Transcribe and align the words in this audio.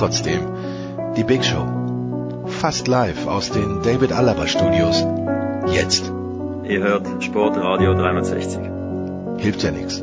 Trotzdem, 0.00 0.40
die 1.14 1.24
Big 1.24 1.44
Show. 1.44 2.46
Fast 2.46 2.88
live 2.88 3.26
aus 3.26 3.50
den 3.50 3.82
David 3.82 4.12
Alaba 4.12 4.46
Studios. 4.46 5.04
Jetzt. 5.74 6.10
Ihr 6.64 6.82
hört 6.82 7.22
Sportradio 7.22 7.92
360. 7.92 8.60
Hilft 9.36 9.62
ja 9.62 9.70
nichts. 9.70 10.02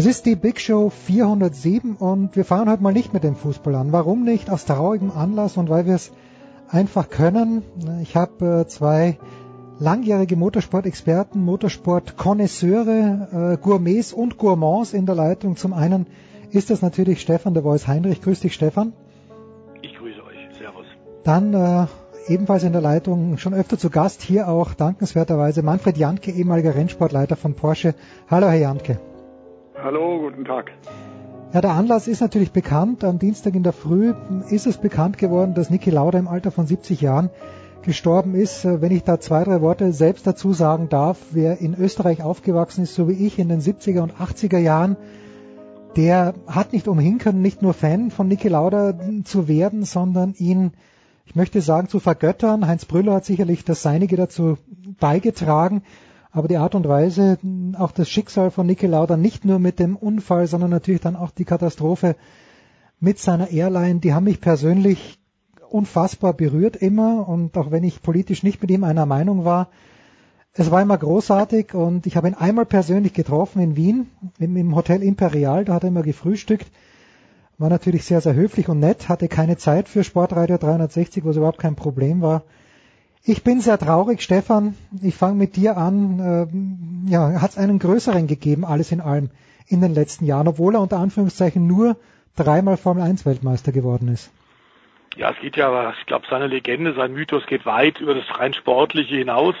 Es 0.00 0.06
ist 0.06 0.24
die 0.24 0.34
Big 0.34 0.58
Show 0.58 0.88
407 0.88 1.96
und 1.96 2.34
wir 2.34 2.46
fahren 2.46 2.70
heute 2.70 2.82
mal 2.82 2.94
nicht 2.94 3.12
mit 3.12 3.22
dem 3.22 3.36
Fußball 3.36 3.74
an. 3.74 3.92
Warum 3.92 4.24
nicht? 4.24 4.48
Aus 4.48 4.64
traurigem 4.64 5.10
Anlass 5.10 5.58
und 5.58 5.68
weil 5.68 5.84
wir 5.84 5.94
es 5.94 6.10
einfach 6.70 7.10
können. 7.10 7.62
Ich 8.00 8.16
habe 8.16 8.62
äh, 8.62 8.66
zwei 8.66 9.18
langjährige 9.78 10.36
Motorsport-Experten, 10.36 11.44
Motorsport-Konnoisseure, 11.44 13.58
äh, 13.58 13.62
Gourmets 13.62 14.14
und 14.14 14.38
Gourmands 14.38 14.94
in 14.94 15.04
der 15.04 15.16
Leitung. 15.16 15.56
Zum 15.56 15.74
einen 15.74 16.06
ist 16.50 16.70
das 16.70 16.80
natürlich 16.80 17.20
Stefan 17.20 17.52
de 17.52 17.62
Voice 17.62 17.86
Heinrich. 17.86 18.22
Grüß 18.22 18.40
dich, 18.40 18.54
Stefan. 18.54 18.94
Ich 19.82 19.94
grüße 19.94 20.24
euch. 20.24 20.58
Servus. 20.58 20.86
Dann 21.24 21.52
äh, 21.52 21.86
ebenfalls 22.26 22.62
in 22.62 22.72
der 22.72 22.80
Leitung, 22.80 23.36
schon 23.36 23.52
öfter 23.52 23.76
zu 23.76 23.90
Gast, 23.90 24.22
hier 24.22 24.48
auch 24.48 24.72
dankenswerterweise 24.72 25.62
Manfred 25.62 25.98
Jantke, 25.98 26.30
ehemaliger 26.30 26.74
Rennsportleiter 26.74 27.36
von 27.36 27.52
Porsche. 27.52 27.94
Hallo, 28.30 28.46
Herr 28.46 28.56
Jantke. 28.56 28.98
Hallo, 29.82 30.20
guten 30.20 30.44
Tag. 30.44 30.72
Ja, 31.54 31.62
der 31.62 31.70
Anlass 31.70 32.06
ist 32.06 32.20
natürlich 32.20 32.52
bekannt. 32.52 33.02
Am 33.02 33.18
Dienstag 33.18 33.54
in 33.54 33.62
der 33.62 33.72
Früh 33.72 34.12
ist 34.50 34.66
es 34.66 34.76
bekannt 34.76 35.16
geworden, 35.16 35.54
dass 35.54 35.70
Niki 35.70 35.88
Lauda 35.88 36.18
im 36.18 36.28
Alter 36.28 36.50
von 36.50 36.66
70 36.66 37.00
Jahren 37.00 37.30
gestorben 37.82 38.34
ist. 38.34 38.64
Wenn 38.64 38.92
ich 38.92 39.04
da 39.04 39.20
zwei, 39.20 39.42
drei 39.42 39.62
Worte 39.62 39.94
selbst 39.94 40.26
dazu 40.26 40.52
sagen 40.52 40.90
darf, 40.90 41.18
wer 41.30 41.62
in 41.62 41.74
Österreich 41.74 42.22
aufgewachsen 42.22 42.82
ist, 42.82 42.94
so 42.94 43.08
wie 43.08 43.26
ich 43.26 43.38
in 43.38 43.48
den 43.48 43.62
70er 43.62 44.00
und 44.00 44.12
80er 44.16 44.58
Jahren, 44.58 44.96
der 45.96 46.34
hat 46.46 46.74
nicht 46.74 46.86
umhin 46.86 47.16
können, 47.16 47.40
nicht 47.40 47.62
nur 47.62 47.72
Fan 47.72 48.10
von 48.10 48.28
Niki 48.28 48.48
Lauda 48.48 48.98
zu 49.24 49.48
werden, 49.48 49.84
sondern 49.84 50.34
ihn, 50.36 50.72
ich 51.24 51.36
möchte 51.36 51.62
sagen, 51.62 51.88
zu 51.88 52.00
vergöttern. 52.00 52.66
Heinz 52.66 52.84
Brüller 52.84 53.14
hat 53.14 53.24
sicherlich 53.24 53.64
das 53.64 53.80
Seinige 53.82 54.16
dazu 54.16 54.58
beigetragen. 54.98 55.82
Aber 56.32 56.48
die 56.48 56.56
Art 56.56 56.74
und 56.74 56.86
Weise, 56.86 57.38
auch 57.76 57.92
das 57.92 58.08
Schicksal 58.08 58.50
von 58.50 58.66
Niki 58.66 58.86
Lauda, 58.86 59.16
nicht 59.16 59.44
nur 59.44 59.58
mit 59.58 59.78
dem 59.78 59.96
Unfall, 59.96 60.46
sondern 60.46 60.70
natürlich 60.70 61.00
dann 61.00 61.16
auch 61.16 61.30
die 61.30 61.44
Katastrophe 61.44 62.16
mit 63.00 63.18
seiner 63.18 63.50
Airline, 63.50 64.00
die 64.00 64.14
haben 64.14 64.24
mich 64.24 64.40
persönlich 64.40 65.18
unfassbar 65.70 66.34
berührt 66.34 66.76
immer. 66.76 67.28
Und 67.28 67.56
auch 67.56 67.70
wenn 67.70 67.84
ich 67.84 68.02
politisch 68.02 68.42
nicht 68.42 68.60
mit 68.60 68.70
ihm 68.70 68.84
einer 68.84 69.06
Meinung 69.06 69.44
war, 69.44 69.70
es 70.52 70.70
war 70.70 70.82
immer 70.82 70.98
großartig 70.98 71.74
und 71.74 72.06
ich 72.06 72.16
habe 72.16 72.28
ihn 72.28 72.34
einmal 72.34 72.66
persönlich 72.66 73.12
getroffen 73.12 73.62
in 73.62 73.76
Wien, 73.76 74.10
im, 74.38 74.74
Hotel 74.74 75.02
Imperial, 75.02 75.64
da 75.64 75.74
hat 75.74 75.84
er 75.84 75.88
immer 75.88 76.02
gefrühstückt. 76.02 76.66
War 77.56 77.68
natürlich 77.68 78.04
sehr, 78.04 78.20
sehr 78.20 78.34
höflich 78.34 78.68
und 78.68 78.80
nett, 78.80 79.08
hatte 79.08 79.28
keine 79.28 79.58
Zeit 79.58 79.88
für 79.88 80.02
Sportradio 80.02 80.58
360, 80.58 81.24
was 81.24 81.36
überhaupt 81.36 81.58
kein 81.58 81.76
Problem 81.76 82.20
war. 82.20 82.42
Ich 83.24 83.44
bin 83.44 83.60
sehr 83.60 83.78
traurig, 83.78 84.22
Stefan. 84.22 84.74
Ich 85.02 85.14
fange 85.14 85.34
mit 85.34 85.56
dir 85.56 85.76
an. 85.76 86.18
Ähm, 86.20 87.06
ja, 87.06 87.40
hat 87.40 87.50
es 87.50 87.58
einen 87.58 87.78
größeren 87.78 88.26
gegeben, 88.26 88.64
alles 88.64 88.92
in 88.92 89.00
allem, 89.00 89.30
in 89.66 89.82
den 89.82 89.94
letzten 89.94 90.24
Jahren, 90.24 90.48
obwohl 90.48 90.74
er 90.74 90.80
unter 90.80 90.98
Anführungszeichen 90.98 91.66
nur 91.66 91.96
dreimal 92.36 92.78
Formel 92.78 93.02
1 93.02 93.26
Weltmeister 93.26 93.72
geworden 93.72 94.08
ist. 94.08 94.32
Ja, 95.16 95.30
es 95.32 95.38
geht 95.40 95.56
ja, 95.56 95.92
ich 95.98 96.06
glaube, 96.06 96.26
seine 96.30 96.46
Legende, 96.46 96.94
sein 96.94 97.12
Mythos 97.12 97.44
geht 97.46 97.66
weit 97.66 98.00
über 98.00 98.14
das 98.14 98.24
rein 98.38 98.54
Sportliche 98.54 99.16
hinaus. 99.16 99.54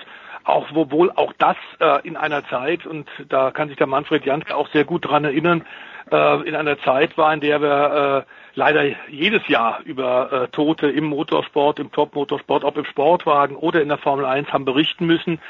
Auch 0.44 0.68
wohl 0.72 1.10
auch 1.10 1.34
das 1.36 1.56
äh, 1.80 2.06
in 2.06 2.16
einer 2.16 2.46
Zeit, 2.48 2.86
und 2.86 3.06
da 3.28 3.50
kann 3.50 3.68
sich 3.68 3.76
der 3.76 3.86
Manfred 3.86 4.24
Janke 4.24 4.56
auch 4.56 4.68
sehr 4.70 4.84
gut 4.84 5.06
dran 5.06 5.24
erinnern, 5.24 5.66
äh, 6.10 6.48
in 6.48 6.54
einer 6.54 6.78
Zeit 6.78 7.18
war, 7.18 7.32
in 7.34 7.40
der 7.40 7.60
wir 7.60 8.26
äh, 8.26 8.39
leider 8.60 8.84
jedes 9.08 9.48
Jahr 9.48 9.80
über 9.86 10.30
äh, 10.30 10.48
Tote 10.48 10.90
im 10.90 11.04
Motorsport, 11.04 11.78
im 11.78 11.90
Top-Motorsport, 11.92 12.62
ob 12.62 12.76
im 12.76 12.84
Sportwagen 12.84 13.56
oder 13.56 13.80
in 13.80 13.88
der 13.88 13.96
Formel 13.96 14.26
1 14.26 14.52
haben 14.52 14.66
berichten 14.66 15.06
müssen. 15.06 15.40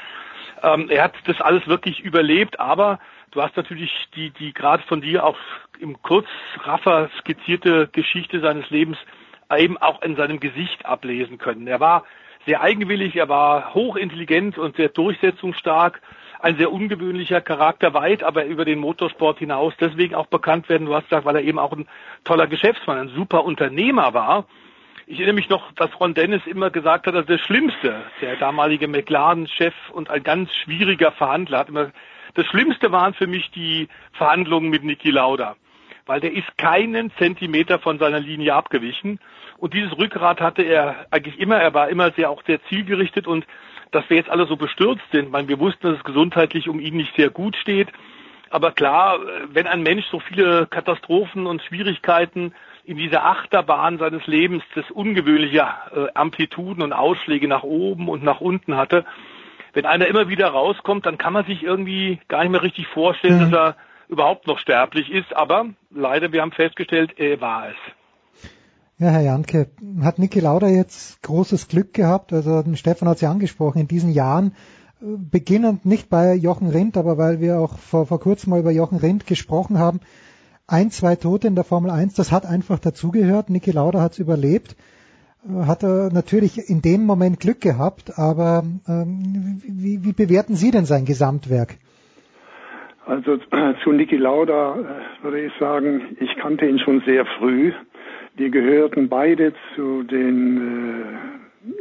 Ähm, 0.63 0.89
er 0.89 1.03
hat 1.03 1.15
das 1.25 1.41
alles 1.41 1.67
wirklich 1.67 1.99
überlebt, 1.99 2.61
aber 2.61 2.99
du 3.31 3.41
hast 3.41 3.57
natürlich 3.57 3.91
die, 4.15 4.29
die 4.29 4.53
gerade 4.53 4.83
von 4.83 5.01
dir 5.01 5.25
auch 5.25 5.35
im 5.79 6.01
Kurzraffer 6.01 7.09
skizzierte 7.19 7.89
Geschichte 7.91 8.39
seines 8.39 8.69
Lebens 8.69 8.97
eben 9.57 9.77
auch 9.77 10.01
in 10.01 10.15
seinem 10.15 10.39
Gesicht 10.39 10.85
ablesen 10.85 11.37
können. 11.37 11.67
Er 11.67 11.81
war 11.81 12.05
sehr 12.45 12.61
eigenwillig, 12.61 13.17
er 13.17 13.27
war 13.27 13.73
hochintelligent 13.73 14.57
und 14.57 14.77
sehr 14.77 14.87
durchsetzungsstark 14.87 16.01
ein 16.41 16.57
sehr 16.57 16.71
ungewöhnlicher 16.71 17.41
Charakter, 17.41 17.93
weit 17.93 18.23
aber 18.23 18.45
über 18.45 18.65
den 18.65 18.79
Motorsport 18.79 19.39
hinaus. 19.39 19.73
Deswegen 19.79 20.15
auch 20.15 20.27
bekannt 20.27 20.69
werden, 20.69 20.87
du 20.87 20.95
hast 20.95 21.09
gesagt, 21.09 21.25
weil 21.25 21.35
er 21.35 21.43
eben 21.43 21.59
auch 21.59 21.71
ein 21.71 21.87
toller 22.23 22.47
Geschäftsmann, 22.47 22.97
ein 22.97 23.09
super 23.09 23.43
Unternehmer 23.43 24.13
war. 24.13 24.45
Ich 25.05 25.17
erinnere 25.17 25.35
mich 25.35 25.49
noch, 25.49 25.71
dass 25.73 25.99
Ron 25.99 26.13
Dennis 26.13 26.41
immer 26.45 26.69
gesagt 26.69 27.05
hat, 27.05 27.15
dass 27.15 27.25
der 27.25 27.37
Schlimmste, 27.37 28.03
der 28.21 28.37
damalige 28.37 28.87
McLaren-Chef 28.87 29.73
und 29.91 30.09
ein 30.09 30.23
ganz 30.23 30.53
schwieriger 30.55 31.11
Verhandler, 31.11 31.59
hat 31.59 31.69
immer, 31.69 31.91
das 32.33 32.45
Schlimmste 32.45 32.91
waren 32.91 33.13
für 33.13 33.27
mich 33.27 33.51
die 33.51 33.89
Verhandlungen 34.13 34.69
mit 34.69 34.83
Niki 34.83 35.11
Lauda, 35.11 35.57
weil 36.05 36.21
der 36.21 36.31
ist 36.31 36.57
keinen 36.57 37.11
Zentimeter 37.17 37.77
von 37.79 37.99
seiner 37.99 38.19
Linie 38.19 38.53
abgewichen. 38.53 39.19
Und 39.57 39.73
dieses 39.73 39.95
Rückgrat 39.97 40.39
hatte 40.39 40.63
er 40.63 41.07
eigentlich 41.11 41.39
immer, 41.39 41.57
er 41.57 41.73
war 41.73 41.89
immer 41.89 42.11
sehr, 42.11 42.29
auch 42.29 42.41
sehr 42.45 42.63
zielgerichtet 42.63 43.27
und 43.27 43.45
dass 43.91 44.09
wir 44.09 44.17
jetzt 44.17 44.29
alle 44.29 44.47
so 44.47 44.55
bestürzt 44.55 45.03
sind. 45.11 45.31
weil 45.31 45.47
wir 45.47 45.59
wussten, 45.59 45.87
dass 45.87 45.97
es 45.97 46.03
gesundheitlich 46.03 46.69
um 46.69 46.79
ihn 46.79 46.97
nicht 46.97 47.15
sehr 47.15 47.29
gut 47.29 47.55
steht. 47.57 47.89
Aber 48.49 48.71
klar, 48.71 49.19
wenn 49.51 49.67
ein 49.67 49.81
Mensch 49.81 50.05
so 50.11 50.19
viele 50.19 50.67
Katastrophen 50.67 51.45
und 51.45 51.61
Schwierigkeiten 51.63 52.53
in 52.83 52.97
dieser 52.97 53.25
Achterbahn 53.25 53.97
seines 53.97 54.27
Lebens, 54.27 54.63
das 54.75 54.89
ungewöhnliche 54.91 55.59
äh, 55.59 56.07
Amplituden 56.13 56.83
und 56.83 56.93
Ausschläge 56.93 57.47
nach 57.47 57.63
oben 57.63 58.09
und 58.09 58.23
nach 58.23 58.41
unten 58.41 58.75
hatte, 58.75 59.05
wenn 59.73 59.85
einer 59.85 60.07
immer 60.07 60.27
wieder 60.27 60.47
rauskommt, 60.47 61.05
dann 61.05 61.17
kann 61.17 61.31
man 61.31 61.45
sich 61.45 61.63
irgendwie 61.63 62.19
gar 62.27 62.41
nicht 62.41 62.51
mehr 62.51 62.63
richtig 62.63 62.87
vorstellen, 62.87 63.47
mhm. 63.47 63.51
dass 63.51 63.53
er 63.53 63.75
überhaupt 64.09 64.47
noch 64.47 64.59
sterblich 64.59 65.09
ist. 65.09 65.33
Aber 65.35 65.67
leider, 65.89 66.33
wir 66.33 66.41
haben 66.41 66.51
festgestellt, 66.51 67.13
er 67.17 67.39
war 67.39 67.69
es. 67.69 67.77
Ja, 69.01 69.09
Herr 69.09 69.21
Janke, 69.21 69.65
hat 70.03 70.19
Niki 70.19 70.39
Lauda 70.39 70.67
jetzt 70.67 71.23
großes 71.23 71.69
Glück 71.69 71.91
gehabt? 71.91 72.33
Also 72.33 72.63
Stefan 72.75 73.09
hat 73.09 73.15
es 73.15 73.21
ja 73.21 73.31
angesprochen, 73.31 73.79
in 73.79 73.87
diesen 73.87 74.11
Jahren, 74.11 74.53
äh, 75.01 75.17
beginnend 75.17 75.87
nicht 75.87 76.07
bei 76.07 76.35
Jochen 76.35 76.69
Rindt, 76.69 76.97
aber 76.97 77.17
weil 77.17 77.39
wir 77.39 77.57
auch 77.57 77.79
vor, 77.79 78.05
vor 78.05 78.19
kurzem 78.19 78.51
mal 78.51 78.59
über 78.59 78.69
Jochen 78.69 78.99
Rindt 78.99 79.25
gesprochen 79.25 79.79
haben, 79.79 80.01
ein, 80.67 80.91
zwei 80.91 81.15
Tote 81.15 81.47
in 81.47 81.55
der 81.55 81.63
Formel 81.63 81.89
1, 81.89 82.13
das 82.13 82.31
hat 82.31 82.45
einfach 82.45 82.77
dazugehört. 82.77 83.49
Niki 83.49 83.71
Lauda 83.71 84.01
hat 84.01 84.11
es 84.11 84.19
überlebt. 84.19 84.75
Äh, 85.49 85.65
hat 85.65 85.81
er 85.81 86.13
natürlich 86.13 86.69
in 86.69 86.83
dem 86.83 87.03
Moment 87.03 87.39
Glück 87.39 87.59
gehabt, 87.59 88.19
aber 88.19 88.63
ähm, 88.87 89.63
wie, 89.67 90.05
wie 90.05 90.13
bewerten 90.13 90.53
Sie 90.53 90.69
denn 90.69 90.85
sein 90.85 91.05
Gesamtwerk? 91.05 91.79
Also 93.07 93.37
zu 93.83 93.93
Niki 93.93 94.17
Lauda 94.17 94.75
äh, 94.75 95.23
würde 95.23 95.41
ich 95.41 95.53
sagen, 95.59 96.15
ich 96.19 96.35
kannte 96.35 96.67
ihn 96.67 96.77
schon 96.77 97.01
sehr 97.07 97.25
früh. 97.39 97.73
Wir 98.35 98.49
gehörten 98.49 99.09
beide 99.09 99.53
zu 99.75 100.03
den 100.03 101.03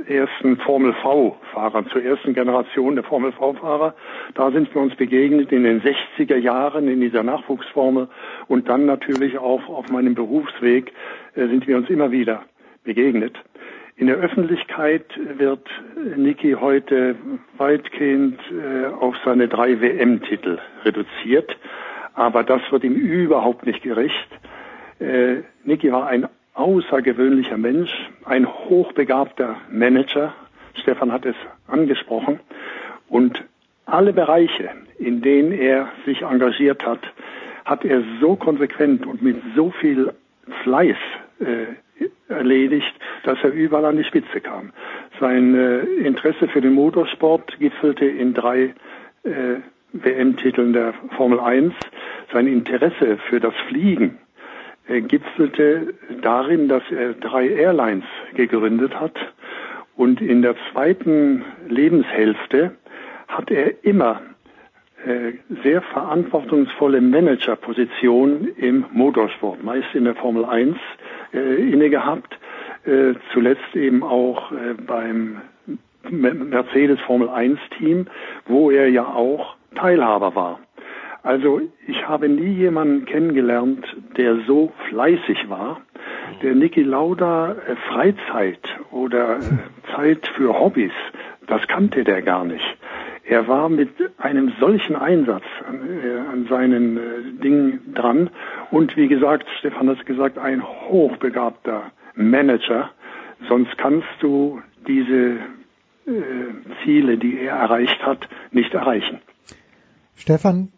äh, 0.06 0.14
ersten 0.14 0.56
Formel 0.58 0.92
V-Fahrern, 0.94 1.86
zur 1.90 2.02
ersten 2.02 2.34
Generation 2.34 2.96
der 2.96 3.04
Formel 3.04 3.30
V-Fahrer. 3.32 3.94
Da 4.34 4.50
sind 4.50 4.74
wir 4.74 4.82
uns 4.82 4.96
begegnet 4.96 5.52
in 5.52 5.62
den 5.62 5.80
60er 5.80 6.36
Jahren 6.36 6.88
in 6.88 7.00
dieser 7.00 7.22
Nachwuchsformel 7.22 8.08
und 8.48 8.68
dann 8.68 8.84
natürlich 8.84 9.38
auch 9.38 9.68
auf 9.68 9.88
meinem 9.90 10.14
Berufsweg 10.14 10.92
äh, 11.36 11.46
sind 11.46 11.68
wir 11.68 11.76
uns 11.76 11.88
immer 11.88 12.10
wieder 12.10 12.42
begegnet. 12.82 13.38
In 13.96 14.08
der 14.08 14.16
Öffentlichkeit 14.16 15.04
wird 15.36 15.68
Niki 16.16 16.56
heute 16.58 17.14
weitgehend 17.58 18.40
äh, 18.50 18.86
auf 18.86 19.14
seine 19.24 19.46
drei 19.46 19.80
WM-Titel 19.80 20.58
reduziert, 20.84 21.56
aber 22.14 22.42
das 22.42 22.60
wird 22.70 22.82
ihm 22.82 22.94
überhaupt 22.94 23.66
nicht 23.66 23.82
gerecht. 23.82 24.28
Äh, 24.98 25.42
Niki 25.64 25.92
war 25.92 26.08
ein 26.08 26.26
außergewöhnlicher 26.54 27.56
Mensch, 27.56 27.90
ein 28.24 28.46
hochbegabter 28.46 29.56
Manager. 29.70 30.34
Stefan 30.74 31.12
hat 31.12 31.26
es 31.26 31.36
angesprochen. 31.66 32.40
Und 33.08 33.44
alle 33.86 34.12
Bereiche, 34.12 34.70
in 34.98 35.22
denen 35.22 35.52
er 35.52 35.88
sich 36.06 36.22
engagiert 36.22 36.86
hat, 36.86 37.00
hat 37.64 37.84
er 37.84 38.02
so 38.20 38.36
konsequent 38.36 39.06
und 39.06 39.22
mit 39.22 39.36
so 39.56 39.70
viel 39.70 40.12
Fleiß 40.62 40.96
äh, 41.40 41.66
erledigt, 42.28 42.92
dass 43.24 43.38
er 43.42 43.52
überall 43.52 43.84
an 43.84 43.96
die 43.96 44.04
Spitze 44.04 44.40
kam. 44.40 44.72
Sein 45.18 45.54
äh, 45.54 45.80
Interesse 45.80 46.48
für 46.48 46.60
den 46.60 46.72
Motorsport 46.72 47.58
gipfelte 47.58 48.06
in 48.06 48.34
drei 48.34 48.74
äh, 49.24 49.56
WM-Titeln 49.92 50.72
der 50.72 50.94
Formel 51.16 51.40
1. 51.40 51.74
Sein 52.32 52.46
Interesse 52.46 53.18
für 53.28 53.40
das 53.40 53.54
Fliegen 53.68 54.18
gipfelte 54.98 55.94
darin, 56.22 56.68
dass 56.68 56.82
er 56.90 57.14
drei 57.14 57.48
Airlines 57.48 58.04
gegründet 58.34 58.98
hat. 58.98 59.14
Und 59.96 60.20
in 60.20 60.42
der 60.42 60.56
zweiten 60.72 61.44
Lebenshälfte 61.68 62.72
hat 63.28 63.50
er 63.50 63.84
immer 63.84 64.20
äh, 65.06 65.32
sehr 65.62 65.82
verantwortungsvolle 65.82 67.00
Managerposition 67.00 68.48
im 68.56 68.84
Motorsport, 68.92 69.62
meist 69.62 69.94
in 69.94 70.04
der 70.04 70.14
Formel 70.14 70.44
1 70.44 70.76
äh, 71.32 71.70
inne 71.70 71.90
gehabt, 71.90 72.38
äh, 72.84 73.14
zuletzt 73.32 73.74
eben 73.74 74.02
auch 74.02 74.52
äh, 74.52 74.74
beim 74.74 75.40
Mercedes 76.10 77.00
Formel 77.00 77.28
1 77.28 77.58
Team, 77.78 78.06
wo 78.46 78.70
er 78.70 78.88
ja 78.88 79.04
auch 79.06 79.56
Teilhaber 79.74 80.34
war. 80.34 80.60
Also 81.22 81.60
ich 81.86 82.08
habe 82.08 82.28
nie 82.28 82.54
jemanden 82.54 83.04
kennengelernt, 83.04 83.84
der 84.16 84.36
so 84.46 84.72
fleißig 84.88 85.48
war. 85.48 85.82
Der 86.42 86.54
Niki 86.54 86.82
Lauda 86.82 87.52
äh, 87.52 87.76
Freizeit 87.88 88.60
oder 88.90 89.38
äh, 89.38 89.40
Zeit 89.94 90.26
für 90.36 90.58
Hobbys, 90.58 90.92
das 91.46 91.66
kannte 91.68 92.04
der 92.04 92.22
gar 92.22 92.44
nicht. 92.44 92.64
Er 93.24 93.46
war 93.48 93.68
mit 93.68 93.90
einem 94.18 94.52
solchen 94.58 94.96
Einsatz 94.96 95.44
an, 95.68 95.80
äh, 96.02 96.18
an 96.32 96.46
seinen 96.48 96.96
äh, 96.96 97.42
Dingen 97.42 97.94
dran 97.94 98.30
und 98.70 98.96
wie 98.96 99.08
gesagt, 99.08 99.46
Stefan 99.58 99.88
hat 99.88 100.06
gesagt, 100.06 100.38
ein 100.38 100.62
hochbegabter 100.62 101.92
Manager. 102.14 102.90
Sonst 103.48 103.76
kannst 103.76 104.08
du 104.20 104.60
diese 104.86 105.36
äh, 106.06 106.14
Ziele, 106.82 107.18
die 107.18 107.38
er 107.38 107.56
erreicht 107.56 108.04
hat, 108.04 108.28
nicht 108.52 108.72
erreichen. 108.74 109.20
Stefan, 110.16 110.72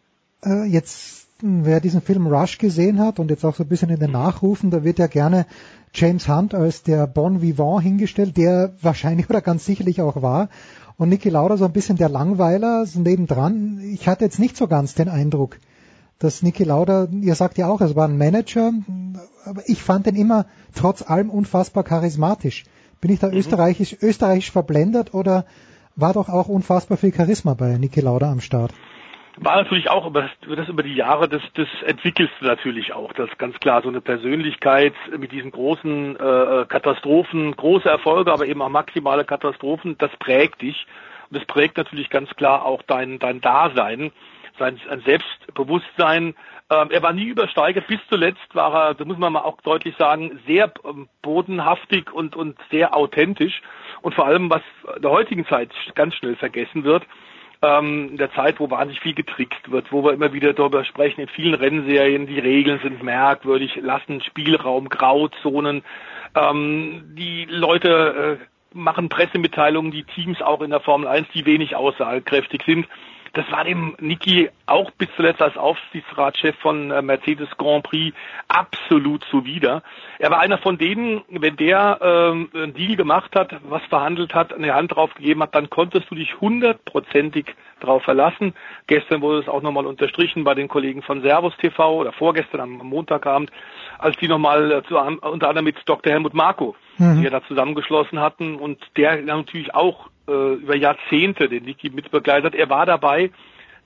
äh, 0.45 0.65
jetzt 0.65 1.23
wer 1.43 1.81
diesen 1.81 2.01
Film 2.01 2.29
Rush 2.29 2.59
gesehen 2.59 3.01
hat 3.01 3.19
und 3.19 3.31
jetzt 3.31 3.45
auch 3.45 3.57
so 3.57 3.65
ein 3.65 3.69
bisschen 3.69 3.91
in 3.91 3.99
den 3.99 4.13
Nachrufen, 4.13 4.71
da 4.71 4.85
wird 4.85 4.99
ja 4.99 5.09
gerne 5.09 5.47
James 5.93 6.29
Hunt 6.29 6.55
als 6.55 6.85
der 6.85 7.07
Bon 7.07 7.43
Vivant 7.43 7.83
hingestellt, 7.83 8.37
der 8.37 8.73
wahrscheinlich 8.81 9.29
oder 9.31 9.41
ganz 9.41 9.65
sicherlich 9.65 10.01
auch 10.01 10.23
war 10.23 10.49
und 10.97 11.09
Niki 11.09 11.29
Lauda 11.31 11.57
so 11.57 11.65
ein 11.65 11.73
bisschen 11.73 11.97
der 11.97 12.09
Langweiler 12.09 12.87
so 12.87 13.01
nebendran. 13.01 13.81
Ich 13.93 14.07
hatte 14.07 14.25
jetzt 14.25 14.39
nicht 14.39 14.57
so 14.57 14.69
ganz 14.69 14.95
den 14.95 15.09
Eindruck, 15.09 15.59
dass 16.19 16.43
Niki 16.43 16.65
Lauda, 16.65 17.09
ihr 17.11 17.35
sagt 17.35 17.59
ja 17.59 17.67
auch, 17.67 17.81
es 17.81 17.97
war 17.97 18.07
ein 18.07 18.19
Manager, 18.19 18.73
aber 19.45 19.69
ich 19.69 19.83
fand 19.83 20.07
den 20.07 20.15
immer 20.15 20.47
trotz 20.75 21.03
allem 21.03 21.29
unfassbar 21.29 21.83
charismatisch. 21.83 22.65
Bin 23.01 23.11
ich 23.11 23.19
da 23.19 23.29
mhm. 23.29 23.35
österreichisch, 23.35 23.97
österreichisch 24.01 24.53
verblendet 24.53 25.13
oder 25.13 25.45
war 25.97 26.13
doch 26.13 26.29
auch 26.29 26.49
unfassbar 26.49 26.97
viel 26.97 27.13
Charisma 27.13 27.55
bei 27.55 27.77
Niki 27.77 28.01
Lauda 28.01 28.31
am 28.31 28.41
Start? 28.41 28.73
War 29.37 29.57
natürlich 29.57 29.89
auch 29.89 30.07
über 30.07 30.29
das, 30.47 30.69
über 30.69 30.83
die 30.83 30.95
Jahre, 30.95 31.29
das, 31.29 31.43
das 31.55 31.69
entwickelst 31.87 32.35
du 32.41 32.47
natürlich 32.47 32.93
auch. 32.93 33.13
Das 33.13 33.31
ist 33.31 33.39
ganz 33.39 33.59
klar 33.61 33.83
so 33.83 33.89
eine 33.89 34.01
Persönlichkeit 34.01 34.95
mit 35.17 35.33
diesen 35.33 35.51
großen 35.51 36.17
äh, 36.17 36.67
Katastrophen, 36.69 37.57
große 37.57 37.89
Erfolge, 37.89 38.33
aber 38.33 38.47
eben 38.47 38.61
auch 38.61 38.69
maximale 38.69 39.25
Katastrophen, 39.25 39.97
das 39.99 40.11
prägt 40.19 40.61
dich. 40.63 40.87
Und 41.31 41.39
das 41.39 41.47
prägt 41.47 41.79
natürlich 41.79 42.11
ganz 42.11 42.29
klar 42.37 42.65
auch 42.65 42.83
dein, 42.83 43.19
dein 43.19 43.41
Dasein, 43.41 44.13
sein, 44.59 44.79
sein 44.87 45.01
Selbstbewusstsein. 45.01 46.35
Ähm, 46.71 46.91
er 46.91 47.03
war 47.03 47.15
nie 47.15 47.25
übersteigert, 47.25 47.87
bis 47.87 48.01
zuletzt 48.11 48.55
war 48.55 48.75
er, 48.75 48.95
da 48.95 49.05
muss 49.07 49.17
man 49.17 49.33
mal 49.33 49.41
auch 49.41 49.61
deutlich 49.63 49.97
sagen, 49.97 50.41
sehr 50.47 50.71
ähm, 50.85 51.09
bodenhaftig 51.23 52.13
und, 52.13 52.37
und 52.37 52.59
sehr 52.71 52.95
authentisch. 52.95 53.63
Und 54.03 54.15
vor 54.15 54.27
allem, 54.27 54.51
was 54.51 54.63
in 54.95 55.03
der 55.03 55.11
heutigen 55.11 55.47
Zeit 55.47 55.71
ganz 55.95 56.15
schnell 56.17 56.37
vergessen 56.37 56.85
wird, 56.85 57.05
ähm, 57.63 58.11
in 58.11 58.17
der 58.17 58.33
Zeit, 58.33 58.61
wo 58.61 58.71
wahnsinnig 58.71 59.01
viel 59.01 59.15
getrickst 59.15 59.71
wird, 59.71 59.93
wo 59.93 60.05
wir 60.05 60.13
immer 60.13 60.33
wieder 60.33 60.53
darüber 60.53 60.85
sprechen, 60.85 61.21
in 61.21 61.29
vielen 61.29 61.55
Rennserien, 61.55 62.27
die 62.27 62.39
Regeln 62.39 62.81
sind 62.83 63.03
merkwürdig, 63.03 63.77
lassen 63.77 64.21
Spielraum, 64.21 64.89
Grauzonen, 64.89 65.83
ähm, 66.35 67.15
die 67.17 67.47
Leute 67.49 68.39
äh, 68.41 68.77
machen 68.77 69.09
Pressemitteilungen, 69.09 69.93
die 69.93 70.05
Teams 70.05 70.43
auch 70.43 70.63
in 70.63 70.71
der 70.71 70.81
Formel 70.81 71.07
1, 71.07 71.29
die 71.35 71.47
wenig 71.47 71.77
aussagekräftig 71.77 72.63
sind. 72.65 72.87
Das 73.35 73.51
war 73.51 73.65
dem 73.65 73.97
Niki 73.99 74.51
auch 74.67 74.91
bis 74.93 75.09
zuletzt 75.17 75.41
als 75.41 75.57
Aufsichtsratschef 75.57 76.55
von 76.59 76.91
äh, 76.91 77.01
Mercedes 77.01 77.49
Grand 77.57 77.85
Prix 77.85 78.15
absolut 78.49 79.25
zuwider. 79.31 79.83
Er 80.19 80.31
war 80.31 80.41
einer 80.41 80.59
von 80.59 80.77
denen, 80.77 81.23
wenn 81.31 81.57
der 81.57 81.99
ähm, 82.03 82.51
einen 82.55 82.75
Deal 82.75 82.97
gemacht 82.97 83.35
hat, 83.35 83.55
was 83.69 83.83
verhandelt 83.85 84.35
hat, 84.35 84.53
eine 84.53 84.75
Hand 84.75 84.95
drauf 84.95 85.15
gegeben 85.15 85.43
hat, 85.43 85.55
dann 85.55 85.71
konntest 85.71 86.11
du 86.11 86.15
dich 86.15 86.41
hundertprozentig 86.41 87.55
drauf 87.81 88.03
verlassen. 88.03 88.55
Gestern 88.87 89.23
wurde 89.23 89.41
es 89.41 89.49
auch 89.49 89.63
nochmal 89.63 89.87
unterstrichen 89.87 90.45
bei 90.45 90.55
den 90.55 90.69
Kollegen 90.69 91.03
von 91.03 91.23
Servus 91.23 91.57
TV 91.57 92.01
oder 92.01 92.13
vorgestern 92.13 92.61
am 92.61 92.71
Montagabend, 92.73 93.51
als 93.99 94.17
die 94.19 94.29
nochmal 94.29 94.71
äh, 94.71 94.83
zu, 94.85 94.99
unter 94.99 95.49
anderem 95.49 95.65
mit 95.65 95.77
Dr. 95.87 96.13
Helmut 96.13 96.35
Marko, 96.35 96.77
mhm. 96.99 97.21
die 97.21 97.27
er 97.27 97.31
da 97.31 97.43
zusammengeschlossen 97.45 98.21
hatten 98.21 98.57
und 98.57 98.79
der 98.97 99.23
natürlich 99.23 99.75
auch 99.75 100.09
äh, 100.29 100.55
über 100.55 100.77
Jahrzehnte 100.77 101.49
den 101.49 101.65
Niki 101.65 101.91
mitbegleitet. 101.91 102.55
Er 102.55 102.71
war 102.71 102.87
dabei, 102.87 103.31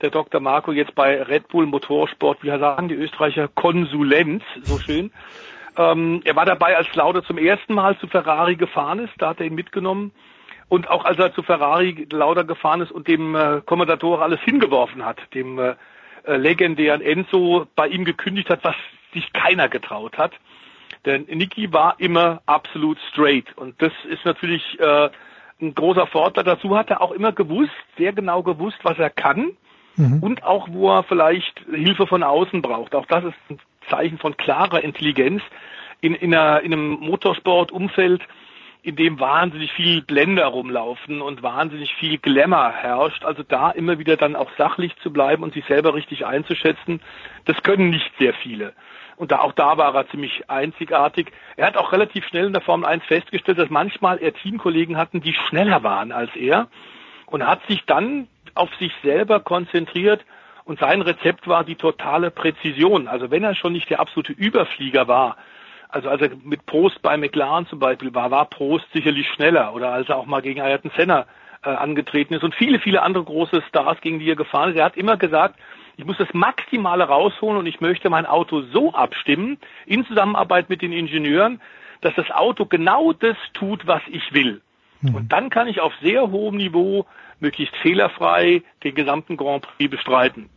der 0.01 0.11
Dr. 0.11 0.39
Marco 0.41 0.71
jetzt 0.71 0.95
bei 0.95 1.21
Red 1.21 1.47
Bull 1.47 1.65
Motorsport, 1.65 2.43
wie 2.43 2.49
sagen 2.49 2.87
die 2.87 2.95
Österreicher, 2.95 3.47
Konsulenz, 3.47 4.43
so 4.63 4.77
schön. 4.77 5.11
Ähm, 5.75 6.21
er 6.23 6.35
war 6.35 6.45
dabei, 6.45 6.75
als 6.75 6.93
Lauda 6.95 7.23
zum 7.23 7.37
ersten 7.37 7.73
Mal 7.73 7.97
zu 7.99 8.07
Ferrari 8.07 8.55
gefahren 8.55 8.99
ist, 8.99 9.13
da 9.17 9.29
hat 9.29 9.39
er 9.39 9.45
ihn 9.45 9.55
mitgenommen. 9.55 10.11
Und 10.69 10.89
auch 10.89 11.05
als 11.05 11.17
er 11.17 11.33
zu 11.33 11.43
Ferrari 11.43 12.07
Lauda 12.11 12.43
gefahren 12.43 12.81
ist 12.81 12.91
und 12.91 13.07
dem 13.07 13.35
äh, 13.35 13.61
Kommentator 13.65 14.21
alles 14.21 14.41
hingeworfen 14.41 15.05
hat, 15.05 15.17
dem 15.33 15.59
äh, 15.59 15.75
äh, 16.23 16.35
legendären 16.35 17.01
Enzo 17.01 17.67
bei 17.75 17.87
ihm 17.87 18.03
gekündigt 18.03 18.49
hat, 18.49 18.63
was 18.63 18.75
sich 19.13 19.31
keiner 19.33 19.69
getraut 19.69 20.17
hat. 20.17 20.33
Denn 21.05 21.25
Niki 21.29 21.71
war 21.71 21.95
immer 21.99 22.41
absolut 22.47 22.97
straight. 23.11 23.45
Und 23.55 23.81
das 23.81 23.93
ist 24.09 24.25
natürlich 24.25 24.77
äh, 24.79 25.09
ein 25.61 25.73
großer 25.73 26.07
Vorteil. 26.07 26.43
Dazu 26.43 26.77
hat 26.77 26.89
er 26.89 27.01
auch 27.01 27.11
immer 27.11 27.31
gewusst, 27.31 27.71
sehr 27.97 28.13
genau 28.13 28.43
gewusst, 28.43 28.77
was 28.83 28.97
er 28.99 29.09
kann 29.09 29.51
mhm. 29.95 30.19
und 30.21 30.43
auch, 30.43 30.67
wo 30.71 30.91
er 30.91 31.03
vielleicht 31.03 31.61
Hilfe 31.71 32.07
von 32.07 32.23
außen 32.23 32.61
braucht. 32.61 32.95
Auch 32.95 33.05
das 33.05 33.25
ist 33.25 33.35
ein 33.49 33.59
Zeichen 33.89 34.17
von 34.17 34.37
klarer 34.37 34.83
Intelligenz 34.83 35.41
in, 36.01 36.13
in, 36.13 36.33
einer, 36.33 36.61
in 36.61 36.73
einem 36.73 36.99
Motorsportumfeld, 36.99 38.21
in 38.83 38.95
dem 38.95 39.19
wahnsinnig 39.19 39.71
viel 39.73 40.01
Blender 40.01 40.45
rumlaufen 40.45 41.21
und 41.21 41.43
wahnsinnig 41.43 41.93
viel 41.95 42.17
Glamour 42.19 42.71
herrscht. 42.71 43.25
Also 43.25 43.43
da 43.43 43.71
immer 43.71 43.99
wieder 43.99 44.15
dann 44.15 44.35
auch 44.35 44.49
sachlich 44.57 44.95
zu 45.01 45.11
bleiben 45.11 45.43
und 45.43 45.53
sich 45.53 45.65
selber 45.65 45.93
richtig 45.93 46.25
einzuschätzen, 46.25 47.01
das 47.45 47.61
können 47.63 47.89
nicht 47.89 48.11
sehr 48.19 48.33
viele. 48.33 48.73
Und 49.17 49.31
da, 49.31 49.39
auch 49.39 49.53
da 49.53 49.77
war 49.77 49.93
er 49.95 50.07
ziemlich 50.09 50.49
einzigartig. 50.49 51.31
Er 51.57 51.67
hat 51.67 51.75
auch 51.75 51.91
relativ 51.91 52.25
schnell 52.27 52.45
in 52.45 52.53
der 52.53 52.61
Formel 52.61 52.85
1 52.85 53.03
festgestellt, 53.05 53.57
dass 53.57 53.69
manchmal 53.69 54.19
er 54.19 54.33
Teamkollegen 54.33 54.95
hatten, 54.95 55.21
die 55.21 55.33
schneller 55.33 55.83
waren 55.83 56.11
als 56.11 56.33
er. 56.35 56.67
Und 57.25 57.45
hat 57.45 57.65
sich 57.67 57.83
dann 57.85 58.27
auf 58.53 58.73
sich 58.75 58.93
selber 59.03 59.39
konzentriert. 59.39 60.23
Und 60.65 60.79
sein 60.79 61.01
Rezept 61.01 61.47
war 61.47 61.63
die 61.63 61.75
totale 61.75 62.29
Präzision. 62.29 63.07
Also 63.07 63.31
wenn 63.31 63.43
er 63.43 63.55
schon 63.55 63.73
nicht 63.73 63.89
der 63.89 63.99
absolute 63.99 64.33
Überflieger 64.33 65.07
war, 65.07 65.37
also 65.89 66.09
als 66.09 66.21
er 66.21 66.31
mit 66.43 66.65
Prost 66.65 67.01
bei 67.01 67.17
McLaren 67.17 67.65
zum 67.67 67.79
Beispiel 67.79 68.13
war, 68.13 68.29
war 68.29 68.45
Prost 68.45 68.85
sicherlich 68.93 69.27
schneller. 69.29 69.73
Oder 69.73 69.93
als 69.93 70.09
er 70.09 70.17
auch 70.17 70.25
mal 70.27 70.41
gegen 70.41 70.61
Ayrton 70.61 70.91
Senna 70.95 71.25
äh, 71.63 71.69
angetreten 71.69 72.35
ist 72.35 72.43
und 72.43 72.53
viele, 72.53 72.79
viele 72.79 73.01
andere 73.01 73.23
große 73.23 73.63
Stars, 73.67 73.99
gegen 74.01 74.19
die 74.19 74.29
er 74.29 74.35
gefahren 74.35 74.69
ist. 74.69 74.77
Er 74.77 74.85
hat 74.85 74.97
immer 74.97 75.17
gesagt, 75.17 75.57
Ich 75.97 76.05
muss 76.05 76.17
das 76.17 76.31
Maximale 76.33 77.05
rausholen 77.05 77.57
und 77.57 77.65
ich 77.65 77.81
möchte 77.81 78.09
mein 78.11 78.27
Auto 78.27 78.61
so 78.71 78.93
abstimmen, 78.93 79.57
in 79.87 80.05
Zusammenarbeit 80.05 80.69
mit 80.69 80.83
den 80.83 80.93
Ingenieuren, 80.93 81.59
dass 82.01 82.13
das 82.13 82.29
Auto 82.29 82.65
genau 82.65 83.13
das 83.13 83.35
tut, 83.53 83.87
was 83.87 84.01
ich 84.07 84.31
will. 84.31 84.61
Mhm. 85.01 85.15
Und 85.15 85.33
dann 85.33 85.49
kann 85.49 85.67
ich 85.67 85.81
auf 85.81 85.93
sehr 86.01 86.29
hohem 86.29 86.57
Niveau 86.57 87.07
möglichst 87.39 87.75
fehlerfrei 87.77 88.61
den 88.83 88.93
gesamten 88.93 89.37
Grand 89.37 89.63
Prix 89.63 89.89
bestreiten. 89.89 90.49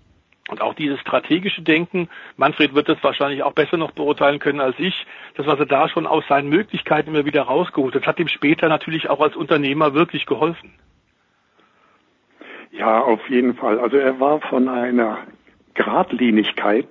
Und 0.51 0.61
auch 0.61 0.75
dieses 0.75 1.01
strategische 1.01 1.63
Denken, 1.63 2.09
Manfred 2.37 2.75
wird 2.75 2.89
das 2.89 3.03
wahrscheinlich 3.03 3.43
auch 3.43 3.53
besser 3.53 3.79
noch 3.79 3.93
beurteilen 3.93 4.41
können 4.41 4.61
als 4.61 4.75
ich, 4.79 5.07
das, 5.37 5.47
was 5.47 5.59
er 5.59 5.67
da 5.67 5.89
schon 5.89 6.07
aus 6.07 6.25
seinen 6.29 6.49
Möglichkeiten 6.49 7.15
immer 7.15 7.25
wieder 7.25 7.43
rausgeholt 7.43 7.95
hat, 7.95 8.07
hat 8.07 8.19
ihm 8.19 8.29
später 8.29 8.69
natürlich 8.69 9.09
auch 9.09 9.21
als 9.21 9.37
Unternehmer 9.37 9.95
wirklich 9.95 10.27
geholfen. 10.27 10.73
Ja, 12.71 13.01
auf 13.01 13.29
jeden 13.29 13.55
Fall. 13.55 13.79
Also 13.81 13.97
er 13.97 14.21
war 14.21 14.41
von 14.41 14.69
einer 14.69 15.19
Gradlinigkeit 15.75 16.89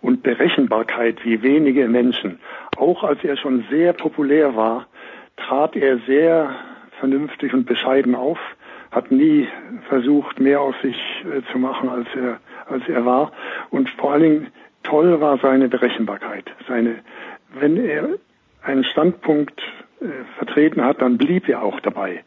und 0.00 0.22
Berechenbarkeit 0.22 1.24
wie 1.24 1.42
wenige 1.42 1.88
Menschen. 1.88 2.38
Auch 2.76 3.02
als 3.04 3.22
er 3.24 3.36
schon 3.36 3.64
sehr 3.70 3.92
populär 3.92 4.54
war, 4.54 4.86
trat 5.36 5.76
er 5.76 5.98
sehr 6.06 6.54
vernünftig 6.98 7.54
und 7.54 7.66
bescheiden 7.66 8.14
auf, 8.14 8.38
hat 8.90 9.10
nie 9.10 9.48
versucht, 9.88 10.40
mehr 10.40 10.60
aus 10.60 10.74
sich 10.82 10.96
äh, 11.24 11.42
zu 11.52 11.58
machen, 11.58 11.88
als 11.88 12.08
er, 12.14 12.40
als 12.66 12.88
er 12.88 13.04
war. 13.04 13.32
Und 13.70 13.88
vor 13.90 14.12
allen 14.12 14.22
Dingen 14.22 14.46
toll 14.82 15.20
war 15.20 15.38
seine 15.38 15.68
Berechenbarkeit. 15.68 16.44
Seine, 16.66 16.96
wenn 17.58 17.76
er 17.76 18.08
einen 18.62 18.84
Standpunkt 18.84 19.60
vertreten 20.36 20.84
hat, 20.84 21.02
dann 21.02 21.18
blieb 21.18 21.48
er 21.48 21.62
auch 21.62 21.80
dabei. 21.80 22.22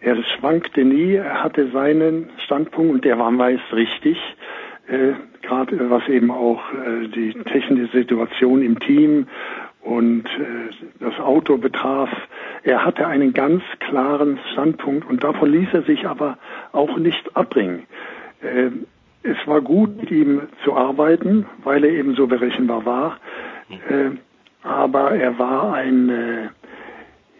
Er 0.00 0.22
schwankte 0.22 0.84
nie, 0.84 1.14
er 1.14 1.42
hatte 1.42 1.70
seinen 1.70 2.30
Standpunkt 2.44 2.92
und 2.92 3.04
der 3.04 3.18
war 3.18 3.30
meist 3.30 3.72
richtig. 3.72 4.18
Äh, 4.88 5.14
Gerade 5.42 5.90
was 5.90 6.08
eben 6.08 6.30
auch 6.30 6.62
äh, 6.72 7.08
die 7.08 7.32
technische 7.44 7.96
Situation 7.96 8.62
im 8.62 8.78
Team 8.78 9.26
und 9.82 10.26
äh, 10.26 10.74
das 11.00 11.18
Auto 11.20 11.56
betraf. 11.56 12.10
Er 12.64 12.84
hatte 12.84 13.06
einen 13.06 13.32
ganz 13.32 13.62
klaren 13.78 14.38
Standpunkt 14.52 15.08
und 15.08 15.22
davon 15.22 15.50
ließ 15.50 15.68
er 15.72 15.82
sich 15.82 16.06
aber 16.06 16.38
auch 16.72 16.98
nicht 16.98 17.36
abbringen. 17.36 17.84
Äh, 18.42 18.70
es 19.22 19.36
war 19.46 19.60
gut, 19.60 19.96
mit 19.96 20.10
ihm 20.10 20.42
zu 20.64 20.74
arbeiten, 20.74 21.46
weil 21.64 21.84
er 21.84 21.90
eben 21.90 22.14
so 22.14 22.26
berechenbar 22.26 22.84
war. 22.84 23.18
Äh, 23.88 24.10
aber 24.62 25.12
er 25.12 25.38
war 25.38 25.74
ein, 25.74 26.08
äh, 26.08 26.48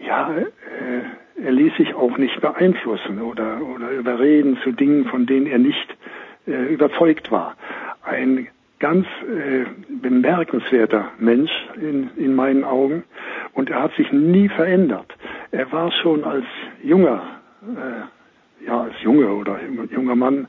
ja, 0.01 0.35
äh, 0.37 1.43
er 1.43 1.53
ließ 1.53 1.77
sich 1.77 1.95
auch 1.95 2.17
nicht 2.19 2.41
beeinflussen 2.41 3.21
oder, 3.21 3.61
oder 3.63 3.91
überreden 3.91 4.59
zu 4.63 4.73
Dingen, 4.73 5.07
von 5.07 5.27
denen 5.27 5.47
er 5.47 5.59
nicht 5.59 5.97
äh, 6.47 6.73
überzeugt 6.73 7.31
war. 7.31 7.57
Ein 8.03 8.49
ganz 8.79 9.07
äh, 9.23 9.65
bemerkenswerter 9.89 11.13
Mensch 11.19 11.51
in, 11.77 12.11
in 12.17 12.35
meinen 12.35 12.65
Augen 12.65 13.05
und 13.53 13.71
er 13.71 13.83
hat 13.83 13.95
sich 13.95 14.13
nie 14.13 14.49
verändert. 14.49 15.15
Er 15.51 15.71
war 15.73 15.91
schon 15.93 16.25
als 16.25 16.45
junger, 16.83 17.23
äh, 17.63 18.67
ja 18.67 18.83
als 18.83 19.01
Junge 19.03 19.29
oder 19.29 19.59
junger 19.91 20.17
Mann 20.17 20.49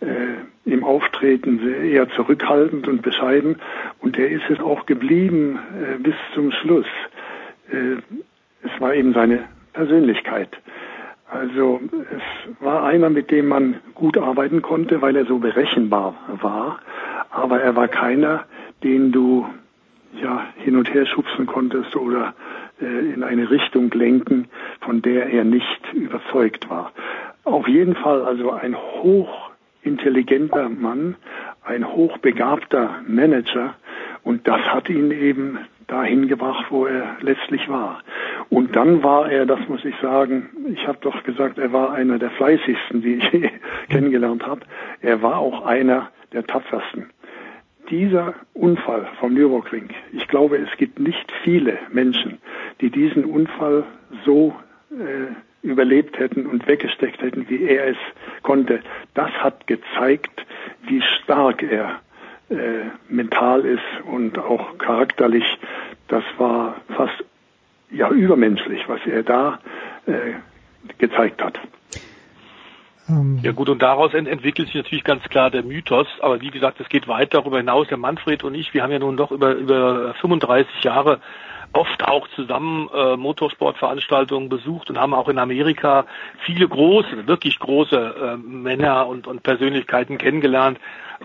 äh, 0.00 0.70
im 0.70 0.84
Auftreten 0.84 1.60
eher 1.84 2.08
zurückhaltend 2.10 2.88
und 2.88 3.02
bescheiden 3.02 3.56
und 4.00 4.18
er 4.18 4.30
ist 4.30 4.48
es 4.50 4.60
auch 4.60 4.86
geblieben 4.86 5.58
äh, 5.80 5.98
bis 5.98 6.14
zum 6.34 6.52
Schluss. 6.52 6.86
Äh, 7.70 7.96
es 8.64 8.80
war 8.80 8.94
eben 8.94 9.12
seine 9.12 9.40
Persönlichkeit. 9.72 10.48
Also 11.30 11.80
es 12.10 12.62
war 12.62 12.84
einer, 12.84 13.10
mit 13.10 13.30
dem 13.30 13.48
man 13.48 13.80
gut 13.94 14.18
arbeiten 14.18 14.62
konnte, 14.62 15.02
weil 15.02 15.16
er 15.16 15.26
so 15.26 15.38
berechenbar 15.38 16.14
war 16.40 16.80
aber 17.34 17.60
er 17.60 17.74
war 17.76 17.88
keiner, 17.88 18.44
den 18.82 19.12
du 19.12 19.46
ja 20.22 20.46
hin 20.56 20.76
und 20.76 20.92
her 20.94 21.04
schubsen 21.06 21.46
konntest 21.46 21.96
oder 21.96 22.34
äh, 22.80 23.12
in 23.12 23.24
eine 23.24 23.50
Richtung 23.50 23.90
lenken, 23.90 24.48
von 24.80 25.02
der 25.02 25.26
er 25.30 25.44
nicht 25.44 25.92
überzeugt 25.92 26.70
war. 26.70 26.92
Auf 27.42 27.66
jeden 27.66 27.96
Fall 27.96 28.24
also 28.24 28.52
ein 28.52 28.76
hochintelligenter 28.76 30.68
Mann, 30.68 31.16
ein 31.64 31.86
hochbegabter 31.86 33.02
Manager 33.06 33.74
und 34.22 34.46
das 34.46 34.60
hat 34.60 34.88
ihn 34.88 35.10
eben 35.10 35.58
dahin 35.88 36.28
gebracht, 36.28 36.66
wo 36.70 36.86
er 36.86 37.16
letztlich 37.20 37.68
war. 37.68 38.00
Und 38.50 38.76
dann 38.76 39.02
war 39.02 39.30
er, 39.30 39.46
das 39.46 39.60
muss 39.68 39.84
ich 39.84 39.94
sagen, 40.00 40.50
ich 40.72 40.86
habe 40.86 40.98
doch 41.00 41.22
gesagt, 41.24 41.58
er 41.58 41.72
war 41.72 41.92
einer 41.92 42.18
der 42.18 42.30
fleißigsten, 42.30 43.02
die 43.02 43.14
ich 43.16 43.30
kennengelernt 43.88 44.46
habe. 44.46 44.60
Er 45.00 45.22
war 45.22 45.38
auch 45.38 45.64
einer 45.64 46.10
der 46.32 46.46
tapfersten 46.46 47.10
dieser 47.90 48.34
Unfall 48.54 49.08
vom 49.20 49.34
Nürburgring, 49.34 49.90
ich 50.12 50.26
glaube, 50.28 50.56
es 50.56 50.76
gibt 50.78 50.98
nicht 50.98 51.30
viele 51.42 51.78
Menschen, 51.92 52.38
die 52.80 52.90
diesen 52.90 53.24
Unfall 53.24 53.84
so 54.24 54.54
äh, 54.90 55.66
überlebt 55.66 56.18
hätten 56.18 56.46
und 56.46 56.66
weggesteckt 56.66 57.22
hätten, 57.22 57.48
wie 57.48 57.64
er 57.64 57.88
es 57.88 57.96
konnte. 58.42 58.80
Das 59.14 59.30
hat 59.30 59.66
gezeigt, 59.66 60.44
wie 60.86 61.02
stark 61.22 61.62
er 61.62 62.00
äh, 62.50 62.90
mental 63.08 63.64
ist 63.64 64.06
und 64.10 64.38
auch 64.38 64.76
charakterlich. 64.78 65.44
Das 66.08 66.24
war 66.36 66.76
fast 66.96 67.24
ja 67.90 68.10
übermenschlich, 68.10 68.88
was 68.88 69.00
er 69.06 69.22
da 69.22 69.58
äh, 70.06 70.34
gezeigt 70.98 71.42
hat. 71.42 71.58
Ähm, 73.08 73.38
ja 73.42 73.52
gut, 73.52 73.68
und 73.68 73.82
daraus 73.82 74.14
ent 74.14 74.28
entwickelt 74.28 74.68
sich 74.68 74.76
natürlich 74.76 75.04
ganz 75.04 75.22
klar 75.24 75.50
der 75.50 75.62
Mythos, 75.62 76.06
aber 76.20 76.40
wie 76.40 76.50
gesagt, 76.50 76.80
es 76.80 76.88
geht 76.88 77.06
weit 77.06 77.34
darüber 77.34 77.58
hinaus. 77.58 77.88
Der 77.88 77.98
Manfred 77.98 78.44
und 78.44 78.54
ich, 78.54 78.72
wir 78.72 78.82
haben 78.82 78.92
ja 78.92 78.98
nun 78.98 79.16
doch 79.16 79.30
über, 79.30 79.54
über 79.54 80.14
35 80.14 80.82
Jahre 80.82 81.20
oft 81.74 82.04
auch 82.04 82.28
zusammen 82.28 82.88
äh, 82.94 83.16
Motorsportveranstaltungen 83.16 84.48
besucht 84.48 84.90
und 84.90 84.98
haben 84.98 85.12
auch 85.12 85.28
in 85.28 85.38
Amerika 85.38 86.06
viele 86.38 86.68
große, 86.68 87.26
wirklich 87.26 87.58
große 87.58 87.96
äh, 87.96 88.36
Männer 88.36 89.06
und, 89.06 89.26
und 89.26 89.42
Persönlichkeiten 89.42 90.16
kennengelernt. 90.16 90.78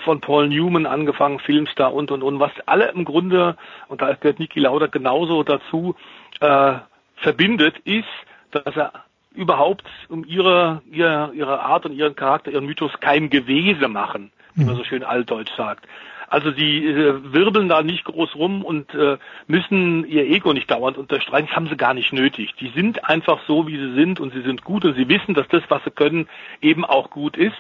Von 0.04 0.22
Paul 0.22 0.48
Newman 0.48 0.86
angefangen, 0.86 1.40
Filmstar 1.40 1.94
und 1.94 2.12
und 2.12 2.24
und, 2.24 2.40
was 2.40 2.52
alle 2.66 2.92
im 2.92 3.06
Grunde, 3.06 3.58
und 3.88 4.02
da 4.02 4.14
gehört 4.14 4.40
Niki 4.40 4.60
Lauda 4.60 4.88
genauso 4.88 5.44
dazu, 5.44 5.96
äh, 6.40 6.74
verbindet, 7.18 7.78
ist, 7.86 8.08
dass 8.52 8.76
er 8.76 8.92
überhaupt 9.34 9.86
um 10.10 10.26
ihre, 10.26 10.82
ihre, 10.92 11.32
ihre 11.34 11.60
Art 11.62 11.86
und 11.86 11.94
ihren 11.94 12.16
Charakter, 12.16 12.52
ihren 12.52 12.66
Mythos 12.66 12.92
kein 13.00 13.30
Gewese 13.30 13.88
machen, 13.88 14.32
wie 14.56 14.66
man 14.66 14.76
so 14.76 14.84
schön 14.84 15.04
altdeutsch 15.04 15.56
sagt. 15.56 15.86
Also 16.30 16.52
sie 16.52 16.86
äh, 16.86 17.34
wirbeln 17.34 17.70
da 17.70 17.82
nicht 17.82 18.06
groß 18.06 18.36
rum 18.36 18.64
und 18.64 18.94
äh, 18.94 19.18
müssen 19.48 20.06
ihr 20.06 20.26
Ego 20.26 20.54
nicht 20.54 20.70
dauernd 20.70 20.98
unterstreichen. 20.98 21.48
Das 21.48 21.56
haben 21.56 21.68
sie 21.68 21.76
gar 21.76 21.96
nicht 21.96 22.14
nötig. 22.14 22.54
Die 22.60 22.70
sind 22.70 23.10
einfach 23.10 23.40
so, 23.48 23.68
wie 23.68 23.78
sie 23.78 23.94
sind 23.96 24.20
und 24.20 24.34
sie 24.34 24.42
sind 24.42 24.64
gut 24.64 24.86
und 24.86 24.96
sie 24.96 25.10
wissen, 25.10 25.34
dass 25.34 25.48
das, 25.48 25.64
was 25.70 25.84
sie 25.84 25.92
können, 25.92 26.28
eben 26.62 26.86
auch 26.86 27.10
gut 27.10 27.36
ist. 27.36 27.58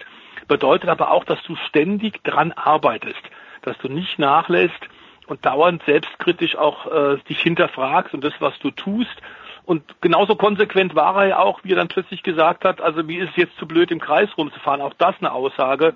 Bedeutet 0.48 0.90
aber 0.90 1.12
auch, 1.12 1.24
dass 1.24 1.42
du 1.44 1.56
ständig 1.68 2.24
dran 2.24 2.52
arbeitest, 2.52 3.22
dass 3.64 3.78
du 3.80 3.88
nicht 3.88 4.20
nachlässt 4.20 4.88
und 5.30 5.46
dauernd 5.46 5.84
selbstkritisch 5.84 6.56
auch 6.56 6.92
äh, 6.92 7.18
dich 7.30 7.42
hinterfragst 7.42 8.14
und 8.14 8.24
das, 8.24 8.34
was 8.40 8.58
du 8.60 8.72
tust, 8.72 9.22
und 9.70 9.84
genauso 10.02 10.36
konsequent 10.36 10.96
war 10.96 11.16
er 11.18 11.28
ja 11.28 11.38
auch, 11.38 11.60
wie 11.64 11.74
er 11.74 11.76
dann 11.76 11.90
plötzlich 11.90 12.24
gesagt 12.24 12.66
hat, 12.66 12.82
also 12.82 13.04
mir 13.04 13.24
ist 13.24 13.30
es 13.30 13.36
jetzt 13.36 13.58
zu 13.58 13.68
blöd, 13.68 13.92
im 13.92 14.00
Kreis 14.00 14.28
rumzufahren. 14.36 14.82
Auch 14.82 14.96
das 14.98 15.14
eine 15.20 15.32
Aussage. 15.32 15.94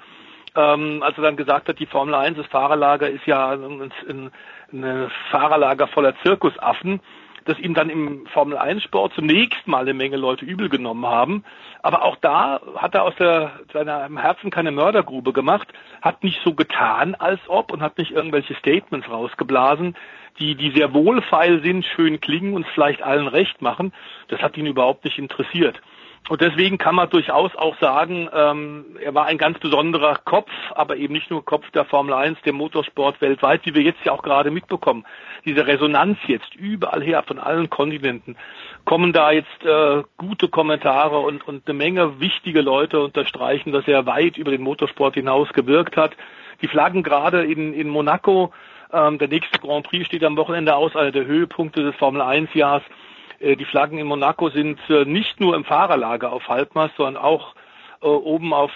Ähm, 0.55 1.01
als 1.01 1.17
er 1.17 1.23
dann 1.23 1.37
gesagt 1.37 1.67
hat, 1.67 1.79
die 1.79 1.87
Formel 1.87 2.13
1, 2.13 2.37
das 2.37 2.45
Fahrerlager 2.45 3.09
ist 3.09 3.25
ja 3.25 3.49
ein, 3.49 3.91
ein, 4.07 4.31
ein 4.71 5.11
Fahrerlager 5.31 5.87
voller 5.87 6.13
Zirkusaffen 6.21 6.99
das 7.45 7.59
ihm 7.59 7.73
dann 7.73 7.89
im 7.89 8.25
Formel 8.27 8.57
1 8.57 8.83
Sport 8.83 9.13
zunächst 9.13 9.67
mal 9.67 9.81
eine 9.81 9.93
Menge 9.93 10.17
Leute 10.17 10.45
übel 10.45 10.69
genommen 10.69 11.05
haben. 11.05 11.43
Aber 11.81 12.03
auch 12.03 12.15
da 12.17 12.62
hat 12.75 12.95
er 12.95 13.03
aus 13.03 13.15
der, 13.15 13.59
seinem 13.71 14.17
Herzen 14.17 14.50
keine 14.50 14.71
Mördergrube 14.71 15.33
gemacht, 15.33 15.67
hat 16.01 16.23
nicht 16.23 16.41
so 16.43 16.53
getan, 16.53 17.15
als 17.15 17.41
ob 17.47 17.71
und 17.71 17.81
hat 17.81 17.97
nicht 17.97 18.12
irgendwelche 18.12 18.55
Statements 18.55 19.09
rausgeblasen, 19.09 19.95
die, 20.39 20.55
die 20.55 20.71
sehr 20.71 20.93
wohlfeil 20.93 21.62
sind, 21.62 21.85
schön 21.85 22.19
klingen 22.19 22.53
und 22.53 22.65
vielleicht 22.67 23.01
allen 23.03 23.27
recht 23.27 23.62
machen. 23.62 23.93
Das 24.29 24.41
hat 24.41 24.57
ihn 24.57 24.65
überhaupt 24.65 25.05
nicht 25.05 25.19
interessiert. 25.19 25.81
Und 26.30 26.39
deswegen 26.39 26.77
kann 26.77 26.96
man 26.96 27.10
durchaus 27.10 27.53
auch 27.56 27.77
sagen, 27.80 28.30
ähm, 28.34 28.86
er 29.03 29.13
war 29.13 29.25
ein 29.25 29.38
ganz 29.38 29.60
besonderer 29.60 30.15
Kopf, 30.24 30.50
aber 30.74 30.96
eben 30.96 31.13
nicht 31.13 31.30
nur 31.30 31.44
Kopf 31.44 31.70
der 31.72 31.84
Formel 31.84 32.13
1, 32.13 32.42
dem 32.44 32.56
Motorsport 32.56 33.20
weltweit, 33.20 33.65
wie 33.65 33.75
wir 33.75 33.82
jetzt 33.82 34.06
ja 34.06 34.13
auch 34.13 34.24
gerade 34.24 34.50
mitbekommen. 34.50 35.06
Diese 35.44 35.68
Resonanz 35.68 36.18
jetzt 36.27 36.56
überall 36.56 37.03
her 37.03 37.24
von 37.24 37.39
allen 37.39 37.70
Kontinenten 37.70 38.38
kommen 38.86 39.12
da 39.12 39.32
jetzt 39.32 39.65
äh, 39.65 40.03
gute 40.18 40.48
Kommentare 40.48 41.20
und, 41.20 41.46
und 41.46 41.68
eine 41.68 41.77
Menge 41.77 42.22
wichtige 42.22 42.62
Leute 42.62 43.01
unterstreichen, 43.01 43.74
dass 43.74 43.86
er 43.88 44.06
weit 44.06 44.38
über 44.38 44.51
den 44.51 44.62
Motorsport 44.62 45.15
hinaus 45.15 45.51
gewirkt 45.51 45.98
hat. 45.98 46.15
Die 46.62 46.70
Flaggen 46.70 47.03
gerade 47.03 47.44
in, 47.44 47.74
in 47.74 47.89
Monaco, 47.89 48.53
ähm, 48.94 49.18
der 49.18 49.27
nächste 49.27 49.60
Grand 49.60 49.86
Prix 49.86 50.06
steht 50.06 50.24
am 50.24 50.38
Wochenende 50.38 50.74
aus, 50.75 50.96
einer 50.96 51.12
der 51.12 51.25
Höhepunkte 51.25 51.84
des 51.84 51.96
Formel 51.96 52.22
1 52.22 52.53
Jahres 52.53 52.84
äh, 52.84 53.02
die 53.43 53.65
Flaggen 53.65 53.97
in 53.97 54.07
Monaco 54.07 54.50
sind 54.50 54.79
äh, 54.89 55.05
nicht 55.05 55.39
nur 55.39 55.55
im 55.55 55.65
Fahrerlager 55.65 56.31
auf 56.31 56.47
Halbmast, 56.47 56.95
sondern 56.97 57.17
auch 57.17 57.55
äh, 58.01 58.07
oben 58.07 58.53
auf 58.53 58.71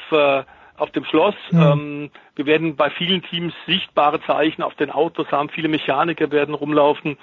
auf 0.77 0.91
dem 0.91 1.05
Schloss. 1.05 1.35
Mhm. 1.51 1.61
Ähm, 1.61 2.09
wir 2.35 2.45
werden 2.45 2.75
bei 2.75 2.89
vielen 2.91 3.23
Teams 3.23 3.53
sichtbare 3.65 4.21
Zeichen 4.21 4.61
auf 4.61 4.75
den 4.75 4.91
Autos 4.91 5.31
haben. 5.31 5.49
Viele 5.49 5.67
Mechaniker 5.67 6.31
werden 6.31 6.53
rumlaufen. 6.53 7.17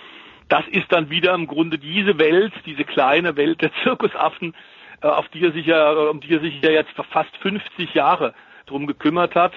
Das 0.49 0.67
ist 0.69 0.91
dann 0.91 1.09
wieder 1.09 1.35
im 1.35 1.47
Grunde 1.47 1.79
diese 1.79 2.19
Welt, 2.19 2.53
diese 2.67 2.85
kleine 2.85 3.37
Welt 3.37 3.63
der 3.63 3.71
Zirkusaffen, 3.83 4.55
äh, 5.03 5.07
auf 5.07 5.29
die 5.29 5.45
er 5.45 5.53
sich 5.53 5.67
ja, 5.67 5.93
um 5.93 6.21
die 6.21 6.35
er 6.35 6.41
sich 6.41 6.61
ja 6.63 6.71
jetzt 6.71 6.93
fast 7.11 7.35
50 7.39 7.95
Jahre 7.95 8.35
drum 8.67 8.87
gekümmert 8.87 9.35
hat. 9.35 9.53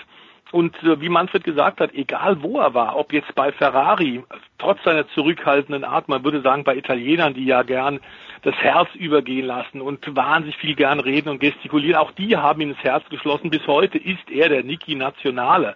Und 0.52 0.76
äh, 0.84 1.02
wie 1.02 1.10
Manfred 1.10 1.44
gesagt 1.44 1.82
hat, 1.82 1.94
egal 1.94 2.42
wo 2.42 2.60
er 2.60 2.74
war, 2.74 2.96
ob 2.96 3.12
jetzt 3.12 3.34
bei 3.36 3.52
Ferrari, 3.52 4.24
trotz 4.58 4.82
seiner 4.84 5.08
zurückhaltenden 5.10 5.84
Art, 5.84 6.08
man 6.08 6.24
würde 6.24 6.42
sagen 6.42 6.64
bei 6.64 6.76
Italienern, 6.76 7.34
die 7.34 7.46
ja 7.46 7.64
gern 7.64 8.00
das 8.44 8.56
Herz 8.56 8.88
übergehen 8.96 9.46
lassen 9.46 9.82
und 9.82 10.16
wahnsinnig 10.16 10.56
viel 10.58 10.76
gern 10.76 11.00
reden 11.00 11.30
und 11.30 11.40
gestikulieren, 11.40 12.00
auch 12.00 12.12
die 12.12 12.38
haben 12.38 12.62
ihn 12.62 12.70
ins 12.70 12.84
Herz 12.84 13.04
geschlossen. 13.10 13.50
Bis 13.50 13.66
heute 13.68 13.98
ist 13.98 14.30
er 14.30 14.48
der 14.50 14.64
Niki 14.64 14.96
Nationale. 14.96 15.76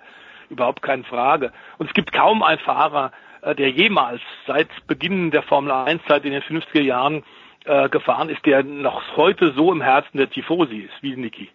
Überhaupt 0.49 0.81
keine 0.81 1.03
Frage. 1.03 1.51
Und 1.77 1.87
es 1.87 1.93
gibt 1.93 2.13
kaum 2.13 2.43
einen 2.43 2.59
Fahrer, 2.59 3.11
äh, 3.41 3.55
der 3.55 3.69
jemals 3.69 4.21
seit 4.47 4.69
Beginn 4.87 5.31
der 5.31 5.43
Formel 5.43 5.71
1 5.71 6.03
Zeit 6.07 6.23
in 6.23 6.31
den 6.31 6.41
50er 6.41 6.81
Jahren 6.81 7.23
äh, 7.65 7.89
gefahren 7.89 8.29
ist, 8.29 8.45
der 8.45 8.63
noch 8.63 9.17
heute 9.17 9.53
so 9.53 9.71
im 9.71 9.81
Herzen 9.81 10.17
der 10.17 10.29
Tifosi 10.29 10.77
ist 10.77 11.03
wie 11.03 11.15
Niki. 11.15 11.49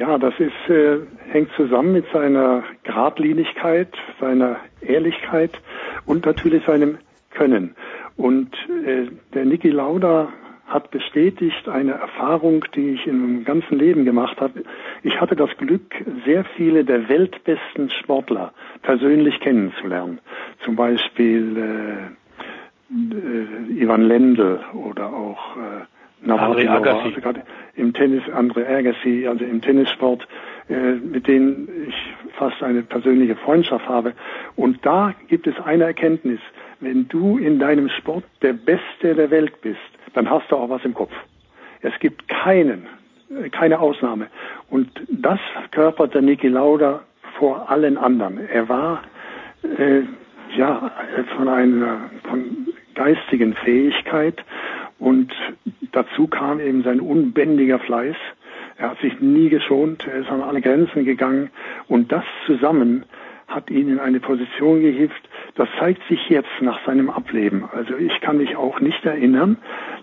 Ja, 0.00 0.16
das 0.16 0.32
ist, 0.40 0.70
äh, 0.70 1.00
hängt 1.28 1.52
zusammen 1.56 1.92
mit 1.92 2.06
seiner 2.10 2.64
Gradlinigkeit, 2.84 3.92
seiner 4.18 4.56
Ehrlichkeit 4.80 5.50
und 6.06 6.24
natürlich 6.24 6.64
seinem 6.64 6.96
Können. 7.28 7.74
Und 8.16 8.50
äh, 8.86 9.08
der 9.34 9.44
Niki 9.44 9.68
Lauda 9.68 10.32
hat 10.66 10.90
bestätigt 10.90 11.68
eine 11.68 11.92
Erfahrung, 11.92 12.64
die 12.74 12.92
ich 12.94 13.06
meinem 13.08 13.44
ganzen 13.44 13.78
Leben 13.78 14.06
gemacht 14.06 14.40
habe. 14.40 14.64
Ich 15.02 15.20
hatte 15.20 15.36
das 15.36 15.50
Glück, 15.58 15.94
sehr 16.24 16.46
viele 16.56 16.82
der 16.82 17.10
weltbesten 17.10 17.90
Sportler 17.90 18.54
persönlich 18.80 19.38
kennenzulernen. 19.40 20.20
Zum 20.64 20.76
Beispiel 20.76 21.58
äh, 21.58 22.94
äh, 22.94 23.82
Ivan 23.82 24.00
Lendl 24.04 24.60
oder 24.72 25.12
auch 25.12 25.58
äh, 25.58 25.99
André 26.26 26.68
Agassi. 26.68 27.14
Also 27.22 27.40
im 27.76 27.92
Tennis, 27.92 28.22
André 28.24 28.66
Agassi, 28.66 29.26
also 29.26 29.44
im 29.44 29.60
Tennissport, 29.60 30.26
äh, 30.68 30.94
mit 30.94 31.26
denen 31.26 31.68
ich 31.88 31.94
fast 32.36 32.62
eine 32.62 32.82
persönliche 32.82 33.36
Freundschaft 33.36 33.88
habe. 33.88 34.12
Und 34.56 34.84
da 34.84 35.14
gibt 35.28 35.46
es 35.46 35.58
eine 35.60 35.84
Erkenntnis. 35.84 36.40
Wenn 36.80 37.08
du 37.08 37.38
in 37.38 37.58
deinem 37.58 37.88
Sport 37.88 38.24
der 38.42 38.52
Beste 38.52 39.14
der 39.14 39.30
Welt 39.30 39.60
bist, 39.62 39.78
dann 40.14 40.28
hast 40.28 40.50
du 40.50 40.56
auch 40.56 40.68
was 40.68 40.84
im 40.84 40.94
Kopf. 40.94 41.12
Es 41.82 41.98
gibt 42.00 42.28
keinen, 42.28 42.86
äh, 43.30 43.48
keine 43.48 43.80
Ausnahme. 43.80 44.26
Und 44.68 44.88
das 45.08 45.40
verkörpert 45.52 46.14
der 46.14 46.22
Niki 46.22 46.48
Lauda 46.48 47.00
vor 47.38 47.70
allen 47.70 47.96
anderen. 47.96 48.46
Er 48.48 48.68
war 48.68 49.02
äh, 49.62 50.02
ja 50.56 50.90
von 51.36 51.48
einer 51.48 52.10
von 52.28 52.68
geistigen 53.00 53.54
Fähigkeit 53.54 54.44
und 54.98 55.32
dazu 55.92 56.26
kam 56.26 56.60
eben 56.60 56.82
sein 56.82 57.00
unbändiger 57.00 57.78
Fleiß. 57.78 58.16
Er 58.76 58.90
hat 58.90 59.00
sich 59.00 59.18
nie 59.20 59.48
geschont, 59.48 60.06
er 60.06 60.20
ist 60.20 60.30
an 60.30 60.42
alle 60.42 60.60
Grenzen 60.60 61.06
gegangen 61.06 61.48
und 61.88 62.12
das 62.12 62.24
zusammen 62.44 63.06
hat 63.48 63.70
ihn 63.70 63.88
in 63.88 64.00
eine 64.00 64.20
Position 64.20 64.82
gehievt, 64.82 65.22
das 65.54 65.68
zeigt 65.78 66.02
sich 66.08 66.28
jetzt 66.28 66.60
nach 66.60 66.78
seinem 66.84 67.08
Ableben. 67.08 67.64
Also 67.72 67.96
ich 67.96 68.20
kann 68.20 68.36
mich 68.36 68.54
auch 68.54 68.80
nicht 68.80 69.02
erinnern, 69.06 69.56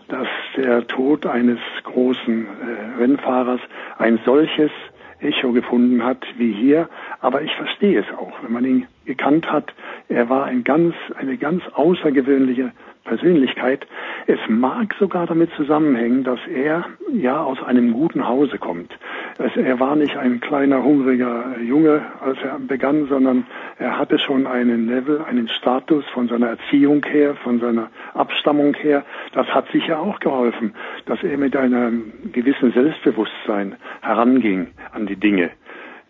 dass 0.08 0.28
der 0.58 0.88
Tod 0.88 1.28
eines 1.28 1.60
großen 1.84 2.46
äh, 2.46 3.00
Rennfahrers 3.00 3.62
ein 4.00 4.20
solches 4.26 4.72
Echo 5.20 5.52
gefunden 5.52 6.04
hat 6.04 6.26
wie 6.38 6.52
hier. 6.52 6.90
Aber 7.22 7.44
ich 7.44 7.54
verstehe 7.56 8.00
es 8.00 8.18
auch, 8.18 8.34
wenn 8.42 8.54
man 8.54 8.66
ihn 8.66 8.88
gekannt 9.08 9.52
hat. 9.52 9.74
Er 10.10 10.30
war 10.30 10.46
ein 10.46 10.64
ganz, 10.64 10.94
eine 11.18 11.38
ganz 11.38 11.64
außergewöhnliche 11.74 12.72
Persönlichkeit. 13.08 13.88
Es 14.28 14.40
mag 14.48 14.94
sogar 15.00 15.26
damit 15.26 15.50
zusammenhängen, 15.56 16.24
dass 16.24 16.40
er 16.54 16.86
ja 17.12 17.42
aus 17.42 17.64
einem 17.64 17.94
guten 17.94 18.28
Hause 18.28 18.60
kommt. 18.60 18.92
Also 19.40 19.62
er 19.62 19.80
war 19.80 19.96
nicht 19.96 20.18
ein 20.18 20.42
kleiner, 20.42 20.84
hungriger 20.84 21.58
Junge, 21.60 22.02
als 22.20 22.38
er 22.44 22.60
begann, 22.60 23.08
sondern 23.08 23.48
er 23.80 23.98
hatte 23.98 24.20
schon 24.20 24.46
einen 24.46 24.88
Level, 24.88 25.22
einen 25.22 25.48
Status 25.48 26.06
von 26.14 26.28
seiner 26.28 26.48
Erziehung 26.50 27.04
her, 27.06 27.36
von 27.36 27.60
seiner 27.60 27.90
Abstammung 28.14 28.76
her. 28.76 29.06
Das 29.32 29.48
hat 29.48 29.72
sicher 29.72 30.00
auch 30.00 30.20
geholfen, 30.20 30.74
dass 31.06 31.24
er 31.24 31.38
mit 31.38 31.56
einem 31.56 32.12
gewissen 32.34 32.72
Selbstbewusstsein 32.74 33.76
heranging 34.02 34.68
an 34.92 35.08
die 35.08 35.16
Dinge. 35.16 35.52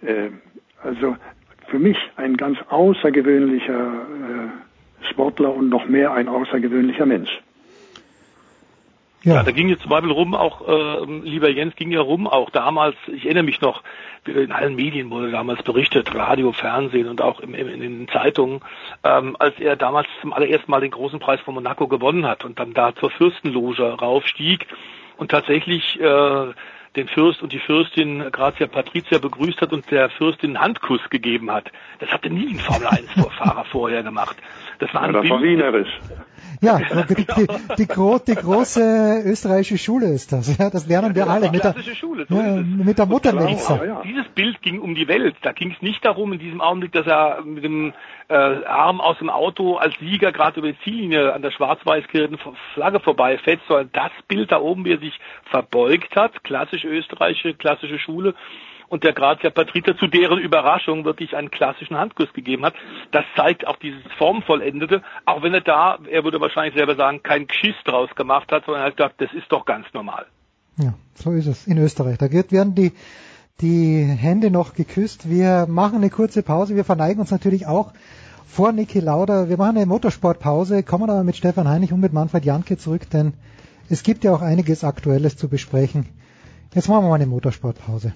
Äh, 0.01 0.29
also 0.83 1.15
für 1.67 1.79
mich 1.79 1.97
ein 2.15 2.37
ganz 2.37 2.57
außergewöhnlicher 2.69 3.79
äh, 3.79 5.05
Sportler 5.09 5.53
und 5.53 5.69
noch 5.69 5.87
mehr 5.87 6.13
ein 6.13 6.27
außergewöhnlicher 6.27 7.05
Mensch. 7.05 7.41
Ja. 9.23 9.35
ja, 9.35 9.43
da 9.43 9.51
ging 9.51 9.67
jetzt 9.67 9.81
zum 9.81 9.89
Beispiel 9.89 10.11
rum, 10.11 10.35
auch, 10.35 10.67
äh, 10.67 11.05
lieber 11.23 11.49
Jens, 11.49 11.75
ging 11.75 11.91
ja 11.91 12.01
rum, 12.01 12.27
auch 12.27 12.49
damals, 12.51 12.95
ich 13.07 13.25
erinnere 13.25 13.43
mich 13.43 13.61
noch, 13.61 13.83
in 14.25 14.51
allen 14.51 14.75
Medien 14.75 15.09
wurde 15.09 15.31
damals 15.31 15.63
berichtet, 15.63 16.13
Radio, 16.13 16.51
Fernsehen 16.51 17.07
und 17.07 17.21
auch 17.21 17.39
im, 17.39 17.53
im, 17.53 17.67
in 17.67 17.81
den 17.81 18.07
Zeitungen, 18.07 18.61
ähm, 19.03 19.35
als 19.39 19.59
er 19.59 19.75
damals 19.75 20.07
zum 20.21 20.33
allerersten 20.33 20.69
Mal 20.69 20.81
den 20.81 20.91
großen 20.91 21.19
Preis 21.19 21.41
von 21.41 21.55
Monaco 21.55 21.87
gewonnen 21.87 22.27
hat 22.27 22.45
und 22.45 22.59
dann 22.59 22.73
da 22.73 22.93
zur 22.95 23.09
Fürstenloge 23.09 23.83
raufstieg 23.83 24.67
und 25.17 25.31
tatsächlich 25.31 25.99
äh, 25.99 26.53
den 26.97 27.07
Fürst 27.07 27.41
und 27.41 27.53
die 27.53 27.59
Fürstin 27.59 28.31
Grazia 28.31 28.67
Patrizia 28.67 29.19
begrüßt 29.19 29.61
hat 29.61 29.71
und 29.71 29.89
der 29.91 30.09
Fürstin 30.09 30.55
einen 30.55 30.65
Handkuss 30.65 31.01
gegeben 31.09 31.51
hat. 31.51 31.71
Das 31.99 32.09
hatte 32.09 32.29
nie 32.29 32.49
ein 32.49 32.59
Formel 32.59 32.87
1 32.87 33.05
Fahrer 33.37 33.65
vorher 33.71 34.03
gemacht. 34.03 34.35
Das 34.79 34.93
war, 34.93 35.03
ein 35.03 35.13
ja, 35.13 35.21
das 35.21 35.29
war 35.29 35.41
wienerisch. 35.41 35.89
Ja, 36.61 36.79
die, 36.79 37.15
die, 37.15 37.47
die, 37.77 37.87
gro 37.87 38.19
die, 38.19 38.35
große 38.35 39.21
österreichische 39.25 39.77
Schule 39.77 40.07
ist 40.07 40.31
das. 40.31 40.57
Ja, 40.57 40.69
das 40.69 40.87
lernen 40.87 41.15
wir 41.15 41.25
ja, 41.25 41.31
alle. 41.31 41.51
Mit 41.51 41.63
der, 41.63 41.75
Schule, 41.93 42.25
so 42.27 42.35
ja, 42.35 42.55
mit 42.55 42.97
der 42.97 43.05
Muttermilch. 43.05 43.69
Ja, 43.69 44.01
Dieses 44.03 44.27
Bild 44.29 44.61
ging 44.61 44.79
um 44.79 44.95
die 44.95 45.07
Welt. 45.07 45.35
Da 45.43 45.51
ging 45.51 45.71
es 45.71 45.81
nicht 45.81 46.03
darum 46.03 46.33
in 46.33 46.39
diesem 46.39 46.61
Augenblick, 46.61 46.91
dass 46.93 47.05
er 47.05 47.43
mit 47.43 47.63
dem 47.63 47.93
äh, 48.29 48.33
Arm 48.33 49.01
aus 49.01 49.17
dem 49.19 49.29
Auto 49.29 49.77
als 49.77 49.93
Sieger 49.99 50.31
gerade 50.31 50.59
über 50.59 50.71
die 50.71 50.79
Ziellinie 50.83 51.33
an 51.33 51.41
der 51.41 51.51
schwarz-weiß-gerierten 51.51 52.39
Flagge 52.73 52.99
vorbeifährt, 52.99 53.61
sondern 53.67 53.89
das 53.93 54.11
Bild 54.27 54.51
da 54.51 54.59
oben, 54.59 54.85
wie 54.85 54.93
er 54.93 54.99
sich 54.99 55.19
verbeugt 55.45 56.15
hat, 56.15 56.43
klassisch 56.43 56.83
österreichische, 56.87 57.53
klassische 57.53 57.99
Schule, 57.99 58.33
und 58.89 59.03
der 59.03 59.13
Grazer 59.13 59.49
Patrizia 59.49 59.97
zu 59.97 60.07
deren 60.07 60.39
Überraschung 60.39 61.05
wirklich 61.05 61.35
einen 61.35 61.51
klassischen 61.51 61.97
Handkuss 61.97 62.31
gegeben 62.33 62.65
hat. 62.65 62.73
Das 63.11 63.25
zeigt 63.35 63.67
auch 63.67 63.77
dieses 63.77 64.01
Formvollendete, 64.17 65.01
auch 65.25 65.43
wenn 65.43 65.53
er 65.53 65.61
da, 65.61 65.99
er 66.09 66.23
würde 66.23 66.39
wahrscheinlich 66.39 66.75
selber 66.75 66.95
sagen, 66.95 67.21
kein 67.23 67.47
Geschiss 67.47 67.75
draus 67.85 68.09
gemacht 68.15 68.51
hat, 68.51 68.65
sondern 68.65 68.83
er 68.83 68.87
hat 68.87 68.97
gedacht, 68.97 69.15
das 69.17 69.33
ist 69.33 69.51
doch 69.51 69.65
ganz 69.65 69.85
normal. 69.93 70.25
Ja, 70.77 70.93
so 71.15 71.31
ist 71.31 71.47
es 71.47 71.67
in 71.67 71.77
Österreich. 71.77 72.17
Da 72.17 72.31
werden 72.31 72.75
die, 72.75 72.93
die 73.61 74.03
Hände 74.03 74.51
noch 74.51 74.73
geküsst. 74.73 75.29
Wir 75.29 75.65
machen 75.67 75.97
eine 75.97 76.09
kurze 76.09 76.43
Pause. 76.43 76.75
Wir 76.75 76.85
verneigen 76.85 77.19
uns 77.19 77.31
natürlich 77.31 77.65
auch 77.65 77.93
vor 78.45 78.71
Niki 78.71 78.99
Lauda. 78.99 79.49
Wir 79.49 79.57
machen 79.57 79.77
eine 79.77 79.85
Motorsportpause, 79.85 80.83
kommen 80.83 81.09
aber 81.09 81.23
mit 81.23 81.35
Stefan 81.35 81.67
Heinig 81.67 81.91
und 81.91 81.99
mit 81.99 82.13
Manfred 82.13 82.45
Janke 82.45 82.77
zurück, 82.77 83.09
denn 83.09 83.33
es 83.89 84.03
gibt 84.03 84.23
ja 84.23 84.33
auch 84.33 84.41
einiges 84.41 84.83
Aktuelles 84.83 85.35
zu 85.35 85.49
besprechen. 85.49 86.05
Jetzt 86.77 86.89
machen 86.89 87.05
wir 87.05 87.09
mal 87.09 87.15
eine 87.15 87.25
Motorsportpause. 87.25 88.13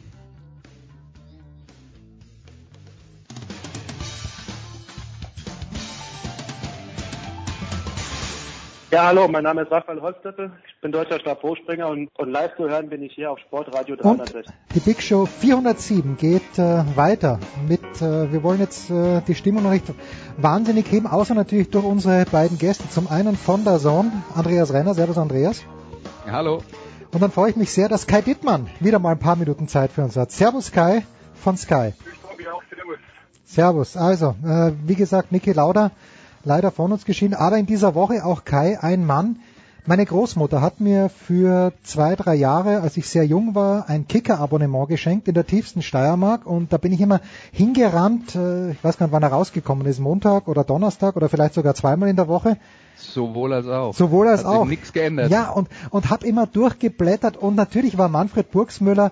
Ja, 8.91 9.07
hallo, 9.07 9.27
mein 9.29 9.41
Name 9.41 9.63
ist 9.63 9.71
Raphael 9.71 9.99
Holzstöppel. 9.99 10.51
Ich 10.67 10.79
bin 10.79 10.91
deutscher 10.91 11.19
Stabhochspringer 11.19 11.87
und, 11.87 12.09
und 12.19 12.29
live 12.29 12.55
zu 12.55 12.69
hören 12.69 12.87
bin 12.87 13.01
ich 13.01 13.13
hier 13.13 13.31
auf 13.31 13.39
Sportradio 13.39 13.95
360. 13.95 14.45
Und 14.45 14.75
die 14.75 14.79
Big 14.81 15.01
Show 15.01 15.25
407 15.25 16.17
geht 16.17 16.59
äh, 16.59 16.83
weiter 16.95 17.39
mit, 17.67 17.81
äh, 17.99 18.31
wir 18.31 18.43
wollen 18.43 18.59
jetzt 18.59 18.91
äh, 18.91 19.21
die 19.27 19.33
Stimmung 19.33 19.63
noch 19.63 19.71
nicht 19.71 19.85
wahnsinnig 20.37 20.85
heben, 20.91 21.07
außer 21.07 21.33
natürlich 21.33 21.71
durch 21.71 21.85
unsere 21.85 22.25
beiden 22.25 22.59
Gäste. 22.59 22.87
Zum 22.89 23.07
einen 23.07 23.35
von 23.35 23.63
der 23.63 23.79
Zone, 23.79 24.11
Andreas 24.35 24.71
Renner. 24.71 24.93
Servus, 24.93 25.17
Andreas. 25.17 25.65
Ja, 26.27 26.33
hallo. 26.33 26.61
Und 27.11 27.21
dann 27.21 27.31
freue 27.31 27.49
ich 27.49 27.57
mich 27.57 27.71
sehr, 27.71 27.89
dass 27.89 28.07
Kai 28.07 28.21
Dittmann 28.21 28.67
wieder 28.79 28.97
mal 28.99 29.11
ein 29.11 29.19
paar 29.19 29.35
Minuten 29.35 29.67
Zeit 29.67 29.91
für 29.91 30.03
uns 30.03 30.15
hat. 30.15 30.31
Servus, 30.31 30.71
Kai 30.71 31.03
von 31.35 31.57
Sky. 31.57 31.93
Ich 31.99 32.19
freue 32.19 32.37
mich 32.37 32.47
auch. 32.47 32.61
Servus. 32.69 32.97
Servus. 33.45 33.97
Also, 33.97 34.35
äh, 34.45 34.71
wie 34.85 34.95
gesagt, 34.95 35.33
Niki 35.33 35.51
Lauda 35.51 35.91
leider 36.45 36.71
von 36.71 36.91
uns 36.91 37.03
geschieden. 37.03 37.33
Aber 37.33 37.57
in 37.57 37.65
dieser 37.65 37.95
Woche 37.95 38.23
auch 38.23 38.45
Kai, 38.45 38.79
ein 38.81 39.05
Mann. 39.05 39.39
Meine 39.85 40.05
Großmutter 40.05 40.61
hat 40.61 40.79
mir 40.79 41.09
für 41.09 41.73
zwei, 41.83 42.15
drei 42.15 42.35
Jahre, 42.35 42.81
als 42.81 42.97
ich 42.97 43.09
sehr 43.09 43.25
jung 43.25 43.55
war, 43.55 43.89
ein 43.89 44.07
Kicker-Abonnement 44.07 44.87
geschenkt 44.87 45.27
in 45.27 45.33
der 45.33 45.47
tiefsten 45.47 45.81
Steiermark 45.81 46.45
und 46.45 46.71
da 46.71 46.77
bin 46.77 46.93
ich 46.93 47.01
immer 47.01 47.19
hingerannt, 47.51 48.35
äh, 48.35 48.71
ich 48.71 48.83
weiß 48.83 48.99
gar 48.99 49.07
nicht, 49.07 49.13
wann 49.13 49.23
er 49.23 49.29
rausgekommen 49.29 49.87
ist, 49.87 49.99
Montag 49.99 50.47
oder 50.47 50.63
Donnerstag 50.63 51.15
oder 51.15 51.29
vielleicht 51.29 51.55
sogar 51.55 51.73
zweimal 51.73 52.09
in 52.09 52.15
der 52.15 52.27
Woche. 52.27 52.57
Sowohl 53.01 53.53
als 53.53 53.67
auch. 53.67 53.95
Sowohl 53.95 54.27
als 54.27 54.43
Hat 54.43 54.47
auch. 54.47 54.65
Nichts 54.65 54.93
geändert. 54.93 55.31
Ja, 55.31 55.49
und, 55.49 55.67
und 55.89 56.09
habe 56.09 56.25
immer 56.25 56.47
durchgeblättert 56.47 57.37
und 57.37 57.55
natürlich 57.55 57.97
war 57.97 58.09
Manfred 58.09 58.51
Burgsmüller 58.51 59.11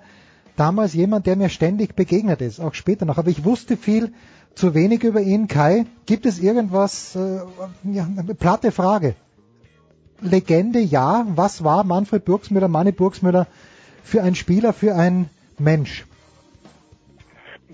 damals 0.56 0.94
jemand, 0.94 1.26
der 1.26 1.36
mir 1.36 1.50
ständig 1.50 1.96
begegnet 1.96 2.42
ist, 2.42 2.60
auch 2.60 2.74
später 2.74 3.06
noch. 3.06 3.18
Aber 3.18 3.30
ich 3.30 3.46
wusste 3.46 3.78
viel 3.78 4.12
zu 4.56 4.74
wenig 4.74 5.04
über 5.04 5.22
ihn. 5.22 5.48
Kai, 5.48 5.86
gibt 6.06 6.26
es 6.26 6.40
irgendwas, 6.40 7.16
äh, 7.16 7.40
ja, 7.84 8.08
eine 8.18 8.36
platte 8.36 8.72
Frage. 8.72 9.16
Legende, 10.22 10.80
ja. 10.80 11.26
Was 11.36 11.64
war 11.64 11.84
Manfred 11.84 12.26
Burgsmüller, 12.26 12.68
Manni 12.68 12.92
Burgsmüller 12.92 13.48
für 14.04 14.22
ein 14.22 14.36
Spieler, 14.36 14.74
für 14.74 14.96
ein 14.96 15.30
Mensch? 15.58 16.06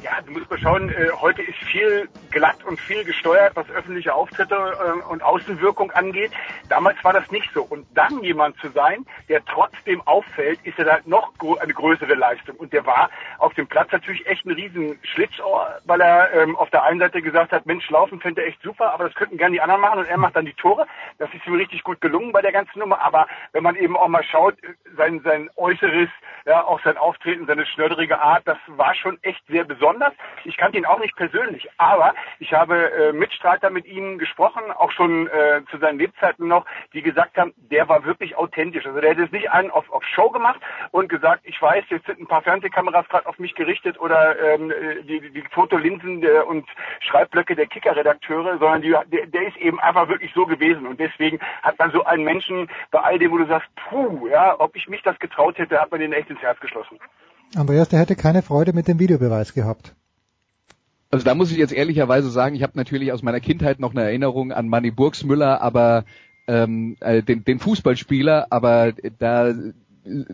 Ja, 0.04 0.20
du 0.26 0.34
musst 0.34 0.50
mal 0.50 0.60
schauen, 0.60 0.90
äh, 0.90 1.10
heute 1.22 1.42
ist 1.42 1.58
viel 1.72 2.10
glatt 2.30 2.62
und 2.66 2.78
viel 2.82 3.06
gesteuert, 3.06 3.56
was 3.56 3.70
öffentliche 3.70 4.14
Auftritte 4.14 4.54
äh, 4.56 5.10
und 5.10 5.24
Außenwirkung 5.24 5.90
angeht. 5.92 6.32
Damals 6.68 7.02
war 7.02 7.14
das 7.14 7.32
nicht 7.32 7.50
so. 7.54 7.64
Und 7.64 7.88
dann 7.96 8.22
jemand 8.22 8.58
zu 8.58 8.70
sein, 8.72 9.06
der 9.30 9.44
trotzdem 9.46 10.02
auffällt, 10.02 10.60
ist 10.64 10.78
ja 10.78 10.84
da 10.84 11.00
noch 11.06 11.32
eine 11.62 11.74
größere 11.74 12.14
Leistung. 12.14 12.58
Und 12.58 12.74
der 12.74 12.86
war 12.86 13.10
auf 13.38 13.54
dem 13.54 13.68
Platz 13.68 13.90
natürlich 13.94 14.28
echt 14.28 14.46
ein 14.46 14.52
riesen 14.52 15.00
Schlitzohr, 15.04 15.80
weil 15.86 16.02
er 16.02 16.34
ähm, 16.34 16.58
auf 16.58 16.70
der 16.72 16.84
einen 16.84 17.00
Seite 17.00 17.22
gesagt 17.22 17.54
hat, 17.54 17.66
Mensch, 17.66 17.90
laufen 17.90 18.20
fände 18.20 18.42
er 18.42 18.48
echt 18.48 18.62
super, 18.64 18.94
aber 18.94 19.06
das 19.06 19.16
könnten 19.16 19.38
gerne 19.38 19.54
die 19.54 19.62
anderen 19.62 19.82
machen 19.82 20.00
und 20.00 20.08
er 20.08 20.18
macht 20.18 20.36
dann 20.36 20.46
die 20.46 20.54
Tore. 20.54 20.88
Das 21.20 21.34
ist 21.34 21.48
ihm 21.48 21.56
richtig 21.56 21.84
gut 21.84 22.02
gelungen 22.02 22.34
bei 22.34 22.42
der 22.42 22.52
ganzen 22.52 22.80
Nummer. 22.80 23.02
Aber 23.02 23.28
wenn 23.54 23.64
man 23.64 23.78
eben 23.78 23.96
auch 23.96 24.10
mal 24.10 24.24
schaut, 24.24 24.62
äh, 24.62 24.74
sein, 24.98 25.22
sein 25.24 25.50
Äußeres, 25.56 26.10
ja, 26.46 26.66
auch 26.66 26.82
sein 26.84 26.98
Auftreten, 26.98 27.46
seine 27.48 27.66
schnördrige 27.66 28.20
Art, 28.20 28.46
das 28.46 28.58
war 28.68 28.94
schon 28.94 29.18
echt 29.24 29.42
sehr 29.48 29.64
besonders 29.64 29.85
besonders. 29.86 30.14
Ich 30.46 30.58
kannte 30.58 30.78
ihn 30.78 30.86
auch 30.86 31.00
nicht 31.00 31.16
persönlich, 31.16 31.68
aber 31.78 32.14
ich 32.40 32.54
habe 32.54 32.92
äh, 32.92 33.14
Mitstreiter 33.14 33.70
mit 33.70 33.86
ihm 33.86 34.18
gesprochen, 34.18 34.64
auch 34.72 34.92
schon 34.92 35.28
äh, 35.28 35.62
zu 35.70 35.78
seinen 35.78 36.00
Lebzeiten 36.00 36.48
noch, 36.48 36.66
die 36.94 37.02
gesagt 37.02 37.38
haben, 37.38 37.54
der 37.58 37.88
war 37.88 38.04
wirklich 38.06 38.36
authentisch. 38.36 38.86
Also 38.86 39.00
der 39.00 39.12
hätte 39.12 39.24
es 39.24 39.32
nicht 39.32 39.52
einen 39.52 39.70
auf, 39.72 39.92
auf 39.92 40.04
Show 40.04 40.30
gemacht 40.30 40.60
und 40.92 41.10
gesagt, 41.10 41.42
ich 41.44 41.62
weiß, 41.62 41.86
jetzt 41.90 42.08
sind 42.08 42.20
ein 42.20 42.28
paar 42.28 42.42
Fernsehkameras 42.42 43.08
gerade 43.10 43.28
auf 43.28 43.38
mich 43.38 43.54
gerichtet 43.54 44.00
oder 44.00 44.40
ähm, 44.40 44.74
die, 45.04 45.30
die 45.32 45.44
Fotolinsen 45.52 46.22
der, 46.22 46.48
und 46.48 46.68
Schreibblöcke 47.02 47.56
der 47.56 47.68
Kicker-Redakteure, 47.68 48.58
sondern 48.58 48.82
die, 48.82 48.96
der, 49.12 49.28
der 49.28 49.48
ist 49.48 49.58
eben 49.58 49.80
einfach 49.80 50.08
wirklich 50.08 50.32
so 50.34 50.46
gewesen. 50.46 50.88
Und 50.88 51.00
deswegen 51.00 51.40
hat 51.62 51.78
man 51.78 51.92
so 51.92 52.04
einen 52.06 52.24
Menschen 52.24 52.70
bei 52.92 53.00
all 53.00 53.20
dem, 53.20 53.32
wo 53.32 53.38
du 53.38 53.46
sagst, 53.46 53.70
puh, 53.76 54.28
ja, 54.28 54.60
ob 54.60 54.76
ich 54.76 54.88
mich 54.88 55.02
das 55.04 55.18
getraut 55.20 55.58
hätte, 55.58 55.80
hat 55.80 55.92
man 55.92 56.00
den 56.00 56.14
echt 56.14 56.30
ins 56.30 56.42
Herz 56.42 56.60
geschlossen. 56.60 57.00
Andreas, 57.54 57.90
der 57.90 58.00
hätte 58.00 58.16
keine 58.16 58.42
Freude 58.42 58.74
mit 58.74 58.88
dem 58.88 59.00
Videobeweis 59.00 59.54
gehabt. 59.54 59.96
Also 61.12 61.24
da 61.24 61.36
muss 61.36 61.52
ich 61.52 61.58
jetzt 61.58 61.74
ehrlicherweise 61.74 62.30
sagen, 62.30 62.56
ich 62.56 62.64
habe 62.64 62.74
natürlich 62.76 63.14
aus 63.14 63.24
meiner 63.24 63.40
Kindheit 63.40 63.80
noch 63.80 63.92
eine 63.92 64.04
Erinnerung 64.04 64.52
an 64.52 64.68
Manny 64.68 64.92
Burgsmüller, 64.92 65.62
aber 65.62 66.04
ähm, 66.48 66.98
äh, 67.00 67.24
den, 67.24 67.44
den 67.46 67.60
Fußballspieler, 67.60 68.48
aber 68.50 68.94
da 69.20 69.54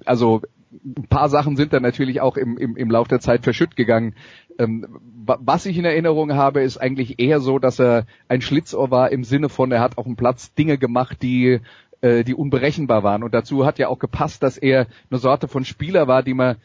also 0.06 0.41
ein 0.71 1.08
paar 1.10 1.30
Sachen 1.30 1.58
sind 1.58 1.74
da 1.74 1.80
natürlich 1.80 2.21
auch 2.21 2.38
im, 2.38 2.58
im, 2.58 2.78
im 2.78 2.89
Lauf 2.89 3.08
der 3.08 3.19
Zeit 3.19 3.43
verschütt 3.43 3.76
gegangen. 3.76 4.15
Ähm, 4.58 4.88
was 5.26 5.65
ich 5.65 5.78
in 5.78 5.86
Erinnerung 5.86 6.34
habe, 6.34 6.62
ist 6.62 6.78
eigentlich 6.78 7.19
eher 7.19 7.41
so, 7.41 7.60
dass 7.60 7.80
er 7.80 8.06
ein 8.28 8.41
Schlitzohr 8.41 8.89
war 8.89 9.12
im 9.12 9.24
Sinne 9.24 9.50
von, 9.50 9.71
er 9.71 9.82
hat 9.82 9.97
auf 9.97 10.06
dem 10.06 10.15
Platz 10.15 10.54
Dinge 10.54 10.78
gemacht, 10.78 11.21
die 11.21 11.60
äh, 12.02 12.24
die 12.24 12.34
unberechenbar 12.34 13.04
waren. 13.04 13.24
Und 13.24 13.34
dazu 13.34 13.65
hat 13.65 13.80
ja 13.80 13.88
auch 13.88 14.00
gepasst, 14.00 14.43
dass 14.43 14.58
er 14.58 14.88
eine 15.10 15.19
Sorte 15.19 15.47
von 15.47 15.65
Spieler 15.65 16.08
war, 16.08 16.24
die 16.24 16.34
man 16.34 16.56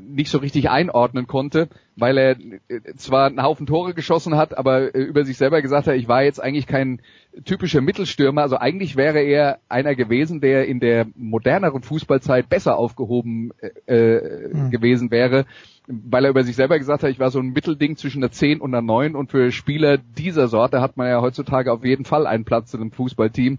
nicht 0.00 0.30
so 0.30 0.38
richtig 0.38 0.70
einordnen 0.70 1.26
konnte, 1.26 1.68
weil 1.96 2.18
er 2.18 2.36
äh, 2.68 2.94
zwar 2.96 3.26
einen 3.26 3.42
Haufen 3.42 3.66
Tore 3.66 3.94
geschossen 3.94 4.36
hat, 4.36 4.56
aber 4.56 4.94
äh, 4.94 5.02
über 5.02 5.24
sich 5.24 5.36
selber 5.36 5.62
gesagt 5.62 5.86
hat, 5.86 5.94
ich 5.94 6.08
war 6.08 6.22
jetzt 6.22 6.42
eigentlich 6.42 6.66
kein 6.66 7.00
typischer 7.44 7.80
Mittelstürmer. 7.80 8.42
Also 8.42 8.56
eigentlich 8.56 8.96
wäre 8.96 9.20
er 9.20 9.58
einer 9.68 9.94
gewesen, 9.94 10.40
der 10.40 10.66
in 10.66 10.80
der 10.80 11.06
moderneren 11.16 11.82
Fußballzeit 11.82 12.48
besser 12.48 12.76
aufgehoben 12.76 13.52
äh, 13.86 14.48
mhm. 14.52 14.70
gewesen 14.70 15.10
wäre, 15.10 15.46
weil 15.86 16.24
er 16.24 16.30
über 16.30 16.44
sich 16.44 16.56
selber 16.56 16.78
gesagt 16.78 17.02
hat, 17.02 17.10
ich 17.10 17.18
war 17.18 17.30
so 17.30 17.40
ein 17.40 17.52
Mittelding 17.52 17.96
zwischen 17.96 18.22
einer 18.22 18.32
10 18.32 18.60
und 18.60 18.74
einer 18.74 18.82
9 18.82 19.14
und 19.14 19.30
für 19.30 19.52
Spieler 19.52 19.98
dieser 19.98 20.48
Sorte 20.48 20.80
hat 20.80 20.96
man 20.96 21.08
ja 21.08 21.20
heutzutage 21.20 21.72
auf 21.72 21.84
jeden 21.84 22.04
Fall 22.04 22.26
einen 22.26 22.44
Platz 22.44 22.72
in 22.72 22.80
einem 22.80 22.92
Fußballteam. 22.92 23.58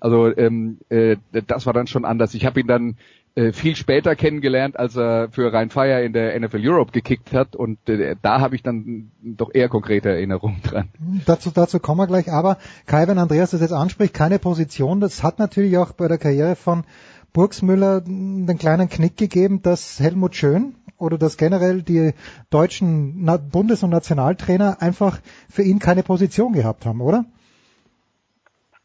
Also 0.00 0.34
ähm, 0.36 0.78
äh, 0.88 1.16
das 1.46 1.66
war 1.66 1.72
dann 1.72 1.86
schon 1.86 2.04
anders. 2.04 2.34
Ich 2.34 2.46
habe 2.46 2.60
ihn 2.60 2.66
dann 2.66 2.96
äh, 3.34 3.52
viel 3.52 3.76
später 3.76 4.16
kennengelernt, 4.16 4.78
als 4.78 4.96
er 4.96 5.28
für 5.30 5.52
Rhein 5.52 5.70
Fire 5.70 6.02
in 6.02 6.12
der 6.12 6.38
NFL 6.38 6.60
Europe 6.68 6.92
gekickt 6.92 7.32
hat 7.32 7.54
und 7.54 7.88
äh, 7.88 8.16
da 8.20 8.40
habe 8.40 8.56
ich 8.56 8.62
dann 8.62 9.12
doch 9.22 9.50
eher 9.54 9.68
konkrete 9.68 10.08
Erinnerungen 10.08 10.60
dran. 10.64 10.88
Dazu, 11.26 11.50
dazu 11.50 11.78
kommen 11.78 12.00
wir 12.00 12.06
gleich, 12.06 12.30
aber 12.32 12.58
Kai, 12.86 13.06
wenn 13.06 13.18
Andreas 13.18 13.50
das 13.50 13.60
jetzt 13.60 13.72
anspricht, 13.72 14.14
keine 14.14 14.38
Position, 14.38 15.00
das 15.00 15.22
hat 15.22 15.38
natürlich 15.38 15.78
auch 15.78 15.92
bei 15.92 16.08
der 16.08 16.18
Karriere 16.18 16.56
von 16.56 16.84
Burgsmüller 17.32 18.00
den 18.00 18.58
kleinen 18.58 18.88
Knick 18.88 19.16
gegeben, 19.16 19.62
dass 19.62 20.00
Helmut 20.00 20.34
Schön 20.34 20.74
oder 20.98 21.16
dass 21.16 21.36
generell 21.36 21.82
die 21.82 22.12
deutschen 22.50 23.24
Bundes- 23.52 23.84
und 23.84 23.90
Nationaltrainer 23.90 24.82
einfach 24.82 25.20
für 25.48 25.62
ihn 25.62 25.78
keine 25.78 26.02
Position 26.02 26.52
gehabt 26.52 26.84
haben, 26.84 27.00
oder? 27.00 27.24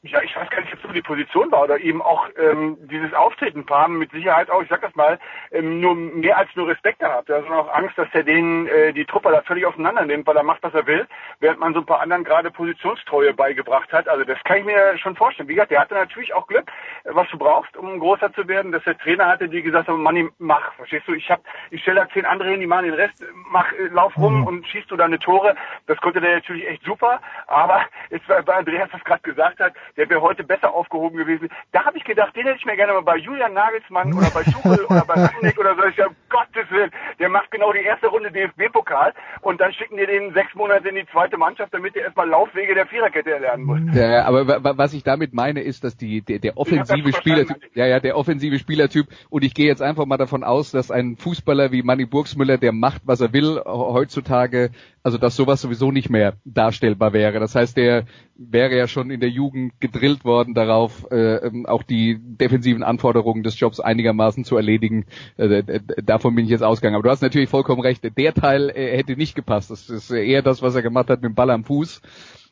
ja, 0.05 0.21
ich 0.21 0.35
weiß 0.35 0.49
gar 0.49 0.61
nicht, 0.61 0.71
die 0.95 1.01
Position 1.01 1.51
war 1.51 1.63
oder 1.63 1.79
eben 1.79 2.01
auch 2.01 2.27
ähm, 2.37 2.77
dieses 2.89 3.13
Auftreten. 3.13 3.65
Haben 3.69 3.97
mit 3.97 4.11
Sicherheit 4.11 4.49
auch, 4.49 4.61
ich 4.61 4.69
sag 4.69 4.81
das 4.81 4.95
mal, 4.95 5.19
ähm, 5.51 5.81
nur 5.81 5.95
mehr 5.95 6.37
als 6.37 6.49
nur 6.55 6.67
Respekt 6.67 6.99
gehabt. 6.99 7.29
Da 7.29 7.37
ist 7.37 7.49
auch 7.49 7.73
Angst, 7.73 7.97
dass 7.97 8.07
er 8.13 8.23
den 8.23 8.67
äh, 8.67 8.93
die 8.93 9.05
Truppe 9.05 9.31
da 9.31 9.41
völlig 9.41 9.65
auseinander 9.65 10.05
nimmt, 10.05 10.25
weil 10.27 10.37
er 10.37 10.43
macht, 10.43 10.63
was 10.63 10.73
er 10.73 10.87
will, 10.87 11.07
während 11.39 11.59
man 11.59 11.73
so 11.73 11.79
ein 11.81 11.85
paar 11.85 11.99
anderen 11.99 12.23
gerade 12.23 12.51
Positionstreue 12.51 13.33
beigebracht 13.33 13.91
hat. 13.91 14.07
Also 14.07 14.23
das 14.23 14.41
kann 14.43 14.59
ich 14.59 14.65
mir 14.65 14.97
schon 14.97 15.15
vorstellen. 15.15 15.49
Wie 15.49 15.55
gesagt, 15.55 15.71
der 15.71 15.81
hatte 15.81 15.95
natürlich 15.95 16.33
auch 16.33 16.47
Glück, 16.47 16.71
was 17.03 17.27
du 17.29 17.37
brauchst, 17.37 17.75
um 17.77 17.99
großer 17.99 18.33
zu 18.33 18.47
werden, 18.47 18.71
dass 18.71 18.83
der 18.83 18.97
Trainer 18.97 19.27
hatte, 19.27 19.49
die 19.49 19.61
gesagt 19.61 19.87
haben, 19.87 20.01
Manni, 20.01 20.29
mach, 20.39 20.73
verstehst 20.75 21.07
du, 21.07 21.13
ich 21.13 21.29
hab, 21.29 21.41
ich 21.71 21.81
stelle 21.81 22.01
da 22.01 22.09
zehn 22.09 22.25
andere 22.25 22.49
hin, 22.49 22.59
die 22.59 22.67
machen 22.67 22.85
den 22.85 22.93
Rest, 22.93 23.23
mach, 23.49 23.71
äh, 23.73 23.87
lauf 23.91 24.15
rum 24.17 24.41
mhm. 24.41 24.47
und 24.47 24.67
schießt 24.67 24.89
du 24.89 24.95
deine 24.95 25.19
Tore. 25.19 25.55
Das 25.87 25.97
konnte 25.97 26.21
der 26.21 26.35
natürlich 26.35 26.67
echt 26.67 26.83
super, 26.83 27.19
aber 27.47 27.81
jetzt 28.09 28.27
bei 28.27 28.55
Andreas 28.55 28.89
das 28.91 29.03
gerade 29.03 29.21
gesagt 29.21 29.59
hat, 29.59 29.73
der 29.97 30.09
wäre 30.09 30.21
heute 30.21 30.43
besser 30.43 30.73
aufgehoben 30.85 31.17
gewesen. 31.17 31.49
Da 31.71 31.85
habe 31.85 31.97
ich 31.97 32.03
gedacht, 32.03 32.35
den 32.35 32.45
hätte 32.45 32.57
ich 32.59 32.65
mir 32.65 32.75
gerne 32.75 32.93
mal 32.93 33.01
bei 33.01 33.17
Julian 33.17 33.53
Nagelsmann 33.53 34.13
oder 34.13 34.29
bei 34.29 34.43
Tuchel 34.43 34.85
oder 34.89 35.05
bei 35.05 35.13
Rangnick 35.13 35.57
oder 35.59 35.75
so. 35.75 35.83
Ich 35.83 35.95
sage, 35.95 36.15
Gottes 36.29 36.69
Willen, 36.71 36.91
der 37.19 37.29
macht 37.29 37.51
genau 37.51 37.71
die 37.73 37.79
erste 37.79 38.07
Runde 38.07 38.31
DFB-Pokal 38.31 39.13
und 39.41 39.59
dann 39.59 39.73
schicken 39.73 39.97
die 39.97 40.05
den 40.05 40.33
sechs 40.33 40.53
Monate 40.55 40.89
in 40.89 40.95
die 40.95 41.05
zweite 41.11 41.37
Mannschaft, 41.37 41.73
damit 41.73 41.95
er 41.95 42.03
erstmal 42.05 42.29
Laufwege 42.29 42.75
der 42.75 42.87
Viererkette 42.87 43.31
erlernen 43.31 43.63
muss. 43.63 43.79
Ja, 43.93 44.25
aber 44.25 44.77
was 44.77 44.93
ich 44.93 45.03
damit 45.03 45.33
meine, 45.33 45.61
ist, 45.61 45.83
dass 45.83 45.97
die 45.97 46.21
der, 46.21 46.39
der 46.39 46.57
offensive 46.57 47.13
Spielertyp, 47.13 47.57
ja, 47.73 47.85
ja, 47.85 47.99
der 47.99 48.17
offensive 48.17 48.59
Spielertyp 48.59 49.07
und 49.29 49.43
ich 49.43 49.53
gehe 49.53 49.67
jetzt 49.67 49.81
einfach 49.81 50.05
mal 50.05 50.17
davon 50.17 50.43
aus, 50.43 50.71
dass 50.71 50.91
ein 50.91 51.15
Fußballer 51.17 51.71
wie 51.71 51.83
Manny 51.83 52.05
Burgsmüller, 52.05 52.57
der 52.57 52.71
macht, 52.71 53.01
was 53.05 53.21
er 53.21 53.33
will, 53.33 53.61
heutzutage 53.65 54.71
also 55.05 55.19
dass 55.19 55.35
sowas 55.35 55.61
sowieso 55.61 55.91
nicht 55.91 56.09
mehr 56.09 56.33
darstellbar 56.45 57.13
wäre. 57.13 57.39
Das 57.39 57.53
heißt, 57.53 57.77
der 57.77 58.05
wäre 58.35 58.75
ja 58.75 58.87
schon 58.87 59.11
in 59.11 59.19
der 59.19 59.29
Jugend 59.29 59.79
gedrillt 59.79 60.25
worden 60.25 60.55
darauf, 60.55 61.05
äh, 61.11 61.35
ähm, 61.45 61.67
auch 61.67 61.83
die 61.83 62.17
defensiven 62.19 62.81
Anforderungen 62.81 63.43
des 63.43 63.59
Jobs 63.59 63.79
einigermaßen 63.79 64.45
zu 64.45 64.57
erledigen. 64.57 65.05
Äh, 65.37 65.79
davon 66.03 66.33
bin 66.33 66.45
ich 66.45 66.51
jetzt 66.51 66.63
ausgegangen. 66.63 66.95
Aber 66.95 67.03
du 67.03 67.11
hast 67.11 67.21
natürlich 67.21 67.49
vollkommen 67.49 67.81
recht. 67.81 68.03
Der 68.17 68.33
Teil 68.33 68.71
äh, 68.71 68.97
hätte 68.97 69.15
nicht 69.15 69.35
gepasst. 69.35 69.69
Das 69.69 69.91
ist 69.91 70.09
eher 70.09 70.41
das, 70.41 70.63
was 70.63 70.73
er 70.73 70.81
gemacht 70.81 71.11
hat 71.11 71.21
mit 71.21 71.29
dem 71.29 71.35
Ball 71.35 71.51
am 71.51 71.65
Fuß 71.65 72.01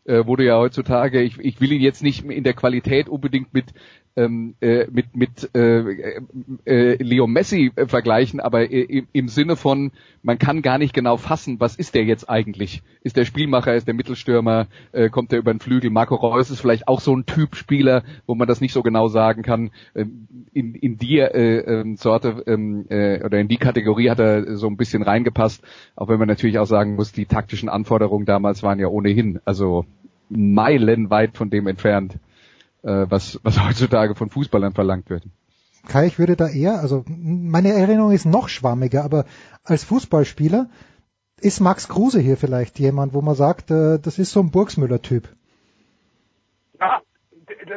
äh, 0.06 0.26
wurde 0.26 0.46
ja 0.46 0.58
heutzutage, 0.58 1.22
ich, 1.22 1.40
ich 1.40 1.62
will 1.62 1.72
ihn 1.72 1.82
jetzt 1.82 2.04
nicht 2.04 2.26
in 2.26 2.44
der 2.44 2.54
Qualität 2.54 3.08
unbedingt 3.10 3.54
mit 3.54 3.66
ähm, 4.16 4.56
äh, 4.62 4.86
mit 4.92 5.16
mit 5.16 5.50
äh, 5.56 6.20
äh, 6.66 7.04
Leo 7.04 7.28
Messi 7.28 7.72
äh, 7.76 7.88
vergleichen, 7.88 8.40
aber 8.40 8.72
äh, 8.72 9.04
im 9.12 9.28
Sinne 9.28 9.56
von 9.56 9.92
man 10.22 10.38
kann 10.38 10.62
gar 10.62 10.78
nicht 10.78 10.94
genau 10.94 11.18
fassen, 11.18 11.60
was 11.60 11.76
ist 11.76 11.96
der 11.96 12.04
jetzt 12.04 12.30
eigentlich? 12.30 12.84
Ist 13.02 13.18
der 13.18 13.26
Spielmacher, 13.26 13.74
ist 13.74 13.88
der 13.88 13.94
Mittelstürmer, 13.94 14.68
äh, 14.92 15.10
kommt 15.10 15.32
der 15.32 15.40
über 15.40 15.54
den 15.54 15.60
Flügel? 15.60 15.90
Marco 15.90 16.16
Reus 16.16 16.50
ist 16.50 16.62
vielleicht 16.62 16.88
auch 16.88 17.02
so 17.02 17.16
ein 17.16 17.26
Typ 17.26 17.56
Spieler, 17.56 18.04
wo 18.26 18.36
man 18.36 18.48
das 18.48 18.62
nicht 18.62 18.74
so 18.74 18.84
genau 18.84 19.08
sagen 19.08 19.42
kann. 19.42 19.72
Ähm, 19.96 20.28
in 20.54 20.76
in 20.76 20.98
die 20.98 21.20
äh, 21.20 21.82
äh, 21.82 21.96
Sorte 21.96 22.44
ähm, 22.48 22.86
äh, 22.90 23.24
oder 23.24 23.40
in 23.40 23.48
die 23.48 23.58
Kategorie 23.58 24.10
hat 24.10 24.20
er 24.20 24.56
so 24.58 24.68
ein 24.68 24.78
bisschen 24.78 25.04
reingepasst, 25.04 25.64
auch 25.96 26.08
wenn 26.08 26.20
man 26.20 26.28
natürlich 26.28 26.60
auch 26.60 26.66
sagen 26.66 26.96
muss, 26.96 27.12
die 27.12 27.26
taktischen 27.26 27.70
Anforderungen 27.70 28.26
damals 28.26 28.64
waren 28.64 28.80
ja 28.80 28.88
ohnehin 28.88 29.40
also 29.46 29.86
meilenweit 30.30 31.36
von 31.36 31.50
dem 31.50 31.68
entfernt 31.68 32.18
äh, 32.84 33.06
was, 33.10 33.40
was 33.44 33.64
heutzutage 33.68 34.16
von 34.16 34.30
Fußballern 34.30 34.74
verlangt 34.74 35.10
wird. 35.10 35.24
Kai, 35.88 36.06
ich 36.06 36.18
würde 36.18 36.38
da 36.38 36.48
eher, 36.48 36.80
also 36.80 37.04
meine 37.08 37.74
Erinnerung 37.74 38.12
ist 38.12 38.26
noch 38.26 38.48
schwammiger, 38.48 39.04
aber 39.04 39.26
als 39.66 39.84
Fußballspieler 39.84 40.70
ist 41.42 41.60
Max 41.60 41.90
Kruse 41.90 42.22
hier 42.22 42.38
vielleicht 42.38 42.80
jemand, 42.80 43.14
wo 43.14 43.22
man 43.22 43.36
sagt, 43.36 43.70
äh, 43.70 44.00
das 44.00 44.18
ist 44.18 44.32
so 44.32 44.40
ein 44.40 44.52
Burgsmüller-Typ. 44.52 45.28
Ja, 46.80 47.02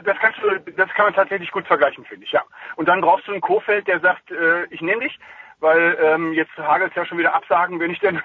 das 0.05 0.17
kannst 0.21 0.39
du, 0.41 0.73
das 0.73 0.89
kann 0.95 1.07
man 1.07 1.15
tatsächlich 1.15 1.51
gut 1.51 1.67
vergleichen, 1.67 2.05
finde 2.05 2.25
ich, 2.25 2.33
ja. 2.33 2.43
Und 2.77 2.89
dann 2.89 3.01
brauchst 3.01 3.27
du 3.27 3.33
einen 3.33 3.41
Kofeld, 3.41 3.89
der 3.89 4.01
sagt, 4.01 4.31
äh, 4.31 4.67
ich 4.67 4.81
nehme 4.81 5.03
dich, 5.03 5.19
weil 5.61 5.97
ähm, 6.03 6.33
jetzt 6.33 6.57
hagelt 6.59 6.95
ja 6.95 7.07
schon 7.07 7.19
wieder 7.19 7.35
Absagen, 7.35 7.81
wenn 7.81 7.91
ich 7.91 8.01
denn 8.01 8.21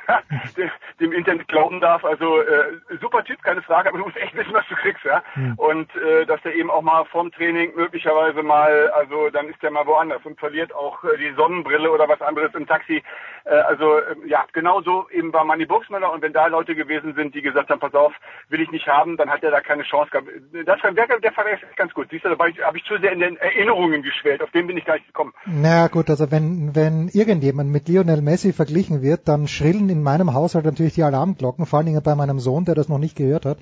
dem 1.00 1.13
Internet 1.13 1.48
glauben 1.48 1.80
darf. 1.80 2.04
Also 2.04 2.41
äh, 2.41 2.80
super 3.00 3.24
Typ, 3.24 3.41
keine 3.44 3.62
Frage, 3.62 3.89
aber 3.89 3.98
du 3.98 4.06
musst 4.06 4.17
echt 4.17 4.36
wissen, 4.36 4.54
was 4.54 4.67
du 4.67 4.76
kriegst, 4.76 5.04
ja. 5.04 5.24
Mhm. 5.36 5.54
Und 5.56 5.96
äh, 5.96 6.26
dass 6.26 6.41
der 6.41 6.56
eben 6.56 6.70
auch 6.70 6.82
mal 6.82 7.06
vorm 7.06 7.32
Training 7.32 7.74
möglicherweise 7.76 8.44
mal, 8.44 8.89
also 8.89 9.30
dann 9.30 9.48
ist 9.50 9.62
der 9.63 9.72
mal 9.72 9.86
woanders 9.86 10.22
und 10.26 10.39
verliert 10.39 10.74
auch 10.74 11.04
äh, 11.04 11.17
die 11.17 11.34
Sonnenbrille 11.36 11.89
oder 11.89 12.08
was 12.10 12.22
anderes 12.22 12.54
im 12.54 12.67
Taxi. 12.67 13.02
Äh, 13.46 13.56
also 13.56 13.98
äh, 13.98 14.15
ja, 14.28 14.46
genauso 14.52 15.08
eben 15.12 15.32
war 15.32 15.46
Manny 15.46 15.65
Buchsmüller 15.65 16.12
und 16.12 16.22
wenn 16.22 16.34
da 16.34 16.48
Leute 16.48 16.76
gewesen 16.76 17.13
sind, 17.15 17.34
die 17.34 17.41
gesagt 17.41 17.70
haben, 17.70 17.80
pass 17.80 17.94
auf, 17.94 18.13
will 18.50 18.62
ich 18.62 18.72
nicht 18.72 18.88
haben, 18.88 19.15
dann 19.17 19.30
hat 19.30 19.44
er 19.44 19.52
da 19.52 19.62
keine 19.62 19.84
Chance 19.84 20.12
gehabt. 20.12 20.28
Das, 20.65 20.80
der, 20.82 21.20
der 21.20 21.32
Fall 21.32 21.46
ist 21.54 21.78
ganz 21.78 21.94
gut. 21.94 22.08
Siehst 22.12 22.26
du, 22.26 22.30
da 22.30 22.38
habe 22.38 22.78
ich 22.78 22.84
zu 22.86 22.98
sehr 22.98 23.13
in 23.13 23.20
den 23.20 23.38
Erinnerungen 23.38 24.04
geschwellt, 24.04 24.41
auf 24.41 24.52
den 24.52 24.67
bin 24.67 24.78
ich 24.78 24.86
gar 24.86 24.96
nicht 24.96 25.08
gekommen. 25.08 25.34
Na 25.46 25.88
gut, 25.88 26.10
also 26.10 26.30
wenn, 26.32 26.76
wenn 26.76 27.10
irgendjemand 27.21 27.69
mit 27.69 27.88
Lionel 27.88 28.21
Messi 28.21 28.51
verglichen 28.51 29.03
wird, 29.03 29.27
dann 29.27 29.47
schrillen 29.47 29.89
in 29.89 30.01
meinem 30.01 30.34
Haushalt 30.34 30.65
natürlich 30.65 30.95
die 30.95 31.03
Alarmglocken, 31.03 31.67
vor 31.67 31.77
allen 31.77 31.86
Dingen 31.86 32.01
bei 32.01 32.15
meinem 32.15 32.39
Sohn, 32.39 32.65
der 32.65 32.73
das 32.73 32.89
noch 32.89 32.97
nicht 32.97 33.15
gehört 33.15 33.45
hat. 33.45 33.60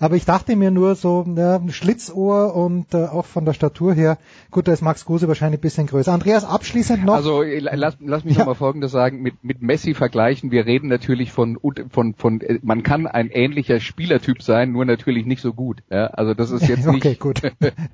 Aber 0.00 0.16
ich 0.16 0.24
dachte 0.24 0.56
mir 0.56 0.72
nur 0.72 0.96
so, 0.96 1.24
ja, 1.36 1.60
Schlitzohr 1.68 2.54
und 2.54 2.92
äh, 2.94 3.04
auch 3.04 3.24
von 3.24 3.44
der 3.44 3.52
Statur 3.52 3.94
her, 3.94 4.18
gut, 4.50 4.66
da 4.66 4.72
ist 4.72 4.82
Max 4.82 5.04
Kruse 5.04 5.28
wahrscheinlich 5.28 5.60
ein 5.60 5.62
bisschen 5.62 5.86
größer. 5.86 6.12
Andreas, 6.12 6.44
abschließend 6.44 7.04
noch. 7.04 7.14
Also 7.14 7.42
lass, 7.42 7.96
lass 8.00 8.24
mich 8.24 8.34
ja. 8.34 8.40
noch 8.40 8.46
mal 8.46 8.54
Folgendes 8.54 8.90
sagen, 8.90 9.22
mit, 9.22 9.44
mit 9.44 9.62
Messi 9.62 9.94
vergleichen, 9.94 10.50
wir 10.50 10.66
reden 10.66 10.88
natürlich 10.88 11.30
von, 11.30 11.58
von, 11.90 12.14
von, 12.14 12.42
man 12.62 12.82
kann 12.82 13.06
ein 13.06 13.30
ähnlicher 13.30 13.78
Spielertyp 13.78 14.42
sein, 14.42 14.72
nur 14.72 14.84
natürlich 14.84 15.26
nicht 15.26 15.40
so 15.40 15.52
gut. 15.52 15.82
Ja? 15.90 16.08
Also 16.08 16.34
das 16.34 16.50
ist 16.50 16.66
jetzt 16.68 16.86
nicht... 16.86 17.06
okay, 17.06 17.14
gut. 17.14 17.40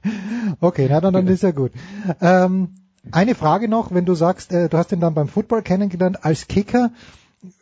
okay, 0.61 0.87
na 0.91 1.01
dann, 1.01 1.13
dann 1.13 1.27
ist 1.27 1.43
ja 1.43 1.51
gut. 1.51 1.73
Ähm, 2.21 2.69
eine 3.11 3.35
Frage 3.35 3.69
noch, 3.69 3.93
wenn 3.93 4.05
du 4.05 4.15
sagst, 4.15 4.53
äh, 4.53 4.69
du 4.69 4.79
hast 4.79 4.93
ihn 4.93 5.01
dann 5.01 5.15
beim 5.15 5.29
Football 5.29 5.63
kennengelernt 5.63 6.25
als 6.25 6.47
Kicker. 6.47 6.93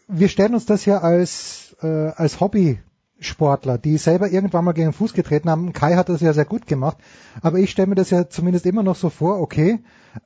Wir 0.07 0.29
stellen 0.29 0.55
uns 0.55 0.67
das 0.67 0.85
ja 0.85 0.99
als, 0.99 1.77
äh, 1.83 1.87
als 1.87 2.41
Hobbysportler, 2.41 3.79
die 3.79 3.97
selber 3.97 4.31
irgendwann 4.31 4.65
mal 4.65 4.73
gegen 4.73 4.89
den 4.89 4.95
Fuß 4.95 5.15
getreten 5.15 5.49
haben. 5.49 5.73
Kai 5.73 5.95
hat 5.95 6.09
das 6.09 6.21
ja 6.21 6.33
sehr 6.33 6.45
gut 6.45 6.67
gemacht, 6.67 6.99
aber 7.41 7.59
ich 7.59 7.71
stelle 7.71 7.89
mir 7.89 7.95
das 7.95 8.11
ja 8.11 8.29
zumindest 8.29 8.67
immer 8.67 8.83
noch 8.83 8.97
so 8.97 9.09
vor, 9.09 9.41
okay, 9.41 9.79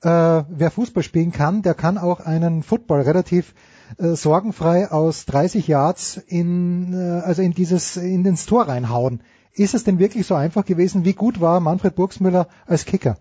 äh, 0.02 0.08
wer 0.08 0.70
Fußball 0.70 1.02
spielen 1.02 1.30
kann, 1.30 1.62
der 1.62 1.74
kann 1.74 1.98
auch 1.98 2.20
einen 2.20 2.62
Football 2.62 3.02
relativ 3.02 3.54
äh, 3.98 4.14
sorgenfrei 4.14 4.90
aus 4.90 5.26
30 5.26 5.68
Yards 5.68 6.16
in, 6.16 6.92
äh, 6.92 7.20
also 7.20 7.42
in 7.42 7.52
dieses, 7.52 7.96
in 7.96 8.24
ins 8.24 8.46
Tor 8.46 8.66
reinhauen. 8.68 9.20
Ist 9.52 9.74
es 9.74 9.84
denn 9.84 10.00
wirklich 10.00 10.26
so 10.26 10.34
einfach 10.34 10.64
gewesen? 10.64 11.04
Wie 11.04 11.12
gut 11.12 11.40
war 11.40 11.60
Manfred 11.60 11.94
Burgsmüller 11.94 12.48
als 12.66 12.86
Kicker? 12.86 13.18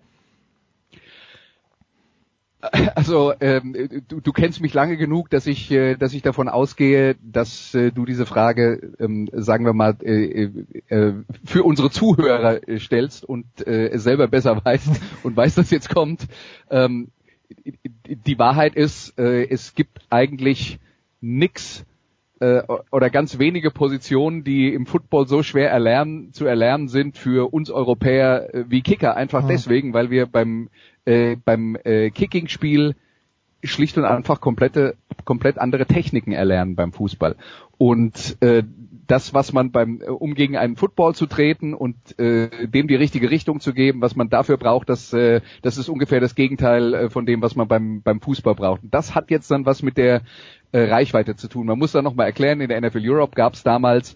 Also 2.96 3.34
ähm, 3.40 4.04
du, 4.08 4.22
du 4.22 4.32
kennst 4.32 4.62
mich 4.62 4.74
lange 4.74 4.98
genug, 4.98 5.30
dass 5.30 5.48
ich, 5.48 5.72
äh, 5.72 5.96
dass 5.96 6.14
ich 6.14 6.22
davon 6.22 6.50
ausgehe, 6.50 7.16
dass 7.22 7.74
äh, 7.74 7.92
du 7.92 8.06
diese 8.06 8.26
Frage, 8.26 8.94
ähm, 9.00 9.30
sagen 9.34 9.66
wir 9.66 9.74
mal, 9.74 9.96
äh, 10.02 10.50
äh, 10.88 11.14
für 11.44 11.64
unsere 11.64 11.90
Zuhörer 11.90 12.68
äh, 12.68 12.80
stellst 12.80 13.26
und 13.26 13.46
äh, 13.68 13.98
selber 13.98 14.28
besser 14.28 14.62
weißt 14.64 15.02
und 15.24 15.36
weißt, 15.36 15.58
dass 15.58 15.72
jetzt 15.72 15.94
kommt. 15.94 16.28
Ähm, 16.70 17.10
die 18.06 18.40
Wahrheit 18.40 18.76
ist, 18.76 19.18
äh, 19.20 19.48
es 19.48 19.76
gibt 19.76 20.00
eigentlich 20.10 20.80
nix 21.22 21.86
äh, 22.44 22.64
oder 22.92 23.10
ganz 23.10 23.40
wenige 23.40 23.72
Positionen, 23.72 24.44
die 24.44 24.74
im 24.74 24.86
Football 24.86 25.28
so 25.28 25.44
schwer 25.44 25.72
erlernen, 25.72 26.34
zu 26.34 26.46
erlernen 26.46 26.90
sind 26.90 27.18
für 27.18 27.54
uns 27.54 27.72
Europäer 27.72 28.54
äh, 28.54 28.66
wie 28.68 28.82
Kicker. 28.82 29.16
Einfach 29.16 29.44
mhm. 29.44 29.48
deswegen, 29.48 29.94
weil 29.94 30.10
wir 30.10 30.26
beim 30.26 30.70
äh, 31.06 31.38
beim 31.38 31.78
äh, 31.84 32.10
Kicking-Spiel 32.10 32.96
schlicht 33.64 33.98
und 33.98 34.06
einfach 34.06 34.42
komplette, 34.42 34.96
komplett 35.24 35.58
andere 35.58 35.86
Techniken 35.86 36.34
erlernen 36.34 36.76
beim 36.76 36.92
Fußball. 36.92 37.38
Und 37.78 38.38
äh, 38.42 38.64
das, 39.08 39.34
was 39.34 39.54
man 39.54 39.72
beim, 39.72 40.02
äh, 40.02 40.10
um 40.10 40.34
gegen 40.34 40.58
einen 40.58 40.76
Football 40.76 41.16
zu 41.16 41.26
treten 41.26 41.74
und 41.74 41.96
äh, 42.20 42.68
dem 42.68 42.88
die 42.88 42.96
richtige 42.96 43.30
Richtung 43.30 43.60
zu 43.60 43.74
geben, 43.74 44.02
was 44.02 44.16
man 44.16 44.30
dafür 44.30 44.58
braucht, 44.58 44.90
das, 44.90 45.14
äh, 45.14 45.42
das 45.62 45.78
ist 45.78 45.90
ungefähr 45.90 46.20
das 46.20 46.36
Gegenteil 46.36 46.94
äh, 46.94 47.10
von 47.10 47.26
dem, 47.26 47.42
was 47.42 47.56
man 47.56 47.68
beim, 47.68 48.02
beim 48.02 48.22
Fußball 48.22 48.56
braucht. 48.56 48.84
Und 48.84 48.94
das 48.94 49.16
hat 49.16 49.32
jetzt 49.32 49.50
dann 49.52 49.66
was 49.66 49.82
mit 49.82 49.98
der 49.98 50.22
äh, 50.74 50.90
Reichweite 50.90 51.36
zu 51.36 51.48
tun. 51.48 51.68
Man 51.68 51.80
muss 51.80 51.94
da 51.94 52.02
nochmal 52.02 52.26
erklären, 52.28 52.60
in 52.60 52.68
der 52.68 52.82
NFL 52.82 53.10
Europe 53.10 53.36
gab 53.36 53.54
es 53.54 53.64
damals 53.64 54.16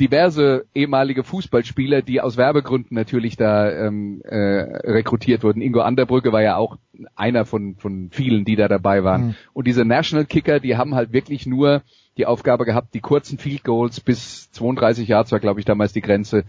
diverse 0.00 0.64
ehemalige 0.74 1.22
Fußballspieler, 1.22 2.00
die 2.02 2.20
aus 2.20 2.36
Werbegründen 2.36 2.94
natürlich 2.94 3.36
da 3.36 3.70
ähm, 3.70 4.22
äh, 4.24 4.36
rekrutiert 4.36 5.44
wurden. 5.44 5.60
Ingo 5.60 5.80
Anderbrücke 5.80 6.32
war 6.32 6.42
ja 6.42 6.56
auch 6.56 6.78
einer 7.14 7.44
von, 7.44 7.76
von 7.76 8.08
vielen, 8.10 8.44
die 8.44 8.56
da 8.56 8.68
dabei 8.68 9.04
waren. 9.04 9.26
Mhm. 9.26 9.34
Und 9.52 9.66
diese 9.66 9.84
National 9.84 10.24
Kicker, 10.24 10.60
die 10.60 10.76
haben 10.76 10.94
halt 10.94 11.12
wirklich 11.12 11.46
nur 11.46 11.82
die 12.16 12.26
Aufgabe 12.26 12.64
gehabt, 12.64 12.94
die 12.94 13.00
kurzen 13.00 13.38
Field 13.38 13.64
Goals 13.64 14.00
bis 14.00 14.50
32 14.52 15.08
Yards 15.08 15.30
war, 15.30 15.40
glaube 15.40 15.60
ich, 15.60 15.66
damals 15.66 15.92
die 15.92 16.00
Grenze 16.00 16.44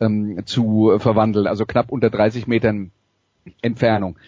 ähm, 0.00 0.42
zu 0.46 0.98
verwandeln, 0.98 1.46
also 1.46 1.66
knapp 1.66 1.92
unter 1.92 2.10
30 2.10 2.46
Metern 2.46 2.90
Entfernung. 3.62 4.16
Äh, 4.16 4.20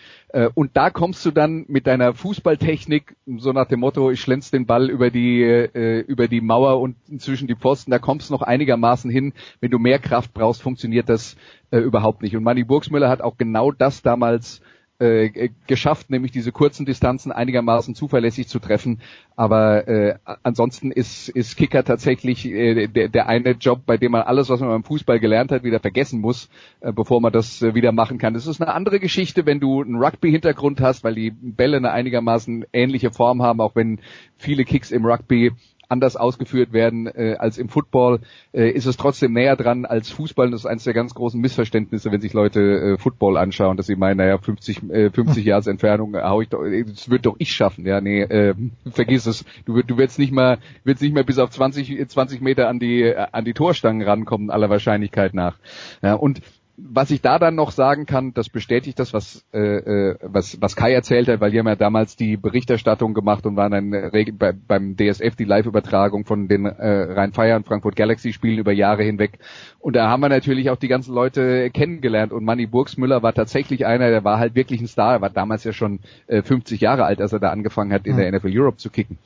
und 0.54 0.76
da 0.76 0.90
kommst 0.90 1.24
du 1.24 1.30
dann 1.30 1.64
mit 1.68 1.86
deiner 1.86 2.12
Fußballtechnik, 2.12 3.16
so 3.38 3.52
nach 3.52 3.66
dem 3.66 3.80
Motto, 3.80 4.10
ich 4.10 4.20
schlänz 4.20 4.50
den 4.50 4.66
Ball 4.66 4.90
über 4.90 5.10
die, 5.10 5.42
äh, 5.42 6.00
über 6.00 6.28
die 6.28 6.42
Mauer 6.42 6.80
und 6.80 6.96
zwischen 7.18 7.48
die 7.48 7.56
Pfosten, 7.56 7.90
da 7.90 7.98
kommst 7.98 8.28
du 8.28 8.34
noch 8.34 8.42
einigermaßen 8.42 9.10
hin. 9.10 9.32
Wenn 9.60 9.70
du 9.70 9.78
mehr 9.78 9.98
Kraft 9.98 10.34
brauchst, 10.34 10.60
funktioniert 10.60 11.08
das 11.08 11.36
äh, 11.70 11.78
überhaupt 11.78 12.22
nicht. 12.22 12.36
Und 12.36 12.42
Manny 12.42 12.64
Burgsmüller 12.64 13.08
hat 13.08 13.22
auch 13.22 13.38
genau 13.38 13.72
das 13.72 14.02
damals 14.02 14.60
äh, 14.98 15.50
geschafft, 15.66 16.10
nämlich 16.10 16.32
diese 16.32 16.52
kurzen 16.52 16.84
Distanzen 16.84 17.30
einigermaßen 17.32 17.94
zuverlässig 17.94 18.48
zu 18.48 18.58
treffen. 18.58 19.00
Aber 19.36 19.86
äh, 19.86 20.18
ansonsten 20.42 20.90
ist, 20.90 21.28
ist 21.28 21.56
Kicker 21.56 21.84
tatsächlich 21.84 22.44
äh, 22.46 22.88
der, 22.88 23.08
der 23.08 23.28
eine 23.28 23.52
Job, 23.52 23.82
bei 23.86 23.96
dem 23.96 24.12
man 24.12 24.22
alles, 24.22 24.48
was 24.48 24.60
man 24.60 24.70
beim 24.70 24.84
Fußball 24.84 25.20
gelernt 25.20 25.52
hat, 25.52 25.62
wieder 25.62 25.80
vergessen 25.80 26.20
muss, 26.20 26.48
äh, 26.80 26.92
bevor 26.92 27.20
man 27.20 27.32
das 27.32 27.62
äh, 27.62 27.74
wieder 27.74 27.92
machen 27.92 28.18
kann. 28.18 28.34
Das 28.34 28.46
ist 28.46 28.60
eine 28.60 28.74
andere 28.74 28.98
Geschichte, 28.98 29.46
wenn 29.46 29.60
du 29.60 29.82
einen 29.82 30.02
Rugby-Hintergrund 30.02 30.80
hast, 30.80 31.04
weil 31.04 31.14
die 31.14 31.30
Bälle 31.30 31.76
eine 31.76 31.92
einigermaßen 31.92 32.66
ähnliche 32.72 33.10
Form 33.10 33.42
haben, 33.42 33.60
auch 33.60 33.76
wenn 33.76 34.00
viele 34.36 34.64
Kicks 34.64 34.90
im 34.90 35.04
Rugby 35.04 35.52
anders 35.88 36.16
ausgeführt 36.16 36.72
werden 36.72 37.06
äh, 37.06 37.36
als 37.38 37.58
im 37.58 37.68
Football, 37.68 38.20
äh, 38.52 38.70
ist 38.70 38.86
es 38.86 38.96
trotzdem 38.96 39.32
näher 39.32 39.56
dran 39.56 39.84
als 39.84 40.10
Fußball. 40.10 40.50
das 40.50 40.60
ist 40.60 40.66
eines 40.66 40.84
der 40.84 40.94
ganz 40.94 41.14
großen 41.14 41.40
Missverständnisse, 41.40 42.12
wenn 42.12 42.20
sich 42.20 42.32
Leute 42.32 42.60
äh, 42.60 42.98
Football 42.98 43.36
anschauen, 43.36 43.76
dass 43.76 43.86
sie 43.86 43.96
meinen, 43.96 44.18
naja, 44.18 44.38
50, 44.38 44.90
äh, 44.90 45.10
50 45.10 45.44
Yards 45.44 45.66
Entfernung 45.78 46.14
äh, 46.14 46.22
hau 46.22 46.40
ich 46.40 46.48
doch, 46.48 46.64
äh, 46.64 46.84
das 46.84 47.10
wird 47.10 47.26
doch 47.26 47.36
ich 47.38 47.52
schaffen. 47.52 47.86
Ja, 47.86 48.00
nee, 48.00 48.22
äh, 48.22 48.54
vergiss 48.90 49.26
es. 49.26 49.44
Du, 49.64 49.82
du 49.82 49.96
wirst 49.96 50.18
nicht 50.18 50.32
mal, 50.32 50.58
wirst 50.84 51.02
nicht 51.02 51.14
mehr 51.14 51.24
bis 51.24 51.38
auf 51.38 51.50
20, 51.50 52.08
20 52.08 52.40
Meter 52.40 52.68
an 52.68 52.78
die, 52.78 53.14
an 53.14 53.44
die 53.44 53.54
Torstangen 53.54 54.06
rankommen, 54.06 54.50
aller 54.50 54.70
Wahrscheinlichkeit 54.70 55.34
nach. 55.34 55.56
Ja, 56.02 56.14
und 56.14 56.40
was 56.80 57.10
ich 57.10 57.20
da 57.20 57.40
dann 57.40 57.56
noch 57.56 57.72
sagen 57.72 58.06
kann, 58.06 58.32
das 58.34 58.48
bestätigt 58.48 59.00
das, 59.00 59.12
was, 59.12 59.44
äh, 59.52 59.58
äh 59.58 60.18
was, 60.22 60.60
was 60.60 60.76
Kai 60.76 60.92
erzählt 60.92 61.26
hat, 61.28 61.40
weil 61.40 61.50
die 61.50 61.58
haben 61.58 61.66
ja 61.66 61.74
damals 61.74 62.14
die 62.14 62.36
Berichterstattung 62.36 63.14
gemacht 63.14 63.46
und 63.46 63.56
waren 63.56 63.72
dann 63.72 63.90
bei, 64.38 64.52
beim 64.52 64.96
DSF 64.96 65.34
die 65.34 65.44
Live-Übertragung 65.44 66.24
von 66.24 66.46
den 66.46 66.66
äh, 66.66 67.12
Rhein-Fire 67.12 67.56
und 67.56 67.66
Frankfurt 67.66 67.96
Galaxy-Spielen 67.96 68.58
über 68.58 68.72
Jahre 68.72 69.02
hinweg. 69.02 69.38
Und 69.80 69.96
da 69.96 70.08
haben 70.08 70.20
wir 70.20 70.28
natürlich 70.28 70.70
auch 70.70 70.76
die 70.76 70.88
ganzen 70.88 71.14
Leute 71.14 71.70
kennengelernt 71.70 72.32
und 72.32 72.44
Manny 72.44 72.66
Burgsmüller 72.66 73.22
war 73.22 73.32
tatsächlich 73.32 73.84
einer, 73.84 74.10
der 74.10 74.22
war 74.22 74.38
halt 74.38 74.54
wirklich 74.54 74.80
ein 74.80 74.86
Star, 74.86 75.14
er 75.14 75.20
war 75.20 75.30
damals 75.30 75.64
ja 75.64 75.72
schon 75.72 75.98
äh, 76.28 76.42
50 76.42 76.80
Jahre 76.80 77.04
alt, 77.04 77.20
als 77.20 77.32
er 77.32 77.40
da 77.40 77.50
angefangen 77.50 77.92
hat, 77.92 78.06
in 78.06 78.14
mhm. 78.14 78.18
der 78.18 78.32
NFL 78.32 78.50
Europe 78.52 78.76
zu 78.76 78.90
kicken. 78.90 79.18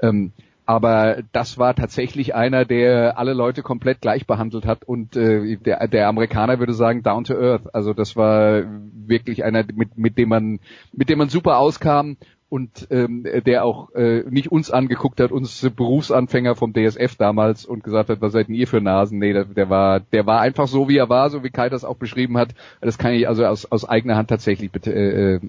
Ähm, 0.00 0.32
aber 0.70 1.24
das 1.32 1.58
war 1.58 1.74
tatsächlich 1.74 2.36
einer, 2.36 2.64
der 2.64 3.18
alle 3.18 3.32
Leute 3.32 3.60
komplett 3.60 4.00
gleich 4.00 4.24
behandelt 4.24 4.66
hat 4.66 4.84
und 4.84 5.16
äh, 5.16 5.56
der, 5.56 5.88
der 5.88 6.06
Amerikaner 6.06 6.60
würde 6.60 6.74
sagen 6.74 7.02
down 7.02 7.24
to 7.24 7.34
earth. 7.34 7.74
Also 7.74 7.92
das 7.92 8.14
war 8.14 8.62
wirklich 8.94 9.42
einer, 9.42 9.64
mit, 9.74 9.98
mit 9.98 10.16
dem 10.16 10.28
man 10.28 10.60
mit 10.92 11.08
dem 11.08 11.18
man 11.18 11.28
super 11.28 11.58
auskam 11.58 12.18
und 12.48 12.86
ähm, 12.92 13.26
der 13.44 13.64
auch 13.64 13.92
äh, 13.96 14.22
nicht 14.30 14.52
uns 14.52 14.70
angeguckt 14.70 15.18
hat, 15.18 15.32
uns 15.32 15.68
Berufsanfänger 15.74 16.54
vom 16.54 16.72
DSF 16.72 17.16
damals 17.16 17.66
und 17.66 17.82
gesagt 17.82 18.08
hat, 18.08 18.20
was 18.20 18.30
seid 18.30 18.46
denn 18.46 18.54
ihr 18.54 18.68
für 18.68 18.80
Nasen? 18.80 19.18
Nee, 19.18 19.32
der, 19.32 19.46
der 19.46 19.70
war 19.70 19.98
der 19.98 20.24
war 20.26 20.40
einfach 20.40 20.68
so 20.68 20.88
wie 20.88 20.98
er 20.98 21.08
war, 21.08 21.30
so 21.30 21.42
wie 21.42 21.50
Kai 21.50 21.68
das 21.68 21.84
auch 21.84 21.96
beschrieben 21.96 22.38
hat. 22.38 22.54
Das 22.80 22.96
kann 22.96 23.12
ich 23.12 23.26
also 23.26 23.44
aus, 23.44 23.64
aus 23.64 23.88
eigener 23.88 24.14
Hand 24.14 24.30
tatsächlich 24.30 24.70
äh, 24.86 25.34
äh 25.34 25.40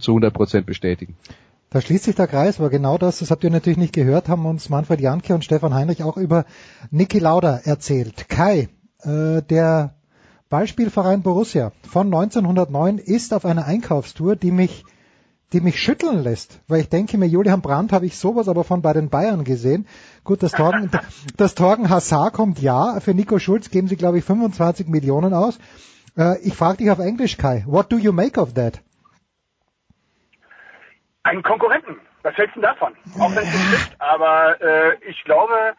zu 0.00 0.10
100 0.10 0.34
Prozent 0.34 0.66
bestätigen. 0.66 1.14
Da 1.70 1.80
schließt 1.80 2.04
sich 2.04 2.14
der 2.14 2.28
Kreis, 2.28 2.60
aber 2.60 2.70
genau 2.70 2.96
das, 2.96 3.18
das 3.18 3.30
habt 3.30 3.42
ihr 3.42 3.50
natürlich 3.50 3.78
nicht 3.78 3.92
gehört, 3.92 4.28
haben 4.28 4.46
uns 4.46 4.68
Manfred 4.68 5.00
Janke 5.00 5.34
und 5.34 5.44
Stefan 5.44 5.74
Heinrich 5.74 6.04
auch 6.04 6.16
über 6.16 6.44
Niki 6.90 7.18
Lauda 7.18 7.56
erzählt. 7.64 8.28
Kai, 8.28 8.68
äh, 9.02 9.42
der 9.42 9.94
Ballspielverein 10.48 11.22
Borussia 11.22 11.72
von 11.82 12.06
1909 12.06 12.98
ist 12.98 13.34
auf 13.34 13.44
einer 13.44 13.64
Einkaufstour, 13.64 14.36
die 14.36 14.52
mich 14.52 14.84
die 15.52 15.60
mich 15.60 15.80
schütteln 15.80 16.22
lässt, 16.24 16.60
weil 16.66 16.80
ich 16.80 16.88
denke 16.88 17.18
mir, 17.18 17.26
Julian 17.26 17.62
Brandt 17.62 17.92
habe 17.92 18.06
ich 18.06 18.16
sowas 18.16 18.48
aber 18.48 18.64
von 18.64 18.82
bei 18.82 18.92
den 18.92 19.10
Bayern 19.10 19.44
gesehen. 19.44 19.86
Gut, 20.24 20.42
das 20.42 20.52
Torgen, 20.52 20.90
das 21.36 21.54
Torgen 21.54 21.88
Hazard 21.88 22.32
kommt 22.32 22.60
ja, 22.60 22.98
für 23.00 23.14
Nico 23.14 23.38
Schulz 23.38 23.70
geben 23.70 23.86
sie 23.86 23.96
glaube 23.96 24.18
ich 24.18 24.24
25 24.24 24.88
Millionen 24.88 25.34
aus. 25.34 25.58
Äh, 26.16 26.40
ich 26.40 26.54
frage 26.54 26.78
dich 26.78 26.90
auf 26.90 26.98
Englisch, 26.98 27.36
Kai, 27.36 27.64
what 27.66 27.92
do 27.92 27.96
you 27.96 28.12
make 28.12 28.40
of 28.40 28.54
that? 28.54 28.82
Einen 31.26 31.42
Konkurrenten. 31.42 32.00
Was 32.22 32.36
hältst 32.36 32.56
du 32.56 32.60
davon? 32.60 32.94
Auch 33.18 33.30
wenn 33.34 33.46
es 33.46 33.52
nicht 33.52 33.66
stimmt, 33.66 34.00
aber 34.00 34.60
äh, 34.60 34.94
ich 35.06 35.22
glaube, 35.24 35.74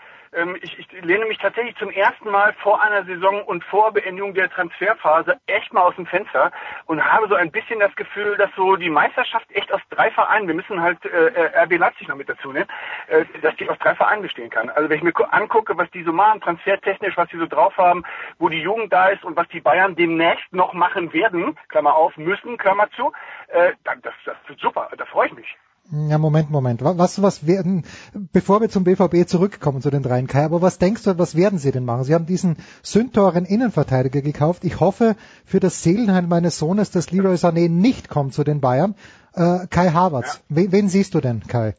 ich, 0.62 0.78
ich 0.80 0.92
lehne 1.02 1.26
mich 1.26 1.38
tatsächlich 1.38 1.76
zum 1.78 1.90
ersten 1.90 2.30
Mal 2.30 2.54
vor 2.62 2.82
einer 2.82 3.04
Saison 3.06 3.44
und 3.44 3.64
vor 3.64 3.92
Beendigung 3.92 4.34
der 4.34 4.50
Transferphase 4.50 5.40
echt 5.48 5.74
mal 5.74 5.82
aus 5.82 5.96
dem 5.96 6.06
Fenster 6.06 6.52
und 6.86 7.04
habe 7.04 7.28
so 7.28 7.36
ein 7.36 7.52
bisschen 7.52 7.80
das 7.80 7.96
Gefühl, 7.96 8.36
dass 8.38 8.50
so 8.56 8.76
die 8.76 8.90
Meisterschaft 8.90 9.46
echt 9.52 9.72
aus 9.74 9.82
drei 9.90 10.12
Vereinen, 10.12 10.48
wir 10.48 10.56
müssen 10.56 10.82
halt 10.82 11.04
äh, 11.06 11.28
äh 11.28 11.64
RB 11.64 11.78
Leipzig 11.78 12.08
noch 12.08 12.16
mit 12.16 12.30
dazu 12.30 12.52
nehmen, 12.52 12.70
äh, 13.08 13.26
dass 13.42 13.56
die 13.56 13.70
aus 13.70 13.78
drei 13.80 13.96
Vereinen 13.96 14.22
bestehen 14.22 14.50
kann. 14.50 14.70
Also 14.70 14.90
wenn 14.90 14.98
ich 14.98 15.04
mir 15.04 15.14
angucke, 15.34 15.78
was 15.78 15.90
die 15.92 16.04
so 16.04 16.14
machen, 16.14 16.42
transfertechnisch, 16.42 17.18
was 17.18 17.30
die 17.30 17.38
so 17.38 17.48
drauf 17.48 17.78
haben, 17.78 18.04
wo 18.40 18.50
die 18.50 18.62
Jugend 18.62 18.92
da 18.92 19.08
ist 19.08 19.24
und 19.24 19.36
was 19.36 19.48
die 19.50 19.62
Bayern 19.62 19.96
demnächst 19.96 20.52
noch 20.52 20.74
machen 20.74 21.14
werden, 21.14 21.58
Klammer 21.70 21.96
auf, 21.96 22.16
müssen, 22.18 22.58
Klammer 22.58 22.90
zu, 22.92 23.12
äh, 23.48 23.74
das, 23.84 24.14
das 24.26 24.36
wird 24.48 24.60
super, 24.60 24.90
da 24.96 25.06
freue 25.06 25.28
ich 25.28 25.34
mich. 25.34 25.58
Ja, 25.90 26.18
Moment, 26.18 26.50
Moment. 26.50 26.84
Was, 26.84 27.22
was 27.22 27.48
werden, 27.48 27.86
bevor 28.34 28.60
wir 28.60 28.70
zum 28.70 28.84
BVB 28.84 29.26
zurückkommen, 29.26 29.82
zu 29.82 29.90
den 29.90 30.04
dreien 30.04 30.28
Kai, 30.28 30.44
aber 30.44 30.62
was 30.62 30.80
denkst 30.80 31.04
du, 31.04 31.18
was 31.18 31.36
werden 31.36 31.60
sie 31.60 31.72
denn 31.72 31.86
machen? 31.86 32.04
Sie 32.04 32.14
haben 32.14 32.26
diesen 32.26 32.58
sündteuren 32.84 33.46
Innenverteidiger 33.46 34.22
gekauft. 34.22 34.66
Ich 34.66 34.82
hoffe 34.82 35.16
für 35.46 35.62
das 35.62 35.84
Seelenheil 35.84 36.24
meines 36.24 36.58
Sohnes, 36.58 36.92
dass 36.92 37.12
Leroy 37.12 37.36
Sané 37.36 37.70
nicht 37.70 38.10
kommt 38.10 38.34
zu 38.34 38.44
den 38.44 38.60
Bayern. 38.60 38.96
Äh, 39.34 39.68
Kai 39.70 39.92
Havertz. 39.92 40.28
Ja. 40.28 40.42
Wen, 40.50 40.72
wen 40.74 40.90
siehst 40.90 41.14
du 41.14 41.22
denn, 41.22 41.48
Kai? 41.48 41.76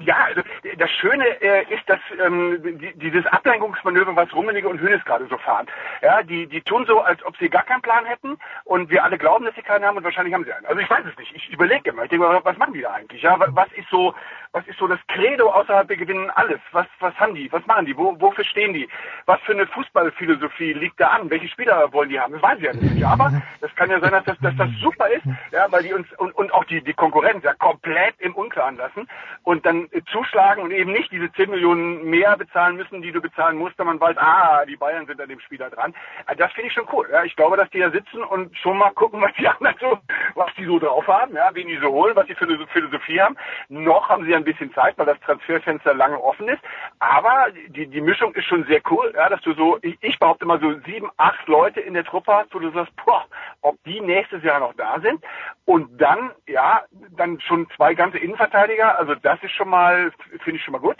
Ja, 0.00 0.16
also 0.24 0.40
das 0.78 0.90
Schöne 0.90 1.26
äh, 1.42 1.62
ist, 1.72 1.86
dass 1.86 2.00
ähm, 2.24 2.58
die, 2.62 2.92
dieses 2.98 3.26
Ablenkungsmanöver, 3.26 4.16
was 4.16 4.32
Rummenigge 4.34 4.68
und 4.68 4.80
Hönes 4.80 5.04
gerade 5.04 5.26
so 5.28 5.36
fahren, 5.36 5.66
ja, 6.00 6.22
die, 6.22 6.46
die 6.46 6.62
tun 6.62 6.86
so, 6.86 7.00
als 7.00 7.22
ob 7.24 7.36
sie 7.36 7.50
gar 7.50 7.64
keinen 7.64 7.82
Plan 7.82 8.06
hätten 8.06 8.38
und 8.64 8.88
wir 8.88 9.04
alle 9.04 9.18
glauben, 9.18 9.44
dass 9.44 9.54
sie 9.54 9.62
keinen 9.62 9.84
haben 9.84 9.98
und 9.98 10.04
wahrscheinlich 10.04 10.32
haben 10.32 10.44
sie 10.44 10.52
einen. 10.52 10.64
Also 10.64 10.80
ich 10.80 10.88
weiß 10.88 11.04
es 11.04 11.16
nicht. 11.18 11.34
Ich 11.34 11.50
überlege 11.50 11.90
immer. 11.90 12.04
Ich 12.04 12.10
denke, 12.10 12.40
was 12.42 12.56
machen 12.56 12.72
die 12.72 12.80
da 12.80 12.92
eigentlich? 12.92 13.22
Ja, 13.22 13.36
was 13.38 13.72
ist 13.72 13.88
so, 13.90 14.14
was 14.52 14.66
ist 14.66 14.78
so 14.78 14.88
das 14.88 14.98
Credo 15.06 15.48
außerhalb 15.50 15.88
wir 15.88 15.96
gewinnen 15.96 16.28
alles? 16.30 16.58
Was, 16.72 16.86
was 16.98 17.14
haben 17.20 17.34
die? 17.34 17.50
Was 17.52 17.64
machen 17.66 17.86
die? 17.86 17.96
Wo, 17.96 18.20
wofür 18.20 18.44
stehen 18.44 18.74
die? 18.74 18.88
Was 19.26 19.40
für 19.42 19.52
eine 19.52 19.66
Fußballphilosophie 19.68 20.72
liegt 20.72 21.00
da 21.00 21.08
an? 21.08 21.30
Welche 21.30 21.48
Spieler 21.48 21.92
wollen 21.92 22.08
die 22.08 22.18
haben? 22.18 22.32
Das 22.32 22.42
weiß 22.42 22.58
ich 22.58 22.64
ja 22.64 22.72
nicht. 22.72 23.04
Aber 23.04 23.32
das 23.60 23.74
kann 23.76 23.90
ja 23.90 24.00
sein, 24.00 24.10
dass 24.10 24.24
das, 24.24 24.38
dass 24.40 24.56
das 24.56 24.68
super 24.82 25.08
ist, 25.08 25.24
ja, 25.52 25.70
weil 25.70 25.84
die 25.84 25.92
uns 25.92 26.06
und, 26.18 26.32
und 26.34 26.52
auch 26.52 26.64
die, 26.64 26.82
die 26.82 26.94
Konkurrenz 26.94 27.44
ja 27.44 27.54
komplett 27.54 28.14
im 28.18 28.34
Unklaren 28.34 28.76
lassen 28.76 29.08
und 29.44 29.64
dann 29.64 29.88
zuschlagen 30.10 30.64
und 30.64 30.72
eben 30.72 30.92
nicht 30.92 31.12
diese 31.12 31.30
10 31.32 31.50
Millionen 31.50 32.04
mehr 32.10 32.36
bezahlen 32.36 32.76
müssen, 32.76 33.02
die 33.02 33.12
du 33.12 33.20
bezahlen 33.20 33.56
musst, 33.56 33.78
wenn 33.78 33.86
man 33.86 34.00
weiß, 34.00 34.16
ah, 34.18 34.64
die 34.66 34.76
Bayern 34.76 35.06
sind 35.06 35.20
an 35.20 35.28
dem 35.28 35.40
Spieler 35.40 35.70
dran. 35.70 35.94
Also 36.26 36.38
das 36.40 36.52
finde 36.52 36.68
ich 36.68 36.74
schon 36.74 36.88
cool. 36.92 37.08
Ja. 37.12 37.22
Ich 37.22 37.36
glaube, 37.36 37.56
dass 37.56 37.70
die 37.70 37.78
da 37.78 37.90
sitzen 37.90 38.22
und 38.24 38.56
schon 38.58 38.78
mal 38.78 38.90
gucken, 38.90 39.20
was 39.22 39.32
die 39.38 39.46
anderen 39.46 39.76
so, 39.78 39.98
was 40.34 40.52
die 40.56 40.64
so 40.64 40.80
drauf 40.80 41.06
haben, 41.06 41.34
ja, 41.34 41.50
wen 41.52 41.68
die 41.68 41.78
so 41.78 41.88
holen, 41.88 42.16
was 42.16 42.26
die 42.26 42.34
für 42.34 42.46
eine 42.46 42.66
Philosophie 42.66 43.20
haben. 43.20 43.36
Noch 43.68 44.08
haben 44.08 44.24
sie 44.24 44.39
ein 44.40 44.44
bisschen 44.44 44.72
Zeit, 44.74 44.96
weil 44.98 45.06
das 45.06 45.20
Transferfenster 45.20 45.94
lange 45.94 46.20
offen 46.22 46.48
ist. 46.48 46.60
Aber 46.98 47.46
die, 47.68 47.86
die 47.86 48.00
Mischung 48.00 48.34
ist 48.34 48.46
schon 48.46 48.64
sehr 48.64 48.80
cool, 48.90 49.12
ja, 49.14 49.28
dass 49.28 49.40
du 49.42 49.54
so, 49.54 49.78
ich, 49.82 49.96
ich 50.00 50.18
behaupte 50.18 50.46
mal 50.46 50.60
so 50.60 50.72
sieben, 50.86 51.10
acht 51.16 51.46
Leute 51.48 51.80
in 51.80 51.94
der 51.94 52.04
Truppe 52.04 52.32
hast, 52.32 52.54
wo 52.54 52.58
du 52.58 52.70
sagst, 52.70 52.92
boah, 53.04 53.24
ob 53.62 53.76
die 53.84 54.00
nächstes 54.00 54.42
Jahr 54.42 54.60
noch 54.60 54.74
da 54.74 55.00
sind. 55.00 55.22
Und 55.64 56.00
dann, 56.00 56.32
ja, 56.46 56.82
dann 57.16 57.40
schon 57.40 57.68
zwei 57.76 57.94
ganze 57.94 58.18
Innenverteidiger. 58.18 58.98
Also 58.98 59.14
das 59.14 59.42
ist 59.42 59.52
schon 59.52 59.68
mal, 59.68 60.12
finde 60.42 60.58
ich 60.58 60.64
schon 60.64 60.72
mal 60.72 60.78
gut. 60.78 60.96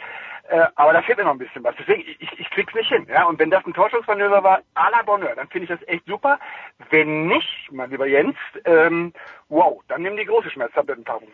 Äh, 0.48 0.66
aber 0.74 0.92
da 0.92 1.02
fehlt 1.02 1.18
mir 1.18 1.24
noch 1.24 1.32
ein 1.32 1.38
bisschen 1.38 1.62
was. 1.62 1.74
Deswegen, 1.78 2.02
ich, 2.18 2.38
ich 2.38 2.50
krieg's 2.50 2.74
nicht 2.74 2.88
hin. 2.88 3.06
Ja? 3.08 3.26
Und 3.26 3.38
wenn 3.38 3.50
das 3.50 3.64
ein 3.66 3.72
Torschussmanöver 3.72 4.42
war, 4.42 4.58
à 4.74 4.90
la 4.90 5.02
Bonheur, 5.04 5.34
dann 5.36 5.48
finde 5.48 5.64
ich 5.64 5.78
das 5.78 5.88
echt 5.88 6.06
super. 6.06 6.38
Wenn 6.90 7.26
nicht, 7.26 7.68
mein 7.70 7.90
lieber 7.90 8.06
Jens, 8.06 8.36
ähm, 8.64 9.12
wow, 9.48 9.80
dann 9.88 10.02
nimm 10.02 10.16
die 10.16 10.24
große 10.24 10.50
Schmerztablettenpackung. 10.50 11.28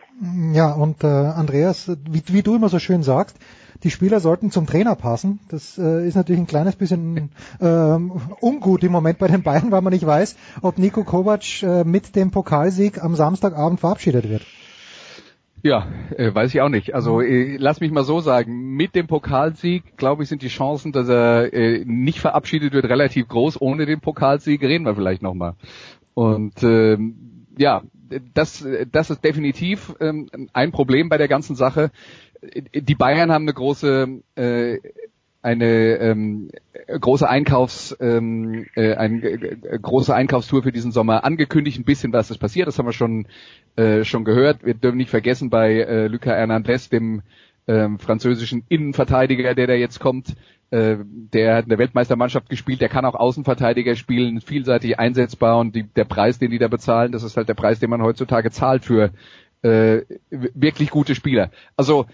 Ja, 0.53 0.73
und 0.73 1.05
äh, 1.05 1.07
Andreas, 1.07 1.91
wie, 2.09 2.23
wie 2.27 2.43
du 2.43 2.57
immer 2.57 2.69
so 2.69 2.79
schön 2.79 3.03
sagst, 3.03 3.39
die 3.83 3.91
Spieler 3.91 4.21
sollten 4.21 4.51
zum 4.51 4.67
Trainer 4.67 4.97
passen. 4.97 5.41
Das 5.49 5.79
äh, 5.79 6.07
ist 6.07 6.15
natürlich 6.15 6.41
ein 6.41 6.47
kleines 6.47 6.77
bisschen 6.77 7.31
ähm, 7.61 8.13
ungut 8.41 8.83
im 8.85 8.93
Moment 8.93 9.19
bei 9.19 9.29
den 9.29 9.43
Bayern, 9.43 9.71
weil 9.71 9.83
man 9.83 9.93
nicht 9.93 10.07
weiß, 10.07 10.37
ob 10.63 10.79
Nico 10.79 11.05
Kovac 11.05 11.63
äh, 11.63 11.85
mit 11.85 12.17
dem 12.17 12.31
Pokalsieg 12.31 13.03
am 13.03 13.15
Samstagabend 13.15 13.81
verabschiedet 13.81 14.29
wird. 14.29 14.47
Ja, 15.63 15.87
äh, 16.17 16.33
weiß 16.35 16.55
ich 16.55 16.61
auch 16.61 16.69
nicht. 16.69 16.95
Also 16.95 17.21
äh, 17.21 17.57
lass 17.57 17.81
mich 17.81 17.91
mal 17.91 18.05
so 18.05 18.21
sagen, 18.21 18.77
mit 18.77 18.95
dem 18.95 19.07
Pokalsieg, 19.07 19.97
glaube 19.97 20.23
ich, 20.23 20.29
sind 20.29 20.43
die 20.43 20.49
Chancen, 20.49 20.93
dass 20.93 21.09
er 21.09 21.53
äh, 21.53 21.85
nicht 21.85 22.21
verabschiedet 22.21 22.73
wird, 22.73 22.85
relativ 22.85 23.29
groß. 23.29 23.61
Ohne 23.61 23.87
den 23.87 24.01
Pokalsieg 24.01 24.63
reden 24.63 24.85
wir 24.85 24.95
vielleicht 24.95 25.23
nochmal. 25.23 25.55
Und 26.15 26.63
ähm, 26.63 27.47
ja, 27.59 27.83
das, 28.35 28.67
das 28.93 29.11
ist 29.11 29.25
definitiv 29.25 29.95
ähm, 30.01 30.29
ein 30.53 30.73
Problem 30.73 31.09
bei 31.09 31.19
der 31.19 31.29
ganzen 31.29 31.57
Sache. 31.57 31.91
Die 32.75 32.95
Bayern 32.95 33.33
haben 33.33 33.45
eine 33.45 33.55
große 33.55 34.21
äh, 34.37 34.79
eine 35.47 35.97
ähm, 35.99 36.51
große 36.89 37.29
Einkaufs 37.29 37.97
ähm, 38.01 38.67
äh, 38.75 38.95
eine 38.95 39.23
äh, 39.23 39.79
große 39.81 40.13
Einkaufstour 40.13 40.65
für 40.65 40.73
diesen 40.73 40.91
Sommer 40.91 41.25
angekündigt. 41.25 41.79
Ein 41.79 41.85
bisschen 41.85 42.13
was 42.13 42.31
ist 42.31 42.39
passiert, 42.39 42.67
das 42.67 42.79
haben 42.79 42.87
wir 42.87 42.93
schon 42.93 43.29
äh, 43.77 44.03
schon 44.05 44.25
gehört. 44.25 44.65
Wir 44.65 44.75
dürfen 44.75 44.97
nicht 44.99 45.11
vergessen 45.11 45.49
bei 45.49 45.75
äh, 45.75 46.09
Luca 46.09 46.31
Hernandez, 46.31 46.89
dem 46.89 47.23
ähm, 47.69 48.01
französischen 48.01 48.65
Innenverteidiger, 48.69 49.55
der 49.55 49.69
da 49.69 49.75
jetzt 49.75 50.01
kommt. 50.01 50.35
Äh, 50.71 50.97
der 51.05 51.57
hat 51.57 51.65
in 51.67 51.71
der 51.71 51.79
Weltmeistermannschaft 51.79 52.49
gespielt, 52.49 52.81
der 52.81 52.89
kann 52.89 53.05
auch 53.05 53.15
Außenverteidiger 53.15 53.95
spielen, 53.95 54.41
vielseitig 54.41 54.99
einsetzbar 54.99 55.59
und 55.59 55.77
die, 55.77 55.85
der 55.85 56.05
Preis, 56.05 56.41
den 56.41 56.51
die 56.51 56.59
da 56.59 56.67
bezahlen, 56.67 57.13
das 57.13 57.23
ist 57.23 57.37
halt 57.37 57.49
der 57.49 57.55
Preis, 57.55 57.79
den 57.79 57.91
man 57.91 58.03
heutzutage 58.03 58.51
zahlt 58.51 58.85
für 58.85 59.11
äh, 59.63 60.03
wirklich 60.31 60.91
gute 60.91 61.15
Spieler. 61.15 61.51
Also 61.77 62.07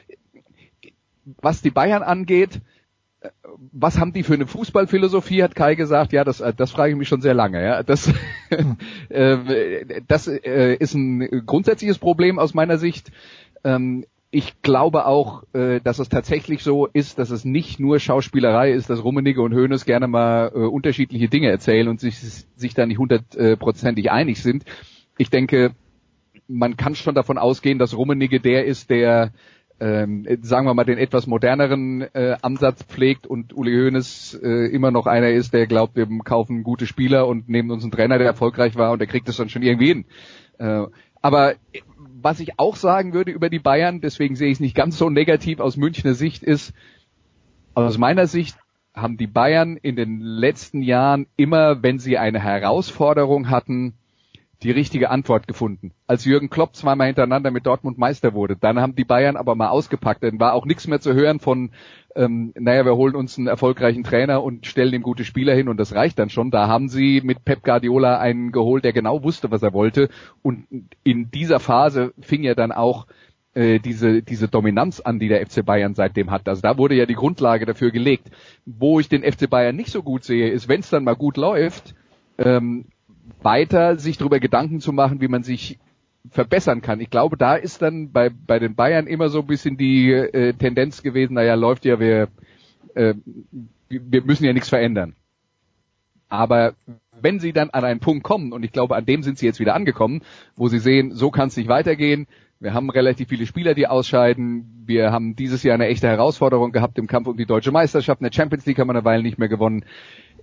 was 1.41 1.63
die 1.63 1.71
Bayern 1.71 2.03
angeht, 2.03 2.61
was 3.73 3.99
haben 3.99 4.13
die 4.13 4.23
für 4.23 4.35
eine 4.35 4.47
Fußballphilosophie, 4.47 5.43
hat 5.43 5.55
Kai 5.55 5.75
gesagt. 5.75 6.13
Ja, 6.13 6.25
das, 6.25 6.41
äh, 6.41 6.53
das 6.55 6.71
frage 6.71 6.93
ich 6.93 6.99
mich 6.99 7.09
schon 7.09 7.21
sehr 7.21 7.35
lange. 7.35 7.63
Ja. 7.63 7.83
Das, 7.83 8.13
äh, 9.09 10.03
das 10.07 10.29
äh, 10.29 10.75
ist 10.75 10.95
ein 10.95 11.45
grundsätzliches 11.47 11.99
Problem 11.99 12.39
aus 12.39 12.55
meiner 12.55 12.79
Sicht. 12.79 13.11
Ähm, 13.65 14.05
ich 14.31 14.63
glaube 14.63 15.07
auch, 15.07 15.45
äh, 15.53 15.81
dass 15.81 15.99
es 15.99 16.09
tatsächlich 16.09 16.63
so 16.63 16.87
ist, 16.87 17.19
dass 17.19 17.31
es 17.31 17.45
nicht 17.45 17.79
nur 17.79 17.99
Schauspielerei 17.99 18.73
ist, 18.73 18.89
dass 18.89 19.05
Rummenigge 19.05 19.43
und 19.43 19.55
Hoeneß 19.55 19.85
gerne 19.85 20.09
mal 20.09 20.51
äh, 20.55 20.59
unterschiedliche 20.59 21.29
Dinge 21.29 21.51
erzählen 21.51 21.89
und 21.89 22.01
sich, 22.01 22.19
sich 22.19 22.75
da 22.75 22.87
nicht 22.87 22.99
hundertprozentig 22.99 24.11
einig 24.11 24.43
sind. 24.43 24.65
Ich 25.19 25.29
denke, 25.29 25.73
man 26.49 26.79
kann 26.79 26.95
schon 26.95 27.15
davon 27.15 27.37
ausgehen, 27.37 27.79
dass 27.79 27.97
Rummenigge 27.97 28.41
der 28.41 28.65
ist, 28.65 28.89
der 28.89 29.33
ähm, 29.83 30.25
sagen 30.43 30.65
wir 30.65 30.75
mal, 30.75 30.85
den 30.85 30.97
etwas 30.97 31.27
moderneren 31.27 32.03
äh, 32.15 32.37
Ansatz 32.41 32.85
pflegt 32.85 33.27
und 33.27 33.53
Uli 33.53 33.73
Hoeneß 33.73 34.39
äh, 34.41 34.67
immer 34.73 34.93
noch 34.93 35.07
einer 35.07 35.31
ist, 35.31 35.53
der 35.53 35.67
glaubt, 35.67 35.97
wir 35.97 36.07
kaufen 36.23 36.63
gute 36.63 36.87
Spieler 36.87 37.27
und 37.27 37.49
nehmen 37.49 37.73
uns 37.73 37.83
einen 37.83 37.91
Trainer, 37.91 38.19
der 38.19 38.29
erfolgreich 38.29 38.77
war 38.77 38.93
und 38.93 39.01
der 39.01 39.09
kriegt 39.09 39.29
es 39.29 39.39
dann 39.39 39.49
schon 39.49 39.63
irgendwie 39.63 39.89
hin. 39.89 40.05
Äh, 40.59 40.87
aber 41.21 41.55
was 41.99 42.39
ich 42.39 42.61
auch 42.61 42.77
sagen 42.77 43.13
würde 43.13 43.33
über 43.33 43.51
die 43.51 43.59
Bayern, 43.59 44.01
deswegen 44.01 44.37
sehe 44.37 44.51
ich 44.51 44.55
es 44.55 44.61
nicht 44.61 44.77
ganz 44.77 44.99
so 44.99 45.11
negativ 45.11 45.59
aus 45.59 45.77
Münchner 45.77 46.15
Sicht, 46.15 46.45
ist, 46.45 46.73
aus 47.75 47.99
meiner 47.99 48.29
Sicht 48.29 48.57
haben 48.95 49.17
die 49.17 49.27
Bayern 49.27 49.77
in 49.77 49.97
den 49.97 50.21
letzten 50.21 50.83
Jahren 50.83 51.27
immer, 51.35 51.83
wenn 51.83 51.99
sie 51.99 52.19
eine 52.19 52.39
Herausforderung 52.39 53.51
hatten, 53.51 53.95
die 54.63 54.71
richtige 54.71 55.11
Antwort 55.11 55.47
gefunden. 55.47 55.93
Als 56.07 56.25
Jürgen 56.25 56.51
Klopp 56.51 56.77
zweimal 56.77 57.09
hintereinander 57.09 57.51
mit 57.51 57.67
Dortmund 57.67 57.99
Meister 57.99 58.35
wurde, 58.35 58.57
dann 58.57 58.81
haben 58.81 58.95
die 58.95 59.05
Bayern 59.05 59.37
aber 59.37 59.55
mal 59.55 59.69
ausgepackt. 59.69 60.23
Dann 60.23 60.41
war 60.41 60.55
auch 60.55 60.67
nichts 60.67 60.87
mehr 60.87 61.01
zu 61.01 61.15
hören 61.15 61.41
von, 61.41 61.71
ähm, 62.15 62.53
naja, 62.55 62.85
wir 62.85 62.97
holen 62.97 63.15
uns 63.15 63.39
einen 63.39 63.47
erfolgreichen 63.47 64.05
Trainer 64.05 64.43
und 64.43 64.67
stellen 64.67 64.95
ihm 64.95 65.03
gute 65.03 65.25
Spieler 65.25 65.55
hin 65.55 65.69
und 65.69 65.79
das 65.79 65.95
reicht 65.95 66.19
dann 66.19 66.31
schon. 66.31 66.51
Da 66.51 66.69
haben 66.69 66.89
sie 66.89 67.21
mit 67.23 67.45
Pep 67.45 67.63
Guardiola 67.65 68.19
einen 68.19 68.53
geholt, 68.53 68.85
der 68.85 68.93
genau 68.93 69.23
wusste, 69.23 69.51
was 69.51 69.63
er 69.63 69.73
wollte. 69.73 70.09
Und 70.43 70.67
in 71.03 71.31
dieser 71.31 71.61
Phase 71.61 72.13
fing 72.21 72.43
ja 72.43 72.55
dann 72.55 72.73
auch 72.73 73.07
äh, 73.55 73.81
diese, 73.81 74.23
diese 74.23 74.49
Dominanz 74.49 75.01
an, 75.01 75.19
die 75.19 75.29
der 75.29 75.45
FC 75.47 75.65
Bayern 75.65 75.95
seitdem 75.95 76.31
hat. 76.31 76.49
Also 76.49 76.63
da 76.63 76.79
wurde 76.79 76.95
ja 76.95 77.07
die 77.07 77.15
Grundlage 77.15 77.67
dafür 77.67 77.91
gelegt. 77.91 78.31
Wo 78.65 79.01
ich 79.01 79.09
den 79.09 79.23
FC 79.23 79.51
Bayern 79.51 79.77
nicht 79.77 79.91
so 79.91 80.03
gut 80.03 80.25
sehe, 80.25 80.51
ist, 80.51 80.69
wenn 80.69 80.81
es 80.81 80.91
dann 80.91 81.05
mal 81.05 81.17
gut 81.17 81.37
läuft, 81.37 81.95
ähm, 82.39 82.87
weiter 83.45 83.97
sich 83.97 84.19
darüber 84.19 84.41
Gedanken 84.41 84.81
zu 84.81 84.93
machen, 84.93 85.21
wie 85.21 85.29
man 85.29 85.43
sich 85.43 85.79
verbessern 86.31 86.83
kann. 86.83 87.01
Ich 87.01 87.11
glaube, 87.11 87.37
da 87.37 87.57
ist 87.57 87.83
dann 87.83 88.13
bei, 88.13 88.31
bei 88.31 88.59
den 88.59 88.75
Bayern 88.75 89.07
immer 89.07 89.29
so 89.29 89.41
ein 89.41 89.47
bisschen 89.47 89.77
die 89.77 90.13
äh, 90.13 90.53
Tendenz 90.55 91.03
gewesen, 91.03 91.35
naja, 91.35 91.55
läuft 91.55 91.85
ja, 91.85 91.99
wir, 91.99 92.29
äh, 92.95 93.15
wir 93.89 94.23
müssen 94.23 94.45
ja 94.45 94.53
nichts 94.53 94.69
verändern. 94.69 95.15
Aber 96.29 96.75
wenn 97.21 97.41
sie 97.41 97.53
dann 97.53 97.71
an 97.71 97.85
einen 97.85 98.01
Punkt 98.01 98.25
kommen, 98.25 98.53
und 98.53 98.65
ich 98.65 98.73
glaube, 98.73 98.97
an 98.97 99.05
dem 99.05 99.23
sind 99.23 99.39
sie 99.39 99.47
jetzt 99.47 99.61
wieder 99.61 99.75
angekommen, 99.75 100.23
wo 100.57 100.69
sie 100.69 100.79
sehen, 100.79 101.13
so 101.13 101.31
kann 101.31 101.49
es 101.49 101.57
nicht 101.57 101.69
weitergehen, 101.69 102.27
wir 102.63 102.75
haben 102.75 102.91
relativ 102.91 103.29
viele 103.29 103.45
Spieler, 103.45 103.75
die 103.75 103.89
ausscheiden. 103.89 104.85
Wir 104.87 105.11
haben 105.11 105.35
dieses 105.35 105.65
Jahr 105.65 105.75
eine 105.75 105.89
echte 105.89 106.07
Herausforderung 106.07 106.71
gehabt 106.71 106.97
im 106.97 107.09
Kampf 107.09 107.27
um 107.27 107.37
die 107.37 107.45
deutsche 107.45 107.73
Meisterschaft. 107.73 108.21
In 108.21 108.25
der 108.25 108.33
Champions 108.33 108.65
League 108.67 108.79
haben 108.79 108.87
wir 108.87 108.95
eine 108.95 109.05
Weile 109.05 109.25
nicht 109.25 109.37
mehr 109.37 109.49
gewonnen 109.49 109.85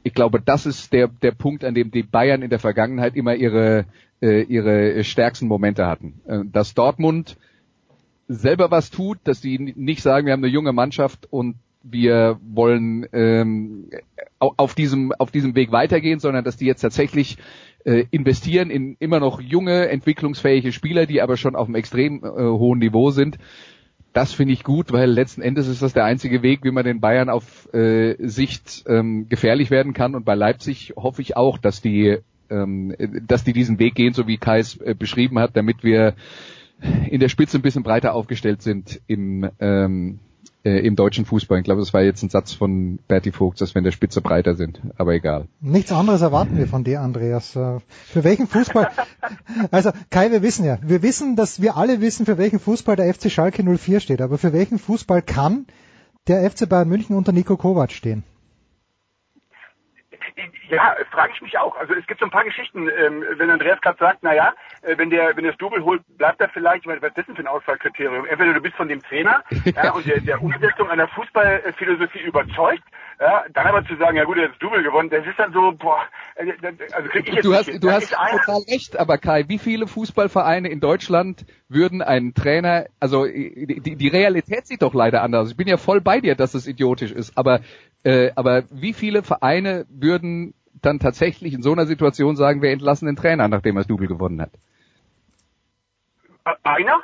ich 0.03 0.13
glaube, 0.13 0.41
das 0.41 0.65
ist 0.65 0.93
der, 0.93 1.07
der 1.07 1.31
Punkt, 1.31 1.63
an 1.63 1.73
dem 1.73 1.91
die 1.91 2.03
Bayern 2.03 2.41
in 2.41 2.49
der 2.49 2.59
Vergangenheit 2.59 3.15
immer 3.15 3.35
ihre, 3.35 3.85
äh, 4.21 4.43
ihre 4.43 5.03
stärksten 5.03 5.47
Momente 5.47 5.87
hatten. 5.87 6.21
Äh, 6.27 6.39
dass 6.51 6.73
Dortmund 6.73 7.37
selber 8.27 8.71
was 8.71 8.91
tut, 8.91 9.17
dass 9.23 9.41
die 9.41 9.57
nicht 9.57 10.01
sagen, 10.01 10.25
wir 10.25 10.33
haben 10.33 10.43
eine 10.43 10.53
junge 10.53 10.73
Mannschaft 10.73 11.27
und 11.31 11.55
wir 11.81 12.39
wollen 12.43 13.07
ähm, 13.13 13.89
auf 14.37 14.75
diesem 14.75 15.13
auf 15.13 15.31
diesem 15.31 15.55
Weg 15.55 15.71
weitergehen, 15.71 16.19
sondern 16.19 16.43
dass 16.43 16.57
die 16.57 16.65
jetzt 16.65 16.81
tatsächlich 16.81 17.37
äh, 17.85 18.05
investieren 18.11 18.69
in 18.69 18.97
immer 18.99 19.19
noch 19.19 19.41
junge, 19.41 19.87
entwicklungsfähige 19.87 20.71
Spieler, 20.71 21.05
die 21.05 21.21
aber 21.21 21.37
schon 21.37 21.55
auf 21.55 21.67
einem 21.67 21.75
extrem 21.75 22.23
äh, 22.23 22.29
hohen 22.29 22.79
Niveau 22.79 23.11
sind. 23.11 23.37
Das 24.13 24.33
finde 24.33 24.53
ich 24.53 24.63
gut, 24.63 24.91
weil 24.91 25.09
letzten 25.09 25.41
Endes 25.41 25.67
ist 25.67 25.81
das 25.81 25.93
der 25.93 26.05
einzige 26.05 26.41
Weg, 26.41 26.63
wie 26.63 26.71
man 26.71 26.83
den 26.83 26.99
Bayern 26.99 27.29
auf 27.29 27.71
äh, 27.73 28.15
Sicht 28.19 28.83
ähm, 28.87 29.29
gefährlich 29.29 29.69
werden 29.69 29.93
kann. 29.93 30.15
Und 30.15 30.25
bei 30.25 30.35
Leipzig 30.35 30.93
hoffe 30.95 31.21
ich 31.21 31.37
auch, 31.37 31.59
dass 31.59 31.81
die, 31.81 32.17
ähm, 32.49 32.95
dass 33.27 33.43
die 33.43 33.53
diesen 33.53 33.77
Weg 33.77 33.93
gehen, 33.93 34.13
so 34.13 34.27
wie 34.27 34.37
Kai 34.37 34.59
es 34.59 34.77
äh, 34.81 34.95
beschrieben 34.97 35.37
hat, 35.37 35.55
damit 35.55 35.83
wir 35.83 36.15
in 37.09 37.19
der 37.19 37.29
Spitze 37.29 37.59
ein 37.59 37.61
bisschen 37.61 37.83
breiter 37.83 38.13
aufgestellt 38.13 38.61
sind 38.61 39.01
im 39.07 39.49
ähm, 39.59 40.19
äh, 40.63 40.79
im 40.79 40.95
deutschen 40.95 41.25
Fußball. 41.25 41.59
Ich 41.59 41.63
glaube, 41.63 41.81
das 41.81 41.93
war 41.93 42.01
jetzt 42.01 42.21
ein 42.23 42.29
Satz 42.29 42.53
von 42.53 42.99
Berti 43.07 43.31
Vogt, 43.31 43.61
dass 43.61 43.75
wir 43.75 43.79
in 43.79 43.85
der 43.85 43.91
Spitze 43.91 44.21
breiter 44.21 44.55
sind, 44.55 44.81
aber 44.97 45.13
egal. 45.13 45.47
Nichts 45.61 45.91
anderes 45.91 46.21
erwarten 46.21 46.57
wir 46.57 46.67
von 46.67 46.83
dir, 46.83 47.01
Andreas. 47.01 47.55
Äh, 47.55 47.79
für 48.05 48.23
welchen 48.23 48.47
Fußball? 48.47 48.89
Also 49.71 49.91
Kai, 50.09 50.31
wir 50.31 50.41
wissen 50.41 50.65
ja, 50.65 50.79
wir 50.81 51.01
wissen, 51.03 51.35
dass 51.35 51.61
wir 51.61 51.77
alle 51.77 52.01
wissen, 52.01 52.25
für 52.25 52.37
welchen 52.37 52.59
Fußball 52.59 52.95
der 52.95 53.13
FC 53.13 53.31
Schalke 53.31 53.63
04 53.63 53.99
steht, 53.99 54.21
aber 54.21 54.37
für 54.37 54.53
welchen 54.53 54.79
Fußball 54.79 55.21
kann 55.21 55.65
der 56.27 56.49
FC 56.49 56.67
Bayern 56.67 56.87
München 56.89 57.15
unter 57.15 57.31
Nico 57.31 57.57
Kovac 57.57 57.91
stehen? 57.91 58.23
Ja, 60.69 60.95
frage 61.11 61.33
ich 61.35 61.41
mich 61.41 61.57
auch. 61.57 61.75
Also 61.77 61.93
es 61.93 62.05
gibt 62.07 62.19
so 62.19 62.25
ein 62.25 62.31
paar 62.31 62.43
Geschichten, 62.43 62.87
ähm, 62.89 63.23
wenn 63.37 63.49
Andreas 63.49 63.81
gerade 63.81 63.97
sagt, 63.97 64.23
naja, 64.23 64.53
äh, 64.81 64.97
wenn 64.97 65.09
der 65.09 65.35
wenn 65.35 65.43
der 65.43 65.53
das 65.53 65.57
Double 65.59 65.83
holt, 65.83 66.01
bleibt 66.17 66.39
er 66.41 66.49
vielleicht, 66.49 66.85
weil 66.85 67.01
was 67.01 67.09
ist 67.09 67.17
das 67.17 67.25
denn 67.25 67.35
für 67.35 67.41
ein 67.41 67.47
Auswahlkriterium? 67.47 68.25
Entweder 68.25 68.53
du 68.53 68.61
bist 68.61 68.75
von 68.75 68.87
dem 68.87 69.01
Trainer 69.01 69.43
ja, 69.75 69.91
und 69.91 70.05
der, 70.05 70.21
der 70.21 70.41
Umsetzung 70.41 70.89
einer 70.89 71.07
Fußballphilosophie 71.07 72.19
überzeugt, 72.19 72.83
ja, 73.19 73.43
dann 73.53 73.67
aber 73.67 73.85
zu 73.85 73.95
sagen, 73.97 74.15
ja 74.15 74.23
gut, 74.23 74.37
er 74.37 74.45
hat 74.45 74.51
das 74.51 74.59
Double 74.59 74.81
gewonnen, 74.81 75.09
das 75.09 75.25
ist 75.25 75.37
dann 75.37 75.51
so, 75.51 75.73
boah, 75.73 76.03
äh, 76.35 76.53
also 76.93 77.09
krieg 77.09 77.27
ich 77.27 77.33
jetzt 77.35 77.45
Du 77.45 77.53
hast, 77.53 77.67
nicht. 77.67 77.83
du 77.83 77.91
hast 77.91 78.11
total 78.11 78.61
recht, 78.71 78.97
aber 78.97 79.17
Kai, 79.17 79.45
wie 79.47 79.57
viele 79.57 79.87
Fußballvereine 79.87 80.69
in 80.69 80.79
Deutschland 80.79 81.45
würden 81.67 82.01
einen 82.01 82.33
Trainer, 82.33 82.85
also 82.99 83.25
die, 83.25 83.95
die 83.95 84.07
Realität 84.07 84.67
sieht 84.67 84.81
doch 84.81 84.93
leider 84.93 85.21
anders. 85.21 85.51
Ich 85.51 85.57
bin 85.57 85.67
ja 85.67 85.77
voll 85.77 85.99
bei 85.99 86.21
dir, 86.21 86.35
dass 86.35 86.53
es 86.53 86.65
idiotisch 86.65 87.11
ist, 87.11 87.37
aber 87.37 87.59
äh, 88.03 88.31
aber 88.35 88.63
wie 88.69 88.93
viele 88.93 89.23
Vereine 89.23 89.85
würden 89.89 90.53
dann 90.81 90.99
tatsächlich 90.99 91.53
in 91.53 91.61
so 91.61 91.71
einer 91.71 91.85
Situation 91.85 92.35
sagen, 92.35 92.61
wir 92.61 92.71
entlassen 92.71 93.05
den 93.07 93.15
Trainer, 93.15 93.47
nachdem 93.47 93.75
er 93.75 93.81
das 93.81 93.87
Double 93.87 94.07
gewonnen 94.07 94.41
hat? 94.41 94.51
Äh, 96.45 96.55
Einer? 96.63 97.03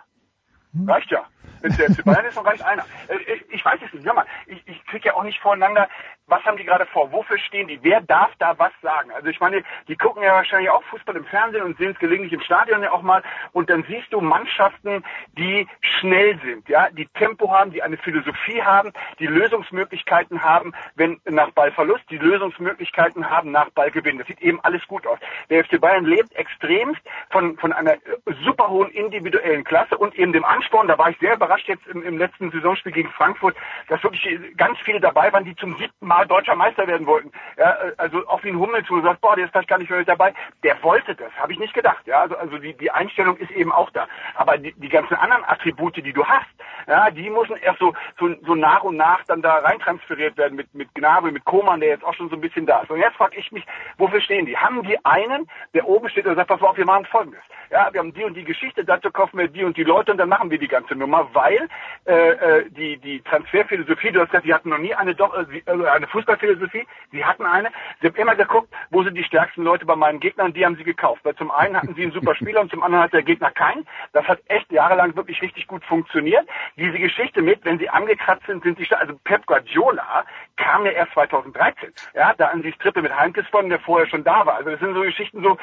Reicht 0.88 1.12
ja. 1.12 1.26
Der 1.64 1.72
FC 1.90 2.04
Bayern 2.06 2.26
ist, 2.26 2.38
dann 2.38 2.46
reicht 2.46 2.64
einer. 2.64 2.84
Äh, 3.08 3.18
ich- 3.34 3.46
Ich 3.56 3.64
weiß 3.66 3.80
es 3.86 3.94
nicht. 3.94 4.06
Hör 4.06 4.14
mal, 4.14 4.26
ich, 4.48 4.62
ich 4.68 4.86
kriege 4.86 5.08
ja 5.10 5.14
auch 5.16 5.24
nicht 5.24 5.40
voreinander, 5.40 5.88
was 6.28 6.44
haben 6.44 6.58
die 6.58 6.66
gerade 6.66 6.86
vor? 6.88 7.12
Wofür 7.12 7.38
stehen 7.38 7.68
die? 7.68 7.80
Wer 7.84 8.02
darf 8.02 8.32
da 8.40 8.58
was 8.60 8.72
sagen? 8.82 9.12
Also 9.12 9.28
ich 9.30 9.40
meine, 9.40 9.64
die 9.88 9.96
gucken 9.96 10.24
ja 10.24 10.34
wahrscheinlich 10.34 10.70
auch 10.70 10.84
Fußball 10.86 11.16
im 11.16 11.26
Fernsehen 11.26 11.64
und 11.64 11.78
sehen 11.78 11.92
es 11.92 12.00
gelegentlich 12.00 12.34
im 12.34 12.42
Stadion 12.42 12.82
ja 12.84 12.92
auch 12.92 13.02
mal. 13.02 13.24
Und 13.54 13.70
dann 13.70 13.84
siehst 13.88 14.12
du 14.12 14.22
Mannschaften, 14.22 15.04
die 15.38 15.68
schnell 15.82 16.38
sind, 16.44 16.68
ja, 16.68 16.90
die 16.92 17.08
Tempo 17.08 17.52
haben, 17.52 17.72
die 17.72 17.82
eine 17.84 17.98
Philosophie 17.98 18.62
haben, 18.62 18.92
die 19.20 19.28
Lösungsmöglichkeiten 19.28 20.44
haben, 20.44 20.74
wenn 20.96 21.20
nach 21.26 21.52
Ballverlust, 21.52 22.04
die 22.10 22.18
Lösungsmöglichkeiten 22.18 23.30
haben 23.30 23.52
nach 23.52 23.70
Ballgewinn. 23.72 24.18
Das 24.18 24.28
sieht 24.28 24.42
eben 24.42 24.60
alles 24.62 24.86
gut 24.88 25.06
aus. 25.08 25.20
Der 25.50 25.64
FC 25.64 25.80
Bayern 25.80 26.06
lebt 26.06 26.36
extremst 26.36 27.02
von, 27.30 27.58
von 27.58 27.72
einer 27.74 27.94
äh, 27.94 28.00
super 28.44 28.70
hohen 28.70 28.90
individuellen 28.92 29.64
Klasse 29.64 29.98
und 29.98 30.16
eben 30.16 30.34
dem 30.34 30.44
Ansporn. 30.46 30.88
Da 30.88 30.98
war 30.98 31.10
ich 31.10 31.18
sehr 31.20 31.35
überrascht 31.36 31.68
jetzt 31.68 31.86
im, 31.88 32.04
im 32.04 32.18
letzten 32.18 32.52
Saisonspiel 32.52 32.92
gegen 32.92 33.10
Frankfurt, 33.12 33.56
dass 33.88 34.04
wirklich 34.04 34.28
ganz 34.58 34.80
viele 34.80 35.00
dabei 35.00 35.32
waren, 35.32 35.46
die 35.46 35.56
zum 35.56 35.78
siebten 35.78 36.08
Mal 36.08 36.26
deutscher 36.26 36.56
Meister 36.56 36.88
werden 36.88 37.08
wollten. 37.08 37.32
Ja, 37.58 37.72
äh, 37.72 37.94
also 37.98 38.28
auch 38.28 38.44
wie 38.44 38.50
ein 38.50 38.60
Hummels, 38.60 38.90
wo 38.90 38.96
du 38.96 39.04
sagst, 39.04 39.22
boah, 39.22 39.36
der 39.36 39.46
ist 39.46 39.52
vielleicht 39.52 39.70
gar 39.70 39.78
nicht 39.78 39.90
mehr 39.90 40.00
mit 40.00 40.08
dabei. 40.08 40.34
Der 40.64 40.82
wollte 40.84 41.16
das, 41.16 41.32
habe 41.38 41.54
ich 41.54 41.60
nicht 41.60 41.74
gedacht. 41.74 42.06
Ja, 42.06 42.22
also, 42.22 42.36
also 42.38 42.58
die, 42.58 42.74
die 42.74 42.92
Einstellung 42.92 43.38
ist 43.38 43.52
eben 43.52 43.72
auch 43.72 43.90
da. 43.92 44.08
Aber 44.36 44.58
die, 44.58 44.74
die 44.74 44.90
ganzen 44.90 45.16
anderen 45.16 45.44
Attribute, 45.46 45.98
die 45.98 46.14
du 46.14 46.26
hast, 46.26 46.48
ja, 46.88 47.10
die 47.12 47.30
müssen 47.30 47.56
erst 47.58 47.80
so, 47.80 47.94
so, 48.20 48.34
so 48.46 48.56
nach 48.56 48.84
und 48.84 48.98
nach 48.98 49.24
dann 49.26 49.42
da 49.42 49.56
reintransferiert 49.60 50.38
werden 50.38 50.56
mit, 50.56 50.74
mit 50.74 50.94
Gnabry, 50.94 51.32
mit 51.32 51.46
Koman, 51.46 51.80
der 51.80 51.90
jetzt 51.90 52.04
auch 52.04 52.14
schon 52.14 52.30
so 52.30 52.36
ein 52.36 52.42
bisschen 52.42 52.66
da 52.66 52.82
ist. 52.82 52.90
Und 52.90 53.00
jetzt 53.00 53.16
frage 53.16 53.38
ich 53.38 53.52
mich, 53.52 53.66
wofür 53.98 54.22
stehen 54.22 54.46
die? 54.46 54.58
Haben 54.58 54.84
die 54.84 55.04
einen, 55.06 55.48
der 55.74 55.88
oben 55.88 56.10
steht 56.10 56.26
und 56.26 56.36
sagt, 56.36 56.48
pass 56.48 56.62
mal 56.62 56.70
auf, 56.70 56.78
wir 56.78 56.86
machen 56.86 57.06
Folgendes. 57.06 57.42
Ja, 57.72 57.92
wir 57.92 58.00
haben 58.00 58.14
die 58.14 58.24
und 58.24 58.36
die 58.36 58.44
Geschichte, 58.44 58.86
dazu 58.86 59.12
kaufen 59.12 59.38
wir 59.40 59.48
die 59.48 59.64
und 59.64 59.76
die 59.78 59.84
Leute 59.84 60.12
und 60.12 60.18
dann 60.18 60.30
machen 60.30 60.52
wir 60.52 60.60
die 60.60 60.68
ganze 60.68 60.96
Nummer, 60.96 61.25
weil 61.34 61.68
äh, 62.06 62.30
äh, 62.60 62.70
die, 62.70 62.98
die 62.98 63.22
Transferphilosophie, 63.22 64.12
du 64.12 64.20
hast 64.22 64.30
gesagt, 64.30 64.46
die 64.46 64.54
hatten 64.54 64.70
noch 64.70 64.78
nie 64.78 64.94
eine, 64.94 65.16
doch, 65.16 65.36
äh, 65.38 65.46
sie- 65.46 65.64
äh, 65.66 65.88
eine 65.88 66.08
Fußballphilosophie, 66.08 66.86
sie 67.12 67.26
hatten 67.26 67.46
eine. 67.46 67.70
Sie 68.02 68.08
haben 68.08 68.16
immer 68.16 68.36
geguckt, 68.36 68.72
wo 68.92 69.04
sind 69.04 69.16
die 69.16 69.24
stärksten 69.24 69.64
Leute 69.64 69.86
bei 69.86 69.96
meinen 69.96 70.20
Gegnern, 70.20 70.54
die 70.54 70.66
haben 70.66 70.76
sie 70.76 70.84
gekauft. 70.84 71.22
Weil 71.24 71.36
zum 71.36 71.52
einen 71.52 71.76
hatten 71.76 71.96
sie 71.96 72.04
einen 72.04 72.12
super 72.12 72.36
Spieler 72.36 72.62
und 72.62 72.70
zum 72.72 72.84
anderen 72.84 73.04
hat 73.06 73.14
der 73.14 73.24
Gegner 73.24 73.52
keinen. 73.52 73.88
Das 74.14 74.28
hat 74.28 74.40
echt 74.48 74.72
jahrelang 74.72 75.16
wirklich 75.16 75.42
richtig 75.42 75.68
gut 75.68 75.84
funktioniert. 75.86 76.48
Diese 76.76 76.98
Geschichte 77.00 77.42
mit, 77.42 77.64
wenn 77.66 77.80
sie 77.80 77.90
angekratzt 77.90 78.46
sind, 78.46 78.64
sind 78.64 78.78
sie 78.78 78.86
stark. 78.86 79.02
Also 79.02 79.20
Pep 79.24 79.46
Guardiola 79.46 80.26
kam 80.58 80.86
ja 80.86 80.92
erst 80.92 81.14
2013. 81.14 81.92
Ja, 82.14 82.34
da 82.38 82.48
an 82.48 82.62
die 82.62 82.72
Strippe 82.74 83.02
mit 83.02 83.16
Heinkes 83.18 83.48
von, 83.50 83.70
der 83.70 83.80
vorher 83.80 84.08
schon 84.08 84.24
da 84.24 84.46
war. 84.46 84.56
Also 84.56 84.70
das 84.72 84.80
sind 84.80 84.94
so 84.94 85.02
Geschichten 85.02 85.42
so, 85.44 85.58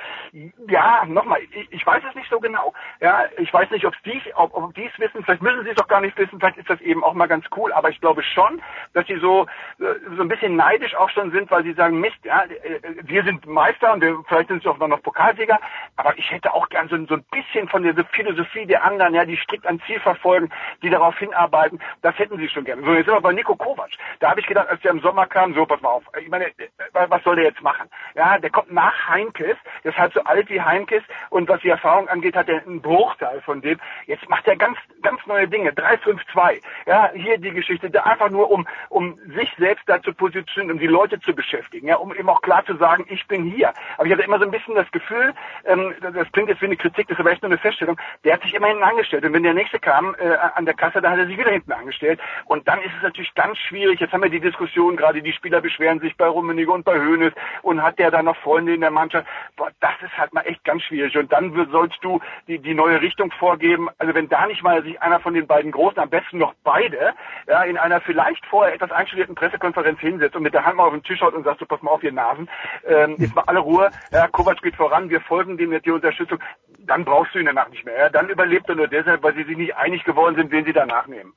ja, 0.69 1.05
nochmal, 1.07 1.41
ich, 1.51 1.69
ich 1.73 1.87
weiß 1.87 2.03
es 2.09 2.15
nicht 2.15 2.31
so 2.31 2.41
genau. 2.41 2.73
Ja, 3.01 3.25
ich 3.39 3.53
weiß 3.53 3.71
nicht, 3.71 3.85
ob 3.87 3.95
die, 4.05 4.21
ob, 4.35 4.55
ob 4.55 4.75
die 4.75 4.87
es 4.87 4.99
wissen, 4.99 5.25
vielleicht 5.25 5.42
müssen 5.43 5.65
sie 5.65 5.71
es 5.71 5.77
doch 5.77 5.89
gar 5.89 6.01
nicht 6.01 6.17
wissen, 6.17 6.39
vielleicht 6.39 6.59
ist 6.59 6.71
das 6.71 6.81
eben 6.81 7.05
auch 7.05 7.15
mal 7.15 7.27
ganz 7.29 7.45
cool, 7.57 7.73
aber 7.73 7.91
ich 7.91 8.01
glaube 8.01 8.23
schon, 8.23 8.63
dass 8.95 9.07
sie 9.07 9.19
so, 9.19 9.47
äh, 9.79 9.85
so 10.17 10.23
ein 10.23 10.29
bisschen 10.29 10.57
neidisch 10.57 10.95
auch 10.95 11.11
schon 11.11 11.31
sind, 11.33 11.51
weil 11.51 11.65
sie 11.65 11.73
sagen, 11.75 12.01
Mist, 12.01 12.19
ja, 12.25 12.45
äh, 12.45 12.81
wir 13.03 13.25
sind 13.25 13.47
Meister 13.47 13.93
und 13.93 14.01
wir, 14.01 14.23
vielleicht 14.29 14.49
sind 14.49 14.63
sie 14.63 14.69
auch 14.69 14.79
noch 14.79 15.03
Pokalsieger, 15.03 15.59
aber 15.97 16.17
ich 16.17 16.31
hätte 16.31 16.53
auch 16.53 16.69
gern 16.69 16.89
so, 16.89 16.97
so 17.07 17.15
ein 17.15 17.25
bisschen 17.31 17.69
von 17.69 17.83
dieser 17.83 18.05
Philosophie 18.05 18.67
der 18.67 18.85
anderen, 18.85 19.15
ja, 19.15 19.25
die 19.25 19.37
strikt 19.37 19.67
ein 19.67 19.81
Ziel 19.87 20.01
verfolgen, 20.01 20.51
die 20.83 20.91
darauf 20.91 21.19
hinarbeiten, 21.19 21.81
das 22.03 22.19
hätten 22.19 22.39
sie 22.39 22.49
schon 22.49 22.65
gerne. 22.65 22.83
So, 22.83 22.95
jetzt 22.95 23.07
sind 23.07 23.15
wir 23.15 23.21
bei 23.21 23.33
Nico 23.33 23.57
Kovac. 23.57 23.91
Da 24.21 24.31
habe 24.31 24.41
ich 24.41 24.47
gedacht, 24.47 24.69
als 24.69 24.81
der 24.83 24.93
im 24.93 25.01
Sommer 25.01 25.27
kam, 25.27 25.55
so, 25.55 25.67
pass 25.67 25.81
mal 25.81 25.91
auf, 25.91 26.05
ich 26.21 26.29
meine, 26.29 26.47
äh, 26.47 26.69
was 26.93 27.23
soll 27.25 27.37
der 27.37 27.47
jetzt 27.47 27.63
machen? 27.63 27.89
Ja, 28.15 28.39
der 28.39 28.51
kommt 28.51 28.73
nach 28.73 29.09
Heinkes, 29.09 29.57
der 29.85 29.97
halt 29.97 30.13
so 30.13 30.23
alt 30.25 30.49
wie 30.51 30.61
Heinkes 30.61 31.03
und 31.31 31.49
was 31.49 31.61
die 31.61 31.69
Erfahrung 31.69 32.09
angeht, 32.09 32.37
hat 32.37 32.49
er 32.49 32.65
einen 32.65 32.81
Bruchteil 32.81 33.41
von 33.43 33.61
dem. 33.61 33.79
Jetzt 34.07 34.29
macht 34.29 34.47
er 34.47 34.57
ganz, 34.57 34.79
ganz 35.03 35.25
neue 35.33 35.49
Dinge. 35.49 35.71
3-5-2. 35.71 36.61
Ja, 36.87 37.11
hier 37.15 37.39
die 37.39 37.51
Geschichte, 37.51 37.91
da 37.91 38.03
einfach 38.03 38.31
nur 38.31 38.51
um, 38.51 38.67
um 38.89 39.19
sich 39.37 39.51
selbst 39.59 39.85
da 39.87 40.01
zu 40.03 40.13
positionieren, 40.13 40.73
um 40.73 40.79
die 40.79 40.87
Leute 40.87 41.21
zu 41.21 41.35
beschäftigen, 41.35 41.89
ja, 41.89 41.97
um 41.97 42.15
eben 42.15 42.29
auch 42.29 42.43
klar 42.43 42.65
zu 42.65 42.77
sagen, 42.77 43.07
ich 43.09 43.27
bin 43.27 43.45
hier. 43.45 43.73
Aber 43.97 44.07
ich 44.07 44.13
hatte 44.13 44.23
immer 44.23 44.39
so 44.39 44.45
ein 44.45 44.51
bisschen 44.51 44.75
das 44.75 44.91
Gefühl, 44.93 45.33
ähm, 45.65 45.95
das 46.01 46.31
klingt 46.33 46.49
jetzt 46.49 46.61
wie 46.61 46.67
eine 46.67 46.77
Kritik, 46.77 47.09
das 47.09 47.17
ist 47.17 47.21
aber 47.21 47.33
echt 47.33 47.43
nur 47.43 47.51
eine 47.51 47.59
Feststellung, 47.59 47.97
der 48.25 48.35
hat 48.35 48.43
sich 48.43 48.55
immer 48.55 48.69
hinten 48.69 48.83
angestellt. 48.83 49.25
Und 49.25 49.33
wenn 49.33 49.43
der 49.43 49.55
nächste 49.55 49.79
kam 49.79 50.15
äh, 50.19 50.37
an 50.55 50.65
der 50.65 50.75
Kasse, 50.75 51.01
dann 51.01 51.13
hat 51.13 51.19
er 51.19 51.27
sich 51.27 51.39
wieder 51.39 51.51
hinten 51.51 51.73
angestellt. 51.73 52.21
Und 52.47 52.69
dann 52.69 52.81
ist 52.83 52.93
es 52.97 53.03
natürlich 53.03 53.35
ganz 53.35 53.59
schwierig. 53.59 54.01
Jetzt 54.01 54.13
haben 54.13 54.23
wir 54.23 54.31
die 54.31 54.41
Diskussion, 54.41 54.97
gerade 54.97 55.23
die 55.23 55.33
Spieler 55.33 55.61
beschweren 55.61 56.01
sich 56.01 56.17
bei 56.17 56.27
Rummenigge 56.27 56.71
und 56.71 56.85
bei 56.85 56.99
Hoeneß 56.99 57.33
und 57.63 57.83
hat 57.83 57.99
der 57.99 58.11
da 58.11 58.23
noch 58.23 58.37
Freunde 58.37 58.75
in 58.75 58.81
der 58.81 58.91
Mannschaft. 58.91 59.27
Boah, 59.57 59.71
das 59.81 59.95
ist 60.03 60.17
halt 60.19 60.35
mal 60.35 60.43
echt 60.43 60.65
ganz 60.65 60.83
schwierig. 60.83 61.17
Und 61.17 61.33
dann 61.33 61.53
sollst 61.71 61.99
du 62.03 62.21
die, 62.49 62.59
die 62.59 62.75
neue 62.75 63.01
Richtung 63.01 63.31
vorgeben. 63.33 63.89
Also 63.99 64.15
wenn 64.15 64.29
da 64.29 64.47
nicht 64.47 64.63
mal 64.63 64.83
sich 64.83 65.01
einer 65.01 65.21
von 65.23 65.35
den 65.35 65.47
beiden 65.47 65.73
Großen, 65.73 65.99
am 65.99 66.11
besten 66.11 66.39
noch 66.39 66.55
beide, 66.65 67.15
ja, 67.47 67.63
in 67.63 67.79
einer 67.79 68.01
vielleicht 68.01 68.45
vorher 68.47 68.75
etwas 68.75 68.91
einstudierten 68.91 69.35
Pressekonferenz 69.35 69.99
hinsetzt 70.01 70.37
und 70.37 70.43
mit 70.43 70.55
der 70.55 70.65
Hand 70.65 70.77
mal 70.77 70.87
auf 70.87 70.93
den 70.93 71.03
Tisch 71.03 71.21
haut 71.21 71.35
und 71.35 71.45
sagt, 71.45 71.61
so, 71.61 71.67
pass 71.67 71.83
mal 71.83 71.93
auf, 71.93 72.03
ihr 72.03 72.13
Nasen, 72.13 72.49
ähm, 72.87 73.17
jetzt 73.19 73.35
mal 73.35 73.45
alle 73.47 73.61
Ruhe, 73.61 73.91
ja, 74.11 74.29
Kovac 74.29 74.61
geht 74.63 74.77
voran, 74.77 75.11
wir 75.11 75.21
folgen 75.21 75.57
dem 75.57 75.71
mit 75.71 75.87
die 75.87 75.91
Unterstützung, 75.91 76.39
dann 76.79 77.05
brauchst 77.05 77.35
du 77.35 77.39
ihn 77.39 77.47
danach 77.47 77.69
nicht 77.71 77.85
mehr. 77.85 77.99
Ja. 77.99 78.09
Dann 78.11 78.29
überlebt 78.29 78.69
er 78.69 78.75
nur 78.75 78.89
deshalb, 78.89 79.23
weil 79.23 79.35
sie 79.35 79.45
sich 79.45 79.57
nicht 79.57 79.77
einig 79.77 80.05
geworden 80.05 80.37
sind, 80.37 80.51
wen 80.51 80.65
sie 80.65 80.73
danach 80.73 81.07
nehmen. 81.07 81.33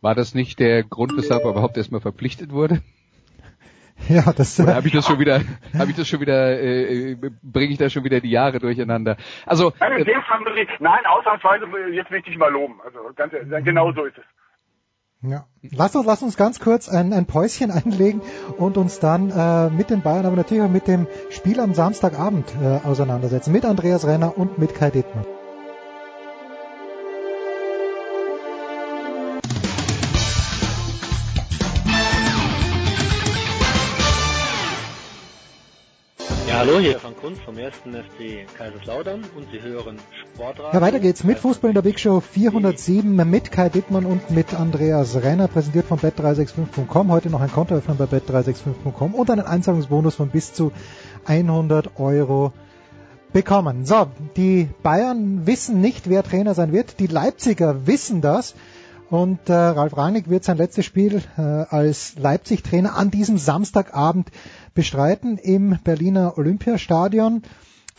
War 0.00 0.14
das 0.14 0.34
nicht 0.34 0.58
der 0.60 0.84
Grund, 0.84 1.16
weshalb 1.16 1.44
er 1.44 1.50
überhaupt 1.50 1.76
erstmal 1.76 2.00
verpflichtet 2.00 2.52
wurde? 2.52 2.80
Ja, 4.08 4.32
das 4.32 4.58
Oder 4.58 4.74
habe 4.74 4.86
ich 4.86 4.92
das 4.92 5.06
schon 5.06 5.18
wieder, 5.18 5.40
habe 5.78 5.90
ich 5.90 5.96
das 5.96 6.08
schon 6.08 6.20
wieder, 6.20 6.58
äh, 6.60 7.16
bringe 7.42 7.72
ich 7.72 7.78
da 7.78 7.90
schon 7.90 8.04
wieder 8.04 8.20
die 8.20 8.30
Jahre 8.30 8.58
durcheinander? 8.58 9.16
Also 9.44 9.72
Nein, 9.80 10.00
in 10.00 10.06
äh, 10.06 10.66
nein, 10.80 11.06
ausnahmsweise, 11.06 11.66
jetzt 11.92 12.10
will 12.10 12.18
ich 12.18 12.24
dich 12.24 12.38
mal 12.38 12.50
loben. 12.50 12.80
Also 12.84 12.98
ganz, 13.14 13.32
ehrlich, 13.32 13.64
genau 13.64 13.92
so 13.92 14.04
ist 14.04 14.16
es. 14.18 14.24
Ja. 15.20 15.46
Lass 15.72 15.96
uns, 15.96 16.06
lass 16.06 16.22
uns 16.22 16.36
ganz 16.36 16.60
kurz 16.60 16.88
ein, 16.88 17.12
ein 17.12 17.26
Päuschen 17.26 17.70
einlegen 17.72 18.22
und 18.56 18.76
uns 18.76 19.00
dann 19.00 19.30
äh, 19.30 19.70
mit 19.70 19.90
den 19.90 20.02
Bayern, 20.02 20.26
aber 20.26 20.36
natürlich 20.36 20.62
auch 20.62 20.70
mit 20.70 20.86
dem 20.86 21.06
Spiel 21.30 21.60
am 21.60 21.74
Samstagabend 21.74 22.54
äh, 22.62 22.86
auseinandersetzen. 22.86 23.52
Mit 23.52 23.64
Andreas 23.64 24.06
Renner 24.06 24.38
und 24.38 24.58
mit 24.58 24.74
Kai 24.74 24.90
Dittmann. 24.90 25.37
Hallo, 36.78 36.86
hier 36.86 36.96
ist 36.96 37.02
Frank 37.02 37.20
Kunz 37.20 37.38
vom 37.40 37.56
1. 37.56 37.74
FC 37.74 38.56
Kaiserslautern 38.56 39.24
und 39.36 39.46
Sie 39.50 39.60
hören 39.60 39.96
Sportradio. 40.22 40.72
Ja, 40.72 40.80
weiter 40.80 41.00
geht's 41.00 41.24
mit 41.24 41.38
Fußball 41.38 41.70
in 41.70 41.74
der 41.74 41.82
Big 41.82 41.98
Show 41.98 42.20
407 42.20 43.28
mit 43.28 43.50
Kai 43.50 43.68
Dittmann 43.68 44.06
und 44.06 44.30
mit 44.30 44.54
Andreas 44.54 45.16
Renner, 45.16 45.48
präsentiert 45.48 45.86
von 45.86 45.98
bet365.com. 45.98 47.10
Heute 47.10 47.30
noch 47.30 47.40
ein 47.40 47.50
Kontoöffner 47.50 47.94
bei 47.94 48.04
bet365.com 48.04 49.14
und 49.14 49.28
einen 49.28 49.44
Einzahlungsbonus 49.44 50.14
von 50.14 50.28
bis 50.28 50.52
zu 50.52 50.70
100 51.24 51.98
Euro 51.98 52.52
bekommen. 53.32 53.84
So, 53.84 54.06
die 54.36 54.68
Bayern 54.84 55.48
wissen 55.48 55.80
nicht, 55.80 56.08
wer 56.08 56.22
Trainer 56.22 56.54
sein 56.54 56.72
wird. 56.72 57.00
Die 57.00 57.08
Leipziger 57.08 57.88
wissen 57.88 58.20
das. 58.20 58.54
Und 59.10 59.48
äh, 59.48 59.54
Ralf 59.54 59.96
Rangnick 59.96 60.28
wird 60.28 60.44
sein 60.44 60.58
letztes 60.58 60.84
Spiel 60.84 61.22
äh, 61.38 61.40
als 61.40 62.16
Leipzig-Trainer 62.18 62.94
an 62.94 63.10
diesem 63.10 63.38
Samstagabend 63.38 64.28
bestreiten 64.74 65.38
im 65.38 65.78
Berliner 65.84 66.38
Olympiastadion. 66.38 67.42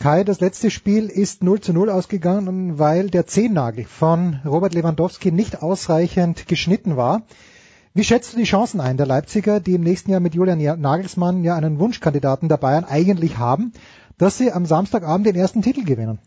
Kai, 0.00 0.24
das 0.24 0.40
letzte 0.40 0.70
Spiel 0.70 1.08
ist 1.08 1.42
0 1.42 1.60
zu 1.60 1.72
0 1.72 1.90
ausgegangen, 1.90 2.78
weil 2.78 3.10
der 3.10 3.26
Zehennagel 3.26 3.84
von 3.84 4.40
Robert 4.46 4.72
Lewandowski 4.72 5.30
nicht 5.30 5.62
ausreichend 5.62 6.48
geschnitten 6.48 6.96
war. 6.96 7.22
Wie 7.92 8.04
schätzt 8.04 8.32
du 8.32 8.38
die 8.38 8.44
Chancen 8.44 8.80
ein 8.80 8.96
der 8.96 9.06
Leipziger, 9.06 9.60
die 9.60 9.74
im 9.74 9.82
nächsten 9.82 10.10
Jahr 10.10 10.20
mit 10.20 10.34
Julian 10.34 10.80
Nagelsmann 10.80 11.44
ja 11.44 11.56
einen 11.56 11.78
Wunschkandidaten 11.78 12.48
der 12.48 12.56
Bayern 12.56 12.84
eigentlich 12.84 13.36
haben, 13.36 13.72
dass 14.16 14.38
sie 14.38 14.52
am 14.52 14.64
Samstagabend 14.64 15.26
den 15.26 15.34
ersten 15.34 15.60
Titel 15.60 15.84
gewinnen? 15.84 16.18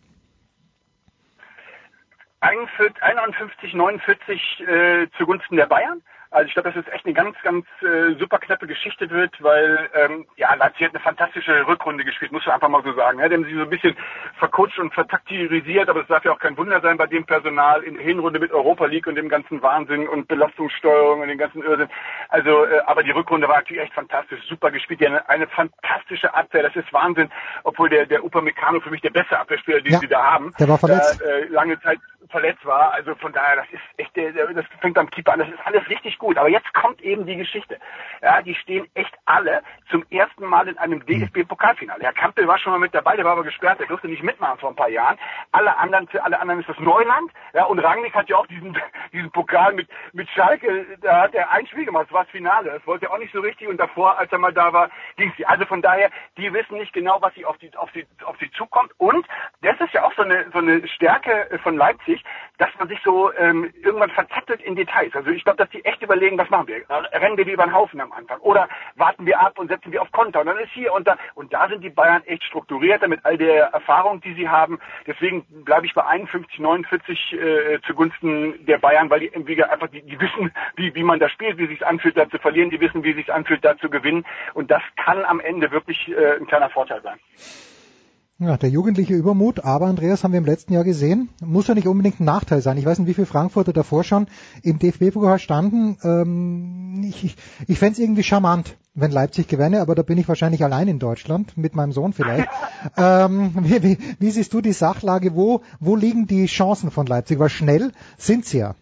51, 2.41 3.73
49 3.73 4.63
äh, 4.67 5.07
zugunsten 5.17 5.55
der 5.55 5.67
Bayern. 5.67 6.01
Also 6.33 6.47
ich 6.47 6.53
glaube, 6.53 6.71
dass 6.71 6.83
es 6.83 6.91
echt 6.91 7.05
eine 7.05 7.13
ganz, 7.13 7.37
ganz 7.43 7.65
äh, 7.83 8.15
super 8.19 8.39
knappe 8.39 8.65
Geschichte 8.65 9.07
wird, 9.11 9.31
weil 9.43 9.87
ähm, 9.93 10.25
ja, 10.35 10.51
Leipzig 10.55 10.87
hat 10.87 10.95
eine 10.95 11.03
fantastische 11.03 11.67
Rückrunde 11.67 12.03
gespielt, 12.03 12.31
muss 12.31 12.43
man 12.47 12.55
einfach 12.55 12.69
mal 12.69 12.83
so 12.83 12.91
sagen. 12.93 13.19
Ja, 13.19 13.29
die 13.29 13.35
haben 13.35 13.45
sie 13.45 13.53
so 13.53 13.61
ein 13.61 13.69
bisschen 13.69 13.95
verkutscht 14.39 14.79
und 14.79 14.91
vertaktirisiert, 14.95 15.89
aber 15.89 16.01
es 16.01 16.07
darf 16.07 16.25
ja 16.25 16.31
auch 16.31 16.39
kein 16.39 16.57
Wunder 16.57 16.81
sein 16.81 16.97
bei 16.97 17.05
dem 17.05 17.23
Personal 17.23 17.83
in 17.83 17.93
der 17.93 18.03
Hinrunde 18.03 18.39
mit 18.39 18.51
Europa 18.51 18.87
League 18.87 19.05
und 19.05 19.13
dem 19.13 19.29
ganzen 19.29 19.61
Wahnsinn 19.61 20.07
und 20.07 20.27
Belastungssteuerung 20.27 21.21
und 21.21 21.27
dem 21.27 21.37
ganzen 21.37 21.61
Irrsinn. 21.61 21.89
Also, 22.29 22.65
äh, 22.65 22.79
aber 22.87 23.03
die 23.03 23.11
Rückrunde 23.11 23.47
war 23.47 23.57
natürlich 23.57 23.83
echt 23.83 23.93
fantastisch, 23.93 24.41
super 24.49 24.71
gespielt. 24.71 25.01
Die 25.01 25.05
haben 25.05 25.13
eine, 25.13 25.29
eine 25.29 25.47
fantastische 25.47 26.33
Abwehr, 26.33 26.63
das 26.63 26.75
ist 26.75 26.91
Wahnsinn, 26.91 27.29
obwohl 27.63 27.89
der, 27.89 28.07
der 28.07 28.23
Upamecano 28.23 28.79
für 28.79 28.89
mich 28.89 29.01
der 29.01 29.11
beste 29.11 29.37
Abwehrspieler, 29.37 29.81
den 29.81 29.93
ja, 29.93 29.99
sie 29.99 30.07
da 30.07 30.23
haben. 30.23 30.51
Der 30.57 30.67
war 30.67 30.79
verletzt. 30.79 31.19
Da, 31.19 31.25
äh, 31.25 31.45
lange 31.45 31.79
Zeit 31.81 31.99
verletzt 32.29 32.65
war. 32.65 32.93
Also 32.93 33.15
von 33.15 33.31
daher, 33.31 33.57
das 33.57 33.65
ist 33.71 33.81
echt, 33.97 34.11
das 34.15 34.65
fängt 34.81 34.97
am 34.97 35.09
Keeper 35.09 35.33
an. 35.33 35.39
Das 35.39 35.49
ist 35.49 35.59
alles 35.65 35.87
richtig 35.89 36.17
gut. 36.17 36.22
Aber 36.31 36.49
jetzt 36.49 36.73
kommt 36.73 37.01
eben 37.01 37.25
die 37.25 37.35
Geschichte. 37.35 37.77
Ja, 38.21 38.41
die 38.41 38.55
stehen 38.55 38.87
echt 38.93 39.13
alle 39.25 39.61
zum 39.89 40.05
ersten 40.09 40.45
Mal 40.45 40.67
in 40.67 40.77
einem 40.77 41.05
DFB-Pokalfinale. 41.05 42.03
Herr 42.03 42.13
Kampel 42.13 42.47
war 42.47 42.57
schon 42.57 42.71
mal 42.71 42.79
mit 42.79 42.93
dabei, 42.93 43.15
der 43.15 43.25
war 43.25 43.33
aber 43.33 43.43
gesperrt, 43.43 43.79
der 43.79 43.87
durfte 43.87 44.07
nicht 44.07 44.23
mitmachen 44.23 44.59
vor 44.59 44.69
ein 44.69 44.75
paar 44.75 44.89
Jahren. 44.89 45.17
Alle 45.51 45.77
anderen, 45.77 46.07
für 46.07 46.23
alle 46.23 46.39
anderen 46.39 46.61
ist 46.61 46.69
das 46.69 46.79
Neuland. 46.79 47.31
Ja, 47.53 47.65
und 47.65 47.79
Rangnick 47.79 48.13
hat 48.13 48.29
ja 48.29 48.37
auch 48.37 48.47
diesen, 48.47 48.77
diesen 49.13 49.31
Pokal 49.31 49.73
mit, 49.73 49.87
mit 50.13 50.29
Schalke, 50.29 50.85
da 51.01 51.21
hat 51.21 51.35
er 51.35 51.51
ein 51.51 51.67
Spiel 51.67 51.85
gemacht, 51.85 52.05
das 52.05 52.13
war 52.13 52.23
das 52.23 52.31
Finale. 52.31 52.71
Das 52.71 52.87
wollte 52.87 53.05
er 53.05 53.13
auch 53.13 53.19
nicht 53.19 53.33
so 53.33 53.41
richtig 53.41 53.67
und 53.67 53.77
davor, 53.77 54.17
als 54.17 54.31
er 54.31 54.37
mal 54.37 54.53
da 54.53 54.71
war, 54.73 54.89
ging 55.17 55.33
sie. 55.37 55.45
Also 55.45 55.65
von 55.65 55.81
daher, 55.81 56.09
die 56.37 56.51
wissen 56.53 56.77
nicht 56.77 56.93
genau, 56.93 57.21
was 57.21 57.33
sie 57.35 57.45
auf 57.45 57.57
die, 57.57 57.75
auf 57.75 57.91
die, 57.91 58.05
auf 58.23 58.37
sie 58.39 58.49
zukommt. 58.51 58.91
Und 58.97 59.25
das 59.61 59.79
ist 59.79 59.93
ja 59.93 60.03
auch 60.03 60.13
so 60.15 60.23
eine, 60.23 60.49
so 60.51 60.59
eine 60.59 60.87
Stärke 60.87 61.59
von 61.63 61.75
Leipzig, 61.77 62.23
dass 62.57 62.69
man 62.79 62.87
sich 62.87 62.99
so 63.03 63.33
ähm, 63.33 63.73
irgendwann 63.81 64.11
verzettelt 64.11 64.61
in 64.61 64.75
Details. 64.75 65.13
Also 65.15 65.31
ich 65.31 65.43
glaube, 65.43 65.57
dass 65.57 65.69
die 65.69 65.83
echt 65.85 66.01
überlegen, 66.13 66.37
was 66.37 66.49
machen 66.49 66.67
wir? 66.67 66.83
Rennen 66.89 67.37
wir 67.37 67.45
die 67.45 67.51
über 67.51 67.65
den 67.65 67.73
Haufen 67.73 67.99
am 67.99 68.11
Anfang? 68.11 68.39
Oder 68.41 68.67
warten 68.95 69.25
wir 69.25 69.39
ab 69.39 69.57
und 69.57 69.69
setzen 69.69 69.91
wir 69.91 70.01
auf 70.01 70.11
Konter? 70.11 70.41
Und 70.41 70.47
dann 70.47 70.59
ist 70.59 70.71
hier 70.71 70.93
und 70.93 71.07
da. 71.07 71.17
Und 71.35 71.53
da 71.53 71.67
sind 71.67 71.83
die 71.83 71.89
Bayern 71.89 72.23
echt 72.25 72.43
strukturierter 72.43 73.07
mit 73.07 73.25
all 73.25 73.37
der 73.37 73.65
Erfahrung, 73.65 74.21
die 74.21 74.33
sie 74.33 74.47
haben. 74.47 74.79
Deswegen 75.07 75.43
bleibe 75.63 75.85
ich 75.85 75.93
bei 75.93 76.05
51, 76.05 76.59
49 76.59 77.33
äh, 77.33 77.79
zugunsten 77.85 78.65
der 78.65 78.77
Bayern, 78.77 79.09
weil 79.09 79.21
die 79.21 79.27
irgendwie 79.27 79.61
einfach, 79.63 79.87
die, 79.87 80.01
die 80.03 80.19
wissen, 80.19 80.53
wie, 80.75 80.93
wie 80.93 81.03
man 81.03 81.19
da 81.19 81.29
spielt, 81.29 81.57
wie 81.57 81.67
sich 81.67 81.85
anfühlt, 81.85 82.17
da 82.17 82.29
zu 82.29 82.37
verlieren. 82.37 82.69
Die 82.69 82.79
wissen, 82.79 83.03
wie 83.03 83.13
sich 83.13 83.33
anfühlt, 83.33 83.65
da 83.65 83.77
zu 83.77 83.89
gewinnen. 83.89 84.25
Und 84.53 84.69
das 84.69 84.83
kann 84.95 85.25
am 85.25 85.39
Ende 85.39 85.71
wirklich 85.71 86.09
äh, 86.09 86.37
ein 86.37 86.47
kleiner 86.47 86.69
Vorteil 86.69 87.01
sein. 87.01 87.19
Ja, 88.43 88.57
der 88.57 88.69
jugendliche 88.69 89.13
Übermut, 89.13 89.63
aber 89.63 89.85
Andreas 89.85 90.23
haben 90.23 90.33
wir 90.33 90.37
im 90.37 90.45
letzten 90.45 90.73
Jahr 90.73 90.83
gesehen, 90.83 91.29
muss 91.41 91.67
ja 91.67 91.75
nicht 91.75 91.87
unbedingt 91.87 92.19
ein 92.19 92.25
Nachteil 92.25 92.61
sein. 92.61 92.77
Ich 92.77 92.83
weiß 92.83 92.99
nicht, 92.99 93.07
wie 93.07 93.13
viele 93.13 93.25
Frankfurter 93.25 93.71
davor 93.71 94.03
schon 94.03 94.27
im 94.63 94.79
DFB-Pokal 94.79 95.39
standen. 95.39 95.97
Ähm, 96.03 97.05
ich 97.07 97.23
ich, 97.23 97.37
ich 97.67 97.79
fände 97.79 97.93
es 97.93 97.99
irgendwie 97.99 98.23
charmant, 98.23 98.75
wenn 98.95 99.11
Leipzig 99.11 99.47
gewinne, 99.47 99.79
aber 99.79 99.95
da 99.95 100.03
bin 100.03 100.17
ich 100.17 100.27
wahrscheinlich 100.27 100.61
allein 100.61 100.89
in 100.89 100.99
Deutschland, 100.99 101.57
mit 101.57 101.73
meinem 101.73 101.93
Sohn 101.93 102.11
vielleicht. 102.11 102.49
ähm, 102.97 103.53
wie, 103.61 103.81
wie, 103.81 103.97
wie 104.19 104.31
siehst 104.31 104.53
du 104.53 104.59
die 104.59 104.73
Sachlage? 104.73 105.35
Wo, 105.35 105.61
wo 105.79 105.95
liegen 105.95 106.27
die 106.27 106.47
Chancen 106.47 106.91
von 106.91 107.05
Leipzig? 107.05 107.39
Weil 107.39 107.49
schnell 107.49 107.93
sind 108.17 108.45
sie 108.45 108.57
ja. 108.57 108.75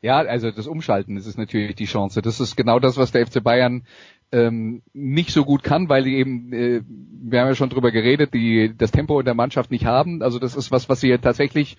Ja, 0.00 0.16
also 0.16 0.50
das 0.50 0.66
Umschalten, 0.66 1.14
das 1.14 1.26
ist 1.26 1.38
natürlich 1.38 1.76
die 1.76 1.84
Chance. 1.84 2.22
Das 2.22 2.40
ist 2.40 2.56
genau 2.56 2.80
das, 2.80 2.96
was 2.96 3.12
der 3.12 3.24
FC 3.24 3.42
Bayern 3.42 3.84
ähm, 4.32 4.82
nicht 4.92 5.30
so 5.30 5.44
gut 5.44 5.62
kann, 5.62 5.88
weil 5.88 6.04
die 6.04 6.16
eben, 6.16 6.52
äh, 6.52 6.82
wir 6.86 7.40
haben 7.40 7.48
ja 7.48 7.54
schon 7.54 7.70
drüber 7.70 7.92
geredet, 7.92 8.34
die 8.34 8.74
das 8.76 8.90
Tempo 8.90 9.20
in 9.20 9.26
der 9.26 9.34
Mannschaft 9.34 9.70
nicht 9.70 9.84
haben. 9.84 10.22
Also 10.22 10.38
das 10.38 10.56
ist 10.56 10.70
was, 10.70 10.88
was 10.88 11.00
sie 11.00 11.16
tatsächlich 11.18 11.76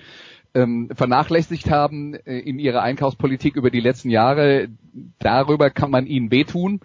ähm, 0.54 0.90
vernachlässigt 0.94 1.70
haben 1.70 2.14
äh, 2.14 2.38
in 2.38 2.60
ihrer 2.60 2.84
Einkaufspolitik 2.84 3.56
über 3.56 3.72
die 3.72 3.80
letzten 3.80 4.10
Jahre. 4.10 4.70
Darüber 5.20 5.72
kann 5.72 5.92
man 5.92 6.06
ihnen 6.06 6.32
wehtun. 6.32 6.80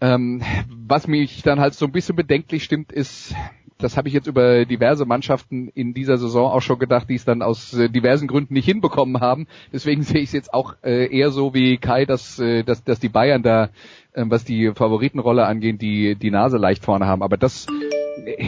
Ähm, 0.00 0.42
was 0.68 1.08
mich 1.08 1.42
dann 1.42 1.60
halt 1.60 1.74
so 1.74 1.86
ein 1.86 1.92
bisschen 1.92 2.16
bedenklich 2.16 2.64
stimmt, 2.64 2.92
ist, 2.92 3.34
das 3.78 3.96
habe 3.96 4.08
ich 4.08 4.14
jetzt 4.14 4.26
über 4.26 4.64
diverse 4.64 5.04
Mannschaften 5.04 5.68
in 5.68 5.94
dieser 5.94 6.16
Saison 6.16 6.50
auch 6.50 6.62
schon 6.62 6.78
gedacht, 6.78 7.08
die 7.10 7.16
es 7.16 7.24
dann 7.24 7.42
aus 7.42 7.74
äh, 7.74 7.88
diversen 7.88 8.28
Gründen 8.28 8.54
nicht 8.54 8.64
hinbekommen 8.64 9.20
haben. 9.20 9.46
Deswegen 9.72 10.02
sehe 10.04 10.20
ich 10.20 10.28
es 10.28 10.32
jetzt 10.32 10.54
auch 10.54 10.76
äh, 10.82 11.06
eher 11.14 11.30
so 11.30 11.54
wie 11.54 11.78
Kai, 11.78 12.04
dass, 12.04 12.38
äh, 12.38 12.62
dass, 12.64 12.84
dass 12.84 13.00
die 13.00 13.08
Bayern 13.08 13.42
da 13.42 13.70
was 14.14 14.44
die 14.44 14.72
Favoritenrolle 14.74 15.46
angeht, 15.46 15.82
die 15.82 16.14
die 16.14 16.30
Nase 16.30 16.56
leicht 16.56 16.84
vorne 16.84 17.06
haben. 17.06 17.22
Aber 17.22 17.36
das 17.36 17.66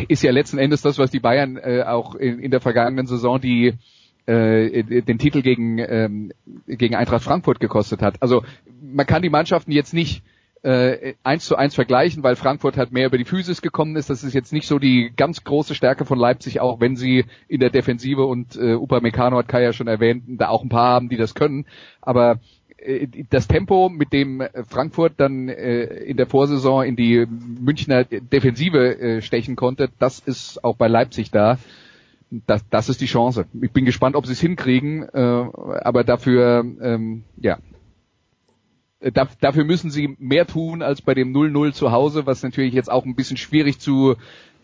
ist 0.08 0.22
ja 0.22 0.30
letzten 0.30 0.58
Endes 0.58 0.82
das, 0.82 0.98
was 0.98 1.10
die 1.10 1.20
Bayern 1.20 1.56
äh, 1.56 1.82
auch 1.86 2.14
in, 2.14 2.38
in 2.38 2.50
der 2.50 2.60
vergangenen 2.60 3.06
Saison 3.06 3.40
die 3.40 3.74
äh, 4.26 4.82
den 5.02 5.18
Titel 5.18 5.42
gegen 5.42 5.78
ähm, 5.78 6.32
gegen 6.66 6.94
Eintracht 6.94 7.22
Frankfurt 7.22 7.60
gekostet 7.60 8.02
hat. 8.02 8.22
Also 8.22 8.42
man 8.80 9.06
kann 9.06 9.22
die 9.22 9.30
Mannschaften 9.30 9.72
jetzt 9.72 9.94
nicht 9.94 10.22
äh, 10.62 11.14
eins 11.22 11.44
zu 11.44 11.54
eins 11.54 11.76
vergleichen, 11.76 12.24
weil 12.24 12.34
Frankfurt 12.34 12.76
halt 12.76 12.90
mehr 12.90 13.06
über 13.06 13.18
die 13.18 13.24
Physis 13.24 13.62
gekommen 13.62 13.94
ist. 13.94 14.10
Das 14.10 14.24
ist 14.24 14.34
jetzt 14.34 14.52
nicht 14.52 14.66
so 14.66 14.80
die 14.80 15.12
ganz 15.16 15.44
große 15.44 15.76
Stärke 15.76 16.04
von 16.04 16.18
Leipzig, 16.18 16.60
auch 16.60 16.80
wenn 16.80 16.96
sie 16.96 17.24
in 17.46 17.60
der 17.60 17.70
Defensive 17.70 18.24
und 18.24 18.56
äh, 18.56 18.74
Upamecano 18.74 19.36
hat 19.36 19.46
Kai 19.46 19.62
ja 19.62 19.72
schon 19.72 19.86
erwähnt, 19.86 20.24
da 20.26 20.48
auch 20.48 20.64
ein 20.64 20.68
paar 20.68 20.94
haben, 20.94 21.08
die 21.08 21.16
das 21.16 21.36
können. 21.36 21.66
Aber 22.00 22.40
das 23.30 23.48
Tempo, 23.48 23.88
mit 23.88 24.12
dem 24.12 24.42
Frankfurt 24.68 25.14
dann 25.16 25.48
äh, 25.48 25.84
in 26.04 26.16
der 26.16 26.26
Vorsaison 26.26 26.84
in 26.84 26.96
die 26.96 27.26
Münchner 27.26 28.04
Defensive 28.04 28.98
äh, 28.98 29.22
stechen 29.22 29.56
konnte, 29.56 29.88
das 29.98 30.20
ist 30.20 30.62
auch 30.62 30.76
bei 30.76 30.88
Leipzig 30.88 31.30
da. 31.30 31.58
Das, 32.46 32.68
das 32.68 32.88
ist 32.88 33.00
die 33.00 33.06
Chance. 33.06 33.46
Ich 33.62 33.70
bin 33.70 33.84
gespannt, 33.84 34.16
ob 34.16 34.26
sie 34.26 34.32
es 34.32 34.40
hinkriegen, 34.40 35.08
aber 35.08 36.02
dafür, 36.02 36.64
ähm, 36.82 37.22
ja, 37.40 37.58
dafür 39.40 39.64
müssen 39.64 39.90
sie 39.90 40.16
mehr 40.18 40.44
tun 40.46 40.82
als 40.82 41.02
bei 41.02 41.14
dem 41.14 41.32
0-0 41.32 41.72
zu 41.72 41.92
Hause, 41.92 42.26
was 42.26 42.42
natürlich 42.42 42.74
jetzt 42.74 42.90
auch 42.90 43.04
ein 43.04 43.14
bisschen 43.14 43.36
schwierig 43.36 43.78
zu 43.78 44.16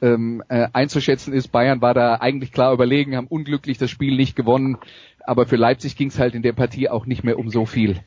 ähm, 0.03 0.42
äh, 0.48 0.68
einzuschätzen 0.72 1.32
ist. 1.32 1.48
Bayern 1.48 1.80
war 1.80 1.94
da 1.94 2.16
eigentlich 2.16 2.53
klar 2.53 2.74
überlegen, 2.74 3.16
haben 3.16 3.28
unglücklich 3.28 3.78
das 3.78 3.90
Spiel 3.90 4.16
nicht 4.16 4.36
gewonnen 4.36 4.76
aber 5.24 5.46
für 5.46 5.57
Leipzig 5.57 5.96
ging 5.96 6.09
es 6.09 6.18
halt 6.18 6.34
in 6.34 6.42
der 6.42 6.53
Partie 6.53 6.88
auch 6.88 7.07
nicht 7.07 7.24
mehr 7.24 7.38
um 7.38 7.50
so 7.50 7.66
viel. 7.66 8.00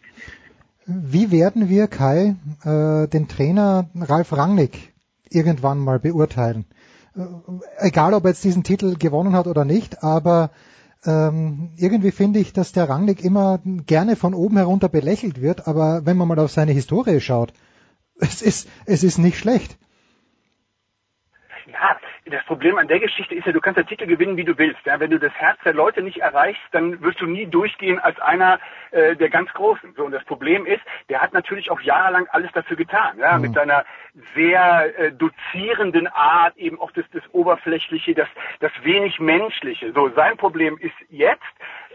Wie 0.85 1.31
werden 1.31 1.69
wir, 1.69 1.87
Kai, 1.87 2.35
äh, 2.63 3.07
den 3.07 3.27
Trainer 3.27 3.89
Ralf 3.95 4.33
Rangnick 4.33 4.93
irgendwann 5.29 5.79
mal 5.79 5.99
beurteilen? 5.99 6.65
Äh, 7.15 7.21
egal, 7.79 8.13
ob 8.13 8.25
er 8.25 8.31
jetzt 8.31 8.43
diesen 8.43 8.63
Titel 8.63 8.95
gewonnen 8.97 9.33
hat 9.33 9.47
oder 9.47 9.65
nicht, 9.65 10.03
aber 10.03 10.51
ähm, 11.05 11.71
irgendwie 11.75 12.11
finde 12.11 12.39
ich, 12.39 12.53
dass 12.53 12.71
der 12.71 12.89
Rangnick 12.89 13.23
immer 13.23 13.59
gerne 13.85 14.15
von 14.15 14.33
oben 14.33 14.57
herunter 14.57 14.89
belächelt 14.89 15.41
wird, 15.41 15.67
aber 15.67 16.05
wenn 16.05 16.17
man 16.17 16.27
mal 16.27 16.39
auf 16.39 16.51
seine 16.51 16.71
Historie 16.71 17.19
schaut, 17.19 17.53
es 18.19 18.41
ist, 18.41 18.67
es 18.85 19.03
ist 19.03 19.17
nicht 19.17 19.37
schlecht. 19.37 19.77
Ja, 21.75 21.97
das 22.25 22.43
Problem 22.45 22.77
an 22.77 22.87
der 22.87 22.99
Geschichte 22.99 23.35
ist 23.35 23.45
ja, 23.45 23.51
du 23.51 23.59
kannst 23.59 23.77
den 23.77 23.87
Titel 23.87 24.05
gewinnen, 24.05 24.37
wie 24.37 24.45
du 24.45 24.57
willst. 24.57 24.85
Ja? 24.85 24.99
Wenn 24.99 25.11
du 25.11 25.19
das 25.19 25.33
Herz 25.33 25.59
der 25.65 25.73
Leute 25.73 26.01
nicht 26.01 26.17
erreichst, 26.17 26.61
dann 26.71 27.01
wirst 27.01 27.19
du 27.19 27.25
nie 27.25 27.45
durchgehen 27.45 27.99
als 27.99 28.17
einer 28.19 28.59
äh, 28.91 29.15
der 29.15 29.29
ganz 29.29 29.51
Großen. 29.53 29.93
So, 29.95 30.05
und 30.05 30.13
das 30.13 30.23
Problem 30.23 30.65
ist, 30.65 30.81
der 31.09 31.21
hat 31.21 31.33
natürlich 31.33 31.69
auch 31.71 31.81
jahrelang 31.81 32.27
alles 32.31 32.51
dafür 32.53 32.77
getan, 32.77 33.17
ja, 33.19 33.35
mhm. 33.35 33.41
mit 33.41 33.53
seiner 33.53 33.83
sehr 34.35 34.97
äh, 34.97 35.11
dozierenden 35.11 36.07
Art, 36.07 36.55
eben 36.55 36.79
auch 36.79 36.91
das, 36.91 37.05
das 37.11 37.23
Oberflächliche, 37.33 38.13
das, 38.13 38.29
das 38.61 38.71
wenig 38.83 39.19
Menschliche. 39.19 39.91
So, 39.91 40.09
sein 40.15 40.37
Problem 40.37 40.77
ist 40.77 40.95
jetzt, 41.09 41.43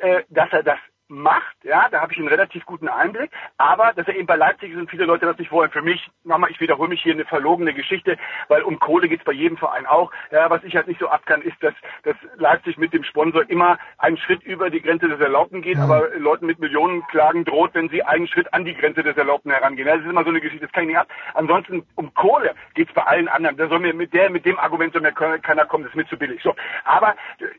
äh, 0.01 0.23
dass 0.29 0.53
er 0.53 0.63
das 0.63 0.79
macht, 1.11 1.57
ja, 1.65 1.89
da 1.91 2.01
habe 2.01 2.13
ich 2.13 2.19
einen 2.19 2.29
relativ 2.29 2.65
guten 2.65 2.89
Einblick, 2.89 3.31
aber 3.59 3.93
dass 3.95 4.07
er 4.07 4.15
eben 4.15 4.27
bei 4.27 4.37
Leipzig 4.37 4.73
sind 4.75 4.91
viele 4.91 5.05
Leute 5.05 5.27
das 5.27 5.39
nicht 5.39 5.53
wollen. 5.53 5.71
Für 5.71 5.83
mich, 5.83 6.09
nochmal, 6.25 6.51
ich 6.51 6.61
wiederhole 6.61 6.89
mich 6.89 7.03
hier 7.03 7.13
eine 7.13 7.25
verlogene 7.25 7.75
Geschichte, 7.75 8.17
weil 8.49 8.63
um 8.63 8.79
Kohle 8.79 9.09
geht's 9.09 9.25
bei 9.25 9.33
jedem 9.33 9.57
Verein 9.57 9.87
auch. 9.87 10.13
Ja, 10.31 10.49
was 10.49 10.63
ich 10.65 10.77
halt 10.77 10.89
nicht 10.89 11.01
so 11.01 11.09
ab 11.09 11.27
kann, 11.27 11.43
ist, 11.43 11.61
dass, 11.63 11.75
dass 12.05 12.17
Leipzig 12.37 12.79
mit 12.79 12.93
dem 12.93 13.05
Sponsor 13.05 13.49
immer 13.51 13.79
einen 13.99 14.17
Schritt 14.17 14.43
über 14.45 14.71
die 14.71 14.81
Grenze 14.81 15.09
des 15.09 15.21
Erlaubten 15.21 15.63
geht, 15.63 15.79
aber 15.79 16.09
Leuten 16.17 16.47
mit 16.47 16.61
Millionenklagen 16.61 17.45
droht, 17.45 17.75
wenn 17.75 17.89
sie 17.89 18.03
einen 18.03 18.27
Schritt 18.29 18.53
an 18.55 18.65
die 18.65 18.75
Grenze 18.75 19.03
des 19.03 19.17
Erlaubten 19.17 19.51
herangehen. 19.51 19.89
Ja, 19.89 19.97
das 19.97 20.05
ist 20.05 20.11
immer 20.11 20.25
so 20.25 20.31
eine 20.31 20.41
Geschichte, 20.41 20.67
das 20.67 20.73
kann 20.73 20.85
ich 20.85 20.91
nicht 20.91 20.99
ab. 20.99 21.09
Ansonsten 21.35 21.87
um 21.97 22.15
Kohle 22.15 22.55
geht's 22.75 22.93
bei 22.93 23.03
allen 23.03 23.29
anderen. 23.29 23.57
Da 23.57 23.69
soll 23.69 23.81
mir 23.81 23.95
mit 23.95 24.15
der, 24.15 24.31
mit 24.31 24.45
dem 24.47 24.59
Argument 24.59 24.93
soll 24.93 25.03
mir 25.03 25.13
keiner 25.13 25.67
kommen, 25.67 25.85
das 25.85 25.93
ist 25.93 25.97
mir 25.97 26.07
zu 26.07 26.17
billig. 26.17 26.41
So, 26.43 26.55
aber 26.85 27.15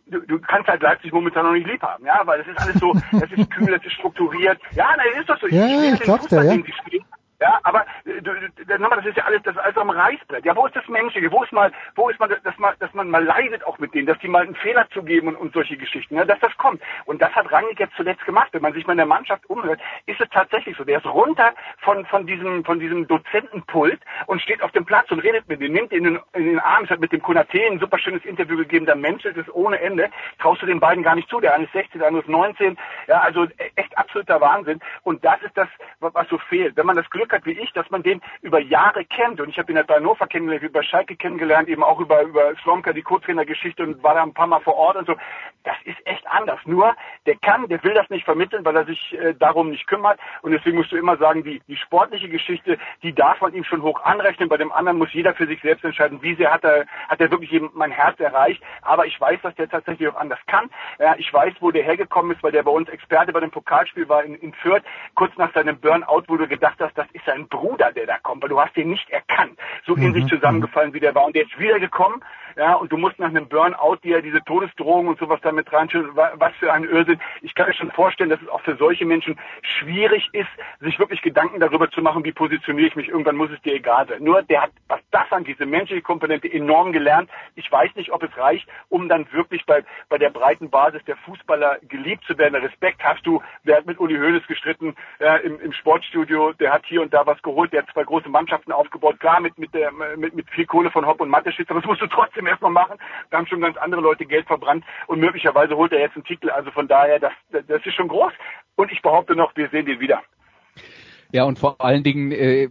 du, 0.08 0.20
du 0.22 0.40
kannst 0.40 0.70
halt 0.70 0.82
Leipzig 0.82 1.12
momentan 1.12 1.46
noch 1.46 1.54
nicht 1.54 1.68
lieb 1.68 1.82
haben, 1.82 2.06
ja, 2.06 2.22
weil 2.26 2.40
das 2.40 2.48
ist 2.48 2.60
alles 2.60 2.76
so, 2.76 2.94
das 3.12 3.32
ist 3.32 3.41
kühl, 3.50 3.72
das 3.72 3.84
ist 3.86 3.94
strukturiert. 3.94 4.60
Ja, 4.76 4.88
nein, 4.98 5.08
das 5.14 5.22
ist 5.22 5.30
doch 5.30 5.40
so. 5.40 5.48
Ja, 5.48 5.66
ich 5.66 5.72
ja, 5.72 5.94
ich 5.94 6.00
den 6.00 6.06
glaub's 6.06 6.28
dir, 6.28 6.44
ja. 6.44 6.58
Ja, 7.42 7.60
aber 7.64 7.86
äh, 8.06 8.22
du, 8.22 8.32
nochmal, 8.78 9.00
das 9.00 9.08
ist 9.08 9.18
ja 9.18 9.26
alles, 9.26 9.42
das 9.44 9.56
ist 9.56 9.62
alles 9.62 9.78
am 9.78 9.90
Reißbrett. 9.90 10.46
Ja, 10.46 10.56
wo 10.56 10.66
ist 10.68 10.76
das 10.76 10.88
Menschliche? 10.88 11.32
Wo 11.32 11.44
ist 11.44 11.52
mal, 11.52 11.72
wo 11.96 12.10
ist 12.10 12.20
mal, 12.20 12.28
dass 12.30 12.58
man, 12.60 12.76
dass 12.80 12.94
man 12.94 13.10
mal 13.10 13.24
leidet 13.24 13.64
auch 13.66 13.80
mit 13.80 13.94
denen, 13.96 14.06
dass 14.06 14.20
die 14.20 14.28
mal 14.28 14.44
einen 14.44 14.56
Fehler 14.56 14.88
zugeben 14.92 15.28
und, 15.30 15.36
und 15.38 15.54
solche 15.54 15.76
Geschichten, 15.76 16.16
ja, 16.16 16.24
dass 16.26 16.40
das 16.40 16.56
kommt. 16.58 16.82
Und 17.06 17.22
das 17.22 17.34
hat 17.34 17.52
Rangnick 17.52 17.80
jetzt 17.80 17.96
zuletzt 17.96 18.24
gemacht. 18.26 18.50
Wenn 18.52 18.62
man 18.62 18.74
sich 18.74 18.86
mal 18.86 18.94
in 18.94 18.98
der 18.98 19.06
Mannschaft 19.08 19.50
umhört, 19.50 19.80
ist 20.06 20.22
es 20.22 20.30
tatsächlich 20.30 20.78
so. 20.78 20.84
Der 20.84 21.00
ist 21.00 21.06
runter 21.08 21.54
von, 21.80 22.06
von 22.06 22.28
diesem, 22.28 22.64
von 22.64 22.80
diesem 22.80 23.08
Dozentenpult 23.08 24.00
und 24.28 24.42
steht 24.42 24.62
auf 24.62 24.72
dem 24.72 24.86
Platz 24.86 25.10
und 25.12 25.20
redet 25.20 25.48
mit 25.50 25.62
dem, 25.62 25.74
nimmt 25.74 25.92
ihn 25.92 26.06
in, 26.06 26.14
den- 26.14 26.22
in 26.34 26.46
den 26.46 26.60
Arm. 26.60 26.84
Es 26.84 26.92
hat 26.92 27.00
mit 27.00 27.12
dem 27.12 27.22
Konate 27.24 27.60
ein 27.66 27.80
super 27.80 27.98
schönes 27.98 28.24
Interview 28.24 28.58
gegeben, 28.58 28.86
da 28.86 28.94
menschelt 28.96 29.38
es 29.38 29.52
ohne 29.54 29.80
Ende. 29.82 30.10
Traust 30.40 30.62
du 30.62 30.68
den 30.68 30.80
beiden 30.80 31.04
gar 31.04 31.16
nicht 31.16 31.28
zu. 31.30 31.40
Der 31.40 31.56
eine 31.56 31.64
ist 31.66 31.74
16, 31.74 32.00
der 32.00 32.08
andere 32.10 32.22
ist 32.24 32.30
19. 32.30 32.78
Ja, 33.08 33.22
also 33.22 33.48
echt 33.76 33.98
absoluter 33.98 34.40
Wahnsinn. 34.42 34.80
Und 35.04 35.26
das 35.26 35.42
ist 35.42 35.58
das, 35.58 35.68
was 36.00 36.28
so 36.30 36.38
fehlt. 36.38 36.76
Wenn 36.78 36.86
man 36.86 36.96
das 36.96 37.10
Glück 37.10 37.31
hat 37.32 37.46
wie 37.46 37.52
ich, 37.60 37.72
dass 37.74 37.90
man 37.90 38.04
den 38.04 38.22
über 38.42 38.60
Jahre 38.60 39.06
kennt 39.06 39.42
und 39.42 39.50
ich 39.50 39.58
habe 39.58 39.72
ihn 39.72 39.78
halt 39.78 39.88
bei 39.88 39.96
Hannover 39.96 40.28
kennengelernt, 40.28 40.64
über 40.64 40.84
Schalke 40.84 41.16
kennengelernt, 41.16 41.70
eben 41.70 41.84
auch 41.84 42.00
über 42.00 42.22
über 42.24 42.56
Slomka 42.64 42.94
die 42.94 43.02
Co-Trainer-Geschichte 43.02 43.84
und 43.84 44.04
war 44.04 44.16
da 44.16 44.24
ein 44.24 44.34
paar 44.34 44.48
Mal 44.48 44.62
vor 44.62 44.76
Ort 44.76 44.98
und 44.98 45.08
so. 45.08 45.16
Das 45.64 45.76
ist 45.86 45.98
echt 46.06 46.26
anders. 46.28 46.60
Nur 46.66 46.96
der 47.26 47.36
kann, 47.36 47.68
der 47.68 47.84
will 47.84 47.94
das 47.94 48.10
nicht 48.10 48.26
vermitteln, 48.26 48.66
weil 48.66 48.76
er 48.76 48.86
sich 48.86 49.18
äh, 49.18 49.34
darum 49.36 49.70
nicht 49.70 49.88
kümmert 49.88 50.20
und 50.42 50.52
deswegen 50.52 50.78
musst 50.78 50.92
du 50.92 50.98
immer 50.98 51.18
sagen, 51.18 51.44
die 51.44 51.62
die 51.68 51.78
sportliche 51.78 52.30
Geschichte, 52.30 52.78
die 53.04 53.14
darf 53.14 53.42
man 53.42 53.54
ihm 53.54 53.64
schon 53.64 53.82
hoch 53.82 54.02
anrechnen. 54.04 54.50
Bei 54.50 54.58
dem 54.58 54.72
anderen 54.72 54.98
muss 54.98 55.14
jeder 55.14 55.34
für 55.34 55.48
sich 55.48 55.62
selbst 55.62 55.84
entscheiden, 55.84 56.22
wie 56.22 56.36
sehr 56.36 56.52
hat 56.52 56.64
er 56.64 56.86
hat 57.08 57.20
er 57.20 57.32
wirklich 57.32 57.52
eben 57.54 57.70
mein 57.74 57.92
Herz 57.92 58.20
erreicht. 58.20 58.62
Aber 58.82 59.06
ich 59.06 59.20
weiß, 59.20 59.40
dass 59.42 59.56
der 59.56 59.70
tatsächlich 59.70 60.08
auch 60.10 60.16
anders 60.16 60.40
kann. 60.48 60.70
Ja, 61.00 61.16
ich 61.18 61.32
weiß, 61.32 61.54
wo 61.60 61.72
der 61.72 61.84
hergekommen 61.84 62.36
ist, 62.36 62.44
weil 62.44 62.52
der 62.52 62.64
bei 62.64 62.72
uns 62.72 62.90
Experte 62.90 63.34
bei 63.34 63.40
dem 63.40 63.52
Pokalspiel 63.52 64.08
war 64.10 64.24
in, 64.24 64.36
in 64.36 64.54
Fürth, 64.54 64.84
kurz 65.16 65.36
nach 65.38 65.54
seinem 65.54 65.80
Burnout, 65.80 66.24
wo 66.28 66.38
du 66.38 66.48
gedacht 66.48 66.78
hast, 66.80 66.98
das 66.98 67.08
ist 67.14 67.21
sein 67.26 67.48
Bruder, 67.48 67.92
der 67.92 68.08
da 68.08 68.18
kommt, 68.20 68.44
weil 68.44 68.50
du 68.50 68.60
hast 68.60 68.76
den 68.76 68.90
nicht 68.90 69.10
erkannt. 69.10 69.58
So 69.86 69.96
in 69.96 70.14
sich 70.14 70.28
zusammengefallen, 70.28 70.94
wie 70.94 71.00
der 71.00 71.16
war. 71.16 71.26
Und 71.26 71.36
der 71.36 71.44
ist 71.44 71.58
wiedergekommen, 71.60 72.24
ja, 72.56 72.74
und 72.76 72.92
du 72.92 72.98
musst 72.98 73.20
nach 73.20 73.30
einem 73.30 73.48
Burnout 73.48 73.98
dir 74.04 74.22
diese 74.22 74.44
Todesdrohung 74.44 75.08
und 75.08 75.20
sowas 75.20 75.40
damit 75.42 75.72
reinschauen, 75.72 76.16
wa- 76.16 76.32
was 76.36 76.54
für 76.56 76.72
ein 76.72 76.84
Irrsinn. 76.84 77.20
Ich 77.42 77.56
kann 77.56 77.68
mir 77.68 77.74
schon 77.74 77.92
vorstellen, 77.92 78.30
dass 78.30 78.42
es 78.42 78.50
auch 78.50 78.62
für 78.62 78.76
solche 78.76 79.06
Menschen 79.06 79.38
schwierig 79.62 80.30
ist, 80.34 80.50
sich 80.80 81.00
wirklich 81.00 81.22
Gedanken 81.22 81.60
darüber 81.60 81.90
zu 81.90 82.02
machen, 82.02 82.24
wie 82.24 82.32
positioniere 82.32 82.88
ich 82.88 82.96
mich. 82.96 83.10
Irgendwann 83.10 83.36
muss 83.36 83.52
es 83.52 83.62
dir 83.62 83.74
egal 83.76 84.08
sein. 84.08 84.24
Nur 84.24 84.42
der 84.44 84.64
hat, 84.64 84.72
was 84.88 85.00
das 85.12 85.32
angeht, 85.32 85.58
diese 85.60 85.66
menschliche 85.66 86.02
Komponente 86.02 86.52
enorm 86.52 86.92
gelernt. 86.92 87.30
Ich 87.56 87.72
weiß 87.72 87.96
nicht, 87.96 88.12
ob 88.12 88.24
es 88.24 88.36
reicht, 88.38 88.68
um 88.90 89.10
dann 89.10 89.32
wirklich 89.32 89.66
bei, 89.66 89.84
bei 90.10 90.18
der 90.18 90.30
breiten 90.30 90.70
Basis 90.70 91.04
der 91.06 91.18
Fußballer 91.18 91.80
geliebt 91.88 92.24
zu 92.26 92.38
werden. 92.38 92.56
Respekt 92.56 93.04
hast 93.04 93.26
du, 93.26 93.42
der 93.64 93.78
hat 93.78 93.86
mit 93.86 94.00
Uli 94.00 94.18
Hoeneß 94.18 94.46
gestritten 94.48 94.96
ja, 95.20 95.36
im, 95.38 95.60
im 95.60 95.74
Sportstudio, 95.74 96.54
der 96.54 96.74
hat 96.74 96.86
hier 96.86 97.02
und 97.02 97.14
da 97.14 97.26
was 97.26 97.42
geholt, 97.42 97.74
der 97.74 97.82
hat 97.84 97.90
zwei 97.94 98.04
große 98.04 98.30
Mannschaften 98.30 98.72
aufgebaut, 98.72 99.20
klar 99.20 99.40
mit, 99.40 99.58
mit, 99.58 99.74
der, 99.74 99.92
mit, 100.18 100.36
mit 100.36 100.50
viel 100.50 100.66
Kohle 100.66 100.92
von 100.92 101.06
Hopp 101.06 101.22
und 101.22 101.30
Mateschitz, 101.30 101.70
aber 101.70 101.80
das 101.82 101.88
musst 101.88 102.02
du 102.02 102.08
trotzdem 102.08 102.41
erstmal 102.48 102.72
machen. 102.72 102.98
Da 103.30 103.38
haben 103.38 103.48
schon 103.48 103.62
ganz 103.62 103.78
andere 103.78 104.02
Leute 104.02 104.26
Geld 104.26 104.48
verbrannt 104.48 104.84
und 105.08 105.20
möglicherweise 105.20 105.76
holt 105.76 105.92
er 105.92 106.00
jetzt 106.00 106.16
einen 106.16 106.26
Titel. 106.26 106.50
Also 106.50 106.72
von 106.72 106.88
daher, 106.88 107.20
das, 107.20 107.34
das 107.52 107.86
ist 107.86 107.96
schon 107.96 108.08
groß. 108.08 108.34
Und 108.76 108.92
ich 108.92 109.02
behaupte 109.02 109.36
noch, 109.36 109.56
wir 109.56 109.70
sehen 109.70 109.86
den 109.86 110.00
wieder. 110.00 110.22
Ja, 111.34 111.46
und 111.46 111.60
vor 111.60 111.80
allen 111.80 112.04
Dingen 112.04 112.32
äh, 112.32 112.70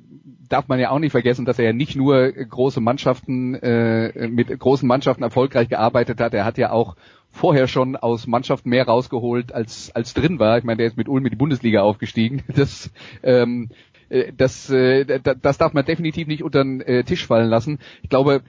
darf 0.48 0.68
man 0.68 0.78
ja 0.78 0.90
auch 0.90 0.98
nicht 0.98 1.12
vergessen, 1.12 1.46
dass 1.46 1.58
er 1.58 1.66
ja 1.66 1.72
nicht 1.72 1.96
nur 1.96 2.30
große 2.30 2.80
Mannschaften 2.80 3.54
äh, 3.54 4.28
mit 4.28 4.48
großen 4.58 4.86
Mannschaften 4.86 5.22
erfolgreich 5.22 5.68
gearbeitet 5.68 6.20
hat, 6.20 6.34
er 6.34 6.44
hat 6.44 6.58
ja 6.58 6.70
auch 6.70 6.96
vorher 7.30 7.68
schon 7.68 7.96
aus 7.96 8.26
Mannschaften 8.26 8.68
mehr 8.70 8.86
rausgeholt 8.86 9.52
als 9.54 9.94
als 9.94 10.14
drin 10.14 10.38
war. 10.38 10.58
Ich 10.58 10.64
meine, 10.64 10.78
der 10.78 10.86
ist 10.88 10.96
mit 10.96 11.08
Ulm 11.08 11.24
in 11.24 11.30
die 11.30 11.36
Bundesliga 11.36 11.82
aufgestiegen. 11.82 12.42
Das 12.48 12.90
ähm, 13.22 13.70
äh, 13.70 13.76
das, 14.36 14.68
äh, 14.70 15.04
da- 15.20 15.34
das 15.34 15.58
darf 15.58 15.72
man 15.72 15.84
definitiv 15.84 16.26
nicht 16.26 16.42
unter 16.42 16.62
den 16.64 16.80
äh, 16.80 17.04
Tisch 17.04 17.26
fallen 17.26 17.48
lassen. 17.48 17.78
Ich 18.02 18.11
glaube, 18.11 18.42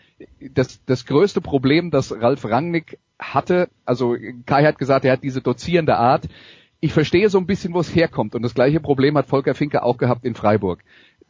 das, 0.53 0.83
das 0.85 1.05
größte 1.05 1.39
Problem, 1.41 1.91
das 1.91 2.11
Ralf 2.11 2.43
Rangnick 2.45 2.97
hatte, 3.19 3.69
also 3.85 4.15
Kai 4.45 4.63
hat 4.65 4.79
gesagt, 4.79 5.05
er 5.05 5.13
hat 5.13 5.23
diese 5.23 5.41
dozierende 5.41 5.97
Art. 5.97 6.27
Ich 6.79 6.93
verstehe 6.93 7.29
so 7.29 7.37
ein 7.37 7.45
bisschen, 7.45 7.73
wo 7.75 7.79
es 7.79 7.95
herkommt. 7.95 8.33
Und 8.33 8.41
das 8.41 8.55
gleiche 8.55 8.79
Problem 8.79 9.15
hat 9.17 9.27
Volker 9.27 9.53
Finke 9.53 9.83
auch 9.83 9.97
gehabt 9.97 10.25
in 10.25 10.33
Freiburg. 10.33 10.83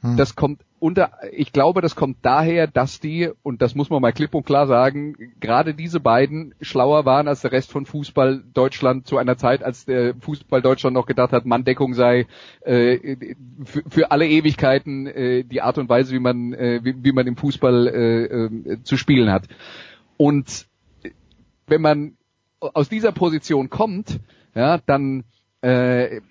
Das 0.03 0.35
kommt 0.35 0.63
unter, 0.79 1.11
ich 1.31 1.53
glaube, 1.53 1.81
das 1.81 1.95
kommt 1.95 2.17
daher, 2.23 2.65
dass 2.65 2.99
die, 2.99 3.29
und 3.43 3.61
das 3.61 3.75
muss 3.75 3.91
man 3.91 4.01
mal 4.01 4.11
klipp 4.11 4.33
und 4.33 4.47
klar 4.47 4.65
sagen, 4.65 5.15
gerade 5.39 5.75
diese 5.75 5.99
beiden 5.99 6.55
schlauer 6.59 7.05
waren 7.05 7.27
als 7.27 7.41
der 7.41 7.51
Rest 7.51 7.71
von 7.71 7.85
Fußball 7.85 8.43
Deutschland 8.51 9.05
zu 9.05 9.17
einer 9.17 9.37
Zeit, 9.37 9.61
als 9.61 9.85
der 9.85 10.15
Fußball 10.15 10.63
Deutschland 10.63 10.95
noch 10.95 11.05
gedacht 11.05 11.33
hat, 11.33 11.45
Manndeckung 11.45 11.93
sei 11.93 12.25
äh, 12.61 13.15
für, 13.63 13.83
für 13.87 14.11
alle 14.11 14.27
Ewigkeiten 14.27 15.05
äh, 15.05 15.43
die 15.43 15.61
Art 15.61 15.77
und 15.77 15.87
Weise, 15.87 16.15
wie 16.15 16.19
man, 16.19 16.53
äh, 16.53 16.79
wie, 16.83 16.95
wie 17.03 17.11
man 17.11 17.27
im 17.27 17.37
Fußball 17.37 17.87
äh, 17.87 18.23
äh, 18.23 18.83
zu 18.83 18.97
spielen 18.97 19.31
hat. 19.31 19.43
Und 20.17 20.65
wenn 21.67 21.81
man 21.81 22.17
aus 22.59 22.89
dieser 22.89 23.11
Position 23.11 23.69
kommt, 23.69 24.19
ja, 24.55 24.79
dann 24.79 25.25
äh, 25.61 26.21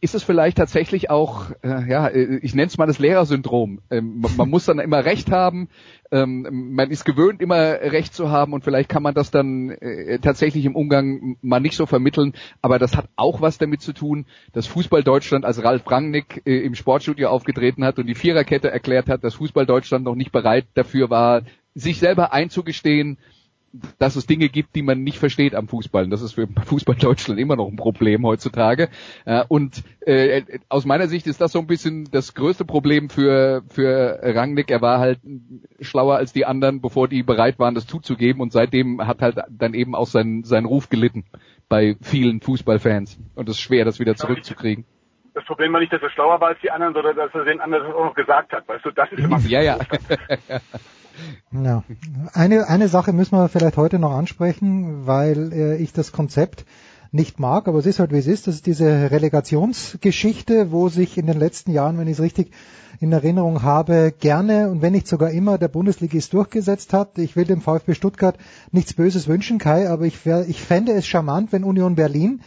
ist 0.00 0.14
es 0.14 0.22
vielleicht 0.22 0.58
tatsächlich 0.58 1.10
auch, 1.10 1.50
äh, 1.62 1.88
ja, 1.88 2.08
äh, 2.08 2.38
ich 2.42 2.54
nenne 2.54 2.66
es 2.66 2.78
mal 2.78 2.86
das 2.86 2.98
Lehrersyndrom. 2.98 3.80
Ähm, 3.90 4.20
man, 4.20 4.36
man 4.36 4.50
muss 4.50 4.66
dann 4.66 4.78
immer 4.78 5.04
Recht 5.04 5.30
haben, 5.30 5.68
ähm, 6.10 6.72
man 6.74 6.90
ist 6.90 7.04
gewöhnt, 7.04 7.40
immer 7.40 7.56
Recht 7.56 8.14
zu 8.14 8.30
haben 8.30 8.52
und 8.52 8.64
vielleicht 8.64 8.88
kann 8.88 9.02
man 9.02 9.14
das 9.14 9.30
dann 9.30 9.70
äh, 9.70 10.18
tatsächlich 10.18 10.64
im 10.64 10.76
Umgang 10.76 11.36
mal 11.40 11.60
nicht 11.60 11.76
so 11.76 11.86
vermitteln, 11.86 12.34
aber 12.62 12.78
das 12.78 12.96
hat 12.96 13.08
auch 13.16 13.40
was 13.40 13.58
damit 13.58 13.80
zu 13.80 13.92
tun, 13.92 14.26
dass 14.52 14.66
Fußball 14.66 15.02
Deutschland, 15.02 15.44
als 15.44 15.62
Ralf 15.62 15.90
Rangnick 15.90 16.42
äh, 16.44 16.60
im 16.60 16.74
Sportstudio 16.74 17.28
aufgetreten 17.28 17.84
hat 17.84 17.98
und 17.98 18.06
die 18.06 18.14
Viererkette 18.14 18.70
erklärt 18.70 19.08
hat, 19.08 19.24
dass 19.24 19.34
Fußball 19.34 19.66
Deutschland 19.66 20.04
noch 20.04 20.14
nicht 20.14 20.32
bereit 20.32 20.66
dafür 20.74 21.10
war, 21.10 21.42
sich 21.74 21.98
selber 21.98 22.32
einzugestehen, 22.32 23.18
dass 23.98 24.16
es 24.16 24.26
Dinge 24.26 24.48
gibt, 24.48 24.74
die 24.74 24.82
man 24.82 25.02
nicht 25.02 25.18
versteht 25.18 25.54
am 25.54 25.68
Fußball. 25.68 26.04
Und 26.04 26.10
das 26.10 26.22
ist 26.22 26.32
für 26.32 26.48
Fußball 26.66 26.96
Deutschland 26.96 27.38
immer 27.38 27.56
noch 27.56 27.68
ein 27.68 27.76
Problem 27.76 28.26
heutzutage. 28.26 28.88
Äh, 29.24 29.44
Und 29.48 29.82
äh, 30.00 30.42
aus 30.68 30.84
meiner 30.84 31.06
Sicht 31.06 31.26
ist 31.26 31.40
das 31.40 31.52
so 31.52 31.60
ein 31.60 31.66
bisschen 31.66 32.08
das 32.10 32.34
größte 32.34 32.64
Problem 32.64 33.10
für, 33.10 33.62
für 33.68 34.18
Rangnick. 34.22 34.70
Er 34.70 34.82
war 34.82 34.98
halt 34.98 35.20
schlauer 35.80 36.16
als 36.16 36.32
die 36.32 36.46
anderen, 36.46 36.80
bevor 36.80 37.06
die 37.08 37.22
bereit 37.22 37.58
waren, 37.58 37.74
das 37.74 37.86
zuzugeben. 37.86 38.42
Und 38.42 38.52
seitdem 38.52 39.06
hat 39.06 39.22
halt 39.22 39.36
dann 39.48 39.74
eben 39.74 39.94
auch 39.94 40.06
sein, 40.06 40.42
sein 40.44 40.64
Ruf 40.64 40.88
gelitten 40.88 41.24
bei 41.68 41.96
vielen 42.02 42.40
Fußballfans. 42.40 43.18
Und 43.36 43.48
es 43.48 43.56
ist 43.56 43.60
schwer, 43.60 43.84
das 43.84 44.00
wieder 44.00 44.16
zurückzukriegen. 44.16 44.84
Das 45.32 45.44
Problem 45.44 45.72
war 45.72 45.78
nicht, 45.78 45.92
dass 45.92 46.02
er 46.02 46.10
schlauer 46.10 46.40
war 46.40 46.48
als 46.48 46.60
die 46.60 46.72
anderen, 46.72 46.92
sondern 46.92 47.16
dass 47.16 47.32
er 47.32 47.44
den 47.44 47.60
anderen 47.60 47.86
das 47.86 47.94
auch 47.94 48.04
noch 48.06 48.14
gesagt 48.14 48.52
hat. 48.52 48.66
Weißt 48.66 48.84
du, 48.84 48.90
das 48.90 49.12
ist 49.12 49.20
immer 49.20 49.38
Ja, 49.46 49.62
ja. 49.62 49.78
Ja. 51.52 51.84
Eine, 52.32 52.68
eine 52.68 52.88
Sache 52.88 53.12
müssen 53.12 53.36
wir 53.36 53.48
vielleicht 53.48 53.76
heute 53.76 53.98
noch 53.98 54.12
ansprechen, 54.12 55.06
weil 55.06 55.52
äh, 55.52 55.76
ich 55.76 55.92
das 55.92 56.12
Konzept 56.12 56.64
nicht 57.12 57.40
mag, 57.40 57.66
aber 57.66 57.78
es 57.78 57.86
ist 57.86 57.98
halt 57.98 58.12
wie 58.12 58.18
es 58.18 58.26
ist. 58.26 58.46
Das 58.46 58.54
ist 58.54 58.66
diese 58.66 59.10
Relegationsgeschichte, 59.10 60.70
wo 60.70 60.88
sich 60.88 61.18
in 61.18 61.26
den 61.26 61.38
letzten 61.38 61.72
Jahren, 61.72 61.98
wenn 61.98 62.06
ich 62.06 62.14
es 62.14 62.20
richtig 62.20 62.52
in 63.00 63.12
Erinnerung 63.12 63.62
habe, 63.62 64.12
gerne 64.18 64.70
und 64.70 64.82
wenn 64.82 64.92
nicht 64.92 65.08
sogar 65.08 65.30
immer 65.30 65.56
der 65.58 65.68
Bundesligist 65.68 66.32
durchgesetzt 66.34 66.92
hat. 66.92 67.18
Ich 67.18 67.34
will 67.34 67.46
dem 67.46 67.62
VfB 67.62 67.94
Stuttgart 67.94 68.36
nichts 68.72 68.94
Böses 68.94 69.26
wünschen, 69.26 69.58
Kai, 69.58 69.88
aber 69.88 70.04
ich, 70.04 70.24
wär, 70.26 70.46
ich 70.48 70.62
fände 70.62 70.92
es 70.92 71.06
charmant, 71.06 71.50
wenn 71.52 71.64
Union 71.64 71.94
Berlin 71.94 72.42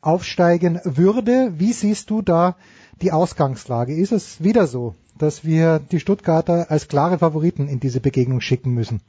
aufsteigen 0.00 0.80
würde. 0.84 1.52
Wie 1.58 1.72
siehst 1.72 2.10
du 2.10 2.20
da 2.20 2.56
die 3.00 3.12
Ausgangslage? 3.12 3.94
Ist 3.94 4.12
es 4.12 4.42
wieder 4.42 4.66
so, 4.66 4.94
dass 5.22 5.44
wir 5.44 5.78
die 5.78 6.00
Stuttgarter 6.00 6.68
als 6.72 6.88
klare 6.88 7.18
Favoriten 7.18 7.68
in 7.68 7.78
diese 7.78 8.00
Begegnung 8.00 8.40
schicken 8.40 8.74
müssen? 8.74 9.00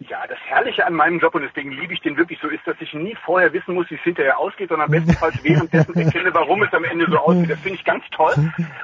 Ja, 0.00 0.24
das 0.28 0.38
Herrliche 0.46 0.86
an 0.86 0.94
meinem 0.94 1.18
Job 1.18 1.34
und 1.34 1.42
deswegen 1.42 1.72
liebe 1.72 1.92
ich 1.92 2.00
den 2.00 2.16
wirklich 2.16 2.38
so 2.40 2.46
ist, 2.46 2.64
dass 2.64 2.76
ich 2.78 2.94
nie 2.94 3.16
vorher 3.24 3.52
wissen 3.52 3.74
muss, 3.74 3.90
wie 3.90 3.96
es 3.96 4.00
hinterher 4.02 4.38
ausgeht, 4.38 4.68
sondern 4.68 4.92
bestenfalls 4.92 5.34
währenddessen 5.42 5.92
erkenne, 5.96 6.32
warum 6.32 6.62
es 6.62 6.72
am 6.72 6.84
Ende 6.84 7.06
so 7.10 7.18
aussieht. 7.18 7.50
Das 7.50 7.58
finde 7.58 7.78
ich 7.78 7.84
ganz 7.84 8.04
toll 8.10 8.34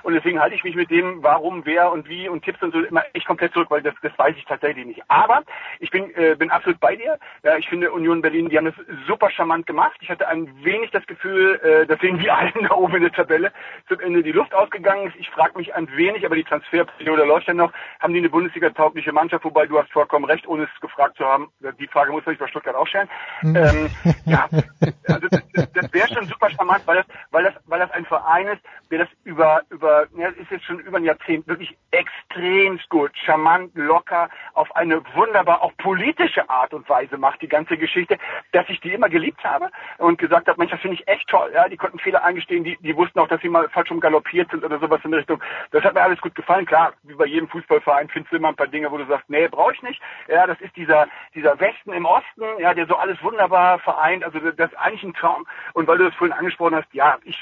und 0.02 0.14
deswegen 0.14 0.40
halte 0.40 0.56
ich 0.56 0.64
mich 0.64 0.74
mit 0.74 0.90
dem, 0.90 1.22
warum, 1.22 1.64
wer 1.64 1.92
und 1.92 2.08
wie 2.08 2.28
und 2.28 2.44
Tipps 2.44 2.60
und 2.62 2.72
so 2.72 2.80
immer 2.80 3.04
echt 3.12 3.26
komplett 3.26 3.52
zurück, 3.52 3.70
weil 3.70 3.80
das, 3.80 3.94
das 4.02 4.10
weiß 4.18 4.34
ich 4.36 4.44
tatsächlich 4.44 4.86
nicht. 4.86 5.02
Aber 5.06 5.44
ich 5.78 5.90
bin, 5.90 6.12
äh, 6.16 6.34
bin 6.34 6.50
absolut 6.50 6.80
bei 6.80 6.96
dir. 6.96 7.16
Ja, 7.44 7.56
ich 7.58 7.68
finde 7.68 7.92
Union 7.92 8.20
Berlin, 8.20 8.48
die 8.48 8.58
haben 8.58 8.64
das 8.64 8.74
super 9.06 9.30
charmant 9.30 9.68
gemacht. 9.68 9.96
Ich 10.00 10.10
hatte 10.10 10.26
ein 10.26 10.50
wenig 10.64 10.90
das 10.90 11.06
Gefühl, 11.06 11.60
äh, 11.62 11.86
dass 11.86 12.02
irgendwie 12.02 12.30
allen 12.30 12.52
da 12.68 12.74
oben 12.74 12.96
in 12.96 13.02
der 13.02 13.12
Tabelle 13.12 13.52
zum 13.86 14.00
Ende 14.00 14.24
die 14.24 14.32
Luft 14.32 14.52
ausgegangen 14.52 15.06
ist. 15.06 15.16
Ich 15.16 15.30
frage 15.30 15.56
mich 15.56 15.72
ein 15.76 15.88
wenig, 15.96 16.26
aber 16.26 16.34
die 16.34 16.44
Transferperiode 16.44 17.24
läuft 17.24 17.46
ja 17.46 17.54
noch. 17.54 17.72
Haben 18.00 18.14
die 18.14 18.18
eine 18.18 18.30
Bundesliga-taugliche 18.30 19.12
Mannschaft? 19.12 19.44
Wobei 19.44 19.66
du 19.66 19.78
hast 19.78 19.92
vollkommen 19.92 20.24
recht, 20.24 20.48
ohne 20.48 20.64
es 20.64 20.80
gefragt 20.80 21.03
gefragt 21.04 21.16
zu 21.16 21.24
haben. 21.24 21.48
Die 21.78 21.86
Frage 21.88 22.12
muss 22.12 22.24
man 22.24 22.34
sich 22.34 22.40
bei 22.40 22.48
Stuttgart 22.48 22.74
auch 22.74 22.86
stellen. 22.86 23.08
Mhm. 23.42 23.56
Ähm, 23.56 23.90
ja, 24.24 24.48
also 25.08 25.28
das, 25.28 25.42
das, 25.52 25.72
das 25.72 25.92
wäre 25.92 26.08
schon 26.08 26.26
super 26.26 26.50
charmant, 26.50 26.86
weil 26.86 26.96
das, 26.96 27.06
weil 27.30 27.44
das, 27.44 27.54
weil 27.66 27.80
das 27.80 27.90
ein 27.92 28.04
Verein 28.04 28.48
ist, 28.48 28.62
der 28.90 29.00
das 29.00 29.08
über, 29.24 29.62
über, 29.70 30.06
ja, 30.16 30.28
ist 30.28 30.50
jetzt 30.50 30.64
schon 30.64 30.78
über 30.80 30.98
ein 30.98 31.04
Jahrzehnt 31.04 31.46
wirklich 31.46 31.76
extrem 31.90 32.78
gut, 32.88 33.12
charmant, 33.24 33.72
locker, 33.74 34.28
auf 34.54 34.74
eine 34.76 35.02
wunderbar 35.14 35.62
auch 35.62 35.72
politische 35.78 36.48
Art 36.48 36.74
und 36.74 36.88
Weise 36.88 37.16
macht 37.16 37.42
die 37.42 37.48
ganze 37.48 37.76
Geschichte, 37.76 38.18
dass 38.52 38.68
ich 38.68 38.80
die 38.80 38.92
immer 38.92 39.08
geliebt 39.08 39.42
habe 39.44 39.70
und 39.98 40.18
gesagt 40.18 40.48
habe, 40.48 40.58
Mensch, 40.58 40.72
das 40.72 40.80
finde 40.80 40.96
ich 40.96 41.08
echt 41.08 41.28
toll. 41.28 41.50
Ja, 41.54 41.68
die 41.68 41.76
konnten 41.76 41.98
Fehler 41.98 42.24
eingestehen, 42.24 42.64
die, 42.64 42.76
die 42.80 42.96
wussten 42.96 43.18
auch, 43.20 43.28
dass 43.28 43.40
sie 43.40 43.48
mal 43.48 43.68
falsch 43.68 43.90
umgaloppiert 43.90 44.50
sind 44.50 44.64
oder 44.64 44.78
sowas 44.78 45.00
in 45.04 45.10
der 45.10 45.20
Richtung. 45.20 45.40
Das 45.70 45.84
hat 45.84 45.94
mir 45.94 46.02
alles 46.02 46.20
gut 46.20 46.34
gefallen. 46.34 46.66
Klar, 46.66 46.92
wie 47.02 47.14
bei 47.14 47.26
jedem 47.26 47.48
Fußballverein 47.48 48.08
findest 48.08 48.32
du 48.32 48.36
immer 48.36 48.48
ein 48.48 48.56
paar 48.56 48.66
Dinge, 48.66 48.90
wo 48.90 48.98
du 48.98 49.06
sagst, 49.06 49.28
nee, 49.28 49.48
brauche 49.48 49.72
ich 49.72 49.82
nicht. 49.82 50.00
Ja, 50.28 50.46
das 50.46 50.60
ist 50.60 50.74
dieser, 50.76 50.93
dieser 51.34 51.58
Westen 51.60 51.92
im 51.92 52.06
Osten, 52.06 52.44
ja, 52.58 52.74
der 52.74 52.86
so 52.86 52.96
alles 52.96 53.22
wunderbar 53.22 53.78
vereint. 53.80 54.24
Also 54.24 54.38
das 54.38 54.70
ist 54.70 54.78
eigentlich 54.78 55.02
ein 55.02 55.14
Traum. 55.14 55.46
Und 55.72 55.86
weil 55.86 55.98
du 55.98 56.04
das 56.04 56.14
vorhin 56.14 56.36
angesprochen 56.36 56.76
hast, 56.76 56.92
ja, 56.92 57.18
ich 57.24 57.38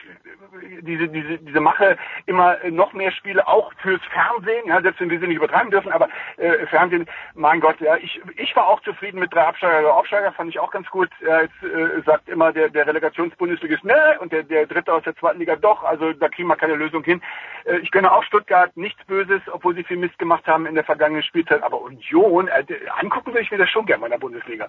diese 0.83 1.09
diese 1.09 1.39
diese 1.39 1.61
Mache 1.61 1.97
immer 2.27 2.57
noch 2.71 2.93
mehr 2.93 3.13
Spiele 3.13 3.47
auch 3.47 3.73
fürs 3.83 4.01
Fernsehen, 4.07 4.67
ja, 4.67 4.81
selbst 4.81 5.01
wenn 5.01 5.11
wir 5.11 5.21
sie 5.21 5.27
nicht 5.27 5.37
übertreiben 5.37 5.71
dürfen, 5.71 5.93
aber 5.93 6.09
äh, 6.37 6.67
Fernsehen, 6.67 7.07
mein 7.35 7.61
Gott, 7.61 7.81
ja, 7.81 7.97
ich 7.97 8.21
ich 8.37 8.55
war 8.57 8.67
auch 8.69 8.81
zufrieden 8.81 9.21
mit 9.21 9.33
drei 9.35 9.47
Absteiger 9.47 9.81
oder 9.81 9.95
Aufsteiger, 9.95 10.33
fand 10.33 10.51
ich 10.51 10.59
auch 10.59 10.71
ganz 10.71 10.89
gut. 10.91 11.11
Ja, 11.21 11.43
jetzt 11.43 11.63
äh, 11.63 12.03
sagt 12.05 12.29
immer 12.29 12.53
der 12.53 12.69
der 12.69 12.87
Relegationsbundesligist, 12.87 13.85
ne, 13.85 14.19
und 14.21 14.33
der 14.33 14.43
der 14.43 14.67
dritte 14.67 14.93
aus 14.93 15.03
der 15.05 15.17
zweiten 15.17 15.39
Liga 15.39 15.57
doch, 15.57 15.85
also 15.85 16.13
da 16.13 16.29
kriegen 16.29 16.49
wir 16.49 16.57
keine 16.57 16.75
Lösung 16.75 17.05
hin. 17.05 17.23
Äh, 17.65 17.79
ich 17.79 17.91
gönne 17.91 18.13
auch 18.13 18.23
Stuttgart 18.25 18.77
nichts 18.77 19.05
Böses, 19.05 19.41
obwohl 19.51 19.75
sie 19.75 19.85
viel 19.85 19.97
Mist 19.97 20.19
gemacht 20.19 20.47
haben 20.47 20.67
in 20.67 20.75
der 20.75 20.85
vergangenen 20.85 21.23
Spielzeit, 21.23 21.63
aber 21.63 21.81
Union, 21.81 22.49
äh, 22.49 22.65
angucken 22.99 23.35
will 23.35 23.42
ich 23.43 23.51
mir 23.51 23.59
das 23.59 23.71
schon 23.71 23.87
gerne 23.87 24.05
in 24.05 24.11
der 24.11 24.19
Bundesliga. 24.19 24.69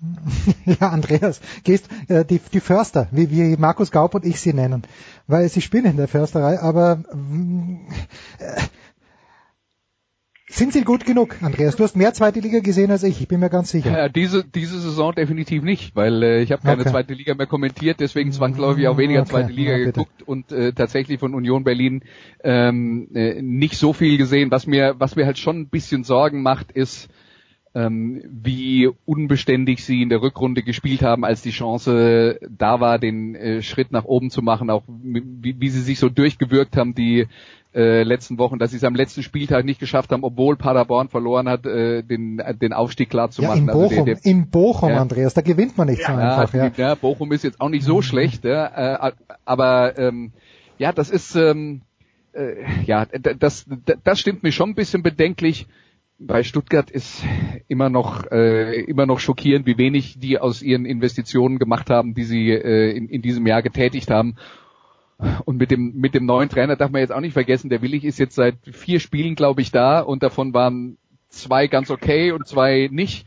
Ja, 0.66 0.88
Andreas, 0.88 1.40
gehst 1.62 1.88
äh, 2.08 2.24
die, 2.24 2.38
die 2.38 2.60
Förster, 2.60 3.08
wie, 3.10 3.30
wie 3.30 3.56
Markus 3.56 3.90
Gaub 3.90 4.14
und 4.14 4.24
ich 4.24 4.40
sie 4.40 4.52
nennen, 4.52 4.82
weil 5.26 5.48
sie 5.48 5.60
spielen 5.60 5.84
in 5.84 5.96
der 5.96 6.08
Försterei, 6.08 6.58
aber 6.60 7.04
äh, 8.38 8.60
sind 10.48 10.72
sie 10.72 10.82
gut 10.82 11.04
genug, 11.04 11.42
Andreas? 11.42 11.74
Du 11.74 11.82
hast 11.82 11.96
mehr 11.96 12.12
zweite 12.12 12.38
Liga 12.38 12.60
gesehen 12.60 12.90
als 12.90 13.02
ich, 13.02 13.20
ich 13.20 13.28
bin 13.28 13.40
mir 13.40 13.50
ganz 13.50 13.70
sicher. 13.70 13.90
Ja, 13.90 14.08
diese, 14.08 14.44
diese 14.44 14.78
Saison 14.78 15.12
definitiv 15.14 15.62
nicht, 15.62 15.96
weil 15.96 16.22
äh, 16.22 16.42
ich 16.42 16.52
habe 16.52 16.62
keine 16.62 16.82
okay. 16.82 16.90
zweite 16.90 17.14
Liga 17.14 17.34
mehr 17.34 17.46
kommentiert, 17.46 17.98
deswegen 17.98 18.30
zwangsläufig 18.30 18.86
auch 18.86 18.96
weniger 18.96 19.22
okay. 19.22 19.30
zweite 19.30 19.52
Liga 19.52 19.72
ja, 19.72 19.84
geguckt 19.86 20.22
und 20.22 20.52
äh, 20.52 20.72
tatsächlich 20.72 21.18
von 21.18 21.34
Union 21.34 21.64
Berlin 21.64 22.02
ähm, 22.42 23.08
äh, 23.14 23.42
nicht 23.42 23.76
so 23.78 23.92
viel 23.92 24.16
gesehen. 24.16 24.50
Was 24.50 24.66
mir, 24.66 24.94
was 24.98 25.16
mir 25.16 25.26
halt 25.26 25.38
schon 25.38 25.60
ein 25.60 25.68
bisschen 25.68 26.04
Sorgen 26.04 26.42
macht, 26.42 26.70
ist, 26.72 27.08
ähm, 27.74 28.22
wie 28.28 28.88
unbeständig 29.04 29.84
sie 29.84 30.02
in 30.02 30.08
der 30.08 30.22
Rückrunde 30.22 30.62
gespielt 30.62 31.02
haben, 31.02 31.24
als 31.24 31.42
die 31.42 31.50
Chance 31.50 32.38
da 32.48 32.80
war, 32.80 32.98
den 32.98 33.34
äh, 33.34 33.62
Schritt 33.62 33.90
nach 33.90 34.04
oben 34.04 34.30
zu 34.30 34.42
machen, 34.42 34.70
auch 34.70 34.84
wie, 34.86 35.56
wie 35.58 35.68
sie 35.68 35.80
sich 35.80 35.98
so 35.98 36.08
durchgewirkt 36.08 36.76
haben, 36.76 36.94
die 36.94 37.26
äh, 37.74 38.04
letzten 38.04 38.38
Wochen, 38.38 38.60
dass 38.60 38.70
sie 38.70 38.76
es 38.76 38.84
am 38.84 38.94
letzten 38.94 39.24
Spieltag 39.24 39.64
nicht 39.64 39.80
geschafft 39.80 40.12
haben, 40.12 40.22
obwohl 40.22 40.56
Paderborn 40.56 41.08
verloren 41.08 41.48
hat, 41.48 41.66
äh, 41.66 42.02
den, 42.02 42.40
den 42.62 42.72
Aufstieg 42.72 43.10
klar 43.10 43.30
zu 43.30 43.42
ja, 43.42 43.48
machen. 43.48 43.62
In 43.62 43.66
Bochum, 43.66 43.82
also 43.82 44.04
der, 44.04 44.14
der, 44.14 44.24
in 44.24 44.50
Bochum 44.50 44.90
ja. 44.90 45.00
Andreas, 45.00 45.34
da 45.34 45.40
gewinnt 45.40 45.76
man 45.76 45.88
nicht 45.88 46.02
ja, 46.02 46.06
so 46.06 46.12
einfach. 46.12 46.54
Ja. 46.54 46.70
ja, 46.76 46.94
Bochum 46.94 47.32
ist 47.32 47.42
jetzt 47.42 47.60
auch 47.60 47.70
nicht 47.70 47.84
so 47.84 47.96
mhm. 47.96 48.02
schlecht, 48.02 48.44
ja, 48.44 49.08
äh, 49.08 49.12
aber 49.44 49.98
ähm, 49.98 50.32
ja, 50.78 50.92
das 50.92 51.10
ist 51.10 51.34
ähm, 51.34 51.80
äh, 52.32 52.54
ja, 52.86 53.06
das, 53.06 53.66
das 54.04 54.20
stimmt 54.20 54.44
mir 54.44 54.52
schon 54.52 54.70
ein 54.70 54.74
bisschen 54.76 55.02
bedenklich 55.02 55.66
bei 56.18 56.42
Stuttgart 56.42 56.90
ist 56.90 57.22
immer 57.68 57.90
noch 57.90 58.30
äh, 58.30 58.80
immer 58.82 59.06
noch 59.06 59.18
schockierend, 59.18 59.66
wie 59.66 59.78
wenig 59.78 60.18
die 60.18 60.38
aus 60.38 60.62
ihren 60.62 60.86
Investitionen 60.86 61.58
gemacht 61.58 61.90
haben, 61.90 62.14
die 62.14 62.24
sie 62.24 62.50
äh, 62.50 62.96
in, 62.96 63.08
in 63.08 63.22
diesem 63.22 63.46
Jahr 63.46 63.62
getätigt 63.62 64.10
haben. 64.10 64.36
Und 65.44 65.58
mit 65.58 65.70
dem 65.70 65.94
mit 65.96 66.14
dem 66.14 66.26
neuen 66.26 66.48
Trainer 66.48 66.76
darf 66.76 66.90
man 66.90 67.00
jetzt 67.00 67.12
auch 67.12 67.20
nicht 67.20 67.32
vergessen, 67.32 67.70
der 67.70 67.82
Willig 67.82 68.04
ist 68.04 68.18
jetzt 68.18 68.34
seit 68.34 68.56
vier 68.62 69.00
Spielen, 69.00 69.34
glaube 69.34 69.60
ich, 69.60 69.70
da 69.70 70.00
und 70.00 70.22
davon 70.22 70.54
waren 70.54 70.98
zwei 71.28 71.66
ganz 71.66 71.90
okay 71.90 72.32
und 72.32 72.46
zwei 72.46 72.88
nicht. 72.90 73.26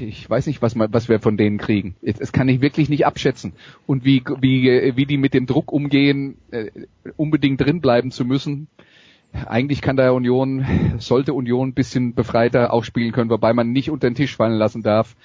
Ich 0.00 0.28
weiß 0.28 0.46
nicht, 0.48 0.60
was, 0.60 0.74
man, 0.74 0.92
was 0.92 1.08
wir 1.08 1.20
von 1.20 1.36
denen 1.36 1.58
kriegen. 1.58 1.94
Das 2.02 2.32
kann 2.32 2.48
ich 2.48 2.60
wirklich 2.60 2.88
nicht 2.88 3.06
abschätzen. 3.06 3.52
Und 3.86 4.04
wie, 4.04 4.22
wie, 4.40 4.92
wie 4.96 5.06
die 5.06 5.18
mit 5.18 5.34
dem 5.34 5.46
Druck 5.46 5.72
umgehen, 5.72 6.38
äh, 6.50 6.70
unbedingt 7.16 7.60
drin 7.60 7.80
bleiben 7.80 8.10
zu 8.10 8.24
müssen, 8.24 8.68
eigentlich 9.46 9.82
kann 9.82 9.96
da 9.96 10.10
Union, 10.10 10.64
sollte 10.98 11.34
Union 11.34 11.68
ein 11.68 11.74
bisschen 11.74 12.14
befreiter 12.14 12.72
auch 12.72 12.84
spielen 12.84 13.12
können, 13.12 13.30
wobei 13.30 13.52
man 13.52 13.72
nicht 13.72 13.90
unter 13.90 14.08
den 14.08 14.14
Tisch 14.14 14.36
fallen 14.36 14.58
lassen 14.58 14.82
darf. 14.82 15.16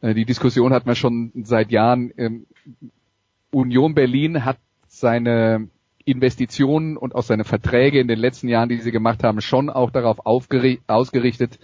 Äh, 0.00 0.14
die 0.14 0.24
Diskussion 0.24 0.72
hat 0.72 0.86
man 0.86 0.96
schon 0.96 1.32
seit 1.42 1.70
Jahren. 1.70 2.12
Ähm, 2.16 2.46
Union 3.50 3.94
Berlin 3.94 4.44
hat 4.44 4.58
seine 4.86 5.68
Investitionen 6.04 6.96
und 6.96 7.14
auch 7.14 7.22
seine 7.22 7.44
Verträge 7.44 8.00
in 8.00 8.08
den 8.08 8.18
letzten 8.18 8.48
Jahren, 8.48 8.68
die 8.68 8.80
sie 8.80 8.92
gemacht 8.92 9.24
haben, 9.24 9.40
schon 9.40 9.70
auch 9.70 9.90
darauf 9.90 10.26
ausgerichtet, 10.26 11.58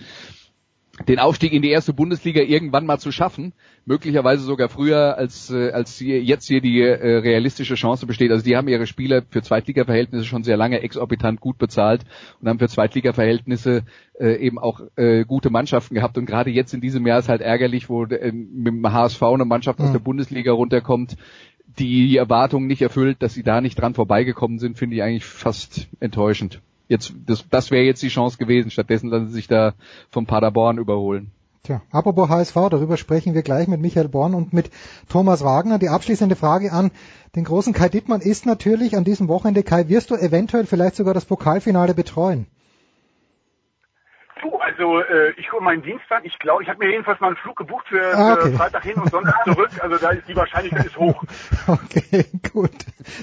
den 1.09 1.19
Aufstieg 1.19 1.53
in 1.53 1.63
die 1.63 1.71
erste 1.71 1.93
Bundesliga 1.93 2.43
irgendwann 2.43 2.87
mal 2.87 2.99
zu 2.99 3.13
schaffen, 3.13 3.53
möglicherweise 3.87 4.43
sogar 4.43 4.69
früher 4.69 5.17
als 5.17 5.51
äh, 5.51 5.71
als 5.71 5.97
hier, 5.97 6.23
jetzt 6.23 6.47
hier 6.47 6.61
die 6.61 6.81
äh, 6.81 7.19
realistische 7.19 7.75
Chance 7.75 8.07
besteht. 8.07 8.31
Also 8.31 8.45
die 8.45 8.57
haben 8.57 8.69
ihre 8.69 8.87
Spieler 8.87 9.23
für 9.29 9.43
Zweitliga-Verhältnisse 9.43 10.25
schon 10.25 10.45
sehr 10.45 10.57
lange 10.57 10.81
exorbitant 10.83 11.41
gut 11.41 11.59
bezahlt 11.59 12.05
und 12.41 12.49
haben 12.49 12.59
für 12.59 12.69
Zweitliga-Verhältnisse 12.69 13.85
äh, 14.19 14.37
eben 14.37 14.59
auch 14.59 14.81
äh, 14.97 15.25
gute 15.25 15.51
Mannschaften 15.51 15.95
gehabt. 15.95 16.19
Und 16.19 16.27
gerade 16.27 16.51
jetzt 16.51 16.75
in 16.75 16.81
diesem 16.81 17.07
Jahr 17.07 17.19
ist 17.19 17.29
halt 17.29 17.41
ärgerlich, 17.41 17.89
wo 17.89 18.05
äh, 18.05 18.33
mit 18.33 18.75
dem 18.75 18.93
HSV 18.93 19.23
eine 19.23 19.45
Mannschaft 19.45 19.79
mhm. 19.79 19.87
aus 19.87 19.93
der 19.93 20.01
Bundesliga 20.01 20.53
runterkommt, 20.53 21.17
die 21.79 22.09
die 22.09 22.17
Erwartungen 22.17 22.67
nicht 22.67 22.83
erfüllt, 22.83 23.23
dass 23.23 23.35
sie 23.35 23.43
da 23.43 23.61
nicht 23.61 23.81
dran 23.81 23.95
vorbeigekommen 23.95 24.59
sind, 24.59 24.77
finde 24.77 24.97
ich 24.97 25.03
eigentlich 25.03 25.25
fast 25.25 25.89
enttäuschend. 26.01 26.61
Jetzt, 26.91 27.15
das, 27.25 27.45
das 27.49 27.71
wäre 27.71 27.85
jetzt 27.85 28.03
die 28.03 28.09
Chance 28.09 28.37
gewesen. 28.37 28.73
Stattdessen 28.73 29.11
lassen 29.11 29.29
sie 29.29 29.35
sich 29.35 29.47
da 29.47 29.75
vom 30.11 30.27
Paderborn 30.27 30.77
überholen. 30.77 31.31
Tja, 31.63 31.83
apropos 31.93 32.29
HSV, 32.29 32.55
darüber 32.69 32.97
sprechen 32.97 33.33
wir 33.33 33.43
gleich 33.43 33.69
mit 33.69 33.81
Michael 33.81 34.09
Born 34.09 34.35
und 34.35 34.53
mit 34.53 34.71
Thomas 35.09 35.45
Wagner. 35.45 35.79
Die 35.79 35.89
abschließende 35.89 36.35
Frage 36.35 36.73
an 36.73 36.91
den 37.37 37.45
großen 37.45 37.73
Kai 37.73 37.89
Dittmann 37.89 38.21
ist 38.21 38.45
natürlich 38.45 38.97
an 38.97 39.05
diesem 39.05 39.29
Wochenende, 39.29 39.63
Kai, 39.63 39.89
wirst 39.89 40.11
du 40.11 40.17
eventuell 40.17 40.67
vielleicht 40.67 40.97
sogar 40.97 41.15
das 41.15 41.27
Pokalfinale 41.27 41.95
betreuen? 41.95 42.47
Du, 44.43 44.57
also 44.57 45.01
äh, 45.01 45.33
ich 45.37 45.53
hole 45.53 45.63
meinen 45.63 45.83
Dienst 45.83 46.05
an. 46.11 46.23
Ich 46.25 46.39
glaube, 46.39 46.63
ich 46.63 46.69
habe 46.69 46.79
mir 46.79 46.91
jedenfalls 46.91 47.21
mal 47.21 47.29
einen 47.29 47.37
Flug 47.37 47.57
gebucht 47.57 47.87
für, 47.89 48.01
ah, 48.17 48.35
okay. 48.35 48.53
Freitag 48.53 48.83
hin 48.85 48.95
und 48.95 49.11
Sonntag 49.11 49.45
zurück. 49.45 49.71
Also 49.81 49.97
da 49.99 50.11
ist 50.11 50.29
die 50.29 50.37
Wahrscheinlichkeit 50.37 50.87
ist 50.87 50.97
hoch. 50.97 51.23
Okay, 51.67 52.25
gut. 52.53 52.73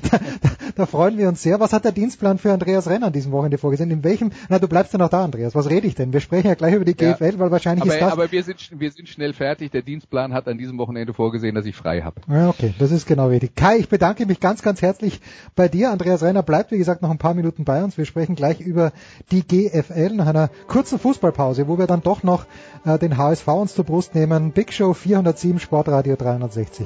Da, 0.09 0.20
da, 0.41 0.49
da, 0.76 0.86
freuen 0.86 1.18
wir 1.18 1.28
uns 1.28 1.41
sehr. 1.41 1.59
Was 1.59 1.74
hat 1.74 1.84
der 1.84 1.91
Dienstplan 1.91 2.38
für 2.38 2.51
Andreas 2.51 2.89
Renner 2.89 3.07
an 3.07 3.13
diesem 3.13 3.32
Wochenende 3.32 3.57
vorgesehen? 3.57 3.91
In 3.91 4.03
welchem? 4.03 4.32
Na, 4.47 4.59
du 4.59 4.68
bleibst 4.68 4.93
ja 4.93 4.99
noch 4.99 5.09
da, 5.09 5.24
Andreas. 5.24 5.53
Was 5.55 5.70
rede 5.70 5.88
ich 5.88 5.95
denn? 5.95 6.13
Wir 6.13 6.22
sprechen 6.22 6.47
ja 6.47 6.53
gleich 6.53 6.76
über 6.76 6.86
die 6.86 6.95
GFL, 6.95 7.34
ja. 7.34 7.39
weil 7.39 7.51
wahrscheinlich 7.51 7.84
aber, 7.84 7.93
ist 7.93 8.01
das. 8.01 8.11
Aber 8.13 8.32
wir 8.32 8.43
sind 8.43 8.80
wir 8.80 8.91
sind 8.91 9.09
schnell 9.09 9.34
fertig. 9.34 9.72
Der 9.72 9.82
Dienstplan 9.82 10.34
hat 10.34 10.47
an 10.47 10.57
diesem 10.57 10.78
Wochenende 10.78 11.13
vorgesehen, 11.13 11.55
dass 11.55 11.65
ich 11.65 11.76
frei 11.76 12.01
habe. 12.01 12.22
Ja, 12.28 12.49
okay, 12.49 12.74
das 12.80 12.91
ist 12.91 13.05
genau 13.05 13.28
richtig. 13.28 13.55
Kai, 13.55 13.78
ich 13.78 13.89
bedanke 13.89 14.26
mich 14.26 14.39
ganz, 14.39 14.61
ganz 14.61 14.82
herzlich 14.82 15.20
bei 15.55 15.68
dir. 15.68 15.91
Andreas 15.91 16.24
Renner 16.24 16.43
bleibt 16.43 16.72
wie 16.72 16.78
gesagt 16.78 17.01
noch 17.01 17.11
ein 17.11 17.18
paar 17.18 17.34
Minuten 17.34 17.65
bei 17.65 17.84
uns. 17.84 17.97
Wir 17.97 18.05
sprechen 18.05 18.36
gleich 18.36 18.61
über 18.61 18.91
die 19.32 19.45
GFL 19.45 20.15
nach 20.15 20.28
einer 20.28 20.49
kurzen 20.68 20.99
Fußballpause, 21.08 21.70
wo 21.70 21.78
wir 21.78 21.88
dann 21.88 22.01
doch 22.01 22.22
noch 22.22 22.45
äh, 22.84 22.99
den 22.99 23.18
HSV 23.18 23.47
uns 23.47 23.74
zur 23.74 23.86
Brust 23.86 24.14
nehmen. 24.14 24.51
Big 24.51 24.74
Show 24.74 24.93
407 24.93 25.58
Sportradio 25.58 26.18
360. 26.18 26.86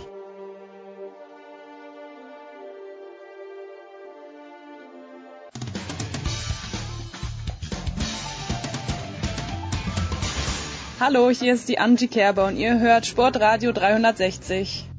Hallo, 11.00 11.32
hier 11.32 11.56
ist 11.56 11.68
die 11.68 11.80
Angie 11.80 12.08
Kerber 12.08 12.46
und 12.46 12.58
ihr 12.58 12.80
hört 12.80 13.08
Sportradio 13.08 13.72
360. 13.72 14.91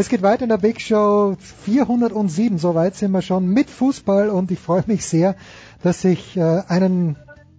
Es 0.00 0.08
geht 0.08 0.22
weiter 0.22 0.44
in 0.44 0.48
der 0.48 0.56
Big 0.56 0.80
Show 0.80 1.36
407. 1.38 2.56
Soweit 2.56 2.94
sind 2.94 3.10
wir 3.10 3.20
schon 3.20 3.48
mit 3.48 3.68
Fußball 3.68 4.30
und 4.30 4.50
ich 4.50 4.58
freue 4.58 4.82
mich 4.86 5.04
sehr, 5.04 5.36
dass 5.82 6.06
ich 6.06 6.38
äh, 6.38 6.62
einen 6.68 7.16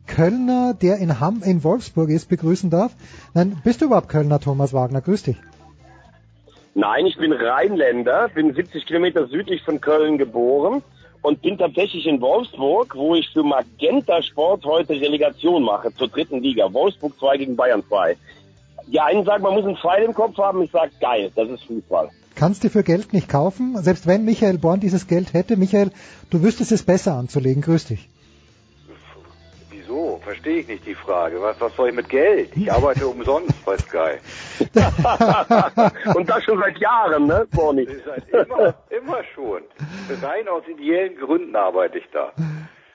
Kölner, 0.07 0.73
der 0.73 0.97
in 0.97 1.19
Hamm 1.19 1.43
in 1.45 1.63
Wolfsburg 1.63 2.09
ist, 2.09 2.29
begrüßen 2.29 2.71
darf. 2.71 2.95
Nein, 3.35 3.61
bist 3.63 3.81
du 3.81 3.85
überhaupt 3.85 4.09
Kölner, 4.09 4.39
Thomas 4.39 4.73
Wagner? 4.73 5.01
Grüß 5.01 5.21
dich. 5.21 5.37
Nein, 6.73 7.05
ich 7.05 7.15
bin 7.15 7.31
Rheinländer, 7.31 8.29
bin 8.29 8.55
70 8.55 8.87
Kilometer 8.87 9.27
südlich 9.27 9.61
von 9.61 9.79
Köln 9.79 10.17
geboren 10.17 10.81
und 11.21 11.43
bin 11.43 11.59
tatsächlich 11.59 12.07
in 12.07 12.21
Wolfsburg, 12.21 12.95
wo 12.95 13.13
ich 13.13 13.29
für 13.29 13.43
Magenta 13.43 14.19
Sport 14.23 14.65
heute 14.65 14.93
Relegation 14.93 15.61
mache 15.61 15.93
zur 15.93 16.07
dritten 16.07 16.41
Liga. 16.41 16.73
Wolfsburg 16.73 17.13
2 17.19 17.37
gegen 17.37 17.55
Bayern 17.55 17.83
2. 17.87 18.17
Die 18.87 18.99
einen 18.99 19.25
sagen, 19.25 19.43
man 19.43 19.53
muss 19.53 19.65
einen 19.65 19.77
Pfeil 19.77 20.05
im 20.05 20.15
Kopf 20.15 20.39
haben, 20.39 20.63
ich 20.63 20.71
sage 20.71 20.91
geil, 20.99 21.31
das 21.35 21.47
ist 21.47 21.65
Fußball. 21.65 22.09
Kannst 22.41 22.63
du 22.63 22.71
für 22.71 22.81
Geld 22.81 23.13
nicht 23.13 23.29
kaufen, 23.29 23.77
selbst 23.83 24.07
wenn 24.07 24.25
Michael 24.25 24.57
Born 24.57 24.79
dieses 24.79 25.05
Geld 25.05 25.35
hätte. 25.35 25.57
Michael, 25.57 25.91
du 26.31 26.41
wüsstest 26.41 26.71
es 26.71 26.81
besser 26.81 27.13
anzulegen. 27.13 27.61
Grüß 27.61 27.85
dich. 27.85 28.09
Wieso? 29.69 30.19
Verstehe 30.23 30.61
ich 30.61 30.67
nicht 30.67 30.87
die 30.87 30.95
Frage. 30.95 31.39
Was, 31.39 31.61
was 31.61 31.75
soll 31.75 31.89
ich 31.89 31.95
mit 31.95 32.09
Geld? 32.09 32.49
Ich 32.57 32.71
arbeite 32.71 33.05
umsonst 33.05 33.63
bei 33.63 33.77
Sky. 33.77 34.17
Und 36.17 36.27
das 36.27 36.43
schon 36.43 36.57
seit 36.57 36.79
Jahren, 36.79 37.27
ne, 37.27 37.45
Borny? 37.51 37.87
Seit 38.03 38.27
immer, 38.29 38.73
immer 38.89 39.23
schon. 39.35 39.61
Rein 40.23 40.47
aus 40.47 40.63
ideellen 40.67 41.15
Gründen 41.17 41.55
arbeite 41.55 41.99
ich 41.99 42.09
da. 42.11 42.33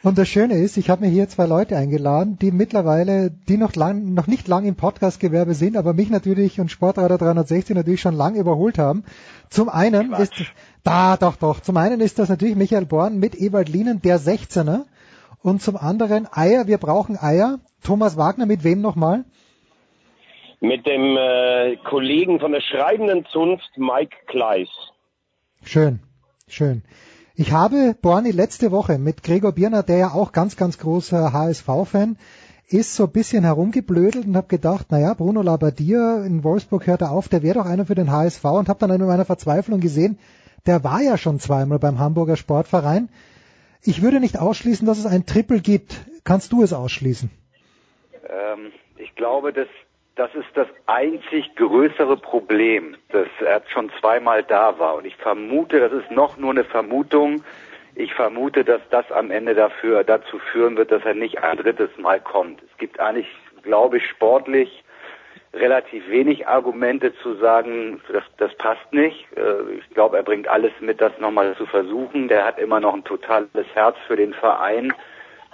Und 0.02 0.18
das 0.18 0.28
Schöne 0.28 0.54
ist, 0.54 0.76
ich 0.76 0.90
habe 0.90 1.04
mir 1.04 1.10
hier 1.10 1.28
zwei 1.28 1.46
Leute 1.46 1.76
eingeladen, 1.76 2.38
die 2.40 2.52
mittlerweile, 2.52 3.30
die 3.30 3.56
noch 3.56 3.74
lang, 3.74 4.14
noch 4.14 4.26
nicht 4.26 4.46
lang 4.46 4.64
im 4.64 4.76
Podcast-Gewerbe 4.76 5.54
sind, 5.54 5.76
aber 5.76 5.94
mich 5.94 6.10
natürlich 6.10 6.60
und 6.60 6.70
Sportradar 6.70 7.18
360 7.18 7.74
natürlich 7.74 8.00
schon 8.00 8.14
lang 8.14 8.36
überholt 8.36 8.78
haben. 8.78 9.04
Zum 9.48 9.68
einen 9.68 10.10
Quatsch. 10.10 10.40
ist, 10.40 10.52
da, 10.84 11.16
doch, 11.16 11.36
doch, 11.36 11.60
zum 11.60 11.76
einen 11.76 12.00
ist 12.00 12.18
das 12.18 12.28
natürlich 12.28 12.56
Michael 12.56 12.86
Born 12.86 13.18
mit 13.18 13.34
Ewald 13.34 13.68
Lienen, 13.68 14.00
der 14.02 14.20
16er. 14.20 14.84
Und 15.42 15.62
zum 15.62 15.76
anderen 15.76 16.26
Eier, 16.30 16.66
wir 16.66 16.78
brauchen 16.78 17.18
Eier. 17.18 17.58
Thomas 17.82 18.16
Wagner, 18.16 18.46
mit 18.46 18.64
wem 18.64 18.80
nochmal? 18.80 19.24
Mit 20.60 20.86
dem 20.86 21.16
äh, 21.16 21.76
Kollegen 21.88 22.40
von 22.40 22.52
der 22.52 22.60
schreibenden 22.60 23.26
Zunft, 23.26 23.70
Mike 23.76 24.16
Kleiss. 24.26 24.68
Schön, 25.62 26.00
schön. 26.48 26.82
Ich 27.38 27.52
habe 27.52 27.94
Borni 28.00 28.30
letzte 28.30 28.70
Woche 28.70 28.96
mit 28.96 29.22
Gregor 29.22 29.52
Birner, 29.52 29.82
der 29.82 29.98
ja 29.98 30.12
auch 30.12 30.32
ganz, 30.32 30.56
ganz 30.56 30.78
großer 30.78 31.34
HSV-Fan 31.34 32.16
ist, 32.68 32.96
so 32.96 33.04
ein 33.04 33.12
bisschen 33.12 33.44
herumgeblödelt 33.44 34.24
und 34.24 34.38
habe 34.38 34.46
gedacht, 34.46 34.90
naja, 34.90 35.12
Bruno 35.12 35.42
Labbadia 35.42 36.24
in 36.24 36.44
Wolfsburg 36.44 36.86
hört 36.86 37.02
er 37.02 37.10
auf, 37.10 37.28
der 37.28 37.42
wäre 37.42 37.58
doch 37.58 37.66
einer 37.66 37.84
für 37.84 37.94
den 37.94 38.10
HSV 38.10 38.42
und 38.42 38.70
habe 38.70 38.80
dann 38.80 38.90
in 38.90 39.06
meiner 39.06 39.26
Verzweiflung 39.26 39.80
gesehen, 39.80 40.18
der 40.64 40.82
war 40.82 41.02
ja 41.02 41.18
schon 41.18 41.38
zweimal 41.38 41.78
beim 41.78 41.98
Hamburger 41.98 42.36
Sportverein. 42.36 43.10
Ich 43.82 44.00
würde 44.00 44.18
nicht 44.18 44.38
ausschließen, 44.38 44.86
dass 44.86 44.96
es 44.96 45.04
ein 45.04 45.26
Triple 45.26 45.60
gibt. 45.60 46.06
Kannst 46.24 46.52
du 46.52 46.62
es 46.62 46.72
ausschließen? 46.72 47.30
Ähm, 48.30 48.72
ich 48.96 49.14
glaube, 49.14 49.52
dass 49.52 49.68
das 50.16 50.34
ist 50.34 50.48
das 50.54 50.66
einzig 50.86 51.54
größere 51.56 52.16
Problem, 52.16 52.96
dass 53.10 53.28
er 53.40 53.62
schon 53.68 53.90
zweimal 54.00 54.42
da 54.42 54.78
war. 54.78 54.96
Und 54.96 55.06
ich 55.06 55.16
vermute, 55.16 55.78
das 55.78 55.92
ist 55.92 56.10
noch 56.10 56.38
nur 56.38 56.50
eine 56.50 56.64
Vermutung. 56.64 57.44
Ich 57.94 58.14
vermute, 58.14 58.64
dass 58.64 58.80
das 58.90 59.10
am 59.12 59.30
Ende 59.30 59.54
dafür, 59.54 60.04
dazu 60.04 60.38
führen 60.38 60.76
wird, 60.76 60.90
dass 60.90 61.04
er 61.04 61.14
nicht 61.14 61.42
ein 61.42 61.58
drittes 61.58 61.90
Mal 61.98 62.18
kommt. 62.20 62.62
Es 62.62 62.78
gibt 62.78 62.98
eigentlich, 62.98 63.28
glaube 63.62 63.98
ich, 63.98 64.06
sportlich 64.08 64.82
relativ 65.52 66.08
wenig 66.08 66.46
Argumente 66.46 67.14
zu 67.22 67.34
sagen, 67.34 68.00
das, 68.10 68.24
das 68.38 68.54
passt 68.56 68.92
nicht. 68.92 69.26
Äh, 69.36 69.74
ich 69.78 69.88
glaube, 69.90 70.16
er 70.16 70.22
bringt 70.22 70.48
alles 70.48 70.72
mit, 70.80 71.00
das 71.00 71.12
nochmal 71.18 71.54
zu 71.56 71.66
versuchen. 71.66 72.28
Der 72.28 72.44
hat 72.44 72.58
immer 72.58 72.80
noch 72.80 72.94
ein 72.94 73.04
totales 73.04 73.66
Herz 73.74 73.96
für 74.06 74.16
den 74.16 74.32
Verein. 74.32 74.92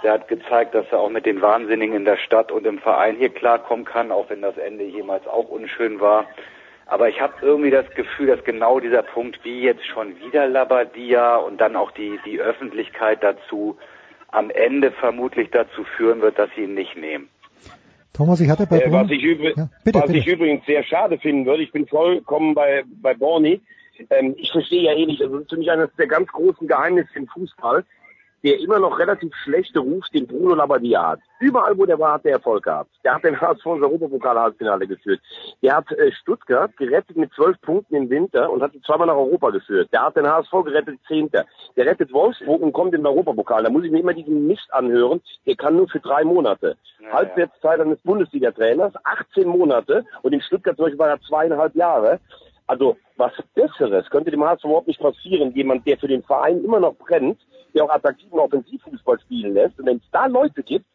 Der 0.03 0.13
hat 0.13 0.27
gezeigt, 0.27 0.75
dass 0.75 0.85
er 0.91 0.99
auch 0.99 1.09
mit 1.09 1.25
den 1.25 1.41
Wahnsinnigen 1.41 1.95
in 1.95 2.05
der 2.05 2.17
Stadt 2.17 2.51
und 2.51 2.65
im 2.67 2.79
Verein 2.79 3.15
hier 3.15 3.29
klarkommen 3.29 3.85
kann, 3.85 4.11
auch 4.11 4.29
wenn 4.29 4.41
das 4.41 4.57
Ende 4.57 4.83
jemals 4.83 5.25
auch 5.27 5.49
unschön 5.49 6.01
war. 6.01 6.25
Aber 6.85 7.07
ich 7.07 7.21
habe 7.21 7.33
irgendwie 7.41 7.71
das 7.71 7.89
Gefühl, 7.95 8.27
dass 8.27 8.43
genau 8.43 8.79
dieser 8.79 9.03
Punkt, 9.03 9.39
wie 9.43 9.61
jetzt 9.61 9.85
schon 9.85 10.19
wieder 10.19 10.47
Labadia 10.47 11.37
und 11.37 11.61
dann 11.61 11.77
auch 11.77 11.91
die, 11.91 12.19
die 12.25 12.39
Öffentlichkeit 12.39 13.23
dazu, 13.23 13.77
am 14.27 14.49
Ende 14.49 14.91
vermutlich 14.91 15.49
dazu 15.51 15.85
führen 15.95 16.21
wird, 16.21 16.37
dass 16.37 16.49
sie 16.55 16.63
ihn 16.63 16.73
nicht 16.73 16.97
nehmen. 16.97 17.29
Thomas, 18.13 18.41
ich 18.41 18.49
hatte 18.49 18.67
bei 18.67 18.79
äh, 18.79 18.91
was, 18.91 19.09
ich, 19.09 19.23
übr 19.23 19.53
ja, 19.55 19.69
bitte, 19.83 19.99
was 19.99 20.07
bitte. 20.07 20.19
ich, 20.19 20.27
übrigens 20.27 20.65
sehr 20.65 20.83
schade 20.83 21.17
finden 21.17 21.45
würde, 21.45 21.63
ich 21.63 21.71
bin 21.71 21.87
vollkommen 21.87 22.53
bei, 22.53 22.83
bei 23.01 23.13
Borny. 23.13 23.61
Ähm, 24.09 24.35
ich 24.37 24.51
verstehe 24.51 24.83
ja 24.83 24.93
eh 24.93 25.05
nicht, 25.05 25.21
also 25.21 25.35
das 25.35 25.43
ist 25.43 25.49
für 25.49 25.57
mich 25.57 25.71
eines 25.71 25.89
der 25.97 26.07
ganz 26.07 26.27
großen 26.27 26.67
Geheimnisse 26.67 27.09
im 27.15 27.27
Fußball 27.27 27.85
der 28.43 28.59
immer 28.59 28.79
noch 28.79 28.99
relativ 28.99 29.33
schlechte 29.43 29.79
Ruf, 29.79 30.05
den 30.13 30.27
Bruno 30.27 30.55
Labbadia 30.55 31.11
hat. 31.11 31.19
Überall, 31.39 31.77
wo 31.77 31.85
der 31.85 31.97
war, 31.97 32.13
hat 32.13 32.25
der 32.25 32.33
Erfolg 32.33 32.63
gehabt. 32.63 32.91
Der 33.03 33.15
hat 33.15 33.23
den 33.23 33.39
HSV 33.41 33.65
ins 33.65 33.83
Europapokal-Halbfinale 33.83 34.87
geführt. 34.87 35.21
Der 35.61 35.77
hat 35.77 35.91
äh, 35.91 36.11
Stuttgart 36.11 36.75
gerettet 36.77 37.15
mit 37.15 37.33
zwölf 37.33 37.59
Punkten 37.61 37.95
im 37.95 38.09
Winter 38.09 38.51
und 38.51 38.61
hat 38.61 38.73
sie 38.73 38.81
zweimal 38.81 39.07
nach 39.07 39.15
Europa 39.15 39.49
geführt. 39.51 39.89
Der 39.93 40.03
hat 40.03 40.15
den 40.15 40.27
HSV 40.27 40.51
gerettet, 40.65 40.99
Zehnter. 41.07 41.45
Der 41.75 41.85
rettet 41.85 42.11
Wolfsburg 42.11 42.61
und 42.61 42.73
kommt 42.73 42.93
in 42.93 43.01
den 43.01 43.07
Europapokal. 43.07 43.63
Da 43.63 43.69
muss 43.69 43.85
ich 43.85 43.91
mir 43.91 43.99
immer 43.99 44.13
diesen 44.13 44.47
Mist 44.47 44.67
anhören. 44.73 45.21
Der 45.45 45.55
kann 45.55 45.77
nur 45.77 45.87
für 45.87 45.99
drei 45.99 46.23
Monate. 46.23 46.77
Ja, 46.99 47.13
Halbwertszeit 47.13 47.79
eines 47.79 47.99
Bundesliga-Trainers, 48.01 48.93
18 49.03 49.47
Monate. 49.47 50.05
Und 50.21 50.33
in 50.33 50.41
Stuttgart 50.41 50.75
zum 50.75 50.85
Beispiel 50.85 50.99
war 50.99 51.09
er 51.09 51.21
zweieinhalb 51.21 51.75
Jahre. 51.75 52.19
Also 52.67 52.97
was 53.17 53.33
Besseres 53.53 54.09
könnte 54.09 54.31
dem 54.31 54.43
HSV 54.43 54.63
überhaupt 54.65 54.87
nicht 54.87 54.99
passieren. 54.99 55.53
Jemand, 55.53 55.85
der 55.85 55.97
für 55.97 56.07
den 56.07 56.23
Verein 56.23 56.63
immer 56.63 56.79
noch 56.79 56.95
brennt, 56.95 57.39
der 57.73 57.83
auch 57.83 57.89
attraktiven 57.89 58.39
Offensivfußball 58.39 59.19
spielen 59.19 59.53
lässt. 59.53 59.79
Und 59.79 59.85
wenn 59.85 59.97
es 59.97 60.09
da 60.11 60.27
Leute 60.27 60.63
gibt, 60.63 60.85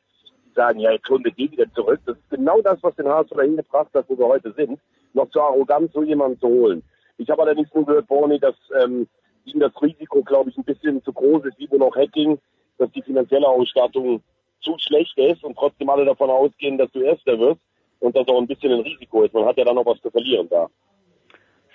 die 0.46 0.54
sagen, 0.54 0.80
ja, 0.80 0.92
jetzt 0.92 1.08
wir 1.08 1.18
den 1.18 1.52
wieder 1.52 1.72
zurück, 1.74 2.00
das 2.06 2.16
ist 2.16 2.30
genau 2.30 2.60
das, 2.62 2.82
was 2.82 2.94
den 2.96 3.08
HSV 3.08 3.30
dahin 3.30 3.56
gebracht 3.56 3.90
hat, 3.94 4.06
wo 4.08 4.18
wir 4.18 4.26
heute 4.26 4.52
sind, 4.52 4.80
noch 5.12 5.28
zu 5.30 5.40
arrogant, 5.40 5.92
so 5.92 6.02
jemanden 6.02 6.38
zu 6.40 6.48
holen. 6.48 6.82
Ich 7.18 7.28
habe 7.30 7.42
allerdings 7.42 7.72
nur 7.74 7.84
gehört, 7.84 8.06
Borny, 8.06 8.38
dass 8.38 8.54
ähm, 8.82 9.08
ihm 9.44 9.60
das 9.60 9.72
Risiko, 9.82 10.22
glaube 10.22 10.50
ich, 10.50 10.56
ein 10.56 10.64
bisschen 10.64 11.02
zu 11.02 11.12
groß 11.12 11.44
ist, 11.46 11.58
wie 11.58 11.70
wohl 11.70 11.78
noch 11.78 11.96
Hacking, 11.96 12.38
dass 12.78 12.90
die 12.92 13.02
finanzielle 13.02 13.48
Ausstattung 13.48 14.22
zu 14.60 14.76
schlecht 14.78 15.16
ist 15.18 15.44
und 15.44 15.56
trotzdem 15.56 15.88
alle 15.90 16.04
davon 16.04 16.30
ausgehen, 16.30 16.78
dass 16.78 16.90
du 16.92 17.00
Erster 17.00 17.38
wirst 17.38 17.60
und 18.00 18.16
das 18.16 18.26
auch 18.28 18.38
ein 18.38 18.46
bisschen 18.46 18.72
ein 18.72 18.80
Risiko 18.80 19.22
ist. 19.22 19.34
Man 19.34 19.44
hat 19.44 19.56
ja 19.56 19.64
dann 19.64 19.74
noch 19.74 19.86
was 19.86 20.00
zu 20.00 20.10
verlieren 20.10 20.48
da. 20.48 20.68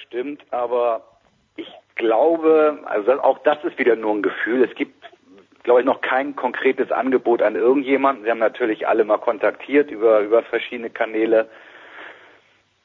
Stimmt, 0.07 0.43
aber 0.51 1.03
ich 1.55 1.71
glaube, 1.95 2.79
also 2.85 3.13
auch 3.21 3.39
das 3.39 3.63
ist 3.63 3.77
wieder 3.77 3.95
nur 3.95 4.13
ein 4.15 4.21
Gefühl. 4.21 4.63
Es 4.63 4.75
gibt, 4.75 4.95
glaube 5.63 5.81
ich, 5.81 5.85
noch 5.85 6.01
kein 6.01 6.35
konkretes 6.35 6.91
Angebot 6.91 7.41
an 7.41 7.55
irgendjemanden. 7.55 8.23
Sie 8.23 8.31
haben 8.31 8.39
natürlich 8.39 8.87
alle 8.87 9.03
mal 9.03 9.17
kontaktiert 9.17 9.91
über, 9.91 10.19
über 10.21 10.43
verschiedene 10.43 10.89
Kanäle. 10.89 11.49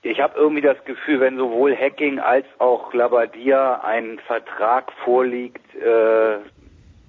Ich 0.02 0.20
habe 0.20 0.38
irgendwie 0.38 0.62
das 0.62 0.82
Gefühl, 0.84 1.20
wenn 1.20 1.36
sowohl 1.36 1.76
Hacking 1.76 2.20
als 2.20 2.46
auch 2.58 2.92
Labadia 2.94 3.80
ein 3.82 4.20
Vertrag 4.26 4.92
vorliegt, 5.04 5.74
äh, 5.74 6.38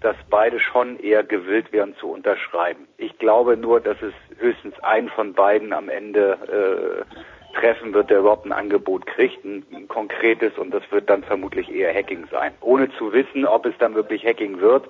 dass 0.01 0.15
beide 0.29 0.59
schon 0.59 0.97
eher 0.99 1.23
gewillt 1.23 1.71
wären 1.71 1.95
zu 1.97 2.09
unterschreiben. 2.09 2.87
Ich 2.97 3.17
glaube 3.19 3.57
nur, 3.57 3.81
dass 3.81 4.01
es 4.01 4.13
höchstens 4.37 4.79
einen 4.79 5.09
von 5.09 5.33
beiden 5.33 5.73
am 5.73 5.89
Ende 5.89 7.05
äh, 7.11 7.19
treffen 7.53 7.93
wird, 7.93 8.09
der 8.09 8.19
überhaupt 8.19 8.45
ein 8.45 8.51
Angebot 8.51 9.05
kriegt, 9.05 9.43
ein, 9.43 9.65
ein, 9.73 9.87
konkretes 9.87 10.57
und 10.57 10.71
das 10.71 10.83
wird 10.91 11.09
dann 11.09 11.23
vermutlich 11.23 11.71
eher 11.71 11.93
Hacking 11.93 12.25
sein. 12.31 12.53
Ohne 12.61 12.91
zu 12.97 13.11
wissen, 13.11 13.45
ob 13.45 13.65
es 13.65 13.73
dann 13.79 13.95
wirklich 13.95 14.25
Hacking 14.25 14.59
wird. 14.59 14.87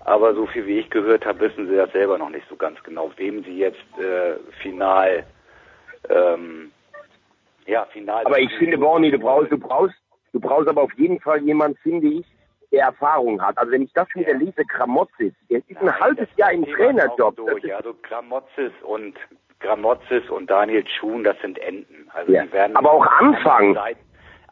Aber 0.00 0.34
so 0.34 0.46
viel 0.46 0.66
wie 0.66 0.78
ich 0.78 0.90
gehört 0.90 1.24
habe, 1.24 1.40
wissen 1.40 1.68
sie 1.68 1.76
das 1.76 1.92
selber 1.92 2.18
noch 2.18 2.30
nicht 2.30 2.48
so 2.48 2.56
ganz 2.56 2.82
genau, 2.82 3.12
wem 3.16 3.44
sie 3.44 3.56
jetzt 3.58 3.78
äh, 3.98 4.34
final 4.60 5.24
ähm, 6.08 6.72
ja, 7.66 7.84
final. 7.86 8.24
Aber 8.26 8.40
ich 8.40 8.52
finde, 8.54 8.78
Borny, 8.78 9.10
du 9.10 9.18
brauchst, 9.18 9.52
du 9.52 9.58
brauchst, 9.58 9.94
du 10.32 10.40
brauchst 10.40 10.68
aber 10.68 10.82
auf 10.82 10.92
jeden 10.96 11.20
Fall 11.20 11.42
jemand, 11.42 11.78
finde 11.78 12.08
ich, 12.08 12.26
der 12.72 12.86
Erfahrung 12.86 13.40
hat. 13.42 13.58
Also 13.58 13.72
wenn 13.72 13.82
ich 13.82 13.92
das 13.92 14.08
wieder 14.14 14.34
lese, 14.34 14.64
Kramotzis, 14.64 15.32
der 15.50 15.58
ist 15.58 15.70
Nein, 15.70 15.88
ein 15.88 16.00
halbes 16.00 16.28
Jahr 16.36 16.52
im 16.52 16.64
Trainerjob. 16.66 17.36
Durch. 17.36 17.74
Also 17.74 17.94
Kramotzis 18.02 18.72
und 18.82 19.14
Gramozis 19.62 20.28
und 20.28 20.50
Daniel 20.50 20.84
Schuhn, 20.86 21.24
das 21.24 21.36
sind 21.40 21.58
Enten. 21.58 22.10
Also 22.12 22.32
ja. 22.32 22.44
die 22.44 22.52
werden 22.52 22.76
aber 22.76 22.92
auch 22.92 23.06
Anfang. 23.06 23.78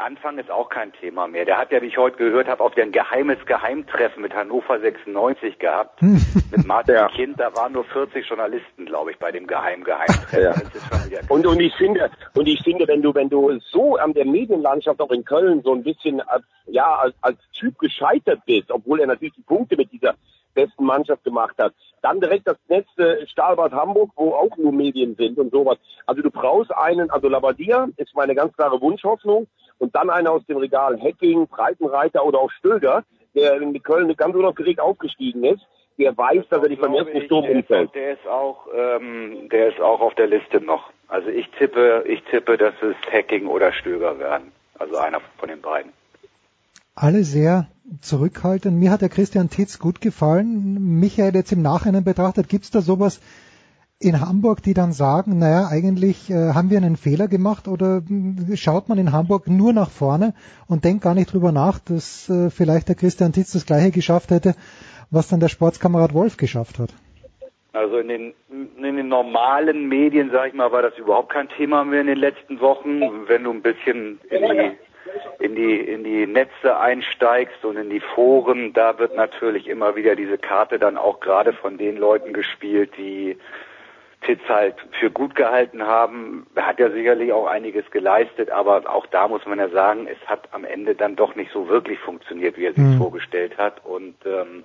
Anfang 0.01 0.39
ist 0.39 0.51
auch 0.51 0.69
kein 0.69 0.93
Thema 0.95 1.29
mehr. 1.29 1.45
Der 1.45 1.59
hat 1.59 1.71
ja, 1.73 1.83
wie 1.83 1.87
ich 1.87 1.99
heute 1.99 2.17
gehört 2.17 2.49
habe, 2.49 2.63
auch 2.63 2.75
ein 2.77 2.93
geheimes 2.93 3.39
Geheimtreffen 3.47 4.23
mit 4.23 4.35
Hannover 4.35 4.81
96 4.81 5.59
gehabt. 5.59 6.01
mit 6.03 6.67
Martin 6.67 6.95
ja. 6.95 7.09
Kind, 7.09 7.39
da 7.39 7.55
waren 7.55 7.73
nur 7.73 7.85
40 7.85 8.27
Journalisten, 8.27 8.87
glaube 8.87 9.13
ich, 9.13 9.19
bei 9.19 9.31
dem 9.31 9.47
geheim 9.47 9.85
Geheimtreffen. 9.85 10.41
Ja. 11.11 11.21
und, 11.29 11.47
und 11.47 11.61
ich 11.61 11.75
finde, 11.77 12.11
und 12.35 12.47
ich 12.47 12.63
finde, 12.63 12.89
wenn 12.89 13.03
du, 13.03 13.15
wenn 13.15 13.29
du 13.29 13.59
so 13.61 13.97
an 13.97 14.13
der 14.15 14.25
Medienlandschaft 14.25 15.01
auch 15.01 15.11
in 15.11 15.25
Köln 15.25 15.63
so 15.63 15.75
ein 15.75 15.83
bisschen 15.83 16.21
als, 16.21 16.45
ja, 16.67 16.97
als, 16.97 17.15
als 17.21 17.39
Typ 17.53 17.79
gescheitert 17.79 18.41
bist, 18.47 18.71
obwohl 18.71 19.01
er 19.01 19.07
natürlich 19.07 19.35
die 19.35 19.43
Punkte 19.43 19.77
mit 19.77 19.93
dieser 19.93 20.15
besten 20.55 20.85
Mannschaft 20.85 21.25
gemacht 21.25 21.55
hat. 21.59 21.75
Dann 22.03 22.21
direkt 22.21 22.49
das 22.49 22.57
letzte 22.69 23.27
Stahlbad 23.29 23.73
Hamburg, 23.73 24.11
wo 24.17 24.33
auch 24.33 24.57
nur 24.57 24.73
Medien 24.73 25.15
sind 25.17 25.39
und 25.39 25.51
sowas. 25.53 25.79
Also 26.07 26.23
du 26.23 26.31
brauchst 26.31 26.75
einen, 26.75 27.11
also 27.11 27.29
Labadia 27.29 27.89
ist 27.97 28.15
meine 28.15 28.35
ganz 28.35 28.57
klare 28.57 28.81
Wunschhoffnung 28.81 29.47
und 29.81 29.95
dann 29.97 30.11
einer 30.11 30.31
aus 30.31 30.45
dem 30.47 30.59
Regal 30.59 30.97
Hecking, 30.99 31.49
Breitenreiter 31.49 32.25
oder 32.25 32.39
auch 32.39 32.51
Stöger, 32.53 33.03
der 33.35 33.61
in 33.61 33.83
Köln 33.83 34.15
ganz 34.17 34.35
unaufgeregt 34.35 34.79
aufgestiegen 34.79 35.43
ist, 35.45 35.63
der 35.99 36.17
weiß, 36.17 36.45
dass 36.49 36.63
er 36.63 36.69
nicht 36.69 36.81
beim 36.81 36.95
ersten 36.95 37.23
Sturm 37.23 37.45
umfällt. 37.45 37.95
Der 37.95 38.13
ist 38.13 38.27
auch, 38.27 38.67
ähm, 38.75 39.49
der 39.51 39.69
ist 39.69 39.81
auch 39.81 40.01
auf 40.01 40.15
der 40.15 40.29
Liste 40.29 40.61
noch. 40.61 40.91
Also 41.09 41.29
ich 41.29 41.49
tippe, 41.59 42.05
ich 42.07 42.23
tippe, 42.31 42.57
dass 42.57 42.75
es 42.83 42.95
Hacking 43.13 43.47
oder 43.47 43.73
Stöger 43.73 44.19
werden. 44.19 44.53
Also 44.79 44.97
einer 44.97 45.21
von 45.39 45.49
den 45.49 45.61
beiden. 45.61 45.93
Alle 46.95 47.25
sehr 47.25 47.69
zurückhaltend. 48.01 48.79
Mir 48.79 48.91
hat 48.91 49.03
der 49.03 49.09
Christian 49.09 49.51
Titz 49.51 49.79
gut 49.79 50.01
gefallen. 50.01 51.01
Michael 51.01 51.35
jetzt 51.35 51.53
im 51.53 51.63
Nachhinein 51.63 52.05
betrachtet, 52.05 52.49
gibt 52.49 52.65
es 52.65 52.71
da 52.71 52.81
sowas 52.81 53.21
in 54.03 54.19
Hamburg, 54.21 54.63
die 54.63 54.73
dann 54.73 54.93
sagen, 54.93 55.39
naja, 55.39 55.69
eigentlich 55.71 56.31
äh, 56.31 56.55
haben 56.55 56.71
wir 56.71 56.79
einen 56.79 56.97
Fehler 56.97 57.29
gemacht 57.29 57.69
oder 57.69 57.99
äh, 57.99 58.57
schaut 58.57 58.89
man 58.89 58.97
in 58.97 59.13
Hamburg 59.13 59.47
nur 59.47 59.75
nach 59.75 59.91
vorne 59.91 60.33
und 60.69 60.87
denkt 60.87 61.03
gar 61.03 61.15
nicht 61.15 61.33
drüber 61.33 61.53
nach, 61.53 61.79
dass 61.79 62.29
äh, 62.31 62.49
vielleicht 62.49 62.89
der 62.89 62.97
Christian 62.97 63.33
Titz 63.33 63.53
das 63.53 63.67
gleiche 63.67 63.91
geschafft 63.91 64.31
hätte, 64.31 64.55
was 65.11 65.29
dann 65.29 65.41
der 65.41 65.49
Sportskamerad 65.49 66.15
Wolf 66.15 66.39
geschafft 66.39 66.79
hat? 66.79 66.95
Also 67.75 67.99
in 67.99 68.09
den, 68.09 68.35
in 68.49 68.97
den 68.97 69.09
normalen 69.09 69.87
Medien, 69.89 70.31
sag 70.33 70.49
ich 70.49 70.55
mal, 70.55 70.73
war 70.73 70.83
das 70.83 70.97
überhaupt 70.97 71.31
kein 71.33 71.51
Thema 71.51 71.85
mehr 71.85 72.01
in 72.01 72.07
den 72.07 72.19
letzten 72.19 72.59
Wochen. 72.61 73.29
Wenn 73.29 73.45
du 73.45 73.53
ein 73.53 73.63
bisschen 73.63 74.19
in 74.31 74.43
die, 74.43 75.45
in 75.45 75.55
die, 75.55 75.79
in 75.79 76.05
die 76.05 76.27
Netze 76.27 76.79
einsteigst 76.79 77.65
und 77.65 77.77
in 77.77 77.91
die 77.91 78.01
Foren, 78.15 78.73
da 78.73 78.99
wird 78.99 79.15
natürlich 79.15 79.69
immer 79.69 79.95
wieder 79.95 80.17
diese 80.17 80.39
Karte 80.39 80.79
dann 80.79 80.97
auch 80.97 81.21
gerade 81.21 81.53
von 81.53 81.77
den 81.77 81.97
Leuten 81.97 82.33
gespielt, 82.33 82.93
die 82.97 83.37
Titz 84.23 84.41
halt 84.49 84.75
für 84.99 85.11
gut 85.11 85.35
gehalten 85.35 85.83
haben. 85.83 86.47
Er 86.55 86.67
hat 86.67 86.79
ja 86.79 86.91
sicherlich 86.91 87.33
auch 87.33 87.47
einiges 87.47 87.91
geleistet, 87.91 88.51
aber 88.51 88.83
auch 88.93 89.07
da 89.07 89.29
muss 89.29 89.47
man 89.47 89.59
ja 89.59 89.69
sagen, 89.71 90.07
es 90.07 90.29
hat 90.29 90.49
am 90.53 90.65
Ende 90.65 90.95
dann 90.95 91.17
doch 91.17 91.35
nicht 91.37 91.51
so 91.53 91.69
wirklich 91.69 91.99
funktioniert, 92.01 92.59
wie 92.59 92.67
er 92.67 92.75
sich 92.75 92.83
mhm. 92.83 92.99
vorgestellt 92.99 93.57
hat. 93.57 93.85
Und 93.85 94.17
ähm, 94.27 94.65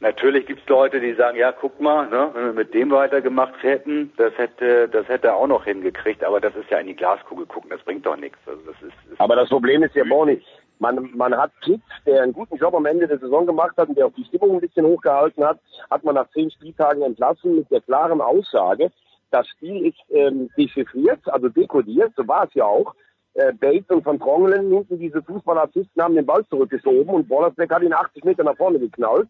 natürlich 0.00 0.46
gibt's 0.46 0.68
Leute, 0.68 1.00
die 1.00 1.14
sagen, 1.14 1.38
ja, 1.38 1.52
guck 1.52 1.80
mal, 1.80 2.08
ne, 2.08 2.30
wenn 2.34 2.44
wir 2.46 2.52
mit 2.52 2.74
dem 2.74 2.90
weitergemacht 2.90 3.62
hätten, 3.62 4.12
das 4.16 4.36
hätte, 4.36 4.88
das 4.88 5.06
hätte 5.08 5.28
er 5.28 5.36
auch 5.36 5.46
noch 5.46 5.64
hingekriegt, 5.64 6.24
aber 6.24 6.40
das 6.40 6.56
ist 6.56 6.68
ja 6.70 6.78
in 6.78 6.88
die 6.88 6.96
Glaskugel 6.96 7.46
gucken, 7.46 7.70
das 7.70 7.82
bringt 7.82 8.04
doch 8.04 8.16
nichts. 8.16 8.38
Also 8.46 8.60
das 8.66 8.82
ist, 8.82 9.12
ist 9.12 9.20
aber 9.20 9.36
das 9.36 9.48
Problem 9.48 9.84
ist 9.84 9.94
ja, 9.94 10.02
Boni, 10.02 10.42
man, 10.78 11.10
man 11.16 11.36
hat 11.36 11.52
Kitz, 11.62 11.82
der 12.06 12.22
einen 12.22 12.32
guten 12.32 12.56
Job 12.56 12.74
am 12.74 12.86
Ende 12.86 13.08
der 13.08 13.18
Saison 13.18 13.46
gemacht 13.46 13.76
hat 13.76 13.88
und 13.88 13.96
der 13.96 14.06
auch 14.06 14.12
die 14.12 14.24
Stimmung 14.24 14.54
ein 14.54 14.60
bisschen 14.60 14.86
hochgehalten 14.86 15.44
hat, 15.44 15.58
hat 15.90 16.04
man 16.04 16.14
nach 16.14 16.30
zehn 16.30 16.50
Spieltagen 16.50 17.02
entlassen 17.02 17.56
mit 17.56 17.70
der 17.70 17.80
klaren 17.80 18.20
Aussage, 18.20 18.90
das 19.30 19.46
Spiel 19.48 19.86
ist 19.86 19.98
ähm, 20.10 20.50
dechiffriert, 20.56 21.20
also 21.26 21.48
dekodiert, 21.48 22.12
so 22.16 22.26
war 22.26 22.44
es 22.44 22.54
ja 22.54 22.64
auch. 22.64 22.94
Äh, 23.34 23.52
Bates 23.52 23.90
und 23.90 24.04
Van 24.04 24.18
Trongelen 24.18 24.72
hinten 24.72 24.98
diese 24.98 25.22
Fußballassisten 25.22 26.02
haben 26.02 26.14
den 26.14 26.26
Ball 26.26 26.44
zurückgeschoben 26.46 27.14
und 27.14 27.28
Bollersbeck 27.28 27.70
hat 27.70 27.82
ihn 27.82 27.92
80 27.92 28.24
Meter 28.24 28.44
nach 28.44 28.56
vorne 28.56 28.78
geknallt. 28.78 29.28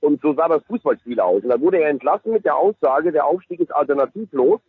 Und 0.00 0.22
so 0.22 0.32
sah 0.32 0.48
das 0.48 0.64
Fußballspiel 0.64 1.20
aus. 1.20 1.42
Und 1.42 1.50
da 1.50 1.60
wurde 1.60 1.78
er 1.78 1.90
entlassen 1.90 2.32
mit 2.32 2.44
der 2.46 2.56
Aussage, 2.56 3.12
der 3.12 3.26
Aufstieg 3.26 3.60
ist 3.60 3.74
alternativlos, 3.74 4.60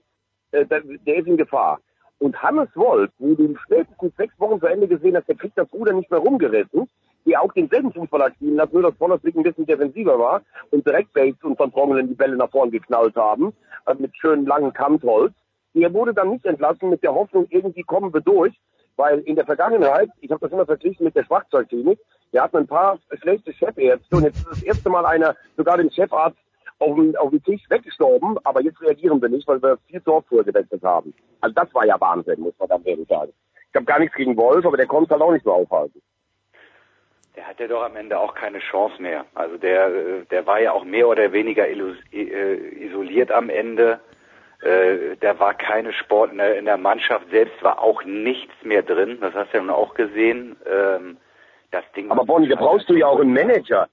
äh, 0.51 0.65
der, 0.65 0.81
der 0.81 1.15
ist 1.15 1.27
in 1.27 1.37
Gefahr. 1.37 1.79
Und 2.21 2.39
Hannes 2.39 2.69
Wolf, 2.75 3.09
wo 3.17 3.33
du 3.33 3.55
spätestens 3.63 4.15
sechs 4.15 4.39
Wochen 4.39 4.59
zu 4.59 4.67
Ende 4.67 4.87
gesehen 4.87 5.17
hast, 5.17 5.27
der 5.27 5.35
kriegt 5.35 5.57
das 5.57 5.73
Ruder 5.73 5.91
nicht 5.91 6.11
mehr 6.11 6.19
rumgerissen, 6.19 6.87
die 7.25 7.35
auch 7.35 7.51
denselben 7.51 7.91
Fußballer 7.91 8.29
spielen 8.35 8.57
lassen, 8.57 8.73
nur 8.73 8.83
dass 8.83 8.99
Vollersblick 8.99 9.35
ein 9.35 9.41
bisschen 9.41 9.65
defensiver 9.65 10.19
war 10.19 10.43
und 10.69 10.85
direkt 10.85 11.13
Bates 11.13 11.43
und 11.43 11.57
Van 11.57 11.71
Trongelen 11.71 12.09
die 12.09 12.13
Bälle 12.13 12.35
nach 12.35 12.51
vorn 12.51 12.69
geknallt 12.69 13.15
haben, 13.15 13.53
also 13.85 13.99
mit 13.99 14.15
schönen 14.15 14.45
langen 14.45 14.71
Kantholz. 14.71 15.33
Der 15.73 15.91
wurde 15.95 16.13
dann 16.13 16.29
nicht 16.29 16.45
entlassen 16.45 16.91
mit 16.91 17.01
der 17.01 17.15
Hoffnung, 17.15 17.47
irgendwie 17.49 17.81
kommen 17.81 18.13
wir 18.13 18.21
durch, 18.21 18.53
weil 18.97 19.21
in 19.21 19.35
der 19.35 19.47
Vergangenheit, 19.47 20.11
ich 20.19 20.29
habe 20.29 20.41
das 20.41 20.51
immer 20.51 20.67
verglichen 20.67 21.05
mit 21.05 21.15
der 21.15 21.23
Schwachzeugklinik, 21.23 21.97
wir 22.29 22.43
hatten 22.43 22.57
ein 22.57 22.67
paar 22.67 22.99
schlechte 23.19 23.51
Chefärzte 23.51 24.15
und 24.15 24.25
jetzt 24.25 24.37
ist 24.37 24.47
das 24.47 24.61
erste 24.61 24.91
Mal 24.91 25.07
einer 25.07 25.35
sogar 25.57 25.77
den 25.77 25.89
Chefarzt 25.89 26.37
auf 26.81 26.95
dem, 26.95 27.15
auf 27.15 27.29
dem 27.29 27.43
Tisch 27.43 27.61
weggestorben, 27.69 28.37
aber 28.43 28.61
jetzt 28.61 28.81
reagieren 28.81 29.21
wir 29.21 29.29
nicht, 29.29 29.47
weil 29.47 29.61
wir 29.61 29.77
viel 29.87 30.01
zu 30.03 30.13
oft 30.13 30.27
haben. 30.83 31.13
Also 31.41 31.53
das 31.53 31.73
war 31.73 31.85
ja 31.85 31.99
Wahnsinn, 31.99 32.41
muss 32.41 32.57
man 32.59 32.69
dann 32.69 32.83
ehrlich 32.83 33.07
sagen. 33.07 33.31
Ich 33.69 33.75
habe 33.75 33.85
gar 33.85 33.99
nichts 33.99 34.15
gegen 34.15 34.35
Wolf, 34.35 34.65
aber 34.65 34.77
der 34.77 34.87
konnte 34.87 35.11
halt 35.11 35.21
auch 35.21 35.31
nicht 35.31 35.45
so 35.45 35.53
aufhalten. 35.53 36.01
Der 37.35 37.47
hatte 37.47 37.67
doch 37.67 37.83
am 37.83 37.95
Ende 37.95 38.19
auch 38.19 38.33
keine 38.33 38.59
Chance 38.59 39.01
mehr. 39.01 39.25
Also 39.33 39.57
der, 39.57 40.23
der 40.29 40.45
war 40.45 40.59
ja 40.59 40.73
auch 40.73 40.83
mehr 40.83 41.07
oder 41.07 41.31
weniger 41.31 41.65
äh, 41.67 42.85
isoliert 42.85 43.31
am 43.31 43.49
Ende. 43.49 44.01
Äh, 44.61 45.15
da 45.21 45.39
war 45.39 45.53
keine 45.53 45.93
Sport 45.93 46.33
in 46.33 46.39
der, 46.39 46.59
in 46.59 46.65
der 46.65 46.77
Mannschaft 46.77 47.29
selbst 47.31 47.63
war 47.63 47.79
auch 47.79 48.03
nichts 48.03 48.53
mehr 48.63 48.83
drin. 48.83 49.19
Das 49.21 49.33
hast 49.33 49.53
du 49.53 49.57
ja 49.57 49.63
nun 49.63 49.71
auch 49.71 49.93
gesehen. 49.93 50.57
Ähm, 50.69 51.17
das 51.71 51.85
Ding. 51.95 52.11
Aber 52.11 52.25
Bonnie, 52.25 52.49
da 52.49 52.55
brauchst 52.55 52.89
du 52.89 52.95
ja 52.95 53.07
auch 53.07 53.19
einen 53.19 53.33
Manager 53.33 53.87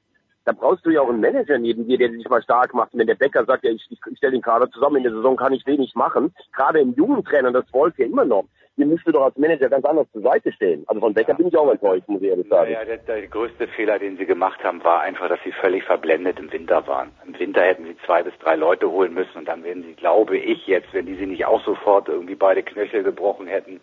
da 0.49 0.53
brauchst 0.53 0.87
du 0.87 0.91
ja 0.91 1.03
auch 1.03 1.11
einen 1.11 1.21
Manager 1.21 1.59
neben 1.59 1.87
dir, 1.87 1.99
der 1.99 2.09
dich 2.09 2.27
mal 2.27 2.43
stark 2.43 2.73
macht. 2.73 2.95
Und 2.95 3.01
wenn 3.01 3.07
der 3.07 3.17
Bäcker 3.17 3.45
sagt, 3.45 3.65
ja, 3.65 3.71
ich, 3.71 3.87
ich, 3.91 3.99
ich 4.11 4.17
stelle 4.17 4.33
den 4.33 4.41
Kader 4.41 4.71
zusammen, 4.71 4.97
in 4.97 5.03
der 5.03 5.13
Saison 5.13 5.37
kann 5.37 5.53
ich 5.53 5.67
wenig 5.67 5.95
machen, 5.95 6.35
gerade 6.57 6.81
im 6.81 6.95
jungen 6.95 7.23
Trainer, 7.23 7.53
das 7.53 7.71
Wolf 7.71 7.99
ja 7.99 8.07
immer 8.07 8.25
noch, 8.25 8.45
den 8.79 8.89
müsst 8.89 9.07
doch 9.07 9.25
als 9.25 9.37
Manager 9.37 9.69
ganz 9.69 9.85
anders 9.85 10.07
zur 10.13 10.23
Seite 10.23 10.51
stehen. 10.53 10.85
Also 10.87 11.01
von 11.01 11.13
Becker 11.13 11.33
ja. 11.33 11.35
bin 11.35 11.49
ich 11.49 11.57
auch 11.59 11.71
enttäuscht, 11.71 12.09
muss 12.09 12.23
ich 12.23 12.29
ehrlich 12.29 12.49
sagen. 12.49 12.73
Ja, 12.73 12.83
der, 12.83 12.97
der 12.97 13.27
größte 13.27 13.69
Fehler, 13.69 13.99
den 13.99 14.17
sie 14.17 14.25
gemacht 14.25 14.65
haben, 14.65 14.83
war 14.85 15.01
einfach, 15.01 15.29
dass 15.29 15.41
sie 15.45 15.53
völlig 15.53 15.85
verblendet 15.85 16.39
im 16.39 16.51
Winter 16.51 16.87
waren. 16.87 17.11
Im 17.27 17.39
Winter 17.39 17.61
hätten 17.61 17.85
sie 17.85 17.97
zwei 18.07 18.23
bis 18.23 18.33
drei 18.39 18.57
Leute 18.57 18.91
holen 18.91 19.13
müssen 19.13 19.37
und 19.37 19.49
dann 19.49 19.65
wären 19.65 19.83
sie, 19.83 19.93
glaube 19.95 20.39
ich 20.39 20.67
jetzt, 20.67 20.95
wenn 20.95 21.05
die 21.05 21.17
sie 21.17 21.27
nicht 21.27 21.45
auch 21.45 21.63
sofort 21.63 22.09
irgendwie 22.09 22.37
beide 22.37 22.63
Knöchel 22.63 23.03
gebrochen 23.03 23.49
hätten, 23.49 23.81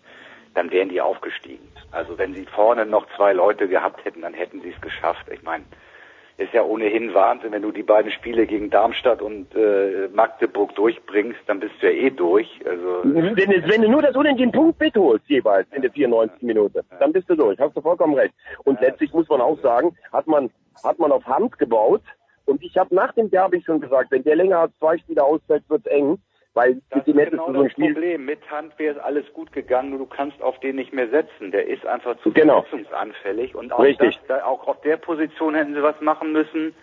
dann 0.54 0.72
wären 0.72 0.88
die 0.88 1.00
aufgestiegen. 1.00 1.68
Also 1.92 2.18
wenn 2.18 2.34
sie 2.34 2.46
vorne 2.46 2.86
noch 2.86 3.06
zwei 3.16 3.34
Leute 3.34 3.68
gehabt 3.68 4.04
hätten, 4.04 4.22
dann 4.22 4.34
hätten 4.34 4.62
sie 4.62 4.70
es 4.70 4.80
geschafft. 4.80 5.26
Ich 5.30 5.42
meine, 5.42 5.64
ist 6.38 6.52
ja 6.52 6.62
ohnehin 6.62 7.14
Wahnsinn, 7.14 7.52
wenn 7.52 7.62
du 7.62 7.72
die 7.72 7.82
beiden 7.82 8.10
Spiele 8.12 8.46
gegen 8.46 8.68
Darmstadt 8.70 9.22
und 9.22 9.54
äh, 9.54 10.08
Magdeburg 10.12 10.74
durchbringst, 10.74 11.40
dann 11.46 11.60
bist 11.60 11.74
du 11.80 11.90
ja 11.90 11.92
eh 11.92 12.10
durch. 12.10 12.60
Also 12.66 13.00
wenn, 13.04 13.36
wenn 13.36 13.82
du 13.82 13.88
nur 13.88 14.02
das 14.02 14.14
unentschieden 14.14 14.52
Punkt 14.52 14.78
mitholst 14.78 15.28
jeweils 15.28 15.66
in 15.72 15.82
der 15.82 15.90
94. 15.90 16.42
Minute, 16.42 16.84
dann 17.00 17.12
bist 17.12 17.30
du 17.30 17.36
durch. 17.36 17.58
Hast 17.58 17.76
du 17.76 17.80
vollkommen 17.80 18.14
recht. 18.14 18.34
Und 18.64 18.80
letztlich 18.80 19.12
muss 19.12 19.28
man 19.28 19.40
auch 19.40 19.58
sagen, 19.60 19.96
hat 20.12 20.26
man 20.26 20.50
hat 20.84 20.98
man 20.98 21.12
auf 21.12 21.24
Hand 21.26 21.58
gebaut. 21.58 22.02
Und 22.44 22.62
ich 22.62 22.76
habe 22.76 22.94
nach 22.94 23.12
dem 23.14 23.30
Derby 23.30 23.62
schon 23.62 23.80
gesagt, 23.80 24.10
wenn 24.10 24.22
der 24.22 24.36
länger 24.36 24.60
als 24.60 24.78
zwei 24.78 24.98
Spiele 24.98 25.24
ausfällt, 25.24 25.64
wird's 25.68 25.86
eng. 25.86 26.18
Weil 26.56 26.80
das 26.88 27.06
ist 27.06 27.14
genau 27.14 27.52
das 27.52 27.72
Spiel 27.72 27.92
Problem. 27.92 28.24
Mit 28.24 28.50
Hand 28.50 28.78
wäre 28.78 28.96
es 28.96 28.98
alles 29.02 29.30
gut 29.34 29.52
gegangen, 29.52 29.90
nur 29.90 29.98
du 29.98 30.06
kannst 30.06 30.40
auf 30.40 30.58
den 30.60 30.76
nicht 30.76 30.90
mehr 30.90 31.06
setzen. 31.10 31.50
Der 31.50 31.66
ist 31.66 31.84
einfach 31.84 32.16
zu 32.22 32.32
genau. 32.32 32.62
verletzungsanfällig. 32.62 33.54
Und 33.54 33.74
auch, 33.74 33.80
Richtig. 33.80 34.18
Das, 34.26 34.42
auch 34.42 34.66
auf 34.66 34.80
der 34.80 34.96
Position 34.96 35.54
hätten 35.54 35.74
sie 35.74 35.82
was 35.82 36.00
machen 36.00 36.32
müssen 36.32 36.74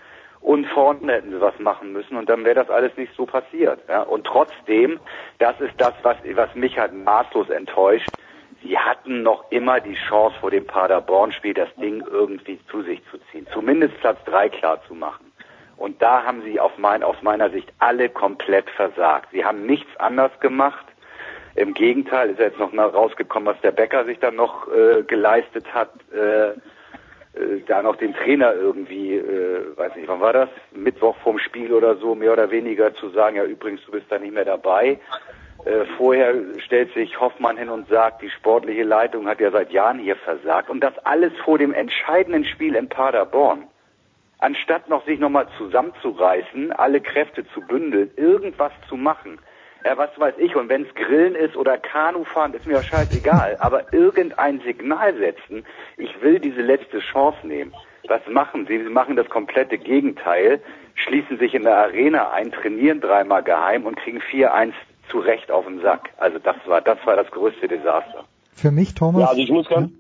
und 0.42 0.68
vorne 0.68 1.14
hätten 1.14 1.32
sie 1.32 1.42
was 1.42 1.58
machen 1.58 1.92
müssen 1.92 2.18
und 2.18 2.30
dann 2.30 2.46
wäre 2.46 2.54
das 2.54 2.70
alles 2.70 2.96
nicht 2.98 3.16
so 3.16 3.26
passiert. 3.26 3.80
Ja? 3.90 4.04
Und 4.04 4.28
trotzdem, 4.28 5.00
das 5.40 5.60
ist 5.60 5.74
das, 5.80 5.94
was, 6.04 6.18
was 6.36 6.54
mich 6.54 6.78
halt 6.78 6.94
maßlos 6.94 7.50
enttäuscht, 7.50 8.10
sie 8.62 8.78
hatten 8.78 9.24
noch 9.24 9.50
immer 9.50 9.80
die 9.80 9.96
Chance 10.08 10.36
vor 10.40 10.52
dem 10.52 10.68
Paderborn-Spiel, 10.68 11.56
das 11.56 11.74
Ding 11.78 12.04
irgendwie 12.12 12.60
zu 12.70 12.84
sich 12.84 13.02
zu 13.10 13.18
ziehen. 13.32 13.48
Zumindest 13.52 14.00
Platz 14.02 14.20
drei 14.26 14.50
klar 14.50 14.84
zu 14.88 14.94
machen. 14.94 15.33
Und 15.84 16.02
da 16.02 16.24
haben 16.24 16.44
sie 16.44 16.62
auf 16.62 16.78
mein, 16.78 17.04
aus 17.04 17.22
meiner 17.24 17.50
Sicht 17.50 17.70
alle 17.78 18.08
komplett 18.08 18.70
versagt. 18.70 19.28
Sie 19.34 19.44
haben 19.44 19.66
nichts 19.66 19.90
anders 19.98 20.32
gemacht. 20.40 20.86
Im 21.56 21.74
Gegenteil 21.74 22.30
ist 22.30 22.40
jetzt 22.40 22.58
noch 22.58 22.74
rausgekommen, 22.74 23.54
was 23.54 23.60
der 23.60 23.74
Bäcker 23.74 24.06
sich 24.06 24.18
dann 24.20 24.38
noch 24.38 24.70
äh, 24.70 25.04
geleistet 25.04 25.74
hat, 25.74 25.90
äh, 26.16 26.52
äh, 26.52 26.56
da 27.68 27.82
noch 27.82 27.98
den 27.98 28.14
Trainer 28.14 28.54
irgendwie, 28.54 29.16
äh, 29.16 29.76
weiß 29.76 29.98
nicht, 29.98 30.08
wann 30.08 30.22
war 30.22 30.32
das? 30.32 30.48
Mittwoch 30.72 31.18
vorm 31.18 31.38
Spiel 31.38 31.74
oder 31.74 31.98
so, 31.98 32.16
mehr 32.16 32.32
oder 32.32 32.50
weniger 32.50 32.96
zu 32.96 33.10
sagen, 33.10 33.36
ja 33.36 33.44
übrigens, 33.44 33.84
du 33.84 33.92
bist 33.92 34.06
da 34.08 34.18
nicht 34.18 34.34
mehr 34.34 34.46
dabei. 34.46 35.02
Äh, 35.66 35.84
vorher 35.98 36.34
stellt 36.60 36.94
sich 36.94 37.20
Hoffmann 37.20 37.58
hin 37.58 37.68
und 37.68 37.90
sagt, 37.90 38.22
die 38.22 38.30
sportliche 38.30 38.84
Leitung 38.84 39.28
hat 39.28 39.42
ja 39.42 39.52
seit 39.52 39.74
Jahren 39.74 40.00
hier 40.00 40.16
versagt. 40.16 40.70
Und 40.70 40.80
das 40.80 40.98
alles 41.00 41.34
vor 41.44 41.58
dem 41.58 41.74
entscheidenden 41.74 42.46
Spiel 42.46 42.74
in 42.76 42.88
Paderborn 42.88 43.68
anstatt 44.44 44.90
noch 44.90 45.06
sich 45.06 45.20
nochmal 45.20 45.48
zusammenzureißen, 45.58 46.74
alle 46.74 47.00
Kräfte 47.00 47.46
zu 47.54 47.62
bündeln, 47.62 48.12
irgendwas 48.18 48.74
zu 48.90 48.98
machen. 48.98 49.40
Ja, 49.86 49.98
was 49.98 50.10
weiß 50.18 50.36
ich, 50.38 50.56
und 50.56 50.70
wenn 50.70 50.84
es 50.84 50.94
Grillen 50.96 51.36
ist 51.36 51.56
oder 51.56 51.78
Kanufahren, 51.78 52.54
ist 52.54 52.68
mir 52.68 52.74
ja 52.74 52.84
scheißegal, 52.84 53.58
aber 53.60 53.94
irgendein 53.94 54.60
Signal 54.62 55.16
setzen, 55.18 55.66
ich 55.98 56.22
will 56.22 56.40
diese 56.40 56.62
letzte 56.62 57.00
Chance 57.00 57.48
nehmen. 57.48 57.74
Was 58.08 58.22
machen 58.30 58.68
sie? 58.68 58.80
Sie 58.84 58.90
machen 58.90 59.16
das 59.16 59.30
komplette 59.30 59.78
Gegenteil, 59.78 60.62
schließen 60.96 61.38
sich 61.40 61.54
in 61.54 61.64
der 61.64 61.78
Arena 61.78 62.32
ein, 62.32 62.52
trainieren 62.52 63.00
dreimal 63.00 63.44
geheim 63.44 63.86
und 63.86 63.96
kriegen 63.96 64.20
4-1 64.20 64.74
zu 65.10 65.20
Recht 65.20 65.52
auf 65.52 65.66
den 65.66 65.82
Sack. 65.82 66.10
Also 66.18 66.40
das 66.40 66.58
war, 66.66 66.82
das 66.82 66.98
war 67.06 67.16
das 67.16 67.32
größte 67.32 67.70
Desaster. 67.70 68.26
Für 68.54 68.72
mich, 68.72 68.94
Thomas. 68.94 69.22
Ja, 69.22 69.28
also 69.30 69.42
ich 69.42 69.50
muss 69.50 69.70
ganz, 69.70 69.92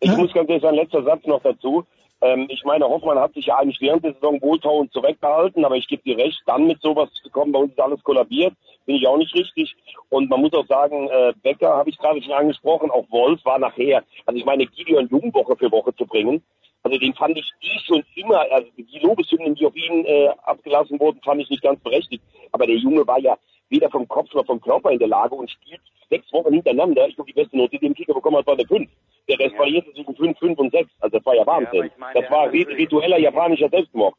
ich 0.00 0.10
ja? 0.10 0.16
muss 0.18 0.34
ganz 0.34 0.48
ehrlich 0.50 0.62
sagen, 0.62 0.76
letzter 0.76 1.02
Satz 1.02 1.26
noch 1.26 1.42
dazu. 1.42 1.86
Ähm, 2.26 2.46
ich 2.48 2.64
meine, 2.64 2.88
Hoffmann 2.88 3.18
hat 3.18 3.34
sich 3.34 3.46
ja 3.46 3.56
eigentlich 3.56 3.80
während 3.80 4.04
der 4.04 4.14
Saison 4.14 4.40
wohltuend 4.42 4.92
zurückgehalten, 4.92 5.64
aber 5.64 5.76
ich 5.76 5.86
gebe 5.86 6.02
dir 6.02 6.18
recht, 6.18 6.40
dann 6.46 6.66
mit 6.66 6.80
sowas 6.80 7.08
zu 7.22 7.30
kommen, 7.30 7.52
bei 7.52 7.60
uns 7.60 7.72
ist 7.72 7.80
alles 7.80 8.02
kollabiert, 8.02 8.54
finde 8.84 9.00
ich 9.00 9.06
auch 9.06 9.16
nicht 9.16 9.34
richtig. 9.34 9.76
Und 10.08 10.28
man 10.28 10.40
muss 10.40 10.52
auch 10.54 10.66
sagen, 10.66 11.08
äh, 11.08 11.32
Becker 11.42 11.76
habe 11.76 11.90
ich 11.90 11.98
gerade 11.98 12.22
schon 12.22 12.32
angesprochen, 12.32 12.90
auch 12.90 13.04
Wolf 13.10 13.44
war 13.44 13.58
nachher, 13.58 14.02
also 14.24 14.38
ich 14.38 14.44
meine, 14.44 14.66
Gideon 14.66 15.08
Jung 15.08 15.32
Woche 15.34 15.56
für 15.56 15.70
Woche 15.70 15.94
zu 15.94 16.06
bringen, 16.06 16.42
also 16.82 16.98
den 16.98 17.14
fand 17.14 17.36
ich 17.36 17.50
eh 17.62 17.78
schon 17.84 18.04
immer, 18.14 18.46
also 18.50 18.68
die 18.76 18.98
Lobeshymnen, 19.00 19.56
die 19.56 19.66
auf 19.66 19.74
ihn 19.74 20.04
äh, 20.04 20.28
abgelassen 20.44 21.00
wurden, 21.00 21.20
fand 21.22 21.42
ich 21.42 21.50
nicht 21.50 21.62
ganz 21.62 21.80
berechtigt. 21.80 22.22
Aber 22.52 22.64
der 22.64 22.76
Junge 22.76 23.04
war 23.06 23.18
ja 23.18 23.36
weder 23.68 23.90
vom 23.90 24.06
Kopf 24.08 24.32
noch 24.34 24.46
vom 24.46 24.60
Körper 24.60 24.90
in 24.90 24.98
der 24.98 25.08
Lage 25.08 25.34
und 25.34 25.50
spielt 25.50 25.80
sechs 26.08 26.32
Wochen 26.32 26.52
hintereinander. 26.52 27.06
Ich 27.08 27.16
glaube, 27.16 27.32
die 27.32 27.40
beste 27.40 27.56
Note, 27.56 27.70
die 27.70 27.78
den 27.78 27.94
Kicker 27.94 28.14
bekommen 28.14 28.36
hat, 28.36 28.46
war 28.46 28.54
eine 28.54 28.66
5. 28.66 28.88
Der 29.28 29.38
Rest 29.38 29.52
ja. 29.54 29.58
variierte 29.58 29.92
zwischen 29.92 30.14
5, 30.14 30.38
5 30.38 30.58
und 30.58 30.72
6. 30.72 30.90
Also 31.00 31.16
das 31.18 31.26
war 31.26 31.34
ja 31.34 31.46
Wahnsinn. 31.46 31.84
Ja, 31.84 31.90
meine, 31.98 32.20
das 32.20 32.30
war 32.30 32.52
ritueller 32.52 33.18
japanischer 33.18 33.68
Selbstmord. 33.68 34.14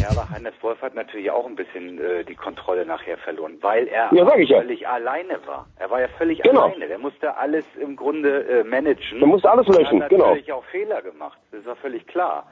Ja, 0.00 0.08
aber 0.10 0.30
Hannes 0.30 0.54
Wolf 0.62 0.80
hat 0.80 0.94
natürlich 0.94 1.30
auch 1.30 1.46
ein 1.46 1.56
bisschen 1.56 1.98
äh, 1.98 2.24
die 2.24 2.34
Kontrolle 2.34 2.86
nachher 2.86 3.18
verloren, 3.18 3.58
weil 3.60 3.86
er 3.86 4.08
ja, 4.12 4.26
völlig 4.26 4.80
ja. 4.80 4.90
alleine 4.90 5.38
war. 5.46 5.66
Er 5.78 5.90
war 5.90 6.00
ja 6.00 6.08
völlig 6.16 6.40
genau. 6.40 6.62
alleine. 6.62 6.88
Der 6.88 6.98
musste 6.98 7.36
alles 7.36 7.64
im 7.78 7.96
Grunde 7.96 8.44
äh, 8.44 8.64
managen. 8.64 9.20
Er 9.20 9.26
musste 9.26 9.50
alles 9.50 9.66
löschen, 9.68 9.98
er 9.98 10.04
hat 10.04 10.10
genau. 10.10 10.28
natürlich 10.28 10.52
auch 10.52 10.64
Fehler 10.64 11.02
gemacht. 11.02 11.38
Das 11.52 11.66
war 11.66 11.76
völlig 11.76 12.06
klar. 12.06 12.46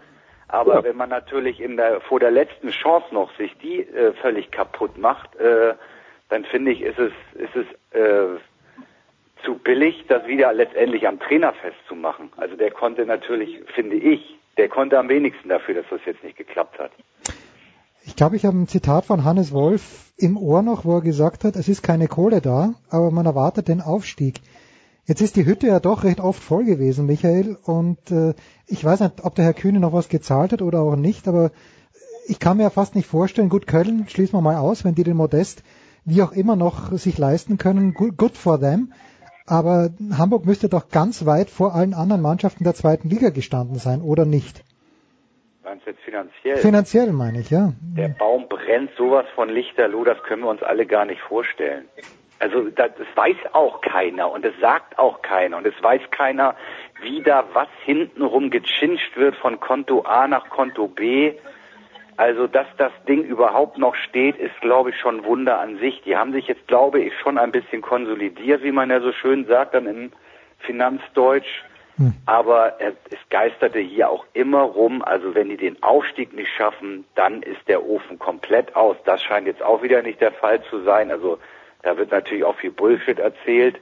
Aber 0.49 0.77
ja. 0.77 0.85
wenn 0.85 0.97
man 0.97 1.09
natürlich 1.09 1.61
in 1.61 1.79
der, 1.79 2.03
vor 2.03 2.21
der 2.21 2.31
letzten 2.31 2.69
Chance 2.71 3.07
noch 3.13 3.35
sich 3.37 3.57
die 3.59 3.81
äh, 3.81 4.13
völlig 4.15 4.51
kaputt 4.51 4.99
macht, 4.99 5.35
äh, 5.37 5.75
dann 6.29 6.45
finde 6.45 6.73
ich, 6.73 6.83
ist 6.83 6.99
es, 6.99 7.13
ist 7.35 7.57
es 7.57 7.67
äh, 7.99 8.39
zu 9.45 9.55
billig, 9.55 10.05
das 10.09 10.27
wieder 10.27 10.53
letztendlich 10.53 11.07
am 11.07 11.19
Trainer 11.19 11.53
festzumachen. 11.53 12.31
Also 12.37 12.57
der 12.57 12.71
konnte 12.71 13.07
natürlich, 13.07 13.61
finde 13.75 13.97
ich, 13.97 14.39
der 14.57 14.69
konnte 14.69 14.99
am 14.99 15.09
wenigsten 15.09 15.49
dafür, 15.49 15.75
dass 15.75 15.87
das 15.91 16.01
jetzt 16.05 16.25
nicht 16.25 16.37
geklappt 16.37 16.79
hat. 16.79 16.91
Ich 18.05 18.17
glaube, 18.17 18.37
ich 18.37 18.45
habe 18.45 18.57
ein 18.57 18.69
Zitat 18.69 19.05
von 19.05 19.25
Hannes 19.25 19.53
Wolf 19.53 20.13
im 20.17 20.37
Ohr 20.37 20.63
noch, 20.63 20.85
wo 20.85 20.97
er 20.97 21.03
gesagt 21.03 21.45
hat, 21.45 21.57
es 21.57 21.69
ist 21.69 21.83
keine 21.83 22.09
Kohle 22.09 22.41
da, 22.41 22.75
aber 22.91 23.11
man 23.11 23.27
erwartet 23.27 23.69
den 23.69 23.81
Aufstieg. 23.81 24.41
Jetzt 25.07 25.21
ist 25.23 25.37
die 25.37 25.47
Hütte 25.47 25.69
ja 25.69 25.81
doch 25.81 26.05
recht 26.05 26.21
oft 26.21 26.43
voll 26.43 26.65
gewesen, 26.65 27.07
Michael, 27.07 27.57
und 27.65 28.11
äh, 28.11 28.35
ich 28.67 28.85
weiß 28.85 29.01
nicht, 29.01 29.25
ob 29.25 29.35
der 29.35 29.45
Herr 29.45 29.55
Kühne 29.55 29.81
noch 29.81 29.93
was 29.93 30.09
gezahlt 30.09 30.53
hat 30.53 30.63
oder 30.63 30.81
auch 30.81 30.97
nicht, 30.97 31.29
aber 31.29 31.51
ich 32.27 32.39
kann 32.39 32.59
mir 32.59 32.65
ja 32.65 32.71
fast 32.71 32.95
nicht 32.95 33.07
vorstellen, 33.07 33.49
gut, 33.49 33.67
Köln 33.67 34.07
schließen 34.09 34.35
wir 34.35 34.43
mal 34.43 34.57
aus, 34.57 34.85
wenn 34.85 34.95
die 34.95 35.05
den 35.05 35.17
Modest 35.17 35.63
wie 36.09 36.23
auch 36.23 36.33
immer 36.33 36.57
noch 36.57 36.93
sich 36.93 37.19
leisten 37.19 37.59
können, 37.59 37.95
good 37.95 38.37
for 38.37 38.59
them. 38.59 38.93
Aber 39.47 39.91
Hamburg 40.17 40.45
müsste 40.45 40.69
doch 40.69 40.89
ganz 40.91 41.25
weit 41.25 41.49
vor 41.51 41.75
allen 41.75 41.95
anderen 41.95 42.23
Mannschaften 42.23 42.65
der 42.65 42.75
zweiten 42.75 43.09
Liga 43.09 43.31
gestanden 43.31 43.77
sein, 43.77 44.03
oder 44.03 44.25
nicht? 44.25 44.63
Meinst 45.65 45.87
du 45.87 45.91
jetzt 45.91 46.03
finanziell? 46.03 46.57
Finanziell 46.57 47.13
meine 47.13 47.41
ich, 47.41 47.51
ja. 47.51 47.73
Der 47.81 48.09
Baum 48.09 48.49
brennt 48.49 48.91
sowas 48.97 49.27
von 49.35 49.49
Lichterloh, 49.49 50.05
das 50.05 50.23
können 50.23 50.43
wir 50.43 50.51
uns 50.51 50.63
alle 50.63 50.87
gar 50.87 51.05
nicht 51.05 51.21
vorstellen. 51.21 51.85
Also 52.41 52.69
das, 52.69 52.91
weiß 53.15 53.37
auch 53.53 53.81
keiner 53.81 54.31
und 54.31 54.45
es 54.45 54.55
sagt 54.61 54.99
auch 54.99 55.23
keiner 55.23 55.57
und 55.57 55.67
es 55.67 55.75
weiß 55.83 56.03
keiner, 56.11 56.55
wie 57.03 57.23
da 57.23 57.45
was 57.53 57.69
hintenrum 57.85 58.51
gechinscht 58.51 59.17
wird 59.17 59.35
von 59.37 59.59
Konto 59.59 60.03
A 60.03 60.29
nach 60.29 60.49
Konto 60.49 60.87
B. 60.87 61.33
Also, 62.19 62.49
dass 62.49 62.67
das 62.79 62.91
Ding 63.07 63.23
überhaupt 63.23 63.79
noch 63.79 63.95
steht, 63.95 64.37
ist, 64.39 64.61
glaube 64.61 64.91
ich, 64.91 64.99
schon 64.99 65.19
ein 65.19 65.25
Wunder 65.25 65.61
an 65.61 65.79
sich. 65.79 66.03
Die 66.03 66.17
haben 66.17 66.33
sich 66.33 66.49
jetzt, 66.49 66.67
glaube 66.67 67.01
ich, 67.01 67.17
schon 67.21 67.39
ein 67.39 67.53
bisschen 67.53 67.81
konsolidiert, 67.81 68.65
wie 68.65 68.73
man 68.73 68.91
ja 68.91 69.01
so 69.01 69.13
schön 69.13 69.47
sagt, 69.47 69.75
dann 69.75 69.87
im 69.87 70.11
Finanzdeutsch. 70.59 71.63
Hm. 71.97 72.15
Aber 72.27 72.77
es 72.81 73.19
geisterte 73.31 73.79
hier 73.79 74.11
auch 74.11 74.27
immer 74.33 74.63
rum, 74.63 75.01
also 75.01 75.37
wenn 75.37 75.49
die 75.49 75.57
den 75.57 75.81
Aufstieg 75.81 76.33
nicht 76.35 76.51
schaffen, 76.57 77.05
dann 77.15 77.43
ist 77.43 77.69
der 77.69 77.85
Ofen 77.85 78.19
komplett 78.19 78.75
aus. 78.75 78.97
Das 79.05 79.23
scheint 79.23 79.47
jetzt 79.47 79.63
auch 79.63 79.85
wieder 79.85 80.03
nicht 80.03 80.21
der 80.21 80.33
Fall 80.33 80.61
zu 80.65 80.83
sein. 80.83 81.13
Also 81.13 81.39
da 81.83 81.97
wird 81.99 82.11
natürlich 82.11 82.43
auch 82.43 82.57
viel 82.57 82.73
Bullshit 82.73 83.21
erzählt. 83.21 83.81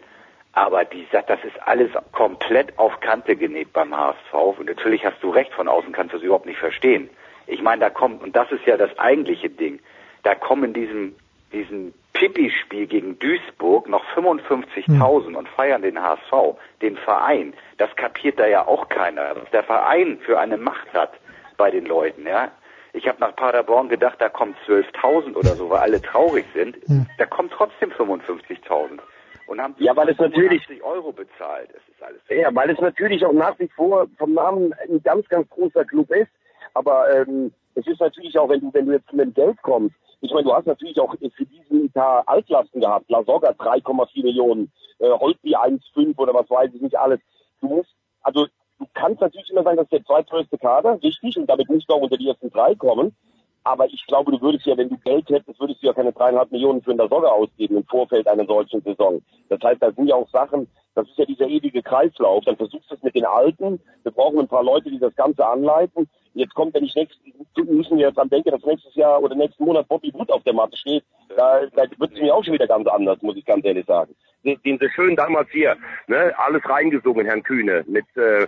Aber 0.53 0.84
die, 0.84 1.07
das 1.11 1.43
ist 1.43 1.57
alles 1.64 1.91
komplett 2.12 2.78
auf 2.78 3.01
Kante 3.01 3.34
genäht 3.34 3.72
beim 3.72 3.97
HSV. 3.97 4.59
Und 4.59 4.66
natürlich 4.66 5.07
hast 5.07 5.22
du 5.22 5.30
recht, 5.30 5.55
von 5.55 5.68
außen 5.68 5.93
kannst 5.93 6.12
du 6.12 6.18
das 6.18 6.24
überhaupt 6.24 6.45
nicht 6.45 6.59
verstehen. 6.59 7.09
Ich 7.47 7.62
meine, 7.62 7.80
da 7.80 7.90
kommt, 7.90 8.22
und 8.22 8.34
das 8.34 8.51
ist 8.51 8.66
ja 8.66 8.76
das 8.76 8.97
eigentliche 8.99 9.51
Ding, 9.51 9.80
da 10.22 10.34
kommen 10.34 10.64
in 10.64 10.72
diesem, 10.74 11.16
diesem 11.53 11.94
Pippi-Spiel 12.12 12.86
gegen 12.86 13.18
Duisburg 13.18 13.88
noch 13.88 14.05
55.000 14.14 15.26
hm. 15.26 15.36
und 15.36 15.49
feiern 15.51 15.82
den 15.82 16.03
HSV, 16.03 16.57
den 16.82 16.97
Verein. 16.97 17.55
Das 17.78 17.94
kapiert 17.97 18.38
da 18.38 18.47
ja 18.47 18.66
auch 18.66 18.88
keiner, 18.88 19.36
was 19.36 19.51
der 19.51 19.62
Verein 19.62 20.18
für 20.24 20.38
eine 20.38 20.57
Macht 20.57 20.92
hat 20.94 21.12
bei 21.57 21.70
den 21.70 21.86
Leuten, 21.86 22.26
ja. 22.26 22.51
Ich 22.92 23.07
habe 23.07 23.20
nach 23.20 23.36
Paderborn 23.36 23.90
gedacht, 23.90 24.16
da 24.18 24.30
kommen 24.30 24.57
12.000 24.66 25.34
oder 25.34 25.51
so, 25.51 25.68
weil 25.68 25.80
alle 25.80 26.01
traurig 26.01 26.47
sind. 26.55 26.76
Hm. 26.86 27.07
Da 27.18 27.26
kommen 27.26 27.51
trotzdem 27.51 27.90
55.000 27.90 28.99
und 29.47 29.61
haben 29.61 29.74
ja, 29.78 29.94
weil 29.94 30.09
es 30.09 30.18
natürlich 30.18 30.62
Euro 30.82 31.12
bezahlt. 31.12 31.68
Das 31.72 31.82
ist 31.88 32.03
alles. 32.03 32.22
Ja, 32.28 32.55
weil 32.55 32.70
es 32.70 32.80
natürlich 32.80 33.24
auch 33.24 33.32
nach 33.32 33.59
wie 33.59 33.68
vor 33.68 34.07
vom 34.18 34.32
Namen 34.32 34.72
ein 34.82 35.03
ganz, 35.03 35.28
ganz 35.28 35.49
großer 35.51 35.84
Club 35.84 36.11
ist. 36.11 36.30
Aber 36.77 37.11
ähm, 37.11 37.53
es 37.74 37.87
ist 37.87 38.01
natürlich 38.01 38.39
auch, 38.39 38.51
wenn 38.51 38.61
du, 38.61 38.74
wenn 38.74 38.85
du 38.85 38.93
jetzt 38.93 39.11
mit 39.12 39.35
Geld 39.35 39.61
kommst, 39.62 39.97
ich 40.20 40.31
meine, 40.31 40.45
du 40.45 40.53
hast 40.53 40.66
natürlich 40.66 41.01
auch 41.01 41.14
für 41.14 41.47
diesen 41.47 41.87
Etat 41.87 42.22
Altlasten 42.27 42.81
gehabt. 42.81 43.09
La 43.11 43.22
Soga 43.24 43.51
3,4 43.51 44.22
Millionen, 44.22 44.70
äh, 44.99 45.09
Holtby 45.09 45.57
1,5 45.57 46.18
oder 46.18 46.35
was 46.35 46.51
weiß 46.51 46.70
ich 46.74 46.83
nicht 46.83 46.99
alles. 46.99 47.20
Du 47.61 47.68
musst, 47.68 47.95
also 48.22 48.47
du 48.79 48.87
kannst 48.93 49.22
natürlich 49.22 49.51
immer 49.51 49.62
sagen, 49.62 49.79
das 49.79 49.85
ist 49.85 49.93
der 49.93 50.05
zweitgrößte 50.05 50.59
Kader, 50.59 50.99
richtig, 51.03 51.39
und 51.39 51.47
damit 51.47 51.68
musst 51.70 51.89
du 51.89 51.95
auch 51.95 52.03
unter 52.03 52.18
die 52.18 52.29
ersten 52.29 52.51
drei 52.51 52.74
kommen. 52.74 53.16
Aber 53.64 53.87
ich 53.87 54.07
glaube, 54.07 54.33
du 54.33 54.41
würdest 54.41 54.66
ja, 54.66 54.77
wenn 54.77 54.91
du 54.91 54.99
Geld 54.99 55.29
hättest, 55.29 55.59
würdest 55.59 55.83
du 55.83 55.87
ja 55.87 55.93
keine 55.93 56.12
dreieinhalb 56.12 56.53
Millionen 56.53 56.83
für 56.83 56.93
eine 56.93 57.09
Sorge 57.09 57.33
ausgeben 57.33 57.79
im 57.79 57.85
Vorfeld 57.85 58.29
einer 58.29 58.47
solchen 58.47 58.83
Saison. 58.83 59.22
Das 59.49 59.61
heißt, 59.61 59.83
da 59.83 59.91
sind 59.93 60.07
ja 60.07 60.14
auch 60.14 60.29
Sachen, 60.29 60.68
das 60.95 61.09
ist 61.09 61.18
ja 61.18 61.24
dieser 61.24 61.49
ewige 61.49 61.83
Kreislauf. 61.83 62.45
Dann 62.45 62.57
versuchst 62.57 62.91
du 62.91 62.95
es 62.95 63.03
mit 63.03 63.14
den 63.14 63.27
Alten. 63.27 63.81
Wir 64.05 64.12
brauchen 64.12 64.39
ein 64.39 64.49
paar 64.49 64.62
Leute, 64.62 64.91
die 64.91 65.01
das 65.01 65.14
Ganze 65.16 65.45
anleiten. 65.45 66.09
Jetzt 66.37 66.55
kommt, 66.55 66.74
wenn 66.74 66.84
ich 66.84 66.95
nächstes, 66.95 67.18
müssen 67.57 67.99
wir 67.99 68.09
jetzt 68.09 68.16
dran 68.16 68.28
denken, 68.28 68.51
dass 68.51 68.62
nächstes 68.64 68.95
Jahr 68.95 69.22
oder 69.22 69.34
nächsten 69.34 69.64
Monat 69.64 69.89
Bobby 69.89 70.12
Wood 70.14 70.30
auf 70.30 70.43
der 70.45 70.53
Matte 70.53 70.76
steht. 70.76 71.05
Da, 71.37 71.66
da 71.74 71.84
wird 71.99 72.12
es 72.12 72.20
mir 72.20 72.34
auch 72.34 72.45
schon 72.45 72.55
wieder 72.55 72.66
ganz 72.66 72.87
anders, 72.89 73.20
muss 73.22 73.37
ich 73.37 73.45
ganz 73.45 73.64
ehrlich 73.64 73.87
sagen. 73.87 74.14
Den, 74.45 74.61
den 74.62 74.78
sie 74.78 74.91
schön 74.91 75.16
damals 75.16 75.49
hier, 75.51 75.76
ne, 76.07 76.34
alles 76.37 76.62
reingesungen, 76.68 77.26
Herrn 77.26 77.43
Kühne, 77.43 77.84
mit, 77.87 78.05
äh, 78.16 78.47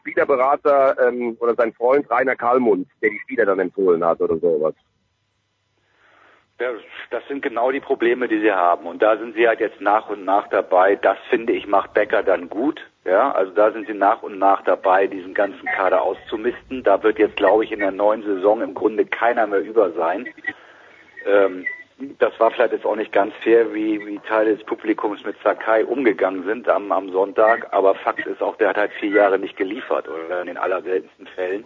Spielerberater 0.00 1.08
ähm, 1.08 1.36
oder 1.40 1.54
sein 1.54 1.72
Freund 1.72 2.10
Rainer 2.10 2.36
Kalmund, 2.36 2.88
der 3.02 3.10
die 3.10 3.20
Spieler 3.20 3.46
dann 3.46 3.58
empfohlen 3.58 4.04
hat 4.04 4.20
oder 4.20 4.36
sowas. 4.38 4.74
Ja, 6.58 6.72
das 7.10 7.26
sind 7.28 7.42
genau 7.42 7.70
die 7.70 7.80
Probleme, 7.80 8.28
die 8.28 8.40
sie 8.40 8.52
haben. 8.52 8.86
Und 8.86 9.00
da 9.02 9.16
sind 9.16 9.34
sie 9.34 9.48
halt 9.48 9.60
jetzt 9.60 9.80
nach 9.80 10.10
und 10.10 10.24
nach 10.24 10.48
dabei. 10.48 10.96
Das 10.96 11.16
finde 11.30 11.54
ich 11.54 11.66
macht 11.66 11.94
Becker 11.94 12.22
dann 12.22 12.50
gut. 12.50 12.80
Ja, 13.04 13.32
also 13.32 13.52
da 13.52 13.72
sind 13.72 13.86
sie 13.86 13.94
nach 13.94 14.22
und 14.22 14.38
nach 14.38 14.62
dabei, 14.62 15.06
diesen 15.06 15.32
ganzen 15.32 15.64
Kader 15.66 16.02
auszumisten. 16.02 16.82
Da 16.82 17.02
wird 17.02 17.18
jetzt, 17.18 17.36
glaube 17.36 17.64
ich, 17.64 17.72
in 17.72 17.80
der 17.80 17.92
neuen 17.92 18.22
Saison 18.22 18.60
im 18.60 18.74
Grunde 18.74 19.06
keiner 19.06 19.46
mehr 19.46 19.60
über 19.60 19.90
sein. 19.92 20.28
Ähm, 21.26 21.64
das 22.18 22.38
war 22.38 22.50
vielleicht 22.50 22.72
jetzt 22.72 22.86
auch 22.86 22.96
nicht 22.96 23.12
ganz 23.12 23.34
fair, 23.42 23.74
wie, 23.74 24.04
wie 24.06 24.18
Teile 24.20 24.56
des 24.56 24.64
Publikums 24.64 25.24
mit 25.24 25.36
Sakai 25.42 25.84
umgegangen 25.84 26.44
sind 26.44 26.68
am, 26.68 26.92
am 26.92 27.10
Sonntag, 27.10 27.68
aber 27.72 27.94
Fakt 27.94 28.26
ist 28.26 28.42
auch, 28.42 28.56
der 28.56 28.70
hat 28.70 28.76
halt 28.76 28.92
vier 28.92 29.10
Jahre 29.10 29.38
nicht 29.38 29.56
geliefert, 29.56 30.08
oder 30.08 30.40
in 30.40 30.46
den 30.46 30.56
allerseltensten 30.56 31.26
Fällen. 31.26 31.64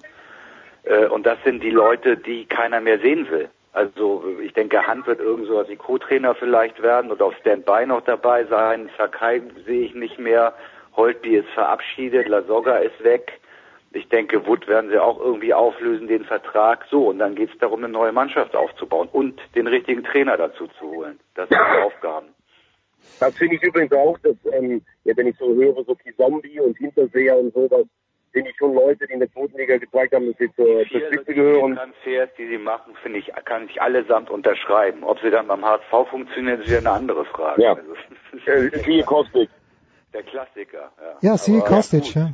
Äh, 0.84 1.06
und 1.06 1.26
das 1.26 1.38
sind 1.44 1.62
die 1.62 1.70
Leute, 1.70 2.16
die 2.16 2.46
keiner 2.46 2.80
mehr 2.80 2.98
sehen 2.98 3.28
will. 3.30 3.48
Also 3.72 4.24
ich 4.40 4.52
denke, 4.52 4.86
Hand 4.86 5.06
wird 5.06 5.20
irgend 5.20 5.48
so 5.48 5.58
als 5.58 5.68
Co-Trainer 5.78 6.36
vielleicht 6.36 6.80
werden 6.80 7.10
oder 7.10 7.26
auf 7.26 7.36
Standby 7.38 7.86
noch 7.86 8.02
dabei 8.02 8.44
sein. 8.44 8.88
Sakai 8.96 9.42
sehe 9.66 9.86
ich 9.86 9.94
nicht 9.94 10.18
mehr. 10.18 10.54
Holtby 10.96 11.36
ist 11.36 11.48
verabschiedet, 11.50 12.28
Lasogga 12.28 12.76
ist 12.76 13.02
weg. 13.02 13.40
Ich 13.92 14.08
denke, 14.08 14.44
Wood 14.46 14.66
werden 14.66 14.90
sie 14.90 14.98
auch 14.98 15.20
irgendwie 15.20 15.54
auflösen, 15.54 16.08
den 16.08 16.24
Vertrag. 16.24 16.84
So, 16.90 17.08
und 17.08 17.20
dann 17.20 17.36
geht 17.36 17.52
es 17.52 17.58
darum, 17.58 17.84
eine 17.84 17.92
neue 17.92 18.12
Mannschaft 18.12 18.56
aufzubauen 18.56 19.08
und 19.12 19.40
den 19.54 19.68
richtigen 19.68 20.02
Trainer 20.02 20.36
dazu 20.36 20.66
zu 20.78 20.90
holen. 20.90 21.20
Das 21.34 21.48
sind 21.48 21.60
die 21.60 21.82
Aufgaben. 21.82 22.26
Das 23.20 23.36
finde 23.36 23.56
ich 23.56 23.62
übrigens 23.62 23.92
auch, 23.92 24.18
dass, 24.18 24.36
ähm, 24.52 24.82
ja, 25.04 25.16
wenn 25.16 25.28
ich 25.28 25.36
so 25.36 25.54
höre, 25.54 25.84
so 25.84 25.96
wie 26.04 26.16
Zombie 26.16 26.58
und 26.58 26.76
Hinterseher 26.78 27.38
und 27.38 27.54
sowas, 27.54 27.86
finde 28.32 28.50
ich 28.50 28.56
schon 28.56 28.74
Leute, 28.74 29.06
die 29.06 29.12
in 29.12 29.20
der 29.20 29.30
Zweitenliga 29.30 29.76
gezeigt 29.76 30.12
haben, 30.12 30.26
dass 30.26 30.38
sie 30.38 30.52
zur, 30.54 30.84
Spitze 30.84 31.32
gehören. 31.32 31.72
Die 31.72 31.76
Transfers, 31.76 32.28
die 32.36 32.48
sie 32.48 32.58
machen, 32.58 32.94
finde 33.02 33.20
ich, 33.20 33.30
kann 33.44 33.68
ich 33.68 33.80
allesamt 33.80 34.28
unterschreiben. 34.28 35.04
Ob 35.04 35.20
sie 35.20 35.30
dann 35.30 35.46
beim 35.46 35.64
HSV 35.64 36.10
funktionieren, 36.10 36.60
ist 36.60 36.68
wieder 36.68 36.78
eine 36.78 36.90
andere 36.90 37.24
Frage. 37.26 37.62
Ja. 37.62 37.74
Also, 37.74 37.94
äh, 38.50 38.78
siehe 38.84 39.04
Kostic. 39.04 39.48
Der 40.14 40.22
Klassiker, 40.22 40.92
ja. 41.00 41.30
Ja, 41.32 41.36
siehe 41.36 41.60
Kostic, 41.60 42.14
ja. 42.14 42.32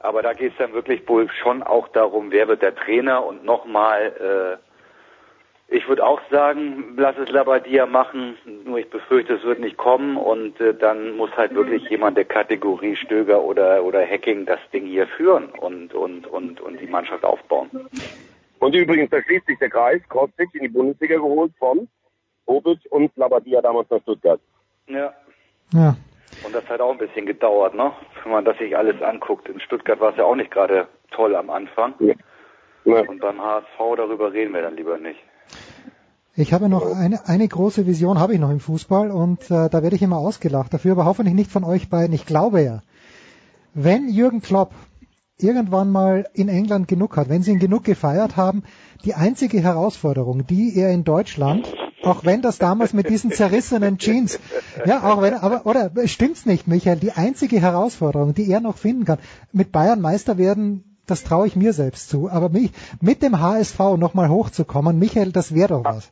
Aber 0.00 0.20
da 0.22 0.34
geht 0.34 0.52
es 0.52 0.58
dann 0.58 0.74
wirklich 0.74 1.08
wohl 1.08 1.30
schon 1.42 1.62
auch 1.62 1.88
darum, 1.88 2.30
wer 2.30 2.48
wird 2.48 2.62
der 2.62 2.74
Trainer 2.74 3.24
und 3.24 3.44
nochmal, 3.44 4.58
äh, 5.70 5.74
ich 5.74 5.88
würde 5.88 6.04
auch 6.04 6.20
sagen, 6.30 6.94
lass 6.98 7.16
es 7.16 7.30
Labadia 7.30 7.86
machen. 7.86 8.36
nur 8.66 8.78
ich 8.78 8.90
befürchte, 8.90 9.34
es 9.34 9.44
wird 9.44 9.60
nicht 9.60 9.78
kommen 9.78 10.16
und 10.18 10.60
äh, 10.60 10.74
dann 10.74 11.16
muss 11.16 11.30
halt 11.36 11.54
wirklich 11.54 11.88
jemand 11.88 12.18
der 12.18 12.26
Kategorie 12.26 12.96
Stöger 12.96 13.42
oder 13.42 13.82
oder 13.82 14.04
Hacking 14.04 14.44
das 14.44 14.60
Ding 14.72 14.84
hier 14.86 15.06
führen 15.06 15.48
und 15.50 15.94
und 15.94 16.26
und 16.26 16.60
und 16.60 16.80
die 16.80 16.86
Mannschaft 16.86 17.24
aufbauen. 17.24 17.70
Und 18.58 18.74
übrigens, 18.74 19.10
da 19.10 19.22
schließt 19.22 19.46
sich 19.46 19.58
der 19.58 19.70
Kreis, 19.70 20.02
Kostic 20.08 20.48
in 20.54 20.62
die 20.62 20.68
Bundesliga 20.68 21.16
geholt 21.16 21.52
von 21.58 21.88
Bobic 22.46 22.80
und 22.90 23.10
Labadia 23.16 23.62
damals 23.62 23.88
nach 23.88 24.02
Stuttgart. 24.02 24.40
Ja. 24.88 25.14
Ja. 25.72 25.96
Und 26.44 26.54
das 26.54 26.68
hat 26.68 26.80
auch 26.80 26.92
ein 26.92 26.98
bisschen 26.98 27.26
gedauert, 27.26 27.74
ne? 27.74 27.92
Wenn 28.22 28.32
man 28.32 28.44
das 28.44 28.58
sich 28.58 28.76
alles 28.76 29.00
anguckt. 29.02 29.48
In 29.48 29.60
Stuttgart 29.60 30.00
war 30.00 30.10
es 30.10 30.16
ja 30.16 30.24
auch 30.24 30.34
nicht 30.34 30.50
gerade 30.50 30.88
toll 31.10 31.34
am 31.36 31.50
Anfang. 31.50 31.94
Ja. 32.00 32.14
Ja. 32.84 33.00
Und 33.08 33.20
beim 33.20 33.40
HSV 33.40 33.78
darüber 33.96 34.32
reden 34.32 34.52
wir 34.52 34.62
dann 34.62 34.76
lieber 34.76 34.98
nicht. 34.98 35.18
Ich 36.36 36.52
habe 36.52 36.68
noch 36.68 36.84
eine, 36.84 37.28
eine 37.28 37.46
große 37.46 37.86
Vision 37.86 38.18
habe 38.18 38.34
ich 38.34 38.40
noch 38.40 38.50
im 38.50 38.60
Fußball 38.60 39.10
und 39.10 39.42
äh, 39.50 39.70
da 39.70 39.82
werde 39.82 39.94
ich 39.94 40.02
immer 40.02 40.18
ausgelacht 40.18 40.74
dafür, 40.74 40.92
aber 40.92 41.04
hoffentlich 41.04 41.34
nicht 41.34 41.50
von 41.50 41.62
euch 41.62 41.88
beiden. 41.88 42.12
Ich 42.12 42.26
glaube 42.26 42.60
ja, 42.60 42.82
wenn 43.72 44.08
Jürgen 44.08 44.42
Klopp 44.42 44.72
irgendwann 45.38 45.90
mal 45.90 46.26
in 46.34 46.48
England 46.48 46.88
genug 46.88 47.16
hat, 47.16 47.28
wenn 47.28 47.42
sie 47.42 47.52
ihn 47.52 47.60
genug 47.60 47.84
gefeiert 47.84 48.36
haben, 48.36 48.64
die 49.04 49.14
einzige 49.14 49.60
Herausforderung, 49.60 50.46
die 50.46 50.76
er 50.76 50.90
in 50.90 51.04
Deutschland, 51.04 51.72
auch 52.06 52.24
wenn 52.24 52.42
das 52.42 52.58
damals 52.58 52.92
mit 52.92 53.08
diesen 53.08 53.32
zerrissenen 53.32 53.98
Jeans, 53.98 54.38
ja, 54.84 55.02
auch 55.02 55.22
wenn, 55.22 55.34
aber, 55.34 55.66
oder 55.66 55.90
stimmt's 56.06 56.46
nicht, 56.46 56.66
Michael, 56.66 56.96
die 56.96 57.12
einzige 57.12 57.60
Herausforderung, 57.60 58.34
die 58.34 58.50
er 58.50 58.60
noch 58.60 58.76
finden 58.76 59.04
kann, 59.04 59.18
mit 59.52 59.72
Bayern 59.72 60.00
Meister 60.00 60.38
werden, 60.38 60.96
das 61.06 61.24
traue 61.24 61.46
ich 61.46 61.56
mir 61.56 61.72
selbst 61.72 62.08
zu, 62.08 62.30
aber 62.30 62.48
mich, 62.48 62.72
mit 63.00 63.22
dem 63.22 63.40
HSV 63.40 63.78
nochmal 63.98 64.28
hochzukommen, 64.28 64.98
Michael, 64.98 65.32
das 65.32 65.54
wäre 65.54 65.68
doch 65.68 65.84
was. 65.84 66.10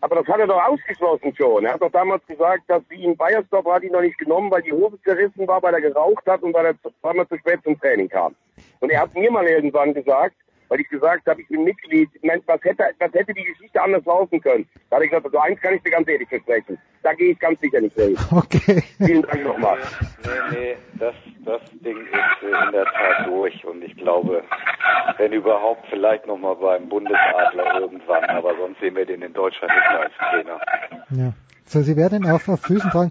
Aber 0.00 0.16
das 0.16 0.26
hat 0.28 0.38
er 0.38 0.46
doch 0.46 0.62
ausgeschlossen 0.62 1.34
schon. 1.36 1.64
Er 1.64 1.74
hat 1.74 1.82
doch 1.82 1.90
damals 1.90 2.24
gesagt, 2.26 2.62
dass 2.68 2.82
sie 2.88 3.02
in 3.02 3.16
Bayersdorf 3.16 3.66
hat 3.66 3.82
ihn 3.82 3.92
noch 3.92 4.00
nicht 4.00 4.16
genommen, 4.16 4.50
weil 4.50 4.62
die 4.62 4.72
Hose 4.72 4.96
zerrissen 5.02 5.46
war, 5.48 5.60
weil 5.62 5.74
er 5.74 5.80
geraucht 5.80 6.24
hat 6.26 6.42
und 6.42 6.54
weil 6.54 6.66
er 6.66 6.74
zweimal 7.00 7.26
zu 7.26 7.36
spät 7.38 7.60
zum 7.64 7.78
Training 7.80 8.08
kam. 8.08 8.36
Und 8.78 8.90
er 8.90 9.00
hat 9.00 9.14
mir 9.14 9.30
mal 9.30 9.46
irgendwann 9.46 9.94
gesagt, 9.94 10.36
weil 10.68 10.80
ich 10.80 10.88
gesagt 10.88 11.26
habe, 11.26 11.40
ich 11.40 11.48
bin 11.48 11.64
Mitglied, 11.64 12.10
Mensch, 12.22 12.44
was 12.46 12.62
hätte, 12.62 12.84
was 12.98 13.12
hätte 13.12 13.34
die 13.34 13.44
Geschichte 13.44 13.80
anders 13.80 14.04
laufen 14.04 14.40
können? 14.40 14.66
Da 14.90 14.96
habe 14.96 15.04
ich 15.04 15.10
gesagt, 15.10 15.26
also 15.26 15.38
eins 15.38 15.60
kann 15.60 15.74
ich 15.74 15.82
dir 15.82 15.90
ganz 15.90 16.08
ehrlich 16.08 16.28
versprechen. 16.28 16.78
Da 17.02 17.14
gehe 17.14 17.32
ich 17.32 17.38
ganz 17.38 17.60
sicher 17.60 17.80
nicht 17.80 17.94
hin. 17.94 18.16
Okay. 18.30 18.82
Vielen 18.98 19.22
Dank 19.22 19.44
nochmal. 19.44 19.78
Nee, 20.24 20.58
nee, 20.58 20.76
das, 20.98 21.14
das 21.44 21.60
Ding 21.80 21.96
ist 21.96 22.42
in 22.42 22.72
der 22.72 22.84
Tat 22.84 23.26
durch 23.26 23.64
und 23.64 23.82
ich 23.82 23.96
glaube, 23.96 24.42
wenn 25.16 25.32
überhaupt 25.32 25.86
vielleicht 25.90 26.26
nochmal 26.26 26.56
beim 26.56 26.88
Bundesadler 26.88 27.80
irgendwann, 27.80 28.24
aber 28.24 28.54
sonst 28.56 28.80
sehen 28.80 28.96
wir 28.96 29.06
den 29.06 29.22
in 29.22 29.32
Deutschland 29.32 29.72
nicht 29.72 29.90
mehr 29.90 30.00
als 30.00 30.12
Trainer. 30.30 30.60
Ja. 31.10 31.32
So, 31.64 31.82
sie 31.82 31.96
werden 31.96 32.24
ihn 32.24 32.30
auf, 32.30 32.48
auf 32.48 32.62
Füßen 32.62 32.90
tragen. 32.90 33.10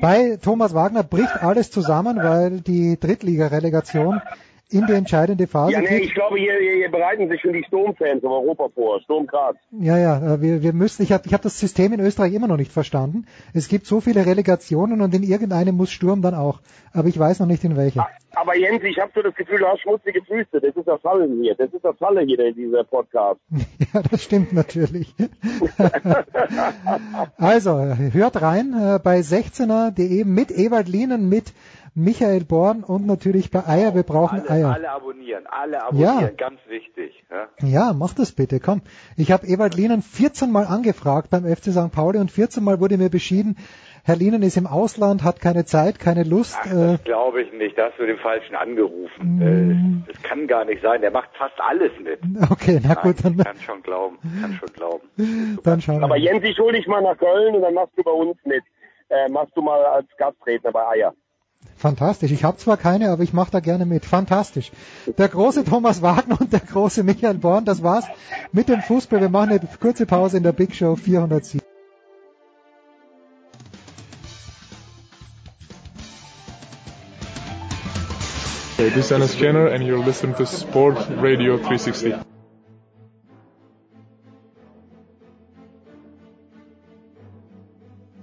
Bei 0.00 0.38
Thomas 0.40 0.74
Wagner 0.74 1.02
bricht 1.02 1.42
alles 1.42 1.72
zusammen, 1.72 2.18
weil 2.22 2.60
die 2.60 3.00
Drittligarelegation 3.00 4.22
in 4.68 4.84
die 4.86 4.92
entscheidende 4.92 5.46
Phase 5.46 5.72
Ja, 5.72 5.80
nee, 5.80 5.98
ich 5.98 6.14
glaube, 6.14 6.38
hier, 6.38 6.54
hier, 6.60 6.74
hier 6.74 6.90
bereiten 6.90 7.28
sich 7.28 7.40
schon 7.40 7.52
die 7.52 7.64
Sturmfans 7.64 8.22
im 8.22 8.30
Europa 8.30 8.68
vor. 8.74 9.00
Sturm 9.02 9.26
Graz. 9.26 9.56
Ja, 9.70 9.96
ja, 9.96 10.34
äh, 10.34 10.42
wir, 10.42 10.62
wir 10.62 10.72
müssen, 10.72 11.02
ich 11.02 11.12
habe 11.12 11.24
ich 11.26 11.34
hab 11.34 11.42
das 11.42 11.60
System 11.60 11.92
in 11.92 12.00
Österreich 12.00 12.34
immer 12.34 12.48
noch 12.48 12.56
nicht 12.56 12.72
verstanden. 12.72 13.26
Es 13.54 13.68
gibt 13.68 13.86
so 13.86 14.00
viele 14.00 14.26
Relegationen 14.26 15.00
und 15.00 15.14
in 15.14 15.22
irgendeinem 15.22 15.76
muss 15.76 15.90
Sturm 15.90 16.20
dann 16.20 16.34
auch. 16.34 16.60
Aber 16.92 17.08
ich 17.08 17.18
weiß 17.18 17.40
noch 17.40 17.46
nicht 17.46 17.62
in 17.62 17.76
welche. 17.76 18.04
Aber 18.34 18.56
Jens, 18.56 18.82
ich 18.84 18.98
habe 18.98 19.10
so 19.14 19.22
das 19.22 19.34
Gefühl, 19.34 19.58
du 19.58 19.66
hast 19.66 19.80
schmutzige 19.80 20.20
Füße. 20.22 20.60
Das 20.60 20.76
ist 20.76 20.86
das 20.86 21.00
Falle 21.00 21.28
hier. 21.40 21.54
Das 21.54 21.72
ist 21.72 21.84
das 21.84 21.96
Falle 21.98 22.22
hier, 22.22 22.52
dieser 22.52 22.84
Podcast. 22.84 23.40
Ja, 23.94 24.02
das 24.02 24.24
stimmt 24.24 24.52
natürlich. 24.52 25.14
also, 27.38 27.78
hört 27.78 28.42
rein 28.42 28.74
äh, 28.74 28.98
bei 29.02 29.20
16er.de 29.20 30.24
mit 30.24 30.50
Ewald 30.50 30.88
Lienen, 30.88 31.28
mit 31.28 31.52
Michael 31.98 32.44
Born 32.44 32.84
und 32.84 33.06
natürlich 33.06 33.50
bei 33.50 33.66
Eier. 33.66 33.94
Wir 33.94 34.02
brauchen 34.02 34.40
Alle, 34.40 34.50
Eier. 34.50 34.72
alle 34.74 34.90
abonnieren, 34.90 35.46
alle 35.46 35.82
abonnieren, 35.82 36.20
Ja. 36.20 36.28
ganz 36.30 36.60
wichtig. 36.68 37.24
Ja? 37.30 37.48
Ja, 37.66 37.92
mach 37.94 38.12
das 38.12 38.32
bitte, 38.32 38.60
komm. 38.60 38.82
Ich 39.16 39.32
habe 39.32 39.46
Ewald 39.46 39.74
Lienen 39.74 40.02
14 40.02 40.52
Mal 40.52 40.66
angefragt 40.66 41.30
beim 41.30 41.44
FC 41.46 41.72
St. 41.72 41.90
Pauli 41.92 42.18
und 42.18 42.30
14 42.30 42.62
Mal 42.62 42.80
wurde 42.80 42.98
mir 42.98 43.08
beschieden, 43.08 43.56
Herr 44.04 44.14
Lienen 44.14 44.42
ist 44.42 44.56
im 44.56 44.66
Ausland, 44.68 45.24
hat 45.24 45.40
keine 45.40 45.64
Zeit, 45.64 45.98
keine 45.98 46.22
Lust. 46.22 46.56
Ach, 46.60 46.66
äh, 46.66 46.92
das 46.92 47.04
glaube 47.04 47.42
ich 47.42 47.52
nicht. 47.54 47.76
Da 47.76 47.86
hast 47.86 47.98
du 47.98 48.06
den 48.06 48.18
Falschen 48.18 48.52
Mm. 48.52 48.56
angerufen. 48.56 50.04
Äh, 50.06 50.12
das 50.12 50.22
kann 50.22 50.46
gar 50.46 50.64
nicht 50.64 50.80
sein. 50.82 51.00
Der 51.00 51.10
macht 51.10 51.30
fast 51.36 51.58
alles 51.60 51.90
mit. 52.00 52.20
okay, 52.50 52.78
na 52.86 52.94
gut, 52.94 53.16
Nein, 53.24 53.36
dann, 53.38 53.44
kann 53.46 53.56
schon 53.60 53.82
glauben. 53.82 54.18
Kann 54.40 54.52
schon 54.52 54.72
glauben. 54.74 55.08
dann 55.64 55.80
schauen 55.80 55.98
wir 55.98 56.04
Aber. 56.04 56.16
Jens, 56.18 56.44
ich 56.44 56.56
hole 56.58 56.74
dich 56.76 56.86
mal 56.86 57.02
nach 57.02 57.16
Köln 57.18 57.56
und 57.56 57.62
dann 57.62 57.74
machst 57.74 57.94
du 57.96 58.02
bei 58.04 58.10
uns 58.12 58.36
mit. 58.44 58.62
Äh, 59.08 59.28
machst 59.30 59.56
du 59.56 59.62
mal 59.62 59.82
als 59.86 60.06
Gastredner 60.18 60.70
bei 60.72 60.86
Eier. 60.88 61.14
Fantastisch. 61.76 62.32
Ich 62.32 62.42
habe 62.42 62.56
zwar 62.56 62.78
keine, 62.78 63.10
aber 63.10 63.22
ich 63.22 63.34
mache 63.34 63.50
da 63.50 63.60
gerne 63.60 63.84
mit. 63.84 64.06
Fantastisch. 64.06 64.72
Der 65.18 65.28
große 65.28 65.64
Thomas 65.64 66.00
Wagner 66.00 66.40
und 66.40 66.52
der 66.52 66.60
große 66.60 67.02
Michael 67.02 67.34
Born, 67.34 67.64
das 67.66 67.82
war's 67.82 68.04
mit 68.52 68.68
dem 68.68 68.80
Fußball. 68.80 69.20
Wir 69.20 69.28
machen 69.28 69.50
eine 69.50 69.60
kurze 69.80 70.06
Pause 70.06 70.38
in 70.38 70.42
der 70.42 70.52
Big 70.52 70.74
Show 70.74 70.96
407. 70.96 71.60
Hey, 78.76 78.90
this 78.90 79.04
is 79.04 79.08
Dennis 79.08 79.34
Kenner, 79.34 79.68
and 79.68 79.82
you're 79.84 80.04
listening 80.04 80.34
to 80.36 80.44
Sport 80.44 80.96
Radio 81.08 81.56
360. 81.56 82.35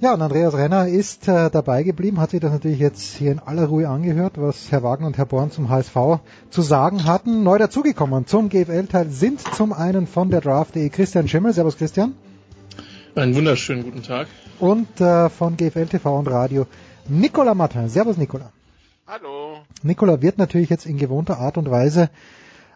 Ja, 0.04 0.16
und 0.16 0.22
Andreas 0.22 0.54
Renner 0.54 0.86
ist 0.90 1.30
äh, 1.30 1.50
dabei 1.50 1.84
geblieben, 1.84 2.20
hat 2.20 2.32
sich 2.32 2.42
das 2.42 2.52
natürlich 2.52 2.80
jetzt 2.80 3.16
hier 3.16 3.32
in 3.32 3.40
aller 3.40 3.68
Ruhe 3.68 3.88
angehört, 3.88 4.34
was 4.36 4.70
Herr 4.70 4.84
Wagner 4.84 5.08
und 5.08 5.18
Herr 5.18 5.26
Born 5.26 5.50
zum 5.50 5.70
HSV 5.70 5.96
zu 6.50 6.62
sagen 6.62 7.06
hatten. 7.06 7.44
Neu 7.44 7.58
dazugekommen 7.58 8.28
zum 8.28 8.50
GFL-Teil 8.50 9.12
sind 9.12 9.40
zum 9.40 9.72
einen 9.72 10.06
von 10.06 10.30
der 10.30 10.42
Draft.de 10.42 10.90
Christian 10.90 11.30
Schimmel. 11.30 11.54
Servus 11.54 11.78
Christian. 11.78 12.16
Einen 13.16 13.34
wunderschönen 13.34 13.86
guten 13.86 14.04
Tag. 14.04 14.28
Und 14.60 15.00
äh, 15.00 15.30
von 15.30 15.56
GFL 15.56 15.86
TV 15.86 16.20
und 16.20 16.28
Radio 16.28 16.68
Nicola 17.08 17.54
Martin. 17.54 17.88
Servus 17.88 18.18
Nicola. 18.18 18.52
Hallo. 19.08 19.60
Nicola 19.84 20.22
wird 20.22 20.38
natürlich 20.38 20.70
jetzt 20.70 20.86
in 20.86 20.98
gewohnter 20.98 21.40
Art 21.40 21.58
und 21.58 21.72
Weise 21.72 22.10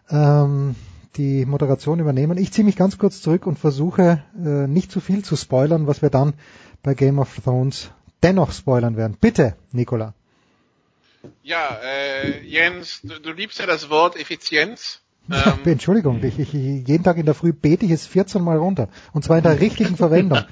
ähm, 0.08 0.76
die 1.18 1.44
Moderation 1.44 1.98
übernehmen. 1.98 2.38
Ich 2.38 2.52
ziehe 2.52 2.64
mich 2.64 2.76
ganz 2.76 2.96
kurz 2.96 3.20
zurück 3.20 3.46
und 3.46 3.58
versuche 3.58 4.22
äh, 4.34 4.66
nicht 4.66 4.90
zu 4.90 5.00
viel 5.00 5.24
zu 5.24 5.36
spoilern, 5.36 5.86
was 5.86 6.00
wir 6.00 6.08
dann 6.08 6.32
bei 6.82 6.94
Game 6.94 7.18
of 7.18 7.34
Thrones 7.42 7.90
dennoch 8.22 8.52
spoilern 8.52 8.96
werden. 8.96 9.16
Bitte, 9.20 9.56
Nicola. 9.72 10.14
Ja, 11.42 11.78
äh, 11.82 12.40
Jens, 12.44 13.00
du, 13.02 13.20
du 13.20 13.32
liebst 13.32 13.58
ja 13.58 13.66
das 13.66 13.90
Wort 13.90 14.16
Effizienz. 14.16 15.00
Ähm, 15.30 15.58
Entschuldigung, 15.64 16.24
ich, 16.24 16.38
ich, 16.38 16.52
jeden 16.54 17.04
Tag 17.04 17.18
in 17.18 17.26
der 17.26 17.34
Früh 17.34 17.52
bete 17.52 17.84
ich 17.84 17.90
es 17.90 18.06
14 18.06 18.42
Mal 18.42 18.56
runter. 18.56 18.88
Und 19.12 19.24
zwar 19.24 19.36
in 19.36 19.42
der 19.42 19.60
richtigen 19.60 19.94
Verwendung. 19.94 20.42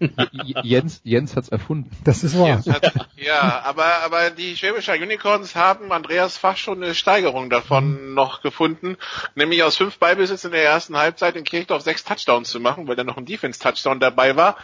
Jens, 0.62 1.02
Jens 1.04 1.36
hat's 1.36 1.50
erfunden. 1.50 1.90
Das 2.04 2.24
ist 2.24 2.38
wahr. 2.38 2.64
Hat, 2.64 3.08
ja, 3.16 3.60
aber, 3.64 3.84
aber 4.02 4.30
die 4.30 4.56
Schwäbischer 4.56 4.94
Unicorns 4.94 5.54
haben 5.54 5.92
Andreas 5.92 6.38
Fach 6.38 6.56
schon 6.56 6.82
eine 6.82 6.94
Steigerung 6.94 7.50
davon 7.50 8.14
noch 8.14 8.40
gefunden, 8.40 8.96
nämlich 9.34 9.62
aus 9.62 9.76
fünf 9.76 9.98
Ballbesitz 9.98 10.44
in 10.44 10.52
der 10.52 10.64
ersten 10.64 10.96
Halbzeit 10.96 11.36
in 11.36 11.44
Kirchdorf 11.44 11.82
sechs 11.82 12.02
Touchdowns 12.02 12.48
zu 12.48 12.60
machen, 12.60 12.88
weil 12.88 12.96
da 12.96 13.04
noch 13.04 13.18
ein 13.18 13.26
Defense-Touchdown 13.26 14.00
dabei 14.00 14.36
war. 14.36 14.56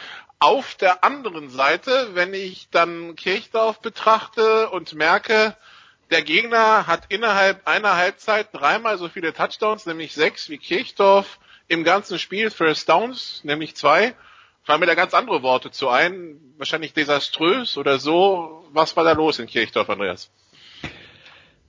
Auf 0.43 0.75
der 0.75 1.05
anderen 1.05 1.51
Seite, 1.51 2.15
wenn 2.15 2.33
ich 2.33 2.71
dann 2.71 3.15
Kirchdorf 3.15 3.81
betrachte 3.81 4.71
und 4.71 4.95
merke, 4.95 5.55
der 6.11 6.23
Gegner 6.23 6.87
hat 6.87 7.03
innerhalb 7.11 7.69
einer 7.69 7.97
Halbzeit 7.97 8.49
dreimal 8.53 8.97
so 8.97 9.11
viele 9.11 9.35
Touchdowns, 9.35 9.85
nämlich 9.85 10.15
sechs 10.15 10.49
wie 10.49 10.57
Kirchdorf 10.57 11.39
im 11.69 11.85
ganzen 11.85 12.19
Spiel, 12.19 12.51
First 12.51 12.89
Downs, 12.89 13.45
nämlich 13.45 13.77
zwei. 13.77 14.15
Fallen 14.63 14.81
mir 14.81 14.87
da 14.87 14.95
ganz 14.95 15.13
andere 15.13 15.43
Worte 15.43 15.71
zu 15.73 15.91
ein, 15.91 16.41
wahrscheinlich 16.57 16.95
desaströs 16.95 17.77
oder 17.77 17.99
so. 17.99 18.67
Was 18.73 18.97
war 18.97 19.05
da 19.05 19.13
los 19.13 19.39
in 19.41 19.47
Kirchdorf, 19.47 19.91
Andreas? 19.91 20.31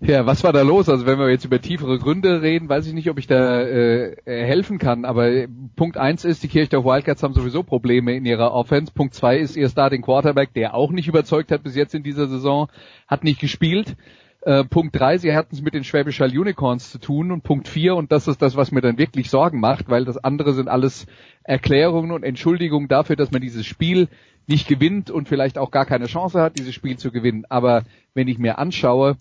Ja, 0.04 0.26
was 0.26 0.44
war 0.44 0.52
da 0.52 0.64
los? 0.64 0.90
Also 0.90 1.06
wenn 1.06 1.20
wir 1.20 1.30
jetzt 1.30 1.46
über 1.46 1.62
tiefere 1.62 2.00
Gründe 2.00 2.42
reden, 2.42 2.68
weiß 2.68 2.88
ich 2.88 2.94
nicht, 2.94 3.08
ob 3.12 3.20
ich 3.20 3.28
da 3.28 3.62
äh, 3.62 4.16
helfen 4.26 4.80
kann. 4.80 5.06
Aber 5.06 5.30
Punkt 5.76 5.96
eins 5.98 6.26
ist, 6.26 6.42
die 6.42 6.48
Kirchdorf 6.48 6.86
Wildcats 6.86 7.22
haben 7.22 7.36
sowieso 7.36 7.62
Probleme 7.62 8.16
in 8.16 8.26
ihrer 8.26 8.52
Offense. 8.52 8.92
Punkt 8.92 9.14
zwei 9.14 9.38
ist 9.38 9.56
ihr 9.56 9.70
Starting 9.70 10.02
Quarterback, 10.02 10.56
der 10.56 10.74
auch 10.74 10.92
nicht 10.92 11.08
überzeugt 11.08 11.52
hat 11.52 11.62
bis 11.62 11.76
jetzt 11.76 11.94
in 11.94 12.02
dieser 12.02 12.28
Saison, 12.28 12.68
hat 13.08 13.24
nicht 13.24 13.40
gespielt. 13.40 13.96
Äh, 14.42 14.64
Punkt 14.64 15.00
drei, 15.00 15.20
sie 15.20 15.36
hatten 15.36 15.54
es 15.54 15.62
mit 15.62 15.76
den 15.76 15.84
Schwäbischer 15.84 16.26
Unicorns 16.26 16.92
zu 16.92 16.98
tun. 16.98 17.30
Und 17.32 17.44
Punkt 17.44 17.68
vier, 17.68 17.96
und 17.96 18.12
das 18.12 18.28
ist 18.28 18.42
das, 18.42 18.56
was 18.56 18.72
mir 18.72 18.82
dann 18.82 18.98
wirklich 18.98 19.30
Sorgen 19.30 19.60
macht, 19.60 19.88
weil 19.88 20.04
das 20.04 20.18
andere 20.18 20.54
sind 20.54 20.68
alles 20.68 21.06
Erklärungen 21.44 22.12
und 22.12 22.24
Entschuldigungen 22.24 22.88
dafür, 22.88 23.18
dass 23.18 23.30
man 23.30 23.42
dieses 23.42 23.68
Spiel 23.68 24.08
nicht 24.48 24.68
gewinnt 24.68 25.12
und 25.12 25.30
vielleicht 25.30 25.60
auch 25.60 25.70
gar 25.70 25.86
keine 25.86 26.08
Chance 26.08 26.42
hat, 26.42 26.58
dieses 26.58 26.74
Spiel 26.74 26.98
zu 26.98 27.12
gewinnen. 27.12 27.46
Aber 27.50 27.84
wenn 28.16 28.28
ich 28.28 28.40
mir 28.40 28.58
anschaue, 28.58 29.16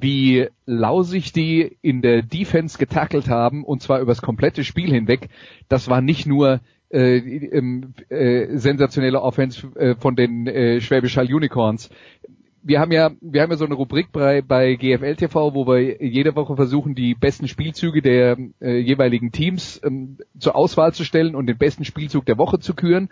wie 0.00 0.48
lausig 0.66 1.32
die 1.32 1.76
in 1.82 2.02
der 2.02 2.22
Defense 2.22 2.78
getackelt 2.78 3.28
haben, 3.28 3.64
und 3.64 3.82
zwar 3.82 4.00
übers 4.00 4.22
komplette 4.22 4.64
Spiel 4.64 4.90
hinweg. 4.90 5.28
Das 5.68 5.88
war 5.88 6.00
nicht 6.00 6.26
nur 6.26 6.60
äh, 6.90 7.18
äh, 7.18 8.56
sensationelle 8.56 9.20
Offense 9.20 9.66
äh, 9.76 9.94
von 9.96 10.16
den 10.16 10.46
äh, 10.46 10.80
Schwäbisch 10.80 11.16
Hall 11.16 11.32
Unicorns. 11.32 11.90
Wir 12.62 12.80
haben 12.80 12.92
ja, 12.92 13.10
wir 13.20 13.42
haben 13.42 13.50
ja 13.50 13.56
so 13.56 13.64
eine 13.64 13.74
Rubrik 13.74 14.10
bei, 14.10 14.42
bei 14.42 14.74
GFL 14.74 15.16
TV, 15.16 15.54
wo 15.54 15.66
wir 15.66 16.02
jede 16.02 16.34
Woche 16.34 16.56
versuchen, 16.56 16.94
die 16.94 17.14
besten 17.14 17.48
Spielzüge 17.48 18.02
der 18.02 18.36
äh, 18.60 18.78
jeweiligen 18.78 19.32
Teams 19.32 19.80
ähm, 19.84 20.18
zur 20.38 20.56
Auswahl 20.56 20.92
zu 20.92 21.04
stellen 21.04 21.34
und 21.34 21.46
den 21.46 21.58
besten 21.58 21.84
Spielzug 21.84 22.26
der 22.26 22.38
Woche 22.38 22.58
zu 22.58 22.74
küren. 22.74 23.08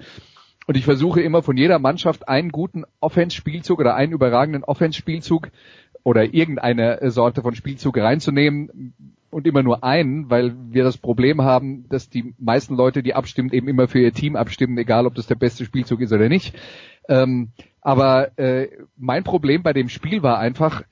Und 0.67 0.77
ich 0.77 0.85
versuche 0.85 1.21
immer 1.21 1.43
von 1.43 1.57
jeder 1.57 1.79
Mannschaft 1.79 2.29
einen 2.29 2.51
guten 2.51 2.85
Offense-Spielzug 3.01 3.79
oder 3.79 3.95
einen 3.95 4.13
überragenden 4.13 4.65
Offense-Spielzug 4.65 5.51
oder 6.07 6.33
irgendeine 6.33 7.01
Sorte 7.11 7.43
von 7.43 7.57
Spielzug 7.57 7.99
reinzunehmen 7.99 8.95
und 9.29 9.45
immer 9.45 9.65
nur 9.65 9.83
einen, 9.83 10.31
weil 10.31 10.55
wir 10.71 10.85
das 10.85 10.99
Problem 10.99 11.43
haben, 11.43 11.89
dass 11.89 12.09
die 12.09 12.33
meisten 12.39 12.77
Leute, 12.77 13.03
die 13.03 13.13
abstimmen, 13.13 13.53
eben 13.53 13.67
immer 13.67 13.89
für 13.89 13.99
ihr 13.99 14.13
Team 14.13 14.37
abstimmen, 14.37 14.79
egal 14.79 15.07
ob 15.07 15.17
das 15.17 15.27
der 15.27 15.35
beste 15.35 15.65
Spielzug 15.65 16.01
ist 16.01 16.13
oder 16.13 16.29
nicht. 16.29 16.55
Ähm, 17.09 17.49
aber 17.81 18.39
äh, 18.39 18.69
mein 18.97 19.25
Problem 19.25 19.65
bei 19.65 19.73
dem 19.73 19.89
Spiel 19.89 20.23
war 20.23 20.39
einfach, 20.39 20.85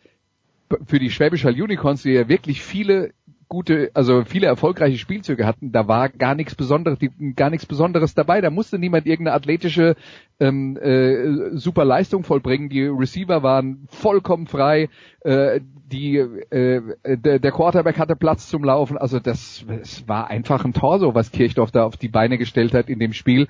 für 0.84 0.98
die 0.98 1.10
Schwäbischer 1.10 1.50
Unicorns, 1.50 2.02
die 2.02 2.10
ja 2.10 2.28
wirklich 2.28 2.64
viele 2.64 3.12
gute, 3.54 3.92
also 3.94 4.24
viele 4.24 4.48
erfolgreiche 4.48 4.98
Spielzüge 4.98 5.46
hatten, 5.46 5.70
da 5.70 5.86
war 5.86 6.08
gar 6.08 6.34
nichts 6.34 6.56
Besonderes, 6.56 6.98
gar 7.36 7.50
nichts 7.50 7.66
Besonderes 7.66 8.12
dabei. 8.12 8.40
Da 8.40 8.50
musste 8.50 8.80
niemand 8.80 9.06
irgendeine 9.06 9.36
athletische 9.36 9.94
ähm, 10.40 10.76
äh, 10.76 11.56
super 11.56 11.84
Leistung 11.84 12.24
vollbringen. 12.24 12.68
Die 12.68 12.82
Receiver 12.82 13.44
waren 13.44 13.86
vollkommen 13.90 14.48
frei. 14.48 14.88
Äh, 15.20 15.60
die 15.86 16.16
äh, 16.16 16.82
der, 17.04 17.38
der 17.38 17.52
Quarterback 17.52 17.96
hatte 17.96 18.16
Platz 18.16 18.48
zum 18.48 18.64
Laufen. 18.64 18.98
Also 18.98 19.20
das, 19.20 19.64
das 19.68 20.08
war 20.08 20.28
einfach 20.28 20.64
ein 20.64 20.72
Torso, 20.72 21.14
was 21.14 21.30
Kirchdorf 21.30 21.70
da 21.70 21.84
auf 21.84 21.96
die 21.96 22.08
Beine 22.08 22.38
gestellt 22.38 22.74
hat 22.74 22.88
in 22.88 22.98
dem 22.98 23.12
Spiel 23.12 23.46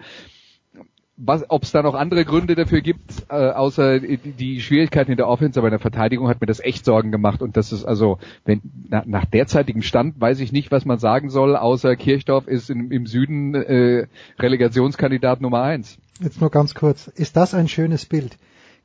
ob 1.16 1.62
es 1.62 1.70
da 1.70 1.82
noch 1.82 1.94
andere 1.94 2.24
Gründe 2.24 2.54
dafür 2.54 2.80
gibt, 2.80 3.26
äh, 3.28 3.34
außer 3.34 4.00
die, 4.00 4.16
die 4.16 4.60
Schwierigkeiten 4.60 5.12
in 5.12 5.16
der 5.16 5.28
Offense, 5.28 5.58
aber 5.58 5.68
in 5.68 5.72
der 5.72 5.80
Verteidigung 5.80 6.28
hat 6.28 6.40
mir 6.40 6.46
das 6.46 6.60
echt 6.60 6.84
Sorgen 6.84 7.12
gemacht 7.12 7.40
und 7.40 7.56
das 7.56 7.72
ist 7.72 7.84
also, 7.84 8.18
wenn 8.44 8.60
na, 8.88 9.04
nach 9.06 9.24
derzeitigem 9.24 9.82
Stand 9.82 10.20
weiß 10.20 10.40
ich 10.40 10.50
nicht, 10.50 10.72
was 10.72 10.84
man 10.84 10.98
sagen 10.98 11.30
soll, 11.30 11.56
außer 11.56 11.94
Kirchdorf 11.96 12.48
ist 12.48 12.68
in, 12.68 12.90
im 12.90 13.06
Süden 13.06 13.54
äh, 13.54 14.06
Relegationskandidat 14.40 15.40
Nummer 15.40 15.62
eins. 15.62 15.98
Jetzt 16.20 16.40
nur 16.40 16.50
ganz 16.50 16.74
kurz, 16.74 17.06
ist 17.06 17.36
das 17.36 17.54
ein 17.54 17.68
schönes 17.68 18.06
Bild? 18.06 18.36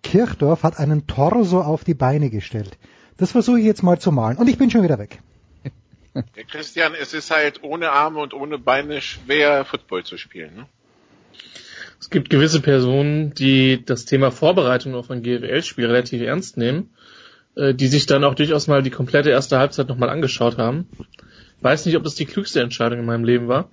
Kirchdorf 0.04 0.64
hat 0.64 0.80
einen 0.80 1.08
Torso 1.08 1.62
auf 1.62 1.84
die 1.84 1.94
Beine 1.94 2.30
gestellt. 2.30 2.78
Das 3.18 3.32
versuche 3.32 3.60
ich 3.60 3.66
jetzt 3.66 3.84
mal 3.84 4.00
zu 4.00 4.12
malen 4.12 4.38
und 4.38 4.48
ich 4.48 4.58
bin 4.58 4.70
schon 4.70 4.84
wieder 4.84 5.00
weg. 5.00 5.20
Ja, 6.16 6.24
Christian, 6.44 6.96
es 7.00 7.14
ist 7.14 7.30
halt 7.30 7.64
ohne 7.64 7.92
Arme 7.92 8.20
und 8.20 8.34
ohne 8.34 8.58
Beine 8.58 9.00
schwer, 9.00 9.64
Football 9.64 10.04
zu 10.04 10.18
spielen. 10.18 10.56
Ne? 10.56 10.66
Es 12.00 12.10
gibt 12.10 12.30
gewisse 12.30 12.62
Personen, 12.62 13.34
die 13.34 13.84
das 13.86 14.06
Thema 14.06 14.32
Vorbereitung 14.32 14.96
auf 14.96 15.12
ein 15.12 15.22
GFL-Spiel 15.22 15.86
relativ 15.86 16.22
ernst 16.22 16.58
nehmen, 16.58 16.90
äh, 17.56 17.74
die 17.74 17.88
sich 17.88 18.06
dann 18.06 18.24
auch 18.24 18.36
durchaus 18.36 18.68
mal 18.68 18.82
die 18.82 18.90
komplette 18.90 19.30
erste 19.30 19.60
Halbzeit 19.60 19.90
nochmal 19.90 20.10
angeschaut 20.10 20.58
haben. 20.58 20.88
Weiß 21.62 21.86
nicht, 21.86 21.98
ob 21.98 22.04
das 22.04 22.16
die 22.16 22.26
klügste 22.26 22.62
Entscheidung 22.62 23.00
in 23.00 23.06
meinem 23.06 23.26
Leben 23.26 23.48
war. 23.50 23.70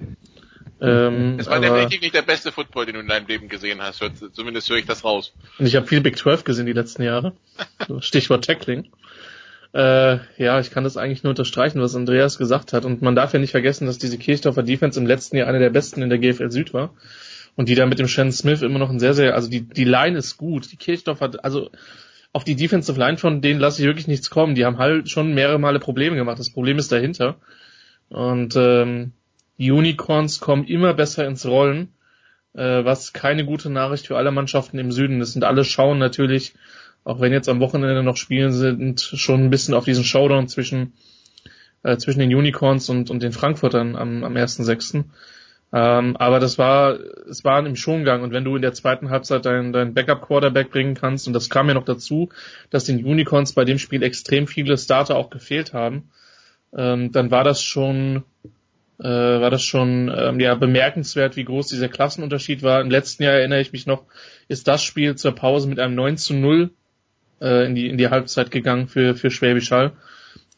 Ähm, 0.80 1.38
es 1.38 1.46
war 1.46 1.60
definitiv 1.60 2.02
nicht 2.02 2.14
der 2.14 2.22
beste 2.22 2.52
Football, 2.52 2.86
den 2.86 2.96
du 2.96 3.00
in 3.00 3.08
deinem 3.08 3.26
Leben 3.26 3.48
gesehen 3.48 3.80
hast. 3.80 4.02
Zumindest 4.32 4.68
höre 4.68 4.78
ich 4.78 4.86
das 4.86 5.04
raus. 5.04 5.32
Und 5.58 5.66
ich 5.66 5.76
habe 5.76 5.86
viel 5.86 6.00
Big 6.00 6.18
12 6.18 6.44
gesehen 6.44 6.66
die 6.66 6.72
letzten 6.72 7.02
Jahre. 7.02 7.32
Stichwort 8.00 8.44
Tackling. 8.44 8.90
Äh, 9.72 10.18
ja, 10.36 10.60
ich 10.60 10.70
kann 10.70 10.84
das 10.84 10.96
eigentlich 10.96 11.22
nur 11.22 11.30
unterstreichen, 11.30 11.80
was 11.80 11.94
Andreas 11.94 12.38
gesagt 12.38 12.72
hat. 12.72 12.84
Und 12.84 13.02
man 13.02 13.14
darf 13.14 13.32
ja 13.32 13.38
nicht 13.38 13.52
vergessen, 13.52 13.86
dass 13.86 13.98
diese 13.98 14.18
Kirchdorfer 14.18 14.62
Defense 14.62 14.98
im 14.98 15.06
letzten 15.06 15.36
Jahr 15.36 15.48
eine 15.48 15.60
der 15.60 15.70
besten 15.70 16.02
in 16.02 16.10
der 16.10 16.18
GFL 16.18 16.50
Süd 16.50 16.74
war. 16.74 16.90
Und 17.56 17.68
die 17.68 17.74
da 17.74 17.86
mit 17.86 17.98
dem 17.98 18.06
Shannon 18.06 18.32
Smith 18.32 18.62
immer 18.62 18.78
noch 18.78 18.90
ein 18.90 19.00
sehr, 19.00 19.14
sehr, 19.14 19.34
also 19.34 19.48
die, 19.48 19.62
die 19.62 19.84
Line 19.84 20.18
ist 20.18 20.36
gut. 20.36 20.70
Die 20.70 20.76
Kirchdorf 20.76 21.20
hat, 21.20 21.42
also 21.42 21.70
auf 22.32 22.44
die 22.44 22.54
Defensive 22.54 22.98
Line 22.98 23.16
von 23.16 23.40
denen 23.40 23.60
lasse 23.60 23.80
ich 23.80 23.86
wirklich 23.86 24.08
nichts 24.08 24.28
kommen. 24.28 24.54
Die 24.54 24.66
haben 24.66 24.76
halt 24.78 25.08
schon 25.08 25.34
mehrere 25.34 25.58
Male 25.58 25.78
Probleme 25.78 26.16
gemacht. 26.16 26.38
Das 26.38 26.50
Problem 26.50 26.78
ist 26.78 26.92
dahinter. 26.92 27.36
Und 28.10 28.54
ähm, 28.56 29.12
die 29.58 29.70
Unicorns 29.70 30.38
kommen 30.38 30.64
immer 30.66 30.92
besser 30.92 31.26
ins 31.26 31.46
Rollen, 31.46 31.88
äh, 32.52 32.84
was 32.84 33.14
keine 33.14 33.46
gute 33.46 33.70
Nachricht 33.70 34.06
für 34.06 34.18
alle 34.18 34.32
Mannschaften 34.32 34.78
im 34.78 34.92
Süden 34.92 35.20
ist. 35.22 35.34
Und 35.34 35.44
alle 35.44 35.64
schauen 35.64 35.98
natürlich, 35.98 36.54
auch 37.04 37.20
wenn 37.20 37.32
jetzt 37.32 37.48
am 37.48 37.60
Wochenende 37.60 38.02
noch 38.02 38.18
Spielen 38.18 38.52
sind, 38.52 39.00
schon 39.00 39.44
ein 39.44 39.50
bisschen 39.50 39.72
auf 39.74 39.86
diesen 39.86 40.04
Showdown 40.04 40.48
zwischen, 40.48 40.92
äh, 41.84 41.96
zwischen 41.96 42.20
den 42.20 42.34
Unicorns 42.34 42.90
und, 42.90 43.10
und 43.10 43.22
den 43.22 43.32
Frankfurtern 43.32 43.96
am, 43.96 44.24
am 44.24 44.34
1.6. 44.34 45.04
Ähm, 45.72 46.16
aber 46.16 46.38
das 46.38 46.58
war, 46.58 46.98
es 47.28 47.44
war 47.44 47.64
im 47.66 47.76
Schongang 47.76 48.22
und 48.22 48.32
wenn 48.32 48.44
du 48.44 48.56
in 48.56 48.62
der 48.62 48.72
zweiten 48.72 49.10
Halbzeit 49.10 49.44
deinen 49.44 49.72
dein 49.72 49.94
Backup-Quarterback 49.94 50.70
bringen 50.70 50.94
kannst, 50.94 51.26
und 51.26 51.32
das 51.32 51.50
kam 51.50 51.68
ja 51.68 51.74
noch 51.74 51.84
dazu, 51.84 52.28
dass 52.70 52.84
den 52.84 53.04
Unicorns 53.04 53.52
bei 53.52 53.64
dem 53.64 53.78
Spiel 53.78 54.02
extrem 54.02 54.46
viele 54.46 54.78
Starter 54.78 55.16
auch 55.16 55.28
gefehlt 55.28 55.72
haben, 55.72 56.10
ähm, 56.76 57.10
dann 57.10 57.30
war 57.32 57.42
das 57.42 57.62
schon, 57.62 58.22
äh, 59.00 59.04
war 59.04 59.50
das 59.50 59.64
schon 59.64 60.12
ähm, 60.16 60.38
ja 60.38 60.54
bemerkenswert, 60.54 61.36
wie 61.36 61.44
groß 61.44 61.66
dieser 61.68 61.88
Klassenunterschied 61.88 62.62
war. 62.62 62.80
Im 62.80 62.90
letzten 62.90 63.24
Jahr 63.24 63.34
erinnere 63.34 63.60
ich 63.60 63.72
mich 63.72 63.86
noch, 63.86 64.04
ist 64.46 64.68
das 64.68 64.82
Spiel 64.82 65.16
zur 65.16 65.34
Pause 65.34 65.68
mit 65.68 65.80
einem 65.80 65.96
9 65.96 66.16
zu 66.16 66.34
0 66.34 66.70
äh, 67.40 67.66
in, 67.66 67.74
die, 67.74 67.88
in 67.88 67.98
die 67.98 68.08
Halbzeit 68.08 68.52
gegangen 68.52 68.86
für, 68.86 69.16
für 69.16 69.30
Schwäbisch 69.30 69.72
Hall. 69.72 69.92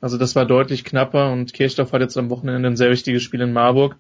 Also 0.01 0.18
das 0.18 0.36
war 0.36 0.47
deutlich 0.47 0.85
knapper 0.85 1.32
und 1.32 1.55
Kirchdorf 1.55 1.93
hat 1.93 2.02
jetzt 2.02 2.16
am 2.16 2.30
Wochenende 2.30 2.68
ein 2.68 2.76
sehr 2.76 2.90
wichtiges 2.90 3.22
Spiel 3.22 3.40
in 3.40 3.52
Marburg 3.52 3.97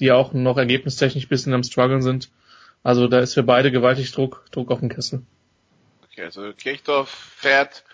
die 0.00 0.12
auch 0.12 0.32
noch 0.32 0.56
ergebnistechnisch 0.56 1.28
bisschen 1.28 1.54
am 1.54 1.62
struggeln 1.62 2.02
sind. 2.02 2.30
Also 2.82 3.08
da 3.08 3.20
ist 3.20 3.34
für 3.34 3.42
beide 3.42 3.70
gewaltig 3.72 4.12
Druck, 4.12 4.44
Druck 4.52 4.70
auf 4.70 4.80
den 4.80 4.90
Kessel. 4.90 5.22
Okay, 6.04 6.22
also 6.22 6.52
Kirchdorf 6.52 7.08
fährt 7.08 7.84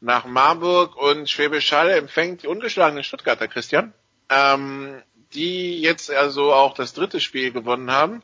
nach 0.00 0.24
Marburg 0.24 0.96
und 0.96 1.28
Schwäbisch 1.28 1.72
Hall 1.72 1.90
empfängt 1.90 2.42
die 2.42 2.46
ungeschlagenen 2.46 3.04
Stuttgarter, 3.04 3.48
Christian, 3.48 3.92
ähm, 4.30 5.02
die 5.34 5.80
jetzt 5.80 6.10
also 6.10 6.52
auch 6.52 6.74
das 6.74 6.94
dritte 6.94 7.20
Spiel 7.20 7.52
gewonnen 7.52 7.90
haben. 7.90 8.22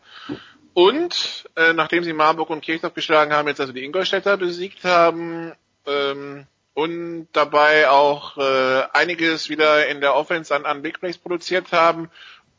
Und 0.75 1.49
äh, 1.57 1.73
nachdem 1.73 2.05
sie 2.05 2.13
Marburg 2.13 2.51
und 2.51 2.63
Kirchdorf 2.63 2.95
geschlagen 2.95 3.33
haben, 3.33 3.49
jetzt 3.49 3.61
also 3.61 3.73
die 3.73 3.85
Ingolstädter 3.85 4.37
besiegt 4.37 4.85
haben 4.85 5.53
ähm, 5.87 6.47
und 6.73 7.29
dabei 7.33 7.91
auch 7.91 8.39
äh, 8.39 8.83
einiges 8.93 9.51
wieder 9.51 9.87
in 9.89 10.01
der 10.01 10.15
Offense 10.15 10.55
an, 10.55 10.65
an 10.65 10.83
Big 10.83 11.01
Plays 11.01 11.19
produziert 11.19 11.73
haben 11.73 12.11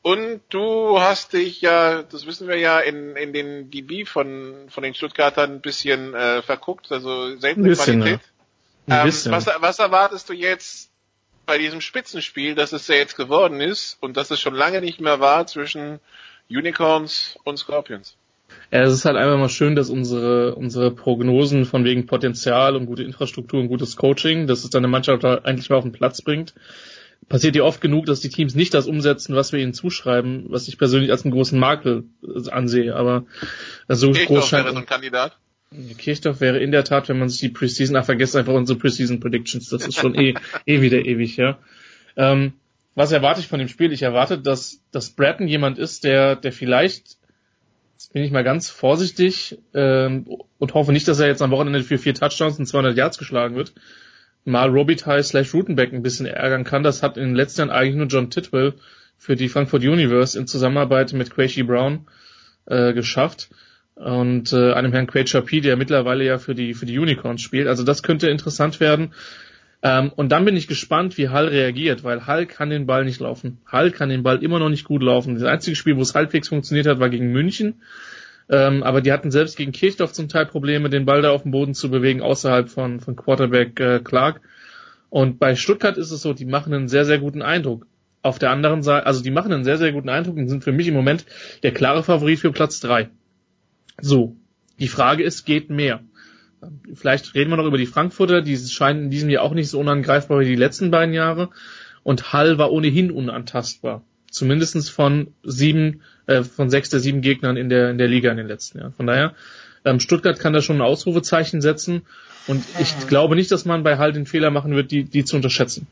und 0.04 0.42
du 0.50 1.00
hast 1.00 1.32
dich 1.32 1.62
ja, 1.62 2.04
das 2.04 2.28
wissen 2.28 2.48
wir 2.48 2.58
ja, 2.58 2.80
in, 2.80 3.16
in 3.16 3.32
den 3.32 3.72
DB 3.72 4.04
von, 4.06 4.68
von 4.68 4.84
den 4.84 4.94
Stuttgartern 4.94 5.54
ein 5.54 5.62
bisschen 5.62 6.14
äh, 6.14 6.42
verguckt, 6.42 6.92
also 6.92 7.38
seltene 7.38 7.70
bisschen, 7.70 8.02
Qualität. 8.02 8.20
Ja. 8.86 9.06
Ähm, 9.06 9.08
was, 9.08 9.48
was 9.48 9.80
erwartest 9.80 10.28
du 10.28 10.34
jetzt 10.34 10.92
bei 11.46 11.58
diesem 11.58 11.80
Spitzenspiel, 11.80 12.54
dass 12.54 12.74
es 12.74 12.88
ja 12.90 12.96
jetzt 12.96 13.16
geworden 13.16 13.62
ist 13.62 13.98
und 14.02 14.18
dass 14.18 14.30
es 14.30 14.42
schon 14.42 14.56
lange 14.56 14.82
nicht 14.82 15.00
mehr 15.00 15.22
war 15.22 15.48
zwischen 15.48 16.02
Unicorns 16.50 17.38
und 17.46 17.58
Scorpions? 17.58 18.18
Ja, 18.72 18.82
es 18.82 18.94
ist 18.94 19.06
halt 19.06 19.16
einfach 19.16 19.38
mal 19.38 19.50
schön, 19.50 19.76
dass 19.76 19.90
unsere, 19.90 20.56
unsere 20.56 20.92
Prognosen 20.92 21.64
von 21.64 21.86
wegen 21.86 22.08
Potenzial 22.08 22.76
und 22.76 22.88
gute 22.88 23.04
Infrastruktur 23.04 23.62
und 23.62 23.70
gutes 23.70 23.96
Coaching, 23.96 24.48
dass 24.48 24.66
es 24.66 24.70
dann 24.70 24.82
eine 24.82 24.92
Mannschaft 24.92 25.24
eigentlich 25.24 25.70
mal 25.70 25.78
auf 25.78 25.84
den 25.84 25.94
Platz 25.94 26.22
bringt, 26.22 26.54
passiert 27.30 27.56
ja 27.56 27.64
oft 27.64 27.82
genug, 27.82 28.06
dass 28.06 28.20
die 28.20 28.30
Teams 28.30 28.56
nicht 28.56 28.74
das 28.74 28.88
umsetzen, 28.88 29.36
was 29.36 29.52
wir 29.52 29.60
ihnen 29.60 29.74
zuschreiben, 29.74 30.46
was 30.50 30.68
ich 30.68 30.78
persönlich 30.78 31.12
als 31.12 31.24
einen 31.24 31.34
großen 31.34 31.60
Makel 31.60 32.06
äh, 32.24 32.50
ansehe. 32.50 32.96
Aber 32.96 33.26
so 33.88 34.12
Kirchdorf 34.12 34.28
groß 34.28 34.50
scheint 34.50 34.66
wäre 34.66 34.74
so 34.74 34.80
ein 34.80 34.86
Kandidat. 34.86 35.38
Kirchdorf 35.98 36.40
wäre 36.40 36.60
in 36.60 36.72
der 36.72 36.84
Tat, 36.84 37.10
wenn 37.10 37.20
man 37.20 37.30
sich 37.30 37.40
die 37.40 37.50
Preseason, 37.50 37.96
ach, 37.96 38.06
vergesst 38.06 38.36
einfach 38.36 38.54
unsere 38.54 38.78
Preseason 38.78 39.20
Predictions, 39.20 39.70
das 39.70 39.88
ist 39.88 39.96
schon 39.96 40.16
eh, 40.16 40.36
eh 40.66 40.82
wieder 40.82 41.06
ewig, 41.06 41.38
ja. 41.38 41.58
Ähm, 42.16 42.54
was 42.96 43.12
erwarte 43.12 43.40
ich 43.40 43.48
von 43.48 43.60
dem 43.60 43.68
Spiel? 43.68 43.92
Ich 43.92 44.04
erwarte, 44.04 44.38
dass, 44.38 44.82
dass 44.92 45.10
Bratton 45.10 45.48
jemand 45.48 45.80
ist, 45.80 46.04
der, 46.04 46.36
der 46.36 46.52
vielleicht, 46.52 47.18
jetzt 47.94 48.14
bin 48.14 48.24
ich 48.24 48.32
mal 48.32 48.44
ganz 48.44 48.70
vorsichtig 48.70 49.58
ähm, 49.74 50.28
und 50.60 50.74
hoffe 50.76 50.92
nicht, 50.92 51.08
dass 51.08 51.20
er 51.20 51.28
jetzt 51.28 51.42
am 51.42 51.52
Wochenende 51.52 51.84
für 51.84 51.98
vier 51.98 52.14
Touchdowns 52.14 52.60
und 52.60 52.68
200 52.68 52.96
Yards 52.96 53.18
geschlagen 53.18 53.56
wird, 53.56 53.74
mal 54.46 54.70
Robitaille 54.70 55.24
slash 55.24 55.54
Rutenbeck 55.54 55.94
ein 55.94 56.04
bisschen 56.04 56.26
ärgern 56.26 56.64
kann. 56.64 56.84
Das 56.84 57.04
hat 57.04 57.18
in 57.18 57.24
den 57.24 57.36
letzten 57.36 57.62
Jahren 57.62 57.70
eigentlich 57.70 57.96
nur 57.96 58.08
John 58.08 58.30
Titwell 58.30 58.74
für 59.18 59.36
die 59.36 59.50
Frankfurt 59.50 59.84
Universe 59.84 60.38
in 60.38 60.48
Zusammenarbeit 60.48 61.14
mit 61.14 61.30
Quaishi 61.30 61.64
Brown 61.64 62.08
äh, 62.66 62.94
geschafft 62.94 63.50
und 63.96 64.52
äh, 64.54 64.74
einem 64.74 64.92
Herrn 64.92 65.08
Quaid 65.08 65.30
Chapi, 65.30 65.62
der 65.62 65.78
mittlerweile 65.78 66.26
ja 66.26 66.38
für 66.38 66.56
die 66.56 66.74
für 66.74 66.86
die 66.86 66.98
Unicorns 66.98 67.42
spielt. 67.42 67.68
Also 67.68 67.84
das 67.84 68.04
könnte 68.04 68.30
interessant 68.30 68.80
werden. 68.80 69.14
Ähm, 69.82 70.12
und 70.16 70.32
dann 70.32 70.46
bin 70.46 70.56
ich 70.56 70.68
gespannt, 70.68 71.18
wie 71.18 71.30
Hall 71.30 71.48
reagiert, 71.48 72.04
weil 72.04 72.26
Hall 72.26 72.46
kann 72.46 72.70
den 72.70 72.86
Ball 72.86 73.04
nicht 73.06 73.20
laufen. 73.20 73.60
Hall 73.66 73.92
kann 73.92 74.10
den 74.10 74.24
Ball 74.24 74.42
immer 74.42 74.60
noch 74.60 74.70
nicht 74.70 74.86
gut 74.86 75.04
laufen. 75.04 75.36
Das 75.36 75.44
einzige 75.44 75.76
Spiel, 75.76 75.98
wo 75.98 76.02
es 76.02 76.16
halbwegs 76.16 76.48
funktioniert 76.48 76.88
hat, 76.88 77.00
war 77.00 77.10
gegen 77.10 77.32
München. 77.32 77.82
Ähm, 78.50 78.84
aber 78.84 79.02
die 79.02 79.12
hatten 79.12 79.32
selbst 79.32 79.58
gegen 79.58 79.72
Kirchdorf 79.72 80.14
zum 80.14 80.30
Teil 80.30 80.46
Probleme, 80.46 80.90
den 80.90 81.06
Ball 81.06 81.22
da 81.22 81.32
auf 81.32 81.44
dem 81.44 81.52
Boden 81.52 81.74
zu 81.74 81.90
bewegen, 81.90 82.22
außerhalb 82.22 82.70
von, 82.70 83.00
von 83.00 83.16
Quarterback 83.16 83.80
äh, 83.80 84.00
Clark. 84.04 84.42
Und 85.10 85.40
bei 85.40 85.56
Stuttgart 85.56 85.98
ist 85.98 86.12
es 86.12 86.22
so, 86.22 86.34
die 86.34 86.46
machen 86.46 86.74
einen 86.74 86.88
sehr, 86.88 87.06
sehr 87.06 87.20
guten 87.20 87.42
Eindruck. 87.42 87.88
Auf 88.22 88.40
der 88.40 88.52
anderen 88.52 88.84
Seite, 88.84 89.06
also 89.06 89.22
die 89.22 89.32
machen 89.32 89.52
einen 89.52 89.64
sehr, 89.64 89.78
sehr 89.78 89.92
guten 89.92 90.10
Eindruck 90.10 90.38
und 90.38 90.48
sind 90.48 90.64
für 90.64 90.72
mich 90.72 90.88
im 90.88 90.94
Moment 90.94 91.26
der 91.62 91.74
klare 91.74 92.04
Favorit 92.04 92.40
für 92.40 92.52
Platz 92.52 92.80
drei. 92.80 93.10
So, 94.02 94.36
die 94.80 94.88
Frage 94.88 95.24
ist, 95.24 95.46
geht 95.46 95.70
mehr? 95.70 96.02
Vielleicht 96.94 97.36
reden 97.36 97.52
wir 97.52 97.58
noch 97.58 97.66
über 97.66 97.78
die 97.78 97.86
Frankfurter, 97.86 98.42
die 98.42 98.58
scheinen 98.58 99.06
in 99.06 99.10
diesem 99.10 99.30
Jahr 99.30 99.44
auch 99.44 99.54
nicht 99.54 99.70
so 99.70 99.80
unangreifbar 99.80 100.40
wie 100.40 100.46
die 100.46 100.56
letzten 100.56 100.92
beiden 100.92 101.14
Jahre. 101.14 101.50
Und 102.04 102.34
Hall 102.34 102.58
war 102.58 102.72
ohnehin 102.72 103.12
unantastbar. 103.12 104.04
Zumindestens 104.34 104.90
von 104.90 105.34
sieben, 105.44 106.02
äh, 106.26 106.42
von 106.44 106.72
sechs 106.72 106.90
der 106.90 107.00
sieben 107.00 107.22
Gegnern 107.22 107.56
in 107.56 107.70
der, 107.70 107.92
in 107.92 108.00
der 108.00 108.08
Liga 108.08 108.32
in 108.32 108.38
den 108.38 108.48
letzten 108.48 108.80
Jahren. 108.80 108.94
Von 108.94 109.06
daher, 109.06 109.36
ähm, 109.86 110.00
Stuttgart 110.00 110.40
kann 110.40 110.54
da 110.54 110.62
schon 110.62 110.78
ein 110.78 110.82
Ausrufezeichen 110.82 111.62
setzen. 111.62 112.02
Und 112.48 112.66
ich 112.80 113.08
glaube 113.08 113.36
nicht, 113.36 113.52
dass 113.52 113.64
man 113.64 113.84
bei 113.84 114.00
Hall 114.00 114.12
den 114.12 114.26
Fehler 114.26 114.50
machen 114.50 114.76
wird, 114.76 114.90
die, 114.90 115.04
die 115.04 115.24
zu 115.24 115.36
unterschätzen. 115.36 115.86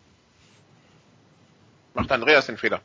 Macht 1.94 2.12
Andreas 2.12 2.48
den 2.48 2.58
Fehler? 2.58 2.82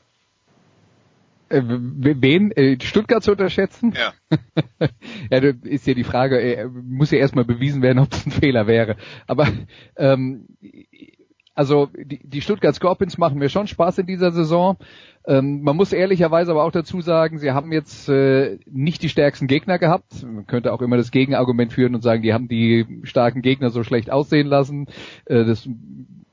Äh, 1.48 1.62
wen? 1.64 2.50
Äh, 2.50 2.76
Stuttgart 2.82 3.22
zu 3.22 3.30
unterschätzen? 3.30 3.94
Ja. 3.96 4.12
ja, 5.30 5.40
da 5.40 5.52
ist 5.62 5.86
ja 5.86 5.94
die 5.94 6.04
Frage, 6.04 6.38
äh, 6.38 6.66
muss 6.66 7.12
ja 7.12 7.18
erstmal 7.18 7.46
bewiesen 7.46 7.80
werden, 7.80 8.00
ob 8.00 8.12
es 8.12 8.26
ein 8.26 8.32
Fehler 8.32 8.66
wäre. 8.66 8.96
Aber 9.26 9.48
ähm, 9.96 10.46
also 11.56 11.88
die, 11.96 12.20
die 12.22 12.42
Stuttgart 12.42 12.74
Scorpions 12.74 13.16
machen 13.16 13.38
mir 13.38 13.48
schon 13.48 13.66
Spaß 13.66 13.98
in 13.98 14.06
dieser 14.06 14.30
Saison. 14.30 14.76
Ähm, 15.26 15.62
man 15.62 15.74
muss 15.74 15.94
ehrlicherweise 15.94 16.50
aber 16.50 16.62
auch 16.62 16.70
dazu 16.70 17.00
sagen, 17.00 17.38
sie 17.38 17.50
haben 17.50 17.72
jetzt 17.72 18.08
äh, 18.10 18.58
nicht 18.70 19.02
die 19.02 19.08
stärksten 19.08 19.46
Gegner 19.46 19.78
gehabt. 19.78 20.22
Man 20.22 20.46
könnte 20.46 20.72
auch 20.72 20.82
immer 20.82 20.98
das 20.98 21.10
Gegenargument 21.10 21.72
führen 21.72 21.94
und 21.94 22.02
sagen, 22.02 22.22
die 22.22 22.34
haben 22.34 22.46
die 22.46 23.00
starken 23.04 23.40
Gegner 23.40 23.70
so 23.70 23.82
schlecht 23.82 24.12
aussehen 24.12 24.46
lassen. 24.46 24.86
Äh, 25.24 25.46
das 25.46 25.66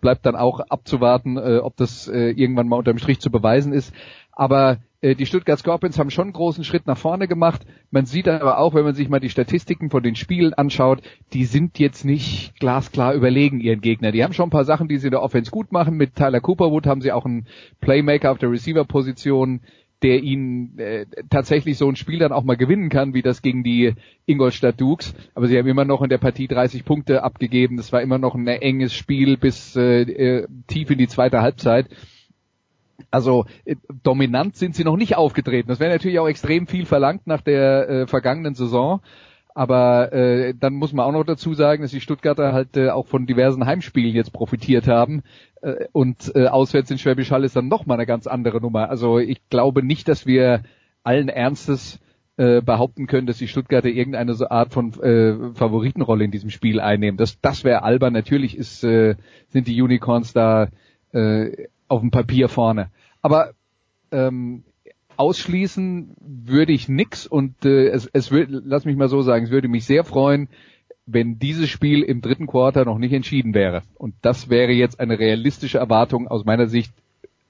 bleibt 0.01 0.25
dann 0.25 0.35
auch 0.35 0.59
abzuwarten, 0.59 1.37
äh, 1.37 1.59
ob 1.59 1.77
das 1.77 2.09
äh, 2.09 2.31
irgendwann 2.31 2.67
mal 2.67 2.75
unterm 2.75 2.97
Strich 2.97 3.21
zu 3.21 3.31
beweisen 3.31 3.71
ist. 3.71 3.93
Aber 4.33 4.79
die 5.03 5.25
Stuttgart 5.25 5.59
Scorpions 5.59 5.99
haben 5.99 6.09
schon 6.09 6.27
einen 6.27 6.33
großen 6.33 6.63
Schritt 6.63 6.87
nach 6.87 6.97
vorne 6.97 7.27
gemacht. 7.27 7.65
Man 7.91 8.05
sieht 8.05 8.27
aber 8.29 8.57
auch, 8.57 8.73
wenn 8.73 8.85
man 8.85 8.95
sich 8.95 9.09
mal 9.09 9.19
die 9.19 9.29
Statistiken 9.29 9.89
von 9.89 10.01
den 10.01 10.15
Spielen 10.15 10.53
anschaut, 10.53 11.01
die 11.33 11.43
sind 11.43 11.77
jetzt 11.77 12.05
nicht 12.05 12.53
glasklar 12.59 13.13
überlegen 13.13 13.59
ihren 13.59 13.81
Gegner. 13.81 14.13
Die 14.13 14.23
haben 14.23 14.33
schon 14.33 14.47
ein 14.47 14.51
paar 14.51 14.63
Sachen, 14.63 14.87
die 14.87 14.97
sie 14.97 15.07
in 15.07 15.11
der 15.11 15.21
Offense 15.21 15.51
gut 15.51 15.73
machen. 15.73 15.97
Mit 15.97 16.15
Tyler 16.15 16.39
Cooperwood 16.39 16.87
haben 16.87 17.01
sie 17.01 17.11
auch 17.11 17.25
einen 17.25 17.47
Playmaker 17.81 18.31
auf 18.31 18.37
der 18.37 18.49
Receiver-Position, 18.49 19.59
der 20.03 20.21
ihnen 20.21 20.77
äh, 20.79 21.05
tatsächlich 21.29 21.77
so 21.77 21.89
ein 21.89 21.95
Spiel 21.95 22.19
dann 22.19 22.31
auch 22.31 22.43
mal 22.43 22.57
gewinnen 22.57 22.89
kann, 22.89 23.13
wie 23.13 23.21
das 23.21 23.41
gegen 23.41 23.63
die 23.63 23.93
Ingolstadt 24.25 24.79
Dukes. 24.79 25.13
Aber 25.33 25.47
sie 25.47 25.57
haben 25.57 25.67
immer 25.67 25.85
noch 25.85 26.01
in 26.01 26.09
der 26.09 26.17
Partie 26.17 26.47
30 26.47 26.85
Punkte 26.85 27.23
abgegeben. 27.23 27.77
Das 27.77 27.91
war 27.91 28.01
immer 28.01 28.17
noch 28.17 28.35
ein 28.35 28.47
enges 28.47 28.93
Spiel 28.93 29.37
bis 29.37 29.75
äh, 29.75 30.01
äh, 30.01 30.47
tief 30.67 30.89
in 30.91 30.97
die 30.97 31.07
zweite 31.07 31.41
Halbzeit. 31.41 31.87
Also 33.11 33.45
äh, 33.65 33.75
dominant 34.03 34.55
sind 34.55 34.75
sie 34.75 34.83
noch 34.83 34.97
nicht 34.97 35.15
aufgetreten. 35.15 35.69
Das 35.69 35.79
wäre 35.79 35.91
natürlich 35.91 36.19
auch 36.19 36.27
extrem 36.27 36.67
viel 36.67 36.85
verlangt 36.85 37.27
nach 37.27 37.41
der 37.41 37.89
äh, 37.89 38.07
vergangenen 38.07 38.55
Saison. 38.55 39.01
Aber 39.55 40.11
äh, 40.13 40.55
dann 40.59 40.73
muss 40.73 40.93
man 40.93 41.05
auch 41.05 41.11
noch 41.11 41.25
dazu 41.25 41.53
sagen, 41.53 41.83
dass 41.83 41.91
die 41.91 42.01
Stuttgarter 42.01 42.53
halt 42.53 42.75
äh, 42.75 42.89
auch 42.89 43.05
von 43.05 43.27
diversen 43.27 43.65
Heimspielen 43.65 44.15
jetzt 44.15 44.33
profitiert 44.33 44.87
haben. 44.87 45.21
Äh, 45.61 45.85
und 45.91 46.31
äh, 46.35 46.47
auswärts 46.47 46.89
in 46.89 46.97
Schwäbisch 46.97 47.31
Hall 47.31 47.43
ist 47.43 47.55
dann 47.55 47.67
nochmal 47.67 47.97
eine 47.97 48.07
ganz 48.07 48.25
andere 48.25 48.61
Nummer. 48.61 48.89
Also 48.89 49.19
ich 49.19 49.47
glaube 49.49 49.83
nicht, 49.83 50.07
dass 50.07 50.25
wir 50.25 50.63
allen 51.03 51.29
Ernstes 51.29 51.99
äh, 52.35 52.61
behaupten 52.61 53.05
können, 53.05 53.27
dass 53.27 53.37
die 53.37 53.47
Stuttgarter 53.47 53.89
irgendeine 53.89 54.33
so 54.33 54.49
Art 54.49 54.73
von 54.73 54.91
äh, 55.03 55.53
Favoritenrolle 55.53 56.23
in 56.23 56.31
diesem 56.31 56.49
Spiel 56.49 56.79
einnehmen. 56.79 57.17
Das, 57.17 57.39
das 57.41 57.63
wäre 57.63 57.83
albern. 57.83 58.13
Natürlich 58.13 58.57
ist, 58.57 58.83
äh, 58.83 59.15
sind 59.49 59.67
die 59.67 59.79
Unicorns 59.79 60.33
da 60.33 60.69
äh, 61.13 61.67
auf 61.93 62.01
dem 62.01 62.09
Papier 62.09 62.49
vorne. 62.49 62.89
Aber 63.21 63.53
ähm, 64.11 64.63
ausschließen 65.15 66.15
würde 66.19 66.73
ich 66.73 66.89
nix 66.89 67.27
und 67.27 67.65
äh, 67.65 67.89
es, 67.89 68.09
es 68.11 68.31
würde, 68.31 68.63
lass 68.65 68.85
mich 68.85 68.97
mal 68.97 69.09
so 69.09 69.21
sagen, 69.21 69.45
es 69.45 69.51
würde 69.51 69.67
mich 69.67 69.85
sehr 69.85 70.03
freuen, 70.03 70.49
wenn 71.05 71.37
dieses 71.37 71.69
Spiel 71.69 72.01
im 72.01 72.21
dritten 72.21 72.47
Quarter 72.47 72.83
noch 72.85 72.97
nicht 72.97 73.13
entschieden 73.13 73.53
wäre. 73.53 73.83
Und 73.95 74.15
das 74.23 74.49
wäre 74.49 74.71
jetzt 74.71 74.99
eine 74.99 75.19
realistische 75.19 75.77
Erwartung 75.77 76.27
aus 76.27 76.45
meiner 76.45 76.67
Sicht, 76.67 76.93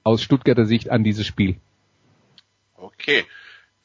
aus 0.02 0.22
Stuttgarter 0.22 0.66
Sicht 0.66 0.90
an 0.90 1.04
dieses 1.04 1.26
Spiel. 1.26 1.56
Okay. 2.76 3.24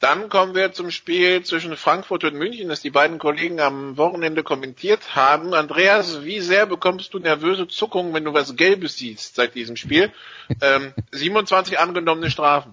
Dann 0.00 0.30
kommen 0.30 0.54
wir 0.54 0.72
zum 0.72 0.90
Spiel 0.90 1.42
zwischen 1.42 1.76
Frankfurt 1.76 2.24
und 2.24 2.34
München, 2.34 2.70
das 2.70 2.80
die 2.80 2.88
beiden 2.90 3.18
Kollegen 3.18 3.60
am 3.60 3.98
Wochenende 3.98 4.42
kommentiert 4.42 5.14
haben. 5.14 5.52
Andreas, 5.52 6.24
wie 6.24 6.40
sehr 6.40 6.64
bekommst 6.64 7.12
du 7.12 7.18
nervöse 7.18 7.68
Zuckungen, 7.68 8.14
wenn 8.14 8.24
du 8.24 8.32
was 8.32 8.56
Gelbes 8.56 8.96
siehst 8.96 9.36
seit 9.36 9.54
diesem 9.54 9.76
Spiel? 9.76 10.10
ähm, 10.62 10.94
27 11.12 11.78
angenommene 11.78 12.30
Strafen. 12.30 12.72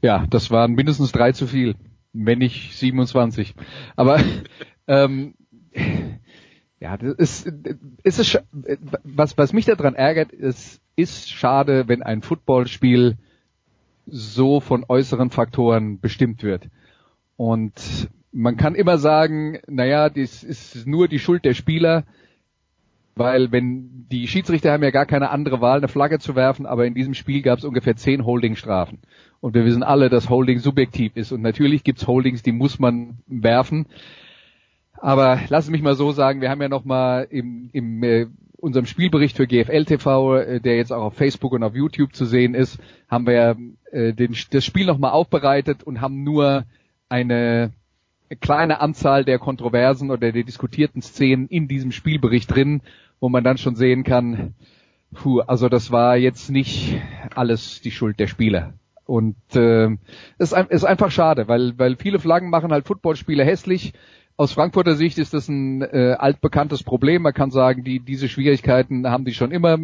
Ja, 0.00 0.26
das 0.28 0.50
waren 0.50 0.72
mindestens 0.72 1.12
drei 1.12 1.30
zu 1.30 1.46
viel, 1.46 1.76
wenn 2.12 2.38
nicht 2.38 2.76
27. 2.76 3.54
Aber 3.94 4.20
ähm, 4.88 5.34
ja, 6.80 6.96
das 6.96 7.14
ist, 7.14 7.52
ist 8.02 8.18
es, 8.18 8.38
was, 9.04 9.38
was 9.38 9.52
mich 9.52 9.66
daran 9.66 9.94
ärgert, 9.94 10.32
ist, 10.32 10.80
ist 10.96 11.30
schade, 11.30 11.86
wenn 11.86 12.02
ein 12.02 12.22
Footballspiel 12.22 13.18
so 14.06 14.60
von 14.60 14.84
äußeren 14.88 15.30
Faktoren 15.30 16.00
bestimmt 16.00 16.42
wird. 16.42 16.68
Und 17.36 18.08
man 18.32 18.56
kann 18.56 18.74
immer 18.74 18.98
sagen, 18.98 19.58
naja, 19.66 20.08
das 20.08 20.42
ist 20.42 20.86
nur 20.86 21.08
die 21.08 21.18
Schuld 21.18 21.44
der 21.44 21.54
Spieler, 21.54 22.04
weil 23.14 23.52
wenn 23.52 24.06
die 24.10 24.26
Schiedsrichter 24.26 24.72
haben 24.72 24.82
ja 24.82 24.90
gar 24.90 25.06
keine 25.06 25.30
andere 25.30 25.60
Wahl, 25.60 25.78
eine 25.78 25.88
Flagge 25.88 26.18
zu 26.18 26.34
werfen, 26.34 26.64
aber 26.64 26.86
in 26.86 26.94
diesem 26.94 27.14
Spiel 27.14 27.42
gab 27.42 27.58
es 27.58 27.64
ungefähr 27.64 27.94
zehn 27.94 28.24
Holdingstrafen. 28.24 29.00
Und 29.40 29.54
wir 29.54 29.64
wissen 29.64 29.82
alle, 29.82 30.08
dass 30.08 30.30
Holding 30.30 30.60
subjektiv 30.60 31.12
ist. 31.16 31.32
Und 31.32 31.42
natürlich 31.42 31.84
gibt's 31.84 32.06
Holdings, 32.06 32.42
die 32.42 32.52
muss 32.52 32.78
man 32.78 33.18
werfen. 33.26 33.86
Aber 34.94 35.40
lass 35.48 35.68
mich 35.68 35.82
mal 35.82 35.96
so 35.96 36.12
sagen, 36.12 36.40
wir 36.40 36.48
haben 36.48 36.62
ja 36.62 36.68
noch 36.68 36.84
mal 36.84 37.26
im, 37.28 37.68
im 37.72 38.02
äh, 38.02 38.26
unserem 38.56 38.86
Spielbericht 38.86 39.36
für 39.36 39.48
GFL 39.48 39.84
TV, 39.84 40.36
äh, 40.36 40.60
der 40.60 40.76
jetzt 40.76 40.92
auch 40.92 41.02
auf 41.02 41.14
Facebook 41.14 41.52
und 41.52 41.64
auf 41.64 41.74
YouTube 41.74 42.14
zu 42.14 42.24
sehen 42.24 42.54
ist, 42.54 42.78
haben 43.08 43.26
wir 43.26 43.56
äh, 43.92 44.12
den, 44.12 44.36
das 44.50 44.64
Spiel 44.64 44.86
nochmal 44.86 45.12
aufbereitet 45.12 45.82
und 45.84 46.00
haben 46.00 46.24
nur 46.24 46.64
eine 47.08 47.72
kleine 48.40 48.80
Anzahl 48.80 49.24
der 49.24 49.38
Kontroversen 49.38 50.10
oder 50.10 50.32
der 50.32 50.42
diskutierten 50.42 51.02
Szenen 51.02 51.48
in 51.48 51.68
diesem 51.68 51.92
Spielbericht 51.92 52.52
drin, 52.52 52.80
wo 53.20 53.28
man 53.28 53.44
dann 53.44 53.58
schon 53.58 53.76
sehen 53.76 54.04
kann, 54.04 54.54
puh, 55.14 55.40
also 55.40 55.68
das 55.68 55.90
war 55.90 56.16
jetzt 56.16 56.50
nicht 56.50 57.00
alles 57.34 57.82
die 57.82 57.90
Schuld 57.90 58.18
der 58.18 58.26
Spieler. 58.26 58.72
Und 59.04 59.36
äh, 59.54 59.90
ist, 60.38 60.52
ist 60.52 60.84
einfach 60.84 61.10
schade, 61.10 61.48
weil, 61.48 61.78
weil 61.78 61.96
viele 61.96 62.18
Flaggen 62.18 62.50
machen 62.50 62.72
halt 62.72 62.86
Footballspiele 62.86 63.44
hässlich 63.44 63.92
aus 64.36 64.52
Frankfurter 64.52 64.94
Sicht 64.96 65.18
ist 65.18 65.34
das 65.34 65.48
ein 65.48 65.82
äh, 65.82 66.16
altbekanntes 66.18 66.82
Problem. 66.82 67.22
Man 67.22 67.34
kann 67.34 67.50
sagen, 67.50 67.84
die, 67.84 68.00
diese 68.00 68.28
Schwierigkeiten 68.28 69.08
haben 69.08 69.24
die 69.24 69.34
schon 69.34 69.52
immer. 69.52 69.78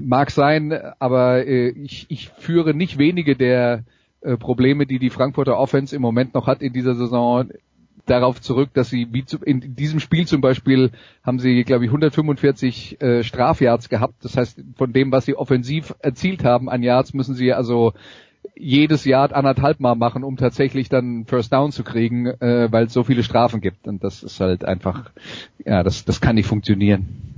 Mag 0.00 0.30
sein, 0.30 0.72
aber 0.98 1.46
äh, 1.46 1.68
ich, 1.68 2.06
ich 2.08 2.30
führe 2.30 2.74
nicht 2.74 2.98
wenige 2.98 3.36
der 3.36 3.84
äh, 4.20 4.36
Probleme, 4.36 4.86
die 4.86 4.98
die 4.98 5.10
Frankfurter 5.10 5.56
Offense 5.56 5.94
im 5.94 6.02
Moment 6.02 6.34
noch 6.34 6.46
hat 6.46 6.62
in 6.62 6.72
dieser 6.72 6.94
Saison, 6.94 7.48
darauf 8.06 8.40
zurück, 8.40 8.70
dass 8.74 8.90
sie 8.90 9.08
wie 9.12 9.24
zu, 9.24 9.38
in 9.38 9.74
diesem 9.74 10.00
Spiel 10.00 10.26
zum 10.26 10.40
Beispiel 10.40 10.90
haben 11.22 11.38
sie, 11.38 11.62
glaube 11.64 11.84
ich, 11.84 11.90
145 11.90 13.00
äh, 13.00 13.22
Strafyards 13.22 13.88
gehabt. 13.88 14.24
Das 14.24 14.36
heißt, 14.36 14.60
von 14.76 14.92
dem, 14.92 15.12
was 15.12 15.24
sie 15.24 15.36
offensiv 15.36 15.94
erzielt 16.00 16.44
haben 16.44 16.68
an 16.68 16.82
Yards, 16.82 17.14
müssen 17.14 17.34
sie 17.34 17.52
also 17.52 17.92
jedes 18.56 19.04
Jahr 19.04 19.32
anderthalb 19.32 19.80
Mal 19.80 19.94
machen, 19.94 20.24
um 20.24 20.36
tatsächlich 20.36 20.88
dann 20.88 21.26
First 21.26 21.52
Down 21.52 21.70
zu 21.70 21.84
kriegen, 21.84 22.26
äh, 22.26 22.68
weil 22.70 22.86
es 22.86 22.92
so 22.92 23.04
viele 23.04 23.22
Strafen 23.22 23.60
gibt. 23.60 23.86
Und 23.86 24.02
das 24.02 24.22
ist 24.22 24.40
halt 24.40 24.64
einfach, 24.64 25.10
ja, 25.64 25.82
das, 25.82 26.04
das 26.04 26.20
kann 26.20 26.34
nicht 26.34 26.46
funktionieren. 26.48 27.31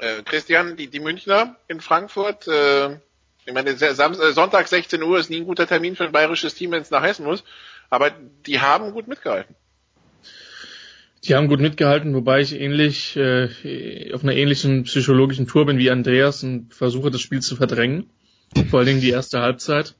Äh, 0.00 0.22
Christian, 0.24 0.76
die, 0.76 0.88
die 0.88 1.00
Münchner 1.00 1.56
in 1.68 1.80
Frankfurt, 1.80 2.48
äh, 2.48 2.94
ich 3.44 3.52
meine, 3.52 3.76
Sam 3.76 4.12
äh, 4.12 4.32
Sonntag 4.32 4.68
16 4.68 5.02
Uhr 5.02 5.18
ist 5.18 5.30
nie 5.30 5.38
ein 5.38 5.46
guter 5.46 5.66
Termin 5.66 5.96
für 5.96 6.04
ein 6.04 6.12
bayerisches 6.12 6.54
Team, 6.54 6.72
wenn 6.72 6.82
es 6.82 6.90
nach 6.90 7.02
Hessen 7.02 7.24
muss, 7.24 7.44
aber 7.90 8.10
die 8.46 8.60
haben 8.60 8.92
gut 8.92 9.08
mitgehalten. 9.08 9.54
Die 11.24 11.34
haben 11.34 11.48
gut 11.48 11.60
mitgehalten, 11.60 12.14
wobei 12.14 12.40
ich 12.40 12.58
ähnlich 12.58 13.14
äh, 13.16 14.10
auf 14.14 14.22
einer 14.22 14.34
ähnlichen 14.34 14.84
psychologischen 14.84 15.46
Tour 15.46 15.66
bin 15.66 15.76
wie 15.76 15.90
Andreas 15.90 16.42
und 16.42 16.74
versuche 16.74 17.10
das 17.10 17.20
Spiel 17.20 17.40
zu 17.40 17.56
verdrängen. 17.56 18.08
Vor 18.70 18.78
allen 18.78 18.88
Dingen 18.88 19.00
die 19.02 19.10
erste 19.10 19.40
Halbzeit. 19.40 19.94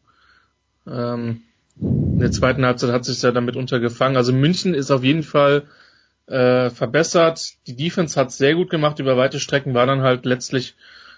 Ähm, 0.87 1.43
in 1.79 2.19
der 2.19 2.33
zweiten 2.33 2.65
Halbzeit 2.65 2.91
hat 2.91 3.05
sich 3.05 3.21
ja 3.21 3.33
damit 3.33 3.57
untergefangen. 3.57 4.17
Also 4.17 4.33
München 4.33 4.73
ist 4.73 4.91
auf 4.91 5.05
jeden 5.05 5.23
Fall 5.23 5.67
äh, 6.31 6.71
verbessert. 6.71 7.55
Die 7.67 7.77
Defense 7.77 8.19
hat 8.19 8.33
sehr 8.33 8.55
gut 8.55 8.71
gemacht 8.71 8.99
über 9.01 9.17
weite 9.17 9.41
Strecken, 9.41 9.75
war 9.75 9.87
dann 9.87 10.03
halt 10.03 10.25
letztlich 10.25 10.77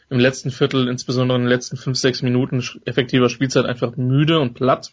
im 0.09 0.19
letzten 0.19 0.51
Viertel, 0.51 0.89
insbesondere 0.89 1.37
in 1.37 1.45
den 1.45 1.49
letzten 1.49 1.77
fünf, 1.77 1.99
sechs 1.99 2.23
Minuten 2.23 2.63
effektiver 2.85 3.29
Spielzeit 3.29 3.67
einfach 3.67 3.97
müde 3.97 4.41
und 4.41 4.55
platt. 4.55 4.91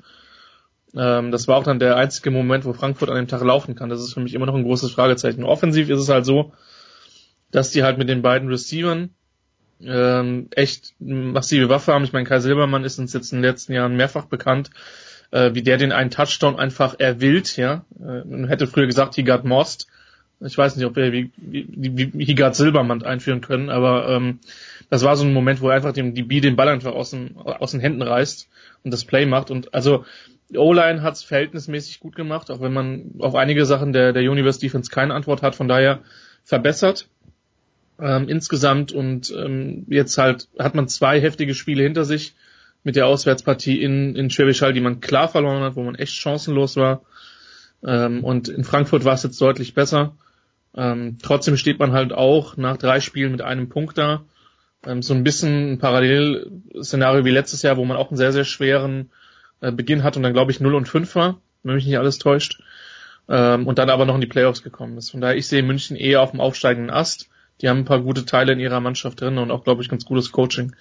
Ähm, 0.95 1.31
das 1.31 1.47
war 1.47 1.57
auch 1.57 1.63
dann 1.63 1.79
der 1.79 1.95
einzige 1.95 2.31
Moment, 2.31 2.65
wo 2.65 2.73
Frankfurt 2.73 3.09
an 3.09 3.15
dem 3.15 3.27
Tag 3.27 3.43
laufen 3.43 3.75
kann. 3.75 3.89
Das 3.89 4.01
ist 4.01 4.13
für 4.13 4.19
mich 4.19 4.33
immer 4.33 4.45
noch 4.45 4.55
ein 4.55 4.63
großes 4.63 4.91
Fragezeichen. 4.91 5.43
Offensiv 5.43 5.89
ist 5.89 5.99
es 5.99 6.09
halt 6.09 6.25
so, 6.25 6.53
dass 7.51 7.71
die 7.71 7.83
halt 7.83 7.97
mit 7.97 8.09
den 8.09 8.21
beiden 8.21 8.49
Receivern 8.49 9.11
ähm, 9.81 10.49
echt 10.51 10.93
massive 10.99 11.69
Waffe 11.69 11.93
haben. 11.93 12.03
Ich 12.03 12.13
meine, 12.13 12.27
Kai 12.27 12.39
Silbermann 12.39 12.83
ist 12.83 12.99
uns 12.99 13.13
jetzt 13.13 13.31
in 13.31 13.37
den 13.37 13.49
letzten 13.49 13.73
Jahren 13.73 13.95
mehrfach 13.95 14.25
bekannt, 14.25 14.69
äh, 15.31 15.53
wie 15.53 15.63
der 15.63 15.77
den 15.77 15.93
einen 15.93 16.11
Touchdown 16.11 16.59
einfach 16.59 16.95
erwillt, 16.99 17.55
ja. 17.55 17.85
Äh, 17.99 18.47
hätte 18.47 18.67
früher 18.67 18.87
gesagt, 18.87 19.15
he 19.15 19.23
got 19.23 19.45
most. 19.45 19.87
Ich 20.41 20.57
weiß 20.57 20.75
nicht, 20.75 20.85
ob 20.85 20.95
wir 20.95 21.11
wie, 21.11 21.31
wie, 21.37 22.13
wie 22.13 22.35
got 22.35 22.55
Silbermann 22.55 23.03
einführen 23.03 23.41
können, 23.41 23.69
aber 23.69 24.07
ähm, 24.09 24.39
das 24.89 25.03
war 25.03 25.17
so 25.17 25.25
ein 25.25 25.33
Moment, 25.33 25.61
wo 25.61 25.69
er 25.69 25.75
einfach 25.75 25.91
dem 25.91 26.13
DB 26.13 26.39
den 26.39 26.55
Ball 26.55 26.69
einfach 26.69 26.93
aus 26.93 27.11
den, 27.11 27.37
aus 27.37 27.71
den 27.71 27.81
Händen 27.81 28.01
reißt 28.01 28.47
und 28.83 28.91
das 28.91 29.03
Play 29.03 29.25
macht. 29.25 29.51
Und 29.51 29.73
also 29.73 30.05
O-Line 30.55 31.01
hat 31.01 31.15
es 31.15 31.23
verhältnismäßig 31.23 31.99
gut 31.99 32.15
gemacht, 32.15 32.49
auch 32.51 32.61
wenn 32.61 32.73
man 32.73 33.11
auf 33.19 33.35
einige 33.35 33.65
Sachen 33.65 33.91
der, 33.91 34.13
der 34.13 34.23
Universe 34.23 34.59
Defense 34.59 34.89
keine 34.89 35.13
Antwort 35.13 35.41
hat, 35.41 35.55
von 35.55 35.67
daher 35.67 35.99
verbessert 36.43 37.07
ähm, 38.01 38.29
insgesamt 38.29 38.91
und 38.91 39.31
ähm, 39.31 39.85
jetzt 39.89 40.17
halt 40.17 40.47
hat 40.57 40.73
man 40.73 40.87
zwei 40.87 41.19
heftige 41.19 41.53
Spiele 41.53 41.83
hinter 41.83 42.05
sich 42.05 42.33
mit 42.83 42.95
der 42.95 43.07
Auswärtspartie 43.07 43.81
in, 43.81 44.15
in 44.15 44.29
Schwäbisch 44.29 44.63
die 44.73 44.79
man 44.79 45.01
klar 45.01 45.27
verloren 45.27 45.63
hat, 45.63 45.75
wo 45.75 45.83
man 45.83 45.95
echt 45.95 46.13
chancenlos 46.13 46.77
war. 46.77 47.01
Ähm, 47.83 48.23
und 48.23 48.47
in 48.47 48.63
Frankfurt 48.63 49.05
war 49.05 49.13
es 49.13 49.23
jetzt 49.23 49.39
deutlich 49.41 49.73
besser. 49.73 50.15
Ähm, 50.75 51.17
trotzdem 51.21 51.57
steht 51.57 51.79
man 51.79 51.93
halt 51.93 52.13
auch 52.13 52.57
nach 52.57 52.77
drei 52.77 52.99
Spielen 52.99 53.31
mit 53.31 53.41
einem 53.41 53.69
Punkt 53.69 53.97
da. 53.97 54.23
Ähm, 54.85 55.01
so 55.01 55.13
ein 55.13 55.23
bisschen 55.23 55.73
ein 55.73 55.79
Parallelszenario 55.79 57.25
wie 57.25 57.31
letztes 57.31 57.61
Jahr, 57.61 57.77
wo 57.77 57.85
man 57.85 57.97
auch 57.97 58.09
einen 58.09 58.17
sehr, 58.17 58.31
sehr 58.31 58.45
schweren 58.45 59.09
äh, 59.61 59.71
Beginn 59.71 60.03
hat 60.03 60.15
und 60.15 60.23
dann 60.23 60.33
glaube 60.33 60.51
ich 60.51 60.59
0 60.59 60.75
und 60.75 60.87
5 60.87 61.15
war, 61.15 61.39
wenn 61.63 61.75
mich 61.75 61.85
nicht 61.85 61.97
alles 61.97 62.17
täuscht. 62.17 62.61
Ähm, 63.27 63.67
und 63.67 63.77
dann 63.77 63.89
aber 63.89 64.05
noch 64.05 64.15
in 64.15 64.21
die 64.21 64.27
Playoffs 64.27 64.63
gekommen 64.63 64.97
ist. 64.97 65.11
Von 65.11 65.21
daher, 65.21 65.37
ich 65.37 65.47
sehe 65.47 65.63
München 65.63 65.97
eher 65.97 66.21
auf 66.21 66.31
dem 66.31 66.41
aufsteigenden 66.41 66.89
Ast. 66.89 67.29
Die 67.61 67.69
haben 67.69 67.79
ein 67.79 67.85
paar 67.85 68.01
gute 68.01 68.25
Teile 68.25 68.53
in 68.53 68.59
ihrer 68.59 68.79
Mannschaft 68.79 69.21
drin 69.21 69.37
und 69.37 69.51
auch, 69.51 69.63
glaube 69.63 69.81
ich, 69.81 69.89
ganz 69.89 70.05
gutes 70.05 70.31
Coaching. 70.31 70.75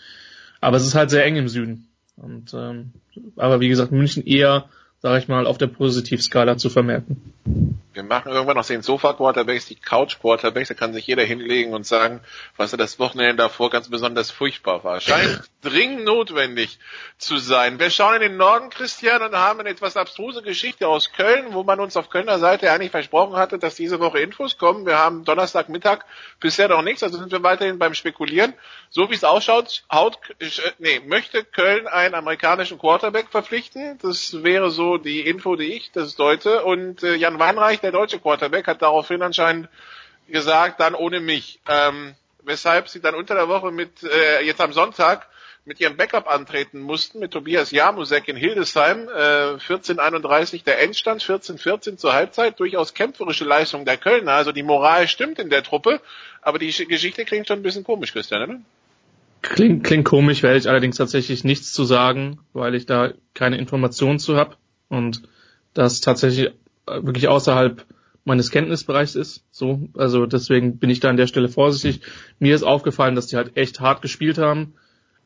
Aber 0.60 0.76
es 0.76 0.86
ist 0.86 0.94
halt 0.94 1.10
sehr 1.10 1.24
eng 1.24 1.36
im 1.36 1.48
Süden. 1.48 1.88
Und 2.16 2.54
ähm, 2.54 2.92
aber 3.36 3.60
wie 3.60 3.68
gesagt, 3.68 3.92
München 3.92 4.24
eher, 4.24 4.66
sage 5.00 5.18
ich 5.18 5.28
mal, 5.28 5.46
auf 5.46 5.58
der 5.58 5.66
Positivskala 5.66 6.56
zu 6.56 6.70
vermerken. 6.70 7.77
Wir 7.98 8.04
machen 8.04 8.30
irgendwann 8.30 8.56
noch 8.56 8.64
den 8.64 8.82
Sofa-Quarterbacks, 8.82 9.66
die 9.66 9.74
Couch-Quarterbacks, 9.74 10.68
da 10.68 10.74
kann 10.74 10.94
sich 10.94 11.08
jeder 11.08 11.24
hinlegen 11.24 11.74
und 11.74 11.84
sagen, 11.84 12.20
was 12.56 12.70
er 12.70 12.78
das 12.78 13.00
Wochenende 13.00 13.34
davor 13.34 13.70
ganz 13.70 13.88
besonders 13.88 14.30
furchtbar 14.30 14.84
war. 14.84 15.00
Scheint 15.00 15.50
dringend 15.60 16.04
notwendig 16.04 16.78
zu 17.18 17.38
sein. 17.38 17.80
Wir 17.80 17.90
schauen 17.90 18.16
in 18.16 18.20
den 18.20 18.36
Norden, 18.36 18.70
Christian, 18.70 19.22
und 19.22 19.34
haben 19.34 19.58
eine 19.58 19.70
etwas 19.70 19.96
abstruse 19.96 20.42
Geschichte 20.42 20.86
aus 20.86 21.12
Köln, 21.12 21.52
wo 21.52 21.64
man 21.64 21.80
uns 21.80 21.96
auf 21.96 22.10
Kölner 22.10 22.38
Seite 22.38 22.70
eigentlich 22.70 22.92
versprochen 22.92 23.36
hatte, 23.36 23.58
dass 23.58 23.74
diese 23.74 23.98
Woche 23.98 24.20
Infos 24.20 24.56
kommen. 24.56 24.86
Wir 24.86 24.98
haben 24.98 25.24
Donnerstagmittag 25.24 26.04
bisher 26.38 26.68
noch 26.68 26.82
nichts, 26.82 27.02
also 27.02 27.18
sind 27.18 27.32
wir 27.32 27.42
weiterhin 27.42 27.78
beim 27.78 27.94
Spekulieren. 27.94 28.54
So 28.90 29.10
wie 29.10 29.14
es 29.14 29.24
ausschaut, 29.24 29.82
haut, 29.90 30.18
äh, 30.38 30.46
nee, 30.78 31.00
möchte 31.00 31.44
Köln 31.44 31.88
einen 31.88 32.14
amerikanischen 32.14 32.78
Quarterback 32.78 33.28
verpflichten. 33.28 33.98
Das 34.00 34.44
wäre 34.44 34.70
so 34.70 34.96
die 34.96 35.22
Info, 35.22 35.56
die 35.56 35.72
ich 35.72 35.90
das 35.90 36.14
deute. 36.14 36.62
Und 36.64 37.02
äh, 37.02 37.16
Jan 37.16 37.38
Weinreich, 37.38 37.80
der 37.80 37.92
deutsche 37.92 38.20
Quarterback, 38.20 38.68
hat 38.68 38.82
daraufhin 38.82 39.22
anscheinend 39.22 39.68
gesagt, 40.28 40.78
dann 40.80 40.94
ohne 40.94 41.20
mich. 41.20 41.60
Ähm, 41.68 42.14
weshalb 42.44 42.88
sie 42.88 43.00
dann 43.00 43.14
unter 43.14 43.34
der 43.34 43.48
Woche 43.48 43.70
mit, 43.70 44.02
äh, 44.02 44.42
jetzt 44.42 44.60
am 44.60 44.72
Sonntag, 44.72 45.26
mit 45.68 45.80
ihrem 45.80 45.96
Backup 45.96 46.26
antreten 46.26 46.80
mussten, 46.80 47.20
mit 47.20 47.30
Tobias 47.30 47.70
Jamusek 47.70 48.26
in 48.26 48.36
Hildesheim, 48.36 49.08
äh, 49.08 49.58
14:31 49.58 50.64
der 50.64 50.82
Endstand, 50.82 51.22
14:14 51.22 51.98
zur 51.98 52.14
Halbzeit, 52.14 52.58
durchaus 52.58 52.94
kämpferische 52.94 53.44
Leistung 53.44 53.84
der 53.84 53.98
Kölner, 53.98 54.32
also 54.32 54.50
die 54.50 54.62
Moral 54.62 55.06
stimmt 55.06 55.38
in 55.38 55.50
der 55.50 55.62
Truppe, 55.62 56.00
aber 56.42 56.58
die 56.58 56.72
Geschichte 56.86 57.24
klingt 57.26 57.46
schon 57.46 57.58
ein 57.58 57.62
bisschen 57.62 57.84
komisch, 57.84 58.12
Christian, 58.12 58.42
oder? 58.42 58.60
Klingt, 59.42 59.84
klingt 59.84 60.04
komisch, 60.04 60.42
werde 60.42 60.58
ich 60.58 60.68
allerdings 60.68 60.96
tatsächlich 60.96 61.44
nichts 61.44 61.72
zu 61.72 61.84
sagen, 61.84 62.40
weil 62.52 62.74
ich 62.74 62.86
da 62.86 63.12
keine 63.34 63.58
Informationen 63.58 64.18
zu 64.18 64.36
habe 64.36 64.56
und 64.88 65.22
das 65.74 66.00
tatsächlich 66.00 66.50
wirklich 66.86 67.28
außerhalb 67.28 67.84
meines 68.24 68.50
Kenntnisbereichs 68.50 69.14
ist. 69.14 69.44
So, 69.50 69.88
also 69.94 70.26
deswegen 70.26 70.78
bin 70.78 70.90
ich 70.90 71.00
da 71.00 71.10
an 71.10 71.16
der 71.16 71.26
Stelle 71.26 71.48
vorsichtig. 71.48 72.02
Mir 72.38 72.54
ist 72.54 72.62
aufgefallen, 72.62 73.14
dass 73.14 73.26
die 73.26 73.36
halt 73.36 73.56
echt 73.56 73.80
hart 73.80 74.02
gespielt 74.02 74.38
haben. 74.38 74.74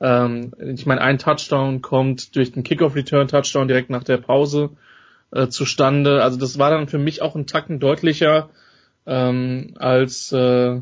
Ähm, 0.03 0.53
ich 0.75 0.85
meine, 0.85 1.01
ein 1.01 1.19
Touchdown 1.19 1.81
kommt 1.81 2.35
durch 2.35 2.53
den 2.53 2.65
Kickoff-Return-Touchdown 2.65 3.69
direkt 3.69 3.89
nach 3.89 4.03
der 4.03 4.19
Pause 4.19 4.71
äh, 5.31 5.47
zustande. 5.47 6.23
Also 6.23 6.39
das 6.39 6.59
war 6.59 6.71
dann 6.71 6.89
für 6.89 6.99
mich 6.99 7.23
auch 7.23 7.37
ein 7.37 7.47
Tacken 7.47 7.79
deutlicher 7.79 8.51
ähm, 9.07 9.75
als 9.77 10.33
äh, 10.33 10.81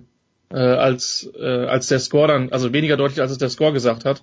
äh, 0.52 0.56
als 0.56 1.30
äh, 1.38 1.66
als 1.66 1.86
der 1.88 2.01
Score 2.01 2.28
dann, 2.28 2.51
also 2.51 2.72
weniger 2.72 2.97
deutlich 2.97 3.20
als 3.20 3.30
es 3.30 3.38
der 3.38 3.51
Score 3.51 3.72
gesagt 3.72 4.05
hat. 4.06 4.22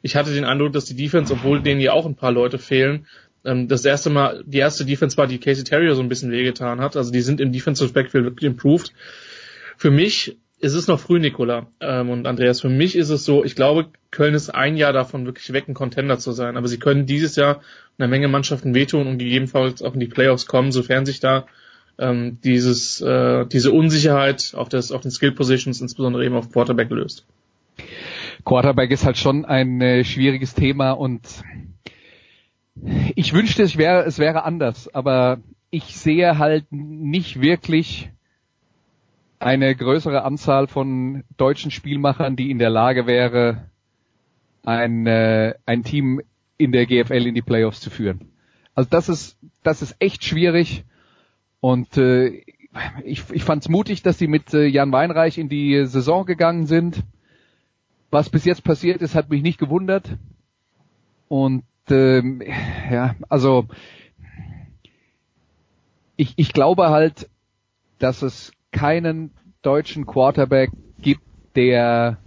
Ich 0.00 0.16
hatte 0.16 0.32
den 0.32 0.44
Eindruck, 0.44 0.72
dass 0.72 0.86
die 0.86 0.96
Defense, 0.96 1.32
obwohl 1.32 1.60
denen 1.60 1.80
ja 1.80 1.92
auch 1.92 2.06
ein 2.06 2.16
paar 2.16 2.32
Leute 2.32 2.58
fehlen, 2.58 3.06
ähm, 3.44 3.68
das 3.68 3.84
erste 3.84 4.08
Mal, 4.10 4.42
die 4.46 4.58
erste 4.58 4.84
Defense 4.84 5.16
war, 5.16 5.26
die 5.26 5.38
Casey 5.38 5.64
Terrier 5.64 5.94
so 5.94 6.02
ein 6.02 6.08
bisschen 6.08 6.30
wehgetan 6.30 6.80
hat. 6.80 6.96
Also 6.96 7.12
die 7.12 7.20
sind 7.20 7.40
im 7.40 7.52
Defensive 7.52 7.92
Backfield 7.92 8.24
wirklich 8.24 8.48
improved. 8.50 8.92
Für 9.76 9.90
mich 9.90 10.38
ist 10.60 10.74
es 10.74 10.88
noch 10.88 10.98
früh, 10.98 11.20
Nikola 11.20 11.68
ähm, 11.80 12.10
und 12.10 12.26
Andreas. 12.26 12.60
Für 12.60 12.68
mich 12.68 12.96
ist 12.96 13.10
es 13.10 13.24
so, 13.24 13.44
ich 13.44 13.54
glaube, 13.54 13.86
Köln 14.10 14.34
ist 14.34 14.50
ein 14.50 14.76
Jahr 14.76 14.92
davon, 14.92 15.24
wirklich 15.24 15.52
weg, 15.52 15.68
ein 15.68 15.74
Contender 15.74 16.18
zu 16.18 16.32
sein. 16.32 16.56
Aber 16.56 16.68
sie 16.68 16.78
können 16.78 17.06
dieses 17.06 17.36
Jahr 17.36 17.60
eine 17.98 18.08
Menge 18.08 18.28
Mannschaften 18.28 18.74
wehtun 18.74 19.06
und 19.06 19.18
gegebenenfalls 19.18 19.82
auch 19.82 19.94
in 19.94 20.00
die 20.00 20.06
Playoffs 20.06 20.46
kommen, 20.46 20.72
sofern 20.72 21.06
sich 21.06 21.20
da 21.20 21.46
ähm, 21.98 22.38
dieses, 22.42 23.00
äh, 23.00 23.46
diese 23.46 23.72
Unsicherheit 23.72 24.52
auf, 24.54 24.68
das, 24.68 24.92
auf 24.92 25.02
den 25.02 25.10
Skill 25.10 25.32
Positions, 25.32 25.80
insbesondere 25.80 26.24
eben 26.24 26.34
auf 26.34 26.50
Quarterback 26.50 26.90
löst. 26.90 27.26
Quarterback 28.44 28.90
ist 28.90 29.04
halt 29.04 29.18
schon 29.18 29.44
ein 29.44 29.80
äh, 29.80 30.04
schwieriges 30.04 30.54
Thema 30.54 30.92
und 30.92 31.22
ich 33.16 33.32
wünschte, 33.32 33.62
es 33.62 33.76
wäre, 33.76 34.04
es 34.04 34.18
wäre 34.18 34.44
anders, 34.44 34.92
aber 34.94 35.40
ich 35.70 35.96
sehe 35.96 36.38
halt 36.38 36.66
nicht 36.70 37.40
wirklich 37.40 38.10
eine 39.38 39.74
größere 39.74 40.22
Anzahl 40.24 40.66
von 40.66 41.24
deutschen 41.36 41.70
Spielmachern, 41.70 42.36
die 42.36 42.50
in 42.50 42.58
der 42.58 42.70
Lage 42.70 43.06
wäre, 43.06 43.68
ein, 44.64 45.06
äh, 45.06 45.54
ein 45.66 45.84
Team 45.84 46.20
in 46.56 46.72
der 46.72 46.86
GFL 46.86 47.26
in 47.26 47.34
die 47.34 47.42
Playoffs 47.42 47.80
zu 47.80 47.90
führen. 47.90 48.32
Also 48.74 48.90
das 48.90 49.08
ist, 49.08 49.38
das 49.62 49.82
ist 49.82 49.96
echt 49.98 50.24
schwierig 50.24 50.84
und 51.60 51.96
äh, 51.96 52.42
ich, 53.04 53.24
ich 53.30 53.44
fand 53.44 53.62
es 53.62 53.68
mutig, 53.68 54.02
dass 54.02 54.18
sie 54.18 54.28
mit 54.28 54.54
äh, 54.54 54.66
Jan 54.66 54.92
Weinreich 54.92 55.38
in 55.38 55.48
die 55.48 55.86
Saison 55.86 56.26
gegangen 56.26 56.66
sind. 56.66 57.02
Was 58.10 58.30
bis 58.30 58.44
jetzt 58.44 58.64
passiert 58.64 59.02
ist, 59.02 59.14
hat 59.14 59.30
mich 59.30 59.42
nicht 59.42 59.58
gewundert. 59.58 60.16
Und 61.28 61.64
ähm, 61.90 62.42
ja, 62.90 63.16
also 63.28 63.66
ich, 66.16 66.34
ich 66.36 66.52
glaube 66.52 66.90
halt, 66.90 67.28
dass 67.98 68.22
es 68.22 68.52
keinen 68.72 69.32
deutschen 69.62 70.06
Quarterback 70.06 70.70
gibt, 71.00 71.22
der 71.56 72.18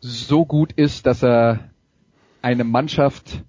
so 0.00 0.44
gut 0.44 0.72
ist, 0.72 1.06
dass 1.06 1.22
er 1.22 1.70
eine 2.42 2.64
Mannschaft 2.64 3.44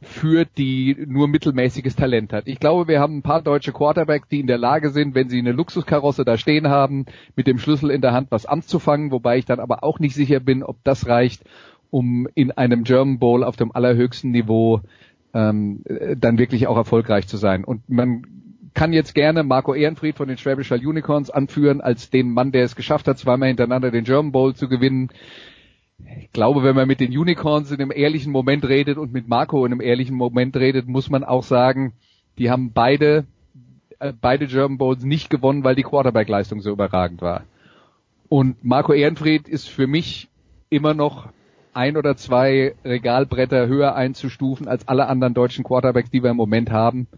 führt, 0.00 0.50
die 0.56 0.96
nur 1.06 1.28
mittelmäßiges 1.28 1.96
Talent 1.96 2.32
hat. 2.32 2.46
Ich 2.46 2.60
glaube, 2.60 2.86
wir 2.86 3.00
haben 3.00 3.18
ein 3.18 3.22
paar 3.22 3.42
deutsche 3.42 3.72
Quarterbacks, 3.72 4.28
die 4.28 4.40
in 4.40 4.46
der 4.46 4.58
Lage 4.58 4.90
sind, 4.90 5.14
wenn 5.14 5.28
sie 5.28 5.38
eine 5.38 5.52
Luxuskarosse 5.52 6.24
da 6.24 6.38
stehen 6.38 6.68
haben, 6.68 7.06
mit 7.34 7.46
dem 7.46 7.58
Schlüssel 7.58 7.90
in 7.90 8.00
der 8.00 8.12
Hand 8.12 8.30
was 8.30 8.46
anzufangen, 8.46 9.10
wobei 9.10 9.38
ich 9.38 9.44
dann 9.44 9.60
aber 9.60 9.82
auch 9.82 9.98
nicht 9.98 10.14
sicher 10.14 10.40
bin, 10.40 10.62
ob 10.62 10.76
das 10.84 11.08
reicht, 11.08 11.42
um 11.90 12.28
in 12.34 12.52
einem 12.52 12.84
German 12.84 13.18
Bowl 13.18 13.42
auf 13.42 13.56
dem 13.56 13.72
allerhöchsten 13.72 14.30
Niveau 14.30 14.82
ähm, 15.34 15.82
dann 16.16 16.38
wirklich 16.38 16.68
auch 16.68 16.76
erfolgreich 16.76 17.26
zu 17.26 17.36
sein. 17.36 17.64
Und 17.64 17.88
man 17.88 18.24
kann 18.78 18.92
jetzt 18.92 19.12
gerne 19.12 19.42
Marco 19.42 19.74
Ehrenfried 19.74 20.16
von 20.16 20.28
den 20.28 20.38
Schwäbischer 20.38 20.76
Unicorns 20.76 21.30
anführen 21.30 21.80
als 21.80 22.10
den 22.10 22.30
Mann, 22.30 22.52
der 22.52 22.62
es 22.62 22.76
geschafft 22.76 23.08
hat, 23.08 23.18
zweimal 23.18 23.48
hintereinander 23.48 23.90
den 23.90 24.04
German 24.04 24.30
Bowl 24.30 24.54
zu 24.54 24.68
gewinnen. 24.68 25.08
Ich 26.20 26.30
glaube, 26.30 26.62
wenn 26.62 26.76
man 26.76 26.86
mit 26.86 27.00
den 27.00 27.10
Unicorns 27.10 27.72
in 27.72 27.80
einem 27.80 27.90
ehrlichen 27.90 28.30
Moment 28.30 28.64
redet 28.64 28.96
und 28.96 29.12
mit 29.12 29.26
Marco 29.26 29.66
in 29.66 29.72
einem 29.72 29.80
ehrlichen 29.80 30.14
Moment 30.14 30.56
redet, 30.56 30.86
muss 30.86 31.10
man 31.10 31.24
auch 31.24 31.42
sagen, 31.42 31.94
die 32.38 32.52
haben 32.52 32.70
beide 32.72 33.26
äh, 33.98 34.12
beide 34.12 34.46
German 34.46 34.78
Bowls 34.78 35.02
nicht 35.02 35.28
gewonnen, 35.28 35.64
weil 35.64 35.74
die 35.74 35.82
Quarterback-Leistung 35.82 36.60
so 36.60 36.70
überragend 36.70 37.20
war. 37.20 37.42
Und 38.28 38.64
Marco 38.64 38.92
Ehrenfried 38.92 39.48
ist 39.48 39.68
für 39.68 39.88
mich 39.88 40.28
immer 40.70 40.94
noch 40.94 41.30
ein 41.72 41.96
oder 41.96 42.14
zwei 42.14 42.76
Regalbretter 42.84 43.66
höher 43.66 43.96
einzustufen 43.96 44.68
als 44.68 44.86
alle 44.86 45.08
anderen 45.08 45.34
deutschen 45.34 45.64
Quarterbacks, 45.64 46.12
die 46.12 46.22
wir 46.22 46.30
im 46.30 46.36
Moment 46.36 46.70
haben 46.70 47.08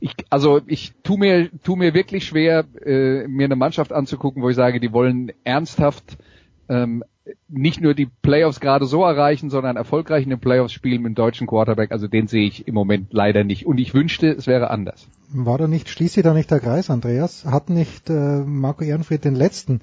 ich, 0.00 0.14
also 0.30 0.60
ich 0.66 0.94
tu 1.02 1.16
mir, 1.16 1.50
tu 1.62 1.76
mir 1.76 1.94
wirklich 1.94 2.24
schwer, 2.26 2.64
äh, 2.84 3.26
mir 3.26 3.46
eine 3.46 3.56
Mannschaft 3.56 3.92
anzugucken, 3.92 4.42
wo 4.42 4.48
ich 4.48 4.56
sage, 4.56 4.80
die 4.80 4.92
wollen 4.92 5.32
ernsthaft 5.44 6.18
ähm, 6.68 7.02
nicht 7.48 7.80
nur 7.80 7.94
die 7.94 8.06
Playoffs 8.06 8.60
gerade 8.60 8.86
so 8.86 9.02
erreichen, 9.02 9.50
sondern 9.50 9.76
erfolgreich 9.76 10.24
in 10.24 10.30
den 10.30 10.40
Playoffs 10.40 10.72
spielen 10.72 11.02
mit 11.02 11.10
dem 11.10 11.14
deutschen 11.14 11.46
Quarterback. 11.46 11.92
Also 11.92 12.06
den 12.06 12.26
sehe 12.26 12.46
ich 12.46 12.66
im 12.66 12.74
Moment 12.74 13.08
leider 13.12 13.44
nicht. 13.44 13.66
Und 13.66 13.78
ich 13.78 13.94
wünschte, 13.94 14.28
es 14.28 14.46
wäre 14.46 14.70
anders. 14.70 15.08
War 15.30 15.58
da 15.58 15.66
nicht, 15.66 15.88
schließt 15.88 16.14
sich 16.14 16.22
da 16.22 16.32
nicht 16.32 16.50
der 16.50 16.60
Kreis, 16.60 16.90
Andreas? 16.90 17.44
Hat 17.44 17.70
nicht 17.70 18.08
äh, 18.08 18.40
Marco 18.40 18.84
Ehrenfried 18.84 19.24
den 19.24 19.34
letzten 19.34 19.80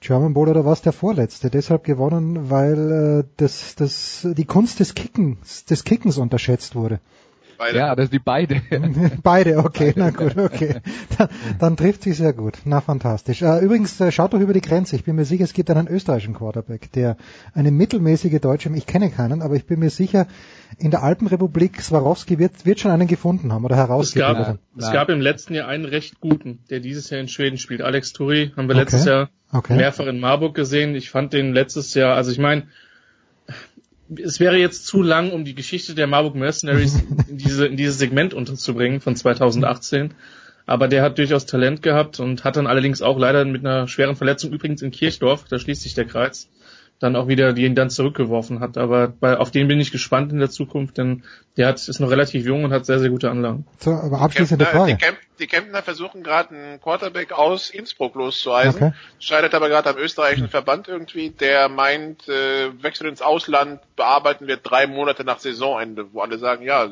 German 0.00 0.34
Bowl 0.34 0.48
oder 0.48 0.64
was 0.64 0.82
der 0.82 0.92
vorletzte? 0.92 1.50
Deshalb 1.50 1.84
gewonnen, 1.84 2.50
weil 2.50 3.24
äh, 3.24 3.28
das, 3.36 3.74
das, 3.74 4.26
die 4.30 4.44
Kunst 4.44 4.80
des 4.80 4.94
Kickens, 4.94 5.64
des 5.64 5.84
Kickens 5.84 6.18
unterschätzt 6.18 6.74
wurde. 6.74 7.00
Beide. 7.60 7.78
Ja, 7.78 7.94
das 7.94 8.06
sind 8.06 8.14
die 8.14 8.24
beide. 8.24 8.62
beide, 9.22 9.58
okay, 9.58 9.92
na 9.94 10.08
gut, 10.08 10.34
okay. 10.38 10.80
Dann, 11.18 11.28
dann 11.58 11.76
trifft 11.76 12.04
sie 12.04 12.14
sehr 12.14 12.32
gut. 12.32 12.54
Na, 12.64 12.80
fantastisch. 12.80 13.42
Äh, 13.42 13.58
übrigens, 13.58 14.00
äh, 14.00 14.10
schaut 14.10 14.32
doch 14.32 14.40
über 14.40 14.54
die 14.54 14.62
Grenze. 14.62 14.96
Ich 14.96 15.04
bin 15.04 15.16
mir 15.16 15.26
sicher, 15.26 15.44
es 15.44 15.52
gibt 15.52 15.68
einen 15.68 15.86
österreichischen 15.86 16.32
Quarterback, 16.32 16.90
der 16.92 17.18
eine 17.52 17.70
mittelmäßige 17.70 18.40
deutsche, 18.40 18.70
ich 18.74 18.86
kenne 18.86 19.10
keinen, 19.10 19.42
aber 19.42 19.56
ich 19.56 19.66
bin 19.66 19.80
mir 19.80 19.90
sicher, 19.90 20.26
in 20.78 20.90
der 20.90 21.02
Alpenrepublik 21.02 21.82
Swarovski 21.82 22.38
wird, 22.38 22.64
wird 22.64 22.80
schon 22.80 22.92
einen 22.92 23.06
gefunden 23.06 23.52
haben 23.52 23.66
oder 23.66 23.76
herausgegeben 23.76 24.40
es 24.40 24.46
gab, 24.46 24.58
Es 24.78 24.92
gab 24.92 25.08
im 25.10 25.20
letzten 25.20 25.52
Jahr 25.52 25.68
einen 25.68 25.84
recht 25.84 26.18
guten, 26.18 26.60
der 26.70 26.80
dieses 26.80 27.10
Jahr 27.10 27.20
in 27.20 27.28
Schweden 27.28 27.58
spielt. 27.58 27.82
Alex 27.82 28.14
Turi 28.14 28.54
haben 28.56 28.68
wir 28.68 28.74
okay. 28.74 28.84
letztes 28.84 29.04
Jahr 29.04 29.28
okay. 29.52 29.76
mehrfach 29.76 30.06
in 30.06 30.18
Marburg 30.18 30.54
gesehen. 30.54 30.94
Ich 30.94 31.10
fand 31.10 31.34
den 31.34 31.52
letztes 31.52 31.92
Jahr, 31.92 32.16
also 32.16 32.30
ich 32.30 32.38
meine, 32.38 32.68
es 34.16 34.40
wäre 34.40 34.56
jetzt 34.56 34.86
zu 34.86 35.02
lang, 35.02 35.30
um 35.30 35.44
die 35.44 35.54
Geschichte 35.54 35.94
der 35.94 36.06
Marburg 36.06 36.34
Mercenaries 36.34 36.94
in, 37.28 37.38
diese, 37.38 37.66
in 37.66 37.76
dieses 37.76 37.98
Segment 37.98 38.34
unterzubringen 38.34 39.00
von 39.00 39.16
2018. 39.16 40.14
Aber 40.66 40.88
der 40.88 41.02
hat 41.02 41.18
durchaus 41.18 41.46
Talent 41.46 41.82
gehabt 41.82 42.20
und 42.20 42.44
hat 42.44 42.56
dann 42.56 42.66
allerdings 42.66 43.02
auch 43.02 43.18
leider 43.18 43.44
mit 43.44 43.64
einer 43.64 43.88
schweren 43.88 44.16
Verletzung 44.16 44.52
übrigens 44.52 44.82
in 44.82 44.90
Kirchdorf, 44.90 45.44
da 45.48 45.58
schließt 45.58 45.82
sich 45.82 45.94
der 45.94 46.04
Kreis, 46.04 46.48
dann 47.00 47.16
auch 47.16 47.28
wieder 47.28 47.54
die 47.54 47.64
ihn 47.64 47.74
dann 47.74 47.90
zurückgeworfen 47.90 48.60
hat. 48.60 48.76
Aber 48.76 49.08
bei, 49.08 49.36
auf 49.38 49.50
den 49.50 49.68
bin 49.68 49.80
ich 49.80 49.90
gespannt 49.90 50.32
in 50.32 50.38
der 50.38 50.50
Zukunft, 50.50 50.98
denn 50.98 51.24
der 51.56 51.68
hat, 51.68 51.76
ist 51.76 51.98
noch 51.98 52.10
relativ 52.10 52.44
jung 52.44 52.62
und 52.62 52.72
hat 52.72 52.84
sehr, 52.84 53.00
sehr 53.00 53.08
gute 53.08 53.30
Anlagen. 53.30 53.66
So, 53.78 53.90
aber 53.90 54.20
abschließende 54.20 54.66
Kempner, 54.66 54.80
Frage. 54.80 54.96
Die, 54.96 55.04
Camp, 55.04 55.18
die 55.40 55.46
Kempner 55.46 55.82
versuchen 55.82 56.22
gerade 56.22 56.54
einen 56.54 56.80
Quarterback 56.80 57.32
aus 57.32 57.70
Innsbruck 57.70 58.14
loszueisen. 58.14 58.82
Okay. 58.82 58.92
Scheidet 59.18 59.54
aber 59.54 59.70
gerade 59.70 59.88
am 59.88 59.96
österreichischen 59.96 60.50
Verband 60.50 60.88
irgendwie, 60.88 61.30
der 61.30 61.70
meint, 61.70 62.28
äh, 62.28 62.70
Wechsel 62.82 63.08
ins 63.08 63.22
Ausland 63.22 63.80
bearbeiten 63.96 64.46
wir 64.46 64.58
drei 64.58 64.86
Monate 64.86 65.24
nach 65.24 65.38
Saisonende, 65.38 66.12
wo 66.12 66.20
alle 66.20 66.36
sagen, 66.36 66.62
ja, 66.64 66.86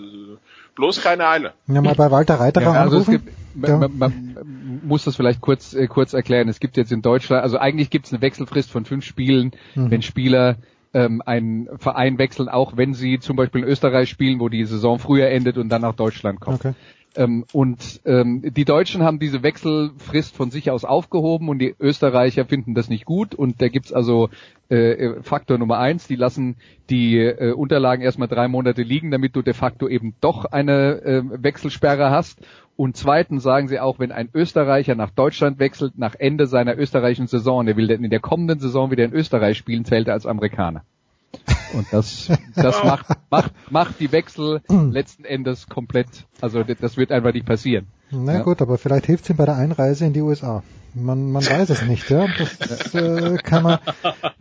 bloß 0.78 1.02
keine 1.02 1.26
Eile. 1.26 1.52
Ja, 1.66 1.82
mal 1.82 1.94
bei 1.94 2.10
Walter 2.10 2.36
Reiter 2.36 2.62
ja, 2.62 2.72
also 2.72 2.98
anrufen. 2.98 3.14
Es 3.14 3.24
gibt, 3.24 3.36
man, 3.56 3.80
man, 3.80 3.98
man 3.98 4.80
muss 4.84 5.04
das 5.04 5.16
vielleicht 5.16 5.40
kurz 5.40 5.74
äh, 5.74 5.88
kurz 5.88 6.12
erklären. 6.12 6.48
Es 6.48 6.60
gibt 6.60 6.76
jetzt 6.76 6.92
in 6.92 7.02
Deutschland, 7.02 7.42
also 7.42 7.58
eigentlich 7.58 7.90
gibt 7.90 8.06
es 8.06 8.12
eine 8.12 8.22
Wechselfrist 8.22 8.70
von 8.70 8.84
fünf 8.84 9.04
Spielen, 9.04 9.50
mhm. 9.74 9.90
wenn 9.90 10.02
Spieler 10.02 10.56
ähm, 10.94 11.20
einen 11.26 11.68
Verein 11.78 12.18
wechseln, 12.18 12.48
auch 12.48 12.76
wenn 12.76 12.94
sie 12.94 13.18
zum 13.18 13.36
Beispiel 13.36 13.62
in 13.62 13.68
Österreich 13.68 14.08
spielen, 14.08 14.38
wo 14.38 14.48
die 14.48 14.64
Saison 14.64 15.00
früher 15.00 15.28
endet 15.28 15.58
und 15.58 15.68
dann 15.68 15.82
nach 15.82 15.94
Deutschland 15.94 16.40
kommen. 16.40 16.56
Okay. 16.56 16.74
Ähm, 17.16 17.44
und 17.52 18.00
ähm, 18.04 18.42
die 18.44 18.64
Deutschen 18.64 19.02
haben 19.02 19.18
diese 19.18 19.42
Wechselfrist 19.42 20.36
von 20.36 20.50
sich 20.50 20.70
aus 20.70 20.84
aufgehoben 20.84 21.48
und 21.48 21.58
die 21.58 21.74
Österreicher 21.78 22.44
finden 22.44 22.74
das 22.74 22.88
nicht 22.88 23.04
gut. 23.04 23.34
Und 23.34 23.60
da 23.60 23.68
gibt's 23.68 23.92
also 23.92 24.28
äh, 24.68 25.22
Faktor 25.22 25.58
Nummer 25.58 25.78
eins, 25.78 26.06
die 26.06 26.16
lassen 26.16 26.56
die 26.90 27.18
äh, 27.18 27.52
Unterlagen 27.52 28.02
erstmal 28.02 28.28
drei 28.28 28.48
Monate 28.48 28.82
liegen, 28.82 29.10
damit 29.10 29.34
du 29.34 29.42
de 29.42 29.54
facto 29.54 29.88
eben 29.88 30.14
doch 30.20 30.44
eine 30.44 31.02
äh, 31.02 31.22
Wechselsperre 31.42 32.10
hast. 32.10 32.40
Und 32.76 32.96
zweitens 32.96 33.42
sagen 33.42 33.66
sie 33.66 33.80
auch, 33.80 33.98
wenn 33.98 34.12
ein 34.12 34.28
Österreicher 34.32 34.94
nach 34.94 35.10
Deutschland 35.10 35.58
wechselt, 35.58 35.98
nach 35.98 36.14
Ende 36.16 36.46
seiner 36.46 36.78
österreichischen 36.78 37.26
Saison, 37.26 37.66
er 37.66 37.76
will 37.76 37.90
in 37.90 38.08
der 38.08 38.20
kommenden 38.20 38.60
Saison 38.60 38.90
wieder 38.92 39.04
in 39.04 39.12
Österreich 39.12 39.58
spielen, 39.58 39.84
zählt 39.84 40.06
er 40.06 40.14
als 40.14 40.26
Amerikaner. 40.26 40.84
Und 41.74 41.86
das, 41.90 42.30
das 42.54 42.82
macht, 42.82 43.06
macht, 43.30 43.52
macht 43.70 44.00
die 44.00 44.10
Wechsel 44.12 44.62
letzten 44.68 45.24
Endes 45.24 45.68
komplett, 45.68 46.08
also 46.40 46.62
das 46.62 46.96
wird 46.96 47.12
einfach 47.12 47.32
nicht 47.32 47.46
passieren. 47.46 47.86
Na 48.10 48.34
ja. 48.34 48.42
gut, 48.42 48.62
aber 48.62 48.78
vielleicht 48.78 49.06
hilft 49.06 49.24
es 49.24 49.30
ihm 49.30 49.36
bei 49.36 49.44
der 49.44 49.56
Einreise 49.56 50.06
in 50.06 50.14
die 50.14 50.22
USA. 50.22 50.62
Man, 50.94 51.30
man 51.30 51.44
weiß 51.44 51.68
es 51.70 51.82
nicht, 51.82 52.08
ja. 52.08 52.26
Das 52.58 52.94
äh, 52.94 53.36
kann, 53.36 53.62
man, 53.62 53.78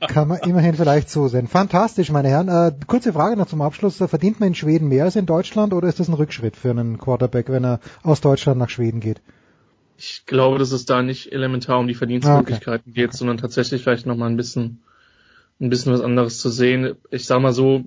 kann 0.08 0.28
man 0.30 0.40
immerhin 0.40 0.76
vielleicht 0.76 1.10
so 1.10 1.28
sehen. 1.28 1.48
Fantastisch, 1.48 2.10
meine 2.10 2.30
Herren. 2.30 2.48
Äh, 2.48 2.72
kurze 2.88 3.12
Frage 3.12 3.36
noch 3.36 3.48
zum 3.48 3.62
Abschluss. 3.62 3.98
Verdient 3.98 4.40
man 4.40 4.48
in 4.48 4.56
Schweden 4.56 4.88
mehr 4.88 5.04
als 5.04 5.18
in 5.18 5.26
Deutschland 5.26 5.74
oder 5.74 5.90
ist 5.90 6.00
das 6.00 6.08
ein 6.08 6.14
Rückschritt 6.14 6.56
für 6.56 6.70
einen 6.70 6.98
Quarterback, 6.98 7.50
wenn 7.50 7.66
er 7.66 7.80
aus 8.02 8.22
Deutschland 8.22 8.60
nach 8.60 8.70
Schweden 8.70 9.02
geht? 9.02 9.22
Ich 9.98 10.24
glaube, 10.26 10.58
dass 10.58 10.72
es 10.72 10.86
da 10.86 11.02
nicht 11.02 11.34
elementar 11.34 11.80
um 11.80 11.88
die 11.88 11.96
Verdienstmöglichkeiten 11.96 12.92
okay. 12.92 13.02
geht, 13.02 13.14
sondern 13.14 13.38
tatsächlich 13.38 13.84
vielleicht 13.84 14.06
nochmal 14.06 14.30
ein 14.30 14.38
bisschen 14.38 14.80
ein 15.60 15.70
bisschen 15.70 15.94
was 15.94 16.02
anderes 16.02 16.40
zu 16.40 16.50
sehen. 16.50 16.96
Ich 17.10 17.26
sag 17.26 17.42
mal 17.42 17.54
so, 17.54 17.84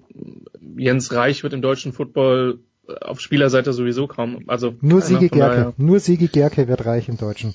Jens 0.76 1.12
Reich 1.12 1.42
wird 1.42 1.52
im 1.52 1.62
deutschen 1.62 1.92
Football 1.92 2.58
auf 3.00 3.20
Spielerseite 3.20 3.72
sowieso 3.72 4.06
kaum. 4.06 4.44
Also 4.48 4.74
nur 4.80 5.00
Siege 5.00 5.28
Gerke, 5.28 5.74
nur 5.76 6.00
Siege 6.00 6.28
Gerke 6.28 6.68
wird 6.68 6.84
reich 6.84 7.08
im 7.08 7.16
Deutschen. 7.16 7.54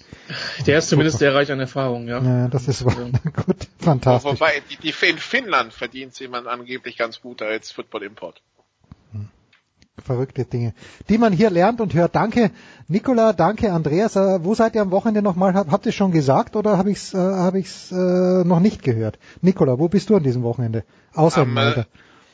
Der 0.65 0.77
ist 0.77 0.89
zumindest 0.89 1.19
sehr 1.19 1.33
reich 1.33 1.51
an 1.51 1.59
Erfahrung, 1.59 2.07
ja. 2.07 2.21
Ja, 2.21 2.47
das 2.47 2.67
ist 2.67 2.85
wahr. 2.85 2.95
gut, 3.45 3.67
fantastisch. 3.79 4.31
Wobei 4.31 4.61
die, 4.69 4.77
die 4.77 5.07
in 5.07 5.17
Finnland 5.17 5.73
verdient 5.73 6.17
jemand 6.19 6.47
angeblich 6.47 6.97
ganz 6.97 7.21
gut 7.21 7.41
als 7.41 7.71
Football 7.71 8.03
Import 8.03 8.41
verrückte 10.03 10.45
Dinge, 10.45 10.73
die 11.09 11.17
man 11.17 11.33
hier 11.33 11.49
lernt 11.49 11.81
und 11.81 11.93
hört. 11.93 12.15
Danke, 12.15 12.51
Nicola, 12.87 13.33
danke, 13.33 13.71
Andreas. 13.71 14.15
Äh, 14.15 14.43
wo 14.43 14.55
seid 14.55 14.75
ihr 14.75 14.81
am 14.81 14.91
Wochenende 14.91 15.21
nochmal? 15.21 15.53
Hab, 15.53 15.71
habt 15.71 15.85
ihr 15.85 15.91
schon 15.91 16.11
gesagt 16.11 16.55
oder 16.55 16.77
habe 16.77 16.91
ich 16.91 16.97
es 16.97 17.13
äh, 17.13 17.17
hab 17.17 17.55
ich's, 17.55 17.91
äh, 17.91 18.43
noch 18.43 18.59
nicht 18.59 18.83
gehört? 18.83 19.17
Nicola, 19.41 19.79
wo 19.79 19.87
bist 19.87 20.09
du 20.09 20.15
an 20.15 20.23
diesem 20.23 20.43
Wochenende? 20.43 20.83
Außer 21.13 21.41
am, 21.41 21.57
äh, 21.57 21.83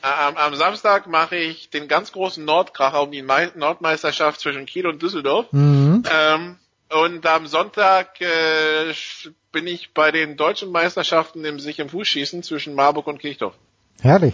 am, 0.01 0.37
am 0.37 0.55
Samstag 0.55 1.07
mache 1.07 1.35
ich 1.35 1.69
den 1.69 1.87
ganz 1.87 2.11
großen 2.11 2.43
Nordkracher 2.43 3.03
um 3.03 3.11
die 3.11 3.21
Me 3.21 3.51
Nordmeisterschaft 3.55 4.39
zwischen 4.39 4.65
Kiel 4.65 4.87
und 4.87 5.01
Düsseldorf. 5.01 5.45
Mhm. 5.51 6.03
Ähm, 6.11 6.55
und 6.89 7.25
am 7.25 7.47
Sonntag 7.47 8.19
äh, 8.19 8.93
bin 9.51 9.67
ich 9.67 9.93
bei 9.93 10.11
den 10.11 10.35
deutschen 10.35 10.71
Meisterschaften 10.71 11.45
im 11.45 11.59
sich 11.59 11.79
im 11.79 11.89
Fußschießen 11.89 12.43
zwischen 12.43 12.75
Marburg 12.75 13.07
und 13.07 13.19
Kirchdorf. 13.19 13.53
Herrlich. 14.01 14.33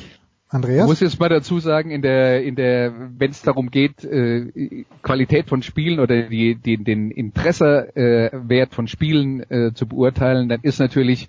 Andreas? 0.50 0.84
Ich 0.84 0.88
muss 0.88 1.00
jetzt 1.02 1.20
mal 1.20 1.30
dazu 1.30 1.60
sagen, 1.60 1.92
in 1.92 2.02
der, 2.02 2.44
in 2.44 2.56
der, 2.56 2.94
wenn 3.18 3.32
es 3.32 3.42
darum 3.42 3.70
geht, 3.70 4.04
äh, 4.04 4.86
Qualität 5.02 5.50
von 5.50 5.62
Spielen 5.62 6.00
oder 6.00 6.24
die, 6.24 6.56
die, 6.56 6.78
den 6.78 7.12
Interessewert 7.12 7.96
äh, 8.50 8.68
von 8.76 8.88
Spielen 8.88 9.42
äh, 9.52 9.74
zu 9.74 9.88
beurteilen, 9.88 10.48
dann 10.48 10.62
ist 10.62 10.80
natürlich 10.80 11.28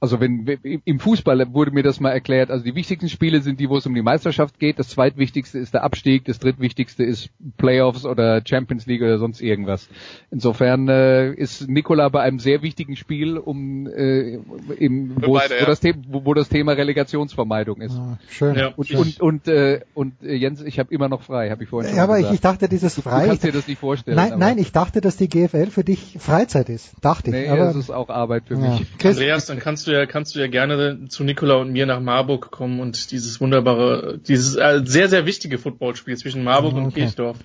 also 0.00 0.18
wenn 0.18 0.46
im 0.84 0.98
Fußball 0.98 1.52
wurde 1.52 1.72
mir 1.72 1.82
das 1.82 2.00
mal 2.00 2.10
erklärt, 2.10 2.50
also 2.50 2.64
die 2.64 2.74
wichtigsten 2.74 3.10
Spiele 3.10 3.42
sind 3.42 3.60
die, 3.60 3.68
wo 3.68 3.76
es 3.76 3.86
um 3.86 3.94
die 3.94 4.00
Meisterschaft 4.00 4.58
geht, 4.58 4.78
das 4.78 4.88
zweitwichtigste 4.88 5.58
ist 5.58 5.74
der 5.74 5.84
Abstieg, 5.84 6.24
das 6.24 6.38
drittwichtigste 6.38 7.04
ist 7.04 7.28
Playoffs 7.58 8.06
oder 8.06 8.40
Champions 8.42 8.86
League 8.86 9.02
oder 9.02 9.18
sonst 9.18 9.42
irgendwas. 9.42 9.90
Insofern 10.30 10.88
äh, 10.88 11.32
ist 11.34 11.68
Nikola 11.68 12.08
bei 12.08 12.22
einem 12.22 12.38
sehr 12.38 12.62
wichtigen 12.62 12.96
Spiel, 12.96 13.36
um 13.36 13.86
äh, 13.86 14.38
im, 14.78 15.16
wo, 15.16 15.34
beide, 15.34 15.54
wo, 15.54 15.58
ja. 15.58 15.66
das 15.66 15.82
wo, 16.08 16.24
wo, 16.24 16.32
das 16.32 16.48
Thema 16.48 16.72
Relegationsvermeidung 16.72 17.82
ist. 17.82 17.94
Ah, 17.94 18.18
schön. 18.30 18.54
Ja, 18.54 18.68
und, 18.68 18.90
und, 18.92 19.20
und, 19.20 19.48
äh, 19.48 19.80
und 19.92 20.14
äh, 20.22 20.34
Jens, 20.34 20.62
ich 20.62 20.78
habe 20.78 20.94
immer 20.94 21.10
noch 21.10 21.20
frei, 21.20 21.50
habe 21.50 21.62
ich 21.62 21.68
vorhin 21.68 21.90
schon 21.90 21.98
ja, 21.98 22.04
aber 22.04 22.16
gesagt. 22.16 22.32
Ich, 22.32 22.36
ich 22.36 22.40
dachte, 22.40 22.68
dieses 22.70 22.98
frei. 22.98 23.22
Du 23.22 23.28
kannst 23.28 23.44
dir 23.44 23.52
das 23.52 23.68
nicht 23.68 23.78
vorstellen. 23.78 24.16
Nein, 24.16 24.38
nein, 24.38 24.56
ich 24.56 24.72
dachte, 24.72 25.02
dass 25.02 25.18
die 25.18 25.28
GFL 25.28 25.66
für 25.66 25.84
dich 25.84 26.16
Freizeit 26.18 26.70
ist. 26.70 26.94
Dachte 27.02 27.28
ich. 27.28 27.36
Nee, 27.36 27.48
aber, 27.48 27.64
das 27.64 27.76
ist 27.76 27.90
auch 27.90 28.08
Arbeit 28.08 28.44
für 28.46 28.54
ja. 28.54 28.60
mich. 28.60 28.86
Andreas, 29.04 29.44
dann 29.44 29.58
kannst 29.58 29.86
du 29.86 29.89
du 29.90 29.96
ja, 29.96 30.06
kannst 30.06 30.34
du 30.34 30.40
ja 30.40 30.46
gerne 30.46 31.08
zu 31.08 31.24
Nikola 31.24 31.56
und 31.56 31.72
mir 31.72 31.86
nach 31.86 32.00
Marburg 32.00 32.50
kommen 32.50 32.80
und 32.80 33.10
dieses 33.10 33.40
wunderbare, 33.40 34.18
dieses 34.18 34.56
äh, 34.56 34.80
sehr, 34.84 35.08
sehr 35.08 35.26
wichtige 35.26 35.58
Footballspiel 35.58 36.16
zwischen 36.16 36.44
Marburg 36.44 36.72
okay. 36.72 36.84
und 36.84 36.94
Kirchdorf 36.94 37.38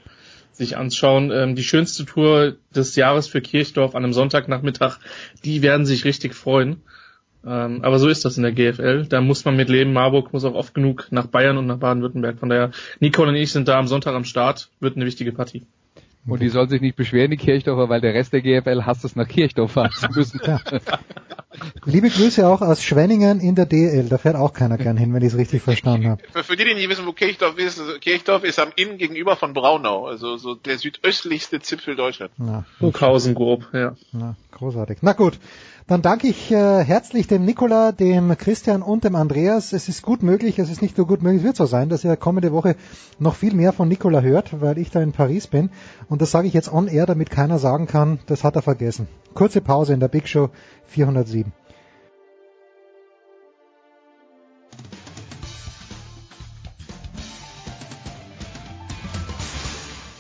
sich 0.53 0.77
anschauen. 0.77 1.31
Ähm, 1.31 1.55
die 1.55 1.63
schönste 1.63 2.05
Tour 2.05 2.55
des 2.73 2.95
Jahres 2.95 3.27
für 3.27 3.41
Kirchdorf 3.41 3.95
an 3.95 4.03
einem 4.03 4.13
Sonntagnachmittag, 4.13 4.99
die 5.43 5.61
werden 5.61 5.85
sich 5.85 6.05
richtig 6.05 6.34
freuen. 6.34 6.81
Ähm, 7.45 7.84
aber 7.84 7.99
so 7.99 8.07
ist 8.07 8.26
das 8.26 8.38
in 8.38 8.43
der 8.43 8.53
GFL. 8.53 9.05
Da 9.05 9.22
muss 9.22 9.45
man 9.45 9.55
mit 9.55 9.69
leben. 9.69 9.93
Marburg 9.93 10.34
muss 10.34 10.45
auch 10.45 10.55
oft 10.55 10.73
genug 10.73 11.07
nach 11.11 11.27
Bayern 11.27 11.57
und 11.57 11.67
nach 11.67 11.77
Baden-Württemberg. 11.77 12.39
Von 12.39 12.49
daher, 12.49 12.72
Nicole 12.99 13.30
und 13.30 13.35
ich 13.35 13.51
sind 13.51 13.67
da 13.67 13.77
am 13.77 13.88
Sonntag 13.88 14.15
am 14.15 14.23
Start. 14.23 14.69
Wird 14.80 14.95
eine 14.95 15.05
wichtige 15.05 15.31
Partie. 15.31 15.65
Und 16.27 16.41
die 16.41 16.49
soll 16.49 16.68
sich 16.68 16.81
nicht 16.81 16.95
beschweren, 16.95 17.30
die 17.30 17.38
Kirchdorfer, 17.38 17.88
weil 17.88 18.02
der 18.02 18.14
Rest 18.14 18.34
der 18.34 18.41
GFL 18.41 18.84
hasst 18.85 19.06
es, 19.06 19.15
nach 19.15 19.27
Kirchdorf 19.27 19.73
fahren 19.73 19.91
zu 19.91 20.07
müssen. 20.11 20.41
Ja. 20.43 20.60
Liebe 21.85 22.10
Grüße 22.10 22.47
auch 22.47 22.61
aus 22.61 22.84
Schwenningen 22.84 23.39
in 23.39 23.56
der 23.56 23.65
DL. 23.65 24.10
Da 24.10 24.18
fährt 24.18 24.35
auch 24.35 24.53
keiner 24.53 24.77
gern 24.77 24.97
hin, 24.97 25.14
wenn 25.14 25.22
ich 25.22 25.34
es 25.34 25.38
richtig 25.38 25.61
verstanden 25.61 26.10
habe. 26.10 26.23
Für, 26.31 26.43
für 26.43 26.56
die, 26.56 26.65
die 26.65 26.73
nicht 26.73 26.89
wissen, 26.89 27.06
wo 27.06 27.14
Kirchdorf 27.14 27.57
ist, 27.57 27.80
also 27.80 27.99
Kirchdorf 27.99 28.43
ist 28.43 28.60
am 28.60 28.69
Inn 28.76 28.97
gegenüber 28.97 29.35
von 29.35 29.53
Braunau, 29.53 30.07
also 30.07 30.38
so 30.38 30.56
der 30.56 30.77
südöstlichste 30.77 31.60
Zipfel 31.60 31.95
Deutschlands. 31.95 32.35
Burghausen 32.80 33.35
grob, 33.35 33.68
ja. 33.73 33.95
Na, 34.11 34.35
großartig. 34.52 34.97
Na 35.02 35.14
gut. 35.14 35.39
Dann 35.88 36.02
danke 36.02 36.28
ich 36.28 36.52
äh, 36.52 36.84
herzlich 36.84 37.28
dem 37.28 37.45
Nikola, 37.45 37.91
dem 37.91 38.36
Christian 38.40 38.82
und 38.82 39.03
dem 39.03 39.16
Andreas. 39.16 39.72
Es 39.72 39.88
ist 39.88 40.02
gut 40.02 40.24
möglich, 40.24 40.57
es 40.57 40.72
ist 40.72 40.82
nicht 40.82 40.98
nur 40.98 41.06
gut 41.06 41.22
möglich, 41.22 41.41
es 41.41 41.45
wird 41.45 41.57
so 41.57 41.68
sein, 41.68 41.90
dass 41.90 42.03
ihr 42.03 42.18
kommende 42.18 42.52
Woche 42.52 42.76
noch 43.20 43.36
viel 43.36 43.53
mehr 43.53 43.72
von 43.72 43.88
Nikola 43.88 44.22
hört, 44.22 44.62
weil 44.62 44.80
ich 44.80 44.90
da 44.90 44.99
in 45.03 45.12
Paris 45.12 45.45
bin. 45.45 45.70
Und 46.10 46.24
das 46.24 46.32
sage 46.32 46.48
ich 46.48 46.56
jetzt 46.56 46.74
on 46.74 46.88
air, 46.88 47.06
damit 47.06 47.30
keiner 47.30 47.60
sagen 47.60 47.86
kann, 47.86 48.18
das 48.26 48.44
hat 48.44 48.56
er 48.56 48.64
vergessen. 48.64 49.07
Kurze 49.36 49.62
Pause 49.62 49.94
in 49.94 49.99
der 49.99 50.07
Big 50.07 50.28
Show 50.28 50.49
407. 50.88 51.53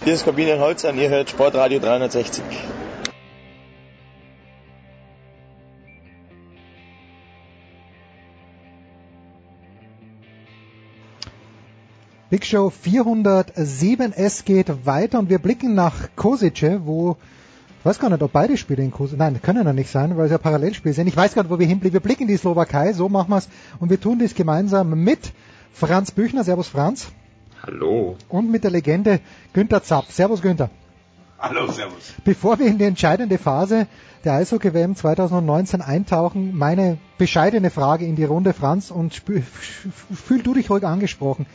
Hier 0.03 0.13
ist 0.13 0.25
Corbinian 0.25 0.59
Holz 0.59 0.85
an, 0.85 0.95
ihr 0.99 1.09
hört 1.09 1.31
Sportradio 1.31 1.79
360. 1.79 2.43
Big 12.35 12.45
Show 12.45 12.69
407. 12.69 14.11
Es 14.11 14.43
geht 14.43 14.85
weiter 14.85 15.19
und 15.19 15.29
wir 15.29 15.39
blicken 15.39 15.73
nach 15.73 15.93
Kosice, 16.17 16.81
wo 16.83 17.15
ich 17.79 17.85
weiß 17.85 17.97
gar 17.97 18.09
nicht, 18.09 18.21
ob 18.21 18.33
beide 18.33 18.57
Spiele 18.57 18.83
in 18.83 18.91
Kosice, 18.91 19.15
nein, 19.17 19.41
können 19.41 19.65
ja 19.65 19.71
nicht 19.71 19.89
sein, 19.89 20.17
weil 20.17 20.25
es 20.25 20.31
ja 20.31 20.37
Parallelspiele 20.37 20.93
sind. 20.93 21.07
Ich 21.07 21.15
weiß 21.15 21.33
gar 21.33 21.43
nicht, 21.43 21.49
wo 21.49 21.59
wir 21.59 21.65
hinblicken. 21.65 21.93
Wir 21.93 22.01
blicken 22.01 22.23
in 22.23 22.27
die 22.27 22.35
Slowakei, 22.35 22.91
so 22.91 23.07
machen 23.07 23.29
wir 23.29 23.37
es 23.37 23.47
und 23.79 23.89
wir 23.89 24.01
tun 24.01 24.19
dies 24.19 24.35
gemeinsam 24.35 25.01
mit 25.01 25.31
Franz 25.71 26.11
Büchner. 26.11 26.43
Servus 26.43 26.67
Franz. 26.67 27.07
Hallo. 27.65 28.17
Und 28.27 28.51
mit 28.51 28.65
der 28.65 28.71
Legende 28.71 29.21
Günther 29.53 29.81
Zapp. 29.81 30.11
Servus 30.11 30.41
Günther. 30.41 30.69
Hallo, 31.39 31.71
servus. 31.71 32.15
Bevor 32.25 32.59
wir 32.59 32.65
in 32.65 32.79
die 32.79 32.83
entscheidende 32.83 33.37
Phase 33.37 33.87
der 34.25 34.33
Eishockey-WM 34.33 34.97
2019 34.97 35.81
eintauchen, 35.81 36.53
meine 36.53 36.97
bescheidene 37.17 37.69
Frage 37.69 38.05
in 38.05 38.17
die 38.17 38.25
Runde, 38.25 38.51
Franz, 38.51 38.91
und 38.91 39.13
fühl 39.13 40.43
du 40.43 40.53
dich 40.53 40.69
ruhig 40.69 40.83
angesprochen. 40.83 41.45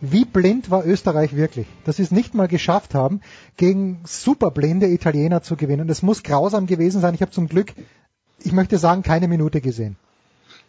Wie 0.00 0.24
blind 0.24 0.70
war 0.70 0.86
Österreich 0.86 1.34
wirklich, 1.34 1.66
dass 1.84 1.96
sie 1.96 2.04
es 2.04 2.12
nicht 2.12 2.34
mal 2.34 2.46
geschafft 2.46 2.94
haben, 2.94 3.20
gegen 3.56 4.00
superblinde 4.04 4.86
Italiener 4.86 5.42
zu 5.42 5.56
gewinnen? 5.56 5.88
Das 5.88 6.02
muss 6.02 6.22
grausam 6.22 6.66
gewesen 6.66 7.00
sein. 7.00 7.14
Ich 7.14 7.20
habe 7.20 7.32
zum 7.32 7.48
Glück, 7.48 7.72
ich 8.44 8.52
möchte 8.52 8.78
sagen, 8.78 9.02
keine 9.02 9.26
Minute 9.26 9.60
gesehen. 9.60 9.96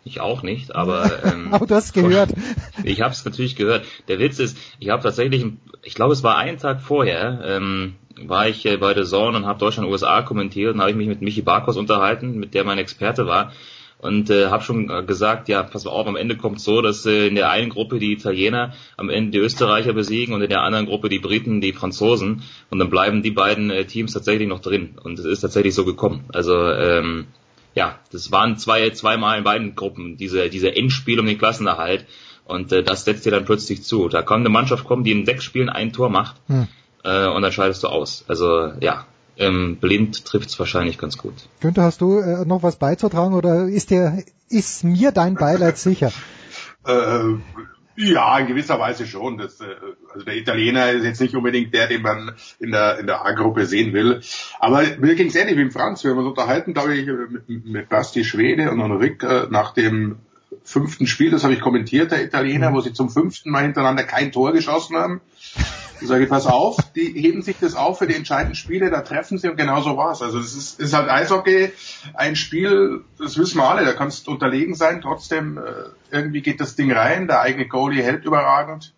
Ich 0.04 0.20
auch 0.20 0.42
nicht, 0.42 0.74
aber 0.74 1.24
ähm, 1.26 1.50
aber 1.52 1.68
du 1.68 1.76
hast 1.76 1.94
gehört. 1.94 2.32
Ich 2.84 3.02
habe 3.02 3.14
es 3.14 3.26
natürlich 3.26 3.56
gehört. 3.56 3.86
Der 4.08 4.20
Witz 4.20 4.40
ist, 4.40 4.58
ich 4.80 4.90
habe 4.90 5.04
tatsächlich, 5.04 5.46
ich 5.84 5.94
glaube, 5.94 6.14
es 6.14 6.24
war 6.24 6.38
einen 6.38 6.58
Tag 6.58 6.82
vorher, 6.82 7.42
ähm, 7.44 7.96
war 8.16 8.48
ich 8.48 8.66
äh, 8.66 8.78
bei 8.78 8.94
der 8.94 9.04
Zone 9.04 9.38
und 9.38 9.46
habe 9.46 9.60
Deutschland 9.60 9.90
USA 9.90 10.22
kommentiert 10.22 10.74
und 10.74 10.80
habe 10.80 10.92
ich 10.92 10.98
mich 10.98 11.08
mit 11.08 11.22
Michi 11.22 11.42
Barkos 11.42 11.78
unterhalten, 11.78 12.40
mit 12.40 12.54
der 12.54 12.64
mein 12.64 12.78
Experte 12.78 13.28
war 13.28 13.52
und 14.00 14.30
äh, 14.30 14.48
habe 14.48 14.64
schon 14.64 14.90
äh, 14.90 15.04
gesagt, 15.04 15.50
ja, 15.50 15.62
pass 15.62 15.84
mal 15.84 15.92
auf, 15.92 16.08
am 16.08 16.16
Ende 16.16 16.38
kommt 16.38 16.62
so, 16.62 16.82
dass 16.82 17.06
äh, 17.06 17.28
in 17.28 17.36
der 17.36 17.50
einen 17.50 17.70
Gruppe 17.70 18.00
die 18.00 18.14
Italiener 18.14 18.74
am 18.98 19.10
Ende 19.10 19.32
die 19.32 19.38
Österreicher 19.40 19.94
besiegen 19.94 20.34
und 20.34 20.42
in 20.42 20.50
der 20.50 20.62
anderen 20.62 20.86
Gruppe 20.86 21.10
die 21.10 21.20
Briten 21.20 21.60
die 21.60 21.74
Franzosen 21.74 22.44
und 22.70 22.80
dann 22.80 22.90
bleiben 22.90 23.24
die 23.24 23.32
beiden 23.32 23.70
äh, 23.70 23.86
Teams 23.86 24.14
tatsächlich 24.14 24.48
noch 24.48 24.62
drin 24.62 24.98
und 25.04 25.20
es 25.20 25.26
ist 25.26 25.42
tatsächlich 25.42 25.76
so 25.76 25.84
gekommen. 25.84 26.24
Also 26.34 26.56
ähm, 26.72 27.28
ja, 27.76 28.00
das 28.12 28.32
waren 28.32 28.58
zwei 28.58 28.90
zweimal 28.92 29.38
in 29.38 29.44
beiden 29.44 29.76
Gruppen 29.76 30.16
diese 30.16 30.50
diese 30.50 30.74
Endspiel 30.76 31.20
um 31.20 31.26
den 31.26 31.38
Klassenerhalt 31.38 32.06
und 32.46 32.72
äh, 32.72 32.84
das 32.84 33.04
setzt 33.04 33.26
dir 33.26 33.32
dann 33.32 33.46
plötzlich 33.46 33.84
zu. 33.84 34.08
Da 34.08 34.22
kann 34.22 34.40
eine 34.40 34.50
Mannschaft 34.50 34.86
kommen, 34.86 35.04
die 35.04 35.12
in 35.12 35.26
sechs 35.26 35.44
Spielen 35.44 35.70
ein 35.70 35.92
Tor 35.92 36.10
macht 36.10 36.38
hm. 36.48 36.68
äh, 37.04 37.28
und 37.28 37.42
dann 37.42 37.52
scheidest 37.52 37.84
du 37.84 37.90
aus. 37.90 38.24
Also 38.30 38.72
ja, 38.80 39.06
ähm, 39.40 39.78
blind 39.78 40.26
trifft 40.26 40.50
es 40.50 40.60
wahrscheinlich 40.60 40.98
ganz 40.98 41.18
gut. 41.18 41.34
Günther, 41.62 41.84
hast 41.84 42.02
du 42.02 42.20
äh, 42.20 42.46
noch 42.46 42.62
was 42.62 42.76
beizutragen 42.76 43.34
oder 43.34 43.68
ist 43.68 43.90
dir, 43.90 44.24
ist 44.50 44.84
mir 44.84 45.12
dein 45.12 45.36
Beileid 45.36 45.78
sicher? 45.78 46.12
äh, 46.86 47.36
ja, 47.96 48.38
in 48.40 48.48
gewisser 48.48 48.80
Weise 48.80 49.08
schon. 49.08 49.38
Das, 49.38 49.60
äh, 49.62 49.66
also 50.14 50.26
der 50.26 50.36
Italiener 50.36 50.92
ist 50.92 51.04
jetzt 51.04 51.22
nicht 51.22 51.36
unbedingt 51.36 51.74
der, 51.74 51.88
den 51.88 52.02
man 52.02 52.36
in 52.60 52.72
der 52.72 53.00
in 53.00 53.08
der 53.08 53.26
A-Gruppe 53.26 53.66
sehen 53.66 53.94
will. 53.94 54.22
Aber 54.60 54.84
mir 55.00 55.16
ging 55.16 55.28
es 55.28 55.36
ähnlich 55.36 55.58
wie 55.58 55.64
im 55.64 55.72
Franz. 55.72 56.04
Wir 56.04 56.12
haben 56.12 56.20
uns 56.20 56.28
unterhalten, 56.28 56.74
glaube 56.74 56.96
ich, 56.96 57.08
mit, 57.08 57.66
mit 57.66 57.90
Basti 57.90 58.24
Schwede 58.24 58.72
und 58.72 58.92
Rick 58.92 59.24
äh, 59.24 59.48
nach 59.50 59.74
dem 59.74 60.18
fünften 60.64 61.08
Spiel, 61.08 61.32
das 61.32 61.44
habe 61.44 61.54
ich 61.54 61.62
kommentiert, 61.62 62.12
der 62.12 62.24
Italiener, 62.24 62.72
mhm. 62.72 62.76
wo 62.76 62.82
sie 62.82 62.94
zum 62.94 63.10
fünften 63.10 63.52
Mal 63.52 63.64
hintereinander 63.64 64.04
kein 64.04 64.32
Tor 64.32 64.54
geschossen 64.54 64.96
haben. 64.96 65.22
Ich 66.02 66.08
sage, 66.08 66.28
pass 66.28 66.48
auf, 66.48 66.78
die 66.96 67.12
heben 67.12 67.42
sich 67.42 67.58
das 67.60 67.76
auf 67.76 68.00
für 68.00 68.08
die 68.08 68.16
entscheidenden 68.16 68.56
Spiele, 68.56 68.90
da 68.90 69.02
treffen 69.02 69.38
sie 69.38 69.50
und 69.50 69.58
genau 69.58 69.82
so 69.82 69.98
war's. 69.98 70.22
Also 70.22 70.40
es 70.40 70.56
ist, 70.56 70.80
ist 70.80 70.94
halt 70.94 71.10
Eishockey, 71.10 71.74
ein 72.14 72.38
Spiel, 72.38 73.04
das 73.18 73.38
wissen 73.38 73.58
wir 73.58 73.70
alle, 73.70 73.84
da 73.84 73.92
kannst 73.94 74.28
du 74.28 74.32
unterlegen 74.32 74.76
sein, 74.76 75.02
trotzdem 75.02 75.58
äh, 75.58 75.90
irgendwie 76.10 76.42
geht 76.42 76.62
das 76.62 76.76
Ding 76.76 76.92
rein, 76.92 77.28
der 77.28 77.42
eigene 77.42 77.68
Goalie 77.68 78.02
hält 78.02 78.24
überragend. 78.24 78.94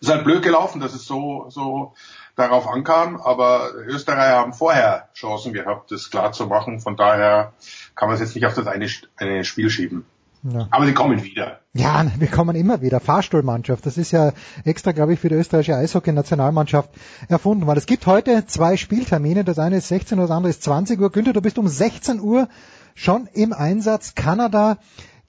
Es 0.00 0.08
ist 0.08 0.14
halt 0.14 0.24
blöd 0.24 0.42
gelaufen, 0.42 0.80
dass 0.80 0.94
es 0.94 1.04
so, 1.04 1.46
so 1.50 1.92
darauf 2.34 2.66
ankam, 2.66 3.20
aber 3.20 3.72
Österreicher 3.74 4.36
haben 4.36 4.54
vorher 4.54 5.10
Chancen 5.14 5.52
gehabt, 5.52 5.90
das 5.90 6.10
klar 6.10 6.32
zu 6.32 6.46
machen, 6.46 6.80
von 6.80 6.96
daher 6.96 7.52
kann 7.94 8.08
man 8.08 8.14
es 8.14 8.22
jetzt 8.22 8.34
nicht 8.34 8.46
auf 8.46 8.54
das 8.54 8.66
eine, 8.66 8.88
eine 9.16 9.44
Spiel 9.44 9.68
schieben. 9.68 10.06
Ja. 10.42 10.68
Aber 10.70 10.86
sie 10.86 10.94
kommen 10.94 11.22
wieder. 11.22 11.60
Ja, 11.72 12.04
wir 12.18 12.28
kommen 12.28 12.56
immer 12.56 12.80
wieder. 12.80 13.00
Fahrstuhlmannschaft. 13.00 13.84
Das 13.86 13.98
ist 13.98 14.10
ja 14.10 14.32
extra, 14.64 14.92
glaube 14.92 15.14
ich, 15.14 15.20
für 15.20 15.28
die 15.28 15.34
österreichische 15.34 15.76
Eishockey-Nationalmannschaft 15.76 16.90
erfunden 17.28 17.66
worden. 17.66 17.78
Es 17.78 17.86
gibt 17.86 18.06
heute 18.06 18.46
zwei 18.46 18.76
Spieltermine. 18.76 19.44
Das 19.44 19.58
eine 19.58 19.76
ist 19.76 19.88
16 19.88 20.18
Uhr, 20.18 20.24
das 20.24 20.30
andere 20.30 20.50
ist 20.50 20.62
20 20.62 21.00
Uhr. 21.00 21.10
Günther, 21.10 21.32
du 21.32 21.42
bist 21.42 21.58
um 21.58 21.68
16 21.68 22.20
Uhr 22.20 22.48
schon 22.94 23.28
im 23.32 23.52
Einsatz. 23.52 24.14
Kanada 24.14 24.78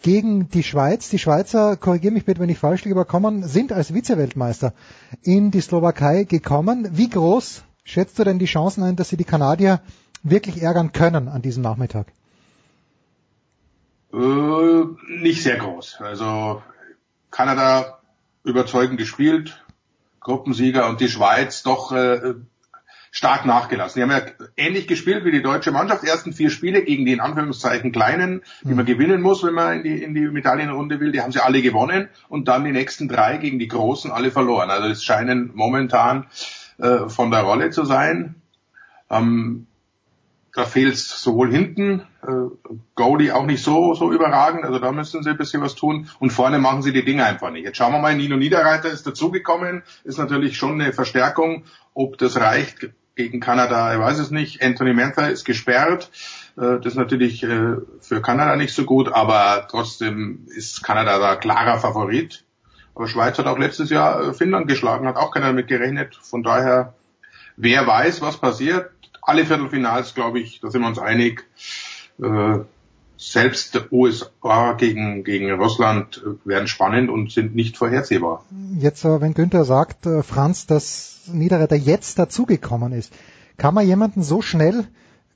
gegen 0.01 0.49
die 0.49 0.63
Schweiz. 0.63 1.09
Die 1.09 1.19
Schweizer, 1.19 1.77
korrigiere 1.77 2.13
mich 2.13 2.25
bitte, 2.25 2.39
wenn 2.39 2.49
ich 2.49 2.57
falsch 2.57 2.83
liege, 2.83 2.95
aber 2.95 3.05
kommen, 3.05 3.43
sind 3.43 3.71
als 3.71 3.93
Vizeweltmeister 3.93 4.73
in 5.21 5.51
die 5.51 5.61
Slowakei 5.61 6.23
gekommen. 6.23 6.89
Wie 6.91 7.09
groß 7.09 7.63
schätzt 7.83 8.17
du 8.17 8.23
denn 8.23 8.39
die 8.39 8.45
Chancen 8.45 8.83
ein, 8.83 8.95
dass 8.95 9.09
sie 9.09 9.17
die 9.17 9.23
Kanadier 9.23 9.81
wirklich 10.23 10.61
ärgern 10.61 10.91
können 10.91 11.27
an 11.27 11.41
diesem 11.41 11.63
Nachmittag? 11.63 12.07
Äh, 14.13 14.83
nicht 15.07 15.43
sehr 15.43 15.57
groß. 15.57 15.99
Also 16.01 16.61
Kanada 17.29 17.99
überzeugend 18.43 18.97
gespielt, 18.97 19.63
Gruppensieger 20.19 20.89
und 20.89 20.99
die 20.99 21.07
Schweiz 21.07 21.63
doch 21.63 21.91
äh, 21.91 22.35
stark 23.11 23.45
nachgelassen. 23.45 23.99
Die 23.99 24.03
haben 24.03 24.11
ja 24.11 24.47
ähnlich 24.55 24.87
gespielt 24.87 25.25
wie 25.25 25.31
die 25.31 25.41
deutsche 25.41 25.71
Mannschaft. 25.71 26.03
Ersten 26.03 26.33
vier 26.33 26.49
Spiele 26.49 26.83
gegen 26.83 27.05
die 27.05 27.13
in 27.13 27.19
Anführungszeichen 27.19 27.91
kleinen, 27.91 28.41
die 28.63 28.73
man 28.73 28.85
gewinnen 28.85 29.21
muss, 29.21 29.43
wenn 29.43 29.53
man 29.53 29.77
in 29.77 29.83
die, 29.83 30.03
in 30.03 30.13
die 30.13 30.27
Medaillenrunde 30.27 30.99
will, 30.99 31.11
die 31.11 31.21
haben 31.21 31.31
sie 31.31 31.43
alle 31.43 31.61
gewonnen 31.61 32.09
und 32.29 32.47
dann 32.47 32.63
die 32.63 32.71
nächsten 32.71 33.07
drei 33.07 33.37
gegen 33.37 33.59
die 33.59 33.67
Großen 33.67 34.11
alle 34.11 34.31
verloren. 34.31 34.69
Also 34.69 34.87
es 34.87 35.03
scheinen 35.03 35.51
momentan 35.53 36.27
äh, 36.77 37.09
von 37.09 37.31
der 37.31 37.41
Rolle 37.41 37.69
zu 37.69 37.85
sein. 37.85 38.35
Ähm, 39.09 39.67
da 40.53 40.65
fehlt 40.65 40.95
es 40.95 41.21
sowohl 41.21 41.51
hinten, 41.51 42.01
äh, 42.23 42.75
Goalie 42.95 43.31
auch 43.31 43.45
nicht 43.45 43.63
so, 43.63 43.93
so 43.93 44.11
überragend, 44.11 44.65
also 44.65 44.79
da 44.79 44.91
müssen 44.91 45.23
sie 45.23 45.29
ein 45.29 45.37
bisschen 45.37 45.61
was 45.61 45.75
tun. 45.75 46.09
Und 46.19 46.31
vorne 46.31 46.59
machen 46.59 46.81
sie 46.81 46.91
die 46.91 47.05
Dinge 47.05 47.25
einfach 47.25 47.51
nicht. 47.51 47.63
Jetzt 47.63 47.77
schauen 47.77 47.93
wir 47.93 47.99
mal, 47.99 48.15
Nino 48.15 48.35
Niederreiter 48.35 48.89
ist 48.89 49.07
dazugekommen, 49.07 49.83
ist 50.03 50.19
natürlich 50.19 50.57
schon 50.57 50.81
eine 50.81 50.93
Verstärkung, 50.93 51.63
ob 51.93 52.17
das 52.17 52.39
reicht 52.39 52.89
gegen 53.15 53.39
Kanada, 53.39 53.93
ich 53.93 53.99
weiß 53.99 54.19
es 54.19 54.31
nicht. 54.31 54.63
Anthony 54.63 54.93
Mantha 54.93 55.27
ist 55.27 55.45
gesperrt, 55.45 56.09
äh, 56.57 56.79
das 56.79 56.93
ist 56.93 56.95
natürlich 56.95 57.43
äh, 57.43 57.77
für 58.01 58.21
Kanada 58.21 58.55
nicht 58.55 58.73
so 58.73 58.83
gut, 58.83 59.11
aber 59.11 59.67
trotzdem 59.69 60.47
ist 60.47 60.83
Kanada 60.83 61.19
da 61.19 61.35
klarer 61.35 61.79
Favorit. 61.79 62.43
Aber 62.93 63.07
Schweiz 63.07 63.37
hat 63.37 63.47
auch 63.47 63.57
letztes 63.57 63.89
Jahr 63.89 64.21
äh, 64.21 64.33
Finnland 64.33 64.67
geschlagen, 64.67 65.07
hat 65.07 65.15
auch 65.15 65.31
keiner 65.31 65.47
damit 65.47 65.67
gerechnet, 65.67 66.15
von 66.21 66.43
daher, 66.43 66.93
wer 67.55 67.87
weiß, 67.87 68.21
was 68.21 68.37
passiert, 68.37 68.91
alle 69.21 69.45
Viertelfinals, 69.45 70.13
glaube 70.13 70.39
ich, 70.39 70.59
da 70.59 70.69
sind 70.69 70.81
wir 70.81 70.87
uns 70.87 70.99
einig. 70.99 71.45
Äh, 72.21 72.59
selbst 73.17 73.79
USA 73.91 74.73
gegen, 74.73 75.23
gegen 75.23 75.51
Russland 75.51 76.23
werden 76.43 76.67
spannend 76.67 77.11
und 77.11 77.31
sind 77.31 77.53
nicht 77.53 77.77
vorhersehbar. 77.77 78.43
Jetzt, 78.79 79.05
äh, 79.05 79.21
wenn 79.21 79.35
Günther 79.35 79.63
sagt, 79.63 80.07
äh, 80.07 80.23
Franz, 80.23 80.65
dass 80.65 81.29
Niederreiter 81.31 81.75
jetzt 81.75 82.17
dazugekommen 82.17 82.93
ist, 82.93 83.13
kann 83.57 83.75
man 83.75 83.85
jemanden 83.85 84.23
so 84.23 84.41
schnell 84.41 84.85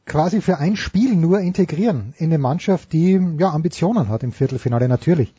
quasi 0.08 0.42
für 0.42 0.58
ein 0.58 0.76
Spiel 0.76 1.16
nur 1.16 1.40
integrieren 1.40 2.16
in 2.18 2.32
eine 2.32 2.40
Mannschaft, 2.40 2.92
die 2.92 3.20
ja 3.38 3.52
Ambitionen 3.52 4.10
hat 4.10 4.24
im 4.24 4.32
Viertelfinale 4.32 4.88
natürlich. 4.88 5.32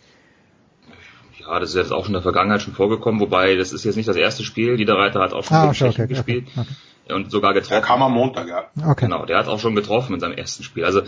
Ja, 1.41 1.59
das 1.59 1.71
ist 1.71 1.77
jetzt 1.77 1.93
auch 1.93 2.05
schon 2.05 2.15
in 2.15 2.15
der 2.15 2.23
Vergangenheit 2.23 2.63
schon 2.63 2.75
vorgekommen, 2.75 3.21
wobei 3.21 3.57
das 3.57 3.73
ist 3.73 3.85
jetzt 3.85 3.97
nicht 3.97 4.09
das 4.09 4.17
erste 4.17 4.45
Spiel. 4.45 4.77
Niederreiter 4.77 5.21
hat 5.21 5.33
auch 5.33 5.43
schon 5.43 5.57
ah, 5.57 5.69
okay, 5.69 5.89
okay, 5.89 6.07
gespielt. 6.07 6.47
Okay, 6.57 6.67
und 7.09 7.31
sogar 7.31 7.55
getroffen. 7.55 7.75
Der 7.75 7.81
kam 7.83 8.03
am 8.03 8.13
Montag, 8.13 8.49
ja. 8.49 8.65
Okay. 8.91 9.07
Genau, 9.07 9.27
der 9.27 9.39
hat 9.39 9.49
auch 9.49 9.61
schon 9.61 9.75
getroffen 9.75 10.15
in 10.15 10.21
seinem 10.21 10.37
ersten 10.37 10.63
Spiel. 10.63 10.85
Also 10.85 11.03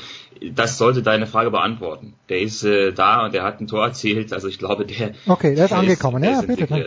das 0.53 0.79
sollte 0.79 1.03
deine 1.03 1.27
Frage 1.27 1.51
beantworten. 1.51 2.15
Der 2.29 2.41
ist 2.41 2.65
äh, 2.65 2.93
da 2.93 3.25
und 3.25 3.35
der 3.35 3.43
hat 3.43 3.61
ein 3.61 3.67
Tor 3.67 3.85
erzielt. 3.85 4.33
Also 4.33 4.49
ich 4.49 4.59
glaube, 4.59 4.87
der. 4.87 5.13
Okay, 5.27 5.55
der 5.55 5.65
ist 5.65 5.71
der 5.73 5.79
angekommen. 5.79 6.23
Ist, 6.23 6.31
ja, 6.31 6.43
bitte. 6.43 6.67
Dann, 6.67 6.85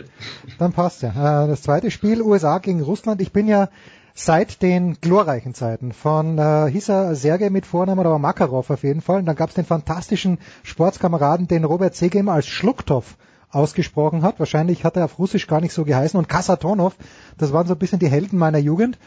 dann 0.58 0.72
passt 0.72 1.02
ja. 1.02 1.44
Äh, 1.44 1.48
das 1.48 1.62
zweite 1.62 1.90
Spiel 1.90 2.22
USA 2.22 2.58
gegen 2.58 2.82
Russland. 2.82 3.20
Ich 3.20 3.32
bin 3.32 3.48
ja 3.48 3.68
seit 4.14 4.62
den 4.62 5.00
glorreichen 5.00 5.54
Zeiten 5.54 5.92
von 5.92 6.38
äh, 6.38 6.70
hieß 6.70 6.90
er 6.90 7.14
Sergei 7.14 7.50
mit 7.50 7.66
Vornamen 7.66 8.00
oder 8.00 8.18
Makarov 8.18 8.70
auf 8.70 8.82
jeden 8.82 9.00
Fall. 9.00 9.20
Und 9.20 9.26
dann 9.26 9.36
gab 9.36 9.50
es 9.50 9.54
den 9.54 9.64
fantastischen 9.64 10.38
Sportskameraden, 10.62 11.48
den 11.48 11.64
Robert 11.64 11.94
Segem 11.94 12.28
als 12.28 12.46
Schlucktoff 12.46 13.16
ausgesprochen 13.52 14.22
hat. 14.22 14.38
Wahrscheinlich 14.38 14.84
hat 14.84 14.96
er 14.96 15.04
auf 15.04 15.18
Russisch 15.18 15.46
gar 15.46 15.60
nicht 15.60 15.72
so 15.72 15.84
geheißen. 15.84 16.18
Und 16.18 16.28
Kasatonov, 16.28 16.96
das 17.38 17.52
waren 17.52 17.66
so 17.66 17.74
ein 17.74 17.78
bisschen 17.78 17.98
die 17.98 18.08
Helden 18.08 18.38
meiner 18.38 18.58
Jugend. 18.58 18.98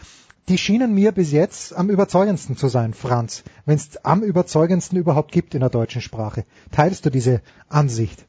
Die 0.47 0.59
schienen 0.59 0.93
mir 0.93 1.11
bis 1.11 1.31
jetzt 1.31 1.75
am 1.75 1.89
überzeugendsten 1.89 2.55
zu 2.55 2.67
sein, 2.67 2.93
Franz, 2.93 3.43
wenn 3.65 3.75
es 3.77 3.97
am 4.05 4.21
überzeugendsten 4.21 4.99
überhaupt 4.99 5.31
gibt 5.31 5.55
in 5.55 5.61
der 5.61 5.71
deutschen 5.71 6.01
Sprache. 6.01 6.45
Teilst 6.71 7.05
du 7.05 7.09
diese 7.09 7.41
Ansicht? 7.67 8.27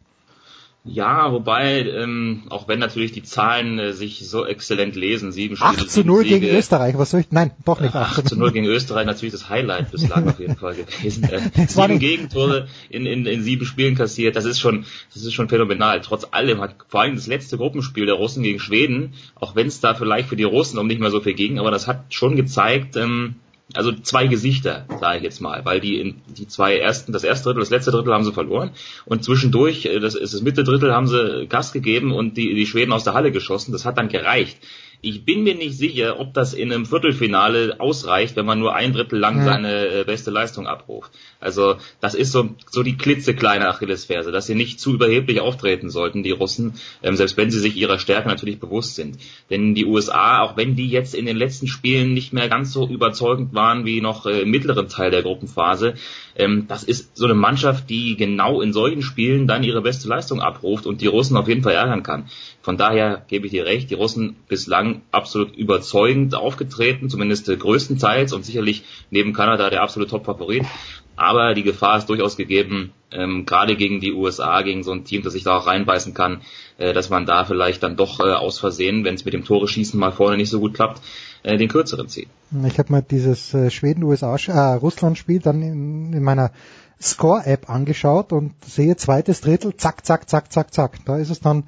Ja, 0.88 1.32
wobei, 1.32 1.80
ähm, 1.80 2.44
auch 2.48 2.68
wenn 2.68 2.78
natürlich 2.78 3.10
die 3.10 3.24
Zahlen 3.24 3.78
äh, 3.78 3.92
sich 3.92 4.28
so 4.28 4.46
exzellent 4.46 4.94
lesen, 4.94 5.32
sieben 5.32 5.56
Spiele, 5.56 5.70
8 5.70 5.90
zu 5.90 6.04
0 6.04 6.22
Siege, 6.22 6.40
gegen 6.40 6.56
Österreich, 6.56 6.96
was 6.96 7.10
soll 7.10 7.20
ich, 7.20 7.32
nein, 7.32 7.50
doch 7.64 7.80
nicht 7.80 7.94
8 7.94 8.28
zu 8.28 8.38
0 8.38 8.52
gegen 8.52 8.66
Österreich, 8.66 9.04
natürlich 9.04 9.32
das 9.32 9.48
Highlight 9.48 9.90
bislang 9.90 10.28
auf 10.28 10.38
jeden 10.38 10.56
Fall 10.56 10.74
gewesen. 10.74 11.26
Äh, 11.26 11.66
sieben 11.66 11.98
Gegentore 11.98 12.68
in, 12.88 13.04
in, 13.04 13.26
in 13.26 13.42
sieben 13.42 13.64
Spielen 13.64 13.96
kassiert, 13.96 14.36
das 14.36 14.44
ist 14.44 14.60
schon, 14.60 14.84
das 15.12 15.24
ist 15.24 15.32
schon 15.32 15.48
phänomenal. 15.48 16.00
Trotz 16.02 16.26
allem 16.30 16.60
hat 16.60 16.76
vor 16.88 17.00
allem 17.00 17.16
das 17.16 17.26
letzte 17.26 17.56
Gruppenspiel 17.56 18.06
der 18.06 18.14
Russen 18.14 18.42
gegen 18.42 18.60
Schweden, 18.60 19.14
auch 19.34 19.56
wenn 19.56 19.66
es 19.66 19.80
da 19.80 19.94
vielleicht 19.94 20.28
für 20.28 20.36
die 20.36 20.44
Russen 20.44 20.78
um 20.78 20.86
nicht 20.86 21.00
mehr 21.00 21.10
so 21.10 21.20
viel 21.20 21.34
ging, 21.34 21.58
aber 21.58 21.70
das 21.70 21.88
hat 21.88 22.14
schon 22.14 22.36
gezeigt, 22.36 22.96
ähm, 22.96 23.36
also 23.76 23.92
zwei 23.92 24.26
Gesichter, 24.26 24.86
sage 25.00 25.18
ich 25.18 25.22
jetzt 25.22 25.40
mal, 25.40 25.64
weil 25.64 25.80
die 25.80 26.00
in 26.00 26.22
die 26.26 26.48
zwei 26.48 26.78
ersten, 26.78 27.12
das 27.12 27.24
erste 27.24 27.44
Drittel, 27.44 27.60
das 27.60 27.70
letzte 27.70 27.90
Drittel 27.90 28.12
haben 28.12 28.24
sie 28.24 28.32
verloren 28.32 28.70
und 29.04 29.24
zwischendurch, 29.24 29.86
äh, 29.86 30.00
das 30.00 30.14
ist 30.14 30.34
das 30.34 30.42
Mitte 30.42 30.64
Drittel, 30.64 30.92
haben 30.92 31.06
sie 31.06 31.46
Gas 31.46 31.72
gegeben 31.72 32.12
und 32.12 32.36
die, 32.36 32.54
die 32.54 32.66
Schweden 32.66 32.92
aus 32.92 33.04
der 33.04 33.14
Halle 33.14 33.32
geschossen. 33.32 33.72
Das 33.72 33.84
hat 33.84 33.98
dann 33.98 34.08
gereicht. 34.08 34.58
Ich 35.00 35.24
bin 35.24 35.42
mir 35.42 35.54
nicht 35.54 35.76
sicher, 35.76 36.18
ob 36.18 36.34
das 36.34 36.54
in 36.54 36.72
einem 36.72 36.86
Viertelfinale 36.86 37.76
ausreicht, 37.78 38.36
wenn 38.36 38.46
man 38.46 38.58
nur 38.58 38.74
ein 38.74 38.92
Drittel 38.92 39.18
lang 39.18 39.44
seine 39.44 39.86
äh, 39.88 40.04
beste 40.04 40.30
Leistung 40.30 40.66
abruft. 40.66 41.12
Also 41.40 41.76
das 42.00 42.14
ist 42.14 42.32
so, 42.32 42.50
so 42.70 42.82
die 42.82 42.96
klitzekleine 42.96 43.68
Achillesferse, 43.68 44.32
dass 44.32 44.46
sie 44.46 44.54
nicht 44.54 44.80
zu 44.80 44.94
überheblich 44.94 45.40
auftreten 45.40 45.90
sollten, 45.90 46.22
die 46.22 46.30
Russen, 46.30 46.74
ähm, 47.02 47.16
selbst 47.16 47.36
wenn 47.36 47.50
sie 47.50 47.60
sich 47.60 47.76
ihrer 47.76 47.98
Stärke 47.98 48.28
natürlich 48.28 48.58
bewusst 48.58 48.94
sind. 48.94 49.18
Denn 49.50 49.74
die 49.74 49.84
USA, 49.84 50.40
auch 50.40 50.56
wenn 50.56 50.76
die 50.76 50.88
jetzt 50.88 51.14
in 51.14 51.26
den 51.26 51.36
letzten 51.36 51.68
Spielen 51.68 52.14
nicht 52.14 52.32
mehr 52.32 52.48
ganz 52.48 52.72
so 52.72 52.88
überzeugend 52.88 53.54
waren 53.54 53.84
wie 53.84 54.00
noch 54.00 54.26
äh, 54.26 54.40
im 54.40 54.50
mittleren 54.50 54.88
Teil 54.88 55.10
der 55.10 55.22
Gruppenphase, 55.22 55.94
ähm, 56.36 56.66
das 56.68 56.82
ist 56.84 57.16
so 57.16 57.24
eine 57.24 57.34
Mannschaft, 57.34 57.88
die 57.90 58.16
genau 58.16 58.60
in 58.60 58.72
solchen 58.72 59.02
Spielen 59.02 59.46
dann 59.46 59.62
ihre 59.62 59.82
beste 59.82 60.08
Leistung 60.08 60.40
abruft 60.40 60.86
und 60.86 61.00
die 61.00 61.06
Russen 61.06 61.36
auf 61.36 61.48
jeden 61.48 61.62
Fall 61.62 61.74
ärgern 61.74 62.02
kann. 62.02 62.28
Von 62.66 62.76
daher 62.76 63.22
gebe 63.28 63.46
ich 63.46 63.52
dir 63.52 63.64
recht, 63.64 63.90
die 63.90 63.94
Russen 63.94 64.34
bislang 64.48 65.02
absolut 65.12 65.54
überzeugend 65.54 66.34
aufgetreten, 66.34 67.08
zumindest 67.08 67.48
äh, 67.48 67.56
größtenteils 67.56 68.32
und 68.32 68.44
sicherlich 68.44 68.82
neben 69.08 69.32
Kanada 69.32 69.70
der 69.70 69.82
absolute 69.82 70.10
Top-Favorit. 70.10 70.64
Aber 71.14 71.54
die 71.54 71.62
Gefahr 71.62 71.98
ist 71.98 72.08
durchaus 72.08 72.36
gegeben, 72.36 72.92
ähm, 73.12 73.46
gerade 73.46 73.76
gegen 73.76 74.00
die 74.00 74.12
USA, 74.12 74.62
gegen 74.62 74.82
so 74.82 74.90
ein 74.90 75.04
Team, 75.04 75.22
das 75.22 75.34
sich 75.34 75.44
da 75.44 75.56
auch 75.56 75.68
reinbeißen 75.68 76.12
kann, 76.12 76.40
äh, 76.78 76.92
dass 76.92 77.08
man 77.08 77.24
da 77.24 77.44
vielleicht 77.44 77.84
dann 77.84 77.94
doch 77.94 78.18
äh, 78.18 78.24
aus 78.32 78.58
Versehen, 78.58 79.04
wenn 79.04 79.14
es 79.14 79.24
mit 79.24 79.32
dem 79.32 79.44
Tore 79.44 79.68
schießen 79.68 80.00
mal 80.00 80.10
vorne 80.10 80.36
nicht 80.36 80.50
so 80.50 80.58
gut 80.58 80.74
klappt, 80.74 81.00
äh, 81.44 81.56
den 81.58 81.68
kürzeren 81.68 82.08
zieht. 82.08 82.26
Ich 82.66 82.80
habe 82.80 82.90
mal 82.90 83.02
dieses 83.08 83.54
äh, 83.54 83.70
Schweden-USA-Russland-Spiel 83.70 85.38
dann 85.38 85.62
in, 85.62 86.12
in 86.12 86.22
meiner 86.24 86.50
Score-App 87.00 87.70
angeschaut 87.70 88.32
und 88.32 88.54
sehe 88.64 88.96
zweites 88.96 89.40
Drittel, 89.40 89.76
zack, 89.76 90.04
zack, 90.04 90.28
zack, 90.28 90.52
zack, 90.52 90.74
zack. 90.74 91.04
Da 91.04 91.18
ist 91.18 91.30
es 91.30 91.38
dann 91.38 91.62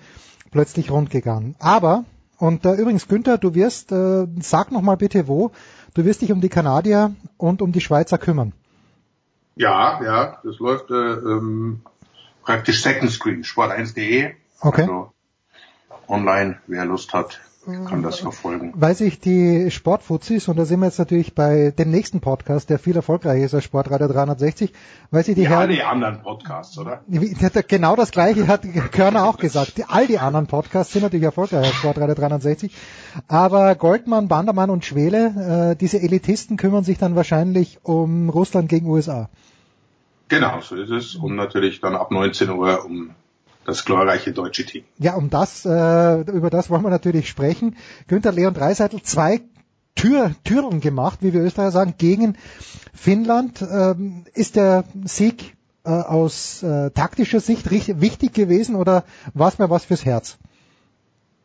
plötzlich 0.51 0.91
rund 0.91 1.11
gegangen. 1.11 1.55
Aber, 1.59 2.05
und 2.39 2.65
äh, 2.65 2.75
übrigens 2.75 3.09
Günther, 3.09 3.39
du 3.39 3.55
wirst, 3.55 3.93
äh, 3.93 4.27
sag 4.41 4.73
noch 4.73 4.83
mal 4.83 4.97
bitte 4.97 5.29
wo, 5.29 5.53
du 5.95 6.05
wirst 6.05 6.23
dich 6.23 6.33
um 6.33 6.41
die 6.41 6.49
Kanadier 6.49 7.15
und 7.37 7.63
um 7.63 7.73
die 7.73 7.81
Schweizer 7.81 8.19
kümmern. 8.19 8.53
Ja, 9.57 10.01
ja, 10.03 10.39
das 10.45 10.59
läuft 10.59 10.91
äh, 10.91 10.95
ähm, 10.95 11.81
praktisch 12.45 12.83
Second 12.83 13.11
Screen, 13.11 13.43
sport1.de. 13.43 14.35
Okay. 14.61 14.83
Also 14.83 15.13
online, 16.07 16.59
wer 16.67 16.85
Lust 16.85 17.13
hat, 17.13 17.41
kann 17.87 18.03
das 18.03 18.21
verfolgen. 18.21 18.73
Weil 18.75 18.95
sich 18.95 19.21
die 19.21 19.71
Sportfuzis, 19.71 20.49
und 20.49 20.57
da 20.57 20.65
sind 20.65 20.81
wir 20.81 20.87
jetzt 20.87 20.99
natürlich 20.99 21.35
bei 21.35 21.73
dem 21.77 21.91
nächsten 21.91 22.21
Podcast, 22.21 22.71
der 22.71 22.79
viel 22.79 22.97
erfolgreicher 22.97 23.45
ist 23.45 23.55
als 23.55 23.65
Sportradio 23.65 24.09
360, 24.09 24.73
weil 25.11 25.25
sich 25.25 25.35
die 25.35 25.43
Wie 25.43 25.49
Herren... 25.49 25.71
alle 25.71 25.87
anderen 25.87 26.23
Podcasts, 26.23 26.79
oder? 26.79 27.03
Genau 27.09 27.97
das 27.97 28.11
gleiche 28.11 28.47
hat 28.47 28.63
Körner 28.93 29.25
auch 29.25 29.39
gesagt. 29.39 29.79
Die, 29.79 29.85
all 29.85 30.07
die 30.07 30.19
anderen 30.19 30.47
Podcasts 30.47 30.93
sind 30.93 31.03
natürlich 31.03 31.25
erfolgreicher 31.25 31.67
als 31.67 31.75
Sportradio 31.75 32.15
360. 32.15 32.75
Aber 33.27 33.75
Goldmann, 33.75 34.29
Bandermann 34.29 34.71
und 34.71 34.85
Schwele, 34.85 35.73
äh, 35.73 35.77
diese 35.77 36.01
Elitisten 36.01 36.57
kümmern 36.57 36.85
sich 36.85 36.99
dann 36.99 37.17
wahrscheinlich 37.17 37.79
um 37.83 38.31
Russland 38.31 38.69
gegen 38.69 38.87
USA. 38.87 39.29
Genau, 40.29 40.61
so 40.61 40.77
ist 40.77 40.91
es. 40.91 41.15
Und 41.15 41.37
natürlich 41.37 41.81
dann 41.81 41.97
ab 41.97 42.11
19 42.11 42.51
Uhr 42.51 42.85
um 42.85 43.11
das 43.69 43.85
glorreiche 43.85 44.33
deutsche 44.33 44.65
Team. 44.65 44.85
Ja, 44.99 45.15
um 45.15 45.29
das, 45.29 45.67
äh, 45.67 46.21
über 46.23 46.49
das 46.49 46.71
wollen 46.71 46.83
wir 46.83 46.91
natürlich 46.91 47.29
sprechen. 47.29 47.77
Günther 48.07 48.33
Leon 48.33 48.55
Dreiseitel, 48.55 49.03
zwei 49.03 49.43
Tür, 49.95 50.35
Türen 50.43 50.81
gemacht, 50.81 51.19
wie 51.21 51.35
wir 51.35 51.43
Österreicher 51.43 51.73
sagen, 51.73 51.95
gegen 51.99 52.39
Finnland. 52.95 53.61
Ähm, 53.61 54.25
ist 54.33 54.57
der 54.57 54.85
Sieg 55.05 55.55
äh, 55.85 55.91
aus 55.91 56.63
äh, 56.63 56.91
taktischer 56.93 57.41
Sicht 57.41 57.71
richtig, 57.71 58.01
wichtig 58.01 58.33
gewesen 58.33 58.75
oder 58.75 59.05
war 59.35 59.49
es 59.49 59.59
mir 59.59 59.69
was 59.69 59.85
fürs 59.85 60.07
Herz? 60.07 60.39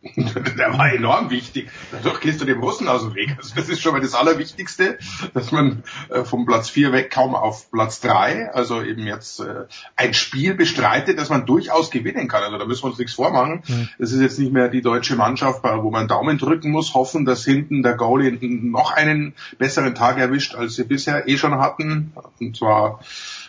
Der 0.57 0.77
war 0.77 0.91
enorm 0.91 1.29
wichtig. 1.29 1.69
Dadurch 1.91 2.19
gehst 2.19 2.41
du 2.41 2.45
dem 2.45 2.59
Russen 2.59 2.89
aus 2.89 3.03
dem 3.03 3.15
Weg. 3.15 3.35
Also 3.37 3.55
das 3.55 3.69
ist 3.69 3.81
schon 3.81 3.93
mal 3.93 4.01
das 4.01 4.13
Allerwichtigste, 4.13 4.97
dass 5.33 5.51
man 5.51 5.83
äh, 6.09 6.25
vom 6.25 6.45
Platz 6.45 6.69
4 6.69 6.91
weg 6.91 7.09
kaum 7.09 7.35
auf 7.35 7.71
Platz 7.71 8.01
3, 8.01 8.51
also 8.51 8.81
eben 8.81 9.07
jetzt 9.07 9.39
äh, 9.39 9.65
ein 9.95 10.13
Spiel 10.13 10.55
bestreitet, 10.55 11.17
das 11.17 11.29
man 11.29 11.45
durchaus 11.45 11.89
gewinnen 11.89 12.27
kann. 12.27 12.43
Also 12.43 12.57
da 12.57 12.65
müssen 12.65 12.83
wir 12.83 12.89
uns 12.89 12.99
nichts 12.99 13.13
vormachen. 13.13 13.63
Mhm. 13.65 13.89
Das 13.97 14.11
ist 14.11 14.19
jetzt 14.19 14.39
nicht 14.39 14.51
mehr 14.51 14.67
die 14.67 14.81
deutsche 14.81 15.15
Mannschaft, 15.15 15.63
wo 15.63 15.89
man 15.89 16.09
Daumen 16.09 16.37
drücken 16.37 16.71
muss, 16.71 16.93
hoffen, 16.93 17.23
dass 17.23 17.45
hinten 17.45 17.81
der 17.81 17.93
Goalie 17.93 18.37
noch 18.41 18.91
einen 18.91 19.33
besseren 19.57 19.95
Tag 19.95 20.17
erwischt, 20.17 20.55
als 20.55 20.75
sie 20.75 20.83
bisher 20.83 21.29
eh 21.29 21.37
schon 21.37 21.57
hatten. 21.59 22.11
Und 22.41 22.57
zwar 22.57 22.99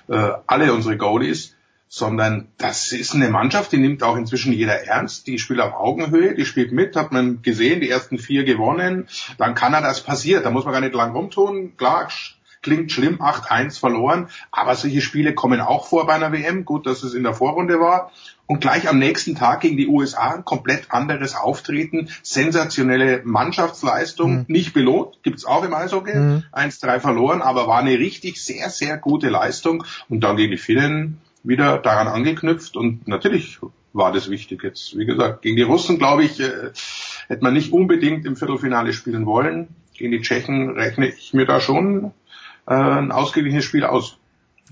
äh, 0.09 0.31
alle 0.47 0.73
unsere 0.73 0.97
Goalies 0.97 1.57
sondern 1.89 2.49
das 2.59 2.93
ist 2.93 3.15
eine 3.15 3.29
Mannschaft, 3.29 3.73
die 3.73 3.79
nimmt 3.79 4.03
auch 4.03 4.17
inzwischen 4.17 4.53
jeder 4.53 4.85
ernst, 4.85 5.27
die 5.27 5.39
spielt 5.39 5.61
auf 5.61 5.75
Augenhöhe, 5.75 6.35
die 6.35 6.45
spielt 6.45 6.73
mit, 6.73 6.97
hat 6.97 7.13
man 7.13 7.43
gesehen, 7.43 7.81
die 7.81 7.91
ersten 7.91 8.19
vier 8.19 8.45
gewonnen, 8.45 9.09
dann 9.39 9.55
kann 9.55 9.75
er 9.75 9.83
das 9.83 10.01
passiert, 10.01 10.45
da 10.45 10.51
muss 10.51 10.65
man 10.65 10.73
gar 10.73 10.81
nicht 10.81 10.95
lang 10.95 11.13
rumtun, 11.13 11.77
klar, 11.77 12.09
klingt 12.65 12.91
schlimm, 12.91 13.21
8-1 13.21 13.79
verloren, 13.79 14.29
aber 14.51 14.75
solche 14.75 15.03
Spiele 15.03 15.35
kommen 15.35 15.61
auch 15.61 15.87
vor 15.87 16.07
bei 16.07 16.15
einer 16.15 16.33
WM, 16.33 16.65
gut, 16.65 16.87
dass 16.87 17.05
es 17.05 17.15
in 17.15 17.23
der 17.23 17.35
Vorrunde 17.35 17.79
war. 17.79 18.11
Und 18.47 18.61
gleich 18.61 18.89
am 18.89 18.99
nächsten 18.99 19.37
Tag 19.37 19.61
gegen 19.61 19.79
die 19.79 19.87
USA 19.87 20.35
ein 20.35 20.45
komplett 20.45 20.91
anderes 20.91 21.35
Auftreten, 21.35 22.11
sensationelle 22.23 23.23
Mannschaftsleistung, 23.25 24.33
mhm. 24.33 24.45
nicht 24.49 24.75
belohnt, 24.75 25.23
gibt's 25.23 25.47
auch 25.47 25.65
im 25.65 25.73
Eishockey, 25.73 26.15
mhm. 26.15 26.43
1-3 26.53 27.01
verloren, 27.01 27.41
aber 27.41 27.69
war 27.69 27.79
eine 27.79 27.99
richtig 27.99 28.43
sehr, 28.43 28.69
sehr 28.69 28.99
gute 28.99 29.29
Leistung. 29.29 29.85
Und 30.09 30.21
dann 30.21 30.37
gegen 30.37 30.51
die 30.51 30.59
Finnen 30.59 31.21
wieder 31.45 31.79
daran 31.79 32.09
angeknüpft 32.09 32.77
und 32.77 33.07
natürlich 33.07 33.61
war 33.93 34.13
das 34.13 34.29
wichtig 34.29 34.65
jetzt. 34.65 34.99
Wie 34.99 35.07
gesagt, 35.07 35.43
gegen 35.43 35.57
die 35.57 35.63
Russen, 35.63 35.99
glaube 35.99 36.25
ich, 36.25 36.41
äh, 36.41 36.73
hätte 37.29 37.43
man 37.43 37.55
nicht 37.55 37.73
unbedingt 37.73 38.27
im 38.27 38.35
Viertelfinale 38.35 38.93
spielen 38.93 39.25
wollen. 39.25 39.69
Gegen 39.97 40.11
die 40.11 40.21
Tschechen 40.21 40.71
rechne 40.71 41.07
ich 41.09 41.33
mir 41.33 41.47
da 41.47 41.61
schon 41.61 42.13
äh, 42.67 42.75
ein 42.75 43.13
ausgeglichenes 43.13 43.65
Spiel 43.65 43.85
aus. 43.85 44.19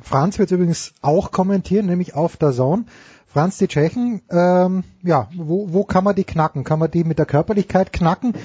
Franz 0.03 0.39
wird 0.39 0.51
übrigens 0.51 0.94
auch 1.03 1.31
kommentieren, 1.31 1.86
nämlich 1.86 2.15
auf 2.15 2.36
der 2.36 2.53
Zone. 2.53 2.86
Franz, 3.32 3.59
die 3.59 3.69
Tschechen, 3.69 4.20
ähm, 4.31 4.85
ja, 5.03 5.28
wo, 5.35 5.73
wo 5.73 5.85
kann 5.85 6.05
man 6.05 6.15
die 6.15 6.24
knacken? 6.24 6.65
Kann 6.65 6.78
man 6.78 6.90
die 6.90 7.05
mit 7.05 7.19
der 7.19 7.27
Körperlichkeit 7.27 7.93
knacken? 7.93 8.35
Äh, 8.35 8.36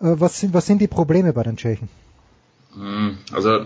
was, 0.00 0.38
sind, 0.38 0.52
was 0.52 0.66
sind 0.66 0.80
die 0.80 0.86
Probleme 0.86 1.32
bei 1.32 1.42
den 1.42 1.56
Tschechen? 1.56 1.88
Also 3.32 3.64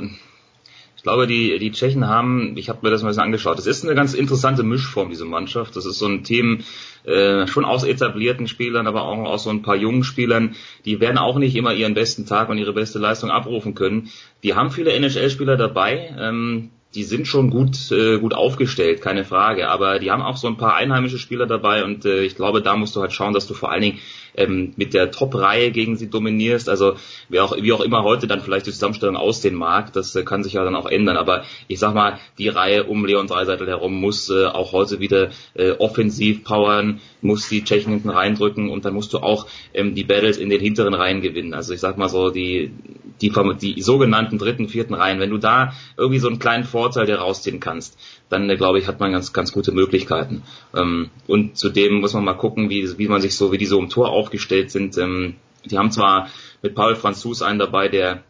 ich 1.00 1.04
glaube, 1.04 1.26
die, 1.26 1.58
die 1.58 1.72
Tschechen 1.72 2.06
haben, 2.06 2.58
ich 2.58 2.68
habe 2.68 2.80
mir 2.82 2.90
das 2.90 3.02
mal 3.02 3.18
angeschaut, 3.18 3.56
das 3.56 3.66
ist 3.66 3.86
eine 3.86 3.94
ganz 3.94 4.12
interessante 4.12 4.62
Mischform, 4.62 5.08
diese 5.08 5.24
Mannschaft. 5.24 5.74
Das 5.74 5.86
ist 5.86 5.98
so 5.98 6.04
ein 6.04 6.24
Team 6.24 6.58
äh, 7.04 7.46
schon 7.46 7.64
aus 7.64 7.84
etablierten 7.84 8.46
Spielern, 8.46 8.86
aber 8.86 9.04
auch 9.04 9.16
aus 9.24 9.44
so 9.44 9.50
ein 9.50 9.62
paar 9.62 9.76
jungen 9.76 10.04
Spielern. 10.04 10.56
Die 10.84 11.00
werden 11.00 11.16
auch 11.16 11.38
nicht 11.38 11.56
immer 11.56 11.72
ihren 11.72 11.94
besten 11.94 12.26
Tag 12.26 12.50
und 12.50 12.58
ihre 12.58 12.74
beste 12.74 12.98
Leistung 12.98 13.30
abrufen 13.30 13.74
können. 13.74 14.10
Die 14.42 14.52
haben 14.52 14.70
viele 14.70 14.92
NHL-Spieler 14.92 15.56
dabei. 15.56 16.14
Ähm, 16.18 16.68
die 16.94 17.04
sind 17.04 17.26
schon 17.26 17.48
gut, 17.48 17.90
äh, 17.92 18.18
gut 18.18 18.34
aufgestellt, 18.34 19.00
keine 19.00 19.24
Frage. 19.24 19.70
Aber 19.70 20.00
die 20.00 20.10
haben 20.10 20.20
auch 20.20 20.36
so 20.36 20.48
ein 20.48 20.58
paar 20.58 20.74
einheimische 20.74 21.18
Spieler 21.18 21.46
dabei 21.46 21.82
und 21.82 22.04
äh, 22.04 22.24
ich 22.24 22.36
glaube, 22.36 22.60
da 22.60 22.76
musst 22.76 22.94
du 22.94 23.00
halt 23.00 23.14
schauen, 23.14 23.32
dass 23.32 23.46
du 23.46 23.54
vor 23.54 23.72
allen 23.72 23.82
Dingen 23.82 23.98
ähm, 24.34 24.72
mit 24.76 24.94
der 24.94 25.10
Top-Reihe 25.10 25.70
gegen 25.70 25.96
sie 25.96 26.08
dominierst. 26.08 26.68
Also 26.68 26.94
wie 27.28 27.40
auch, 27.40 27.56
wie 27.56 27.72
auch 27.72 27.80
immer 27.80 28.02
heute 28.02 28.26
dann 28.26 28.40
vielleicht 28.40 28.66
die 28.66 28.72
Zusammenstellung 28.72 29.16
aussehen 29.16 29.54
mag, 29.54 29.92
das 29.92 30.14
äh, 30.14 30.24
kann 30.24 30.42
sich 30.42 30.54
ja 30.54 30.64
dann 30.64 30.76
auch 30.76 30.86
ändern. 30.86 31.16
Aber 31.16 31.44
ich 31.68 31.78
sag 31.78 31.94
mal, 31.94 32.18
die 32.38 32.48
Reihe 32.48 32.84
um 32.84 33.04
Leon 33.04 33.26
Dreiseitel 33.26 33.66
herum 33.66 33.94
muss 33.94 34.30
äh, 34.30 34.46
auch 34.46 34.72
heute 34.72 35.00
wieder 35.00 35.30
äh, 35.54 35.72
offensiv 35.72 36.44
powern, 36.44 37.00
muss 37.20 37.48
die 37.48 37.64
Tschechen 37.64 37.92
hinten 37.92 38.10
reindrücken 38.10 38.70
und 38.70 38.84
dann 38.84 38.94
musst 38.94 39.12
du 39.12 39.18
auch 39.18 39.46
ähm, 39.74 39.94
die 39.94 40.04
Battles 40.04 40.38
in 40.38 40.50
den 40.50 40.60
hinteren 40.60 40.94
Reihen 40.94 41.20
gewinnen. 41.20 41.54
Also 41.54 41.74
ich 41.74 41.80
sag 41.80 41.98
mal 41.98 42.08
so, 42.08 42.30
die, 42.30 42.72
die, 43.20 43.32
die 43.60 43.82
sogenannten 43.82 44.38
dritten, 44.38 44.68
vierten 44.68 44.94
Reihen, 44.94 45.20
wenn 45.20 45.30
du 45.30 45.38
da 45.38 45.72
irgendwie 45.96 46.18
so 46.18 46.28
einen 46.28 46.38
kleinen 46.38 46.64
Vorteil 46.64 47.06
dir 47.06 47.16
rausziehen 47.16 47.60
kannst, 47.60 47.98
dann 48.30 48.48
äh, 48.48 48.56
glaube 48.56 48.78
ich, 48.78 48.88
hat 48.88 49.00
man 49.00 49.12
ganz, 49.12 49.32
ganz 49.32 49.52
gute 49.52 49.72
Möglichkeiten. 49.72 50.42
Ähm, 50.74 51.10
und 51.26 51.58
zudem 51.58 52.00
muss 52.00 52.14
man 52.14 52.24
mal 52.24 52.34
gucken, 52.34 52.70
wie, 52.70 52.98
wie 52.98 53.08
man 53.08 53.20
sich 53.20 53.36
so, 53.36 53.52
wie 53.52 53.58
die 53.58 53.66
so 53.66 53.78
im 53.78 53.90
Tor 53.90 54.08
aufgestellt 54.08 54.70
sind. 54.70 54.96
Ähm, 54.96 55.34
die 55.64 55.76
haben 55.76 55.90
zwar 55.90 56.28
mit 56.62 56.74
Paul 56.74 56.96
Franzus 56.96 57.42
einen 57.42 57.58
dabei, 57.58 57.88
der 57.88 58.22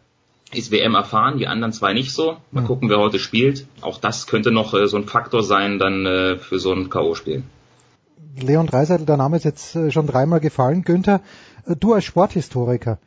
ist 0.53 0.71
WM 0.71 0.95
erfahren, 0.95 1.37
die 1.37 1.47
anderen 1.47 1.71
zwei 1.71 1.93
nicht 1.93 2.11
so. 2.11 2.37
Mal 2.51 2.65
gucken, 2.65 2.89
wer 2.89 2.99
heute 2.99 3.19
spielt. 3.19 3.67
Auch 3.79 3.97
das 3.99 4.27
könnte 4.27 4.51
noch 4.51 4.73
äh, 4.73 4.87
so 4.87 4.97
ein 4.97 5.07
Faktor 5.07 5.43
sein 5.43 5.79
dann 5.79 6.05
äh, 6.05 6.37
für 6.37 6.59
so 6.59 6.73
ein 6.73 6.89
K.O.-Spiel. 6.89 7.43
Leon 8.39 8.67
Dreiseitel, 8.67 9.05
der 9.05 9.17
Name 9.17 9.37
ist 9.37 9.45
jetzt 9.45 9.75
äh, 9.75 9.91
schon 9.91 10.07
dreimal 10.07 10.39
gefallen. 10.39 10.83
Günther, 10.83 11.21
äh, 11.65 11.75
du 11.75 11.93
als 11.93 12.05
Sporthistoriker, 12.05 12.99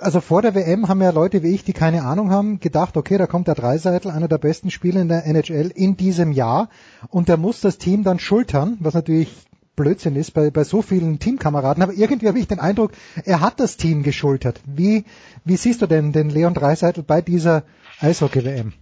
also 0.00 0.20
vor 0.20 0.42
der 0.42 0.54
WM 0.54 0.88
haben 0.88 1.02
ja 1.02 1.10
Leute 1.10 1.42
wie 1.42 1.54
ich, 1.54 1.64
die 1.64 1.72
keine 1.72 2.04
Ahnung 2.04 2.30
haben, 2.30 2.60
gedacht, 2.60 2.96
okay, 2.96 3.18
da 3.18 3.26
kommt 3.26 3.48
der 3.48 3.54
Dreiseitel, 3.54 4.10
einer 4.10 4.28
der 4.28 4.38
besten 4.38 4.70
Spieler 4.70 5.00
in 5.00 5.08
der 5.08 5.26
NHL 5.26 5.72
in 5.74 5.96
diesem 5.96 6.32
Jahr 6.32 6.68
und 7.08 7.28
der 7.28 7.36
muss 7.36 7.60
das 7.60 7.78
Team 7.78 8.04
dann 8.04 8.18
schultern, 8.18 8.76
was 8.80 8.94
natürlich 8.94 9.32
Blödsinn 9.76 10.14
ist 10.14 10.32
bei, 10.32 10.50
bei 10.50 10.62
so 10.62 10.82
vielen 10.82 11.18
Teamkameraden, 11.18 11.82
aber 11.82 11.92
irgendwie 11.92 12.28
habe 12.28 12.38
ich 12.38 12.46
den 12.46 12.60
Eindruck, 12.60 12.92
er 13.24 13.40
hat 13.40 13.58
das 13.58 13.76
Team 13.76 14.04
geschultert. 14.04 14.60
Wie, 14.64 15.04
wie 15.44 15.56
siehst 15.56 15.82
du 15.82 15.86
denn 15.86 16.12
den 16.12 16.30
Leon 16.30 16.54
Dreiseitel 16.54 17.02
bei 17.02 17.20
dieser 17.20 17.64
Eishockey-WM? 18.00 18.72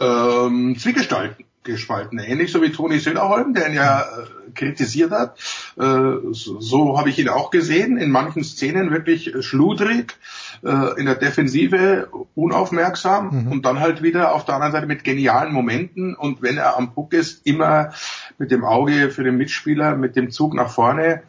Ähm, 0.00 0.76
Zwiegespalten 0.78 1.44
gespalten. 1.62 2.18
Ähnlich 2.18 2.52
so 2.52 2.62
wie 2.62 2.72
Toni 2.72 2.98
Söderholm, 2.98 3.54
der 3.54 3.68
ihn 3.68 3.74
ja 3.74 4.00
äh, 4.00 4.50
kritisiert 4.54 5.10
hat. 5.10 5.38
Äh, 5.78 6.32
so 6.32 6.98
habe 6.98 7.10
ich 7.10 7.18
ihn 7.18 7.28
auch 7.28 7.50
gesehen. 7.50 7.96
In 7.96 8.10
manchen 8.10 8.44
Szenen 8.44 8.90
wirklich 8.90 9.32
schludrig, 9.40 10.16
äh, 10.62 10.98
in 10.98 11.06
der 11.06 11.14
Defensive 11.14 12.08
unaufmerksam 12.34 13.44
mhm. 13.44 13.52
und 13.52 13.64
dann 13.64 13.80
halt 13.80 14.02
wieder 14.02 14.34
auf 14.34 14.44
der 14.44 14.56
anderen 14.56 14.72
Seite 14.72 14.86
mit 14.86 15.04
genialen 15.04 15.52
Momenten 15.52 16.14
und 16.14 16.42
wenn 16.42 16.56
er 16.56 16.76
am 16.76 16.92
Puck 16.92 17.12
ist, 17.12 17.46
immer 17.46 17.92
mit 18.38 18.50
dem 18.50 18.64
Auge 18.64 19.10
für 19.10 19.24
den 19.24 19.36
Mitspieler, 19.36 19.96
mit 19.96 20.16
dem 20.16 20.30
Zug 20.30 20.54
nach 20.54 20.70
vorne. 20.70 21.22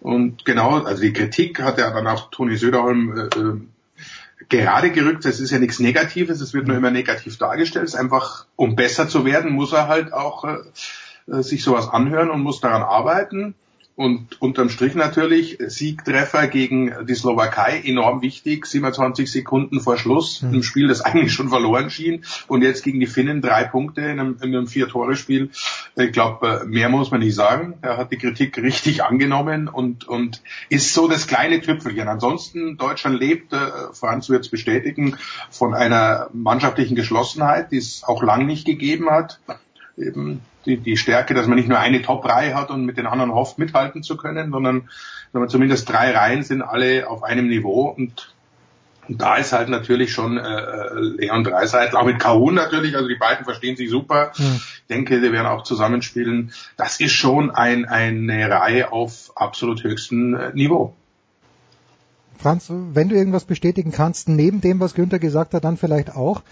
Und 0.00 0.44
genau, 0.44 0.82
also 0.82 1.02
die 1.02 1.12
Kritik 1.12 1.62
hat 1.62 1.78
ja 1.78 1.90
dann 1.90 2.06
auch 2.06 2.30
Toni 2.30 2.56
Söderholm 2.56 3.16
äh, 3.16 4.46
gerade 4.48 4.90
gerückt. 4.90 5.24
Das 5.24 5.40
ist 5.40 5.50
ja 5.50 5.58
nichts 5.58 5.78
Negatives, 5.78 6.40
es 6.40 6.52
wird 6.52 6.66
nur 6.66 6.76
immer 6.76 6.90
negativ 6.90 7.38
dargestellt. 7.38 7.86
Es 7.86 7.94
ist 7.94 8.00
einfach, 8.00 8.46
um 8.56 8.76
besser 8.76 9.08
zu 9.08 9.24
werden, 9.24 9.52
muss 9.52 9.72
er 9.72 9.88
halt 9.88 10.12
auch 10.12 10.44
äh 10.44 10.56
sich 11.26 11.64
sowas 11.64 11.88
anhören 11.88 12.30
und 12.30 12.42
muss 12.42 12.60
daran 12.60 12.82
arbeiten. 12.82 13.54
Und 13.96 14.42
unterm 14.42 14.70
Strich 14.70 14.96
natürlich 14.96 15.58
Siegtreffer 15.64 16.48
gegen 16.48 16.92
die 17.06 17.14
Slowakei 17.14 17.80
enorm 17.84 18.22
wichtig, 18.22 18.66
27 18.66 19.30
Sekunden 19.30 19.80
vor 19.80 19.96
Schluss, 19.98 20.42
mhm. 20.42 20.54
im 20.54 20.62
Spiel, 20.64 20.88
das 20.88 21.00
eigentlich 21.04 21.32
schon 21.32 21.48
verloren 21.48 21.90
schien. 21.90 22.24
Und 22.48 22.62
jetzt 22.62 22.82
gegen 22.82 22.98
die 22.98 23.06
Finnen 23.06 23.40
drei 23.40 23.62
Punkte 23.62 24.00
in 24.00 24.18
einem, 24.18 24.36
in 24.42 24.54
einem 24.54 24.66
Vier-Tore-Spiel. 24.66 25.50
Ich 25.94 26.10
glaube, 26.10 26.64
mehr 26.66 26.88
muss 26.88 27.12
man 27.12 27.20
nicht 27.20 27.36
sagen. 27.36 27.74
Er 27.82 27.96
hat 27.96 28.10
die 28.10 28.18
Kritik 28.18 28.58
richtig 28.58 29.04
angenommen 29.04 29.68
und, 29.68 30.08
und 30.08 30.42
ist 30.70 30.92
so 30.92 31.06
das 31.06 31.28
kleine 31.28 31.60
Tüpfelchen. 31.60 32.08
Ansonsten, 32.08 32.76
Deutschland 32.76 33.20
lebt, 33.20 33.52
äh, 33.52 33.58
Franz 33.92 34.28
wird 34.28 34.44
es 34.44 34.50
bestätigen, 34.50 35.16
von 35.50 35.72
einer 35.72 36.30
mannschaftlichen 36.32 36.96
Geschlossenheit, 36.96 37.70
die 37.70 37.78
es 37.78 38.02
auch 38.02 38.24
lang 38.24 38.46
nicht 38.46 38.66
gegeben 38.66 39.08
hat. 39.08 39.38
Eben 39.96 40.40
die, 40.66 40.78
die 40.78 40.96
Stärke, 40.96 41.34
dass 41.34 41.46
man 41.46 41.56
nicht 41.56 41.68
nur 41.68 41.78
eine 41.78 42.02
Top-Reihe 42.02 42.54
hat 42.54 42.70
und 42.70 42.84
mit 42.84 42.96
den 42.96 43.06
anderen 43.06 43.32
hofft, 43.32 43.58
mithalten 43.58 44.02
zu 44.02 44.16
können, 44.16 44.50
sondern 44.50 44.88
wenn 45.32 45.40
man 45.40 45.48
zumindest 45.48 45.88
drei 45.88 46.12
Reihen 46.12 46.42
sind 46.42 46.62
alle 46.62 47.08
auf 47.08 47.22
einem 47.22 47.48
Niveau 47.48 47.88
und 47.88 48.34
und 49.08 49.20
da 49.20 49.36
ist 49.36 49.52
halt 49.52 49.68
natürlich 49.68 50.12
schon 50.12 50.38
äh, 50.38 50.42
äh 50.42 51.00
Leon 51.18 51.44
Dreiseitel, 51.44 51.96
auch 51.96 52.06
mit 52.06 52.18
Kahun 52.18 52.54
natürlich, 52.54 52.96
also 52.96 53.08
die 53.08 53.16
beiden 53.16 53.44
verstehen 53.44 53.76
sich 53.76 53.90
super. 53.90 54.32
Mhm. 54.38 54.56
Ich 54.56 54.86
denke, 54.88 55.20
sie 55.20 55.32
werden 55.32 55.46
auch 55.46 55.62
zusammenspielen. 55.62 56.52
Das 56.76 57.00
ist 57.00 57.12
schon 57.12 57.50
ein, 57.50 57.84
eine 57.84 58.50
Reihe 58.50 58.92
auf 58.92 59.32
absolut 59.36 59.84
höchstem 59.84 60.34
äh, 60.34 60.52
Niveau. 60.54 60.94
Franz, 62.38 62.70
wenn 62.70 63.08
du 63.08 63.14
irgendwas 63.14 63.44
bestätigen 63.44 63.92
kannst, 63.92 64.28
neben 64.28 64.60
dem, 64.60 64.80
was 64.80 64.94
Günther 64.94 65.18
gesagt 65.18 65.54
hat, 65.54 65.64
dann 65.64 65.76
vielleicht 65.76 66.14
auch, 66.14 66.42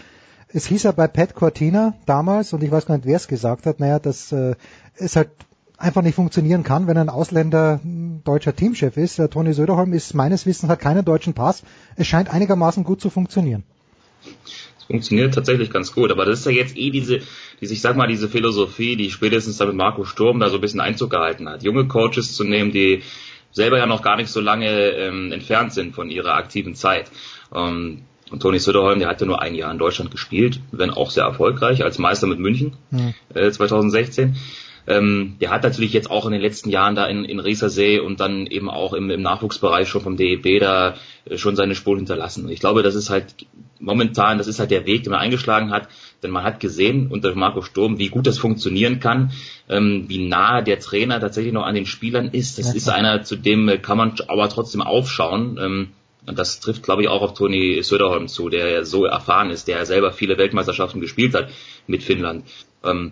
es 0.53 0.67
hieß 0.67 0.83
ja 0.83 0.91
bei 0.91 1.07
Pat 1.07 1.33
Cortina 1.33 1.95
damals, 2.05 2.53
und 2.53 2.63
ich 2.63 2.71
weiß 2.71 2.85
gar 2.85 2.95
nicht, 2.95 3.07
wer 3.07 3.17
es 3.17 3.27
gesagt 3.27 3.65
hat, 3.65 3.79
naja, 3.79 3.99
dass 3.99 4.31
äh, 4.31 4.55
es 4.95 5.15
halt 5.15 5.29
einfach 5.77 6.03
nicht 6.03 6.15
funktionieren 6.15 6.63
kann, 6.63 6.87
wenn 6.87 6.97
ein 6.97 7.09
Ausländer 7.09 7.81
deutscher 8.23 8.55
Teamchef 8.55 8.95
ist. 8.95 9.17
Der 9.17 9.29
Toni 9.29 9.53
Söderholm 9.53 9.91
ist 9.93 10.13
meines 10.13 10.45
Wissens 10.45 10.71
hat 10.71 10.79
keinen 10.79 11.03
deutschen 11.03 11.33
Pass. 11.33 11.63
Es 11.95 12.07
scheint 12.07 12.29
einigermaßen 12.29 12.83
gut 12.83 13.01
zu 13.01 13.09
funktionieren. 13.09 13.63
Es 14.77 14.85
funktioniert 14.85 15.33
tatsächlich 15.33 15.71
ganz 15.71 15.91
gut, 15.91 16.11
aber 16.11 16.25
das 16.25 16.39
ist 16.39 16.45
ja 16.45 16.51
jetzt 16.51 16.77
eh 16.77 16.91
diese, 16.91 17.19
diese, 17.59 17.73
ich 17.73 17.81
sag 17.81 17.97
mal, 17.97 18.07
diese 18.07 18.29
Philosophie, 18.29 18.95
die 18.95 19.09
spätestens 19.09 19.57
da 19.57 19.65
mit 19.65 19.75
Marco 19.75 20.05
Sturm 20.05 20.39
da 20.39 20.49
so 20.49 20.55
ein 20.55 20.61
bisschen 20.61 20.79
Einzug 20.79 21.09
gehalten 21.09 21.49
hat. 21.49 21.63
Junge 21.63 21.87
Coaches 21.87 22.33
zu 22.33 22.43
nehmen, 22.43 22.71
die 22.71 23.01
selber 23.51 23.77
ja 23.77 23.85
noch 23.85 24.03
gar 24.03 24.17
nicht 24.17 24.29
so 24.29 24.39
lange 24.39 24.69
ähm, 24.69 25.31
entfernt 25.31 25.73
sind 25.73 25.95
von 25.95 26.09
ihrer 26.09 26.35
aktiven 26.35 26.75
Zeit. 26.75 27.11
Ähm, 27.53 28.03
und 28.33 28.41
Toni 28.41 28.57
Söderholm, 28.57 28.97
der 28.97 29.07
hatte 29.07 29.27
nur 29.27 29.43
ein 29.43 29.53
Jahr 29.53 29.71
in 29.71 29.77
Deutschland 29.77 30.09
gespielt, 30.09 30.59
wenn 30.71 30.89
auch 30.89 31.11
sehr 31.11 31.23
erfolgreich, 31.23 31.83
als 31.83 31.99
Meister 31.99 32.25
mit 32.25 32.39
München 32.39 32.73
mhm. 32.89 33.13
äh, 33.35 33.51
2016. 33.51 34.35
Ähm, 34.87 35.35
der 35.39 35.51
hat 35.51 35.61
natürlich 35.61 35.93
jetzt 35.93 36.09
auch 36.09 36.25
in 36.25 36.31
den 36.31 36.41
letzten 36.41 36.71
Jahren 36.71 36.95
da 36.95 37.05
in, 37.05 37.25
in 37.25 37.39
Riesersee 37.39 37.99
und 37.99 38.19
dann 38.19 38.47
eben 38.47 38.71
auch 38.71 38.93
im, 38.93 39.11
im 39.11 39.21
Nachwuchsbereich 39.21 39.87
schon 39.87 40.01
vom 40.01 40.17
DEB 40.17 40.59
da 40.59 40.95
äh, 41.25 41.37
schon 41.37 41.55
seine 41.55 41.75
Spuren 41.75 41.99
hinterlassen. 41.99 42.45
Und 42.45 42.51
ich 42.51 42.59
glaube, 42.59 42.81
das 42.81 42.95
ist 42.95 43.11
halt 43.11 43.35
momentan, 43.79 44.39
das 44.39 44.47
ist 44.47 44.59
halt 44.59 44.71
der 44.71 44.87
Weg, 44.87 45.03
den 45.03 45.11
man 45.11 45.19
eingeschlagen 45.19 45.69
hat, 45.69 45.87
denn 46.23 46.31
man 46.31 46.43
hat 46.43 46.59
gesehen 46.59 47.09
unter 47.11 47.35
Marco 47.35 47.61
Sturm, 47.61 47.99
wie 47.99 48.09
gut 48.09 48.25
das 48.25 48.39
funktionieren 48.39 48.99
kann, 48.99 49.31
ähm, 49.69 50.05
wie 50.07 50.27
nah 50.27 50.63
der 50.63 50.79
Trainer 50.79 51.19
tatsächlich 51.19 51.53
noch 51.53 51.65
an 51.65 51.75
den 51.75 51.85
Spielern 51.85 52.29
ist. 52.29 52.57
Das 52.57 52.69
ja, 52.69 52.73
ist 52.73 52.89
einer, 52.89 53.21
zu 53.21 53.35
dem 53.35 53.69
äh, 53.69 53.77
kann 53.77 53.97
man 53.97 54.15
aber 54.27 54.49
trotzdem 54.49 54.81
aufschauen. 54.81 55.59
Ähm, 55.61 55.89
und 56.25 56.39
das 56.39 56.59
trifft, 56.59 56.83
glaube 56.83 57.01
ich, 57.01 57.09
auch 57.09 57.21
auf 57.21 57.33
Toni 57.33 57.81
Söderholm 57.83 58.27
zu, 58.27 58.49
der 58.49 58.69
ja 58.69 58.85
so 58.85 59.05
erfahren 59.05 59.49
ist, 59.49 59.67
der 59.67 59.77
ja 59.77 59.85
selber 59.85 60.13
viele 60.13 60.37
Weltmeisterschaften 60.37 61.01
gespielt 61.01 61.33
hat 61.33 61.49
mit 61.87 62.03
Finnland. 62.03 62.45
Ähm, 62.83 63.11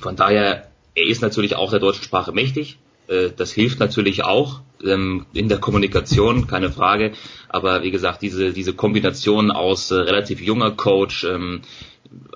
von 0.00 0.16
daher, 0.16 0.68
er 0.94 1.06
ist 1.06 1.22
natürlich 1.22 1.56
auch 1.56 1.70
der 1.70 1.80
deutschen 1.80 2.04
Sprache 2.04 2.32
mächtig. 2.32 2.78
Äh, 3.06 3.30
das 3.36 3.52
hilft 3.52 3.80
natürlich 3.80 4.24
auch 4.24 4.60
ähm, 4.84 5.26
in 5.34 5.48
der 5.48 5.58
Kommunikation, 5.58 6.46
keine 6.46 6.70
Frage. 6.70 7.12
Aber 7.48 7.82
wie 7.82 7.90
gesagt, 7.90 8.22
diese, 8.22 8.52
diese 8.52 8.72
Kombination 8.72 9.50
aus 9.50 9.90
äh, 9.90 9.96
relativ 9.96 10.40
junger 10.40 10.70
Coach, 10.70 11.24
ähm, 11.24 11.62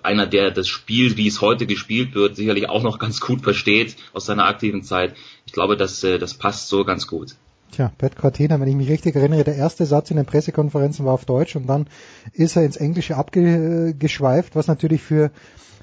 einer, 0.02 0.26
der 0.26 0.50
das 0.50 0.68
Spiel, 0.68 1.16
wie 1.16 1.28
es 1.28 1.40
heute 1.40 1.66
gespielt 1.66 2.14
wird, 2.14 2.36
sicherlich 2.36 2.68
auch 2.68 2.82
noch 2.82 2.98
ganz 2.98 3.20
gut 3.20 3.42
versteht 3.42 3.96
aus 4.12 4.26
seiner 4.26 4.44
aktiven 4.44 4.82
Zeit. 4.82 5.14
Ich 5.46 5.52
glaube, 5.52 5.76
das, 5.76 6.04
äh, 6.04 6.18
das 6.18 6.34
passt 6.34 6.68
so 6.68 6.84
ganz 6.84 7.06
gut. 7.06 7.36
Tja, 7.72 7.90
Pat 7.96 8.16
Cortina, 8.16 8.60
wenn 8.60 8.68
ich 8.68 8.76
mich 8.76 8.90
richtig 8.90 9.16
erinnere, 9.16 9.44
der 9.44 9.56
erste 9.56 9.86
Satz 9.86 10.10
in 10.10 10.18
den 10.18 10.26
Pressekonferenzen 10.26 11.06
war 11.06 11.14
auf 11.14 11.24
Deutsch 11.24 11.56
und 11.56 11.66
dann 11.66 11.86
ist 12.34 12.54
er 12.54 12.64
ins 12.64 12.76
Englische 12.76 13.16
abgeschweift, 13.16 14.54
was 14.54 14.66
natürlich 14.66 15.00
für 15.00 15.30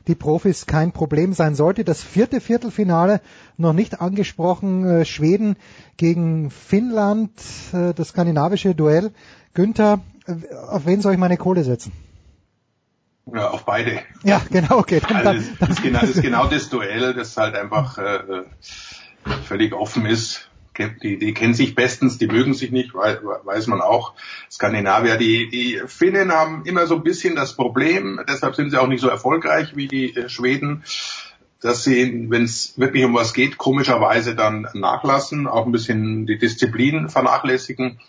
die 0.05 0.13
Profis 0.13 0.67
kein 0.67 0.91
Problem 0.91 1.33
sein 1.33 1.55
sollte. 1.55 1.83
Das 1.83 2.03
vierte 2.03 2.41
Viertelfinale 2.41 3.21
noch 3.57 3.73
nicht 3.73 4.01
angesprochen, 4.01 4.85
äh, 4.85 5.05
Schweden 5.05 5.55
gegen 5.97 6.51
Finnland, 6.51 7.31
äh, 7.73 7.95
das 7.95 8.09
skandinavische 8.09 8.75
Duell. 8.75 9.09
Günther, 9.55 10.01
äh, 10.27 10.55
auf 10.55 10.85
wen 10.85 11.01
soll 11.01 11.13
ich 11.13 11.19
meine 11.19 11.37
Kohle 11.37 11.63
setzen? 11.63 11.91
Ja, 13.33 13.49
auf 13.49 13.65
beide. 13.65 13.99
Ja, 14.23 14.43
genau, 14.51 14.77
okay. 14.77 15.01
Dann, 15.07 15.25
also, 15.25 15.49
das, 15.59 15.69
ist 15.69 15.81
genau, 15.81 16.01
das 16.01 16.09
ist 16.11 16.21
genau 16.21 16.45
das 16.45 16.69
Duell, 16.69 17.15
das 17.15 17.35
halt 17.35 17.55
einfach 17.55 17.97
äh, 17.97 18.43
völlig 19.43 19.73
offen 19.73 20.05
ist 20.05 20.48
die, 20.87 21.17
die 21.17 21.33
kennen 21.33 21.53
sich 21.53 21.75
bestens, 21.75 22.17
die 22.17 22.27
mögen 22.27 22.53
sich 22.53 22.71
nicht, 22.71 22.93
weiß 22.93 23.67
man 23.67 23.81
auch. 23.81 24.13
Skandinavier, 24.49 25.17
die, 25.17 25.49
die 25.49 25.81
Finnen 25.87 26.31
haben 26.31 26.65
immer 26.65 26.87
so 26.87 26.95
ein 26.95 27.03
bisschen 27.03 27.35
das 27.35 27.55
Problem, 27.55 28.19
deshalb 28.27 28.55
sind 28.55 28.71
sie 28.71 28.77
auch 28.77 28.87
nicht 28.87 29.01
so 29.01 29.09
erfolgreich 29.09 29.75
wie 29.75 29.87
die 29.87 30.15
äh, 30.15 30.29
Schweden, 30.29 30.83
dass 31.61 31.83
sie, 31.83 32.27
wenn 32.29 32.43
es 32.43 32.77
wirklich 32.77 33.03
um 33.03 33.13
was 33.13 33.33
geht, 33.33 33.57
komischerweise 33.57 34.35
dann 34.35 34.67
nachlassen, 34.73 35.47
auch 35.47 35.65
ein 35.65 35.71
bisschen 35.71 36.25
die 36.25 36.37
Disziplin 36.37 37.09
vernachlässigen. 37.09 37.99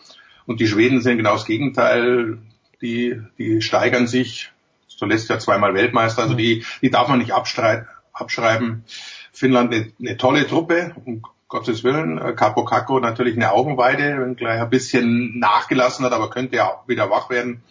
Und 0.46 0.60
die 0.60 0.68
Schweden 0.68 1.00
sind 1.00 1.16
genau 1.16 1.32
das 1.32 1.46
Gegenteil, 1.46 2.38
die, 2.80 3.20
die 3.38 3.60
steigern 3.60 4.06
sich, 4.06 4.52
zuletzt 4.86 5.28
ja 5.28 5.38
zweimal 5.38 5.74
Weltmeister, 5.74 6.22
also 6.22 6.34
die, 6.34 6.64
die 6.80 6.90
darf 6.90 7.08
man 7.08 7.18
nicht 7.18 7.32
abschreiben. 7.32 8.84
Finnland 9.32 9.72
eine, 9.72 9.92
eine 9.98 10.16
tolle 10.16 10.46
Truppe, 10.46 10.94
Gottes 11.50 11.84
Willen. 11.84 12.16
Äh, 12.16 12.32
Capo 12.32 12.64
Caco 12.64 12.98
natürlich 13.00 13.36
eine 13.36 13.52
Augenweide, 13.52 14.18
wenn 14.18 14.36
gleich 14.36 14.60
ein 14.60 14.70
bisschen 14.70 15.38
nachgelassen 15.38 16.06
hat, 16.06 16.12
aber 16.12 16.30
könnte 16.30 16.56
ja 16.56 16.80
wieder 16.86 17.10
wach 17.10 17.28
werden. 17.28 17.62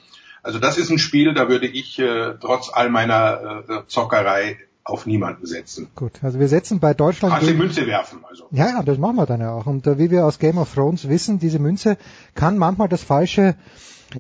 Also 0.44 0.60
das 0.60 0.78
ist 0.78 0.92
ein 0.92 1.00
Spiel, 1.00 1.34
da 1.34 1.50
würde 1.50 1.68
ich 1.68 1.98
äh, 1.98 2.36
trotz 2.40 2.70
all 2.72 2.90
meiner 2.90 3.64
äh, 3.68 3.88
Zockerei 3.88 4.58
auf 4.84 5.06
niemanden 5.06 5.46
setzen. 5.46 5.90
Gut, 5.96 6.20
also 6.22 6.40
wir 6.40 6.48
setzen 6.48 6.80
bei 6.80 6.94
Deutschland. 6.94 7.34
Kannst 7.34 7.50
die 7.50 7.54
Münze 7.54 7.88
werfen, 7.88 8.24
also. 8.28 8.48
Ja, 8.52 8.68
ja, 8.68 8.84
das 8.84 8.98
machen 8.98 9.16
wir 9.16 9.26
dann 9.26 9.42
ja 9.42 9.52
auch. 9.52 9.66
Und 9.66 9.88
äh, 9.88 9.98
wie 9.98 10.12
wir 10.12 10.26
aus 10.26 10.40
Game 10.40 10.58
of 10.58 10.74
Thrones 10.74 11.08
wissen, 11.08 11.40
diese 11.40 11.60
Münze 11.60 11.98
kann 12.36 12.58
manchmal 12.58 12.90
das 12.90 13.04
falsche 13.04 13.56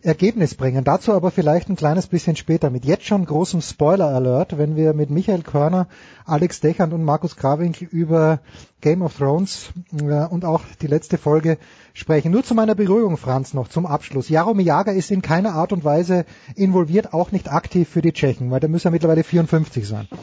Ergebnis 0.03 0.53
bringen. 0.53 0.84
Dazu 0.84 1.14
aber 1.14 1.32
vielleicht 1.32 1.70
ein 1.70 1.76
kleines 1.76 2.07
bisschen 2.07 2.36
später 2.36 2.70
mit 2.70 2.86
jetzt 2.86 3.06
schon 3.06 3.26
großem 3.26 3.61
Spoiler-Alert, 3.61 4.57
wenn 4.57 4.76
wir 4.76 4.94
mit 4.94 5.10
Michael 5.10 5.41
Körner, 5.41 5.88
Alex 6.26 6.60
Dechand 6.60 6.94
und 6.94 7.03
Markus 7.03 7.36
Krawinkel 7.36 7.88
über 7.88 8.40
Game 8.82 9.02
of 9.02 9.18
Thrones 9.18 9.72
äh, 9.99 10.26
und 10.26 10.45
auch 10.45 10.61
die 10.82 10.88
letzte 10.88 11.18
Folge 11.18 11.57
sprechen. 11.94 12.32
Nur 12.32 12.44
zu 12.44 12.53
meiner 12.53 12.76
Beruhigung, 12.76 13.18
Franz, 13.18 13.53
noch 13.53 13.68
zum 13.68 13.86
Abschluss. 13.86 14.30
Jaromir 14.30 14.66
Jager 14.66 14.94
ist 14.94 15.10
in 15.10 15.22
keiner 15.22 15.53
Art 15.53 15.74
und 15.74 15.84
Weise 15.84 16.26
involviert, 16.56 17.14
auch 17.14 17.32
nicht 17.32 17.52
aktiv 17.52 17.90
für 17.90 18.02
die 18.02 18.14
Tschechen, 18.14 18.52
weil 18.52 18.60
der 18.60 18.70
muss 18.70 18.84
ja 18.84 18.91
mittlerweile 18.91 19.24
54 19.24 19.88
sein. 19.88 20.07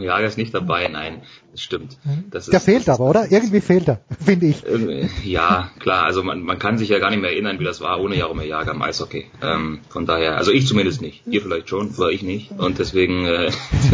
Jager 0.00 0.26
ist 0.26 0.38
nicht 0.38 0.54
dabei, 0.54 0.88
nein, 0.88 1.22
das 1.52 1.60
stimmt. 1.62 1.98
Das 2.30 2.46
Der 2.46 2.58
ist, 2.58 2.64
fehlt 2.64 2.88
aber, 2.88 3.04
oder? 3.08 3.30
Irgendwie 3.30 3.60
fehlt 3.60 3.88
er, 3.88 4.00
finde 4.24 4.46
ich. 4.46 4.64
Äh, 4.66 5.08
Ja, 5.24 5.70
klar, 5.78 6.04
also 6.04 6.22
man, 6.22 6.42
man 6.42 6.58
kann 6.58 6.78
sich 6.78 6.88
ja 6.88 6.98
gar 6.98 7.10
nicht 7.10 7.20
mehr 7.20 7.32
erinnern, 7.32 7.58
wie 7.58 7.64
das 7.64 7.80
war 7.80 8.00
ohne 8.00 8.16
Jaromir 8.16 8.46
Jager 8.46 8.72
im 8.72 8.82
Eishockey. 8.82 9.26
Ähm, 9.42 9.80
von 9.88 10.06
daher, 10.06 10.36
also 10.36 10.52
ich 10.52 10.66
zumindest 10.66 11.00
nicht. 11.00 11.26
Ihr 11.26 11.42
vielleicht 11.42 11.68
schon, 11.68 11.92
aber 11.96 12.10
ich 12.10 12.22
nicht. 12.22 12.52
Und 12.52 12.78
deswegen, 12.78 13.24
äh, 13.26 13.50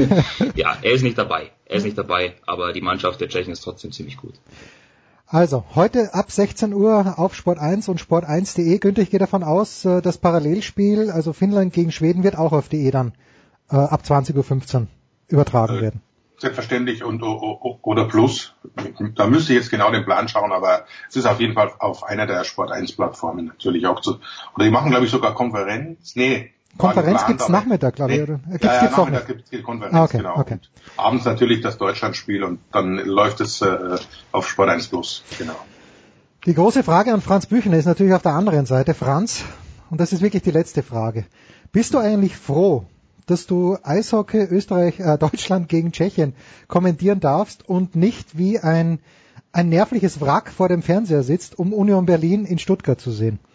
ja, 0.54 0.76
er 0.82 0.92
ist 0.92 1.02
nicht 1.02 1.18
dabei. 1.18 1.50
Er 1.66 1.76
ist 1.76 1.84
nicht 1.84 1.98
dabei, 1.98 2.34
aber 2.46 2.72
die 2.72 2.80
Mannschaft 2.82 3.20
der 3.20 3.28
Tschechen 3.28 3.52
ist 3.52 3.60
trotzdem 3.62 3.92
ziemlich 3.92 4.16
gut. 4.16 4.34
Also, 5.26 5.64
heute 5.74 6.12
ab 6.14 6.30
16 6.30 6.72
Uhr 6.74 7.18
auf 7.18 7.34
Sport 7.34 7.58
1 7.58 7.88
und 7.88 8.00
Sport1.de. 8.00 8.78
Günther, 8.78 9.02
ich 9.02 9.10
gehe 9.10 9.18
davon 9.18 9.42
aus, 9.42 9.84
äh, 9.84 10.02
das 10.02 10.18
Parallelspiel, 10.18 11.10
also 11.10 11.32
Finnland 11.32 11.72
gegen 11.72 11.90
Schweden, 11.92 12.22
wird 12.22 12.36
auch 12.36 12.52
auf 12.52 12.68
DE 12.68 12.90
dann 12.90 13.14
äh, 13.70 13.76
ab 13.76 14.02
20.15 14.06 14.74
Uhr 14.82 14.86
übertragen 15.28 15.80
werden. 15.80 16.00
Selbstverständlich 16.38 17.04
und 17.04 17.22
oder 17.22 18.04
Plus. 18.06 18.54
Da 19.14 19.26
müsste 19.26 19.52
ich 19.52 19.58
jetzt 19.60 19.70
genau 19.70 19.90
den 19.92 20.04
Plan 20.04 20.28
schauen, 20.28 20.52
aber 20.52 20.84
es 21.08 21.16
ist 21.16 21.26
auf 21.26 21.40
jeden 21.40 21.54
Fall 21.54 21.70
auf 21.78 22.02
einer 22.02 22.26
der 22.26 22.44
Sport 22.44 22.72
1 22.72 22.92
Plattformen 22.96 23.46
natürlich 23.46 23.86
auch 23.86 24.00
zu. 24.00 24.18
Oder 24.54 24.64
die 24.64 24.70
machen, 24.70 24.90
glaube 24.90 25.04
ich, 25.04 25.10
sogar 25.10 25.34
Konferenz. 25.34 26.16
Nee. 26.16 26.50
Konferenz 26.76 27.24
gibt's 27.26 27.48
Nachmittag, 27.48 27.94
glaube 27.94 28.14
ich, 28.14 28.22
oder? 28.22 28.40
Äh, 28.48 28.50
Gibt's, 28.50 28.66
ja, 28.66 28.74
ja, 28.74 28.80
gibt's 28.80 28.96
Nachmittag 28.96 29.26
gibt's 29.28 29.50
die 29.50 29.62
Konferenz, 29.62 29.94
Ah, 29.94 30.04
okay, 30.04 30.16
genau. 30.18 30.36
okay. 30.36 30.58
Abends 30.96 31.24
natürlich 31.24 31.60
das 31.60 31.78
Deutschlandspiel 31.78 32.42
und 32.42 32.58
dann 32.72 32.96
läuft 32.96 33.40
es 33.40 33.62
äh, 33.62 33.96
auf 34.32 34.48
Sport 34.48 34.70
1 34.70 34.88
Plus. 34.88 35.22
Genau. 35.38 35.54
Die 36.46 36.54
große 36.54 36.82
Frage 36.82 37.14
an 37.14 37.20
Franz 37.20 37.46
Büchner 37.46 37.76
ist 37.76 37.86
natürlich 37.86 38.12
auf 38.12 38.22
der 38.22 38.32
anderen 38.32 38.66
Seite. 38.66 38.92
Franz, 38.92 39.44
und 39.88 40.00
das 40.00 40.12
ist 40.12 40.20
wirklich 40.20 40.42
die 40.42 40.50
letzte 40.50 40.82
Frage. 40.82 41.26
Bist 41.70 41.94
du 41.94 41.98
eigentlich 41.98 42.36
froh, 42.36 42.86
dass 43.26 43.46
du 43.46 43.76
Eishockey 43.82 44.44
Österreich, 44.44 45.00
äh, 45.00 45.18
Deutschland 45.18 45.68
gegen 45.68 45.92
Tschechien 45.92 46.34
kommentieren 46.68 47.20
darfst 47.20 47.68
und 47.68 47.96
nicht 47.96 48.36
wie 48.36 48.58
ein, 48.58 48.98
ein 49.52 49.68
nervliches 49.68 50.20
Wrack 50.20 50.50
vor 50.50 50.68
dem 50.68 50.82
Fernseher 50.82 51.22
sitzt, 51.22 51.58
um 51.58 51.72
Union 51.72 52.06
Berlin 52.06 52.44
in 52.44 52.58
Stuttgart 52.58 53.00
zu 53.00 53.10
sehen? 53.10 53.38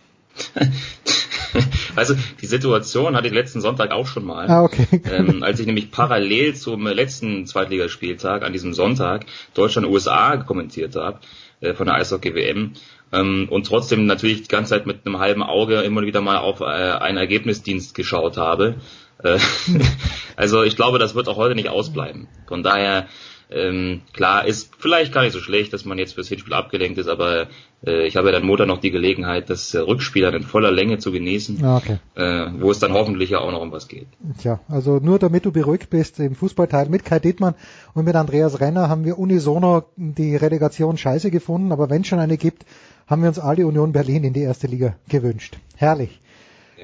Also 1.96 2.16
die 2.42 2.46
Situation 2.46 3.16
hatte 3.16 3.28
ich 3.28 3.34
letzten 3.34 3.62
Sonntag 3.62 3.92
auch 3.92 4.08
schon 4.08 4.24
mal. 4.24 4.48
Ah, 4.50 4.64
okay. 4.64 4.88
ähm, 5.12 5.44
als 5.44 5.60
ich 5.60 5.66
nämlich 5.66 5.92
parallel 5.92 6.56
zum 6.56 6.86
letzten 6.88 7.46
Zweitligaspieltag 7.46 8.44
an 8.44 8.54
diesem 8.54 8.74
Sonntag 8.74 9.26
Deutschland-USA 9.54 10.38
kommentiert 10.38 10.96
habe 10.96 11.20
äh, 11.62 11.74
von 11.74 11.88
der 11.88 11.96
Eishockey-WM 11.96 12.74
ähm, 13.12 13.48
und 13.50 13.66
trotzdem 13.66 14.06
natürlich 14.06 14.44
die 14.44 14.48
ganze 14.48 14.72
Zeit 14.72 14.86
mit 14.86 15.06
einem 15.06 15.20
halben 15.20 15.44
Auge 15.44 15.82
immer 15.82 16.04
wieder 16.04 16.22
mal 16.22 16.38
auf 16.38 16.62
äh, 16.62 16.66
einen 16.66 17.18
Ergebnisdienst 17.18 17.96
geschaut 17.96 18.38
habe. 18.38 18.76
Äh, 19.24 19.40
also 20.36 20.64
ich 20.64 20.76
glaube, 20.76 21.00
das 21.00 21.16
wird 21.16 21.28
auch 21.28 21.38
heute 21.38 21.56
nicht 21.56 21.70
ausbleiben. 21.70 22.28
Von 22.48 22.64
daher 22.64 23.08
ähm, 23.52 24.02
klar, 24.14 24.46
ist 24.46 24.72
vielleicht 24.78 25.12
gar 25.12 25.24
nicht 25.24 25.34
so 25.34 25.40
schlecht, 25.40 25.74
dass 25.74 25.84
man 25.84 25.98
jetzt 25.98 26.14
fürs 26.14 26.28
Hinspiel 26.28 26.54
abgelenkt 26.54 27.00
ist, 27.00 27.08
aber 27.08 27.48
äh, 27.84 28.06
ich 28.06 28.16
habe 28.16 28.28
ja 28.28 28.34
dann 28.34 28.46
Montag 28.46 28.68
noch 28.68 28.80
die 28.80 28.92
Gelegenheit, 28.92 29.50
das 29.50 29.74
äh, 29.74 29.80
Rückspiel 29.80 30.22
dann 30.22 30.36
in 30.36 30.44
voller 30.44 30.72
Länge 30.72 31.00
zu 31.00 31.12
genießen, 31.12 31.64
Ah, 31.64 31.78
okay. 31.78 31.98
äh, 32.16 32.46
wo 32.60 32.70
es 32.70 32.78
dann 32.78 32.94
hoffentlich 32.94 33.32
ja 33.32 33.40
auch 33.40 33.52
noch 33.52 33.62
um 33.62 33.72
was 33.72 33.88
geht. 33.88 34.08
Tja, 34.40 34.60
also 34.68 34.98
nur 34.98 35.18
damit 35.18 35.46
du 35.46 35.52
beruhigt 35.52 35.90
bist 35.90 36.20
im 36.20 36.36
Fußballteil 36.36 36.90
mit 36.90 37.06
Kai 37.06 37.18
Dittmann 37.20 37.56
und 37.96 38.06
mit 38.06 38.16
Andreas 38.16 38.60
Renner 38.60 38.88
haben 38.88 39.04
wir 39.04 39.18
unisono 39.18 39.86
die 39.96 40.36
Relegation 40.36 40.98
scheiße 40.98 41.32
gefunden, 41.32 41.72
aber 41.72 41.90
wenn 41.90 42.02
es 42.02 42.08
schon 42.08 42.20
eine 42.20 42.38
gibt, 42.38 42.66
haben 43.08 43.24
wir 43.24 43.30
uns 43.30 43.40
alle 43.40 43.66
Union 43.66 43.94
Berlin 43.94 44.24
in 44.26 44.34
die 44.34 44.44
erste 44.44 44.68
Liga 44.68 44.96
gewünscht. 45.08 45.58
Herrlich. 45.76 46.22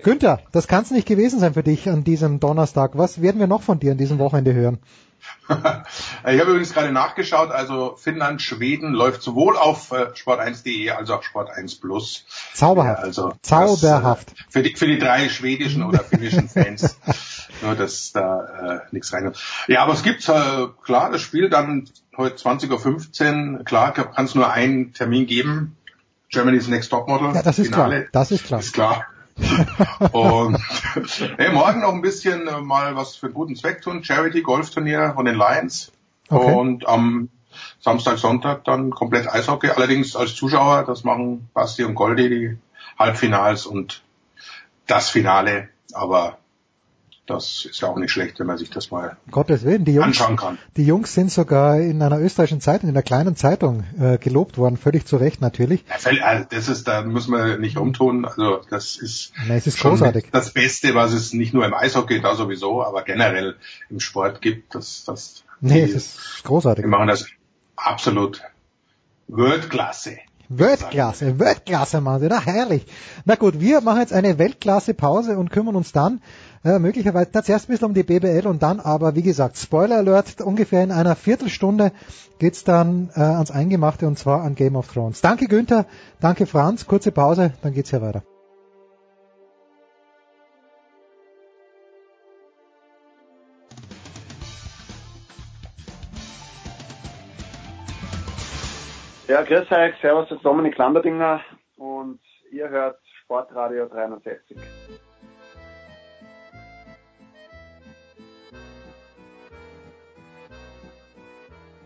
Günther, 0.04 0.42
das 0.52 0.68
kann 0.68 0.84
es 0.84 0.92
nicht 0.92 1.08
gewesen 1.08 1.40
sein 1.40 1.54
für 1.54 1.64
dich 1.64 1.90
an 1.90 2.04
diesem 2.04 2.40
Donnerstag. 2.40 2.98
Was 2.98 3.22
werden 3.22 3.40
wir 3.40 3.48
noch 3.48 3.62
von 3.62 3.80
dir 3.80 3.92
an 3.92 3.98
diesem 3.98 4.20
Wochenende 4.20 4.54
hören? 4.54 4.80
Ich 6.28 6.40
habe 6.40 6.52
übrigens 6.52 6.74
gerade 6.74 6.92
nachgeschaut, 6.92 7.52
also 7.52 7.96
Finnland, 7.98 8.42
Schweden 8.42 8.94
läuft 8.94 9.22
sowohl 9.22 9.58
auf 9.58 9.92
äh, 9.92 10.08
sport1.de 10.16 10.90
als 10.90 11.10
auch 11.10 11.24
Sport1 11.24 11.82
Plus. 11.82 12.26
Zauberhaft. 12.54 13.04
Also 13.04 13.34
Zauberhaft. 13.42 14.32
Das, 14.32 14.40
äh, 14.40 14.44
für, 14.50 14.64
die, 14.64 14.76
für 14.76 14.88
die 14.88 14.98
drei 14.98 15.30
schwedischen 15.30 15.84
oder 15.84 16.00
finnischen 16.00 16.50
Fans. 16.50 16.98
Nur, 17.62 17.76
dass 17.76 18.12
da 18.12 18.80
äh, 18.80 18.80
nichts 18.92 19.14
reinkommt. 19.14 19.38
Ja, 19.68 19.84
aber 19.84 19.94
es 19.94 20.04
gibt 20.04 20.28
äh, 20.28 20.68
klar 20.84 21.12
das 21.12 21.22
Spiel 21.22 21.50
dann 21.50 21.90
heute 22.18 22.36
20.15 22.36 23.58
Uhr. 23.60 23.64
Klar, 23.64 23.94
kann 23.94 24.26
es 24.26 24.36
nur 24.36 24.52
einen 24.52 24.94
Termin 24.94 25.26
geben. 25.26 25.78
Germany's 26.30 26.68
Next 26.68 26.90
Topmodel. 26.90 27.34
Ja, 27.34 27.44
das 27.44 27.60
ist 27.60 27.68
Finale. 27.68 28.02
klar. 28.02 28.10
Das 28.12 28.32
ist 28.32 28.46
klar. 28.46 28.60
Ist 28.60 28.74
klar. 28.74 29.06
Und 30.12 30.58
hey, 31.38 31.52
morgen 31.52 31.82
noch 31.82 31.94
ein 31.94 32.02
bisschen 32.02 32.48
äh, 32.48 32.62
mal 32.62 32.96
was 32.96 33.16
für 33.16 33.30
guten 33.30 33.56
Zweck 33.56 33.82
tun. 33.82 34.04
Charity 34.04 34.42
Golfturnier 34.42 35.14
von 35.16 35.26
den 35.26 35.36
Lions. 35.36 35.92
Okay. 36.30 36.54
Und 36.54 36.88
am 36.88 37.30
Samstag, 37.80 38.18
Sonntag 38.18 38.64
dann 38.64 38.92
komplett 38.92 39.28
Eishockey. 39.28 39.70
Allerdings 39.70 40.16
als 40.16 40.36
Zuschauer, 40.36 40.84
das 40.86 41.04
machen 41.04 41.50
Basti 41.54 41.84
und 41.84 41.96
Goldi 41.96 42.30
die 42.30 42.58
Halbfinals 42.98 43.66
und 43.66 44.04
das 44.88 45.10
Finale. 45.10 45.70
Aber 45.94 46.38
das 47.28 47.66
ist 47.70 47.82
ja 47.82 47.88
auch 47.88 47.98
nicht 47.98 48.12
schlecht, 48.12 48.40
wenn 48.40 48.48
man 48.48 48.58
sich 48.58 48.70
das 48.70 48.92
mal 48.92 49.18
Gottes 49.32 49.64
Willen, 49.64 49.84
die 49.86 49.94
Jungs, 49.94 50.06
anschauen 50.08 50.36
kann. 50.36 50.58
die 50.78 50.86
Jungs 50.86 51.14
sind 51.14 51.32
sogar 51.32 51.80
in 51.80 52.02
einer 52.02 52.20
österreichischen 52.20 52.62
Zeitung, 52.62 52.90
in 52.90 52.96
einer 52.96 53.04
kleinen 53.04 53.36
Zeitung 53.36 53.84
äh, 54.00 54.18
gelobt 54.18 54.58
worden, 54.58 54.78
völlig 54.78 55.06
zu 55.08 55.18
Recht 55.18 55.42
natürlich. 55.42 55.84
Ja, 55.90 55.96
also 56.24 56.46
Das 56.50 56.68
ist, 56.68 56.88
da 56.88 57.02
muss 57.04 57.28
man 57.28 57.60
nicht 57.60 57.78
umtun. 57.78 58.26
Also 58.26 58.62
das 58.70 58.96
ist, 58.98 59.34
Nein, 59.48 59.58
es 59.58 59.68
ist 59.68 59.80
großartig. 59.80 60.28
das 60.32 60.52
Beste, 60.52 60.94
was 60.94 61.14
es 61.14 61.34
nicht 61.34 61.54
nur 61.54 61.66
im 61.66 61.74
Eishockey 61.74 62.22
da 62.22 62.36
sowieso, 62.36 62.84
aber 62.84 63.04
generell 63.04 63.56
im 63.90 64.00
Sport 64.00 64.42
gibt. 64.42 64.76
Das, 64.76 65.04
das, 65.06 65.44
Nee, 65.62 65.82
es 65.82 65.96
ist 65.96 66.44
großartig. 66.44 66.84
die 66.84 66.90
machen 66.90 67.08
das 67.08 67.26
absolut 67.76 68.42
Weltklasse. 69.28 70.18
Weltklasse, 70.50 71.40
Weltklasse, 71.40 71.98
sie, 72.20 72.28
na 72.30 72.40
herrlich. 72.40 72.86
Na 73.26 73.36
gut, 73.36 73.60
wir 73.60 73.82
machen 73.82 74.00
jetzt 74.00 74.14
eine 74.14 74.38
Weltklasse-Pause 74.38 75.38
und 75.38 75.50
kümmern 75.50 75.76
uns 75.76 75.92
dann 75.92 76.22
äh, 76.64 76.80
möglicherweise 76.80 77.30
na, 77.34 77.44
zuerst 77.44 77.68
ein 77.68 77.74
bisschen 77.74 77.88
um 77.88 77.94
die 77.94 78.04
BBL 78.04 78.48
und 78.48 78.62
dann 78.62 78.80
aber, 78.80 79.16
wie 79.16 79.22
gesagt, 79.22 79.58
Spoiler 79.58 79.98
Alert, 79.98 80.42
ungefähr 80.42 80.84
in 80.84 80.92
einer 80.92 81.16
Viertelstunde 81.16 81.92
geht's 82.40 82.64
dann 82.64 83.10
äh, 83.16 83.22
ans 83.22 83.52
Eingemachte 83.52 84.08
und 84.08 84.20
zwar 84.20 84.42
an 84.42 84.56
Game 84.56 84.76
of 84.76 84.92
Thrones. 84.92 85.22
Danke 85.22 85.48
Günther, 85.48 85.86
danke 86.20 86.46
Franz, 86.46 86.86
kurze 86.86 87.12
Pause, 87.12 87.54
dann 87.62 87.74
geht's 87.74 87.90
hier 87.90 88.02
weiter. 88.02 88.24
Ja, 99.28 99.42
grüß 99.42 99.72
euch, 99.72 99.96
servus, 100.02 100.30
das 100.30 100.38
ist 100.38 100.46
Dominik 100.46 100.78
Lamberdinger 100.78 101.42
und 101.78 102.20
ihr 102.52 102.70
hört 102.70 103.00
Sportradio 103.24 103.88
360. 103.88 104.56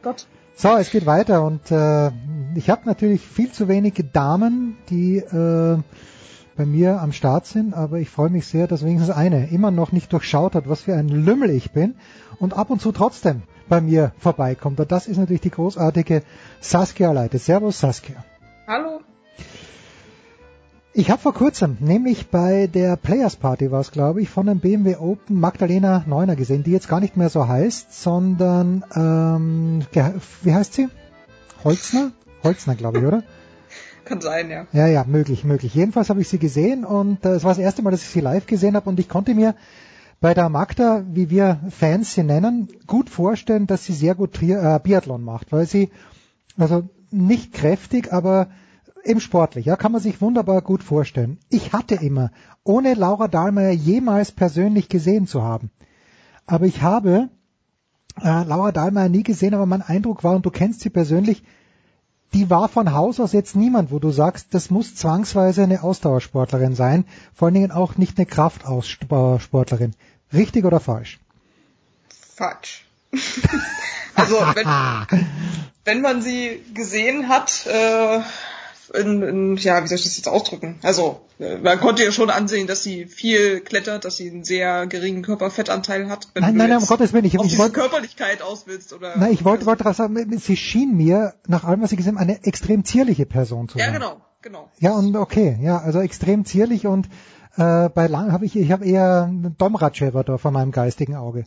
Gott. 0.01 0.27
So, 0.55 0.75
es 0.75 0.91
geht 0.91 1.05
weiter 1.05 1.45
und 1.45 1.71
äh, 1.71 2.11
ich 2.55 2.69
habe 2.69 2.81
natürlich 2.83 3.21
viel 3.21 3.53
zu 3.53 3.69
wenige 3.69 4.03
Damen, 4.03 4.77
die 4.89 5.19
äh, 5.19 5.77
bei 6.57 6.65
mir 6.65 6.99
am 7.01 7.13
Start 7.13 7.45
sind, 7.45 7.73
aber 7.73 7.99
ich 7.99 8.09
freue 8.09 8.29
mich 8.29 8.47
sehr, 8.47 8.67
dass 8.67 8.83
wenigstens 8.83 9.15
eine 9.15 9.49
immer 9.49 9.71
noch 9.71 9.93
nicht 9.93 10.11
durchschaut 10.11 10.55
hat, 10.55 10.67
was 10.67 10.81
für 10.81 10.95
ein 10.95 11.07
Lümmel 11.07 11.51
ich 11.51 11.71
bin 11.71 11.95
und 12.37 12.53
ab 12.53 12.69
und 12.69 12.81
zu 12.81 12.91
trotzdem 12.91 13.43
bei 13.69 13.79
mir 13.79 14.11
vorbeikommt. 14.17 14.79
Und 14.79 14.91
das 14.91 15.07
ist 15.07 15.17
natürlich 15.17 15.41
die 15.41 15.51
großartige 15.51 16.23
Saskia 16.59 17.11
Leite. 17.11 17.37
Servus 17.37 17.79
Saskia. 17.79 18.23
Hallo. 18.67 18.99
Ich 20.91 21.11
habe 21.11 21.21
vor 21.21 21.33
kurzem, 21.33 21.77
nämlich 21.79 22.29
bei 22.29 22.67
der 22.67 22.97
Players 22.97 23.35
Party 23.35 23.71
war 23.71 23.79
es, 23.79 23.91
glaube 23.91 24.21
ich, 24.21 24.29
von 24.29 24.47
dem 24.47 24.59
BMW 24.59 24.97
Open 24.97 25.39
Magdalena 25.39 26.03
Neuner 26.07 26.35
gesehen, 26.35 26.63
die 26.63 26.71
jetzt 26.71 26.89
gar 26.89 26.99
nicht 26.99 27.15
mehr 27.15 27.29
so 27.29 27.47
heißt, 27.47 27.93
sondern 27.93 28.83
ähm, 28.95 29.85
wie 30.41 30.53
heißt 30.53 30.73
sie? 30.73 30.89
Holzner? 31.63 32.11
Holzner, 32.43 32.75
glaube 32.75 32.99
ich, 32.99 33.05
oder? 33.05 33.23
Kann 34.05 34.19
sein, 34.19 34.49
ja. 34.49 34.65
Ja, 34.73 34.87
ja, 34.87 35.05
möglich, 35.07 35.43
möglich. 35.43 35.75
Jedenfalls 35.75 36.09
habe 36.09 36.21
ich 36.21 36.27
sie 36.27 36.39
gesehen 36.39 36.83
und 36.83 37.23
äh, 37.23 37.29
es 37.29 37.43
war 37.43 37.51
das 37.51 37.59
erste 37.59 37.83
Mal, 37.83 37.91
dass 37.91 38.01
ich 38.01 38.09
sie 38.09 38.21
live 38.21 38.47
gesehen 38.47 38.75
habe 38.75 38.89
und 38.89 38.99
ich 38.99 39.07
konnte 39.07 39.35
mir 39.35 39.53
bei 40.21 40.33
der 40.33 40.49
Magda, 40.49 41.05
wie 41.09 41.29
wir 41.29 41.59
Fans 41.69 42.13
sie 42.13 42.23
nennen, 42.23 42.67
gut 42.87 43.09
vorstellen, 43.09 43.67
dass 43.67 43.85
sie 43.85 43.93
sehr 43.93 44.15
gut 44.15 44.33
Tri 44.33 44.51
äh, 44.51 44.79
Biathlon 44.81 45.23
macht, 45.23 45.51
weil 45.51 45.65
sie 45.65 45.89
also 46.57 46.89
nicht 47.11 47.53
kräftig, 47.53 48.11
aber 48.11 48.49
eben 49.03 49.21
sportlich, 49.21 49.65
ja, 49.65 49.77
kann 49.77 49.93
man 49.93 50.01
sich 50.01 50.21
wunderbar 50.21 50.61
gut 50.61 50.83
vorstellen. 50.83 51.39
Ich 51.49 51.71
hatte 51.71 51.95
immer, 51.95 52.31
ohne 52.63 52.93
Laura 52.95 53.27
Dahlmeier 53.27 53.71
jemals 53.71 54.31
persönlich 54.31 54.89
gesehen 54.89 55.25
zu 55.25 55.41
haben, 55.41 55.71
aber 56.45 56.65
ich 56.65 56.81
habe 56.81 57.29
äh, 58.21 58.43
Laura 58.43 58.71
Dahlmeier 58.71 59.09
nie 59.09 59.23
gesehen, 59.23 59.53
aber 59.53 59.65
mein 59.65 59.81
Eindruck 59.81 60.23
war, 60.23 60.35
und 60.35 60.45
du 60.45 60.51
kennst 60.51 60.81
sie 60.81 60.89
persönlich, 60.89 61.43
die 62.33 62.49
war 62.49 62.69
von 62.69 62.93
Haus 62.93 63.19
aus 63.19 63.33
jetzt 63.33 63.55
niemand, 63.55 63.91
wo 63.91 63.99
du 63.99 64.11
sagst, 64.11 64.47
das 64.51 64.69
muss 64.69 64.95
zwangsweise 64.95 65.63
eine 65.63 65.83
Ausdauersportlerin 65.83 66.75
sein, 66.75 67.05
vor 67.33 67.47
allen 67.47 67.55
Dingen 67.55 67.71
auch 67.71 67.95
nicht 67.97 68.17
eine 68.17 68.25
Kraftaussportlerin. 68.25 69.95
Richtig 70.31 70.65
oder 70.65 70.79
falsch? 70.79 71.19
Falsch. 72.35 72.85
also 74.15 74.35
wenn, 74.35 75.27
wenn 75.85 76.01
man 76.01 76.21
sie 76.21 76.63
gesehen 76.73 77.29
hat, 77.29 77.65
äh, 77.65 78.19
in, 78.93 79.21
in, 79.21 79.57
ja, 79.57 79.83
wie 79.83 79.87
soll 79.87 79.97
ich 79.97 80.03
das 80.03 80.17
jetzt 80.17 80.27
ausdrücken? 80.27 80.79
Also, 80.81 81.21
äh, 81.39 81.57
man 81.57 81.79
konnte 81.79 82.03
ja 82.03 82.11
schon 82.11 82.29
ansehen, 82.29 82.67
dass 82.67 82.83
sie 82.83 83.05
viel 83.05 83.61
klettert, 83.61 84.05
dass 84.05 84.17
sie 84.17 84.29
einen 84.29 84.43
sehr 84.43 84.87
geringen 84.87 85.21
Körperfettanteil 85.21 86.09
hat. 86.09 86.29
Wenn 86.33 86.43
nein, 86.43 86.55
nein, 86.55 86.69
nein, 86.69 86.79
um 86.79 86.85
Gottes 86.85 87.13
Willen. 87.13 87.25
Ich, 87.25 87.37
auf 87.37 87.45
ich 87.45 87.57
wollte, 87.57 87.73
Körperlichkeit 87.73 88.41
aus 88.41 88.67
willst, 88.67 88.93
oder? 88.93 89.17
Nein, 89.17 89.33
ich 89.33 89.45
wollte, 89.45 89.65
wollte 89.65 89.91
sagen, 89.93 90.39
sie 90.39 90.57
schien 90.57 90.95
mir, 90.95 91.33
nach 91.47 91.63
allem, 91.63 91.81
was 91.81 91.91
ich 91.91 91.97
gesehen 91.97 92.15
habe, 92.15 92.21
eine 92.21 92.43
extrem 92.45 92.85
zierliche 92.85 93.25
Person 93.25 93.69
zu 93.69 93.77
sein. 93.77 93.87
Ja, 93.87 93.93
genau, 93.93 94.21
genau. 94.41 94.69
Ja, 94.79 94.91
und 94.93 95.15
okay, 95.15 95.57
ja, 95.61 95.79
also 95.79 95.99
extrem 95.99 96.45
zierlich 96.45 96.87
und 96.87 97.07
äh, 97.57 97.89
bei 97.89 98.07
lang 98.07 98.31
habe 98.31 98.45
ich, 98.45 98.55
ich 98.55 98.71
habe 98.71 98.85
eher 98.85 99.23
einen 99.23 99.55
da 99.57 100.37
vor 100.37 100.51
meinem 100.51 100.71
geistigen 100.71 101.15
Auge 101.15 101.45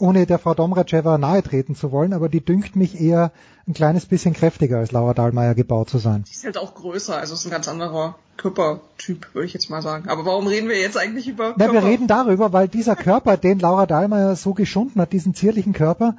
ohne 0.00 0.26
der 0.26 0.38
Frau 0.38 0.54
Domratschewa 0.54 1.18
nahe 1.18 1.42
treten 1.42 1.74
zu 1.74 1.92
wollen, 1.92 2.12
aber 2.12 2.28
die 2.28 2.44
dünkt 2.44 2.76
mich 2.76 3.00
eher 3.00 3.32
ein 3.66 3.74
kleines 3.74 4.06
bisschen 4.06 4.34
kräftiger 4.34 4.78
als 4.78 4.92
Laura 4.92 5.14
Dahlmeier 5.14 5.54
gebaut 5.54 5.90
zu 5.90 5.98
sein. 5.98 6.24
Die 6.26 6.32
ist 6.32 6.44
halt 6.44 6.58
auch 6.58 6.74
größer, 6.74 7.16
also 7.16 7.34
ist 7.34 7.44
ein 7.44 7.50
ganz 7.50 7.68
anderer 7.68 8.16
Körpertyp, 8.36 9.28
würde 9.34 9.46
ich 9.46 9.52
jetzt 9.52 9.70
mal 9.70 9.82
sagen. 9.82 10.08
Aber 10.08 10.24
warum 10.24 10.46
reden 10.46 10.68
wir 10.68 10.80
jetzt 10.80 10.96
eigentlich 10.96 11.28
über 11.28 11.54
Na, 11.56 11.72
Wir 11.72 11.84
reden 11.84 12.06
darüber, 12.06 12.52
weil 12.52 12.68
dieser 12.68 12.96
Körper, 12.96 13.36
den 13.36 13.58
Laura 13.58 13.86
Dahlmeier 13.86 14.34
so 14.36 14.54
geschunden 14.54 15.00
hat, 15.00 15.12
diesen 15.12 15.34
zierlichen 15.34 15.72
Körper, 15.72 16.16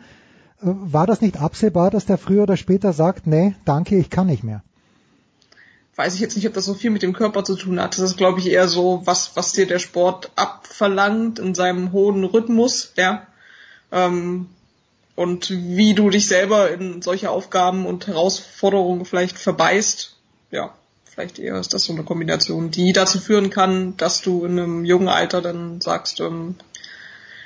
äh, 0.62 0.66
war 0.66 1.08
das 1.08 1.22
nicht 1.22 1.42
absehbar, 1.42 1.90
dass 1.90 2.06
der 2.06 2.18
früher 2.18 2.44
oder 2.44 2.58
später 2.58 2.94
sagt, 2.94 3.28
nee, 3.28 3.56
danke, 3.66 3.98
ich 3.98 4.10
kann 4.10 4.28
nicht 4.28 4.44
mehr? 4.44 4.64
Weiß 5.96 6.14
ich 6.14 6.22
jetzt 6.22 6.36
nicht, 6.36 6.48
ob 6.48 6.54
das 6.54 6.66
so 6.66 6.74
viel 6.74 6.90
mit 6.90 7.04
dem 7.04 7.14
Körper 7.14 7.44
zu 7.44 7.56
tun 7.56 7.80
hat. 7.80 7.98
Das 7.98 8.06
ist, 8.06 8.18
glaube 8.18 8.40
ich, 8.40 8.50
eher 8.50 8.68
so, 8.68 9.02
was, 9.06 9.36
was 9.36 9.52
dir 9.52 9.68
der 9.68 9.80
Sport 9.80 10.32
abverlangt 10.36 11.38
in 11.38 11.54
seinem 11.54 11.92
hohen 11.92 12.24
Rhythmus, 12.24 12.94
ja 12.96 13.28
ähm, 13.92 14.48
und 15.16 15.50
wie 15.50 15.94
du 15.94 16.10
dich 16.10 16.28
selber 16.28 16.72
in 16.72 17.02
solche 17.02 17.30
Aufgaben 17.30 17.86
und 17.86 18.08
Herausforderungen 18.08 19.06
vielleicht 19.06 19.38
verbeißt. 19.38 20.16
Ja, 20.52 20.74
vielleicht 21.06 21.40
eher 21.40 21.60
ist 21.60 21.74
das 21.74 21.84
so 21.84 21.94
eine 21.94 22.04
Kombination, 22.04 22.72
die 22.72 22.94
dazu 22.94 23.20
führen 23.20 23.50
kann, 23.50 23.96
dass 23.98 24.22
du 24.22 24.46
in 24.46 24.60
einem 24.60 24.86
jungen 24.86 25.10
Alter 25.10 25.42
dann 25.42 25.82
sagst, 25.82 26.20
ähm, 26.22 26.56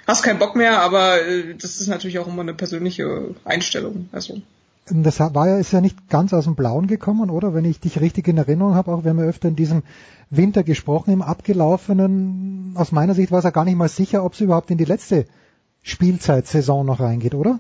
hast 0.08 0.24
keinen 0.24 0.40
Bock 0.40 0.56
mehr, 0.56 0.82
aber 0.82 1.22
äh, 1.22 1.56
das 1.56 1.82
ist 1.82 1.88
natürlich 1.88 2.20
auch 2.20 2.28
immer 2.28 2.42
eine 2.42 2.54
persönliche 2.54 3.36
Einstellung. 3.44 4.10
Also 4.12 4.42
das 4.88 5.20
war 5.20 5.48
ja, 5.48 5.58
ist 5.58 5.74
ja 5.74 5.82
nicht 5.82 6.10
ganz 6.10 6.32
aus 6.32 6.44
dem 6.44 6.56
Blauen 6.56 6.86
gekommen, 6.86 7.32
oder? 7.32 7.56
Wenn 7.56 7.66
ich 7.66 7.80
dich 7.80 8.00
richtig 8.00 8.28
in 8.28 8.38
Erinnerung 8.38 8.76
habe, 8.76 8.92
auch 8.94 9.04
wir 9.04 9.10
haben 9.10 9.20
ja 9.20 9.26
öfter 9.26 9.48
in 9.48 9.56
diesem 9.56 9.82
Winter 10.30 10.64
gesprochen, 10.64 11.12
im 11.12 11.24
abgelaufenen, 11.24 12.74
aus 12.76 12.92
meiner 12.92 13.16
Sicht 13.16 13.32
war 13.32 13.40
es 13.40 13.46
ja 13.46 13.50
gar 13.50 13.66
nicht 13.66 13.78
mal 13.78 13.90
sicher, 13.90 14.24
ob 14.24 14.36
sie 14.36 14.44
überhaupt 14.44 14.70
in 14.70 14.78
die 14.78 14.86
letzte 14.86 15.26
Spielzeitsaison 15.86 16.84
noch 16.84 17.00
reingeht, 17.00 17.36
oder? 17.36 17.60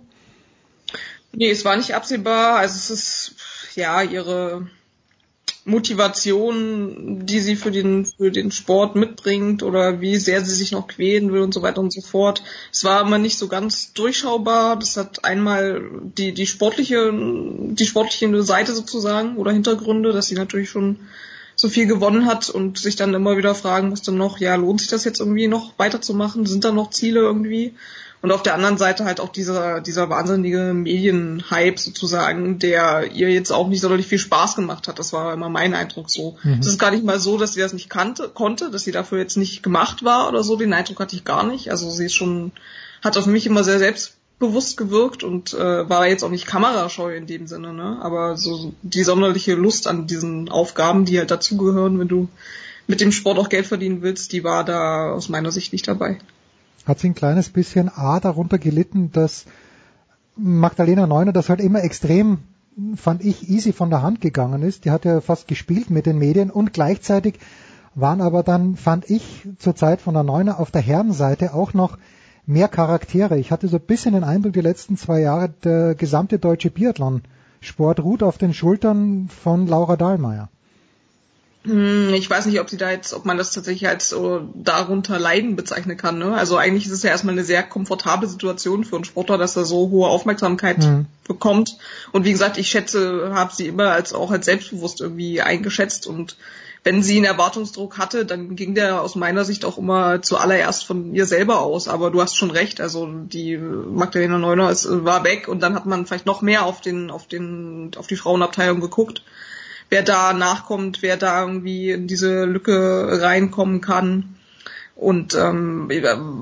Nee, 1.32 1.52
es 1.52 1.64
war 1.64 1.78
nicht 1.78 1.94
absehbar. 1.94 2.58
Also 2.58 2.76
es 2.76 2.90
ist 2.90 3.36
ja 3.76 4.02
ihre 4.02 4.68
Motivation, 5.64 7.26
die 7.28 7.40
sie 7.40 7.56
für 7.56 7.70
den, 7.70 8.06
für 8.06 8.32
den 8.32 8.52
Sport 8.52 8.96
mitbringt 8.96 9.62
oder 9.62 10.02
wie 10.02 10.18
sehr 10.18 10.44
sie 10.44 10.56
sich 10.56 10.72
noch 10.72 10.88
quälen 10.88 11.32
will 11.32 11.42
und 11.42 11.54
so 11.54 11.62
weiter 11.62 11.82
und 11.82 11.94
so 11.94 12.02
fort. 12.02 12.42
Es 12.72 12.84
war 12.84 13.02
immer 13.02 13.20
nicht 13.20 13.38
so 13.38 13.48
ganz 13.48 13.94
durchschaubar. 13.94 14.78
Das 14.78 14.98
hat 14.98 15.24
einmal 15.24 15.84
die, 16.18 16.34
die 16.34 16.48
sportliche, 16.48 17.12
die 17.14 17.86
sportliche 17.86 18.42
Seite 18.42 18.74
sozusagen 18.74 19.38
oder 19.38 19.52
Hintergründe, 19.52 20.14
dass 20.14 20.28
sie 20.28 20.36
natürlich 20.36 20.72
schon 20.72 20.98
so 21.56 21.70
viel 21.70 21.86
gewonnen 21.86 22.26
hat 22.26 22.50
und 22.50 22.80
sich 22.80 22.96
dann 22.96 23.14
immer 23.14 23.38
wieder 23.38 23.54
fragen 23.56 23.90
musste 23.90 24.12
noch, 24.12 24.40
ja, 24.40 24.56
lohnt 24.56 24.82
sich 24.82 24.90
das 24.90 25.06
jetzt 25.06 25.20
irgendwie 25.20 25.48
noch 25.48 25.74
weiterzumachen? 25.78 26.48
Sind 26.48 26.66
da 26.66 26.72
noch 26.72 26.90
Ziele 26.90 27.22
irgendwie? 27.22 27.76
Und 28.26 28.32
auf 28.32 28.42
der 28.42 28.56
anderen 28.56 28.80
Seite 28.80 29.06
halt 29.06 29.20
auch 29.20 29.30
dieser, 29.30 29.82
dieser 29.82 30.10
wahnsinnige 30.10 30.74
Medienhype 30.74 31.78
sozusagen, 31.78 32.58
der 32.58 33.12
ihr 33.12 33.30
jetzt 33.30 33.52
auch 33.52 33.68
nicht 33.68 33.82
sonderlich 33.82 34.08
viel 34.08 34.18
Spaß 34.18 34.56
gemacht 34.56 34.88
hat. 34.88 34.98
Das 34.98 35.14
war 35.14 35.32
immer 35.32 35.48
mein 35.48 35.76
Eindruck 35.76 36.10
so. 36.10 36.36
Mhm. 36.42 36.58
Es 36.60 36.66
ist 36.66 36.80
gar 36.80 36.90
nicht 36.90 37.04
mal 37.04 37.20
so, 37.20 37.38
dass 37.38 37.54
sie 37.54 37.60
das 37.60 37.74
nicht 37.74 37.88
kannte, 37.88 38.30
konnte, 38.34 38.72
dass 38.72 38.84
sie 38.84 38.92
dafür 38.92 39.20
jetzt 39.20 39.38
nicht 39.38 39.62
gemacht 39.62 40.04
war 40.04 40.28
oder 40.28 40.44
so. 40.44 40.56
Den 40.56 40.74
Eindruck 40.74 41.02
hatte 41.02 41.16
ich 41.16 41.24
gar 41.24 41.46
nicht. 41.46 41.70
Also 41.70 41.92
sie 41.92 42.06
ist 42.06 42.16
schon, 42.16 42.52
hat 43.04 43.16
auf 43.16 43.28
mich 43.28 43.46
immer 43.46 43.64
sehr 43.64 43.78
selbstbewusst 43.78 44.76
gewirkt 44.76 45.24
und 45.24 45.54
äh, 45.54 45.88
war 45.88 46.08
jetzt 46.08 46.24
auch 46.24 46.32
nicht 46.32 46.48
kamerascheu 46.48 47.16
in 47.16 47.28
dem 47.28 47.46
Sinne, 47.46 47.74
ne? 47.74 48.00
Aber 48.02 48.38
so 48.38 48.74
die 48.82 49.04
sonderliche 49.04 49.54
Lust 49.54 49.86
an 49.86 50.08
diesen 50.08 50.50
Aufgaben, 50.50 51.06
die 51.06 51.20
halt 51.20 51.30
dazugehören, 51.30 52.00
wenn 52.00 52.08
du 52.08 52.28
mit 52.88 53.02
dem 53.02 53.12
Sport 53.12 53.38
auch 53.38 53.50
Geld 53.50 53.68
verdienen 53.68 54.02
willst, 54.02 54.32
die 54.32 54.44
war 54.44 54.64
da 54.64 55.12
aus 55.12 55.30
meiner 55.30 55.52
Sicht 55.52 55.74
nicht 55.74 55.88
dabei 55.88 56.18
hat 56.86 56.99
sie 56.99 57.10
ein 57.10 57.16
kleines 57.16 57.49
bisschen 57.49 57.90
A 57.90 58.20
darunter 58.20 58.57
gelitten, 58.57 59.12
dass 59.12 59.45
Magdalena 60.38 61.07
Neuner 61.07 61.34
das 61.34 61.49
halt 61.49 61.62
immer 61.62 61.84
extrem, 61.84 62.40
fand 62.95 63.24
ich, 63.24 63.49
easy 63.49 63.74
von 63.74 63.90
der 63.90 64.02
Hand 64.02 64.22
gegangen 64.22 64.62
ist. 64.62 64.86
Die 64.86 64.91
hat 64.91 65.06
ja 65.06 65.22
fast 65.22 65.48
gespielt 65.48 65.90
mit 65.90 66.06
den 66.06 66.20
Medien 66.20 66.52
und 66.52 66.74
gleichzeitig 66.74 67.40
waren 67.95 68.22
aber 68.22 68.44
dann, 68.44 68.76
fand 68.76 69.10
ich, 69.10 69.48
zur 69.57 69.76
Zeit 69.76 70.02
von 70.02 70.14
der 70.14 70.24
Neuner 70.24 70.60
auf 70.60 70.70
der 70.70 70.82
Herrenseite 70.82 71.53
auch 71.53 71.74
noch 71.74 71.98
mehr 72.45 72.68
Charaktere. 72.68 73.40
Ich 73.40 73.52
hatte 73.52 73.70
so 73.70 73.78
ein 73.78 73.86
bisschen 73.86 74.14
den 74.14 74.24
Eindruck, 74.24 74.53
die 74.53 74.62
letzten 74.62 74.98
zwei 74.98 75.22
Jahre, 75.22 75.49
der 75.64 75.95
gesamte 75.95 76.38
deutsche 76.38 76.70
Biathlon-Sport 76.70 78.02
ruht 78.02 78.22
auf 78.22 78.38
den 78.38 78.53
Schultern 78.53 79.30
von 79.30 79.66
Laura 79.66 79.95
Dahlmeier. 79.95 80.49
Hm, 81.66 82.14
ich 82.14 82.30
weiß 82.30 82.46
nicht, 82.46 82.60
ob 82.60 82.70
sie 82.70 82.78
da 82.78 82.92
jetzt, 82.92 83.14
ob 83.14 83.26
man 83.26 83.38
das 83.38 83.52
tatsächlich 83.52 83.90
als 83.90 84.10
so 84.10 84.48
darunter 84.54 85.18
Leiden 85.18 85.56
bezeichnen 85.56 85.98
kann. 85.98 86.20
Ne? 86.20 86.34
Also 86.34 86.58
eigentlich 86.58 86.86
ist 86.86 86.92
es 86.92 87.04
ja 87.04 87.10
erstmal 87.10 87.34
eine 87.34 87.44
sehr 87.44 87.64
komfortable 87.64 88.28
Situation 88.28 88.86
für 88.86 88.96
einen 88.96 89.06
Sportler, 89.06 89.38
dass 89.38 89.56
er 89.56 89.66
so 89.66 89.90
hohe 89.90 90.08
Aufmerksamkeit 90.08 90.78
mhm. 90.78 91.08
bekommt. 91.28 91.78
Und 92.12 92.24
wie 92.24 92.32
gesagt, 92.32 92.58
ich 92.58 92.70
schätze, 92.70 93.32
habe 93.34 93.54
sie 93.54 93.68
immer 93.68 93.92
als 93.92 94.14
auch 94.14 94.32
als 94.32 94.46
selbstbewusst 94.46 95.02
irgendwie 95.02 95.42
eingeschätzt 95.42 96.08
und 96.08 96.38
wenn 96.84 97.02
sie 97.02 97.16
einen 97.16 97.26
Erwartungsdruck 97.26 97.98
hatte, 97.98 98.28
dann 98.28 98.56
ging 98.56 98.76
der 98.76 99.02
aus 99.02 99.16
meiner 99.16 99.44
Sicht 99.44 99.66
auch 99.66 99.80
immer 99.80 100.22
zuallererst 100.22 100.86
von 100.86 101.16
ihr 101.16 101.26
selber 101.26 101.62
aus. 101.62 101.88
Aber 101.88 102.12
du 102.12 102.22
hast 102.22 102.38
schon 102.38 102.52
recht, 102.52 102.80
also 102.80 103.10
die 103.12 103.58
Magdalena 103.58 104.38
Neuner 104.38 104.70
ist, 104.70 104.88
war 104.88 105.24
weg 105.24 105.48
und 105.48 105.64
dann 105.64 105.74
hat 105.74 105.88
man 105.88 106.06
vielleicht 106.06 106.28
noch 106.28 106.44
mehr 106.44 106.64
auf 106.64 106.82
den, 106.82 107.10
auf 107.10 107.28
den, 107.28 107.90
auf 107.98 108.06
die 108.06 108.18
Frauenabteilung 108.18 108.82
geguckt 108.82 109.24
wer 109.90 110.03
da 110.03 110.34
nachkommt, 110.34 111.02
wer 111.02 111.18
da 111.18 111.41
irgendwie 111.41 111.91
in 111.91 112.07
diese 112.07 112.45
Lücke 112.45 113.22
reinkommen 113.22 113.82
kann. 113.82 114.36
Und 114.95 115.36
ähm, 115.36 115.90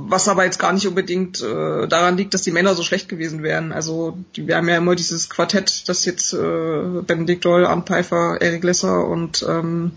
was 0.09 0.27
aber 0.27 0.45
jetzt 0.45 0.59
gar 0.59 0.73
nicht 0.73 0.87
unbedingt 0.87 1.41
äh, 1.41 1.87
daran 1.87 2.17
liegt, 2.17 2.35
dass 2.35 2.43
die 2.43 2.51
Männer 2.51 2.75
so 2.75 2.83
schlecht 2.83 3.09
gewesen 3.09 3.41
wären. 3.41 3.71
Also 3.71 4.15
die, 4.35 4.47
wir 4.47 4.57
haben 4.57 4.69
ja 4.69 4.77
immer 4.77 4.95
dieses 4.95 5.27
Quartett, 5.27 5.89
das 5.89 6.05
jetzt 6.05 6.33
äh, 6.33 7.01
Benedikt 7.07 7.43
Doll, 7.45 7.65
Arndt 7.65 7.87
Pfeiffer, 7.87 8.37
Erik 8.41 8.63
Lesser 8.63 9.07
und 9.07 9.43
ähm, 9.49 9.93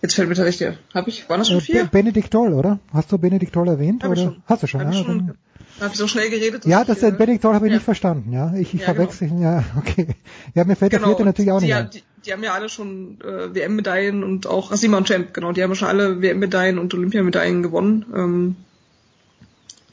jetzt 0.00 0.14
fällt 0.14 0.30
mir 0.30 0.36
tatsächlich, 0.36 0.74
habe 0.94 1.10
ich, 1.10 1.28
waren 1.28 1.38
das 1.40 1.48
schon 1.48 1.58
äh, 1.58 1.60
vier? 1.60 1.84
Benedikt 1.84 2.32
Doll, 2.32 2.54
oder? 2.54 2.78
Hast 2.94 3.12
du 3.12 3.18
Benedikt 3.18 3.54
Doll 3.54 3.68
erwähnt? 3.68 4.04
Hab 4.04 4.12
oder? 4.12 4.22
Schon. 4.22 4.42
Hast 4.46 4.62
du 4.62 4.66
schon? 4.66 4.80
Hab 4.80 4.94
ja, 4.94 5.00
ich 5.00 5.06
schon 5.06 5.34
habe 5.80 5.92
ich 5.92 5.98
so 5.98 6.06
schnell 6.06 6.30
geredet? 6.30 6.64
Ja, 6.66 6.84
das 6.84 7.02
äh, 7.02 7.10
Benedikt 7.10 7.44
Doll 7.44 7.54
habe 7.54 7.66
ich 7.66 7.70
ja. 7.70 7.76
nicht 7.76 7.84
verstanden. 7.84 8.32
Ja, 8.32 8.54
ich, 8.54 8.74
ich 8.74 8.80
ja, 8.80 8.86
verwechsel. 8.86 9.28
Genau. 9.28 9.42
Ja, 9.42 9.64
okay. 9.78 10.08
Ja, 10.54 10.64
mir 10.64 10.76
fällt 10.76 10.92
genau. 10.92 11.02
der 11.02 11.08
vierte 11.08 11.24
natürlich 11.24 11.52
auch 11.52 11.60
die, 11.60 11.66
nicht 11.66 11.74
ein. 11.74 11.90
Die, 11.90 12.02
die 12.24 12.32
haben 12.32 12.42
ja 12.42 12.54
alle 12.54 12.68
schon 12.68 13.18
äh, 13.20 13.54
WM-Medaillen 13.54 14.22
und 14.22 14.46
auch 14.46 14.72
ach, 14.72 14.76
Simon 14.76 15.04
Champ, 15.04 15.34
genau. 15.34 15.52
Die 15.52 15.62
haben 15.62 15.74
schon 15.74 15.88
alle 15.88 16.22
WM-Medaillen 16.22 16.78
und 16.78 16.94
Olympiamedaillen 16.94 17.62
gewonnen. 17.62 18.06
Ähm, 18.14 18.56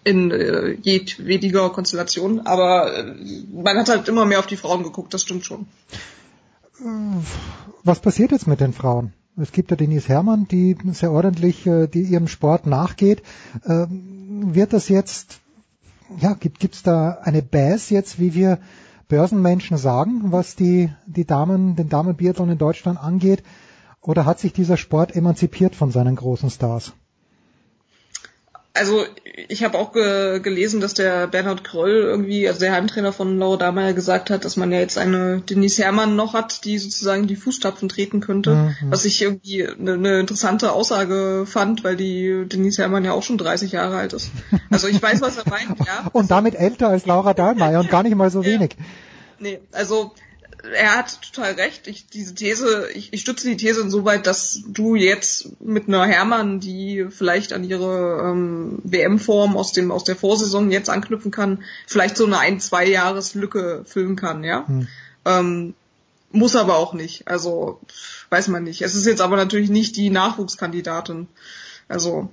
in 0.03 0.31
äh, 0.31 0.71
jedwediger 0.81 1.69
Konstellation. 1.69 2.41
Aber 2.41 2.95
äh, 2.97 3.15
man 3.51 3.77
hat 3.77 3.89
halt 3.89 4.07
immer 4.07 4.25
mehr 4.25 4.39
auf 4.39 4.47
die 4.47 4.57
Frauen 4.57 4.83
geguckt, 4.83 5.13
das 5.13 5.21
stimmt 5.21 5.45
schon. 5.45 5.67
Was 7.83 7.99
passiert 7.99 8.31
jetzt 8.31 8.47
mit 8.47 8.59
den 8.59 8.73
Frauen? 8.73 9.13
Es 9.37 9.51
gibt 9.51 9.71
ja 9.71 9.77
Denise 9.77 10.07
Herrmann, 10.07 10.47
die 10.47 10.75
sehr 10.91 11.11
ordentlich, 11.11 11.65
äh, 11.65 11.87
die 11.87 12.01
ihrem 12.01 12.27
Sport 12.27 12.65
nachgeht. 12.65 13.21
Ähm, 13.65 14.53
wird 14.53 14.73
das 14.73 14.89
jetzt 14.89 15.40
ja, 16.19 16.33
gibt 16.33 16.73
es 16.73 16.83
da 16.83 17.19
eine 17.23 17.41
Bass 17.41 17.89
jetzt, 17.89 18.19
wie 18.19 18.33
wir 18.33 18.59
Börsenmenschen 19.07 19.77
sagen, 19.77 20.31
was 20.31 20.55
die, 20.55 20.91
die 21.05 21.25
Damen, 21.25 21.75
den 21.75 21.89
Damenbiathlon 21.89 22.49
in 22.49 22.57
Deutschland 22.57 22.97
angeht? 22.97 23.43
Oder 24.01 24.25
hat 24.25 24.39
sich 24.39 24.53
dieser 24.53 24.77
Sport 24.77 25.15
emanzipiert 25.15 25.75
von 25.75 25.91
seinen 25.91 26.15
großen 26.15 26.49
Stars? 26.49 26.93
Also 28.73 29.03
ich 29.49 29.63
habe 29.63 29.77
auch 29.77 29.91
ge 29.91 30.39
gelesen, 30.39 30.79
dass 30.79 30.93
der 30.93 31.27
Bernhard 31.27 31.63
Kroll 31.63 31.91
irgendwie, 31.91 32.47
also 32.47 32.61
der 32.61 32.71
Heimtrainer 32.71 33.11
von 33.11 33.37
Laura 33.37 33.57
Dahlmeier 33.57 33.93
gesagt 33.93 34.29
hat, 34.29 34.45
dass 34.45 34.55
man 34.55 34.71
ja 34.71 34.79
jetzt 34.79 34.97
eine 34.97 35.41
Denise 35.41 35.83
Herrmann 35.83 36.15
noch 36.15 36.33
hat, 36.33 36.63
die 36.63 36.77
sozusagen 36.77 37.27
die 37.27 37.35
Fußstapfen 37.35 37.89
treten 37.89 38.21
könnte, 38.21 38.55
mhm. 38.55 38.75
was 38.89 39.05
ich 39.05 39.21
irgendwie 39.21 39.67
eine, 39.67 39.93
eine 39.93 40.19
interessante 40.19 40.71
Aussage 40.71 41.45
fand, 41.45 41.83
weil 41.83 41.97
die 41.97 42.45
Denise 42.47 42.81
Herrmann 42.81 43.03
ja 43.03 43.11
auch 43.11 43.23
schon 43.23 43.37
30 43.37 43.73
Jahre 43.73 43.97
alt 43.97 44.13
ist. 44.13 44.31
Also 44.69 44.87
ich 44.87 45.01
weiß, 45.01 45.21
was 45.21 45.37
er 45.37 45.49
meint, 45.49 45.79
ja. 45.79 46.07
und 46.13 46.31
damit 46.31 46.55
älter 46.55 46.87
als 46.87 47.05
Laura 47.05 47.33
Dahlmeier 47.33 47.79
und 47.79 47.89
gar 47.89 48.03
nicht 48.03 48.15
mal 48.15 48.31
so 48.31 48.45
wenig. 48.45 48.77
Nee, 49.39 49.59
also 49.71 50.13
er 50.63 50.97
hat 50.97 51.21
total 51.21 51.53
recht. 51.53 51.87
Ich, 51.87 52.07
diese 52.07 52.35
These, 52.35 52.89
ich, 52.93 53.13
ich 53.13 53.21
stütze 53.21 53.47
die 53.47 53.57
These 53.57 53.81
insoweit, 53.81 54.27
dass 54.27 54.61
du 54.67 54.95
jetzt 54.95 55.61
mit 55.61 55.87
einer 55.87 56.05
Hermann, 56.05 56.59
die 56.59 57.07
vielleicht 57.09 57.53
an 57.53 57.63
ihre 57.63 58.31
ähm, 58.31 58.79
WM-Form 58.83 59.57
aus 59.57 59.73
dem 59.73 59.91
aus 59.91 60.03
der 60.03 60.15
Vorsaison 60.15 60.71
jetzt 60.71 60.89
anknüpfen 60.89 61.31
kann, 61.31 61.63
vielleicht 61.87 62.17
so 62.17 62.25
eine 62.25 62.39
ein 62.39 62.59
zwei 62.59 62.87
Jahres 62.87 63.33
Lücke 63.33 63.83
füllen 63.85 64.15
kann, 64.15 64.43
ja. 64.43 64.67
Hm. 64.67 64.87
Ähm, 65.25 65.73
muss 66.31 66.55
aber 66.55 66.77
auch 66.77 66.93
nicht. 66.93 67.27
Also 67.27 67.79
weiß 68.29 68.47
man 68.47 68.63
nicht. 68.63 68.81
Es 68.81 68.95
ist 68.95 69.05
jetzt 69.05 69.21
aber 69.21 69.35
natürlich 69.35 69.69
nicht 69.69 69.95
die 69.97 70.09
Nachwuchskandidatin. 70.09 71.27
Also 71.87 72.29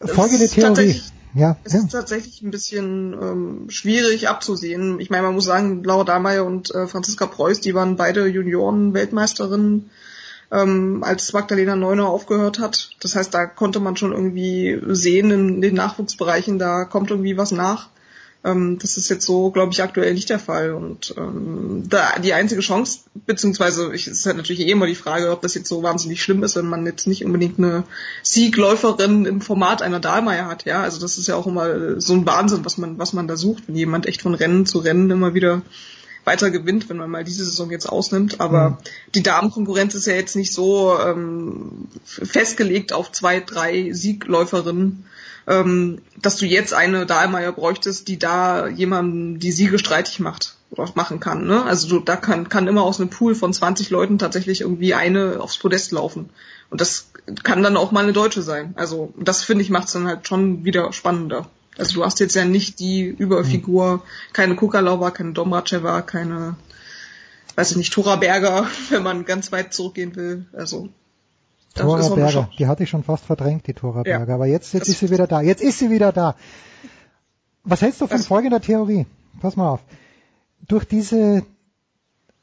folgende 0.00 0.48
Theorie. 0.48 1.00
Ja, 1.34 1.56
es 1.64 1.74
ja. 1.74 1.80
ist 1.80 1.92
tatsächlich 1.92 2.42
ein 2.42 2.50
bisschen 2.50 3.12
ähm, 3.12 3.70
schwierig 3.70 4.28
abzusehen. 4.28 5.00
Ich 5.00 5.10
meine, 5.10 5.24
man 5.24 5.34
muss 5.34 5.44
sagen, 5.44 5.84
Laura 5.84 6.04
Dahlmeier 6.04 6.44
und 6.44 6.74
äh, 6.74 6.86
Franziska 6.86 7.26
Preuß, 7.26 7.60
die 7.60 7.74
waren 7.74 7.96
beide 7.96 8.26
Junioren-Weltmeisterinnen, 8.26 9.90
ähm, 10.50 11.04
als 11.04 11.32
Magdalena 11.32 11.76
Neuner 11.76 12.08
aufgehört 12.08 12.58
hat. 12.58 12.90
Das 13.00 13.14
heißt, 13.14 13.32
da 13.34 13.46
konnte 13.46 13.80
man 13.80 13.96
schon 13.96 14.12
irgendwie 14.12 14.80
sehen 14.88 15.30
in 15.30 15.60
den 15.60 15.74
Nachwuchsbereichen, 15.74 16.58
da 16.58 16.84
kommt 16.84 17.10
irgendwie 17.10 17.36
was 17.36 17.52
nach. 17.52 17.88
Ähm, 18.44 18.78
das 18.78 18.96
ist 18.96 19.08
jetzt 19.08 19.26
so, 19.26 19.50
glaube 19.50 19.72
ich, 19.72 19.82
aktuell 19.82 20.14
nicht 20.14 20.30
der 20.30 20.38
Fall. 20.38 20.72
Und 20.72 21.14
ähm, 21.16 21.84
da 21.88 22.18
die 22.18 22.34
einzige 22.34 22.60
Chance, 22.60 23.00
beziehungsweise 23.26 23.92
es 23.92 24.06
ist 24.06 24.26
halt 24.26 24.36
natürlich 24.36 24.66
eh 24.66 24.70
immer 24.70 24.86
die 24.86 24.94
Frage, 24.94 25.30
ob 25.30 25.42
das 25.42 25.54
jetzt 25.54 25.68
so 25.68 25.82
wahnsinnig 25.82 26.22
schlimm 26.22 26.42
ist, 26.42 26.56
wenn 26.56 26.68
man 26.68 26.86
jetzt 26.86 27.06
nicht 27.06 27.24
unbedingt 27.24 27.58
eine 27.58 27.84
Siegläuferin 28.22 29.24
im 29.24 29.40
Format 29.40 29.82
einer 29.82 30.00
Dahlmeier 30.00 30.46
hat. 30.46 30.64
Ja, 30.64 30.82
also 30.82 31.00
das 31.00 31.18
ist 31.18 31.26
ja 31.26 31.34
auch 31.34 31.46
immer 31.46 32.00
so 32.00 32.14
ein 32.14 32.26
Wahnsinn, 32.26 32.64
was 32.64 32.78
man 32.78 32.98
was 32.98 33.12
man 33.12 33.28
da 33.28 33.36
sucht, 33.36 33.64
wenn 33.66 33.76
jemand 33.76 34.06
echt 34.06 34.22
von 34.22 34.34
Rennen 34.34 34.66
zu 34.66 34.78
Rennen 34.78 35.10
immer 35.10 35.34
wieder 35.34 35.62
weiter 36.24 36.50
gewinnt, 36.50 36.88
wenn 36.88 36.98
man 36.98 37.10
mal 37.10 37.24
diese 37.24 37.44
Saison 37.44 37.70
jetzt 37.70 37.88
ausnimmt. 37.88 38.40
Aber 38.40 38.70
mhm. 38.70 38.76
die 39.14 39.22
Damenkonkurrenz 39.22 39.94
ist 39.94 40.06
ja 40.06 40.14
jetzt 40.14 40.36
nicht 40.36 40.52
so 40.52 40.96
ähm, 40.98 41.88
festgelegt 42.04 42.92
auf 42.92 43.10
zwei, 43.12 43.40
drei 43.40 43.92
Siegläuferinnen 43.92 45.06
ähm, 45.48 46.02
dass 46.20 46.36
du 46.36 46.46
jetzt 46.46 46.74
eine 46.74 47.06
Dahlmeier 47.06 47.52
bräuchtest, 47.52 48.06
die 48.06 48.18
da 48.18 48.68
jemandem 48.68 49.40
die 49.40 49.50
Siege 49.50 49.78
streitig 49.78 50.20
macht 50.20 50.56
oder 50.70 50.90
machen 50.94 51.20
kann. 51.20 51.46
Ne? 51.46 51.64
Also 51.64 51.88
du, 51.88 52.00
da 52.00 52.16
kann, 52.16 52.50
kann 52.50 52.68
immer 52.68 52.82
aus 52.82 53.00
einem 53.00 53.08
Pool 53.08 53.34
von 53.34 53.52
20 53.52 53.88
Leuten 53.88 54.18
tatsächlich 54.18 54.60
irgendwie 54.60 54.92
eine 54.92 55.40
aufs 55.40 55.56
Podest 55.56 55.90
laufen. 55.92 56.28
Und 56.68 56.82
das 56.82 57.10
kann 57.42 57.62
dann 57.62 57.78
auch 57.78 57.92
mal 57.92 58.02
eine 58.02 58.12
Deutsche 58.12 58.42
sein. 58.42 58.74
Also 58.76 59.14
das 59.18 59.42
finde 59.42 59.64
ich 59.64 59.70
macht 59.70 59.86
es 59.86 59.94
dann 59.94 60.06
halt 60.06 60.28
schon 60.28 60.64
wieder 60.66 60.92
spannender. 60.92 61.48
Also 61.78 61.94
du 61.94 62.04
hast 62.04 62.20
jetzt 62.20 62.34
ja 62.34 62.44
nicht 62.44 62.78
die 62.78 63.04
Überfigur, 63.06 64.02
keine 64.34 64.54
Kukalauber, 64.54 65.12
keine 65.12 65.32
Domracheva, 65.32 66.02
keine, 66.02 66.56
weiß 67.54 67.70
ich 67.70 67.76
nicht, 67.78 67.92
Tora 67.92 68.16
Berger, 68.16 68.68
wenn 68.90 69.02
man 69.02 69.24
ganz 69.24 69.50
weit 69.50 69.72
zurückgehen 69.72 70.14
will. 70.14 70.44
Also 70.52 70.90
Tora 71.74 72.08
Berger, 72.14 72.50
die 72.58 72.66
hatte 72.66 72.82
ich 72.82 72.90
schon 72.90 73.04
fast 73.04 73.24
verdrängt, 73.24 73.66
die 73.66 73.74
Tora 73.74 74.02
ja. 74.04 74.18
Berger. 74.18 74.34
Aber 74.34 74.46
jetzt, 74.46 74.72
jetzt 74.74 74.88
ist 74.88 75.00
sie 75.00 75.10
wieder 75.10 75.26
da. 75.26 75.40
Jetzt 75.40 75.62
ist 75.62 75.78
sie 75.78 75.90
wieder 75.90 76.12
da. 76.12 76.34
Was 77.64 77.82
hältst 77.82 78.00
du 78.00 78.06
von 78.06 78.18
folgender 78.18 78.60
Theorie? 78.60 79.06
Pass 79.40 79.56
mal 79.56 79.70
auf. 79.70 79.80
Durch 80.66 80.84
diese, 80.84 81.42